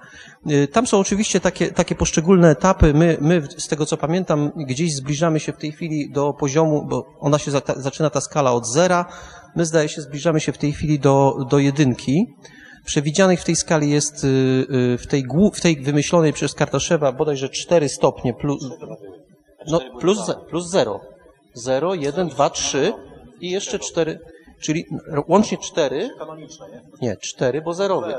Y, 0.51 0.67
Tam 0.67 0.88
są 0.88 1.00
oczywiście 1.00 1.40
takie, 1.40 1.72
takie 1.72 1.95
poszczególne 1.95 2.50
etapy. 2.50 2.93
My, 2.93 3.17
my, 3.22 3.48
z 3.58 3.67
tego 3.67 3.85
co 3.85 3.98
pamiętam, 3.98 4.51
gdzieś 4.56 4.95
zbliżamy 4.95 5.40
się 5.40 5.53
w 5.53 5.58
tej 5.58 5.72
chwili 5.72 6.11
do 6.11 6.34
poziomu, 6.34 6.85
bo 6.90 7.06
ona 7.19 7.40
się 7.40 7.51
za, 7.51 7.61
zaczyna 7.77 8.09
ta 8.09 8.22
skala 8.22 8.53
od 8.53 8.67
zera. 8.67 9.06
My 9.56 9.66
zdaje 9.66 9.90
się 9.90 10.01
zbliżamy 10.01 10.40
się 10.40 10.51
w 10.51 10.58
tej 10.58 10.74
chwili 10.74 11.00
do, 11.00 11.45
do 11.50 11.59
jedynki. 11.59 12.35
Przewidzianych 12.85 13.41
w 13.41 13.45
tej 13.45 13.55
skali 13.55 13.89
jest 13.89 14.23
y, 14.23 14.27
y, 14.27 14.97
w 14.97 15.07
tej, 15.07 15.25
w 15.53 15.61
tej 15.61 15.81
wymyślonej 15.81 16.33
przez 16.33 16.53
Kartaszewa 16.53 17.11
bodajże 17.11 17.49
4 17.49 17.89
stopnie 17.89 18.33
plus, 18.33 18.69
no, 19.67 19.80
plus, 19.99 20.19
plus 20.49 20.69
0. 20.69 20.99
0, 21.53 21.93
1, 21.95 22.30
2, 22.30 22.49
3 22.49 22.93
i 23.41 23.49
jeszcze 23.49 23.80
4, 23.80 24.19
czyli 24.61 24.85
łącznie 25.27 25.57
4. 25.57 26.09
Nie, 27.01 27.17
4, 27.17 27.61
bo 27.61 27.73
zerowy. 27.73 28.14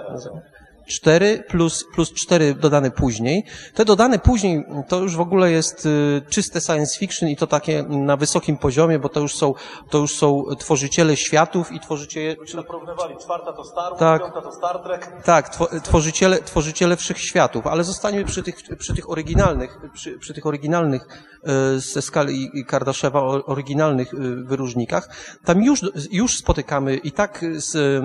4 0.87 1.45
plus, 1.49 1.85
plus 1.95 2.13
4 2.13 2.55
dodane 2.55 2.91
później. 2.91 3.45
Te 3.75 3.85
dodane 3.85 4.19
później 4.19 4.65
to 4.89 5.01
już 5.01 5.17
w 5.17 5.21
ogóle 5.21 5.51
jest 5.51 5.87
y, 5.87 6.23
czyste 6.29 6.61
science 6.61 6.99
fiction 6.99 7.29
i 7.29 7.37
to 7.37 7.47
takie 7.47 7.83
na 7.83 8.17
wysokim 8.17 8.59
poziomie, 8.59 8.99
bo 8.99 9.09
to 9.09 9.21
już 9.21 9.35
są, 9.35 9.55
to 9.91 9.99
już 9.99 10.15
są 10.15 10.45
tworzyciele 10.59 11.17
światów 11.17 11.73
i 11.73 11.81
tworzyciele, 11.81 12.37
Czy 12.47 12.63
porównywali, 12.63 13.17
czwarta 13.23 13.53
to 13.53 13.65
Star 13.65 13.91
Wars, 13.91 13.99
Tak. 13.99 14.23
piąta 14.23 14.43
to 14.43 14.53
Star 14.53 14.79
Trek. 14.79 15.23
tak, 15.25 15.57
two, 15.57 15.69
tworzyciele, 15.83 16.43
tworzyciele 16.43 16.97
wszechświatów, 16.97 17.67
ale 17.67 17.85
zostańmy 17.85 18.25
przy 18.25 18.43
tych, 18.43 18.57
przy 18.79 18.95
tych 18.95 19.11
oryginalnych, 19.11 19.79
przy, 19.95 20.19
przy 20.19 20.35
tych 20.35 20.47
oryginalnych 20.47 21.09
e, 21.45 21.81
ze 21.81 22.03
skali 22.03 22.51
Kardaszewa, 22.67 23.21
oryginalnych 23.23 24.15
e, 24.15 24.17
wyróżnikach. 24.45 25.09
Tam 25.45 25.63
już, 25.63 25.81
już 26.11 26.39
spotykamy 26.39 26.97
i 26.97 27.13
tak 27.13 27.45
z, 27.57 28.03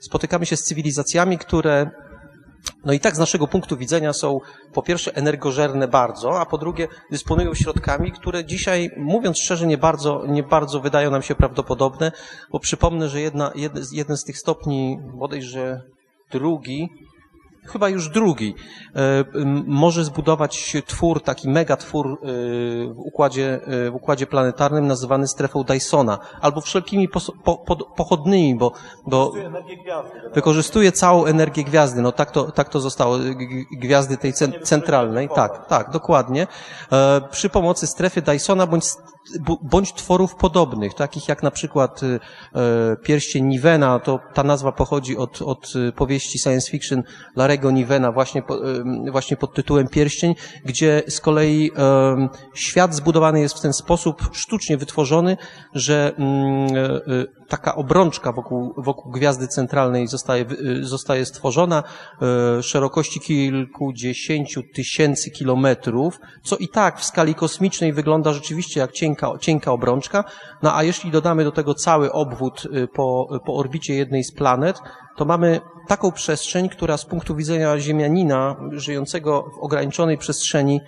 spotykamy 0.00 0.46
się 0.46 0.56
z 0.56 0.62
cywilizacjami, 0.62 1.38
które 1.38 1.90
no 2.84 2.92
i 2.92 3.00
tak 3.00 3.16
z 3.16 3.18
naszego 3.18 3.46
punktu 3.46 3.76
widzenia 3.76 4.12
są 4.12 4.40
po 4.72 4.82
pierwsze 4.82 5.16
energożerne 5.16 5.88
bardzo, 5.88 6.40
a 6.40 6.46
po 6.46 6.58
drugie 6.58 6.88
dysponują 7.10 7.54
środkami, 7.54 8.12
które 8.12 8.44
dzisiaj, 8.44 8.90
mówiąc 8.96 9.38
szczerze, 9.38 9.66
nie 9.66 9.78
bardzo, 9.78 10.24
nie 10.26 10.42
bardzo 10.42 10.80
wydają 10.80 11.10
nam 11.10 11.22
się 11.22 11.34
prawdopodobne, 11.34 12.12
bo 12.50 12.60
przypomnę, 12.60 13.08
że 13.08 13.20
jedna, 13.20 13.52
jeden, 13.54 13.84
jeden 13.92 14.16
z 14.16 14.24
tych 14.24 14.38
stopni, 14.38 14.98
bodajże 15.14 15.82
drugi, 16.30 16.88
chyba 17.68 17.88
już 17.88 18.08
drugi, 18.08 18.54
e, 18.96 19.24
może 19.66 20.04
zbudować 20.04 20.76
twór, 20.86 21.22
taki 21.22 21.48
megatwór 21.48 22.06
e, 22.06 22.16
w 22.94 22.98
układzie, 22.98 23.60
e, 23.86 23.90
w 23.90 23.94
układzie 23.94 24.26
planetarnym 24.26 24.86
nazywany 24.86 25.28
strefą 25.28 25.64
Dysona, 25.64 26.18
albo 26.40 26.60
wszelkimi 26.60 27.08
po, 27.08 27.20
po, 27.66 27.76
pochodnymi, 27.76 28.54
bo, 28.54 28.72
bo 29.06 29.32
gwiazdy. 29.82 30.20
wykorzystuje 30.34 30.92
całą 30.92 31.24
energię 31.24 31.64
gwiazdy. 31.64 32.02
No 32.02 32.12
tak 32.12 32.30
to, 32.30 32.52
tak 32.52 32.68
to 32.68 32.80
zostało, 32.80 33.16
gwiazdy 33.72 34.16
tej 34.16 34.32
cen, 34.32 34.52
centralnej. 34.62 35.28
Tak, 35.34 35.66
tak, 35.66 35.90
dokładnie. 35.90 36.46
Przy 37.30 37.48
pomocy 37.48 37.86
strefy 37.86 38.22
Dysona 38.22 38.66
bądź, 38.66 38.84
bądź 39.62 39.92
tworów 39.92 40.34
podobnych, 40.34 40.94
takich 40.94 41.28
jak 41.28 41.42
na 41.42 41.50
przykład 41.50 42.00
e, 42.02 42.96
pierścień 42.96 43.46
Nivena, 43.46 43.98
to 43.98 44.20
ta 44.34 44.42
nazwa 44.42 44.72
pochodzi 44.72 45.16
od, 45.16 45.42
od 45.42 45.72
e, 45.88 45.92
powieści 45.92 46.38
science 46.38 46.70
fiction 46.70 47.02
Larego 47.36 47.70
Nivena, 47.70 48.12
właśnie, 48.12 48.42
właśnie 49.10 49.36
pod 49.36 49.54
tytułem 49.54 49.88
Pierścień, 49.88 50.34
gdzie 50.64 51.02
z 51.08 51.20
kolei 51.20 51.70
świat 52.54 52.94
zbudowany 52.94 53.40
jest 53.40 53.58
w 53.58 53.60
ten 53.60 53.72
sposób 53.72 54.22
sztucznie 54.32 54.76
wytworzony, 54.76 55.36
że 55.74 56.12
mm, 56.18 56.68
taka 57.48 57.74
obrączka 57.74 58.32
wokół, 58.32 58.74
wokół 58.76 59.12
gwiazdy 59.12 59.48
centralnej 59.48 60.06
zostaje, 60.06 60.44
y, 60.80 60.84
zostaje 60.84 61.26
stworzona 61.26 61.82
e, 62.58 62.62
szerokości 62.62 63.20
kilkudziesięciu 63.20 64.62
tysięcy 64.74 65.30
kilometrów, 65.30 66.20
co 66.42 66.56
i 66.56 66.68
tak 66.68 67.00
w 67.00 67.04
skali 67.04 67.34
kosmicznej 67.34 67.92
wygląda 67.92 68.32
rzeczywiście 68.32 68.80
jak 68.80 68.92
cienka, 68.92 69.30
cienka 69.40 69.72
obrączka. 69.72 70.24
No 70.62 70.76
a 70.76 70.82
jeśli 70.82 71.10
dodamy 71.10 71.44
do 71.44 71.52
tego 71.52 71.74
cały 71.74 72.12
obwód 72.12 72.64
y, 72.64 72.88
po, 72.88 73.28
po 73.46 73.54
orbicie 73.54 73.94
jednej 73.94 74.24
z 74.24 74.32
planet, 74.32 74.80
to 75.16 75.24
mamy 75.24 75.60
taką 75.88 76.12
przestrzeń, 76.12 76.68
która 76.68 76.96
z 76.96 77.04
punktu 77.04 77.36
widzenia 77.36 77.78
Ziemianina, 77.78 78.56
żyjącego 78.72 79.42
w 79.42 79.64
ograniczonej 79.64 80.18
przestrzeni, 80.18 80.80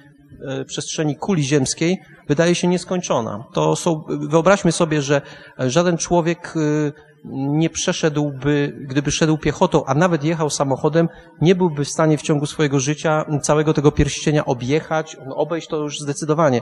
przestrzeni 0.66 1.16
kuli 1.16 1.44
ziemskiej 1.44 1.98
wydaje 2.28 2.54
się 2.54 2.68
nieskończona. 2.68 3.44
To 3.52 3.76
są, 3.76 4.04
wyobraźmy 4.08 4.72
sobie, 4.72 5.02
że 5.02 5.22
żaden 5.58 5.96
człowiek 5.96 6.56
y, 6.56 6.92
nie 7.34 7.70
przeszedłby, 7.70 8.78
gdyby 8.80 9.10
szedł 9.10 9.38
piechotą, 9.38 9.84
a 9.84 9.94
nawet 9.94 10.24
jechał 10.24 10.50
samochodem, 10.50 11.08
nie 11.40 11.54
byłby 11.54 11.84
w 11.84 11.88
stanie 11.88 12.18
w 12.18 12.22
ciągu 12.22 12.46
swojego 12.46 12.80
życia 12.80 13.24
całego 13.42 13.74
tego 13.74 13.92
pierścienia 13.92 14.44
objechać, 14.44 15.16
obejść 15.34 15.68
to 15.68 15.76
już 15.76 16.00
zdecydowanie. 16.00 16.60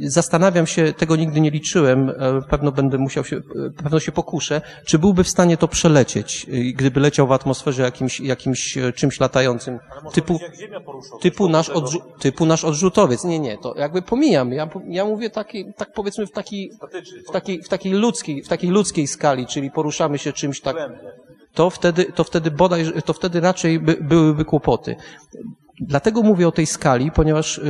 Zastanawiam 0.00 0.66
się, 0.66 0.92
tego 0.92 1.16
nigdy 1.16 1.40
nie 1.40 1.50
liczyłem, 1.50 2.10
e, 2.10 2.14
pewno 2.50 2.72
będę 2.72 2.98
musiał 2.98 3.24
się, 3.24 3.36
e, 3.36 3.40
pewno 3.82 4.00
się 4.00 4.12
pokuszę, 4.12 4.60
czy 4.84 4.98
byłby 4.98 5.24
w 5.24 5.28
stanie 5.28 5.56
to 5.56 5.68
przelecieć, 5.68 6.46
y, 6.48 6.72
gdyby 6.72 7.00
leciał 7.00 7.26
w 7.26 7.32
atmosferze 7.32 7.82
jakimś, 7.82 8.20
jakimś 8.20 8.78
e, 8.78 8.92
czymś 8.92 9.20
latającym, 9.20 9.78
typu, 10.12 10.38
typu 11.20 11.48
nasz, 11.48 11.68
odrzu, 11.68 12.00
typu 12.18 12.46
nasz 12.46 12.64
odrzutowiec. 12.64 13.24
Nie, 13.24 13.38
nie, 13.38 13.58
to 13.58 13.74
jakby 13.76 14.02
pomijam. 14.02 14.52
Ja, 14.52 14.68
ja 14.88 15.04
mówię 15.04 15.30
taki, 15.30 15.64
tak 15.76 15.92
powiedzmy 15.92 16.26
w 16.26 16.32
takiej, 16.32 16.70
w 17.28 17.32
takiej, 17.32 17.62
w 17.62 17.68
takiej 17.68 17.92
ludzkiej, 17.92 18.42
w 18.42 18.48
takiej 18.48 18.70
ludzkiej 18.70 19.06
skali, 19.06 19.46
czyli 19.46 19.70
poruszamy 19.70 20.18
się 20.18 20.32
czymś 20.32 20.60
tak, 20.60 20.76
to 21.54 21.70
wtedy, 21.70 22.04
to 22.04 22.24
wtedy 22.24 22.50
bodaj, 22.50 22.84
to 23.04 23.12
wtedy 23.12 23.40
raczej 23.40 23.80
by, 23.80 23.96
byłyby 24.00 24.44
kłopoty. 24.44 24.96
Dlatego 25.86 26.22
mówię 26.22 26.48
o 26.48 26.52
tej 26.52 26.66
skali, 26.66 27.10
ponieważ 27.10 27.60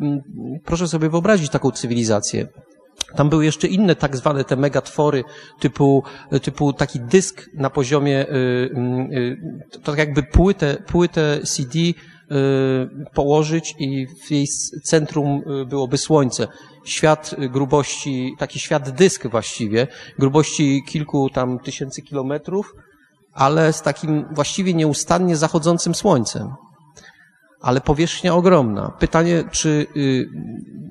yy, 0.00 0.22
proszę 0.64 0.88
sobie 0.88 1.08
wyobrazić 1.08 1.50
taką 1.50 1.70
cywilizację. 1.70 2.48
Tam 3.16 3.30
były 3.30 3.44
jeszcze 3.44 3.68
inne 3.68 3.96
tak 3.96 4.16
zwane 4.16 4.44
te 4.44 4.56
megatwory, 4.56 5.24
typu, 5.60 6.02
typu 6.42 6.72
taki 6.72 7.00
dysk 7.00 7.50
na 7.54 7.70
poziomie, 7.70 8.28
y, 8.28 8.32
y, 8.32 9.36
to 9.70 9.78
tak 9.78 9.98
jakby 9.98 10.22
płytę, 10.22 10.76
płytę 10.86 11.40
CD 11.44 11.78
y, 11.78 11.94
położyć 13.14 13.74
i 13.78 14.06
w 14.06 14.30
jej 14.30 14.46
centrum 14.84 15.42
byłoby 15.66 15.98
słońce. 15.98 16.48
Świat 16.84 17.34
grubości, 17.50 18.34
taki 18.38 18.58
świat 18.58 18.90
dysk 18.90 19.26
właściwie, 19.26 19.86
grubości 20.18 20.82
kilku 20.86 21.30
tam 21.30 21.58
tysięcy 21.58 22.02
kilometrów, 22.02 22.74
ale 23.32 23.72
z 23.72 23.82
takim 23.82 24.24
właściwie 24.32 24.74
nieustannie 24.74 25.36
zachodzącym 25.36 25.94
słońcem 25.94 26.54
ale 27.64 27.80
powierzchnia 27.80 28.34
ogromna. 28.34 28.92
Pytanie, 28.98 29.44
czy 29.50 29.86
y, 29.96 30.26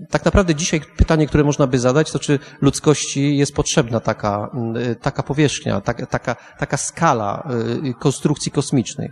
tak 0.10 0.26
naprawdę 0.26 0.56
dzisiaj 0.56 0.82
pytanie, 0.98 1.28
które 1.28 1.44
można 1.44 1.68
by 1.68 1.80
zadać, 1.80 2.12
to 2.12 2.20
czy 2.20 2.40
ludzkości 2.62 3.38
jest 3.38 3.56
potrzebna 3.56 4.00
taka, 4.00 4.50
y, 4.92 4.96
taka 4.96 5.24
powierzchnia, 5.24 5.82
taka, 5.82 6.06
taka, 6.06 6.36
taka 6.60 6.78
skala 6.78 7.50
y, 7.86 7.94
konstrukcji 7.94 8.52
kosmicznej? 8.52 9.10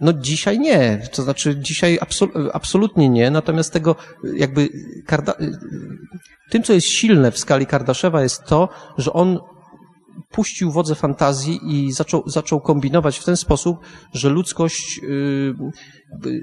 No 0.00 0.12
dzisiaj 0.12 0.58
nie, 0.58 1.02
to 1.12 1.22
znaczy 1.22 1.56
dzisiaj 1.56 1.98
absol- 1.98 2.50
absolutnie 2.52 3.08
nie, 3.08 3.30
natomiast 3.30 3.72
tego 3.72 3.96
jakby 4.34 4.68
Karda- 5.06 5.36
tym, 6.50 6.62
co 6.62 6.72
jest 6.72 6.86
silne 6.86 7.30
w 7.30 7.38
skali 7.38 7.66
Kardaszewa 7.66 8.22
jest 8.22 8.44
to, 8.44 8.68
że 8.98 9.12
on 9.12 9.38
puścił 10.30 10.70
wodze 10.70 10.94
fantazji 10.94 11.60
i 11.62 11.92
zaczął, 11.92 12.22
zaczął 12.26 12.60
kombinować 12.60 13.18
w 13.18 13.24
ten 13.24 13.36
sposób, 13.36 13.78
że 14.12 14.28
ludzkość 14.28 15.00
y, 15.02 15.06
y, 15.06 15.54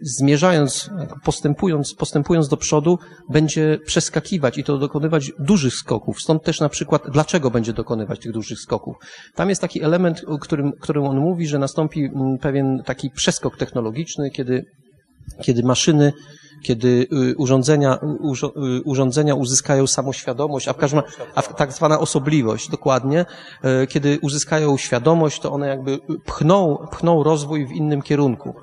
zmierzając, 0.02 0.90
postępując, 1.24 1.94
postępując 1.94 2.48
do 2.48 2.58
przodu, 2.58 2.98
będzie 3.30 3.80
przeskakiwać 3.86 4.58
i 4.58 4.64
to 4.64 4.78
dokonywać 4.78 5.32
dużych 5.40 5.74
skoków. 5.74 6.22
Stąd 6.22 6.44
też 6.44 6.60
na 6.60 6.70
przykład, 6.70 7.02
dlaczego 7.12 7.52
będzie 7.52 7.74
dokonywać 7.74 8.20
tych 8.20 8.32
dużych 8.32 8.60
skoków. 8.60 8.96
Tam 9.36 9.50
jest 9.50 9.62
taki 9.62 9.84
element, 9.84 10.24
o 10.28 10.38
którym, 10.38 10.72
którym 10.82 11.04
on 11.04 11.18
mówi, 11.18 11.48
że 11.48 11.60
nastąpi 11.60 12.04
mm, 12.04 12.38
pewien 12.38 12.84
taki 12.86 13.10
przeskok 13.10 13.58
technologiczny, 13.58 14.30
kiedy 14.32 14.66
kiedy 15.42 15.64
maszyny, 15.64 16.14
kiedy 16.62 17.08
y, 17.14 17.36
urządzenia, 17.38 18.00
urzo- 18.22 18.78
y, 18.80 18.82
urządzenia 18.84 19.36
uzyskają 19.36 19.88
samoświadomość, 19.88 20.68
a 20.68 20.74
w 20.74 20.78
każdym 20.78 21.02
a 21.36 21.42
w, 21.42 21.56
tak 21.56 21.74
zwana 21.74 22.00
osobliwość, 22.00 22.70
dokładnie, 22.70 23.26
y, 23.84 23.88
kiedy 23.88 24.20
uzyskają 24.22 24.78
świadomość, 24.78 25.40
to 25.40 25.52
one 25.52 25.68
jakby 25.68 25.92
y, 25.92 26.00
pchną, 26.26 26.88
pchną 26.92 27.24
rozwój 27.24 27.68
w 27.68 27.72
innym 27.72 28.02
kierunku. 28.02 28.56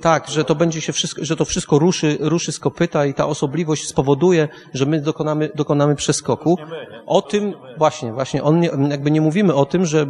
Tak, 0.00 0.28
że 0.28 0.44
to 0.44 0.54
będzie 0.54 0.80
się 0.80 0.92
wszystko, 0.92 1.24
że 1.24 1.36
to 1.36 1.44
wszystko 1.44 1.78
ruszy, 1.78 2.18
ruszy 2.20 2.52
z 2.52 2.58
kopyta 2.58 3.06
i 3.06 3.14
ta 3.14 3.26
osobliwość 3.26 3.88
spowoduje, 3.88 4.48
że 4.74 4.86
my 4.86 5.00
dokonamy, 5.00 5.50
dokonamy 5.54 5.94
przeskoku. 5.94 6.58
O 7.06 7.22
tym, 7.22 7.54
właśnie, 7.78 8.12
właśnie, 8.12 8.42
on 8.42 8.60
nie, 8.60 8.70
jakby 8.90 9.10
nie 9.10 9.20
mówimy 9.20 9.54
o 9.54 9.64
tym, 9.66 9.86
że 9.86 10.06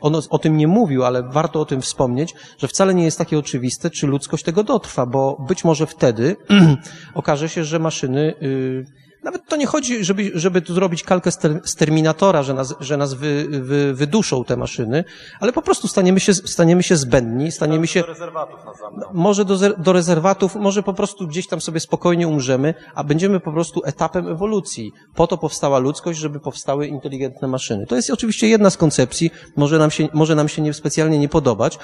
on 0.00 0.16
o 0.30 0.38
tym 0.38 0.56
nie 0.56 0.68
mówił, 0.68 1.04
ale 1.04 1.22
warto 1.22 1.60
o 1.60 1.64
tym 1.64 1.80
wspomnieć, 1.82 2.34
że 2.58 2.68
wcale 2.68 2.94
nie 2.94 3.04
jest 3.04 3.18
takie 3.18 3.38
oczywiste, 3.38 3.90
czy 3.90 4.06
ludzkość 4.06 4.44
tego 4.44 4.64
dotrwa, 4.64 5.06
bo 5.06 5.36
być 5.48 5.61
może 5.64 5.86
wtedy 5.86 6.36
okaże 7.14 7.48
się, 7.48 7.64
że 7.64 7.78
maszyny 7.78 8.34
yy, 8.40 8.86
nawet 9.22 9.46
to 9.46 9.56
nie 9.56 9.66
chodzi, 9.66 10.04
żeby, 10.04 10.30
żeby 10.34 10.62
tu 10.62 10.74
zrobić 10.74 11.02
kalkę 11.02 11.30
z, 11.30 11.38
ter, 11.38 11.60
z 11.64 11.74
Terminatora, 11.74 12.42
że 12.42 12.54
nas, 12.54 12.74
że 12.80 12.96
nas 12.96 13.14
wy, 13.14 13.46
wy, 13.50 13.94
wyduszą 13.94 14.44
te 14.44 14.56
maszyny, 14.56 15.04
ale 15.40 15.52
po 15.52 15.62
prostu 15.62 15.88
staniemy 15.88 16.20
się, 16.20 16.34
staniemy 16.34 16.82
się 16.82 16.96
zbędni, 16.96 17.52
staniemy 17.52 17.86
się, 17.86 18.00
do 18.00 18.06
rezerwatów 18.06 18.60
zamkną. 18.80 19.06
może 19.12 19.44
do, 19.44 19.56
do 19.78 19.92
rezerwatów, 19.92 20.54
może 20.54 20.82
po 20.82 20.94
prostu 20.94 21.26
gdzieś 21.26 21.46
tam 21.46 21.60
sobie 21.60 21.80
spokojnie 21.80 22.28
umrzemy, 22.28 22.74
a 22.94 23.04
będziemy 23.04 23.40
po 23.40 23.52
prostu 23.52 23.80
etapem 23.84 24.28
ewolucji. 24.28 24.92
Po 25.14 25.26
to 25.26 25.38
powstała 25.38 25.78
ludzkość, 25.78 26.18
żeby 26.18 26.40
powstały 26.40 26.86
inteligentne 26.86 27.48
maszyny. 27.48 27.86
To 27.86 27.96
jest 27.96 28.10
oczywiście 28.10 28.48
jedna 28.48 28.70
z 28.70 28.76
koncepcji, 28.76 29.30
może 29.56 29.78
nam 29.78 29.90
się, 29.90 30.08
może 30.12 30.34
nam 30.34 30.48
się 30.48 30.62
nie, 30.62 30.74
specjalnie 30.74 31.18
nie 31.18 31.28
podobać. 31.28 31.78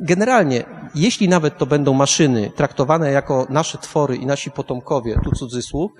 Generalnie, 0.00 0.64
jeśli 0.94 1.28
nawet 1.28 1.58
to 1.58 1.66
będą 1.66 1.94
maszyny 1.94 2.52
traktowane 2.56 3.10
jako 3.10 3.46
nasze 3.50 3.78
twory 3.78 4.16
i 4.16 4.26
nasi 4.26 4.50
potomkowie, 4.50 5.20
tu 5.24 5.30
cudzysłów, 5.30 5.92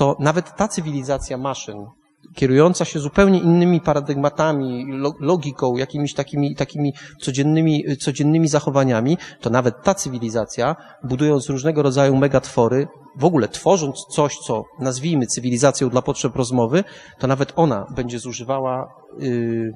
to 0.00 0.16
nawet 0.18 0.56
ta 0.56 0.68
cywilizacja 0.68 1.38
maszyn, 1.38 1.86
kierująca 2.34 2.84
się 2.84 2.98
zupełnie 3.00 3.38
innymi 3.38 3.80
paradygmatami, 3.80 4.86
lo- 4.88 5.14
logiką, 5.20 5.76
jakimiś 5.76 6.14
takimi, 6.14 6.54
takimi 6.54 6.92
codziennymi, 7.20 7.84
codziennymi 7.96 8.48
zachowaniami, 8.48 9.18
to 9.40 9.50
nawet 9.50 9.82
ta 9.82 9.94
cywilizacja, 9.94 10.76
budując 11.04 11.48
różnego 11.48 11.82
rodzaju 11.82 12.16
megatwory, 12.16 12.88
w 13.16 13.24
ogóle 13.24 13.48
tworząc 13.48 14.06
coś, 14.10 14.36
co 14.36 14.64
nazwijmy 14.78 15.26
cywilizacją 15.26 15.88
dla 15.88 16.02
potrzeb 16.02 16.36
rozmowy, 16.36 16.84
to 17.18 17.26
nawet 17.26 17.52
ona 17.56 17.86
będzie 17.96 18.18
zużywała 18.18 18.94
y, 19.22 19.72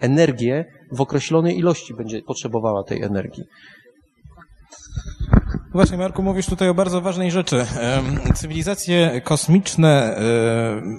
energię 0.00 0.64
w 0.92 1.00
określonej 1.00 1.58
ilości, 1.58 1.94
będzie 1.94 2.22
potrzebowała 2.22 2.82
tej 2.82 3.02
energii. 3.02 3.44
Właśnie, 5.72 5.98
Marku, 5.98 6.22
mówisz 6.22 6.46
tutaj 6.46 6.68
o 6.68 6.74
bardzo 6.74 7.00
ważnej 7.00 7.30
rzeczy. 7.30 7.66
Cywilizacje 8.34 9.20
kosmiczne, 9.24 10.16
e, 10.16 10.22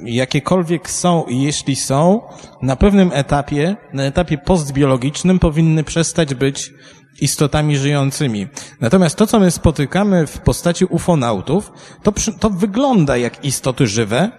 jakiekolwiek 0.06 0.90
są 0.90 1.24
i 1.24 1.42
jeśli 1.42 1.76
są, 1.76 2.22
na 2.62 2.76
pewnym 2.76 3.12
etapie, 3.14 3.76
na 3.94 4.04
etapie 4.04 4.38
postbiologicznym 4.38 5.40
powinny 5.40 5.84
przestać 5.84 6.36
być 6.36 6.74
istotami 7.22 7.78
żyjącymi. 7.78 8.48
Natomiast 8.82 9.16
to, 9.16 9.28
co 9.28 9.40
my 9.40 9.52
spotykamy 9.52 10.28
w 10.28 10.40
postaci 10.40 10.86
ufonautów, 10.86 11.72
to, 12.04 12.14
to 12.40 12.50
wygląda 12.50 13.18
jak 13.18 13.46
istoty 13.46 13.88
żywe, 13.88 14.32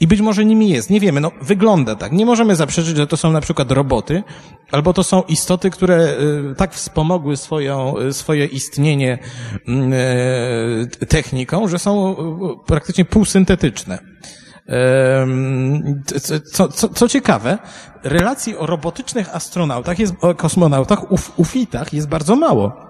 i 0.00 0.06
być 0.06 0.20
może 0.20 0.44
nimi 0.44 0.68
jest, 0.68 0.90
nie 0.90 1.00
wiemy, 1.00 1.20
no 1.20 1.30
wygląda 1.42 1.96
tak. 1.96 2.12
Nie 2.12 2.26
możemy 2.26 2.56
zaprzeczyć, 2.56 2.96
że 2.96 3.06
to 3.06 3.16
są 3.16 3.32
na 3.32 3.40
przykład 3.40 3.70
roboty, 3.70 4.22
albo 4.70 4.92
to 4.92 5.04
są 5.04 5.22
istoty, 5.22 5.70
które 5.70 6.16
y, 6.50 6.54
tak 6.54 6.74
wspomogły 6.74 7.36
swoją, 7.36 7.98
y, 7.98 8.12
swoje 8.12 8.46
istnienie 8.46 9.18
mm, 9.68 9.92
y, 9.92 11.06
techniką, 11.08 11.68
że 11.68 11.78
są 11.78 12.16
praktycznie 12.66 13.04
półsyntetyczne. 13.04 13.98
Co, 16.52 16.68
co, 16.68 16.88
co 16.88 17.08
ciekawe, 17.08 17.58
relacji 18.04 18.56
o 18.56 18.66
robotycznych 18.66 19.36
astronautach, 19.36 19.98
jest, 19.98 20.14
o 20.20 20.34
kosmonautach, 20.34 21.12
uf, 21.12 21.32
ufitach 21.36 21.92
jest 21.92 22.08
bardzo 22.08 22.36
mało. 22.36 22.87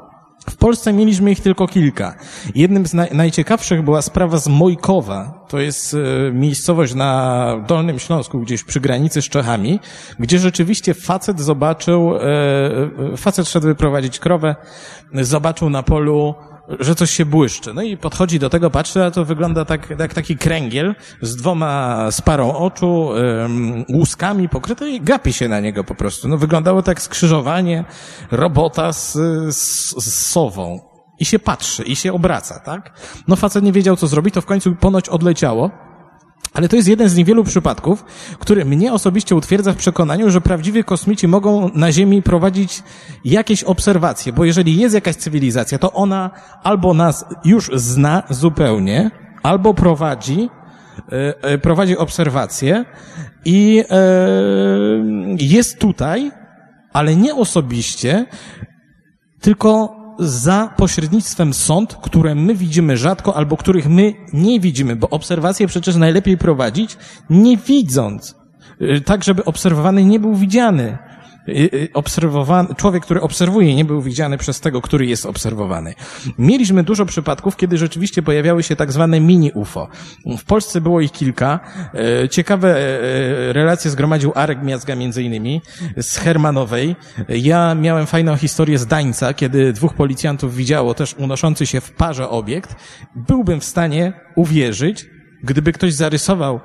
W 0.51 0.57
Polsce 0.57 0.93
mieliśmy 0.93 1.31
ich 1.31 1.41
tylko 1.41 1.67
kilka. 1.67 2.15
Jednym 2.55 2.87
z 2.87 2.95
naj, 2.95 3.09
najciekawszych 3.13 3.83
była 3.83 4.03
sprawa 4.03 4.39
z 4.39 4.49
Mojkowa. 4.49 5.45
To 5.49 5.59
jest 5.59 5.95
e, 5.95 6.33
miejscowość 6.33 6.95
na 6.95 7.65
Dolnym 7.67 7.99
Śląsku, 7.99 8.41
gdzieś 8.41 8.65
przy 8.65 8.81
granicy 8.81 9.23
z 9.23 9.29
Czechami, 9.29 9.81
gdzie 10.19 10.39
rzeczywiście 10.39 10.95
facet 10.95 11.41
zobaczył, 11.41 12.17
e, 12.17 12.21
e, 13.13 13.17
facet 13.17 13.49
szedł 13.49 13.67
wyprowadzić 13.67 14.19
krowę, 14.19 14.57
zobaczył 15.15 15.71
na 15.71 15.83
polu 15.83 16.35
że 16.81 16.95
coś 16.95 17.11
się 17.11 17.25
błyszczy. 17.25 17.75
No 17.75 17.83
i 17.83 17.97
podchodzi 17.97 18.39
do 18.39 18.51
tego, 18.51 18.71
patrzy, 18.71 19.05
a 19.05 19.11
to 19.11 19.25
wygląda 19.25 19.65
tak, 19.65 19.95
jak 19.99 20.15
taki 20.15 20.37
kręgiel 20.37 20.95
z 21.23 21.37
dwoma, 21.37 22.07
z 22.11 22.21
parą 22.21 22.55
oczu, 22.55 23.11
łuskami 23.95 24.49
pokryte 24.49 24.91
i 24.91 25.01
gapi 25.01 25.33
się 25.33 25.49
na 25.49 25.61
niego 25.61 25.85
po 25.85 25.95
prostu. 25.95 26.29
No 26.29 26.39
wyglądało 26.39 26.83
tak 26.83 27.03
skrzyżowanie 27.03 27.85
robota 28.31 28.93
z, 28.93 29.13
z, 29.57 29.95
z 30.05 30.27
sową. 30.27 30.81
I 31.21 31.25
się 31.25 31.39
patrzy, 31.39 31.83
i 31.83 31.97
się 31.97 32.13
obraca, 32.13 32.61
tak? 32.61 32.93
No 33.29 33.37
facet 33.37 33.65
nie 33.65 33.73
wiedział, 33.73 33.97
co 33.97 34.07
zrobić, 34.07 34.35
to 34.35 34.41
w 34.41 34.47
końcu 34.47 34.75
ponoć 34.75 35.09
odleciało. 35.09 35.88
Ale 36.59 36.69
to 36.69 36.77
jest 36.77 36.89
jeden 36.89 37.09
z 37.09 37.17
niewielu 37.17 37.45
przypadków, 37.45 38.05
który 38.39 38.65
mnie 38.65 38.93
osobiście 38.93 39.37
utwierdza 39.37 39.73
w 39.73 39.77
przekonaniu, 39.77 40.31
że 40.31 40.41
prawdziwi 40.41 40.85
kosmici 40.85 41.29
mogą 41.29 41.71
na 41.75 41.93
Ziemi 41.93 42.23
prowadzić 42.23 42.83
jakieś 43.25 43.65
obserwacje, 43.65 44.33
bo 44.33 44.45
jeżeli 44.45 44.77
jest 44.77 44.95
jakaś 44.95 45.17
cywilizacja, 45.17 45.79
to 45.79 45.93
ona 45.93 46.31
albo 46.63 46.95
nas 46.95 47.25
już 47.45 47.71
zna 47.75 48.23
zupełnie, 48.31 49.11
albo 49.43 49.75
prowadzi, 49.75 50.51
e, 51.13 51.43
e, 51.43 51.59
prowadzi 51.59 51.97
obserwacje 51.97 52.85
i 53.45 53.85
e, 53.91 54.07
jest 55.41 55.79
tutaj, 55.79 56.31
ale 56.93 57.17
nie 57.17 57.35
osobiście, 57.35 58.27
tylko 59.41 59.98
za 60.19 60.75
pośrednictwem 60.77 61.55
sąd, 61.55 61.95
które 61.95 62.35
my 62.35 62.55
widzimy 62.55 62.97
rzadko 62.97 63.37
albo 63.37 63.57
których 63.57 63.89
my 63.89 64.15
nie 64.33 64.61
widzimy, 64.61 64.97
bo 64.97 65.11
obserwacje 65.11 65.67
przecież 65.67 65.97
najlepiej 65.97 66.39
prowadzić 66.39 66.97
nie 67.31 67.57
widząc, 67.57 68.39
Y, 68.81 69.01
tak 69.01 69.25
żeby 69.25 69.45
obserwowany 69.45 70.05
nie 70.05 70.21
był 70.21 70.35
widziany. 70.35 70.99
Y, 71.49 71.71
y, 71.75 71.89
Obserwowany, 71.95 72.75
człowiek, 72.75 73.03
który 73.03 73.21
obserwuje, 73.21 73.75
nie 73.75 73.85
był 73.85 74.03
widziany 74.03 74.39
przez 74.39 74.61
tego, 74.61 74.83
który 74.83 75.07
jest 75.07 75.27
obserwowany. 75.27 75.95
Mieliśmy 76.39 76.83
dużo 76.83 77.07
przypadków, 77.07 77.57
kiedy 77.57 77.79
rzeczywiście 77.79 78.23
pojawiały 78.23 78.63
się 78.63 78.77
tak 78.77 78.93
zwane 78.93 79.21
mini-UFO. 79.21 79.89
W 80.39 80.45
Polsce 80.45 80.81
było 80.81 81.01
ich 81.01 81.13
kilka. 81.13 81.61
E, 82.25 82.29
Ciekawe 82.29 82.99
relacje 83.53 83.91
zgromadził 83.91 84.33
Arek 84.35 84.63
Miazga 84.63 84.97
między 84.97 85.23
innymi 85.23 85.63
z 85.97 86.17
Hermanowej. 86.17 86.97
Ja 87.29 87.75
miałem 87.75 88.07
fajną 88.07 88.37
historię 88.37 88.79
z 88.79 88.87
Dańca, 88.87 89.35
kiedy 89.35 89.73
dwóch 89.73 89.95
policjantów 89.95 90.55
widziało 90.55 90.95
też 90.95 91.15
unoszący 91.15 91.67
się 91.67 91.81
w 91.81 91.93
parze 91.93 92.29
obiekt. 92.29 92.77
Byłbym 93.17 93.61
w 93.61 93.65
stanie 93.65 94.13
uwierzyć, 94.37 95.07
gdyby 95.43 95.73
ktoś 95.73 95.95
zarysował 95.95 96.61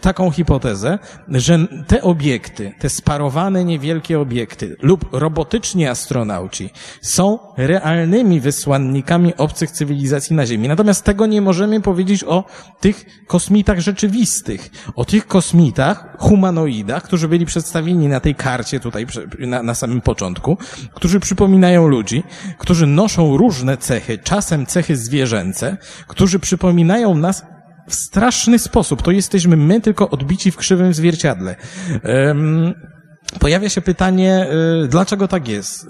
taką 0.00 0.30
hipotezę, 0.30 0.98
że 1.28 1.58
te 1.86 2.02
obiekty, 2.02 2.72
te 2.78 2.90
sparowane 2.90 3.64
niewielkie 3.64 4.20
obiekty 4.20 4.76
lub 4.82 5.04
robotyczni 5.12 5.86
astronauci 5.86 6.70
są 7.02 7.38
realnymi 7.56 8.40
wysłannikami 8.40 9.36
obcych 9.36 9.70
cywilizacji 9.70 10.36
na 10.36 10.46
Ziemi. 10.46 10.68
Natomiast 10.68 11.04
tego 11.04 11.26
nie 11.26 11.40
możemy 11.40 11.80
powiedzieć 11.80 12.24
o 12.24 12.44
tych 12.80 13.26
kosmitach 13.26 13.80
rzeczywistych, 13.80 14.70
o 14.96 15.04
tych 15.04 15.26
kosmitach, 15.26 16.16
humanoidach, 16.18 17.02
którzy 17.02 17.28
byli 17.28 17.46
przedstawieni 17.46 18.08
na 18.08 18.20
tej 18.20 18.34
karcie 18.34 18.80
tutaj 18.80 19.06
na, 19.38 19.62
na 19.62 19.74
samym 19.74 20.00
początku, 20.00 20.58
którzy 20.94 21.20
przypominają 21.20 21.88
ludzi, 21.88 22.22
którzy 22.58 22.86
noszą 22.86 23.36
różne 23.36 23.76
cechy, 23.76 24.18
czasem 24.18 24.66
cechy 24.66 24.96
zwierzęce, 24.96 25.76
którzy 26.06 26.38
przypominają 26.38 27.14
nas 27.14 27.42
w 27.88 27.94
straszny 27.94 28.58
sposób. 28.58 29.02
To 29.02 29.10
jesteśmy 29.10 29.56
my, 29.56 29.80
tylko 29.80 30.10
odbici 30.10 30.50
w 30.50 30.56
krzywym 30.56 30.94
zwierciadle. 30.94 31.56
Em, 32.02 32.74
pojawia 33.40 33.68
się 33.68 33.80
pytanie, 33.80 34.46
y, 34.84 34.88
dlaczego 34.88 35.28
tak 35.28 35.48
jest? 35.48 35.86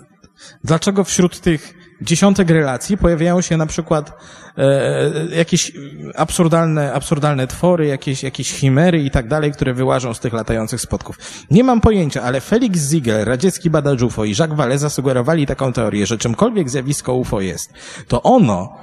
Dlaczego 0.65 1.05
wśród 1.05 1.41
tych 1.41 1.75
dziesiątek 2.03 2.51
relacji 2.51 2.97
pojawiają 2.97 3.41
się 3.41 3.57
na 3.57 3.67
przykład 3.67 4.13
e, 4.57 5.37
jakieś 5.37 5.73
absurdalne, 6.15 6.93
absurdalne 6.93 7.47
twory, 7.47 7.87
jakieś, 7.87 8.23
jakieś 8.23 8.53
chimery 8.53 9.03
i 9.03 9.11
tak 9.11 9.29
dalej, 9.29 9.53
które 9.53 9.75
wyłażą 9.75 10.15
z 10.15 10.21
tych 10.21 10.33
latających 10.33 10.81
spotków. 10.81 11.19
Nie 11.51 11.65
mam 11.65 11.81
pojęcia, 11.81 12.23
ale 12.23 12.41
Felix 12.41 12.91
Ziegler, 12.91 13.29
radziecki 13.29 13.71
badacz 13.71 14.03
UFO 14.03 14.25
i 14.25 14.35
Jacques 14.39 14.59
Vallée 14.59 14.79
zasugerowali 14.79 15.47
taką 15.47 15.73
teorię, 15.73 16.07
że 16.07 16.19
czymkolwiek 16.19 16.71
zjawisko 16.71 17.15
UFO 17.15 17.41
jest, 17.41 17.73
to 18.09 18.23
ono 18.23 18.77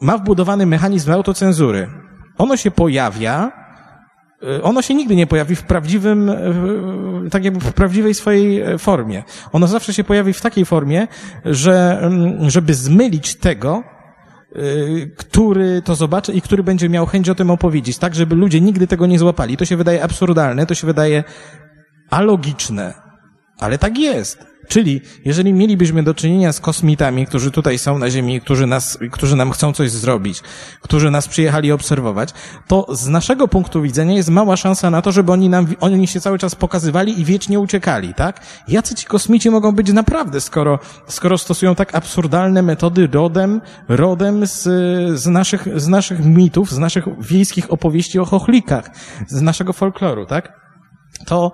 ma 0.00 0.18
wbudowany 0.18 0.66
mechanizm 0.66 1.12
autocenzury. 1.12 2.09
Ono 2.40 2.56
się 2.56 2.70
pojawia, 2.70 3.52
y, 4.42 4.62
ono 4.62 4.82
się 4.82 4.94
nigdy 4.94 5.16
nie 5.16 5.26
pojawi 5.26 5.56
w 5.56 5.62
prawdziwym, 5.62 6.28
y, 6.28 7.30
tak 7.30 7.44
jakby 7.44 7.60
w 7.60 7.72
prawdziwej 7.72 8.14
swojej 8.14 8.60
e, 8.60 8.78
formie. 8.78 9.24
Ono 9.52 9.66
zawsze 9.66 9.94
się 9.94 10.04
pojawi 10.04 10.32
w 10.32 10.40
takiej 10.40 10.64
formie, 10.64 11.08
że, 11.44 11.98
mm, 12.02 12.50
żeby 12.50 12.74
zmylić 12.74 13.34
tego, 13.34 13.82
który 15.16 15.82
to 15.82 15.94
zobaczy 15.94 16.32
i 16.32 16.40
który 16.40 16.62
będzie 16.62 16.88
miał 16.88 17.06
chęć 17.06 17.28
o 17.28 17.34
tym 17.34 17.50
opowiedzieć, 17.50 17.98
tak, 17.98 18.14
żeby 18.14 18.34
ludzie 18.34 18.60
nigdy 18.60 18.86
tego 18.86 19.06
nie 19.06 19.18
złapali. 19.18 19.56
To 19.56 19.64
się 19.64 19.76
wydaje 19.76 20.02
absurdalne, 20.02 20.66
to 20.66 20.74
się 20.74 20.86
wydaje 20.86 21.24
alogiczne, 22.10 22.94
ale 23.58 23.78
tak 23.78 23.98
jest. 23.98 24.49
Czyli, 24.70 25.00
jeżeli 25.24 25.52
mielibyśmy 25.52 26.02
do 26.02 26.14
czynienia 26.14 26.52
z 26.52 26.60
kosmitami, 26.60 27.26
którzy 27.26 27.50
tutaj 27.50 27.78
są 27.78 27.98
na 27.98 28.10
Ziemi, 28.10 28.40
którzy 28.40 28.66
nas, 28.66 28.98
którzy 29.10 29.36
nam 29.36 29.50
chcą 29.50 29.72
coś 29.72 29.90
zrobić, 29.90 30.42
którzy 30.80 31.10
nas 31.10 31.28
przyjechali 31.28 31.72
obserwować, 31.72 32.28
to 32.66 32.86
z 32.96 33.08
naszego 33.08 33.48
punktu 33.48 33.82
widzenia 33.82 34.14
jest 34.14 34.28
mała 34.28 34.56
szansa 34.56 34.90
na 34.90 35.02
to, 35.02 35.12
żeby 35.12 35.32
oni 35.32 35.48
nam, 35.48 35.66
oni 35.80 36.06
się 36.06 36.20
cały 36.20 36.38
czas 36.38 36.54
pokazywali 36.54 37.20
i 37.20 37.24
wiecznie 37.24 37.60
uciekali, 37.60 38.14
tak? 38.14 38.40
Jacy 38.68 38.94
ci 38.94 39.06
kosmici 39.06 39.50
mogą 39.50 39.72
być 39.72 39.92
naprawdę, 39.92 40.40
skoro, 40.40 40.78
skoro 41.06 41.38
stosują 41.38 41.74
tak 41.74 41.94
absurdalne 41.94 42.62
metody 42.62 43.08
rodem, 43.12 43.60
rodem 43.88 44.46
z, 44.46 44.62
z 45.20 45.26
naszych, 45.26 45.80
z 45.80 45.88
naszych 45.88 46.24
mitów, 46.24 46.70
z 46.70 46.78
naszych 46.78 47.04
wiejskich 47.20 47.72
opowieści 47.72 48.18
o 48.18 48.24
chochlikach, 48.24 48.90
z 49.28 49.42
naszego 49.42 49.72
folkloru, 49.72 50.26
tak? 50.26 50.59
To 51.26 51.52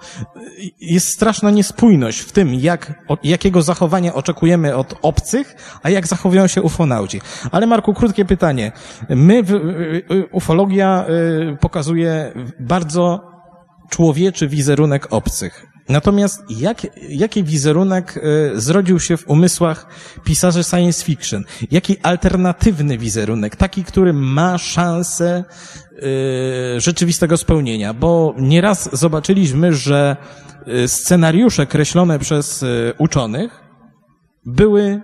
jest 0.80 1.08
straszna 1.08 1.50
niespójność 1.50 2.20
w 2.20 2.32
tym, 2.32 2.54
jak, 2.54 3.04
jakiego 3.22 3.62
zachowania 3.62 4.14
oczekujemy 4.14 4.76
od 4.76 4.94
obcych, 5.02 5.56
a 5.82 5.90
jak 5.90 6.06
zachowują 6.06 6.46
się 6.46 6.62
ufonauci. 6.62 7.20
Ale 7.50 7.66
Marku, 7.66 7.94
krótkie 7.94 8.24
pytanie. 8.24 8.72
My, 9.08 9.34
y, 10.10 10.28
ufologia 10.32 11.04
y, 11.52 11.56
pokazuje 11.60 12.32
bardzo 12.60 13.20
człowieczy 13.90 14.48
wizerunek 14.48 15.06
obcych. 15.10 15.66
Natomiast 15.88 16.42
jak, 16.50 16.86
jaki 17.08 17.44
wizerunek 17.44 18.16
y, 18.16 18.60
zrodził 18.60 19.00
się 19.00 19.16
w 19.16 19.28
umysłach 19.28 19.86
pisarzy 20.24 20.64
science 20.64 21.04
fiction? 21.04 21.44
Jaki 21.70 21.96
alternatywny 22.02 22.98
wizerunek? 22.98 23.56
Taki, 23.56 23.84
który 23.84 24.12
ma 24.12 24.58
szansę 24.58 25.44
y, 26.76 26.80
rzeczywistego 26.80 27.36
spełnienia? 27.36 27.94
Bo 27.94 28.34
nieraz 28.38 28.98
zobaczyliśmy, 28.98 29.72
że 29.72 30.16
y, 30.68 30.88
scenariusze 30.88 31.66
kreślone 31.66 32.18
przez 32.18 32.64
uczonych 32.98 33.60
były, 34.44 35.00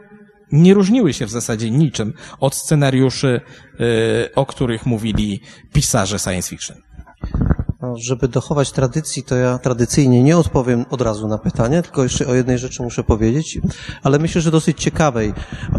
nie 0.52 0.74
różniły 0.74 1.12
się 1.12 1.26
w 1.26 1.30
zasadzie 1.30 1.70
niczym 1.70 2.12
od 2.40 2.54
scenariuszy, 2.54 3.40
o 4.34 4.46
których 4.46 4.86
mówili 4.86 5.40
pisarze 5.72 6.18
science 6.18 6.48
fiction. 6.48 6.76
No, 7.82 7.94
żeby 7.96 8.28
dochować 8.28 8.72
tradycji, 8.72 9.22
to 9.22 9.34
ja 9.34 9.58
tradycyjnie 9.58 10.22
nie 10.22 10.36
odpowiem 10.36 10.84
od 10.90 11.00
razu 11.00 11.28
na 11.28 11.38
pytanie, 11.38 11.82
tylko 11.82 12.02
jeszcze 12.02 12.26
o 12.26 12.34
jednej 12.34 12.58
rzeczy 12.58 12.82
muszę 12.82 13.04
powiedzieć, 13.04 13.58
ale 14.02 14.18
myślę, 14.18 14.40
że 14.40 14.50
dosyć 14.50 14.80
ciekawej, 14.80 15.32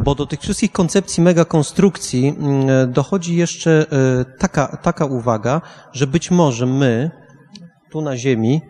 bo 0.04 0.16
do 0.16 0.26
tych 0.26 0.40
wszystkich 0.40 0.72
koncepcji 0.72 1.24
megakonstrukcji 1.24 2.28
mm, 2.28 2.92
dochodzi 2.92 3.36
jeszcze 3.36 3.86
e, 3.92 4.26
taka, 4.26 4.78
taka 4.78 5.06
uwaga, 5.06 5.62
że 5.94 6.08
być 6.08 6.32
może 6.32 6.66
my, 6.66 7.12
tu 7.92 8.02
na 8.02 8.18
Ziemi, 8.18 8.62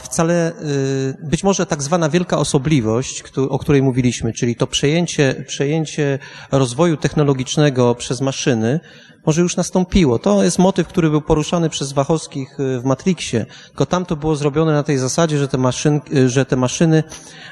wcale 0.00 0.52
y, 0.52 1.16
być 1.22 1.44
może 1.44 1.66
tak 1.66 1.82
zwana 1.82 2.08
wielka 2.08 2.38
osobliwość, 2.38 3.22
o 3.48 3.58
której 3.58 3.82
mówiliśmy, 3.82 4.32
czyli 4.32 4.56
to 4.56 4.66
przejęcie, 4.66 5.44
przejęcie 5.46 6.18
rozwoju 6.52 6.96
technologicznego 6.96 7.94
przez 7.94 8.20
maszyny, 8.20 8.80
może 9.26 9.42
już 9.42 9.56
nastąpiło. 9.56 10.18
To 10.18 10.44
jest 10.44 10.58
motyw, 10.58 10.88
który 10.88 11.10
był 11.10 11.20
poruszany 11.20 11.70
przez 11.70 11.92
Wachowskich 11.92 12.60
y, 12.60 12.80
w 12.80 12.84
Matrixie, 12.84 13.46
tylko 13.66 13.86
tam 13.86 14.04
to 14.04 14.16
było 14.16 14.36
zrobione 14.36 14.72
na 14.72 14.82
tej 14.82 14.98
zasadzie, 14.98 15.38
że 15.38 15.48
te, 15.48 15.58
maszyn, 15.58 16.00
y, 16.12 16.28
że 16.28 16.44
te 16.44 16.56
maszyny 16.56 17.02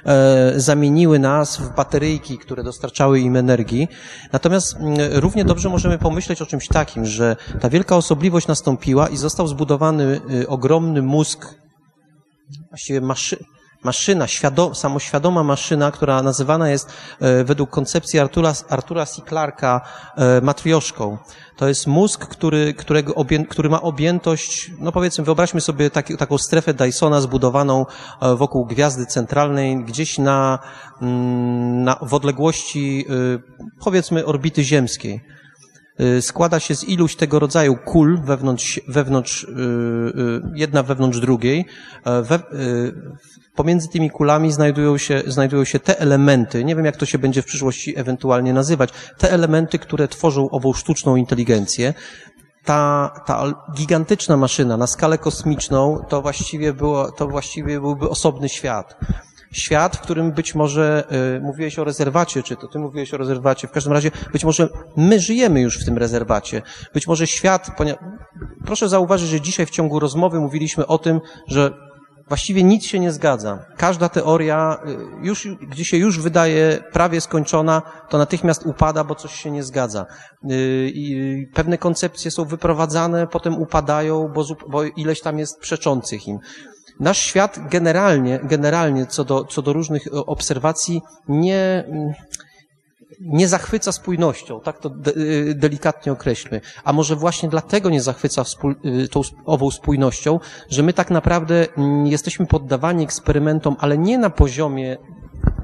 e, 0.06 0.52
zamieniły 0.56 1.18
nas 1.18 1.56
w 1.56 1.74
bateryjki, 1.74 2.38
które 2.38 2.62
dostarczały 2.62 3.20
im 3.20 3.36
energii. 3.36 3.88
Natomiast 4.32 4.76
równie 5.12 5.44
dobrze 5.44 5.68
możemy 5.68 5.98
pomyśleć 5.98 6.42
o 6.42 6.46
czymś 6.46 6.68
takim, 6.68 7.06
że 7.06 7.36
ta 7.60 7.68
wielka 7.68 7.96
osobliwość 7.96 8.46
nastąpiła 8.46 9.08
i 9.08 9.16
został 9.16 9.48
zbudowany 9.48 10.20
ogromny 10.48 11.02
mózg 11.02 11.54
właściwie 12.76 13.00
maszy, 13.00 13.44
maszyna, 13.84 14.26
świado, 14.26 14.74
samoświadoma 14.74 15.42
maszyna, 15.42 15.90
która 15.90 16.22
nazywana 16.22 16.70
jest 16.70 16.92
e, 17.20 17.44
według 17.44 17.70
koncepcji 17.70 18.20
Artura, 18.20 18.52
Artura 18.68 19.06
C. 19.06 19.22
Clarka 19.28 19.80
e, 20.16 20.40
matrioszką. 20.40 21.18
To 21.56 21.68
jest 21.68 21.86
mózg, 21.86 22.26
który, 22.26 22.74
którego 22.74 23.14
obję, 23.14 23.46
który 23.46 23.68
ma 23.68 23.82
objętość, 23.82 24.70
no 24.78 24.92
powiedzmy, 24.92 25.24
wyobraźmy 25.24 25.60
sobie 25.60 25.90
taki, 25.90 26.16
taką 26.16 26.38
strefę 26.38 26.74
Dysona 26.74 27.20
zbudowaną 27.20 27.86
e, 28.22 28.34
wokół 28.34 28.66
gwiazdy 28.66 29.06
centralnej, 29.06 29.84
gdzieś 29.84 30.18
na, 30.18 30.58
mm, 31.02 31.84
na 31.84 31.98
w 32.02 32.14
odległości, 32.14 33.06
e, 33.08 33.12
powiedzmy, 33.80 34.26
orbity 34.26 34.64
ziemskiej 34.64 35.20
składa 36.20 36.60
się 36.60 36.74
z 36.74 36.84
iluś 36.84 37.16
tego 37.16 37.38
rodzaju 37.38 37.76
kul 37.76 38.20
wewnątrz, 38.24 38.80
wewnątrz 38.88 39.44
y, 39.44 39.46
y, 39.48 40.42
jedna 40.54 40.82
wewnątrz 40.82 41.20
drugiej. 41.20 41.66
E, 42.04 42.22
We, 42.22 42.36
y, 42.36 42.94
pomiędzy 43.54 43.88
tymi 43.88 44.10
kulami 44.10 44.52
znajdują 44.52 44.98
się, 44.98 45.22
znajdują 45.26 45.64
się 45.64 45.78
te 45.80 46.00
elementy, 46.00 46.64
nie 46.64 46.76
wiem 46.76 46.84
jak 46.84 46.96
to 46.96 47.06
się 47.06 47.18
będzie 47.18 47.42
w 47.42 47.46
przyszłości 47.46 47.98
ewentualnie 47.98 48.52
nazywać, 48.52 48.90
te 49.18 49.32
elementy, 49.32 49.78
które 49.78 50.08
tworzą 50.08 50.50
ową 50.50 50.72
sztuczną 50.72 51.16
inteligencję. 51.16 51.94
Ta, 52.64 53.10
ta 53.26 53.64
gigantyczna 53.76 54.36
maszyna 54.36 54.76
na 54.76 54.86
skalę 54.86 55.18
kosmiczną 55.18 56.04
to 56.08 56.22
właściwie, 56.22 56.72
było, 56.72 57.12
to 57.12 57.28
właściwie 57.28 57.80
byłby 57.80 58.08
osobny 58.08 58.48
świat 58.48 58.98
świat, 59.56 59.96
w 59.96 60.00
którym 60.00 60.32
być 60.32 60.54
może 60.54 61.04
y, 61.36 61.40
mówiłeś 61.40 61.78
o 61.78 61.84
rezerwacie, 61.84 62.42
czy 62.42 62.56
to 62.56 62.68
ty 62.68 62.78
mówiłeś 62.78 63.14
o 63.14 63.16
rezerwacie, 63.16 63.68
w 63.68 63.70
każdym 63.70 63.92
razie 63.92 64.10
być 64.32 64.44
może 64.44 64.68
my 64.96 65.20
żyjemy 65.20 65.60
już 65.60 65.82
w 65.82 65.84
tym 65.84 65.98
rezerwacie. 65.98 66.62
Być 66.94 67.06
może 67.06 67.26
świat, 67.26 67.70
ponia... 67.76 67.94
proszę 68.64 68.88
zauważyć, 68.88 69.28
że 69.28 69.40
dzisiaj 69.40 69.66
w 69.66 69.70
ciągu 69.70 70.00
rozmowy 70.00 70.40
mówiliśmy 70.40 70.86
o 70.86 70.98
tym, 70.98 71.20
że 71.48 71.70
właściwie 72.28 72.62
nic 72.62 72.84
się 72.84 72.98
nie 72.98 73.12
zgadza. 73.12 73.58
Każda 73.76 74.08
teoria, 74.08 74.78
y, 75.22 75.26
już, 75.26 75.48
gdzie 75.68 75.84
się 75.84 75.96
już 75.96 76.20
wydaje 76.20 76.84
prawie 76.92 77.20
skończona, 77.20 77.82
to 78.08 78.18
natychmiast 78.18 78.66
upada, 78.66 79.04
bo 79.04 79.14
coś 79.14 79.32
się 79.32 79.50
nie 79.50 79.62
zgadza. 79.62 80.06
Y, 80.50 80.90
I 80.94 81.46
pewne 81.54 81.78
koncepcje 81.78 82.30
są 82.30 82.44
wyprowadzane, 82.44 83.26
potem 83.26 83.54
upadają, 83.54 84.28
bo, 84.34 84.44
bo 84.70 84.84
ileś 84.84 85.20
tam 85.20 85.38
jest 85.38 85.60
przeczących 85.60 86.28
im. 86.28 86.38
Nasz 87.00 87.18
świat 87.18 87.58
generalnie, 87.70 88.40
generalnie 88.42 89.06
co 89.06 89.24
do, 89.24 89.44
co 89.44 89.62
do 89.62 89.72
różnych 89.72 90.06
e, 90.06 90.10
obserwacji 90.10 91.02
nie, 91.28 91.84
nie 93.20 93.48
zachwyca 93.48 93.92
spójnością, 93.92 94.60
tak 94.60 94.78
to 94.78 94.90
de, 94.90 95.10
y, 95.16 95.54
delikatnie 95.54 96.12
określmy. 96.12 96.60
A 96.84 96.92
może 96.92 97.16
właśnie 97.16 97.48
dlatego 97.48 97.90
nie 97.90 98.02
zachwyca 98.02 98.44
wspól, 98.44 98.76
y, 99.04 99.08
tą 99.08 99.20
ową 99.44 99.70
spójnością, 99.70 100.40
że 100.70 100.82
my 100.82 100.92
tak 100.92 101.10
naprawdę 101.10 101.66
mm, 101.76 102.06
jesteśmy 102.06 102.46
poddawani 102.46 103.04
eksperymentom, 103.04 103.76
ale 103.78 103.98
nie 103.98 104.18
na 104.18 104.30
poziomie 104.30 104.96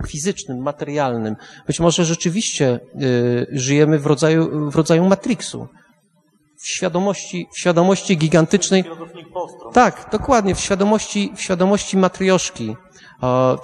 fizycznym, 0.06 0.58
materialnym. 0.58 1.36
Być 1.66 1.80
może 1.80 2.04
rzeczywiście 2.04 2.80
y, 3.02 3.46
żyjemy 3.52 3.98
w 3.98 4.06
rodzaju, 4.06 4.70
w 4.70 4.76
rodzaju 4.76 5.08
Matrixu. 5.08 5.68
W 6.62 6.68
świadomości, 6.68 7.49
w 7.52 7.58
świadomości 7.58 8.16
gigantycznej. 8.16 8.84
Tak, 9.73 10.08
dokładnie, 10.12 10.55
w 10.55 10.60
świadomości, 10.60 11.32
w 11.36 11.41
świadomości 11.41 11.97
matrioszki, 11.97 12.76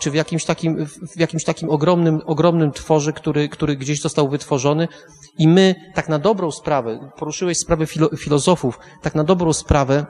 czy 0.01 0.11
w 0.11 0.15
jakimś 0.15 0.45
takim, 0.45 0.87
w 0.87 1.21
jakimś 1.21 1.45
takim 1.45 1.71
ogromnym, 1.71 2.21
ogromnym 2.27 2.73
tworze, 2.73 3.13
który, 3.13 3.49
który 3.49 3.77
gdzieś 3.77 4.01
został 4.01 4.29
wytworzony. 4.29 4.89
I 5.39 5.49
my, 5.49 5.75
tak 5.95 6.09
na 6.09 6.19
dobrą 6.19 6.51
sprawę, 6.51 7.11
poruszyłeś 7.17 7.59
sprawę 7.59 7.87
filo, 7.87 8.09
filozofów, 8.17 8.79
tak 9.03 9.15
na 9.15 9.25
dobrą 9.25 9.53
sprawę, 9.53 10.07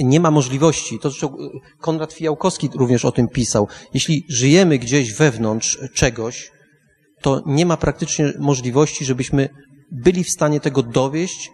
nie 0.00 0.20
ma 0.20 0.30
możliwości, 0.30 0.98
to 0.98 1.10
zresztą 1.10 1.36
Konrad 1.80 2.12
Fijałkowski 2.12 2.70
również 2.74 3.04
o 3.04 3.12
tym 3.12 3.28
pisał, 3.28 3.68
jeśli 3.94 4.26
żyjemy 4.28 4.78
gdzieś 4.78 5.14
wewnątrz 5.14 5.78
czegoś, 5.94 6.50
to 7.20 7.42
nie 7.46 7.66
ma 7.66 7.76
praktycznie 7.76 8.32
możliwości, 8.38 9.04
żebyśmy 9.04 9.48
byli 9.92 10.24
w 10.24 10.30
stanie 10.30 10.60
tego 10.60 10.82
dowieść 10.82 11.50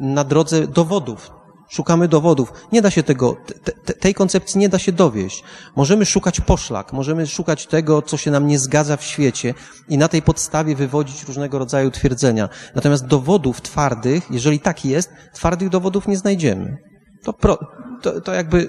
na 0.00 0.24
drodze 0.24 0.66
dowodów. 0.66 1.30
Szukamy 1.68 2.08
dowodów. 2.08 2.52
Nie 2.72 2.82
da 2.82 2.90
się 2.90 3.02
tego, 3.02 3.36
te, 3.64 3.72
te, 3.72 3.92
tej 3.92 4.14
koncepcji 4.14 4.58
nie 4.60 4.68
da 4.68 4.78
się 4.78 4.92
dowieść. 4.92 5.44
Możemy 5.76 6.06
szukać 6.06 6.40
poszlak, 6.40 6.92
możemy 6.92 7.26
szukać 7.26 7.66
tego, 7.66 8.02
co 8.02 8.16
się 8.16 8.30
nam 8.30 8.46
nie 8.46 8.58
zgadza 8.58 8.96
w 8.96 9.04
świecie 9.04 9.54
i 9.88 9.98
na 9.98 10.08
tej 10.08 10.22
podstawie 10.22 10.76
wywodzić 10.76 11.24
różnego 11.24 11.58
rodzaju 11.58 11.90
twierdzenia. 11.90 12.48
Natomiast 12.74 13.06
dowodów 13.06 13.60
twardych, 13.60 14.30
jeżeli 14.30 14.60
tak 14.60 14.84
jest, 14.84 15.10
twardych 15.32 15.68
dowodów 15.68 16.08
nie 16.08 16.16
znajdziemy. 16.16 16.93
To, 17.24 17.32
pro, 17.32 17.58
to, 18.02 18.20
to 18.20 18.32
jakby... 18.32 18.68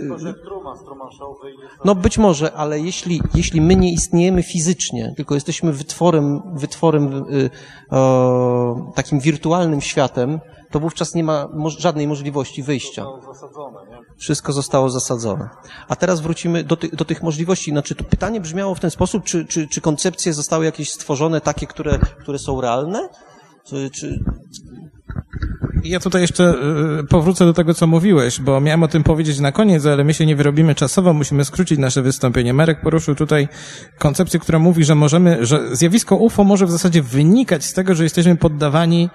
No 1.86 1.96
być 1.96 2.18
może, 2.18 2.54
ale 2.54 2.80
jeśli, 2.80 3.22
jeśli 3.34 3.62
my 3.62 3.76
nie 3.76 3.94
istniejemy 3.94 4.44
fizycznie, 4.44 5.14
tylko 5.18 5.36
jesteśmy 5.36 5.74
wytworem, 5.74 6.42
wytworem 6.56 7.14
y, 7.14 7.50
takim 8.96 9.20
wirtualnym 9.20 9.82
światem, 9.82 10.40
to 10.72 10.80
wówczas 10.80 11.16
nie 11.16 11.24
ma 11.24 11.48
żadnej 11.78 12.08
możliwości 12.08 12.64
wyjścia. 12.64 13.06
Wszystko 14.18 14.54
zostało 14.54 14.90
zasadzone. 14.90 15.50
A 15.88 15.96
teraz 15.96 16.22
wrócimy 16.22 16.64
do, 16.64 16.78
ty, 16.78 16.90
do 16.90 17.06
tych 17.06 17.24
możliwości. 17.24 17.72
Znaczy, 17.72 17.96
to 17.96 18.04
pytanie 18.04 18.42
brzmiało 18.42 18.76
w 18.76 18.80
ten 18.80 18.92
sposób, 18.92 19.24
czy, 19.24 19.46
czy, 19.46 19.68
czy 19.68 19.82
koncepcje 19.82 20.34
zostały 20.34 20.66
jakieś 20.66 20.92
stworzone 20.92 21.42
takie, 21.42 21.68
które, 21.68 22.00
które 22.00 22.40
są 22.40 22.62
realne? 22.62 23.10
Czy, 23.64 23.90
czy, 23.90 24.20
Ja 25.86 26.00
tutaj 26.00 26.22
jeszcze 26.22 26.54
y, 27.00 27.04
powrócę 27.04 27.46
do 27.46 27.54
tego, 27.54 27.74
co 27.74 27.88
mówiłeś, 27.88 28.42
bo 28.42 28.62
miałem 28.62 28.84
o 28.84 28.88
tym 28.88 29.04
powiedzieć 29.04 29.40
na 29.40 29.52
koniec, 29.52 29.86
ale 29.86 30.04
my 30.04 30.14
się 30.14 30.26
nie 30.26 30.36
wyrobimy 30.36 30.76
czasowo, 30.76 31.14
musimy 31.14 31.46
skrócić 31.46 31.80
nasze 31.80 32.02
wystąpienie. 32.02 32.54
Marek 32.54 32.82
poruszył 32.82 33.16
tutaj 33.16 33.48
koncepcję, 34.00 34.40
która 34.40 34.60
mówi, 34.60 34.84
że 34.84 34.96
możemy, 34.96 35.46
że 35.46 35.76
zjawisko 35.76 36.16
UFO 36.16 36.44
może 36.44 36.66
w 36.66 36.72
zasadzie 36.72 37.02
wynikać 37.02 37.66
z 37.66 37.74
tego, 37.74 37.96
że 37.96 38.04
jesteśmy 38.04 38.36
poddawani 38.36 39.10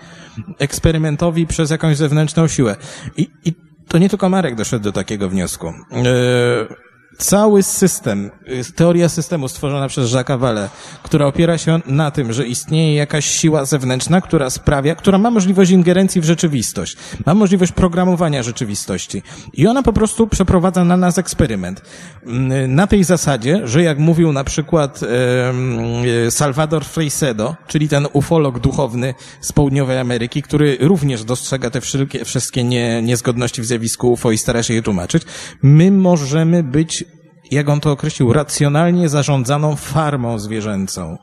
eksperymentowi 0.58 1.46
przez 1.46 1.70
jakąś 1.70 1.96
zewnętrzną 1.96 2.48
siłę. 2.48 2.76
I, 3.16 3.28
i 3.44 3.52
to 3.88 3.98
nie 3.98 4.08
tylko 4.08 4.28
Marek 4.28 4.54
doszedł 4.54 4.84
do 4.84 4.92
takiego 4.92 5.28
wniosku. 5.28 5.68
Y, 5.68 6.89
Cały 7.20 7.62
system, 7.62 8.30
y, 8.48 8.72
teoria 8.72 9.08
systemu 9.08 9.48
stworzona 9.48 9.88
przez 9.88 10.10
Jacques'a 10.10 10.38
Vallée, 10.38 10.68
która 11.02 11.26
opiera 11.26 11.58
się 11.58 11.80
na 11.86 12.10
tym, 12.10 12.32
że 12.32 12.46
istnieje 12.46 12.94
jakaś 12.94 13.26
siła 13.26 13.64
zewnętrzna, 13.64 14.20
która 14.20 14.50
sprawia, 14.50 14.94
która 14.94 15.18
ma 15.18 15.30
możliwość 15.30 15.70
ingerencji 15.70 16.20
w 16.20 16.24
rzeczywistość, 16.24 16.96
ma 17.26 17.34
możliwość 17.34 17.72
programowania 17.72 18.42
rzeczywistości. 18.42 19.22
I 19.52 19.66
ona 19.66 19.82
po 19.82 19.92
prostu 19.92 20.26
przeprowadza 20.26 20.84
na 20.84 20.96
nas 20.96 21.18
eksperyment. 21.18 21.82
Mm, 22.26 22.74
Na 22.74 22.86
tej 22.86 23.04
zasadzie, 23.04 23.60
że 23.64 23.82
jak 23.82 23.98
mówił 23.98 24.32
na 24.32 24.44
przykład 24.44 25.00
e, 25.02 26.30
Salvador 26.30 26.84
Freixedo, 26.84 27.56
czyli 27.66 27.88
ten 27.88 28.06
ufolog 28.12 28.58
duchowny 28.58 29.14
z 29.40 29.52
południowej 29.52 29.98
Ameryki, 29.98 30.42
który 30.42 30.76
również 30.80 31.24
dostrzega 31.24 31.70
te 31.70 31.80
wszystkie, 31.80 32.24
wszystkie 32.24 32.64
nie, 32.64 33.02
niezgodności 33.02 33.62
w 33.62 33.66
zjawisku 33.66 34.12
UFO 34.12 34.30
i 34.30 34.38
stara 34.38 34.62
się 34.62 34.74
je 34.74 34.82
tłumaczyć, 34.82 35.22
my 35.62 35.90
możemy 35.90 36.62
być 36.62 37.04
jak 37.50 37.68
on 37.68 37.80
to 37.80 37.92
określił, 37.92 38.32
racjonalnie 38.32 39.08
zarządzaną 39.08 39.76
farmą 39.76 40.38
zwierzęcą. 40.38 41.18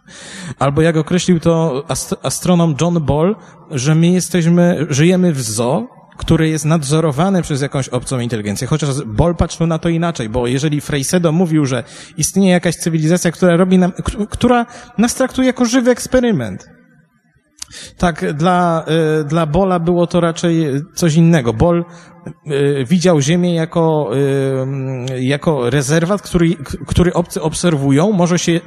Albo 0.60 0.82
jak 0.82 0.98
określił 0.98 1.40
to 1.40 1.84
ast 1.88 2.16
astronom 2.24 2.76
John 2.82 3.06
Ball, 3.06 3.36
że 3.72 3.96
my 3.96 4.08
jesteśmy, 4.08 4.88
żyjemy 4.90 5.34
w 5.34 5.42
zoo, 5.42 5.88
które 6.18 6.50
jest 6.50 6.66
nadzorowane 6.66 7.42
przez 7.42 7.62
jakąś 7.62 7.90
obcą 7.90 8.20
inteligencję. 8.20 8.68
Chociaż 8.68 8.90
Ball 9.06 9.36
patrzył 9.36 9.68
na 9.68 9.80
to 9.80 9.90
inaczej, 9.90 10.30
bo 10.30 10.48
jeżeli 10.48 10.82
Freysedo 10.82 11.32
mówił, 11.32 11.66
że 11.66 11.84
istnieje 12.18 12.52
jakaś 12.52 12.76
cywilizacja, 12.76 13.32
która 13.32 13.58
robi 13.58 13.78
nam, 13.78 13.92
która 14.30 14.66
nas 14.98 15.16
traktuje 15.16 15.48
jako 15.48 15.66
żywy 15.66 15.92
eksperyment, 15.92 16.70
tak, 17.98 18.34
dla, 18.34 18.86
y, 19.22 19.24
dla 19.24 19.46
Bola 19.46 19.80
było 19.80 20.08
to 20.08 20.20
raczej 20.20 20.68
coś 20.96 21.16
innego. 21.16 21.54
Bol 21.54 21.86
widział 22.88 23.22
Ziemię 23.22 23.56
jako, 23.56 24.12
y, 25.14 25.24
jako 25.24 25.70
rezerwat, 25.70 26.22
który, 26.22 26.56
który 26.88 27.14
obcy 27.14 27.42
obserwują, 27.42 28.12
może 28.12 28.40
się 28.40 28.60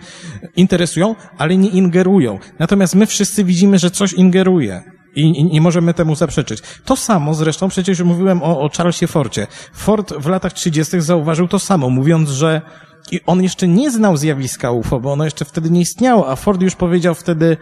interesują, 0.57 1.15
ale 1.39 1.57
nie 1.57 1.69
ingerują. 1.69 2.39
Natomiast 2.59 2.95
my 2.95 3.07
wszyscy 3.07 3.45
widzimy, 3.45 3.79
że 3.79 3.91
coś 3.91 4.13
ingeruje. 4.13 4.83
I 5.15 5.45
nie 5.45 5.61
możemy 5.61 5.95
temu 5.95 6.15
zaprzeczyć. 6.15 6.63
To 6.85 6.97
samo 6.97 7.35
zresztą, 7.35 7.69
przecież 7.69 8.01
mówiłem 8.01 8.43
o, 8.43 8.61
o 8.61 8.69
Charlesie 8.77 9.07
Forcie. 9.07 9.47
Ford 9.73 10.13
w 10.13 10.27
latach 10.27 10.53
30. 10.53 11.01
zauważył 11.01 11.49
to 11.49 11.59
samo, 11.59 11.91
mówiąc, 11.91 12.29
że 12.29 12.63
i 13.11 13.21
on 13.27 13.43
jeszcze 13.43 13.69
nie 13.69 13.91
znał 13.91 14.17
zjawiska 14.17 14.71
UFO, 14.71 15.01
bo 15.01 15.13
ono 15.13 15.25
jeszcze 15.25 15.45
wtedy 15.45 15.71
nie 15.71 15.81
istniało, 15.81 16.31
a 16.31 16.37
Ford 16.37 16.63
już 16.63 16.77
powiedział 16.77 17.15
wtedy, 17.15 17.57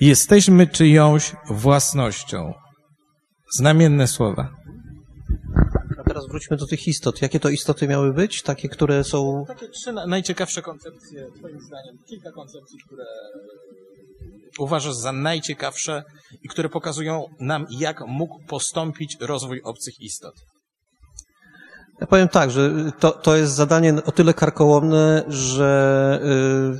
jesteśmy 0.00 0.66
czyjąś 0.66 1.32
własnością. 1.50 2.52
Znamienne 3.56 4.06
słowa. 4.06 4.48
Teraz 6.24 6.32
wróćmy 6.32 6.56
do 6.56 6.66
tych 6.66 6.88
istot. 6.88 7.22
Jakie 7.22 7.40
to 7.40 7.48
istoty 7.48 7.88
miały 7.88 8.12
być? 8.12 8.42
Takie, 8.42 8.68
które 8.68 9.04
są... 9.04 9.44
Takie 9.48 9.68
trzy 9.68 9.92
najciekawsze 9.92 10.62
koncepcje, 10.62 11.26
twoim 11.38 11.60
zdaniem. 11.60 11.98
Kilka 12.06 12.32
koncepcji, 12.32 12.78
które 12.86 13.04
uważasz 14.58 14.94
za 14.94 15.12
najciekawsze 15.12 16.02
i 16.42 16.48
które 16.48 16.68
pokazują 16.68 17.24
nam, 17.40 17.66
jak 17.70 18.00
mógł 18.06 18.38
postąpić 18.46 19.16
rozwój 19.20 19.60
obcych 19.64 20.00
istot. 20.00 20.34
Ja 22.00 22.06
powiem 22.06 22.28
tak, 22.28 22.50
że 22.50 22.70
to, 22.98 23.10
to 23.12 23.36
jest 23.36 23.52
zadanie 23.52 23.94
o 24.06 24.12
tyle 24.12 24.34
karkołomne, 24.34 25.24
że 25.28 26.20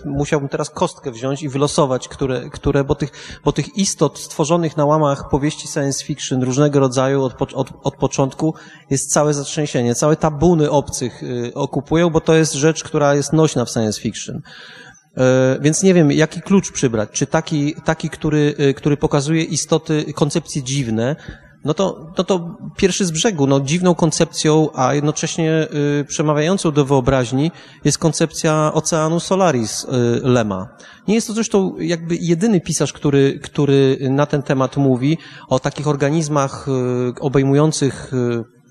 y, 0.04 0.08
musiałbym 0.08 0.48
teraz 0.48 0.70
kostkę 0.70 1.10
wziąć 1.10 1.42
i 1.42 1.48
wylosować, 1.48 2.08
które, 2.08 2.50
które 2.50 2.84
bo, 2.84 2.94
tych, 2.94 3.10
bo 3.44 3.52
tych 3.52 3.76
istot 3.76 4.18
stworzonych 4.18 4.76
na 4.76 4.84
łamach 4.84 5.28
powieści 5.30 5.68
science 5.68 6.04
fiction 6.04 6.42
różnego 6.42 6.80
rodzaju 6.80 7.22
od, 7.22 7.54
od, 7.54 7.72
od 7.82 7.96
początku 7.96 8.54
jest 8.90 9.12
całe 9.12 9.34
zatrzęsienie. 9.34 9.94
Całe 9.94 10.16
tabuny 10.16 10.70
obcych 10.70 11.22
y, 11.22 11.52
okupują, 11.54 12.10
bo 12.10 12.20
to 12.20 12.34
jest 12.34 12.52
rzecz, 12.52 12.84
która 12.84 13.14
jest 13.14 13.32
nośna 13.32 13.64
w 13.64 13.70
science 13.70 14.00
fiction. 14.00 14.36
Y, 14.36 15.20
więc 15.60 15.82
nie 15.82 15.94
wiem, 15.94 16.12
jaki 16.12 16.42
klucz 16.42 16.72
przybrać. 16.72 17.10
Czy 17.12 17.26
taki, 17.26 17.74
taki 17.84 18.10
który, 18.10 18.54
y, 18.60 18.74
który 18.74 18.96
pokazuje 18.96 19.42
istoty, 19.42 20.12
koncepcje 20.14 20.62
dziwne, 20.62 21.16
no 21.64 21.74
to, 21.74 22.12
no 22.18 22.24
to 22.24 22.56
pierwszy 22.76 23.04
z 23.04 23.10
brzegu, 23.10 23.46
no 23.46 23.60
dziwną 23.60 23.94
koncepcją, 23.94 24.68
a 24.74 24.94
jednocześnie 24.94 25.68
y, 26.00 26.04
przemawiającą 26.04 26.72
do 26.72 26.84
wyobraźni 26.84 27.50
jest 27.84 27.98
koncepcja 27.98 28.70
Oceanu 28.74 29.20
Solaris 29.20 29.84
y, 29.84 29.88
Lema. 30.22 30.68
Nie 31.08 31.14
jest 31.14 31.26
to 31.26 31.32
zresztą 31.32 31.76
jakby 31.78 32.16
jedyny 32.16 32.60
pisarz, 32.60 32.92
który, 32.92 33.40
który 33.42 33.98
na 34.10 34.26
ten 34.26 34.42
temat 34.42 34.76
mówi 34.76 35.18
o 35.48 35.58
takich 35.58 35.88
organizmach 35.88 36.66
y, 36.68 37.20
obejmujących 37.20 38.12
y, 38.14 38.63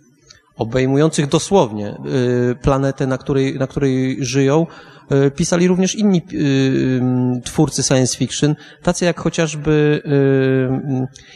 obejmujących 0.58 1.28
dosłownie 1.28 1.98
y, 2.52 2.56
planetę, 2.56 3.08
na 3.08 3.18
której, 3.18 3.60
na 3.60 3.68
której 3.68 4.18
żyją, 4.22 4.68
y, 5.28 5.32
pisali 5.32 5.68
również 5.68 5.96
inni 5.96 6.22
y, 6.34 7.42
twórcy 7.44 7.84
science 7.84 8.18
fiction, 8.18 8.56
tacy 8.84 9.06
jak 9.06 9.20
chociażby, 9.20 10.02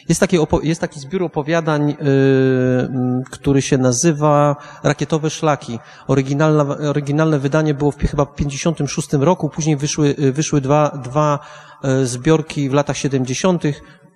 jest, 0.09 0.19
takie, 0.19 0.37
jest 0.63 0.81
taki 0.81 0.99
zbiór 0.99 1.23
opowiadań, 1.23 1.95
który 3.31 3.61
się 3.61 3.77
nazywa 3.77 4.55
Rakietowe 4.83 5.29
Szlaki. 5.29 5.79
Oryginalne, 6.07 6.63
oryginalne 6.63 7.39
wydanie 7.39 7.73
było 7.73 7.91
w, 7.91 7.97
chyba 7.97 8.25
w 8.25 8.35
56 8.35 9.13
roku, 9.13 9.49
później 9.49 9.77
wyszły, 9.77 10.15
wyszły 10.17 10.61
dwa, 10.61 10.99
dwa 11.03 11.39
zbiorki 12.03 12.69
w 12.69 12.73
latach 12.73 12.97
70. 12.97 13.63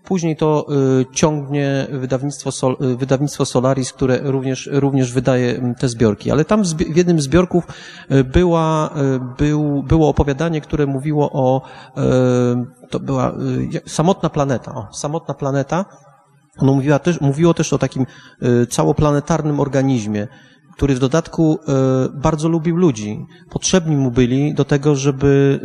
Później 0.03 0.35
to 0.35 0.65
y, 1.01 1.05
ciągnie 1.13 1.87
wydawnictwo, 1.91 2.51
Sol, 2.51 2.77
y, 2.81 2.95
wydawnictwo 2.95 3.45
Solaris, 3.45 3.93
które 3.93 4.19
również, 4.23 4.69
również 4.71 5.13
wydaje 5.13 5.75
te 5.79 5.89
zbiorki. 5.89 6.31
Ale 6.31 6.45
tam 6.45 6.63
w 6.63 6.97
jednym 6.97 7.21
z 7.21 7.23
zbiorków 7.23 7.63
y, 8.11 8.23
była, 8.23 8.89
był, 9.37 9.83
było 9.83 10.09
opowiadanie, 10.09 10.61
które 10.61 10.85
mówiło 10.85 11.31
o, 11.33 11.61
to 12.89 12.99
była 12.99 13.33
samotna 13.85 14.29
planeta, 14.29 14.75
o, 14.75 14.87
samotna 14.93 15.33
planeta. 15.33 15.85
Ono 16.57 16.73
mówiła 16.73 16.99
też, 16.99 17.21
mówiło 17.21 17.53
też 17.53 17.73
o 17.73 17.77
takim 17.77 18.05
całoplanetarnym 18.69 19.59
organizmie, 19.59 20.27
który 20.81 20.95
w 20.95 20.99
dodatku 20.99 21.59
e, 21.67 21.73
bardzo 22.13 22.49
lubił 22.49 22.75
ludzi. 22.75 23.25
Potrzebni 23.49 23.95
mu 23.95 24.11
byli 24.11 24.53
do 24.53 24.65
tego, 24.65 24.95
żeby, 24.95 25.59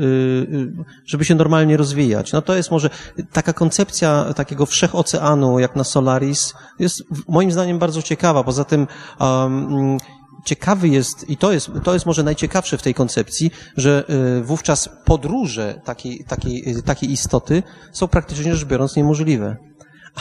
e, 0.79 0.85
żeby 1.07 1.25
się 1.25 1.35
normalnie 1.35 1.77
rozwijać. 1.77 2.33
No 2.33 2.43
to 2.43 2.57
jest 2.57 2.71
może 2.71 2.91
taka 3.33 3.53
koncepcja 3.53 4.35
takiego 4.35 4.67
wszechoceanu, 4.67 5.59
jak 5.59 5.77
na 5.77 5.85
Solaris, 5.85 6.55
jest 6.79 7.03
moim 7.29 7.53
zdaniem 7.53 7.79
bardzo 7.79 8.03
ciekawa. 8.03 8.45
Poza 8.45 8.65
tym 8.65 8.87
um, 9.21 9.99
ciekawy 10.45 10.89
jest, 10.89 11.31
i 11.31 11.37
to 11.37 11.53
jest, 11.53 11.71
to 11.85 11.95
jest 11.95 12.07
może 12.07 12.23
najciekawsze 12.23 12.79
w 12.79 12.83
tej 12.83 12.95
koncepcji, 12.95 13.51
że 13.77 14.05
e, 14.09 14.43
wówczas 14.43 14.89
podróże 15.05 15.81
takiej, 15.85 16.25
takiej, 16.29 16.83
takiej 16.85 17.13
istoty 17.13 17.63
są 17.93 18.09
praktycznie 18.09 18.57
rzecz 18.57 18.69
biorąc 18.69 18.97
niemożliwe. 18.97 19.57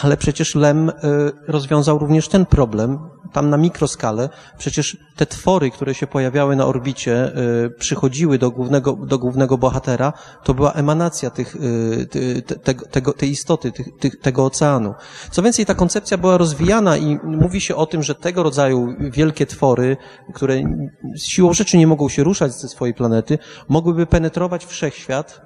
Ale 0.04 0.18
przecież 0.18 0.56
Lem 0.56 0.92
rozwiązał 1.48 2.00
również 2.00 2.28
ten 2.28 2.46
problem, 2.46 3.00
tam 3.34 3.50
na 3.50 3.58
mikroskalę, 3.58 4.30
przecież 4.58 4.98
te 5.16 5.26
twory, 5.26 5.72
które 5.72 5.94
się 5.94 6.08
pojawiały 6.08 6.56
na 6.56 6.66
orbicie, 6.66 7.32
y, 7.66 7.70
przychodziły 7.70 8.38
do 8.38 8.52
głównego, 8.52 8.94
do 8.94 9.20
głównego 9.20 9.58
bohatera, 9.58 10.14
to 10.44 10.54
była 10.54 10.74
emanacja 10.74 11.30
tych, 11.30 11.56
y, 11.56 12.42
te, 12.64 12.74
tego, 12.74 13.14
tej 13.14 13.30
istoty, 13.30 13.72
tych, 14.00 14.20
tego 14.20 14.46
oceanu. 14.46 14.94
Co 15.32 15.44
więcej, 15.44 15.66
ta 15.66 15.76
koncepcja 15.76 16.18
była 16.18 16.38
rozwijana 16.38 16.98
i 16.98 17.20
mówi 17.24 17.62
się 17.62 17.76
o 17.76 17.86
tym, 17.86 18.04
że 18.04 18.16
tego 18.16 18.44
rodzaju 18.44 18.96
wielkie 19.00 19.46
twory, 19.46 19.98
które 20.34 20.64
siłą 21.18 21.54
rzeczy 21.54 21.78
nie 21.78 21.88
mogą 21.88 22.10
się 22.10 22.24
ruszać 22.24 22.54
ze 22.54 22.68
swojej 22.68 22.94
planety, 22.94 23.38
mogłyby 23.70 24.06
penetrować 24.06 24.66
wszechświat, 24.66 25.42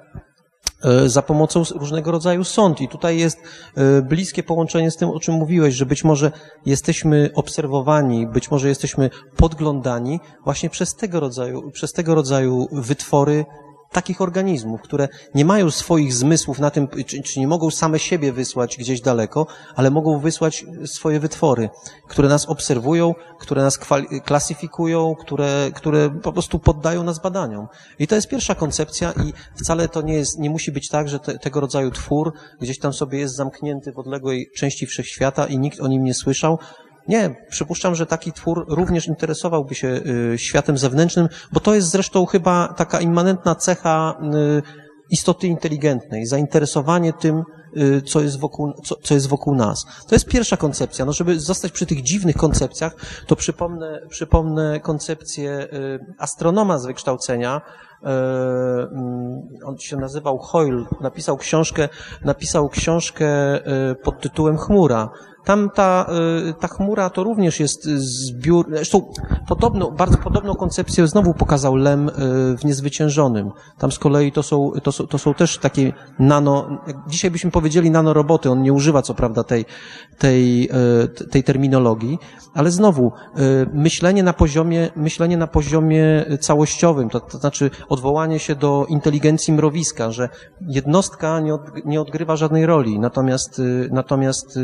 za 1.06 1.22
pomocą 1.22 1.62
różnego 1.74 2.10
rodzaju 2.10 2.44
sąd. 2.44 2.80
I 2.80 2.88
tutaj 2.88 3.18
jest 3.18 3.38
e, 3.76 4.02
bliskie 4.02 4.42
połączenie 4.42 4.90
z 4.90 4.96
tym, 4.96 5.08
o 5.08 5.20
czym 5.20 5.34
mówiłeś, 5.34 5.74
że 5.74 5.86
być 5.86 6.04
może 6.04 6.32
jesteśmy 6.66 7.30
obserwowani, 7.34 8.26
być 8.26 8.50
może 8.50 8.68
jesteśmy 8.68 9.10
podglądani 9.36 10.20
właśnie 10.44 10.70
przez 10.70 10.94
tego 10.94 11.20
rodzaju, 11.20 11.70
przez 11.70 11.92
tego 11.92 12.14
rodzaju 12.14 12.68
wytwory 12.72 13.44
takich 13.92 14.20
organizmów, 14.20 14.82
które 14.82 15.08
nie 15.34 15.44
mają 15.44 15.70
swoich 15.70 16.14
zmysłów 16.14 16.58
na 16.58 16.70
tym, 16.70 16.88
czy, 17.06 17.22
czy, 17.22 17.40
nie 17.40 17.48
mogą 17.48 17.70
same 17.70 17.98
siebie 17.98 18.32
wysłać 18.32 18.76
gdzieś 18.76 19.00
daleko, 19.00 19.46
ale 19.76 19.90
mogą 19.90 20.18
wysłać 20.18 20.64
swoje 20.84 21.20
wytwory, 21.20 21.68
które 22.08 22.28
nas 22.28 22.48
obserwują, 22.48 23.14
które 23.40 23.62
nas 23.62 23.78
klasyfikują, 24.24 25.14
które, 25.14 25.70
które 25.74 26.10
po 26.22 26.32
prostu 26.32 26.58
poddają 26.58 27.02
nas 27.02 27.18
badaniom. 27.18 27.66
I 27.98 28.06
to 28.06 28.14
jest 28.14 28.28
pierwsza 28.28 28.54
koncepcja 28.54 29.12
i 29.12 29.32
wcale 29.56 29.88
to 29.88 30.02
nie 30.02 30.14
jest, 30.14 30.38
nie 30.38 30.50
musi 30.50 30.72
być 30.72 30.88
tak, 30.88 31.08
że 31.08 31.18
te, 31.18 31.38
tego 31.38 31.60
rodzaju 31.60 31.90
twór 31.90 32.32
gdzieś 32.60 32.78
tam 32.78 32.92
sobie 32.92 33.18
jest 33.18 33.36
zamknięty 33.36 33.92
w 33.92 33.98
odległej 33.98 34.50
części 34.56 34.86
wszechświata 34.86 35.46
i 35.46 35.58
nikt 35.58 35.80
o 35.80 35.88
nim 35.88 36.04
nie 36.04 36.14
słyszał, 36.14 36.58
nie, 37.08 37.46
przypuszczam, 37.50 37.94
że 37.94 38.06
taki 38.06 38.32
twór 38.32 38.64
również 38.68 39.08
interesowałby 39.08 39.74
się 39.74 39.88
y, 40.32 40.38
światem 40.38 40.78
zewnętrznym, 40.78 41.28
bo 41.52 41.60
to 41.60 41.74
jest 41.74 41.90
zresztą 41.90 42.26
chyba 42.26 42.74
taka 42.76 43.00
immanentna 43.00 43.54
cecha 43.54 44.18
y, 44.58 44.62
istoty 45.10 45.46
inteligentnej, 45.46 46.26
zainteresowanie 46.26 47.12
tym, 47.12 47.42
y, 47.76 48.02
co 48.02 48.20
jest, 48.20 48.40
wokół, 48.40 48.72
co, 48.84 48.96
co 49.02 49.14
jest 49.14 49.28
wokół 49.28 49.54
nas. 49.54 49.84
To 50.08 50.14
jest 50.14 50.26
pierwsza 50.26 50.56
koncepcja. 50.56 51.04
No, 51.04 51.12
żeby 51.12 51.40
zostać 51.40 51.72
przy 51.72 51.86
tych 51.86 52.02
dziwnych 52.02 52.36
koncepcjach, 52.36 52.96
to 53.26 53.36
przypomnę, 53.36 54.00
przypomnę 54.08 54.80
koncepcję 54.80 55.68
astronoma 56.18 56.78
z 56.78 56.86
wykształcenia, 56.86 57.60
mm, 58.02 59.42
on 59.64 59.78
się 59.78 59.96
nazywał 59.96 60.38
Hoyle, 60.38 60.84
napisał 61.00 61.36
książkę, 61.36 61.88
napisał 62.24 62.68
książkę 62.68 63.60
pod 64.02 64.20
tytułem 64.20 64.58
Chmura 64.58 65.10
tam 65.44 65.70
ta, 65.70 66.06
y, 66.48 66.54
ta 66.54 66.68
chmura 66.68 67.10
to 67.10 67.24
również 67.24 67.60
jest 67.60 67.84
zbiór, 67.84 68.66
zresztą 68.68 69.12
podobną, 69.48 69.90
bardzo 69.90 70.18
podobną 70.18 70.54
koncepcję 70.54 71.06
znowu 71.06 71.34
pokazał 71.34 71.76
Lem 71.76 72.08
y, 72.08 72.12
w 72.58 72.64
Niezwyciężonym. 72.64 73.50
Tam 73.78 73.92
z 73.92 73.98
kolei 73.98 74.32
to 74.32 74.42
są, 74.42 74.72
to 74.82 74.92
są, 74.92 75.06
to 75.06 75.18
są 75.18 75.34
też 75.34 75.58
takie 75.58 75.92
nano, 76.18 76.80
dzisiaj 77.06 77.30
byśmy 77.30 77.50
powiedzieli 77.50 77.90
nanoroboty, 77.90 78.50
on 78.50 78.62
nie 78.62 78.72
używa 78.72 79.02
co 79.02 79.14
prawda 79.14 79.44
tej, 79.44 79.64
tej, 80.18 80.70
y, 81.24 81.26
tej 81.26 81.44
terminologii, 81.44 82.18
ale 82.54 82.70
znowu, 82.70 83.12
myślenie 83.74 84.22
na 84.22 84.32
poziomie, 84.32 84.90
myślenie 84.96 85.36
na 85.36 85.46
poziomie 85.46 86.24
całościowym, 86.40 87.10
to, 87.10 87.20
to 87.20 87.38
znaczy 87.38 87.70
odwołanie 87.88 88.38
się 88.38 88.54
do 88.54 88.86
inteligencji 88.88 89.52
mrowiska, 89.52 90.10
że 90.10 90.28
jednostka 90.60 91.40
nie, 91.40 91.54
od, 91.54 91.84
nie 91.84 92.00
odgrywa 92.00 92.36
żadnej 92.36 92.66
roli, 92.66 92.98
natomiast, 92.98 93.62
natomiast 93.90 94.58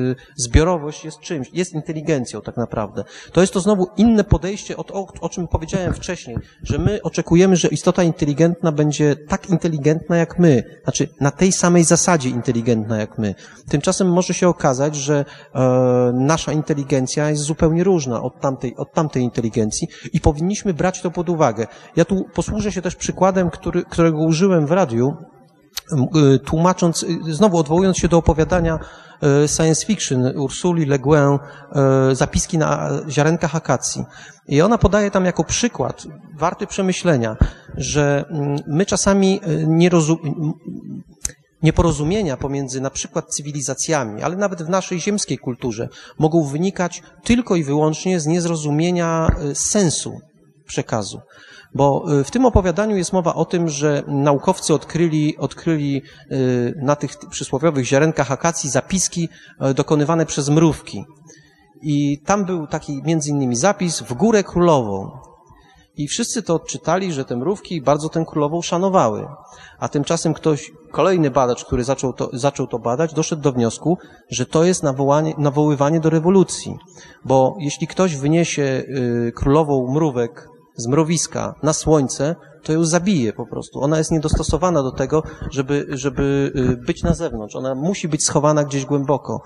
zbiorowość 0.67 1.05
jest 1.05 1.21
czymś, 1.21 1.51
jest 1.53 1.75
inteligencją 1.75 2.41
tak 2.41 2.57
naprawdę. 2.57 3.05
To 3.33 3.41
jest 3.41 3.53
to 3.53 3.61
znowu 3.61 3.87
inne 3.97 4.25
podejście 4.25 4.77
od, 4.77 4.91
o, 4.91 5.07
o 5.21 5.29
czym 5.29 5.49
powiedziałem 5.49 5.95
wcześniej, 5.95 6.37
że 6.63 6.79
my 6.79 7.03
oczekujemy, 7.03 7.57
że 7.57 7.69
istota 7.69 8.03
inteligentna 8.03 8.73
będzie 8.73 9.17
tak 9.29 9.51
inteligentna 9.51 10.17
jak 10.17 10.39
my, 10.39 10.63
znaczy 10.85 11.09
na 11.21 11.31
tej 11.31 11.53
samej 11.53 11.85
zasadzie 11.85 12.29
inteligentna 12.29 12.99
jak 12.99 13.19
my. 13.19 13.35
Tymczasem 13.69 14.13
może 14.13 14.35
się 14.35 14.49
okazać, 14.49 14.97
że 14.97 15.25
e, 15.55 15.61
nasza 16.15 16.53
inteligencja 16.53 17.31
jest 17.31 17.43
zupełnie 17.43 17.85
różna 17.85 18.23
od 18.23 18.41
tamtej, 18.41 18.77
od 18.77 18.93
tamtej 18.93 19.23
inteligencji 19.23 19.89
i 20.13 20.21
powinniśmy 20.21 20.75
brać 20.75 21.01
to 21.01 21.11
pod 21.11 21.29
uwagę. 21.29 21.67
Ja 21.97 22.05
tu 22.05 22.25
posłużę 22.35 22.73
się 22.73 22.83
też 22.83 22.97
przykładem, 22.97 23.51
który, 23.51 23.85
którego 23.85 24.19
użyłem 24.19 24.67
w 24.67 24.73
radiu, 24.73 25.17
tłumacząc, 26.45 27.05
e, 27.05 27.07
znowu 27.35 27.59
odwołując 27.59 27.99
się 27.99 28.09
do 28.09 28.19
opowiadania 28.19 28.79
E, 29.23 29.49
science 29.49 29.87
fiction 29.87 30.33
Ursuli 30.37 30.87
Le 30.87 30.99
Guin, 30.99 31.39
zapiski 32.13 32.59
na 32.59 32.91
ziarenkach 33.09 33.57
akacji. 33.57 34.05
I 34.49 34.63
ona 34.63 34.79
podaje 34.79 35.11
tam 35.11 35.25
jako 35.25 35.45
przykład, 35.45 36.07
warty 36.39 36.67
przemyślenia, 36.67 37.37
że 37.77 38.25
my 38.67 38.87
czasami 38.87 39.41
nie 39.67 39.91
nieporozumienia 41.63 42.37
pomiędzy 42.37 42.81
na 42.81 42.91
przykład 42.91 43.29
cywilizacjami, 43.29 44.23
ale 44.23 44.37
nawet 44.37 44.63
w 44.63 44.69
naszej 44.69 45.01
ziemskiej 45.01 45.39
kulturze 45.39 45.89
mogą 46.19 46.45
wynikać 46.45 47.03
tylko 47.25 47.57
i 47.57 47.65
wyłącznie 47.65 48.21
z 48.21 48.27
niezrozumienia 48.27 49.29
sensu 49.55 50.21
przekazu. 50.67 51.21
Bo 51.77 52.05
y, 52.21 52.25
w 52.25 52.31
tym 52.31 52.47
opowiadaniu 52.47 52.97
jest 52.97 53.13
mowa 53.13 53.35
o 53.35 53.45
tym, 53.45 53.69
że 53.69 54.03
naukowcy 54.07 54.75
odkryli, 54.75 55.37
odkryli 55.37 56.03
y, 56.33 56.75
na 56.83 56.97
tych 56.97 57.17
przysłowiowych 57.31 57.85
ziarenkach 57.85 58.33
akacji 58.33 58.71
zapiski 58.71 59.29
y, 59.71 59.75
dokonywane 59.75 60.27
przez 60.27 60.49
mrówki. 60.49 61.05
I 61.83 62.23
tam 62.27 62.45
był 62.45 62.67
taki 62.67 63.03
między 63.05 63.31
innymi 63.31 63.57
zapis 63.57 64.01
w 64.01 64.15
górę 64.15 64.45
królową. 64.45 65.11
I 65.97 66.09
wszyscy 66.09 66.43
to 66.43 66.55
odczytali, 66.55 67.13
że 67.13 67.25
te 67.25 67.37
mrówki 67.37 67.83
bardzo 67.83 68.09
tę 68.09 68.25
królową 68.29 68.63
szanowały. 68.63 69.27
A 69.79 69.89
tymczasem 69.89 70.35
ktoś, 70.35 70.73
kolejny 70.93 71.31
badacz, 71.31 71.65
który 71.65 71.85
zaczął 71.85 72.13
to, 72.13 72.31
zaczął 72.33 72.67
to 72.67 72.79
badać, 72.79 73.15
doszedł 73.15 73.43
do 73.43 73.53
wniosku, 73.53 73.99
że 74.31 74.47
to 74.47 74.65
jest 74.65 74.83
nawoływanie 75.39 76.01
do 76.01 76.11
rewolucji. 76.11 76.77
Bo 77.25 77.57
jeśli 77.61 77.87
ktoś 77.87 78.17
wyniesie 78.17 78.63
y, 78.63 79.33
królową 79.35 79.93
mrówek 79.93 80.56
z 80.77 80.87
mrowiska 80.87 81.55
na 81.63 81.73
słońce, 81.73 82.37
to 82.63 82.73
ją 82.73 82.85
zabije 82.85 83.33
po 83.33 83.47
prostu. 83.47 83.83
Ona 83.83 83.99
jest 83.99 84.11
niedostosowana 84.11 84.83
do 84.83 84.93
tego, 84.93 85.23
żeby, 85.51 85.87
żeby 85.89 86.53
y, 86.57 86.77
być 86.77 87.03
na 87.03 87.15
zewnątrz. 87.15 87.57
Ona 87.57 87.75
musi 87.75 88.09
być 88.09 88.25
schowana 88.25 88.65
gdzieś 88.65 88.85
głęboko. 88.85 89.43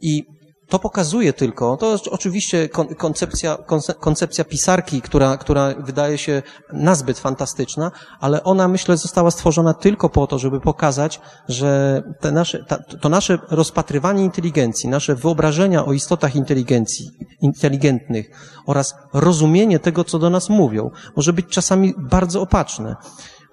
I 0.00 0.26
to 0.68 0.78
pokazuje 0.78 1.32
tylko, 1.32 1.76
to 1.76 1.96
oczywiście 2.10 2.68
koncepcja, 2.98 3.58
koncepcja 4.00 4.44
pisarki, 4.44 5.02
która, 5.02 5.36
która 5.36 5.74
wydaje 5.78 6.18
się 6.18 6.42
nazbyt 6.72 7.18
fantastyczna, 7.18 7.90
ale 8.20 8.44
ona 8.44 8.68
myślę 8.68 8.96
została 8.96 9.30
stworzona 9.30 9.74
tylko 9.74 10.08
po 10.08 10.26
to, 10.26 10.38
żeby 10.38 10.60
pokazać, 10.60 11.20
że 11.48 12.02
te 12.20 12.32
nasze, 12.32 12.64
to 13.00 13.08
nasze 13.08 13.38
rozpatrywanie 13.50 14.24
inteligencji, 14.24 14.88
nasze 14.88 15.14
wyobrażenia 15.14 15.84
o 15.84 15.92
istotach 15.92 16.36
inteligencji, 16.36 17.10
inteligentnych 17.40 18.30
oraz 18.66 18.94
rozumienie 19.12 19.78
tego, 19.78 20.04
co 20.04 20.18
do 20.18 20.30
nas 20.30 20.48
mówią, 20.48 20.90
może 21.16 21.32
być 21.32 21.46
czasami 21.46 21.94
bardzo 21.98 22.40
opaczne. 22.40 22.96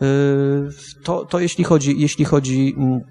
Yy, 0.01 0.69
to, 1.03 1.25
to 1.25 1.39
jeśli 1.39 1.63
chodzi, 1.63 1.99
jeśli 1.99 2.25
chodzi 2.25 2.75
mm, 2.77 3.01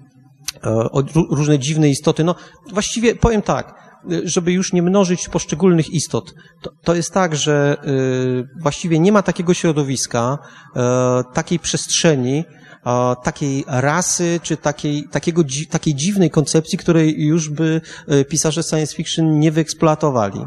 o 0.91 1.03
różne 1.29 1.59
dziwne 1.59 1.89
istoty, 1.89 2.23
no 2.23 2.35
właściwie 2.73 3.15
powiem 3.15 3.41
tak, 3.41 3.81
żeby 4.23 4.51
już 4.51 4.73
nie 4.73 4.81
mnożyć 4.81 5.29
poszczególnych 5.29 5.89
istot. 5.89 6.33
To, 6.61 6.71
to 6.83 6.95
jest 6.95 7.13
tak, 7.13 7.35
że 7.35 7.77
y, 7.87 8.61
właściwie 8.61 8.99
nie 8.99 9.11
ma 9.11 9.21
takiego 9.21 9.53
środowiska, 9.53 10.37
y, 10.75 11.33
takiej 11.33 11.59
przestrzeni, 11.59 12.39
y, 12.39 13.23
takiej 13.23 13.65
rasy, 13.67 14.39
czy 14.43 14.57
takiej, 14.57 15.03
takiego, 15.11 15.43
takiej 15.69 15.95
dziwnej 15.95 16.29
koncepcji, 16.29 16.77
której 16.77 17.25
już 17.25 17.49
by 17.49 17.81
pisarze 18.29 18.63
science 18.63 18.95
fiction 18.95 19.39
nie 19.39 19.51
wyeksploatowali. 19.51 20.45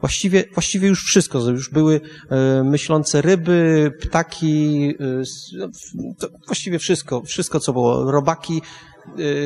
Właściwie, 0.00 0.44
właściwie 0.54 0.88
już 0.88 1.04
wszystko, 1.04 1.38
już 1.38 1.70
były 1.70 2.00
myślące 2.64 3.22
ryby, 3.22 3.92
ptaki, 4.00 4.94
y, 5.00 5.22
właściwie 6.46 6.78
wszystko, 6.78 7.22
wszystko 7.22 7.60
co 7.60 7.72
było, 7.72 8.10
robaki, 8.10 8.62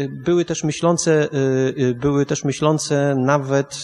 były 0.09 0.45
też 0.45 0.65
myślące, 0.65 1.25
y, 1.25 1.37
y, 1.79 1.95
były 1.95 2.27
też 2.27 2.45
myślące 2.45 3.15
nawet 3.19 3.83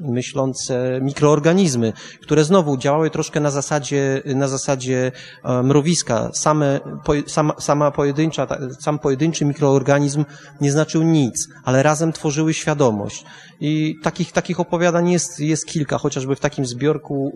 myślące 0.00 1.00
mikroorganizmy, 1.02 1.92
które 2.20 2.44
znowu 2.44 2.76
działały 2.76 3.10
troszkę 3.10 3.40
na 3.40 3.50
zasadzie, 3.50 4.22
na 4.24 4.48
zasadzie 4.48 5.12
e, 5.44 5.62
mrowiska. 5.62 6.30
Same, 6.32 6.80
sama, 7.26 7.54
sama 7.58 7.90
pojedyncza, 7.90 8.46
sam 8.80 8.98
pojedynczy 8.98 9.44
mikroorganizm 9.44 10.24
nie 10.60 10.72
znaczył 10.72 11.02
nic, 11.02 11.48
ale 11.64 11.82
razem 11.82 12.12
tworzyły 12.12 12.54
świadomość. 12.54 13.24
I 13.60 13.96
takich, 14.02 14.32
takich 14.32 14.60
opowiadań 14.60 15.10
jest, 15.10 15.40
jest 15.40 15.66
kilka, 15.66 15.98
chociażby 15.98 16.36
w 16.36 16.40
takim 16.40 16.66
zbiorku 16.66 17.32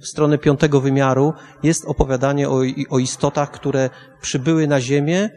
w 0.00 0.06
stronę 0.06 0.38
piątego 0.38 0.80
wymiaru 0.80 1.32
jest 1.62 1.84
opowiadanie 1.84 2.48
o, 2.48 2.60
o 2.90 2.98
istotach, 2.98 3.50
które 3.50 3.90
przybyły 4.20 4.66
na 4.66 4.80
Ziemię 4.80 5.30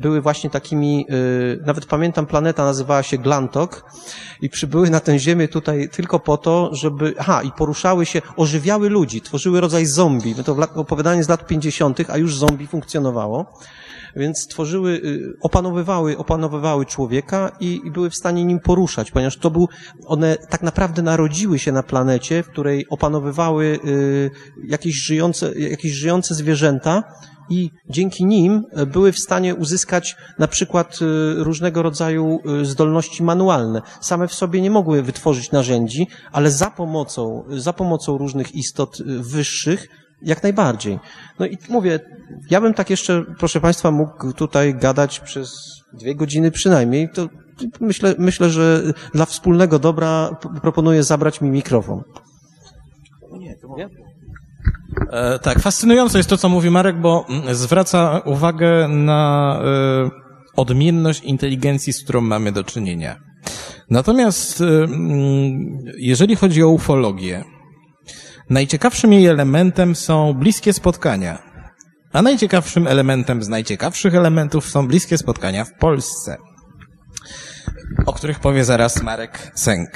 były 0.00 0.20
właśnie 0.20 0.50
takimi, 0.50 1.06
y, 1.10 1.62
nawet 1.66 1.86
pamiętam, 1.86 2.26
planeta 2.26 2.64
nazywała 2.64 3.02
się 3.02 3.18
Glantok 3.18 3.84
i 4.40 4.48
przybyły 4.48 4.90
na 4.90 5.00
tę 5.00 5.18
Ziemię 5.18 5.48
tutaj 5.48 5.88
tylko 5.88 6.20
po 6.20 6.36
to, 6.36 6.70
żeby, 6.72 7.14
aha, 7.18 7.42
i 7.42 7.52
poruszały 7.52 8.06
się, 8.06 8.22
ożywiały 8.36 8.90
ludzi, 8.90 9.20
tworzyły 9.20 9.60
rodzaj 9.60 9.86
zombie. 9.86 10.34
To 10.34 10.56
opowiadanie 10.74 11.24
z 11.24 11.28
lat 11.28 11.46
50., 11.46 11.98
a 12.08 12.16
już 12.16 12.38
zombie 12.38 12.66
funkcjonowało. 12.66 13.46
Więc 14.16 14.46
tworzyły, 14.46 14.90
y, 14.92 15.32
opanowywały, 15.40 16.18
opanowywały 16.18 16.86
człowieka 16.86 17.52
i, 17.60 17.80
i 17.84 17.90
były 17.90 18.10
w 18.10 18.14
stanie 18.14 18.44
nim 18.44 18.60
poruszać, 18.60 19.10
ponieważ 19.10 19.36
to 19.36 19.50
był, 19.50 19.68
one 20.06 20.36
tak 20.36 20.62
naprawdę 20.62 21.02
narodziły 21.02 21.58
się 21.58 21.72
na 21.72 21.82
planecie, 21.82 22.42
w 22.42 22.48
której 22.48 22.86
opanowywały 22.88 23.78
y, 23.84 24.30
jakieś 24.64 24.94
żyjące, 24.94 25.58
jakieś 25.58 25.92
żyjące 25.92 26.34
zwierzęta, 26.34 27.02
i 27.50 27.70
dzięki 27.88 28.24
nim 28.24 28.64
e, 28.72 28.86
były 28.86 29.12
w 29.12 29.18
stanie 29.18 29.54
uzyskać 29.54 30.16
na 30.38 30.48
przykład 30.48 30.98
e, 31.02 31.04
różnego 31.44 31.82
rodzaju 31.82 32.38
e, 32.60 32.64
zdolności 32.64 33.22
manualne. 33.22 33.82
Same 34.00 34.28
w 34.28 34.34
sobie 34.34 34.60
nie 34.60 34.70
mogły 34.70 35.02
wytworzyć 35.02 35.52
narzędzi, 35.52 36.06
ale 36.32 36.50
za 36.50 36.70
pomocą, 36.70 37.44
za 37.48 37.72
pomocą 37.72 38.18
różnych 38.18 38.54
istot 38.54 39.02
wyższych 39.06 39.88
jak 40.22 40.42
najbardziej. 40.42 40.98
No 41.38 41.46
i 41.46 41.58
mówię, 41.68 42.00
ja 42.50 42.60
bym 42.60 42.74
tak 42.74 42.90
jeszcze, 42.90 43.24
proszę 43.38 43.60
Państwa, 43.60 43.90
mógł 43.90 44.32
tutaj 44.32 44.74
gadać 44.74 45.20
przez 45.20 45.50
dwie 45.92 46.14
godziny 46.14 46.50
przynajmniej. 46.50 47.08
To 47.14 47.28
myślę, 47.80 48.14
myślę 48.18 48.50
że 48.50 48.82
dla 49.14 49.24
wspólnego 49.24 49.78
dobra 49.78 50.36
proponuję 50.62 51.02
zabrać 51.02 51.40
mi 51.40 51.50
mikrofon. 51.50 52.02
Nie, 53.32 53.56
to 53.56 53.68
nie? 53.76 53.88
E, 55.10 55.38
tak, 55.38 55.58
fascynujące 55.58 56.18
jest 56.18 56.30
to, 56.30 56.36
co 56.36 56.48
mówi 56.48 56.70
Marek, 56.70 57.00
bo 57.00 57.26
mm, 57.28 57.54
zwraca 57.54 58.18
uwagę 58.24 58.88
na 58.88 59.60
e, 59.64 60.10
odmienność 60.56 61.22
inteligencji, 61.22 61.92
z 61.92 62.04
którą 62.04 62.20
mamy 62.20 62.52
do 62.52 62.64
czynienia. 62.64 63.16
Natomiast 63.90 64.60
e, 64.60 64.64
mm, 64.64 65.78
jeżeli 65.98 66.36
chodzi 66.36 66.62
o 66.62 66.68
ufologię, 66.68 67.44
najciekawszym 68.50 69.12
jej 69.12 69.26
elementem 69.26 69.94
są 69.94 70.34
bliskie 70.34 70.72
spotkania. 70.72 71.50
A 72.12 72.22
najciekawszym 72.22 72.86
elementem 72.86 73.42
z 73.42 73.48
najciekawszych 73.48 74.14
elementów 74.14 74.68
są 74.68 74.88
bliskie 74.88 75.18
spotkania 75.18 75.64
w 75.64 75.74
Polsce, 75.74 76.36
o 78.06 78.12
których 78.12 78.40
powie 78.40 78.64
zaraz 78.64 79.02
Marek 79.02 79.52
Sęk. 79.54 79.90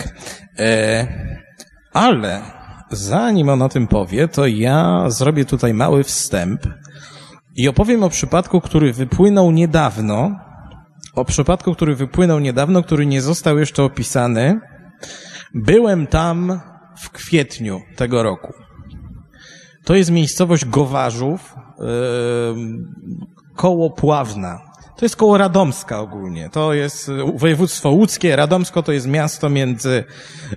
Ale 1.92 2.42
zanim 2.94 3.48
on 3.48 3.62
o 3.62 3.68
tym 3.68 3.86
powie, 3.86 4.28
to 4.28 4.46
ja 4.46 5.10
zrobię 5.10 5.44
tutaj 5.44 5.74
mały 5.74 6.04
wstęp 6.04 6.60
i 7.56 7.68
opowiem 7.68 8.02
o 8.02 8.08
przypadku, 8.08 8.60
który 8.60 8.92
wypłynął 8.92 9.50
niedawno, 9.50 10.38
o 11.14 11.24
przypadku, 11.24 11.74
który 11.74 11.94
wypłynął 11.94 12.40
niedawno, 12.40 12.82
który 12.82 13.06
nie 13.06 13.22
został 13.22 13.58
jeszcze 13.58 13.82
opisany 13.82 14.60
Byłem 15.54 16.06
tam 16.06 16.60
w 16.96 17.10
kwietniu 17.10 17.80
tego 17.96 18.22
roku. 18.22 18.52
To 19.84 19.94
jest 19.94 20.10
miejscowość 20.10 20.64
Gowarzów, 20.64 21.56
yy, 21.78 21.86
koło 23.56 23.90
Pławna. 23.90 24.60
To 24.96 25.04
jest 25.04 25.16
koło 25.16 25.38
Radomska 25.38 26.00
ogólnie. 26.00 26.50
To 26.50 26.74
jest 26.74 27.10
województwo 27.34 27.90
łódzkie. 27.90 28.36
Radomsko 28.36 28.82
to 28.82 28.92
jest 28.92 29.06
miasto 29.06 29.50
między 29.50 30.04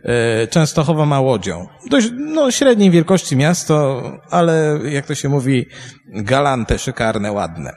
e, 0.04 0.48
Częstochową 0.48 1.14
a 1.14 1.20
Łodzią. 1.20 1.68
Dość 1.90 2.10
no, 2.18 2.52
średniej 2.52 2.92
wielkości 2.92 3.36
miasto, 3.36 4.04
ale 4.30 4.80
jak 4.90 5.06
to 5.06 5.16
się 5.16 5.30
mówi, 5.30 5.66
galante, 6.06 6.80
szykarne, 6.80 7.32
ładne. 7.32 7.74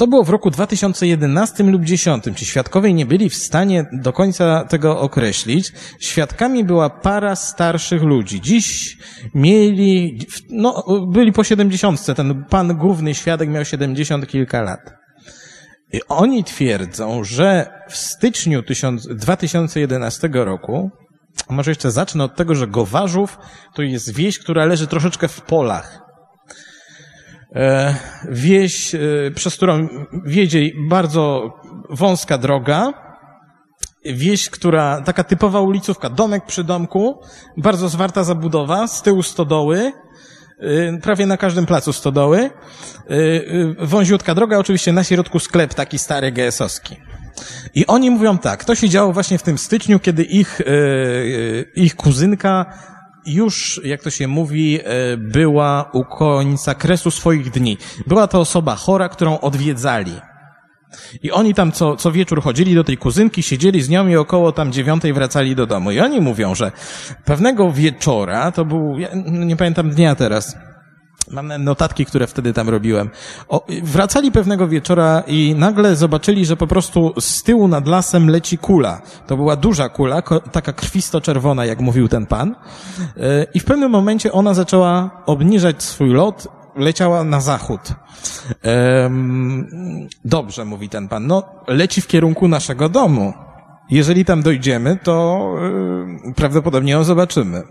To 0.00 0.06
było 0.06 0.24
w 0.24 0.30
roku 0.30 0.50
2011 0.50 1.64
lub 1.64 1.82
2010. 1.82 2.38
Ci 2.38 2.46
świadkowie 2.46 2.92
nie 2.92 3.06
byli 3.06 3.30
w 3.30 3.34
stanie 3.34 3.86
do 3.92 4.12
końca 4.12 4.64
tego 4.64 5.00
określić. 5.00 5.72
Świadkami 5.98 6.64
była 6.64 6.90
para 6.90 7.36
starszych 7.36 8.02
ludzi. 8.02 8.40
Dziś 8.40 8.98
mieli, 9.34 10.18
no, 10.50 10.84
byli 11.12 11.32
po 11.32 11.44
70. 11.44 12.06
Ten 12.16 12.44
pan 12.44 12.76
główny 12.76 13.14
świadek 13.14 13.48
miał 13.48 13.64
70 13.64 14.26
kilka 14.26 14.62
lat. 14.62 14.80
I 15.92 16.00
oni 16.08 16.44
twierdzą, 16.44 17.24
że 17.24 17.72
w 17.88 17.96
styczniu 17.96 18.62
2011 19.10 20.28
roku, 20.32 20.90
może 21.50 21.70
jeszcze 21.70 21.90
zacznę 21.90 22.24
od 22.24 22.36
tego, 22.36 22.54
że 22.54 22.66
Gowarzów 22.66 23.38
to 23.74 23.82
jest 23.82 24.14
wieś, 24.14 24.38
która 24.38 24.64
leży 24.64 24.86
troszeczkę 24.86 25.28
w 25.28 25.40
polach. 25.40 26.09
E, 27.54 27.94
wieś, 28.28 28.94
e, 28.94 28.98
przez 29.34 29.56
którą 29.56 29.88
wiedzie 30.24 30.70
bardzo 30.88 31.52
wąska 31.90 32.38
droga, 32.38 32.92
wieś, 34.04 34.50
która, 34.50 35.00
taka 35.00 35.24
typowa 35.24 35.60
ulicówka, 35.60 36.10
domek 36.10 36.46
przy 36.46 36.64
domku, 36.64 37.20
bardzo 37.56 37.88
zwarta 37.88 38.24
zabudowa, 38.24 38.88
z 38.88 39.02
tyłu 39.02 39.22
stodoły, 39.22 39.92
e, 40.58 40.98
prawie 40.98 41.26
na 41.26 41.36
każdym 41.36 41.66
placu 41.66 41.92
stodoły, 41.92 42.50
wąziutka 43.78 44.34
droga, 44.34 44.58
oczywiście 44.58 44.92
na 44.92 45.04
środku 45.04 45.38
sklep 45.38 45.74
taki 45.74 45.98
stary 45.98 46.32
GS-owski. 46.32 46.96
I 47.74 47.86
oni 47.86 48.10
mówią 48.10 48.38
tak, 48.38 48.64
to 48.64 48.74
się 48.74 48.88
działo 48.88 49.12
właśnie 49.12 49.38
w 49.38 49.42
tym 49.42 49.58
styczniu, 49.58 49.98
kiedy 49.98 50.22
ich, 50.22 50.60
ich 51.74 51.96
kuzynka 51.96 52.66
już, 53.26 53.80
jak 53.84 54.02
to 54.02 54.10
się 54.10 54.28
mówi, 54.28 54.78
e, 54.84 55.16
była 55.16 55.90
u 55.92 56.04
końca 56.04 56.74
kresu 56.74 57.10
swoich 57.10 57.50
dni. 57.50 57.78
Była 58.06 58.26
to 58.26 58.40
osoba 58.40 58.76
chora, 58.76 59.08
którą 59.08 59.40
odwiedzali. 59.40 60.12
I 61.22 61.30
oni 61.30 61.54
tam 61.54 61.72
co, 61.72 61.96
co 61.96 62.12
wieczór 62.12 62.42
chodzili 62.42 62.74
do 62.74 62.84
tej 62.84 62.96
kuzynki, 62.96 63.42
siedzieli 63.42 63.82
z 63.82 63.88
nią 63.88 64.08
i 64.08 64.16
około 64.16 64.52
tam 64.52 64.72
dziewiątej 64.72 65.12
wracali 65.12 65.56
do 65.56 65.66
domu. 65.66 65.90
I 65.90 66.00
oni 66.00 66.20
mówią, 66.20 66.54
że 66.54 66.72
pewnego 67.24 67.72
wieczora, 67.72 68.52
to 68.52 68.64
był, 68.64 68.98
ja 68.98 69.08
nie 69.26 69.56
pamiętam 69.56 69.90
dnia 69.90 70.14
teraz, 70.14 70.56
Mam 71.30 71.64
notatki, 71.64 72.06
które 72.06 72.26
wtedy 72.26 72.52
tam 72.52 72.68
robiłem. 72.68 73.10
O, 73.48 73.66
wracali 73.82 74.32
pewnego 74.32 74.68
wieczora 74.68 75.22
i 75.26 75.54
nagle 75.54 75.96
zobaczyli, 75.96 76.46
że 76.46 76.56
po 76.56 76.66
prostu 76.66 77.14
z 77.20 77.42
tyłu 77.42 77.68
nad 77.68 77.86
lasem 77.86 78.30
leci 78.30 78.58
kula. 78.58 79.02
To 79.26 79.36
była 79.36 79.56
duża 79.56 79.88
kula, 79.88 80.22
taka 80.52 80.72
krwisto-czerwona, 80.72 81.64
jak 81.64 81.80
mówił 81.80 82.08
ten 82.08 82.26
pan. 82.26 82.54
E, 83.16 83.46
I 83.54 83.60
w 83.60 83.64
pewnym 83.64 83.90
momencie 83.90 84.32
ona 84.32 84.54
zaczęła 84.54 85.10
obniżać 85.26 85.82
swój 85.82 86.10
lot, 86.10 86.48
leciała 86.76 87.24
na 87.24 87.40
zachód. 87.40 87.80
Dobrze, 90.24 90.64
mówi 90.64 90.88
ten 90.88 91.08
pan. 91.08 91.26
No, 91.26 91.42
leci 91.68 92.00
w 92.00 92.06
kierunku 92.06 92.48
naszego 92.48 92.88
domu. 92.88 93.32
Jeżeli 93.90 94.24
tam 94.24 94.42
dojdziemy, 94.42 94.98
to 95.02 95.46
e, 96.28 96.32
prawdopodobnie 96.34 96.92
ją 96.92 97.04
zobaczymy. 97.04 97.62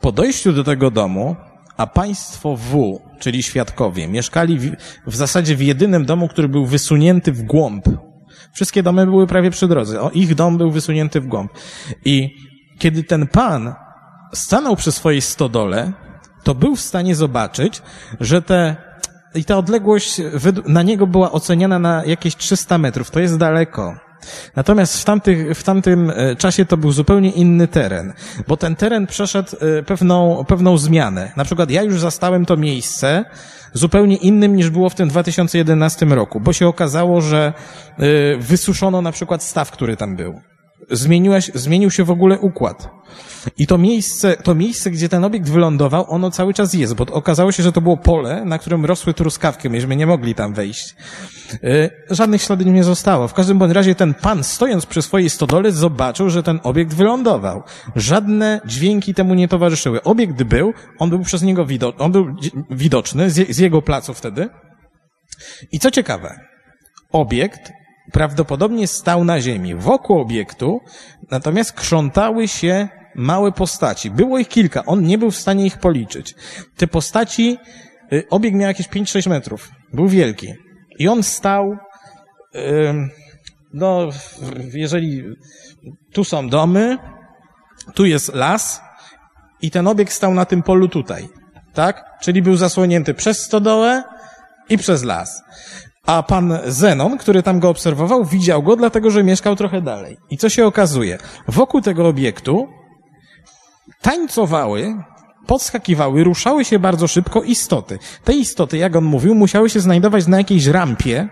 Po 0.00 0.12
dojściu 0.12 0.52
do 0.52 0.64
tego 0.64 0.90
domu, 0.90 1.36
a 1.76 1.86
państwo 1.86 2.56
W, 2.56 3.00
czyli 3.18 3.42
świadkowie, 3.42 4.08
mieszkali 4.08 4.58
w, 4.58 4.76
w 5.06 5.16
zasadzie 5.16 5.56
w 5.56 5.62
jedynym 5.62 6.04
domu, 6.04 6.28
który 6.28 6.48
był 6.48 6.66
wysunięty 6.66 7.32
w 7.32 7.42
głąb. 7.42 7.88
Wszystkie 8.52 8.82
domy 8.82 9.06
były 9.06 9.26
prawie 9.26 9.50
przy 9.50 9.68
drodze. 9.68 10.00
O, 10.00 10.10
ich 10.10 10.34
dom 10.34 10.58
był 10.58 10.70
wysunięty 10.70 11.20
w 11.20 11.26
głąb. 11.26 11.52
I 12.04 12.36
kiedy 12.78 13.04
ten 13.04 13.26
pan 13.26 13.74
stanął 14.32 14.76
przy 14.76 14.92
swojej 14.92 15.20
stodole, 15.20 15.92
to 16.42 16.54
był 16.54 16.76
w 16.76 16.80
stanie 16.80 17.14
zobaczyć, 17.14 17.82
że 18.20 18.42
te 18.42 18.76
i 19.34 19.44
ta 19.44 19.56
odległość 19.56 20.20
na 20.66 20.82
niego 20.82 21.06
była 21.06 21.32
oceniana 21.32 21.78
na 21.78 22.04
jakieś 22.04 22.36
300 22.36 22.78
metrów. 22.78 23.10
To 23.10 23.20
jest 23.20 23.38
daleko. 23.38 24.05
Natomiast 24.56 25.00
w, 25.00 25.04
tamtych, 25.04 25.58
w 25.58 25.62
tamtym 25.62 26.10
e, 26.10 26.36
czasie 26.36 26.64
to 26.64 26.76
był 26.76 26.92
zupełnie 26.92 27.30
inny 27.30 27.68
teren, 27.68 28.12
bo 28.48 28.56
ten 28.56 28.76
teren 28.76 29.06
przeszedł 29.06 29.56
e, 29.78 29.82
pewną, 29.82 30.44
pewną 30.48 30.78
zmianę. 30.78 31.32
Na 31.36 31.44
przykład 31.44 31.70
ja 31.70 31.82
już 31.82 32.00
zastałem 32.00 32.46
to 32.46 32.56
miejsce 32.56 33.24
zupełnie 33.72 34.16
innym 34.16 34.56
niż 34.56 34.70
było 34.70 34.90
w 34.90 34.94
tym 34.94 35.08
2011 35.08 36.06
roku, 36.06 36.40
bo 36.40 36.52
się 36.52 36.68
okazało, 36.68 37.20
że 37.20 37.52
e, 37.98 38.02
wysuszono 38.38 39.02
na 39.02 39.12
przykład 39.12 39.42
staw, 39.42 39.70
który 39.70 39.96
tam 39.96 40.16
był. 40.16 40.40
Zmieniła, 40.90 41.36
zmienił 41.54 41.90
się 41.90 42.04
w 42.04 42.10
ogóle 42.10 42.38
układ. 42.38 42.88
I 43.58 43.66
to 43.66 43.78
miejsce, 43.78 44.36
to 44.36 44.54
miejsce, 44.54 44.90
gdzie 44.90 45.08
ten 45.08 45.24
obiekt 45.24 45.48
wylądował, 45.48 46.10
ono 46.10 46.30
cały 46.30 46.54
czas 46.54 46.74
jest, 46.74 46.94
bo 46.94 47.04
okazało 47.04 47.52
się, 47.52 47.62
że 47.62 47.72
to 47.72 47.80
było 47.80 47.96
pole, 47.96 48.44
na 48.44 48.58
którym 48.58 48.84
rosły 48.84 49.14
truskawki, 49.14 49.70
myśmy 49.70 49.96
nie 49.96 50.06
mogli 50.06 50.34
tam 50.34 50.54
wejść. 50.54 50.94
Yy, 51.62 51.90
żadnych 52.10 52.42
śladów 52.42 52.66
nie 52.66 52.84
zostało. 52.84 53.28
W 53.28 53.34
każdym 53.34 53.58
bądź 53.58 53.72
razie 53.72 53.94
ten 53.94 54.14
pan, 54.14 54.44
stojąc 54.44 54.86
przy 54.86 55.02
swojej 55.02 55.30
stodole, 55.30 55.72
zobaczył, 55.72 56.30
że 56.30 56.42
ten 56.42 56.60
obiekt 56.62 56.94
wylądował. 56.94 57.62
Żadne 57.96 58.60
dźwięki 58.64 59.14
temu 59.14 59.34
nie 59.34 59.48
towarzyszyły. 59.48 60.02
Obiekt 60.02 60.42
był, 60.42 60.72
on 60.98 61.10
był 61.10 61.20
przez 61.20 61.42
niego 61.42 61.66
widoczny, 61.66 62.04
on 62.04 62.12
był 62.12 62.26
widoczny 62.70 63.30
z, 63.30 63.50
z 63.56 63.58
jego 63.58 63.82
placu 63.82 64.14
wtedy. 64.14 64.48
I 65.72 65.78
co 65.78 65.90
ciekawe, 65.90 66.40
obiekt 67.12 67.72
prawdopodobnie 68.12 68.86
stał 68.86 69.24
na 69.24 69.40
ziemi. 69.40 69.74
Wokół 69.74 70.20
obiektu 70.20 70.80
natomiast 71.30 71.72
krzątały 71.72 72.48
się 72.48 72.88
małe 73.14 73.52
postaci. 73.52 74.10
Było 74.10 74.38
ich 74.38 74.48
kilka, 74.48 74.84
on 74.84 75.02
nie 75.02 75.18
był 75.18 75.30
w 75.30 75.36
stanie 75.36 75.66
ich 75.66 75.78
policzyć. 75.78 76.34
Te 76.76 76.86
postaci, 76.86 77.58
y, 78.12 78.28
obieg 78.30 78.54
miał 78.54 78.68
jakieś 78.68 78.88
5-6 78.88 79.28
metrów. 79.28 79.70
Był 79.92 80.08
wielki. 80.08 80.54
I 80.98 81.08
on 81.08 81.22
stał, 81.22 81.76
no, 83.72 84.08
jeżeli 84.72 85.24
tu 86.12 86.24
są 86.24 86.48
domy, 86.48 86.98
tu 87.94 88.06
jest 88.06 88.34
las 88.34 88.80
i 89.62 89.70
ten 89.70 89.86
obieg 89.86 90.12
stał 90.12 90.34
na 90.34 90.44
tym 90.44 90.62
polu 90.62 90.88
tutaj. 90.88 91.28
Tak? 91.74 92.04
Czyli 92.20 92.42
był 92.42 92.56
zasłonięty 92.56 93.14
przez 93.14 93.42
stodołę 93.42 94.02
i 94.68 94.78
przez 94.78 95.02
las. 95.02 95.42
A 96.06 96.22
pan 96.22 96.58
Zenon, 96.66 97.18
który 97.18 97.42
tam 97.42 97.60
go 97.60 97.68
obserwował, 97.68 98.24
widział 98.24 98.62
go, 98.62 98.76
dlatego 98.76 99.10
że 99.10 99.24
mieszkał 99.24 99.56
trochę 99.56 99.82
dalej. 99.82 100.16
I 100.30 100.36
co 100.36 100.48
się 100.48 100.66
okazuje? 100.66 101.18
Wokół 101.48 101.80
tego 101.80 102.08
obiektu 102.08 102.68
tańcowały, 104.02 104.94
podskakiwały, 105.46 106.24
ruszały 106.24 106.64
się 106.64 106.78
bardzo 106.78 107.08
szybko 107.08 107.42
istoty. 107.42 107.98
Te 108.24 108.32
istoty, 108.32 108.78
jak 108.78 108.96
on 108.96 109.04
mówił, 109.04 109.34
musiały 109.34 109.70
się 109.70 109.80
znajdować 109.80 110.26
na 110.26 110.38
jakiejś 110.38 110.66
rampie, 110.66 111.28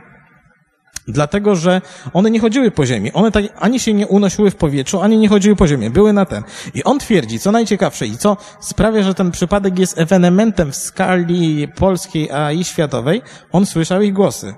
Dlatego, 1.08 1.56
że 1.56 1.80
one 2.12 2.30
nie 2.30 2.40
chodziły 2.40 2.70
po 2.70 2.86
ziemi. 2.86 3.12
One 3.12 3.32
tak, 3.32 3.44
ani 3.58 3.80
się 3.80 3.94
nie 3.94 4.06
unosiły 4.06 4.50
w 4.50 4.56
powietrzu, 4.56 5.00
ani 5.00 5.18
nie 5.18 5.28
chodziły 5.28 5.56
po 5.56 5.66
ziemi. 5.66 5.90
Były 5.90 6.12
na 6.12 6.26
ten. 6.26 6.42
I 6.74 6.84
on 6.84 6.98
twierdzi, 6.98 7.38
co 7.38 7.52
najciekawsze 7.52 8.06
i 8.06 8.18
co 8.18 8.36
sprawia, 8.60 9.02
że 9.02 9.14
ten 9.14 9.30
przypadek 9.30 9.78
jest 9.78 9.98
ewenementem 9.98 10.72
w 10.72 10.76
skali 10.76 11.68
polskiej, 11.68 12.30
a 12.30 12.52
i 12.52 12.64
światowej, 12.64 13.22
on 13.52 13.66
słyszał 13.66 14.02
ich 14.02 14.12
głosy. 14.12 14.54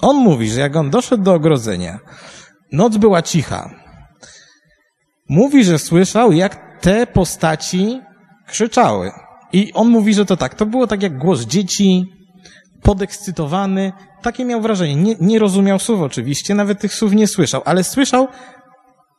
On 0.00 0.16
mówi, 0.16 0.50
że 0.50 0.60
jak 0.60 0.76
on 0.76 0.90
doszedł 0.90 1.22
do 1.22 1.34
ogrodzenia, 1.34 1.98
noc 2.72 2.96
była 2.96 3.22
cicha. 3.22 3.70
Mówi, 5.28 5.64
że 5.64 5.78
słyszał, 5.78 6.32
jak 6.32 6.80
te 6.80 7.06
postaci 7.06 8.00
krzyczały. 8.46 9.10
I 9.52 9.72
on 9.72 9.88
mówi, 9.88 10.14
że 10.14 10.24
to 10.24 10.36
tak, 10.36 10.54
to 10.54 10.66
było 10.66 10.86
tak 10.86 11.02
jak 11.02 11.18
głos 11.18 11.40
dzieci, 11.40 12.04
podekscytowany. 12.82 13.92
Takie 14.22 14.44
miał 14.44 14.60
wrażenie. 14.60 14.96
Nie, 14.96 15.14
nie 15.20 15.38
rozumiał 15.38 15.78
słów 15.78 16.00
oczywiście, 16.00 16.54
nawet 16.54 16.80
tych 16.80 16.94
słów 16.94 17.12
nie 17.12 17.26
słyszał, 17.26 17.62
ale 17.64 17.84
słyszał 17.84 18.28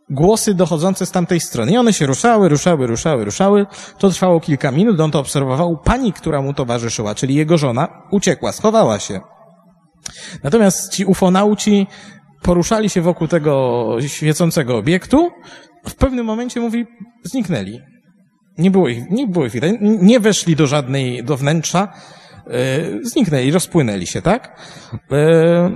głosy 0.10 0.54
dochodzące 0.54 1.06
z 1.06 1.12
tamtej 1.12 1.40
strony. 1.40 1.72
I 1.72 1.78
one 1.78 1.94
się 1.94 2.06
ruszały, 2.06 2.50
ruszały, 2.50 2.88
ruszały, 2.88 3.26
ruszały. 3.26 3.66
To 3.98 4.10
trwało 4.10 4.40
kilka 4.40 4.72
minut, 4.72 5.00
on 5.00 5.12
to 5.12 5.20
obserwował. 5.20 5.78
Pani, 5.78 6.14
która 6.14 6.42
mu 6.42 6.54
towarzyszyła, 6.54 7.16
czyli 7.16 7.36
jego 7.36 7.58
żona, 7.58 7.88
uciekła, 8.12 8.52
schowała 8.52 9.00
się. 9.00 9.20
Natomiast 10.44 10.94
ci 10.94 11.06
ufonauci 11.06 11.88
poruszali 12.42 12.90
się 12.90 13.02
wokół 13.02 13.28
tego 13.28 13.96
świecącego 14.08 14.78
obiektu. 14.78 15.32
W 15.88 15.96
pewnym 15.96 16.26
momencie, 16.26 16.60
mówi, 16.60 16.86
zniknęli. 17.24 17.80
Nie 18.58 18.72
było 18.72 18.90
ich, 18.90 19.10
nie 19.10 19.28
było 19.28 19.46
ich 19.46 19.52
widać. 19.52 19.72
Nie 19.82 20.20
weszli 20.20 20.56
do 20.56 20.68
żadnej, 20.68 21.24
do 21.24 21.38
wnętrza. 21.38 21.94
E, 22.50 22.54
zniknęli, 23.04 23.52
rozpłynęli 23.52 24.08
się, 24.08 24.22
tak? 24.22 24.62
E, 25.12 25.16
e, 25.16 25.72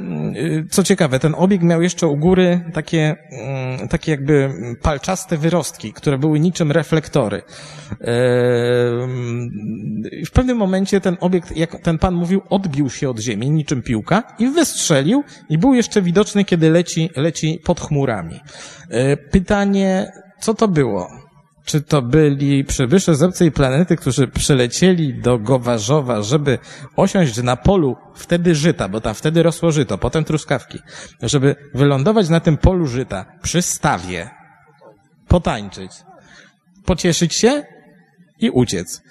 co 0.69 0.83
ciekawe, 0.83 1.19
ten 1.19 1.35
obiekt 1.37 1.63
miał 1.63 1.81
jeszcze 1.81 2.07
u 2.07 2.17
góry 2.17 2.61
takie, 2.73 3.15
mm, 3.31 3.87
takie 3.87 4.11
jakby 4.11 4.49
palczaste 4.81 5.37
wyrostki, 5.37 5.93
które 5.93 6.17
były 6.17 6.39
niczym 6.39 6.71
reflektory. 6.71 7.41
W 10.25 10.31
pewnym 10.33 10.57
momencie 10.57 11.01
ten 11.01 11.17
obiekt, 11.19 11.57
jak 11.57 11.79
ten 11.79 11.97
pan 11.97 12.13
mówił, 12.13 12.41
odbił 12.49 12.89
się 12.89 13.09
od 13.09 13.19
ziemi 13.19 13.51
niczym 13.51 13.81
piłka 13.81 14.23
i 14.39 14.47
wystrzelił 14.47 15.23
i 15.49 15.57
był 15.57 15.73
jeszcze 15.73 16.01
widoczny, 16.01 16.45
kiedy 16.45 16.69
leci, 16.69 17.09
leci 17.15 17.61
pod 17.63 17.81
chmurami. 17.81 18.39
Pytanie, 19.31 20.11
co 20.39 20.53
to 20.53 20.67
było? 20.67 21.22
Czy 21.65 21.81
to 21.81 22.01
byli 22.01 22.63
przybysze 22.63 23.15
z 23.15 23.23
obcej 23.23 23.51
planety, 23.51 23.95
którzy 23.95 24.27
przylecieli 24.27 25.21
do 25.21 25.39
Gowarzowa, 25.39 26.21
żeby 26.21 26.59
osiąść 26.95 27.43
na 27.43 27.55
polu 27.55 27.95
wtedy 28.15 28.55
żyta, 28.55 28.89
bo 28.89 29.01
tam 29.01 29.13
wtedy 29.13 29.43
rosło 29.43 29.71
żyto, 29.71 29.97
potem 29.97 30.23
truskawki, 30.23 30.79
żeby 31.21 31.55
wylądować 31.73 32.29
na 32.29 32.39
tym 32.39 32.57
polu 32.57 32.87
żyta 32.87 33.25
przy 33.41 33.61
stawie, 33.61 34.29
potańczyć, 35.27 35.91
pocieszyć 36.85 37.33
się 37.33 37.63
i 38.39 38.49
uciec. 38.49 39.01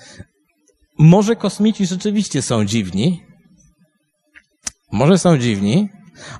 Może 0.98 1.36
kosmici 1.36 1.86
rzeczywiście 1.86 2.42
są 2.42 2.64
dziwni, 2.64 3.22
może 4.92 5.18
są 5.18 5.38
dziwni, 5.38 5.88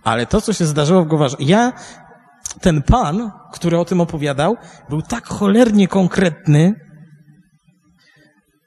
ale 0.05 0.27
to, 0.27 0.41
co 0.41 0.53
się 0.53 0.67
zdarzyło 0.67 1.05
w 1.05 1.09
Gowarzu, 1.09 1.37
ja 1.41 1.73
ten 2.61 2.83
pan, 2.83 3.31
który 3.53 3.79
o 3.79 3.85
tym 3.85 4.01
opowiadał, 4.01 4.57
był 4.89 5.03
tak 5.03 5.27
cholernie 5.27 5.89
konkretny, 5.89 6.75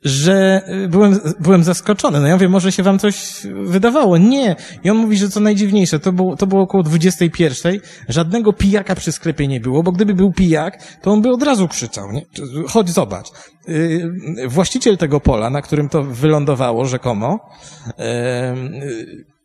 że 0.05 0.61
y, 0.83 0.87
byłem, 0.87 1.19
byłem 1.39 1.63
zaskoczony. 1.63 2.19
No 2.19 2.27
ja 2.27 2.33
mówię, 2.33 2.49
może 2.49 2.71
się 2.71 2.83
wam 2.83 2.99
coś 2.99 3.41
wydawało. 3.63 4.17
Nie. 4.17 4.55
I 4.83 4.89
on 4.89 4.97
mówi, 4.97 5.17
że 5.17 5.29
co 5.29 5.39
najdziwniejsze, 5.39 5.99
to 5.99 6.11
było, 6.11 6.35
to 6.35 6.47
było 6.47 6.61
około 6.61 6.83
21. 6.83 7.79
Żadnego 8.09 8.53
pijaka 8.53 8.95
przy 8.95 9.11
sklepie 9.11 9.47
nie 9.47 9.59
było, 9.59 9.83
bo 9.83 9.91
gdyby 9.91 10.13
był 10.13 10.33
pijak, 10.33 10.83
to 11.01 11.11
on 11.11 11.21
by 11.21 11.29
od 11.29 11.43
razu 11.43 11.67
krzyczał, 11.67 12.11
nie? 12.11 12.25
Chodź, 12.67 12.89
zobacz. 12.89 13.27
Yy, 13.67 14.47
właściciel 14.47 14.97
tego 14.97 15.19
pola, 15.19 15.49
na 15.49 15.61
którym 15.61 15.89
to 15.89 16.03
wylądowało 16.03 16.85
rzekomo, 16.85 17.39
yy, 17.87 18.05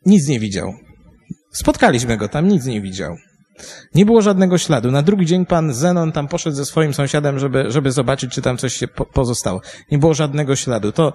nic 0.06 0.28
nie 0.28 0.40
widział. 0.40 0.72
Spotkaliśmy 1.52 2.16
go 2.16 2.28
tam, 2.28 2.48
nic 2.48 2.66
nie 2.66 2.80
widział. 2.80 3.16
Nie 3.94 4.06
było 4.06 4.22
żadnego 4.22 4.58
śladu. 4.58 4.90
Na 4.90 5.02
drugi 5.02 5.26
dzień 5.26 5.46
pan 5.46 5.74
Zenon 5.74 6.12
tam 6.12 6.28
poszedł 6.28 6.56
ze 6.56 6.64
swoim 6.64 6.94
sąsiadem, 6.94 7.38
żeby, 7.38 7.64
żeby 7.68 7.92
zobaczyć, 7.92 8.32
czy 8.32 8.42
tam 8.42 8.56
coś 8.56 8.74
się 8.74 8.88
po, 8.88 9.04
pozostało. 9.06 9.60
Nie 9.90 9.98
było 9.98 10.14
żadnego 10.14 10.56
śladu. 10.56 10.92
To, 10.92 11.12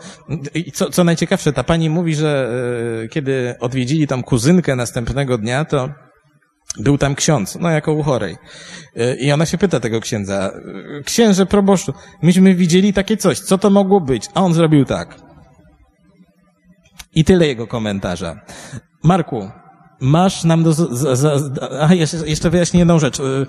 co, 0.74 0.90
co 0.90 1.03
najciekawsze, 1.03 1.53
ta 1.53 1.64
pani 1.64 1.90
mówi, 1.90 2.15
że 2.15 2.51
e, 3.03 3.07
kiedy 3.07 3.56
odwiedzili 3.59 4.07
tam 4.07 4.24
kuzynkę 4.24 4.75
następnego 4.75 5.38
dnia, 5.38 5.65
to 5.65 5.90
był 6.80 6.98
tam 6.98 7.15
ksiądz, 7.15 7.57
no 7.59 7.69
jako 7.69 7.93
u 7.93 8.03
chorej. 8.03 8.38
E, 8.95 9.15
I 9.15 9.32
ona 9.32 9.45
się 9.45 9.57
pyta 9.57 9.80
tego 9.80 10.01
księdza, 10.01 10.51
e, 10.99 11.03
księże 11.03 11.45
proboszczu, 11.45 11.93
myśmy 12.22 12.56
widzieli 12.56 12.93
takie 12.93 13.17
coś, 13.17 13.40
co 13.40 13.57
to 13.57 13.69
mogło 13.69 14.01
być? 14.01 14.30
A 14.33 14.41
on 14.41 14.53
zrobił 14.53 14.85
tak. 14.85 15.15
I 17.15 17.24
tyle 17.24 17.48
jego 17.48 17.67
komentarza. 17.67 18.41
Marku, 19.03 19.49
masz 19.99 20.43
nam 20.43 20.64
do... 20.64 20.74
Z, 20.74 21.19
z, 21.19 21.59
a, 21.82 21.93
jeszcze, 21.93 22.17
jeszcze 22.17 22.49
wyjaśnię 22.49 22.80
jedną 22.80 22.99
rzecz. 22.99 23.19
Y, 23.19 23.45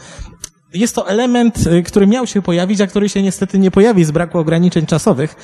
jest 0.74 0.94
to 0.94 1.08
element, 1.08 1.66
y, 1.66 1.82
który 1.82 2.06
miał 2.06 2.26
się 2.26 2.42
pojawić, 2.42 2.80
a 2.80 2.86
który 2.86 3.08
się 3.08 3.22
niestety 3.22 3.58
nie 3.58 3.70
pojawi 3.70 4.04
z 4.04 4.10
braku 4.10 4.38
ograniczeń 4.38 4.86
czasowych. 4.86 5.36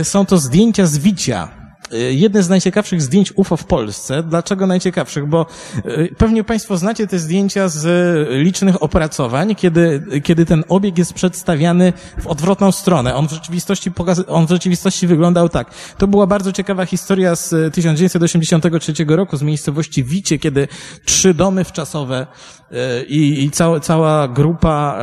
Y, 0.00 0.04
są 0.04 0.26
to 0.26 0.38
zdjęcia 0.38 0.86
z 0.86 0.98
Wicia 0.98 1.63
jedne 1.90 2.42
z 2.42 2.48
najciekawszych 2.48 3.02
zdjęć 3.02 3.32
UFO 3.36 3.56
w 3.56 3.64
Polsce. 3.64 4.22
Dlaczego 4.22 4.66
najciekawszych? 4.66 5.26
Bo 5.26 5.46
y, 5.86 6.14
pewnie 6.18 6.44
Państwo 6.44 6.76
znacie 6.76 7.06
te 7.06 7.18
zdjęcia 7.18 7.68
z 7.68 7.84
licznych 8.30 8.82
opracowań, 8.82 9.54
kiedy, 9.54 10.02
kiedy 10.22 10.46
ten 10.46 10.64
obieg 10.68 10.98
jest 10.98 11.12
przedstawiany 11.12 11.92
w 12.18 12.26
odwrotną 12.26 12.72
stronę. 12.72 13.14
On 13.14 13.28
w 13.28 13.32
rzeczywistości 13.32 13.90
pokaz, 13.90 14.22
on 14.28 14.46
w 14.46 14.50
rzeczywistości 14.50 15.06
wyglądał 15.06 15.48
tak. 15.48 15.70
To 15.98 16.06
była 16.06 16.26
bardzo 16.26 16.52
ciekawa 16.52 16.86
historia 16.86 17.36
z 17.36 17.74
1983 17.74 18.92
roku 19.08 19.36
z 19.36 19.42
miejscowości 19.42 20.04
Wicie, 20.04 20.38
kiedy 20.38 20.68
trzy 21.04 21.34
domy 21.34 21.64
wczasowe 21.64 22.26
y, 22.72 23.04
i, 23.04 23.44
i 23.44 23.50
cała, 23.80 24.28
grupa 24.28 24.98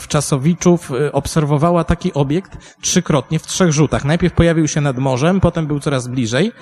wczasowiczów 0.00 0.92
obserwowała 1.12 1.84
taki 1.84 2.12
obiekt 2.12 2.52
trzykrotnie 2.80 3.38
w 3.38 3.46
trzech 3.46 3.72
rzutach. 3.72 4.04
Najpierw 4.04 4.34
pojawił 4.34 4.68
się 4.68 4.80
nad 4.80 4.98
morzem, 4.98 5.40
potem 5.40 5.66
był 5.66 5.80
coraz 5.90 6.08
bliżej 6.08 6.52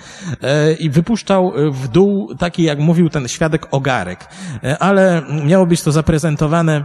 e, 0.43 0.73
i 0.73 0.91
wypuszczał 0.91 1.53
w 1.71 1.89
dół 1.89 2.35
taki, 2.35 2.63
jak 2.63 2.79
mówił 2.79 3.11
ten 3.11 3.29
świadek, 3.29 3.67
ogarek. 3.71 4.29
E, 4.65 4.79
ale 4.79 5.23
miało 5.45 5.67
być 5.67 5.83
to 5.83 5.93
zaprezentowane 5.93 6.85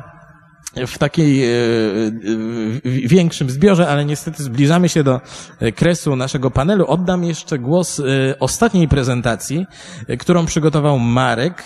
w 0.87 0.97
takiej 0.97 1.43
e, 1.43 1.55
większym 2.85 3.49
zbiorze, 3.49 3.87
ale 3.87 4.05
niestety 4.05 4.43
zbliżamy 4.43 4.89
się 4.89 5.03
do 5.03 5.21
kresu 5.75 6.15
naszego 6.15 6.51
panelu. 6.51 6.85
Oddam 6.85 7.23
jeszcze 7.23 7.59
głos 7.59 8.01
ostatniej 8.39 8.87
prezentacji, 8.87 9.65
którą 10.19 10.45
przygotował 10.45 10.99
Marek, 10.99 11.63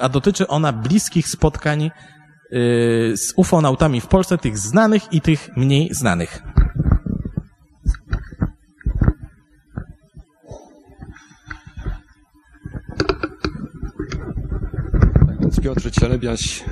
a 0.00 0.08
dotyczy 0.08 0.46
ona 0.46 0.72
bliskich 0.72 1.28
spotkań 1.28 1.90
z 3.14 3.32
ufonautami 3.36 4.00
w 4.00 4.06
Polsce, 4.06 4.38
tych 4.38 4.58
znanych 4.58 5.02
i 5.12 5.20
tych 5.20 5.48
mniej 5.56 5.88
znanych. 5.94 6.42
Piotr 15.66 15.90
Cielebiaś 15.90 16.64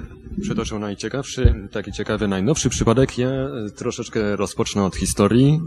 przytoczył 0.42 0.78
najciekawszy, 0.78 1.68
taki 1.72 1.92
ciekawy, 1.92 2.28
najnowszy 2.28 2.68
przypadek. 2.68 3.18
Ja 3.18 3.30
troszeczkę 3.76 4.36
rozpocznę 4.36 4.84
od 4.84 4.96
historii. 4.96 5.60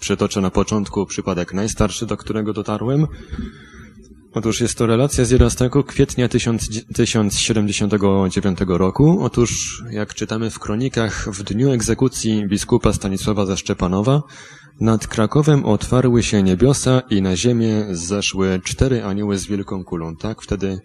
Przytoczę 0.00 0.40
na 0.40 0.50
początku 0.50 1.06
przypadek 1.06 1.54
najstarszy, 1.54 2.06
do 2.06 2.16
którego 2.16 2.52
dotarłem. 2.52 3.06
Otóż 4.34 4.60
jest 4.60 4.78
to 4.78 4.86
relacja 4.86 5.24
z 5.24 5.30
11 5.30 5.70
kwietnia 5.86 6.28
1079 6.28 8.58
roku. 8.68 9.24
Otóż, 9.24 9.82
jak 9.90 10.14
czytamy 10.14 10.50
w 10.50 10.58
kronikach, 10.58 11.28
w 11.32 11.42
dniu 11.42 11.72
egzekucji 11.72 12.48
biskupa 12.48 12.92
Stanisława 12.92 13.46
ze 13.46 13.56
Szczepanowa 13.56 14.22
nad 14.80 15.06
Krakowem 15.06 15.64
otwarły 15.64 16.22
się 16.22 16.42
niebiosa 16.42 17.02
i 17.10 17.22
na 17.22 17.36
ziemię 17.36 17.86
zeszły 17.90 18.60
cztery 18.64 19.04
anioły 19.04 19.38
z 19.38 19.46
wielką 19.46 19.84
kulą. 19.84 20.16
Tak 20.16 20.42
wtedy 20.42 20.80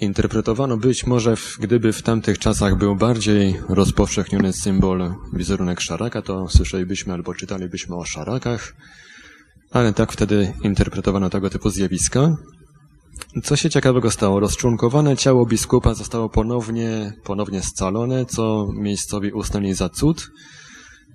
interpretowano 0.00 0.76
być 0.76 1.06
może, 1.06 1.36
w, 1.36 1.58
gdyby 1.60 1.92
w 1.92 2.02
tamtych 2.02 2.38
czasach 2.38 2.78
był 2.78 2.96
bardziej 2.96 3.60
rozpowszechniony 3.68 4.52
symbol 4.52 5.14
wizerunek 5.32 5.80
szaraka, 5.80 6.22
to 6.22 6.48
słyszelibyśmy 6.48 7.12
albo 7.12 7.34
czytalibyśmy 7.34 7.96
o 7.96 8.04
szarakach, 8.04 8.74
ale 9.70 9.92
tak 9.92 10.12
wtedy 10.12 10.52
interpretowano 10.62 11.30
tego 11.30 11.50
typu 11.50 11.70
zjawiska. 11.70 12.36
Co 13.44 13.56
się 13.56 13.70
ciekawego 13.70 14.10
stało? 14.10 14.40
Rozczłonkowane 14.40 15.16
ciało 15.16 15.46
biskupa 15.46 15.94
zostało 15.94 16.28
ponownie, 16.28 17.12
ponownie 17.24 17.62
scalone, 17.62 18.26
co 18.26 18.68
miejscowi 18.74 19.32
uznali 19.32 19.74
za 19.74 19.88
cud. 19.88 20.30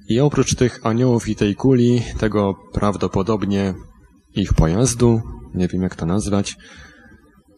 I 0.09 0.19
oprócz 0.19 0.55
tych 0.55 0.85
aniołów 0.85 1.27
i 1.27 1.35
tej 1.35 1.55
kuli, 1.55 2.01
tego 2.17 2.55
prawdopodobnie 2.73 3.73
ich 4.35 4.53
pojazdu, 4.53 5.21
nie 5.53 5.67
wiem 5.67 5.81
jak 5.81 5.95
to 5.95 6.05
nazwać, 6.05 6.55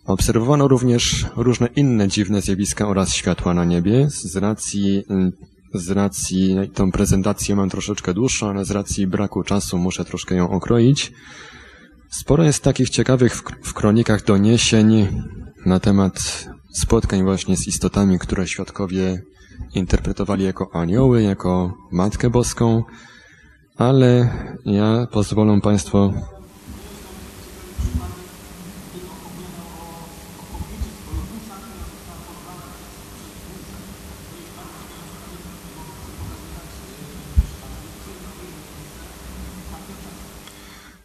Obserwowano 0.08 0.68
również 0.68 1.26
różne 1.36 1.68
inne 1.76 2.08
dziwne 2.08 2.42
zjawiska 2.42 2.88
oraz 2.88 3.14
światła 3.14 3.54
na 3.54 3.66
niebie. 3.66 4.10
Z 4.10 4.36
racji, 4.36 5.04
z 5.74 5.90
racji, 5.90 6.56
tą 6.74 6.92
prezentację 6.92 7.56
mam 7.56 7.70
troszeczkę 7.70 8.14
dłuższą, 8.14 8.50
ale 8.50 8.66
z 8.66 8.72
racji 8.72 9.08
braku 9.08 9.44
czasu 9.44 9.78
muszę 9.78 10.06
troszkę 10.06 10.36
ją 10.36 10.50
okroić. 10.50 11.12
Sporo 12.10 12.44
jest 12.44 12.64
takich 12.64 12.90
ciekawych 12.90 13.36
w, 13.36 13.44
w 13.64 13.74
kronikach 13.74 14.24
doniesień 14.24 15.08
na 15.66 15.80
temat 15.80 16.48
spotkań 16.74 17.24
właśnie 17.24 17.58
z 17.58 17.68
istotami, 17.68 18.20
które 18.20 18.48
świadkowie 18.48 19.22
interpretowali 19.74 20.44
jako 20.44 20.76
anioły, 20.76 21.24
jako 21.24 21.74
Matkę 21.92 22.30
Boską, 22.30 22.84
ale 23.78 24.30
ja 24.66 25.08
pozwolę 25.12 25.62
Państwo 25.62 26.14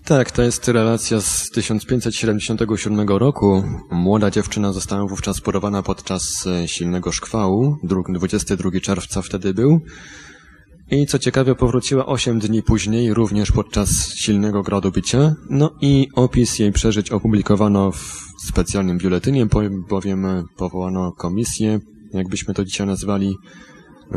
Tak, 0.05 0.31
to 0.31 0.43
jest 0.43 0.69
relacja 0.69 1.21
z 1.21 1.51
1577 1.51 3.09
roku. 3.09 3.65
Młoda 3.91 4.31
dziewczyna 4.31 4.73
została 4.73 5.07
wówczas 5.07 5.41
porowana 5.41 5.83
podczas 5.83 6.47
e, 6.47 6.69
silnego 6.69 7.13
szkwału. 7.13 7.77
22 8.09 8.71
czerwca 8.83 9.23
wtedy 9.23 9.55
był. 9.55 9.81
I 10.91 11.07
co 11.07 11.19
ciekawe, 11.19 11.55
powróciła 11.55 12.07
8 12.07 12.39
dni 12.39 12.63
później, 12.63 13.15
również 13.15 13.53
podczas 13.53 14.15
silnego 14.15 14.63
gradu 14.63 14.91
bicia. 14.91 15.35
No 15.51 15.71
i 15.81 16.09
opis 16.15 16.59
jej 16.59 16.73
przeżyć 16.73 17.11
opublikowano 17.11 17.93
w 17.93 18.23
specjalnym 18.49 18.99
biuletynie, 18.99 19.47
bowiem 19.89 20.27
powołano 20.57 21.13
komisję, 21.13 21.81
jakbyśmy 22.13 22.55
to 22.55 22.65
dzisiaj 22.65 22.87
nazwali, 22.87 23.37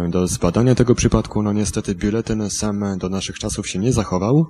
do 0.09 0.27
zbadania 0.27 0.75
tego 0.75 0.95
przypadku. 0.95 1.43
No 1.43 1.53
niestety 1.53 1.95
biuletyn 1.95 2.49
sam 2.49 2.97
do 2.97 3.09
naszych 3.09 3.39
czasów 3.39 3.67
się 3.67 3.79
nie 3.79 3.93
zachował. 3.93 4.45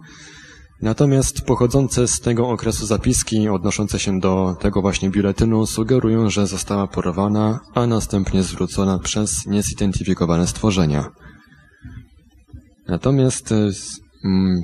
Natomiast 0.81 1.41
pochodzące 1.41 2.07
z 2.07 2.19
tego 2.19 2.49
okresu 2.49 2.85
zapiski 2.85 3.49
odnoszące 3.49 3.99
się 3.99 4.19
do 4.19 4.55
tego 4.59 4.81
właśnie 4.81 5.09
biuletynu 5.09 5.65
sugerują, 5.65 6.29
że 6.29 6.47
została 6.47 6.87
porwana, 6.87 7.59
a 7.73 7.87
następnie 7.87 8.43
zwrócona 8.43 8.99
przez 8.99 9.45
niezidentyfikowane 9.45 10.47
stworzenia. 10.47 11.11
Natomiast 12.87 13.51
e, 13.51 13.69
mm, 14.25 14.61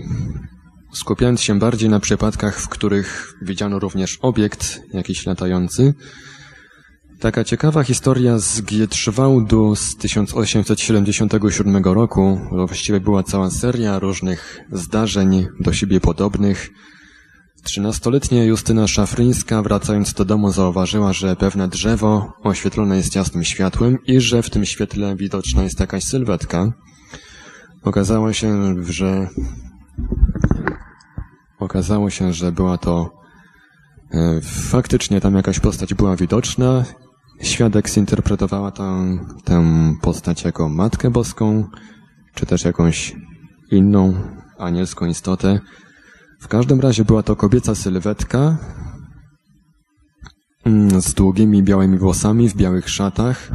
skupiając 0.94 1.42
się 1.42 1.60
bardziej 1.60 1.90
na 1.90 2.00
przypadkach, 2.00 2.60
w 2.60 2.70
których 2.70 3.34
widziano 3.42 3.80
również 3.80 4.18
obiekt 4.22 4.82
jakiś 4.94 5.26
latający, 5.26 5.94
taka 7.22 7.44
ciekawa 7.44 7.84
historia 7.84 8.40
z 8.40 8.62
Gietrzwałdu 8.62 9.76
z 9.76 9.96
1877 9.96 11.84
roku, 11.84 12.40
właściwie 12.52 13.00
była 13.00 13.24
cała 13.24 13.50
seria 13.50 14.00
różnych 14.00 14.60
zdarzeń 14.72 15.48
do 15.60 15.74
siebie 15.74 16.00
podobnych. 16.00 16.70
Trzynastoletnia 17.64 18.44
Justyna 18.44 18.88
Szafryńska 18.88 19.62
wracając 19.62 20.14
do 20.14 20.26
domu 20.26 20.52
zauważyła, 20.52 21.14
że 21.14 21.36
pewne 21.36 21.68
drzewo 21.68 22.34
oświetlone 22.44 22.98
jest 22.98 23.16
jasnym 23.16 23.44
światłem 23.44 23.98
i 24.06 24.20
że 24.22 24.44
w 24.44 24.50
tym 24.50 24.66
świetle 24.66 25.16
widoczna 25.16 25.64
jest 25.64 25.80
jakaś 25.80 26.04
sylwetka. 26.04 26.72
Okazało 27.84 28.34
się, 28.34 28.76
że 28.84 29.28
okazało 31.60 32.10
się, 32.10 32.34
że 32.34 32.52
była 32.52 32.78
to 32.78 33.10
e, 34.14 34.42
faktycznie 34.72 35.22
tam 35.22 35.36
jakaś 35.36 35.60
postać 35.60 35.94
była 35.94 36.16
widoczna. 36.16 36.86
Świadek 37.42 37.90
zinterpretowała 37.90 38.72
tę, 38.72 39.18
tę 39.44 39.64
postać 40.02 40.44
jako 40.44 40.70
Matkę 40.70 41.10
Boską, 41.10 41.64
czy 42.34 42.46
też 42.46 42.64
jakąś 42.64 43.16
inną 43.72 44.14
anielską 44.58 45.06
istotę. 45.06 45.60
W 46.40 46.48
każdym 46.48 46.80
razie 46.80 47.06
była 47.06 47.24
to 47.24 47.36
kobieca 47.36 47.76
sylwetka 47.76 48.58
mm, 50.66 51.02
z 51.02 51.14
długimi 51.14 51.64
białymi 51.64 51.98
włosami 51.98 52.50
w 52.50 52.56
białych 52.56 52.90
szatach, 52.90 53.52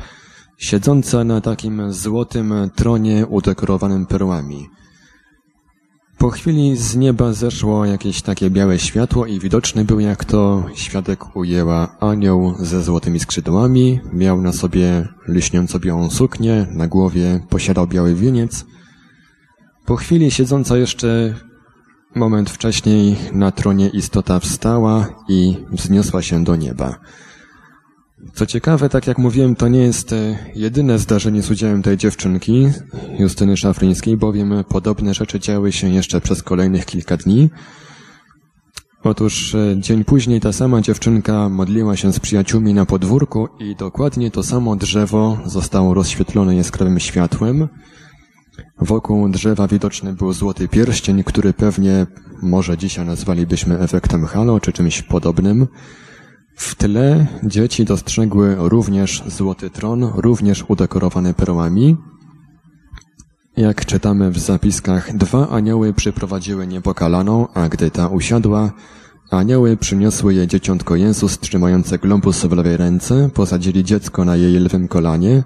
siedząca 0.59 1.25
na 1.25 1.41
takim 1.41 1.93
złotym 1.93 2.55
tronie 2.75 3.27
udekorowanym 3.27 4.07
perłami. 4.07 4.67
Po 6.19 6.31
chwili 6.31 6.77
z 6.77 6.97
nieba 6.97 7.33
zeszło 7.33 7.85
jakieś 7.85 8.23
takie 8.23 8.51
białe 8.51 8.79
światło 8.79 9.27
i 9.27 9.41
widoczny 9.41 9.85
był, 9.85 10.01
jak 10.01 10.25
to 10.25 10.65
świadek 10.75 11.37
ujęła 11.37 11.97
anioł 12.01 12.55
ze 12.59 12.83
złotymi 12.83 13.21
skrzydłami, 13.21 14.01
miał 14.13 14.43
na 14.43 14.53
sobie 14.53 15.09
lśniąco 15.29 15.79
białą 15.79 16.11
suknię, 16.11 16.67
na 16.71 16.89
głowie 16.89 17.41
posiadał 17.49 17.87
biały 17.87 18.15
wieniec. 18.15 18.65
Po 19.85 19.97
chwili 19.97 20.31
siedząca 20.31 20.77
jeszcze 20.77 21.35
moment 22.15 22.51
wcześniej 22.51 23.17
na 23.33 23.51
tronie 23.51 23.89
istota 23.89 24.41
wstała 24.41 25.07
i 25.29 25.57
wzniosła 25.73 26.23
się 26.23 26.45
do 26.45 26.57
nieba. 26.57 26.99
Co 28.35 28.47
ciekawe, 28.47 28.89
tak 28.89 29.07
jak 29.07 29.19
mówiłem, 29.19 29.57
to 29.57 29.69
nie 29.69 29.81
jest 29.81 30.13
e, 30.13 30.39
jedyne 30.55 30.99
zdarzenie 30.99 31.43
z 31.43 31.51
udziałem 31.51 31.83
tej 31.83 31.97
dziewczynki, 31.97 32.69
Justyny 33.19 33.57
Szafryńskiej, 33.57 34.17
bowiem 34.17 34.65
podobne 34.69 35.15
rzeczy 35.15 35.41
działy 35.41 35.73
się 35.73 35.89
jeszcze 35.89 36.21
przez 36.21 36.43
kolejnych 36.43 36.87
kilka 36.87 37.17
dni. 37.17 37.51
Otóż 39.05 39.55
e, 39.55 39.77
dzień 39.79 40.05
później 40.05 40.41
ta 40.41 40.53
sama 40.53 40.81
dziewczynka 40.81 41.49
modliła 41.49 41.97
się 41.97 42.13
z 42.13 42.21
przyjaciółmi 42.21 42.75
na 42.75 42.87
podwórku 42.87 43.49
i 43.59 43.77
dokładnie 43.77 44.31
to 44.31 44.43
samo 44.43 44.77
drzewo 44.77 45.39
zostało 45.45 45.95
rozświetlone 45.95 46.57
jaskrawym 46.57 47.01
światłem. 47.01 47.69
Wokół 48.79 49.29
drzewa 49.29 49.69
widoczny 49.69 50.13
był 50.13 50.33
złoty 50.33 50.69
pierścień, 50.69 51.25
który 51.25 51.53
pewnie 51.53 52.07
może 52.43 52.79
dzisiaj 52.79 53.07
nazwalibyśmy 53.07 53.79
efektem 53.79 54.25
halo 54.25 54.61
czy 54.61 54.73
czymś 54.73 55.03
podobnym. 55.03 55.67
W 56.57 56.75
tle 56.75 57.27
dzieci 57.43 57.85
dostrzegły 57.85 58.57
również 58.59 59.23
złoty 59.27 59.71
tron, 59.71 60.11
również 60.15 60.65
udekorowany 60.69 61.35
perłami. 61.35 61.97
Jak 63.57 63.87
czytamy 63.87 64.31
w 64.31 64.39
zapiskach, 64.39 65.17
dwa 65.17 65.49
anioły 65.49 65.93
przyprowadziły 65.93 66.67
niepokalaną, 66.67 67.49
a 67.55 67.69
gdy 67.69 67.91
ta 67.91 68.09
usiadła, 68.09 68.73
anioły 69.31 69.77
przyniosły 69.77 70.35
jej 70.35 70.47
dzieciątko 70.47 70.97
Jezus 70.97 71.39
trzymające 71.39 71.99
globus 71.99 72.45
w 72.45 72.53
lewej 72.53 72.77
ręce, 72.77 73.31
posadzili 73.35 73.85
dziecko 73.85 74.25
na 74.25 74.37
jej 74.37 74.61
lewym 74.61 74.89
kolanie. 74.89 75.43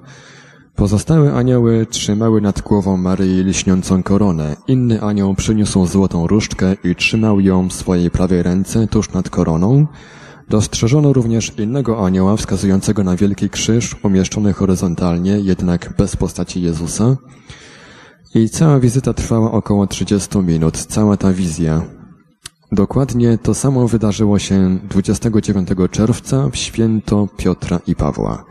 Pozostałe 0.76 1.34
anioły 1.34 1.86
trzymały 1.90 2.40
nad 2.40 2.60
głową 2.60 2.96
Maryi 2.96 3.44
liśniącą 3.44 4.02
koronę. 4.02 4.56
Inny 4.66 5.02
anioł 5.02 5.34
przyniósł 5.34 5.86
złotą 5.86 6.26
różdżkę 6.26 6.76
i 6.84 6.94
trzymał 6.94 7.40
ją 7.40 7.68
w 7.68 7.72
swojej 7.72 8.10
prawej 8.10 8.42
ręce 8.42 8.86
tuż 8.86 9.12
nad 9.12 9.30
koroną. 9.30 9.86
Dostrzeżono 10.50 11.12
również 11.12 11.52
innego 11.58 12.06
anioła 12.06 12.36
wskazującego 12.36 13.04
na 13.04 13.16
wielki 13.16 13.50
krzyż 13.50 13.96
umieszczony 14.04 14.52
horyzontalnie, 14.52 15.40
jednak 15.40 15.94
bez 15.98 16.16
postaci 16.16 16.62
Jezusa. 16.62 17.16
I 18.34 18.48
cała 18.48 18.80
wizyta 18.80 19.12
trwała 19.12 19.52
około 19.52 19.86
30 19.86 20.38
minut, 20.38 20.76
cała 20.76 21.16
ta 21.16 21.32
wizja. 21.32 21.82
Dokładnie 22.72 23.38
to 23.38 23.54
samo 23.54 23.88
wydarzyło 23.88 24.38
się 24.38 24.78
29 24.88 25.68
czerwca 25.90 26.48
w 26.48 26.56
święto 26.56 27.28
Piotra 27.36 27.80
i 27.86 27.94
Pawła. 27.94 28.44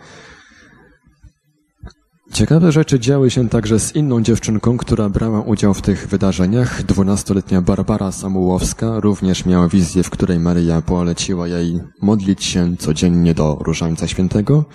Ciekawe 2.33 2.71
rzeczy 2.71 2.99
działy 2.99 3.29
się 3.29 3.49
także 3.49 3.79
z 3.79 3.95
inną 3.95 4.21
dziewczynką, 4.21 4.77
która 4.77 5.09
brała 5.09 5.41
udział 5.41 5.73
w 5.73 5.81
tych 5.81 6.07
wydarzeniach. 6.07 6.83
Dwunastoletnia 6.83 7.61
Barbara 7.61 8.11
Samułowska 8.11 8.99
również 8.99 9.45
miała 9.45 9.67
wizję, 9.67 10.03
w 10.03 10.09
której 10.09 10.39
Maryja 10.39 10.81
poleciła 10.81 11.47
jej 11.47 11.79
modlić 12.01 12.43
się 12.43 12.77
codziennie 12.77 13.33
do 13.33 13.57
Różańca 13.61 14.07
Świętego. 14.07 14.65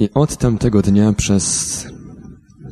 I 0.00 0.08
od 0.14 0.36
tamtego 0.36 0.82
dnia 0.82 1.12
przez 1.12 1.86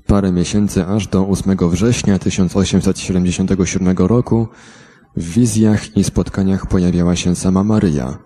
parę 0.07 0.33
miesięcy 0.33 0.87
aż 0.87 1.07
do 1.07 1.29
8 1.29 1.57
września 1.71 2.19
1877 2.19 3.97
roku 3.99 4.49
w 5.17 5.33
wizjach 5.33 5.97
i 5.97 6.05
spotkaniach 6.05 6.67
pojawiała 6.67 7.17
się 7.17 7.37
sama 7.37 7.65
Maryja. 7.65 8.19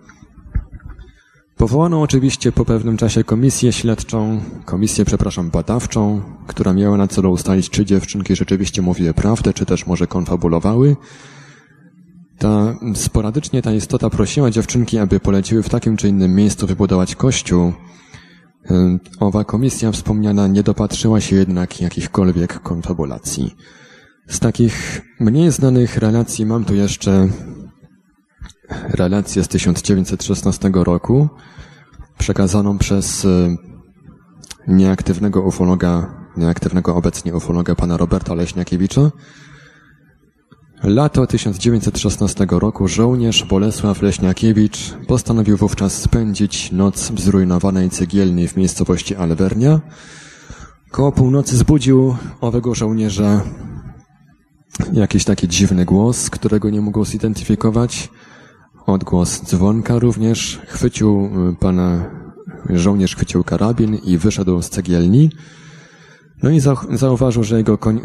Powołano 1.57 2.01
oczywiście 2.01 2.51
po 2.51 2.65
pewnym 2.65 2.97
czasie 2.97 3.23
komisję 3.23 3.71
śledczą, 3.71 4.41
komisję, 4.65 5.05
przepraszam, 5.05 5.49
badawczą, 5.49 6.21
która 6.47 6.73
miała 6.73 6.97
na 6.97 7.07
celu 7.07 7.31
ustalić, 7.31 7.69
czy 7.69 7.85
dziewczynki 7.85 8.35
rzeczywiście 8.35 8.81
mówiły 8.81 9.13
prawdę, 9.13 9.53
czy 9.53 9.65
też 9.65 9.85
może 9.85 10.07
konfabulowały. 10.07 10.95
Ta, 12.37 12.75
sporadycznie 12.95 13.61
ta 13.61 13.73
istota 13.73 14.09
prosiła 14.09 14.51
dziewczynki, 14.51 14.97
aby 14.97 15.19
poleciły 15.19 15.63
w 15.63 15.69
takim 15.69 15.97
czy 15.97 16.07
innym 16.07 16.35
miejscu 16.35 16.67
wybudować 16.67 17.15
kościół. 17.15 17.73
Owa 19.19 19.43
komisja 19.43 19.91
wspomniana 19.91 20.47
nie 20.47 20.63
dopatrzyła 20.63 21.21
się 21.21 21.35
jednak 21.35 21.81
jakichkolwiek 21.81 22.59
konfabulacji. 22.59 23.55
Z 24.27 24.39
takich 24.39 25.01
mniej 25.19 25.51
znanych 25.51 25.97
relacji 25.97 26.45
mam 26.45 26.65
tu 26.65 26.75
jeszcze 26.75 27.27
relację 28.69 29.43
z 29.43 29.47
1916 29.47 30.71
roku, 30.73 31.29
przekazaną 32.17 32.77
przez 32.77 33.25
y, 33.25 33.57
nieaktywnego 34.67 35.41
ufologa, 35.41 36.15
nieaktywnego 36.37 36.95
obecnie 36.95 37.35
ufologa 37.35 37.75
pana 37.75 37.97
Roberta 37.97 38.33
Leśniakiewicza. 38.33 39.11
Lato 40.83 41.27
1916 41.27 42.47
roku 42.49 42.87
żołnierz 42.87 43.43
Bolesław 43.43 44.01
Leśniakiewicz 44.01 44.93
postanowił 45.07 45.57
wówczas 45.57 46.01
spędzić 46.01 46.71
noc 46.71 47.11
w 47.11 47.19
zrujnowanej 47.19 47.89
cegielni 47.89 48.47
w 48.47 48.57
miejscowości 48.57 49.15
Alwernia. 49.15 49.81
Koło 50.91 51.11
północy 51.11 51.57
zbudził 51.57 52.15
owego 52.41 52.75
żołnierza 52.75 53.41
jakiś 54.93 55.25
taki 55.25 55.47
dziwny 55.47 55.85
głos, 55.85 56.29
którego 56.29 56.69
nie 56.69 56.81
mógł 56.81 57.05
zidentyfikować. 57.05 58.09
Odgłos 58.85 59.41
dzwonka 59.41 59.99
również. 59.99 60.61
Chwycił 60.67 61.29
y, 61.51 61.55
pana, 61.55 62.11
żołnierz 62.69 63.15
chwycił 63.15 63.43
karabin 63.43 63.95
i 63.95 64.17
wyszedł 64.17 64.61
z 64.61 64.69
cegielni. 64.69 65.29
No 66.43 66.49
i 66.49 66.61
zauważył, 66.91 67.43
że 67.43 67.57
jego 67.57 67.77
koń 67.77 68.01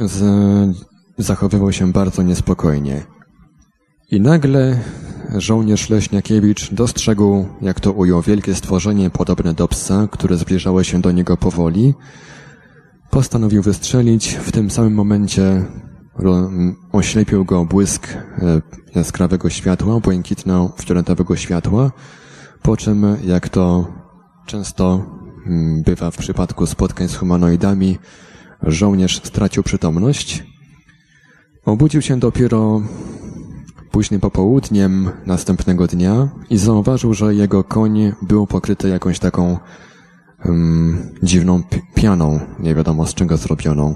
zachowywał 1.19 1.73
się 1.73 1.93
bardzo 1.93 2.23
niespokojnie. 2.23 3.03
I 4.11 4.21
nagle 4.21 4.81
żołnierz 5.39 5.91
Leśniakiewicz 5.91 6.75
dostrzegł, 6.75 7.47
jak 7.63 7.81
to 7.81 7.93
ujął, 7.93 8.23
wielkie 8.23 8.55
stworzenie 8.55 9.11
podobne 9.11 9.55
do 9.55 9.69
psa, 9.69 10.09
które 10.11 10.37
zbliżało 10.37 10.85
się 10.85 11.01
do 11.01 11.13
niego 11.13 11.37
powoli. 11.37 11.95
Postanowił 13.11 13.63
wystrzelić. 13.63 14.35
W 14.35 14.53
tym 14.53 14.71
samym 14.71 14.95
momencie 14.95 15.65
oślepił 16.93 17.45
go 17.45 17.65
błysk 17.65 18.09
e, 18.09 18.19
jaskrawego 18.95 19.51
światła, 19.51 20.01
błękitno-fioletowego 20.01 21.37
światła, 21.37 21.91
po 22.63 22.77
czym, 22.77 23.07
jak 23.25 23.49
to 23.49 23.93
często 24.47 25.05
mm, 25.47 25.83
bywa 25.83 26.11
w 26.11 26.17
przypadku 26.17 26.67
spotkań 26.67 27.09
z 27.09 27.17
humanoidami, 27.17 27.99
żołnierz 28.63 29.21
stracił 29.25 29.63
przytomność. 29.63 30.45
Obudził 31.65 32.03
się 32.03 32.19
dopiero 32.19 32.83
późnym 33.91 34.21
popołudniem 34.21 35.11
następnego 35.27 35.87
dnia 35.87 36.29
i 36.51 36.57
zauważył, 36.59 37.15
że 37.15 37.35
jego 37.35 37.65
koń 37.65 38.13
był 38.23 38.47
pokryty 38.47 38.89
jakąś 38.89 39.19
taką 39.19 39.59
um, 40.45 41.13
dziwną 41.23 41.63
pi- 41.63 41.83
pianą, 41.95 42.41
nie 42.59 42.75
wiadomo 42.75 43.07
z 43.07 43.15
czego 43.15 43.37
zrobioną. 43.37 43.95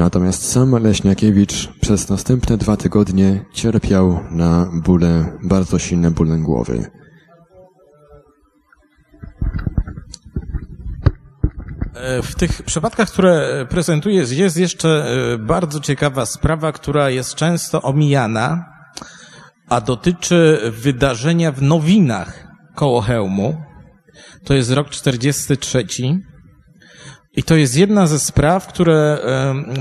Natomiast 0.00 0.52
sam 0.52 0.82
Leśniakiewicz 0.82 1.68
przez 1.80 2.08
następne 2.08 2.56
dwa 2.56 2.76
tygodnie 2.76 3.44
cierpiał 3.52 4.20
na 4.30 4.70
bóle, 4.84 5.38
bardzo 5.42 5.78
silne 5.78 6.10
bóle 6.10 6.38
głowy. 6.38 6.90
E, 11.94 12.22
W 12.22 12.34
tych 12.34 12.62
przypadkach, 12.62 13.10
które 13.10 13.66
prezentujesz, 13.70 14.32
jest 14.32 14.56
jeszcze 14.56 14.88
e, 14.88 15.38
bardzo 15.38 15.80
ciekawa 15.80 16.26
sprawa, 16.26 16.72
która 16.72 17.10
jest 17.10 17.34
często 17.34 17.82
omijana, 17.82 18.64
a 19.68 19.80
dotyczy 19.80 20.60
wydarzenia 20.82 21.52
w 21.52 21.62
nowinach 21.62 22.48
koło 22.74 23.00
hełmu. 23.00 23.62
To 24.44 24.54
jest 24.54 24.70
rok 24.70 24.90
43. 24.90 25.84
I 27.36 27.42
to 27.42 27.56
jest 27.56 27.76
jedna 27.76 28.06
ze 28.06 28.18
spraw, 28.18 28.66
które 28.66 29.18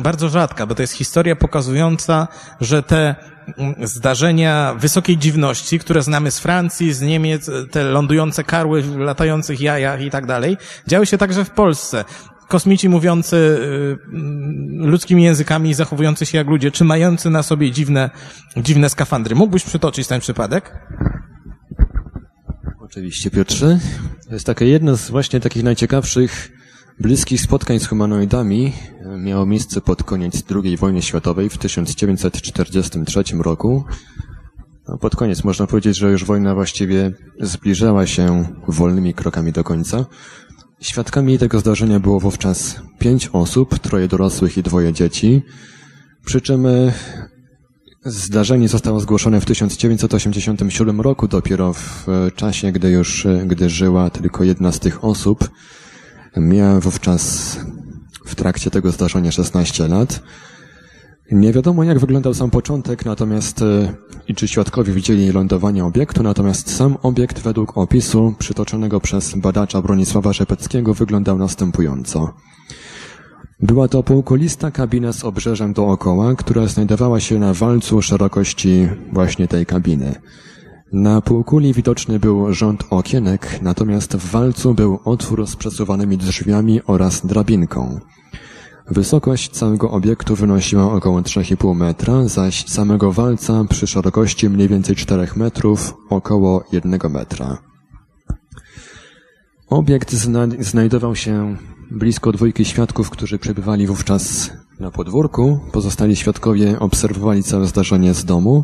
bardzo 0.04 0.30
rzadka, 0.30 0.68
bo 0.68 0.76
to 0.76 0.82
jest 0.82 0.94
historia 0.94 1.36
pokazująca, 1.36 2.28
że 2.62 2.84
te 2.84 3.16
mm, 3.58 3.76
zdarzenia 3.88 4.76
wysokiej 4.80 5.18
dziwności, 5.18 5.80
które 5.80 6.02
znamy 6.02 6.32
z 6.32 6.40
Francji, 6.40 6.94
z 6.94 7.02
Niemiec, 7.02 7.50
te 7.72 7.84
lądujące 7.84 8.44
karły 8.44 8.82
w 8.82 8.98
latających 8.98 9.62
jajach 9.62 10.02
i 10.02 10.10
tak 10.10 10.26
dalej, 10.26 10.58
działy 10.88 11.06
się 11.06 11.18
także 11.18 11.46
w 11.46 11.50
Polsce. 11.50 12.06
Kosmici 12.48 12.90
mówiący 12.90 13.36
y, 13.36 13.98
mm, 14.14 14.90
ludzkimi 14.90 15.24
językami, 15.24 15.74
zachowujący 15.74 16.26
się 16.26 16.38
jak 16.38 16.48
ludzie, 16.48 16.72
czy 16.72 16.84
mający 16.84 17.30
na 17.30 17.44
sobie 17.44 17.72
dziwne, 17.72 18.10
dziwne 18.58 18.90
skafandry. 18.90 19.36
Mógłbyś 19.36 19.64
przytoczyć 19.64 20.08
ten 20.08 20.22
przypadek? 20.22 20.88
Oczywiście, 22.80 23.32
Piotrze. 23.32 23.80
To 24.28 24.34
jest 24.34 24.46
takie 24.46 24.66
jedno 24.66 24.98
z 24.98 25.10
właśnie 25.10 25.40
takich 25.40 25.64
najciekawszych 25.64 26.52
bliskich 27.00 27.42
spotkań 27.42 27.80
z 27.80 27.88
humanoidami. 27.88 28.74
Miało 29.18 29.46
miejsce 29.46 29.82
pod 29.82 30.04
koniec 30.04 30.44
II 30.64 30.78
wojny 30.78 31.02
światowej 31.02 31.50
w 31.50 31.58
1943 31.58 33.24
roku. 33.40 33.84
No, 34.88 34.98
pod 34.98 35.16
koniec 35.16 35.44
można 35.44 35.68
powiedzieć, 35.68 35.98
że 35.98 36.12
już 36.12 36.26
wojna 36.26 36.56
właściwie 36.56 37.12
zbliżała 37.40 38.08
się 38.08 38.48
wolnymi 38.68 39.14
krokami 39.14 39.52
do 39.52 39.64
końca. 39.64 40.06
Świadkami 40.82 41.38
tego 41.38 41.60
zdarzenia 41.60 42.00
było 42.00 42.20
wówczas 42.20 42.82
pięć 43.00 43.30
osób, 43.34 43.80
troje 43.80 44.08
dorosłych 44.08 44.58
i 44.58 44.64
dwoje 44.64 44.94
dzieci. 44.94 45.42
Przy 46.26 46.42
czym 46.42 46.66
e, 46.66 46.94
Zdarzenie 48.06 48.68
zostało 48.68 49.00
zgłoszone 49.00 49.42
w 49.42 49.46
1987 49.46 51.02
roku, 51.02 51.28
dopiero 51.28 51.74
w 51.74 52.10
e, 52.10 52.32
czasie, 52.32 52.72
gdy 52.72 52.90
już, 52.90 53.26
e, 53.26 53.44
gdy 53.46 53.70
żyła 53.70 54.10
tylko 54.10 54.44
jedna 54.44 54.72
z 54.72 54.80
tych 54.80 55.04
osób. 55.04 55.50
Miała 56.38 56.80
wówczas 56.80 57.58
w 58.26 58.36
trakcie 58.36 58.72
tego 58.72 58.92
zdarzenia 58.92 59.32
16 59.32 59.88
lat. 59.88 60.22
Nie 61.32 61.54
wiadomo, 61.54 61.84
jak 61.84 62.00
wyglądał 62.00 62.34
sam 62.34 62.50
początek, 62.50 63.06
natomiast 63.06 63.62
e, 63.62 63.94
i 64.28 64.36
czy 64.36 64.48
świadkowie 64.48 64.94
widzieli 64.94 65.32
lądowanie 65.32 65.86
obiektu, 65.86 66.24
natomiast 66.24 66.76
sam 66.76 66.98
obiekt 67.04 67.40
według 67.40 67.78
opisu 67.78 68.36
przytoczonego 68.40 69.00
przez 69.00 69.36
badacza 69.36 69.82
Bronisława 69.82 70.34
Rzepeckiego 70.34 70.94
wyglądał 70.94 71.38
następująco. 71.38 72.34
Była 73.60 73.88
to 73.88 74.04
półkulista 74.04 74.72
kabina 74.72 75.14
z 75.14 75.24
obrzeżem 75.24 75.74
dookoła, 75.74 76.36
która 76.36 76.68
znajdowała 76.68 77.20
się 77.20 77.40
na 77.40 77.54
walcu 77.54 78.02
szerokości 78.02 78.88
właśnie 79.14 79.48
tej 79.48 79.66
kabiny. 79.66 80.16
Na 80.94 81.22
półkuli 81.22 81.74
widoczny 81.74 82.20
był 82.20 82.54
rząd 82.54 82.84
okienek, 82.90 83.60
natomiast 83.62 84.16
w 84.16 84.32
walcu 84.32 84.74
był 84.74 85.00
otwór 85.06 85.48
z 85.48 85.56
przesuwanymi 85.56 86.18
drzwiami 86.18 86.82
oraz 86.88 87.26
drabinką. 87.26 88.00
Wysokość 88.88 89.52
całego 89.52 89.92
obiektu 89.92 90.36
wynosiła 90.36 90.94
około 90.94 91.22
3,5 91.22 91.76
metra, 91.76 92.28
zaś 92.28 92.66
samego 92.68 93.12
walca 93.12 93.64
przy 93.70 93.88
szerokości 93.88 94.50
mniej 94.50 94.68
więcej 94.68 94.96
4 94.96 95.28
metrów 95.36 95.94
około 96.10 96.64
1 96.72 97.00
metra. 97.10 97.58
Obiekt 99.70 100.14
zna 100.14 100.48
znajdował 100.60 101.16
się 101.16 101.58
blisko 101.92 102.32
dwójki 102.32 102.66
świadków, 102.66 103.10
którzy 103.10 103.40
przebywali 103.40 103.88
wówczas 103.88 104.52
na 104.80 104.92
podwórku. 104.92 105.60
Pozostali 105.72 106.16
świadkowie 106.16 106.80
obserwowali 106.80 107.44
całe 107.44 107.66
zdarzenie 107.66 108.14
z 108.14 108.26
domu. 108.26 108.64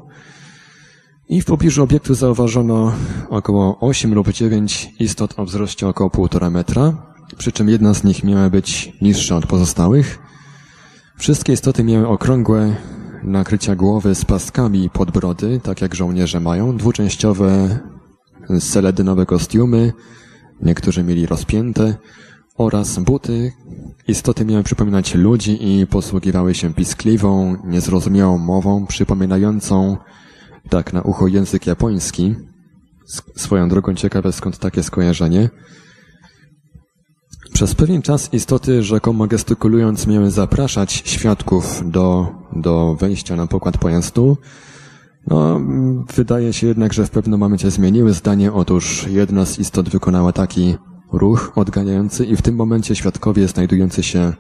I 1.30 1.42
w 1.42 1.45
pobliżu 1.45 1.84
obiektu 1.84 2.14
zauważono 2.14 2.94
około 3.30 3.80
8 3.80 4.14
lub 4.14 4.32
9 4.32 4.94
istot 5.00 5.40
o 5.40 5.45
wzroście 5.45 5.88
około 5.88 6.10
1,5 6.10 6.52
metra, 6.52 6.94
przy 7.38 7.52
czym 7.52 7.70
jedna 7.70 7.94
z 7.94 8.04
nich 8.04 8.24
miała 8.24 8.50
być 8.50 8.94
niższa 9.02 9.36
od 9.36 9.48
pozostałych. 9.48 10.20
Wszystkie 11.18 11.54
istoty 11.54 11.84
miały 11.84 12.08
okrągłe 12.08 12.76
nakrycia 13.24 13.76
głowy 13.76 14.16
z 14.16 14.26
paskami 14.26 14.90
pod 14.90 15.12
brody, 15.12 15.60
tak 15.64 15.82
jak 15.82 15.95
żołnierze 15.95 16.40
mają, 16.40 16.78
dwuczęściowe 16.78 17.80
seledynowe 18.60 19.26
kostiumy, 19.26 19.94
niektórzy 20.62 21.04
mieli 21.04 21.26
rozpięte, 21.26 21.95
oraz 22.58 23.00
buty. 23.00 23.52
Istoty 24.08 24.45
miały 24.45 24.64
przypominać 24.64 25.16
ludzi 25.16 25.58
i 25.62 25.88
posługiwały 25.88 26.54
się 26.54 26.74
piskliwą, 26.74 27.58
niezrozumiałą 27.64 28.38
mową, 28.38 28.86
przypominającą 28.86 29.98
tak 30.69 30.94
na 30.94 31.02
ucho 31.02 31.27
język 31.27 31.68
japoński. 31.68 32.35
Swoją 33.35 33.69
drogą 33.69 33.95
ciekawe 33.95 34.32
skąd 34.32 34.58
takie 34.58 34.84
skojarzenie. 34.84 35.50
Przez 37.53 37.76
pewien 37.76 38.02
czas 38.02 38.34
istoty 38.34 38.84
rzekomo 38.84 39.27
gestykulując 39.27 40.08
miały 40.08 40.32
zapraszać 40.32 40.92
świadków 41.06 41.92
do, 41.92 42.27
do 42.56 42.95
wejścia 43.00 43.35
na 43.35 43.48
pokład 43.48 43.77
pojazdu. 43.77 44.38
No, 45.27 45.61
wydaje 46.16 46.53
się 46.53 46.68
jednak, 46.68 46.94
że 46.94 47.06
w 47.06 47.10
pewnym 47.10 47.40
momencie 47.40 47.72
zmieniły 47.72 48.14
zdanie. 48.14 48.53
Otóż 48.53 49.08
jedna 49.08 49.45
z 49.45 49.60
istot 49.60 49.90
wykonała 49.90 50.32
taki 50.32 50.76
ruch 51.11 51.52
odganiający 51.56 52.26
i 52.26 52.35
w 52.35 52.42
tym 52.42 52.56
momencie 52.56 52.95
świadkowie 52.95 53.48
znajdujący 53.48 54.03
się 54.03 54.34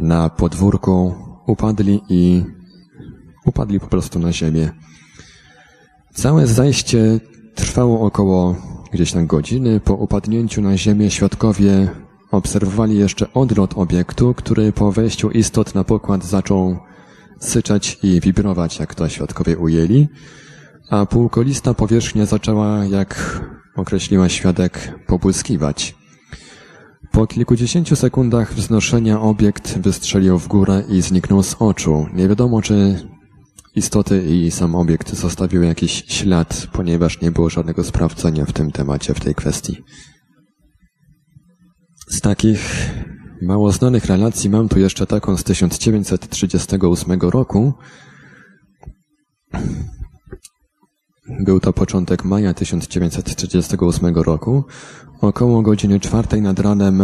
na 0.00 0.28
podwórku 0.28 1.14
upadli 1.46 2.00
i 2.08 2.44
upadli 3.46 3.80
po 3.80 3.86
prostu 3.86 4.18
na 4.18 4.32
ziemię. 4.32 4.70
Całe 6.14 6.46
zajście 6.46 7.20
trwało 7.54 8.00
około 8.00 8.56
gdzieś 8.92 9.12
tam 9.12 9.26
godziny. 9.26 9.80
Po 9.80 9.94
upadnięciu 9.94 10.62
na 10.62 10.76
ziemię 10.76 11.10
świadkowie 11.10 11.88
obserwowali 12.30 12.98
jeszcze 12.98 13.32
odlot 13.32 13.74
obiektu, 13.76 14.34
który 14.34 14.72
po 14.72 14.92
wejściu 14.92 15.30
istot 15.30 15.74
na 15.74 15.84
pokład 15.84 16.24
zaczął 16.24 16.76
syczeć 17.38 17.98
i 18.02 18.20
wibrować, 18.20 18.78
jak 18.78 18.94
to 18.94 19.08
świadkowie 19.08 19.58
ujęli, 19.58 20.08
a 20.90 21.06
półkolista 21.06 21.74
powierzchnia 21.74 22.26
zaczęła, 22.26 22.84
jak 22.84 23.40
określiła 23.76 24.28
świadek, 24.28 24.98
pobłyskiwać. 25.06 25.94
Po 27.12 27.26
kilkudziesięciu 27.26 27.96
sekundach 27.96 28.54
wznoszenia 28.54 29.20
obiekt 29.20 29.78
wystrzelił 29.78 30.38
w 30.38 30.48
górę 30.48 30.82
i 30.88 31.02
zniknął 31.02 31.42
z 31.42 31.56
oczu. 31.58 32.06
Nie 32.14 32.28
wiadomo, 32.28 32.62
czy 32.62 33.08
istoty 33.74 34.22
i 34.22 34.50
sam 34.50 34.74
obiekt 34.74 35.14
zostawiły 35.14 35.66
jakiś 35.66 36.04
ślad, 36.08 36.66
ponieważ 36.72 37.20
nie 37.20 37.30
było 37.30 37.50
żadnego 37.50 37.84
sprawdzenia 37.84 38.46
w 38.46 38.52
tym 38.52 38.72
temacie, 38.72 39.14
w 39.14 39.20
tej 39.20 39.34
kwestii. 39.34 39.82
Z 42.08 42.20
takich 42.20 42.90
mało 43.42 43.72
znanych 43.72 44.04
relacji 44.04 44.50
mam 44.50 44.68
tu 44.68 44.78
jeszcze 44.78 45.06
taką 45.06 45.36
z 45.36 45.44
1938 45.44 47.20
roku. 47.20 47.72
Był 51.40 51.60
to 51.60 51.72
początek 51.72 52.24
maja 52.24 52.54
1938 52.54 54.14
roku. 54.14 54.64
Około 55.20 55.62
godziny 55.62 56.00
czwartej 56.00 56.42
nad 56.42 56.58
ranem, 56.58 57.02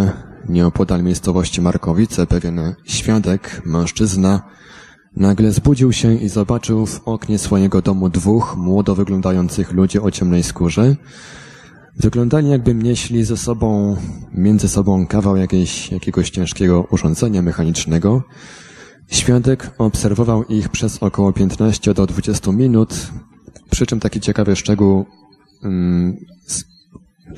nieopodal 0.49 1.03
miejscowości 1.03 1.61
Markowice, 1.61 2.27
pewien 2.27 2.75
świadek, 2.85 3.63
mężczyzna, 3.65 4.43
nagle 5.17 5.53
zbudził 5.53 5.93
się 5.93 6.15
i 6.15 6.29
zobaczył 6.29 6.87
w 6.87 7.09
oknie 7.09 7.39
swojego 7.39 7.83
domu 7.83 8.09
dwóch 8.09 8.57
młodo 8.57 8.95
wyglądających 8.95 9.73
ludzi 9.73 10.01
o 10.01 10.11
ciemnej 10.11 10.43
skórze. 10.43 10.97
Wyglądali 11.97 12.49
jakby 12.49 12.75
nieśli 12.75 13.25
ze 13.25 13.37
sobą, 13.37 13.97
między 14.35 14.69
sobą 14.69 15.07
kawał 15.07 15.37
jakiegoś 15.37 16.31
ciężkiego 16.31 16.87
urządzenia 16.91 17.43
mechanicznego. 17.43 18.23
Świadek 19.09 19.71
obserwował 19.79 20.45
ich 20.45 20.69
przez 20.69 21.03
około 21.03 21.33
15 21.33 21.95
do 21.95 22.07
20 22.07 22.53
minut, 22.53 23.11
przy 23.71 23.87
czym 23.87 24.01
taki 24.01 24.21
ciekawy 24.21 24.57
szczegół 24.57 25.07
um, 25.63 26.17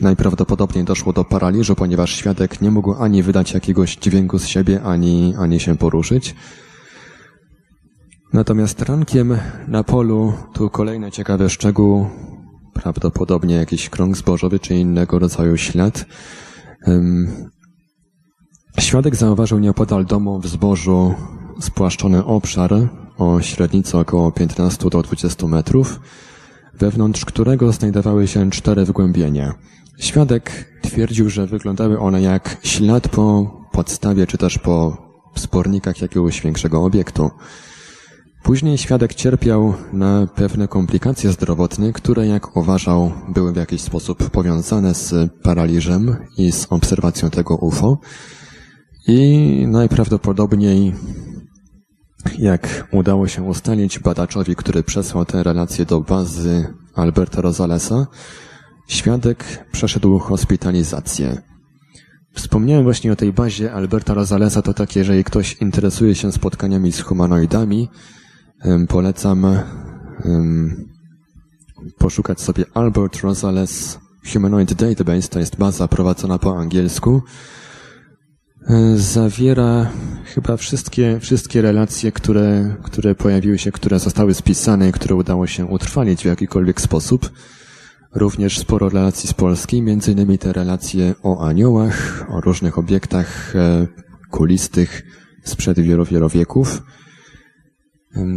najprawdopodobniej 0.01 0.85
doszło 0.85 1.13
do 1.13 1.25
paraliżu, 1.25 1.75
ponieważ 1.75 2.17
świadek 2.17 2.61
nie 2.61 2.71
mógł 2.71 2.95
ani 2.95 3.23
wydać 3.23 3.55
jakiegoś 3.55 3.97
dźwięku 3.97 4.39
z 4.39 4.47
siebie, 4.47 4.83
ani, 4.83 5.35
ani 5.39 5.61
się 5.61 5.77
poruszyć. 5.77 6.35
Natomiast 8.33 8.83
rankiem 8.83 9.39
na 9.69 9.85
polu, 9.85 10.33
tu 10.53 10.71
kolejny 10.71 11.11
ciekawy 11.11 11.51
szczegół, 11.51 12.07
prawdopodobnie 12.75 13.55
jakiś 13.55 13.89
krąg 13.89 14.17
zbożowy 14.17 14.61
czy 14.61 14.75
innego 14.75 15.19
rodzaju 15.19 15.57
ślad. 15.57 16.07
Świadek 18.79 19.17
zauważył 19.17 19.59
nieopodal 19.59 20.07
domu 20.07 20.41
w 20.41 20.47
zbożu 20.47 21.15
spłaszczony 21.61 22.25
obszar 22.25 22.73
o 23.19 23.41
średnicy 23.41 23.99
około 23.99 24.33
15 24.33 24.91
do 24.91 25.03
20 25.03 25.47
metrów, 25.47 26.01
wewnątrz 26.75 27.25
którego 27.25 27.73
znajdowały 27.73 28.27
się 28.27 28.51
cztery 28.51 28.85
wgłębienia. 28.85 29.55
Świadek 29.99 30.73
twierdził, 30.83 31.31
że 31.31 31.47
wyglądały 31.47 32.01
one 32.01 32.23
jak 32.23 32.57
ślad 32.63 33.09
po 33.09 33.57
podstawie 33.73 34.27
czy 34.27 34.39
też 34.39 34.59
po 34.59 34.97
spornikach 35.35 36.03
jakiegoś 36.03 36.41
większego 36.41 36.85
obiektu. 36.85 37.31
Później 38.43 38.79
świadek 38.79 39.15
cierpiał 39.15 39.75
na 39.93 40.27
pewne 40.35 40.69
komplikacje 40.69 41.33
zdrowotne, 41.33 41.93
które, 41.93 42.27
jak 42.27 42.57
uważał, 42.57 43.13
były 43.29 43.53
w 43.53 43.57
jakiś 43.57 43.81
sposób 43.81 44.31
powiązane 44.31 44.95
z 44.95 45.33
paraliżem 45.43 46.17
i 46.39 46.53
z 46.53 46.67
obserwacją 46.71 47.31
tego 47.31 47.57
UFO. 47.57 47.99
I 49.07 49.67
najprawdopodobniej, 49.69 50.95
jak 52.39 52.89
udało 52.93 53.29
się 53.29 53.43
ustalić 53.43 53.99
badaczowi, 53.99 54.57
który 54.57 54.83
przesłał 54.83 55.25
te 55.25 55.43
relacje 55.43 55.85
do 55.85 56.01
bazy 56.01 56.75
Alberta 56.95 57.41
Rosalesa, 57.41 58.07
świadek 58.89 59.67
przeszedł 59.73 60.19
hospitalizację. 60.19 61.43
Wspomniałem 62.35 62.85
właśnie 62.85 63.13
o 63.13 63.17
tej 63.17 63.33
bazie 63.33 63.73
Alberta 63.73 64.15
Rosalesa, 64.15 64.63
to 64.63 64.75
tak, 64.75 64.97
jeżeli 64.97 65.25
ktoś 65.25 65.55
interesuje 65.55 66.15
się 66.15 66.33
spotkaniami 66.33 66.93
z 66.93 67.01
humanoidami, 67.01 67.89
Polecam 68.89 69.47
poszukać 71.99 72.41
sobie 72.41 72.65
Albert 72.75 73.21
Rosales 73.21 73.99
Humanoid 74.33 74.75
Database, 74.75 75.29
to 75.29 75.39
jest 75.39 75.57
baza 75.57 75.89
prowadzona 75.89 76.39
po 76.39 76.59
angielsku. 76.59 77.23
E, 78.69 78.97
zawiera 78.97 79.91
chyba 80.25 80.57
wszystkie, 80.57 81.21
wszystkie 81.21 81.63
relacje, 81.63 82.13
które, 82.13 82.77
które 82.83 83.15
pojawiły 83.15 83.59
się, 83.59 83.73
które 83.73 83.99
zostały 83.99 84.35
spisane 84.35 84.93
które 84.93 85.15
udało 85.15 85.47
się 85.47 85.67
utrwalić 85.67 86.23
w 86.23 86.27
jakikolwiek 86.27 86.81
sposób. 86.81 87.31
Również 88.15 88.59
sporo 88.59 88.89
relacji 88.89 89.29
z 89.29 89.35
Polski, 89.35 89.83
między 89.83 90.13
innymi 90.13 90.39
te 90.39 90.53
relacje 90.53 91.15
o 91.23 91.47
aniołach, 91.47 92.27
o 92.31 92.41
różnych 92.41 92.79
obiektach 92.79 93.57
e, 93.57 93.87
kulistych 94.31 95.03
sprzed 95.45 95.81
wielu, 95.81 96.05
wielu 96.05 96.29
wieków. 96.29 96.83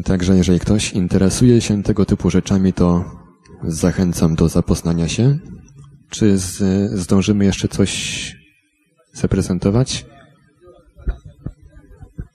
Także 0.05 0.37
jeżeli 0.37 0.59
ktoś 0.59 0.91
interesuje 0.91 1.61
się 1.61 1.83
tego 1.83 2.05
typu 2.05 2.29
rzeczami, 2.29 2.73
to 2.73 3.05
zachęcam 3.63 4.35
do 4.35 4.49
zapoznania 4.49 5.07
się. 5.07 5.39
Czy 6.09 6.37
z, 6.37 6.57
zdążymy 6.99 7.45
jeszcze 7.45 7.67
coś 7.67 7.91
zaprezentować? 9.13 10.05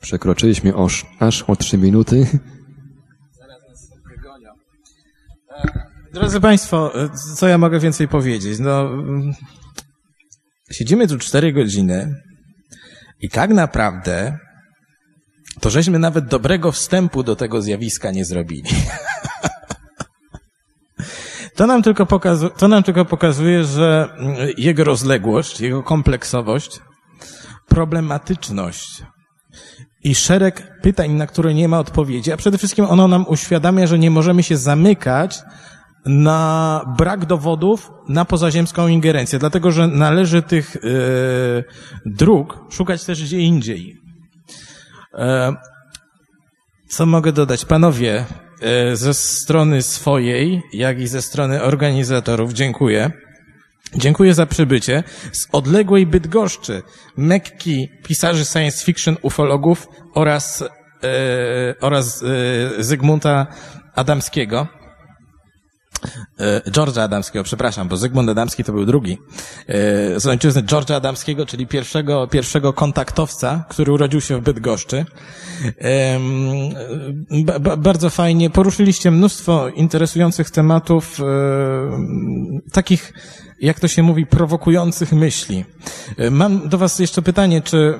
Przekroczyliśmy 0.00 0.74
oż, 0.74 1.06
aż 1.18 1.42
o 1.42 1.56
trzy 1.56 1.78
minuty. 1.78 2.26
Drodzy 6.12 6.40
Państwo, 6.40 6.92
co 7.36 7.48
ja 7.48 7.58
mogę 7.58 7.80
więcej 7.80 8.08
powiedzieć? 8.08 8.58
No, 8.58 8.90
siedzimy 10.70 11.08
tu 11.08 11.18
cztery 11.18 11.52
godziny 11.52 12.22
i 13.20 13.30
tak 13.30 13.50
naprawdę 13.50 14.38
to 15.60 15.70
żeśmy 15.70 15.98
nawet 15.98 16.26
dobrego 16.26 16.72
wstępu 16.72 17.22
do 17.22 17.36
tego 17.36 17.62
zjawiska 17.62 18.10
nie 18.10 18.24
zrobili. 18.24 18.70
To 21.56 21.66
nam, 21.66 21.82
tylko 21.82 22.06
pokazu- 22.06 22.50
to 22.50 22.68
nam 22.68 22.82
tylko 22.82 23.04
pokazuje, 23.04 23.64
że 23.64 24.08
jego 24.56 24.84
rozległość, 24.84 25.60
jego 25.60 25.82
kompleksowość, 25.82 26.80
problematyczność 27.68 29.02
i 30.04 30.14
szereg 30.14 30.80
pytań, 30.82 31.10
na 31.12 31.26
które 31.26 31.54
nie 31.54 31.68
ma 31.68 31.78
odpowiedzi, 31.78 32.32
a 32.32 32.36
przede 32.36 32.58
wszystkim 32.58 32.84
ono 32.84 33.08
nam 33.08 33.24
uświadamia, 33.28 33.86
że 33.86 33.98
nie 33.98 34.10
możemy 34.10 34.42
się 34.42 34.56
zamykać 34.56 35.38
na 36.06 36.80
brak 36.98 37.26
dowodów 37.26 37.90
na 38.08 38.24
pozaziemską 38.24 38.88
ingerencję, 38.88 39.38
dlatego 39.38 39.70
że 39.72 39.86
należy 39.88 40.42
tych 40.42 40.76
yy, 40.82 41.64
dróg 42.06 42.58
szukać 42.70 43.04
też 43.04 43.24
gdzie 43.24 43.38
indziej. 43.38 44.05
E, 45.16 45.56
co 46.88 47.06
mogę 47.06 47.32
dodać? 47.32 47.64
Panowie, 47.64 48.24
e, 48.60 48.96
ze 48.96 49.14
strony 49.14 49.82
swojej, 49.82 50.62
jak 50.72 51.00
i 51.00 51.06
ze 51.06 51.22
strony 51.22 51.62
organizatorów, 51.62 52.52
dziękuję. 52.52 53.10
Dziękuję 53.94 54.34
za 54.34 54.46
przybycie 54.46 55.02
z 55.32 55.48
odległej 55.52 56.06
Bydgoszczy, 56.06 56.82
Mekki 57.16 57.88
pisarzy 58.02 58.44
science 58.44 58.84
fiction, 58.84 59.16
ufologów 59.22 59.88
oraz, 60.14 60.62
e, 60.62 61.74
oraz 61.80 62.22
e, 62.22 62.82
Zygmunta 62.82 63.46
Adamskiego. 63.94 64.75
E, 66.38 66.70
George'a 66.70 67.00
Adamskiego, 67.00 67.44
przepraszam, 67.44 67.88
bo 67.88 67.96
Zygmunt 67.96 68.30
Adamski 68.30 68.64
to 68.64 68.72
był 68.72 68.86
drugi. 68.86 69.18
E, 69.68 70.20
z 70.20 70.26
ojczyzny 70.26 70.62
George'a 70.62 70.94
Adamskiego, 70.94 71.46
czyli 71.46 71.66
pierwszego, 71.66 72.26
pierwszego 72.26 72.72
kontaktowca, 72.72 73.64
który 73.68 73.92
urodził 73.92 74.20
się 74.20 74.40
w 74.40 74.42
Bydgoszczy. 74.42 75.04
Bardzo 77.78 78.10
fajnie. 78.10 78.50
Poruszyliście 78.50 79.10
mnóstwo 79.10 79.68
interesujących 79.68 80.50
tematów, 80.50 81.20
e, 81.20 81.24
takich, 82.72 83.12
jak 83.60 83.80
to 83.80 83.88
się 83.88 84.02
mówi, 84.02 84.26
prowokujących 84.26 85.12
myśli. 85.12 85.64
Mam 86.30 86.68
do 86.68 86.78
Was 86.78 86.98
jeszcze 86.98 87.22
pytanie, 87.22 87.62
czy 87.62 87.98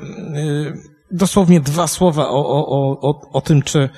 dosłownie 1.11 1.61
dwa 1.61 1.87
słowa 1.87 2.29
o, 2.29 2.47
o, 2.47 3.01
o, 3.01 3.21
o 3.33 3.41
tym, 3.41 3.63
czy 3.63 3.89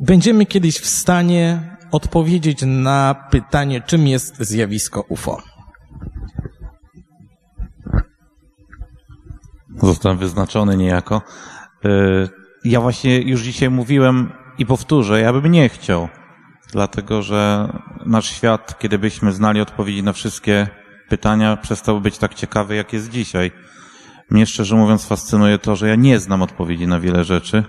będziemy 0.00 0.46
kiedyś 0.46 0.78
w 0.78 0.86
stanie 0.86 1.75
odpowiedzieć 1.90 2.62
na 2.66 3.14
pytanie, 3.30 3.80
czym 3.80 4.06
jest 4.06 4.38
zjawisko 4.38 5.04
UFO. 5.08 5.42
Zostałem 9.82 10.18
wyznaczony 10.18 10.76
niejako. 10.76 11.22
E, 11.84 11.88
ja 12.64 12.80
właśnie 12.80 13.20
już 13.20 13.42
dzisiaj 13.42 13.70
mówiłem 13.70 14.32
i 14.58 14.66
powtórzę, 14.66 15.20
ja 15.20 15.32
bym 15.32 15.52
nie 15.52 15.68
chciał, 15.68 16.08
dlatego 16.72 17.22
że 17.22 17.72
nasz 18.06 18.30
świat, 18.30 18.78
kiedy 18.78 18.98
byśmy 18.98 19.32
znali 19.32 19.60
odpowiedzi 19.60 20.02
na 20.02 20.12
wszystkie 20.12 20.68
pytania, 21.08 21.56
przestał 21.56 22.00
być 22.00 22.18
tak 22.18 22.34
ciekawy, 22.34 22.76
jak 22.76 22.92
jest 22.92 23.10
dzisiaj. 23.10 23.50
Mnie 24.30 24.46
szczerze 24.46 24.76
mówiąc 24.76 25.06
fascynuje 25.06 25.58
to, 25.58 25.76
że 25.76 25.88
ja 25.88 25.94
nie 25.94 26.18
znam 26.18 26.42
odpowiedzi 26.42 26.86
na 26.86 27.00
wiele 27.00 27.24
rzeczy 27.24 27.64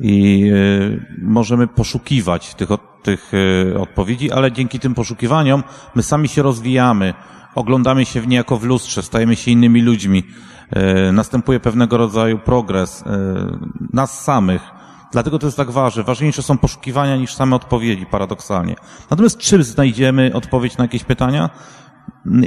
i 0.00 0.50
e, 0.52 1.22
możemy 1.22 1.66
poszukiwać 1.66 2.54
tych, 2.54 2.68
tych 3.02 3.32
e, 3.74 3.78
odpowiedzi, 3.78 4.32
ale 4.32 4.52
dzięki 4.52 4.78
tym 4.78 4.94
poszukiwaniom 4.94 5.62
my 5.94 6.02
sami 6.02 6.28
się 6.28 6.42
rozwijamy, 6.42 7.14
oglądamy 7.54 8.04
się 8.04 8.20
w 8.20 8.26
niejako 8.26 8.56
w 8.56 8.64
lustrze, 8.64 9.02
stajemy 9.02 9.36
się 9.36 9.50
innymi 9.50 9.82
ludźmi, 9.82 10.24
e, 10.70 11.12
następuje 11.12 11.60
pewnego 11.60 11.96
rodzaju 11.96 12.38
progres 12.38 13.04
nas 13.92 14.24
samych. 14.24 14.62
Dlatego 15.12 15.38
to 15.38 15.46
jest 15.46 15.56
tak 15.56 15.70
ważne. 15.70 16.02
Ważniejsze 16.02 16.42
są 16.42 16.58
poszukiwania 16.58 17.16
niż 17.16 17.34
same 17.34 17.56
odpowiedzi, 17.56 18.06
paradoksalnie. 18.06 18.74
Natomiast 19.10 19.38
czy 19.38 19.64
znajdziemy 19.64 20.30
odpowiedź 20.34 20.76
na 20.76 20.84
jakieś 20.84 21.04
pytania? 21.04 21.50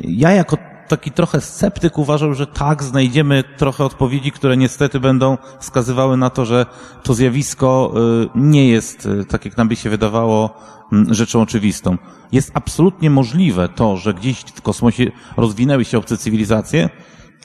Ja 0.03 0.31
jako 0.31 0.57
taki 0.87 1.11
trochę 1.11 1.41
sceptyk 1.41 1.97
uważał, 1.97 2.33
że 2.33 2.47
tak, 2.47 2.83
znajdziemy 2.83 3.43
trochę 3.57 3.85
odpowiedzi, 3.85 4.31
które 4.31 4.57
niestety 4.57 4.99
będą 4.99 5.37
wskazywały 5.59 6.17
na 6.17 6.29
to, 6.29 6.45
że 6.45 6.65
to 7.03 7.13
zjawisko 7.13 7.93
y, 8.25 8.29
nie 8.35 8.69
jest, 8.69 9.05
y, 9.05 9.25
tak 9.25 9.45
jak 9.45 9.57
nam 9.57 9.67
by 9.67 9.75
się 9.75 9.89
wydawało, 9.89 10.57
mm, 10.91 11.13
rzeczą 11.13 11.41
oczywistą. 11.41 11.97
Jest 12.31 12.51
absolutnie 12.53 13.09
możliwe 13.09 13.69
to, 13.69 13.97
że 13.97 14.13
gdzieś 14.13 14.39
w 14.39 14.61
kosmosie 14.61 15.11
rozwinęły 15.37 15.85
się 15.85 15.97
obce 15.97 16.17
cywilizacje, 16.17 16.89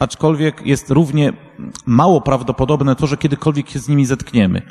aczkolwiek 0.01 0.67
jest 0.67 0.91
równie 0.91 1.33
mało 1.87 2.21
prawdopodobne 2.21 2.97
to, 2.97 3.07
że 3.07 3.17
kiedykolwiek 3.17 3.71
się 3.71 3.79
z 3.79 3.89
nimi 3.89 4.07
zetkniemy. 4.07 4.63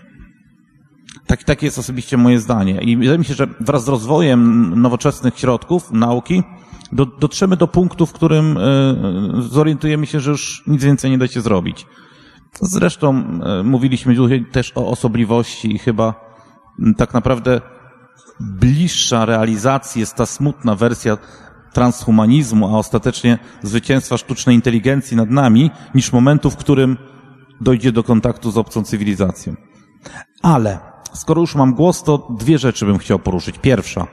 Tak, 1.28 1.44
takie 1.44 1.66
jest 1.66 1.80
osobiście 1.80 2.18
moje 2.18 2.40
zdanie. 2.40 2.82
I 2.82 2.98
wydaje 2.98 3.18
mi 3.18 3.26
się, 3.26 3.34
że 3.34 3.48
wraz 3.60 3.84
z 3.84 3.88
rozwojem 3.88 4.74
nowoczesnych 4.82 5.40
środków 5.40 5.92
nauki 5.92 6.44
do, 6.92 7.06
dotrzemy 7.06 7.58
do 7.58 7.68
punktu, 7.68 8.06
w 8.06 8.14
którym 8.14 8.58
y, 8.58 9.42
zorientujemy 9.42 10.06
się, 10.06 10.20
że 10.20 10.32
już 10.32 10.64
nic 10.68 10.84
więcej 10.84 11.12
nie 11.12 11.18
da 11.18 11.28
się 11.28 11.42
zrobić. 11.42 11.88
Zresztą 12.62 13.24
y, 13.60 13.64
mówiliśmy 13.64 14.16
tutaj 14.16 14.46
też 14.52 14.72
o 14.76 14.88
osobliwości 14.88 15.76
i 15.76 15.80
chyba 15.80 16.28
tak 16.98 17.14
naprawdę 17.14 17.62
bliższa 18.40 19.26
realizacji 19.26 20.00
jest 20.00 20.16
ta 20.16 20.26
smutna 20.26 20.76
wersja 20.76 21.18
transhumanizmu, 21.74 22.76
a 22.76 22.78
ostatecznie 22.78 23.40
zwycięstwa 23.64 24.18
sztucznej 24.18 24.56
inteligencji 24.56 25.18
nad 25.18 25.30
nami, 25.30 25.72
niż 25.96 26.14
momentu, 26.14 26.50
w 26.50 26.58
którym 26.58 26.98
dojdzie 27.62 27.92
do 27.92 28.04
kontaktu 28.04 28.52
z 28.52 28.58
obcą 28.58 28.84
cywilizacją. 28.84 29.56
Ale 30.42 30.80
skoro 31.14 31.42
już 31.42 31.56
mam 31.56 31.74
głos, 31.74 32.04
to 32.04 32.28
dwie 32.40 32.58
rzeczy 32.58 32.86
bym 32.86 32.98
chciał 32.98 33.20
poruszyć. 33.20 33.60
Pierwsza. 33.60 34.08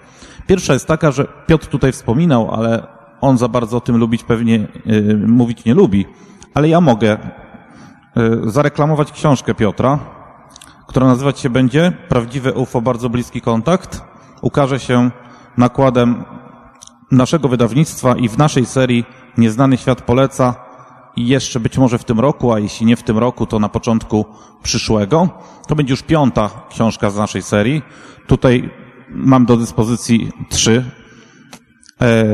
Pierwsza 0.47 0.73
jest 0.73 0.86
taka, 0.86 1.12
że 1.12 1.26
Piotr 1.47 1.66
tutaj 1.66 1.92
wspominał, 1.92 2.55
ale 2.55 2.86
on 3.20 3.39
za 3.39 3.48
bardzo 3.48 3.76
o 3.76 3.81
tym 3.81 3.97
lubić 3.97 4.24
pewnie 4.24 4.68
yy, 4.86 5.26
mówić 5.26 5.64
nie 5.64 5.74
lubi, 5.74 6.06
ale 6.55 6.68
ja 6.68 6.81
mogę 6.81 7.18
yy, 8.16 8.50
zareklamować 8.50 9.12
książkę 9.12 9.55
Piotra, 9.55 9.98
która 10.86 11.06
nazywać 11.06 11.39
się 11.39 11.50
będzie 11.50 11.92
Prawdziwe 12.08 12.52
UFO, 12.52 12.81
bardzo 12.81 13.10
bliski 13.10 13.40
kontakt. 13.40 14.02
Ukaże 14.42 14.81
się 14.81 15.10
nakładem 15.56 16.24
naszego 17.10 17.48
wydawnictwa 17.48 18.16
i 18.16 18.28
w 18.28 18.39
naszej 18.39 18.66
serii 18.66 19.05
Nieznany 19.39 19.76
Świat 19.76 20.02
Poleca 20.02 20.55
i 21.16 21.28
jeszcze 21.28 21.60
być 21.60 21.78
może 21.78 21.98
w 21.98 22.05
tym 22.05 22.20
roku, 22.20 22.52
a 22.52 22.58
jeśli 22.58 22.86
nie 22.86 22.97
w 22.97 23.02
tym 23.02 23.18
roku, 23.18 23.47
to 23.47 23.58
na 23.58 23.68
początku 23.68 24.24
przyszłego. 24.62 25.28
To 25.68 25.76
będzie 25.76 25.92
już 25.92 26.02
piąta 26.02 26.50
książka 26.70 27.10
z 27.10 27.16
naszej 27.16 27.42
serii. 27.42 27.82
Tutaj 28.26 28.70
mam 29.08 29.47
do 29.47 29.57
dyspozycji 29.57 30.33
trzy. 30.50 30.84
E, 32.00 32.24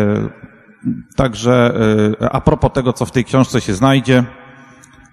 także 1.16 1.74
e, 2.20 2.32
a 2.32 2.40
propos 2.40 2.72
tego, 2.72 2.92
co 2.92 3.06
w 3.06 3.10
tej 3.10 3.24
książce 3.24 3.60
się 3.60 3.74
znajdzie, 3.74 4.24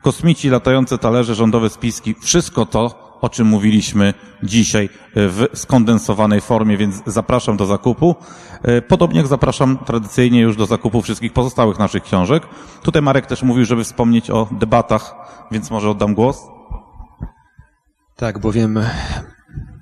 kosmici, 0.02 0.50
latające 0.50 0.98
talerze, 0.98 1.36
rządowe 1.36 1.70
spiski, 1.70 2.16
wszystko 2.22 2.66
to, 2.66 3.08
o 3.22 3.30
czym 3.30 3.48
mówiliśmy 3.48 4.14
dzisiaj 4.44 4.90
w 5.16 5.46
skondensowanej 5.54 6.42
formie, 6.42 6.78
więc 6.78 7.02
zapraszam 7.06 7.58
do 7.58 7.66
zakupu. 7.66 8.16
E, 8.64 8.82
podobnie 8.82 9.18
jak 9.18 9.28
zapraszam 9.28 9.78
tradycyjnie 9.78 10.42
już 10.42 10.56
do 10.56 10.66
zakupu 10.66 11.02
wszystkich 11.02 11.34
pozostałych 11.34 11.80
naszych 11.80 12.04
książek. 12.04 12.44
Tutaj 12.84 13.02
Marek 13.02 13.26
też 13.26 13.44
mówił, 13.44 13.66
żeby 13.66 13.84
wspomnieć 13.84 14.30
o 14.30 14.48
debatach, 14.52 15.16
więc 15.52 15.72
może 15.72 15.90
oddam 15.90 16.14
głos. 16.14 16.42
Tak, 18.16 18.40
bowiem 18.40 18.80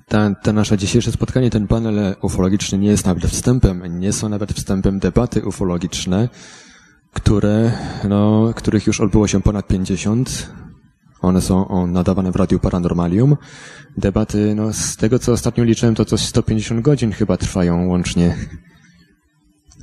ta, 0.08 0.34
ta 0.34 0.52
nasze 0.52 0.78
dzisiejsze 0.78 1.12
spotkanie, 1.12 1.50
ten 1.50 1.66
panel 1.66 2.16
ufologiczny 2.22 2.78
nie 2.78 2.88
jest 2.88 3.06
nawet 3.06 3.26
wstępem, 3.26 4.00
nie 4.00 4.12
są 4.12 4.28
nawet 4.28 4.52
wstępem 4.52 4.98
debaty 4.98 5.46
ufologiczne, 5.46 6.28
które, 7.12 7.72
no, 8.08 8.52
których 8.56 8.86
już 8.86 9.00
odbyło 9.00 9.28
się 9.28 9.42
ponad 9.42 9.66
50. 9.66 10.50
One 11.22 11.40
są 11.40 11.86
nadawane 11.86 12.32
w 12.32 12.36
Radiu 12.36 12.58
Paranormalium. 12.58 13.36
Debaty, 13.96 14.54
no, 14.54 14.72
z 14.72 14.96
tego 14.96 15.18
co 15.18 15.32
ostatnio 15.32 15.64
liczyłem, 15.64 15.94
to 15.94 16.04
coś 16.04 16.20
150 16.20 16.80
godzin 16.80 17.12
chyba 17.12 17.36
trwają 17.36 17.86
łącznie 17.86 18.36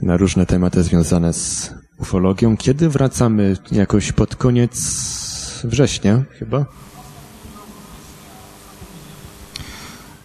na 0.01 0.17
różne 0.17 0.45
tematy 0.45 0.83
związane 0.83 1.33
z 1.33 1.73
ufologią. 1.99 2.57
Kiedy 2.57 2.89
wracamy? 2.89 3.57
Jakoś 3.71 4.11
pod 4.11 4.35
koniec 4.35 4.73
września 5.63 6.23
chyba? 6.39 6.65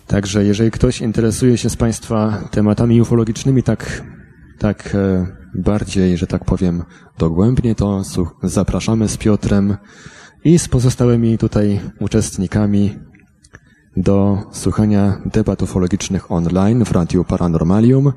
Także 0.09 0.45
jeżeli 0.45 0.71
ktoś 0.71 1.01
interesuje 1.01 1.59
się 1.59 1.71
z 1.71 1.77
Państwa 1.77 2.49
tematami 2.51 3.01
ufologicznymi 3.01 3.63
tak, 3.63 4.03
tak 4.59 4.95
e, 4.95 5.27
bardziej, 5.55 6.17
że 6.17 6.27
tak 6.27 6.45
powiem, 6.45 6.83
dogłębnie, 7.19 7.75
to 7.75 8.03
zapraszamy 8.43 9.09
z 9.09 9.17
Piotrem 9.17 9.77
i 10.45 10.59
z 10.59 10.69
pozostałymi 10.69 11.39
tutaj 11.39 11.81
uczestnikami 12.01 12.99
do 13.97 14.39
słuchania 14.53 15.23
debat 15.27 15.63
ufologicznych 15.63 16.33
online 16.33 16.85
w 16.85 16.93
Radiu 16.93 17.25
Paranormalium. 17.25 18.13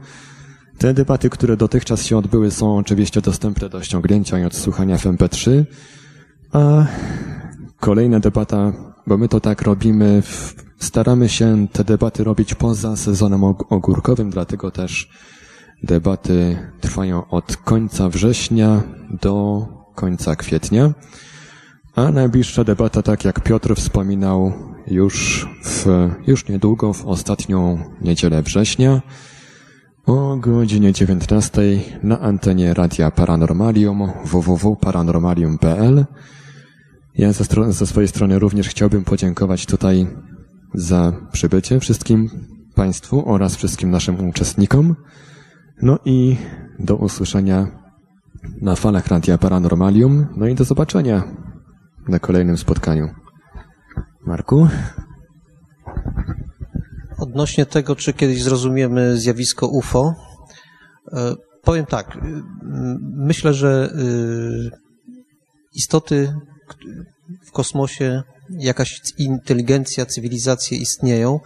Te 0.77 0.93
debaty, 0.93 1.29
które 1.29 1.57
dotychczas 1.57 2.05
się 2.05 2.17
odbyły, 2.17 2.51
są 2.51 2.77
oczywiście 2.77 3.21
dostępne 3.21 3.69
do 3.69 3.83
ściągnięcia 3.83 4.39
i 4.39 4.43
odsłuchania 4.45 4.97
w 4.97 5.03
MP3, 5.03 5.65
a 6.51 6.85
kolejna 7.79 8.19
debata, 8.19 8.73
bo 9.07 9.17
my 9.17 9.27
to 9.27 9.39
tak 9.39 9.61
robimy, 9.61 10.23
staramy 10.79 11.29
się 11.29 11.67
te 11.73 11.83
debaty 11.83 12.23
robić 12.23 12.55
poza 12.55 12.95
sezonem 12.95 13.43
ogórkowym, 13.69 14.29
dlatego 14.29 14.71
też 14.71 15.09
debaty 15.83 16.57
trwają 16.81 17.27
od 17.27 17.57
końca 17.57 18.09
września 18.09 18.81
do 19.21 19.67
końca 19.95 20.35
kwietnia. 20.35 20.93
A 21.95 22.11
najbliższa 22.11 22.63
debata, 22.63 23.01
tak 23.01 23.25
jak 23.25 23.43
Piotr 23.43 23.75
wspominał, 23.75 24.53
już 24.87 25.47
w, 25.65 25.85
już 26.27 26.47
niedługo, 26.47 26.93
w 26.93 27.05
ostatnią 27.05 27.79
niedzielę 28.01 28.41
września, 28.41 29.01
o 30.05 30.37
godzinie 30.37 30.93
19 30.93 31.61
na 32.03 32.19
antenie 32.19 32.73
Radia 32.73 33.11
Paranormalium 33.11 34.11
www.paranormalium.pl. 34.25 36.05
Ja 37.15 37.33
ze, 37.33 37.73
ze 37.73 37.87
swojej 37.87 38.07
strony 38.07 38.39
również 38.39 38.67
chciałbym 38.67 39.03
podziękować 39.03 39.65
tutaj 39.65 40.07
za 40.73 41.13
przybycie 41.31 41.79
wszystkim 41.79 42.29
Państwu 42.75 43.31
oraz 43.31 43.55
wszystkim 43.55 43.89
naszym 43.89 44.29
uczestnikom. 44.29 44.95
No 45.81 45.99
i 46.05 46.37
do 46.79 46.95
usłyszenia 46.95 47.67
na 48.61 48.75
falach 48.75 49.07
Radia 49.07 49.37
Paranormalium. 49.37 50.27
No 50.37 50.47
i 50.47 50.55
do 50.55 50.63
zobaczenia 50.63 51.23
na 52.07 52.19
kolejnym 52.19 52.57
spotkaniu. 52.57 53.07
Marku? 54.25 54.67
Odnośnie 57.17 57.65
tego, 57.65 57.95
czy 57.95 58.13
kiedyś 58.13 58.43
zrozumiemy 58.43 59.17
zjawisko 59.17 59.67
UFO, 59.67 60.13
e, 61.13 61.35
powiem 61.63 61.85
tak. 61.85 62.17
Myślę, 63.01 63.53
że 63.53 63.89
y, 63.95 64.69
istoty 65.75 66.33
w 67.45 67.51
kosmosie, 67.51 68.23
jakaś 68.49 69.01
inteligencja, 69.17 70.05
cywilizacje 70.05 70.77
istnieją. 70.77 71.39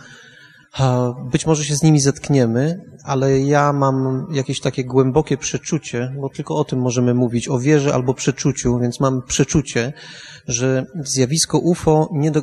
Być 1.32 1.46
może 1.46 1.66
się 1.66 1.76
z 1.76 1.84
nimi 1.84 2.00
zetkniemy, 2.00 2.82
ale 3.04 3.40
ja 3.40 3.74
mam 3.74 4.28
jakieś 4.32 4.60
takie 4.60 4.86
głębokie 4.86 5.38
przeczucie, 5.38 6.14
bo 6.22 6.30
tylko 6.30 6.56
o 6.56 6.64
tym 6.64 6.80
możemy 6.80 7.14
mówić, 7.14 7.50
o 7.50 7.60
wierze 7.60 7.94
albo 7.94 8.14
przeczuciu, 8.14 8.80
więc 8.80 9.00
mam 9.00 9.22
przeczucie, 9.22 9.94
że 10.48 10.86
zjawisko 11.04 11.58
UFO, 11.58 12.10
do, 12.32 12.42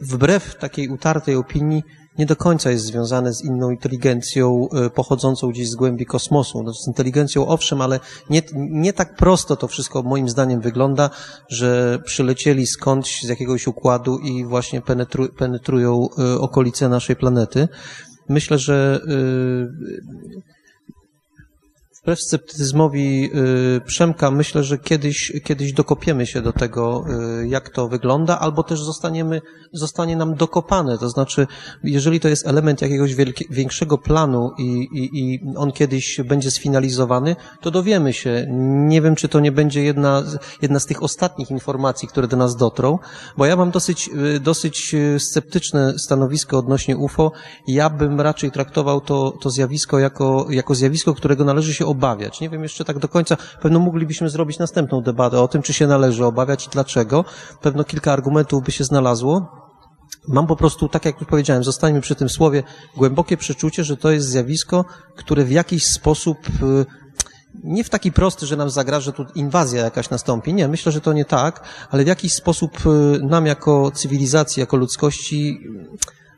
wbrew 0.00 0.56
takiej 0.58 0.88
utartej 0.88 1.36
opinii, 1.36 1.82
nie 2.18 2.26
do 2.26 2.36
końca 2.36 2.70
jest 2.70 2.84
związane 2.84 3.34
z 3.34 3.44
inną 3.44 3.70
inteligencją 3.70 4.68
e, 4.72 4.90
pochodzącą 4.90 5.50
gdzieś 5.50 5.70
z 5.70 5.74
głębi 5.74 6.06
kosmosu. 6.06 6.62
No, 6.62 6.74
z 6.74 6.86
inteligencją 6.86 7.46
owszem, 7.46 7.80
ale 7.80 8.00
nie, 8.30 8.42
nie 8.54 8.92
tak 8.92 9.16
prosto 9.16 9.56
to 9.56 9.68
wszystko 9.68 10.02
moim 10.02 10.28
zdaniem 10.28 10.60
wygląda, 10.60 11.10
że 11.48 11.98
przylecieli 12.04 12.66
skądś 12.66 13.22
z 13.22 13.28
jakiegoś 13.28 13.66
układu 13.66 14.18
i 14.18 14.44
właśnie 14.44 14.80
penetru, 14.80 15.28
penetrują 15.28 16.08
e, 16.18 16.38
okolice 16.38 16.88
naszej 16.88 17.16
planety. 17.16 17.68
Myślę, 18.28 18.58
że 18.58 19.00
e, 19.08 20.53
wbrew 22.04 22.20
sceptycyzmowi 22.20 23.30
y, 23.76 23.80
Przemka, 23.80 24.30
myślę, 24.30 24.64
że 24.64 24.78
kiedyś, 24.78 25.32
kiedyś 25.44 25.72
dokopiemy 25.72 26.26
się 26.26 26.42
do 26.42 26.52
tego, 26.52 27.04
y, 27.42 27.48
jak 27.48 27.68
to 27.68 27.88
wygląda, 27.88 28.38
albo 28.38 28.62
też 28.62 28.82
zostaniemy, 28.82 29.40
zostanie 29.72 30.16
nam 30.16 30.34
dokopane. 30.34 30.98
To 30.98 31.08
znaczy, 31.08 31.46
jeżeli 31.84 32.20
to 32.20 32.28
jest 32.28 32.46
element 32.46 32.82
jakiegoś 32.82 33.14
wielkie, 33.14 33.44
większego 33.50 33.98
planu 33.98 34.50
i, 34.58 34.88
i, 34.92 35.18
i 35.20 35.40
on 35.56 35.72
kiedyś 35.72 36.20
będzie 36.24 36.50
sfinalizowany, 36.50 37.36
to 37.60 37.70
dowiemy 37.70 38.12
się. 38.12 38.46
Nie 38.88 39.02
wiem, 39.02 39.14
czy 39.14 39.28
to 39.28 39.40
nie 39.40 39.52
będzie 39.52 39.82
jedna, 39.82 40.22
jedna 40.62 40.80
z 40.80 40.86
tych 40.86 41.02
ostatnich 41.02 41.50
informacji, 41.50 42.08
które 42.08 42.28
do 42.28 42.36
nas 42.36 42.56
dotrą, 42.56 42.98
bo 43.36 43.46
ja 43.46 43.56
mam 43.56 43.70
dosyć, 43.70 44.10
y, 44.36 44.40
dosyć 44.40 44.96
sceptyczne 45.18 45.98
stanowisko 45.98 46.58
odnośnie 46.58 46.96
UFO. 46.96 47.32
Ja 47.66 47.90
bym 47.90 48.20
raczej 48.20 48.50
traktował 48.50 49.00
to, 49.00 49.32
to 49.40 49.50
zjawisko 49.50 49.98
jako, 49.98 50.46
jako 50.50 50.74
zjawisko, 50.74 51.14
którego 51.14 51.44
należy 51.44 51.74
się 51.74 51.93
obawiać. 51.94 52.40
Nie 52.40 52.50
wiem 52.50 52.62
jeszcze 52.62 52.84
tak 52.84 52.98
do 52.98 53.08
końca, 53.08 53.36
pewno 53.62 53.78
moglibyśmy 53.78 54.28
zrobić 54.28 54.58
następną 54.58 55.02
debatę 55.02 55.40
o 55.40 55.48
tym, 55.48 55.62
czy 55.62 55.72
się 55.72 55.86
należy 55.86 56.24
obawiać 56.24 56.66
i 56.66 56.70
dlaczego. 56.70 57.24
Pewno 57.62 57.84
kilka 57.84 58.12
argumentów 58.12 58.64
by 58.64 58.72
się 58.72 58.84
znalazło. 58.84 59.64
Mam 60.28 60.46
po 60.46 60.56
prostu, 60.56 60.88
tak 60.88 61.04
jak 61.04 61.20
już 61.20 61.28
powiedziałem, 61.28 61.64
zostańmy 61.64 62.00
przy 62.00 62.14
tym 62.14 62.28
słowie, 62.28 62.62
głębokie 62.96 63.36
przeczucie, 63.36 63.84
że 63.84 63.96
to 63.96 64.10
jest 64.10 64.26
zjawisko, 64.28 64.84
które 65.16 65.44
w 65.44 65.50
jakiś 65.50 65.86
sposób 65.86 66.38
y, 66.48 66.86
nie 67.64 67.84
w 67.84 67.90
taki 67.90 68.12
prosty, 68.12 68.46
że 68.46 68.56
nam 68.56 68.70
zagraża 68.70 69.12
tu 69.12 69.26
inwazja 69.34 69.84
jakaś 69.84 70.10
nastąpi. 70.10 70.54
Nie, 70.54 70.68
myślę, 70.68 70.92
że 70.92 71.00
to 71.00 71.12
nie 71.12 71.24
tak, 71.24 71.64
ale 71.90 72.04
w 72.04 72.06
jakiś 72.06 72.32
sposób 72.32 72.78
y, 72.86 73.20
nam 73.22 73.46
jako 73.46 73.90
cywilizacji, 73.90 74.60
jako 74.60 74.76
ludzkości 74.76 75.60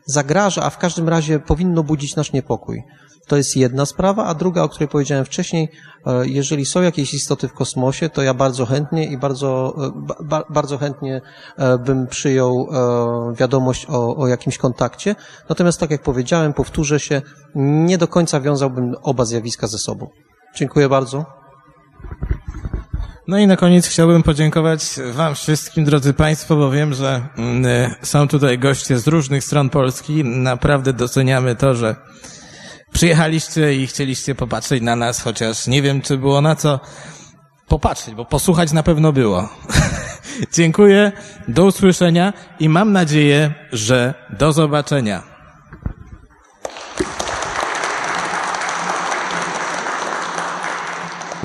zagraża, 0.07 0.63
a 0.63 0.71
w 0.71 0.79
każdym 0.79 1.09
razie 1.09 1.39
powinno 1.39 1.83
budzić 1.83 2.17
nasz 2.17 2.33
niepokój. 2.33 2.83
To 3.27 3.37
jest 3.37 3.57
jedna 3.57 3.87
sprawa, 3.87 4.25
a 4.25 4.35
druga, 4.35 4.63
o 4.63 4.69
której 4.69 4.89
powiedziałem 4.89 5.25
wcześniej, 5.25 5.69
e, 6.07 6.29
jeżeli 6.29 6.67
są 6.67 6.83
jakieś 6.83 7.15
istoty 7.15 7.49
w 7.49 7.53
kosmosie, 7.53 8.09
to 8.09 8.23
ja 8.23 8.35
bardzo 8.35 8.67
chętnie 8.67 9.07
i 9.07 9.19
bardzo, 9.19 9.75
e, 9.87 10.25
ba, 10.25 10.45
bardzo 10.51 10.79
chętnie 10.79 11.21
e, 11.57 11.79
bym 11.79 12.07
przyjął 12.07 12.69
wiadomość 13.39 13.87
o, 13.89 14.17
o 14.17 14.27
jakimś 14.27 14.59
kontakcie. 14.59 15.15
Natomiast 15.49 15.81
tak 15.81 15.91
jak 15.91 16.03
powiedziałem, 16.03 16.53
powtórzę 16.53 17.01
się, 17.01 17.23
nie 17.55 17.99
do 17.99 18.09
końca 18.09 18.41
wiązałbym 18.41 18.95
oba 19.03 19.25
zjawiska 19.25 19.67
ze 19.67 19.79
sobą. 19.79 20.09
Dziękuję 20.57 20.89
bardzo. 20.89 21.25
No 23.29 23.39
i 23.39 23.47
na 23.47 23.57
koniec 23.57 23.87
chciałbym 23.87 24.23
podziękować 24.23 24.83
Wam 25.13 25.35
wszystkim, 25.35 25.85
drodzy 25.85 26.15
Państwo, 26.15 26.57
bo 26.57 26.71
wiem, 26.71 26.95
że 26.95 27.29
mm, 27.37 27.95
są 28.03 28.29
tutaj 28.29 28.59
goście 28.59 28.99
z 28.99 29.07
różnych 29.07 29.45
stron 29.45 29.71
Polski. 29.71 30.25
Naprawdę 30.25 30.93
doceniamy 30.93 31.57
to, 31.57 31.75
że 31.75 31.97
przyjechaliście 32.93 33.75
i 33.75 33.87
chcieliście 33.87 34.35
popatrzeć 34.35 34.83
na 34.83 34.97
nas, 34.97 35.21
chociaż 35.21 35.67
nie 35.67 35.83
wiem, 35.83 36.03
czy 36.03 36.19
było 36.19 36.41
na 36.41 36.57
co 36.57 36.81
popatrzeć, 37.69 38.15
bo 38.15 38.25
posłuchać 38.25 38.73
na 38.73 38.83
pewno 38.83 39.13
było. 39.13 39.49
Dziękuję, 40.57 41.13
do 41.49 41.65
usłyszenia 41.65 42.33
i 42.61 42.69
mam 42.69 42.93
nadzieję, 42.93 43.55
że 43.73 44.15
do 44.39 44.53
zobaczenia. 44.53 45.36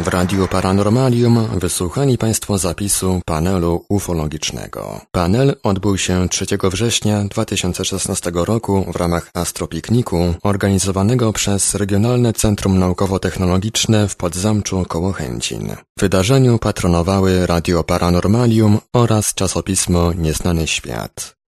W 0.03 0.07
Radiu 0.07 0.47
Paranormalium 0.47 1.47
wysłuchali 1.59 2.17
Państwo 2.17 2.57
zapisu 2.57 3.21
panelu 3.25 3.85
ufologicznego. 3.89 5.01
Panel 5.11 5.55
odbył 5.63 5.97
się 5.97 6.29
3 6.29 6.45
września 6.63 7.23
2016 7.23 8.31
roku 8.33 8.85
w 8.93 8.95
ramach 8.95 9.29
astropikniku 9.33 10.33
organizowanego 10.43 11.33
przez 11.33 11.75
Regionalne 11.75 12.33
Centrum 12.33 12.79
Naukowo-Technologiczne 12.79 14.07
w 14.07 14.15
Podzamczu 14.15 14.85
koło 14.87 15.11
Chęcin. 15.11 15.75
Wydarzeniu 15.99 16.59
patronowały 16.59 17.47
Radio 17.47 17.83
Paranormalium 17.83 18.79
oraz 18.93 19.33
czasopismo 19.33 20.13
Nieznany 20.13 20.67
Świat. 20.67 21.35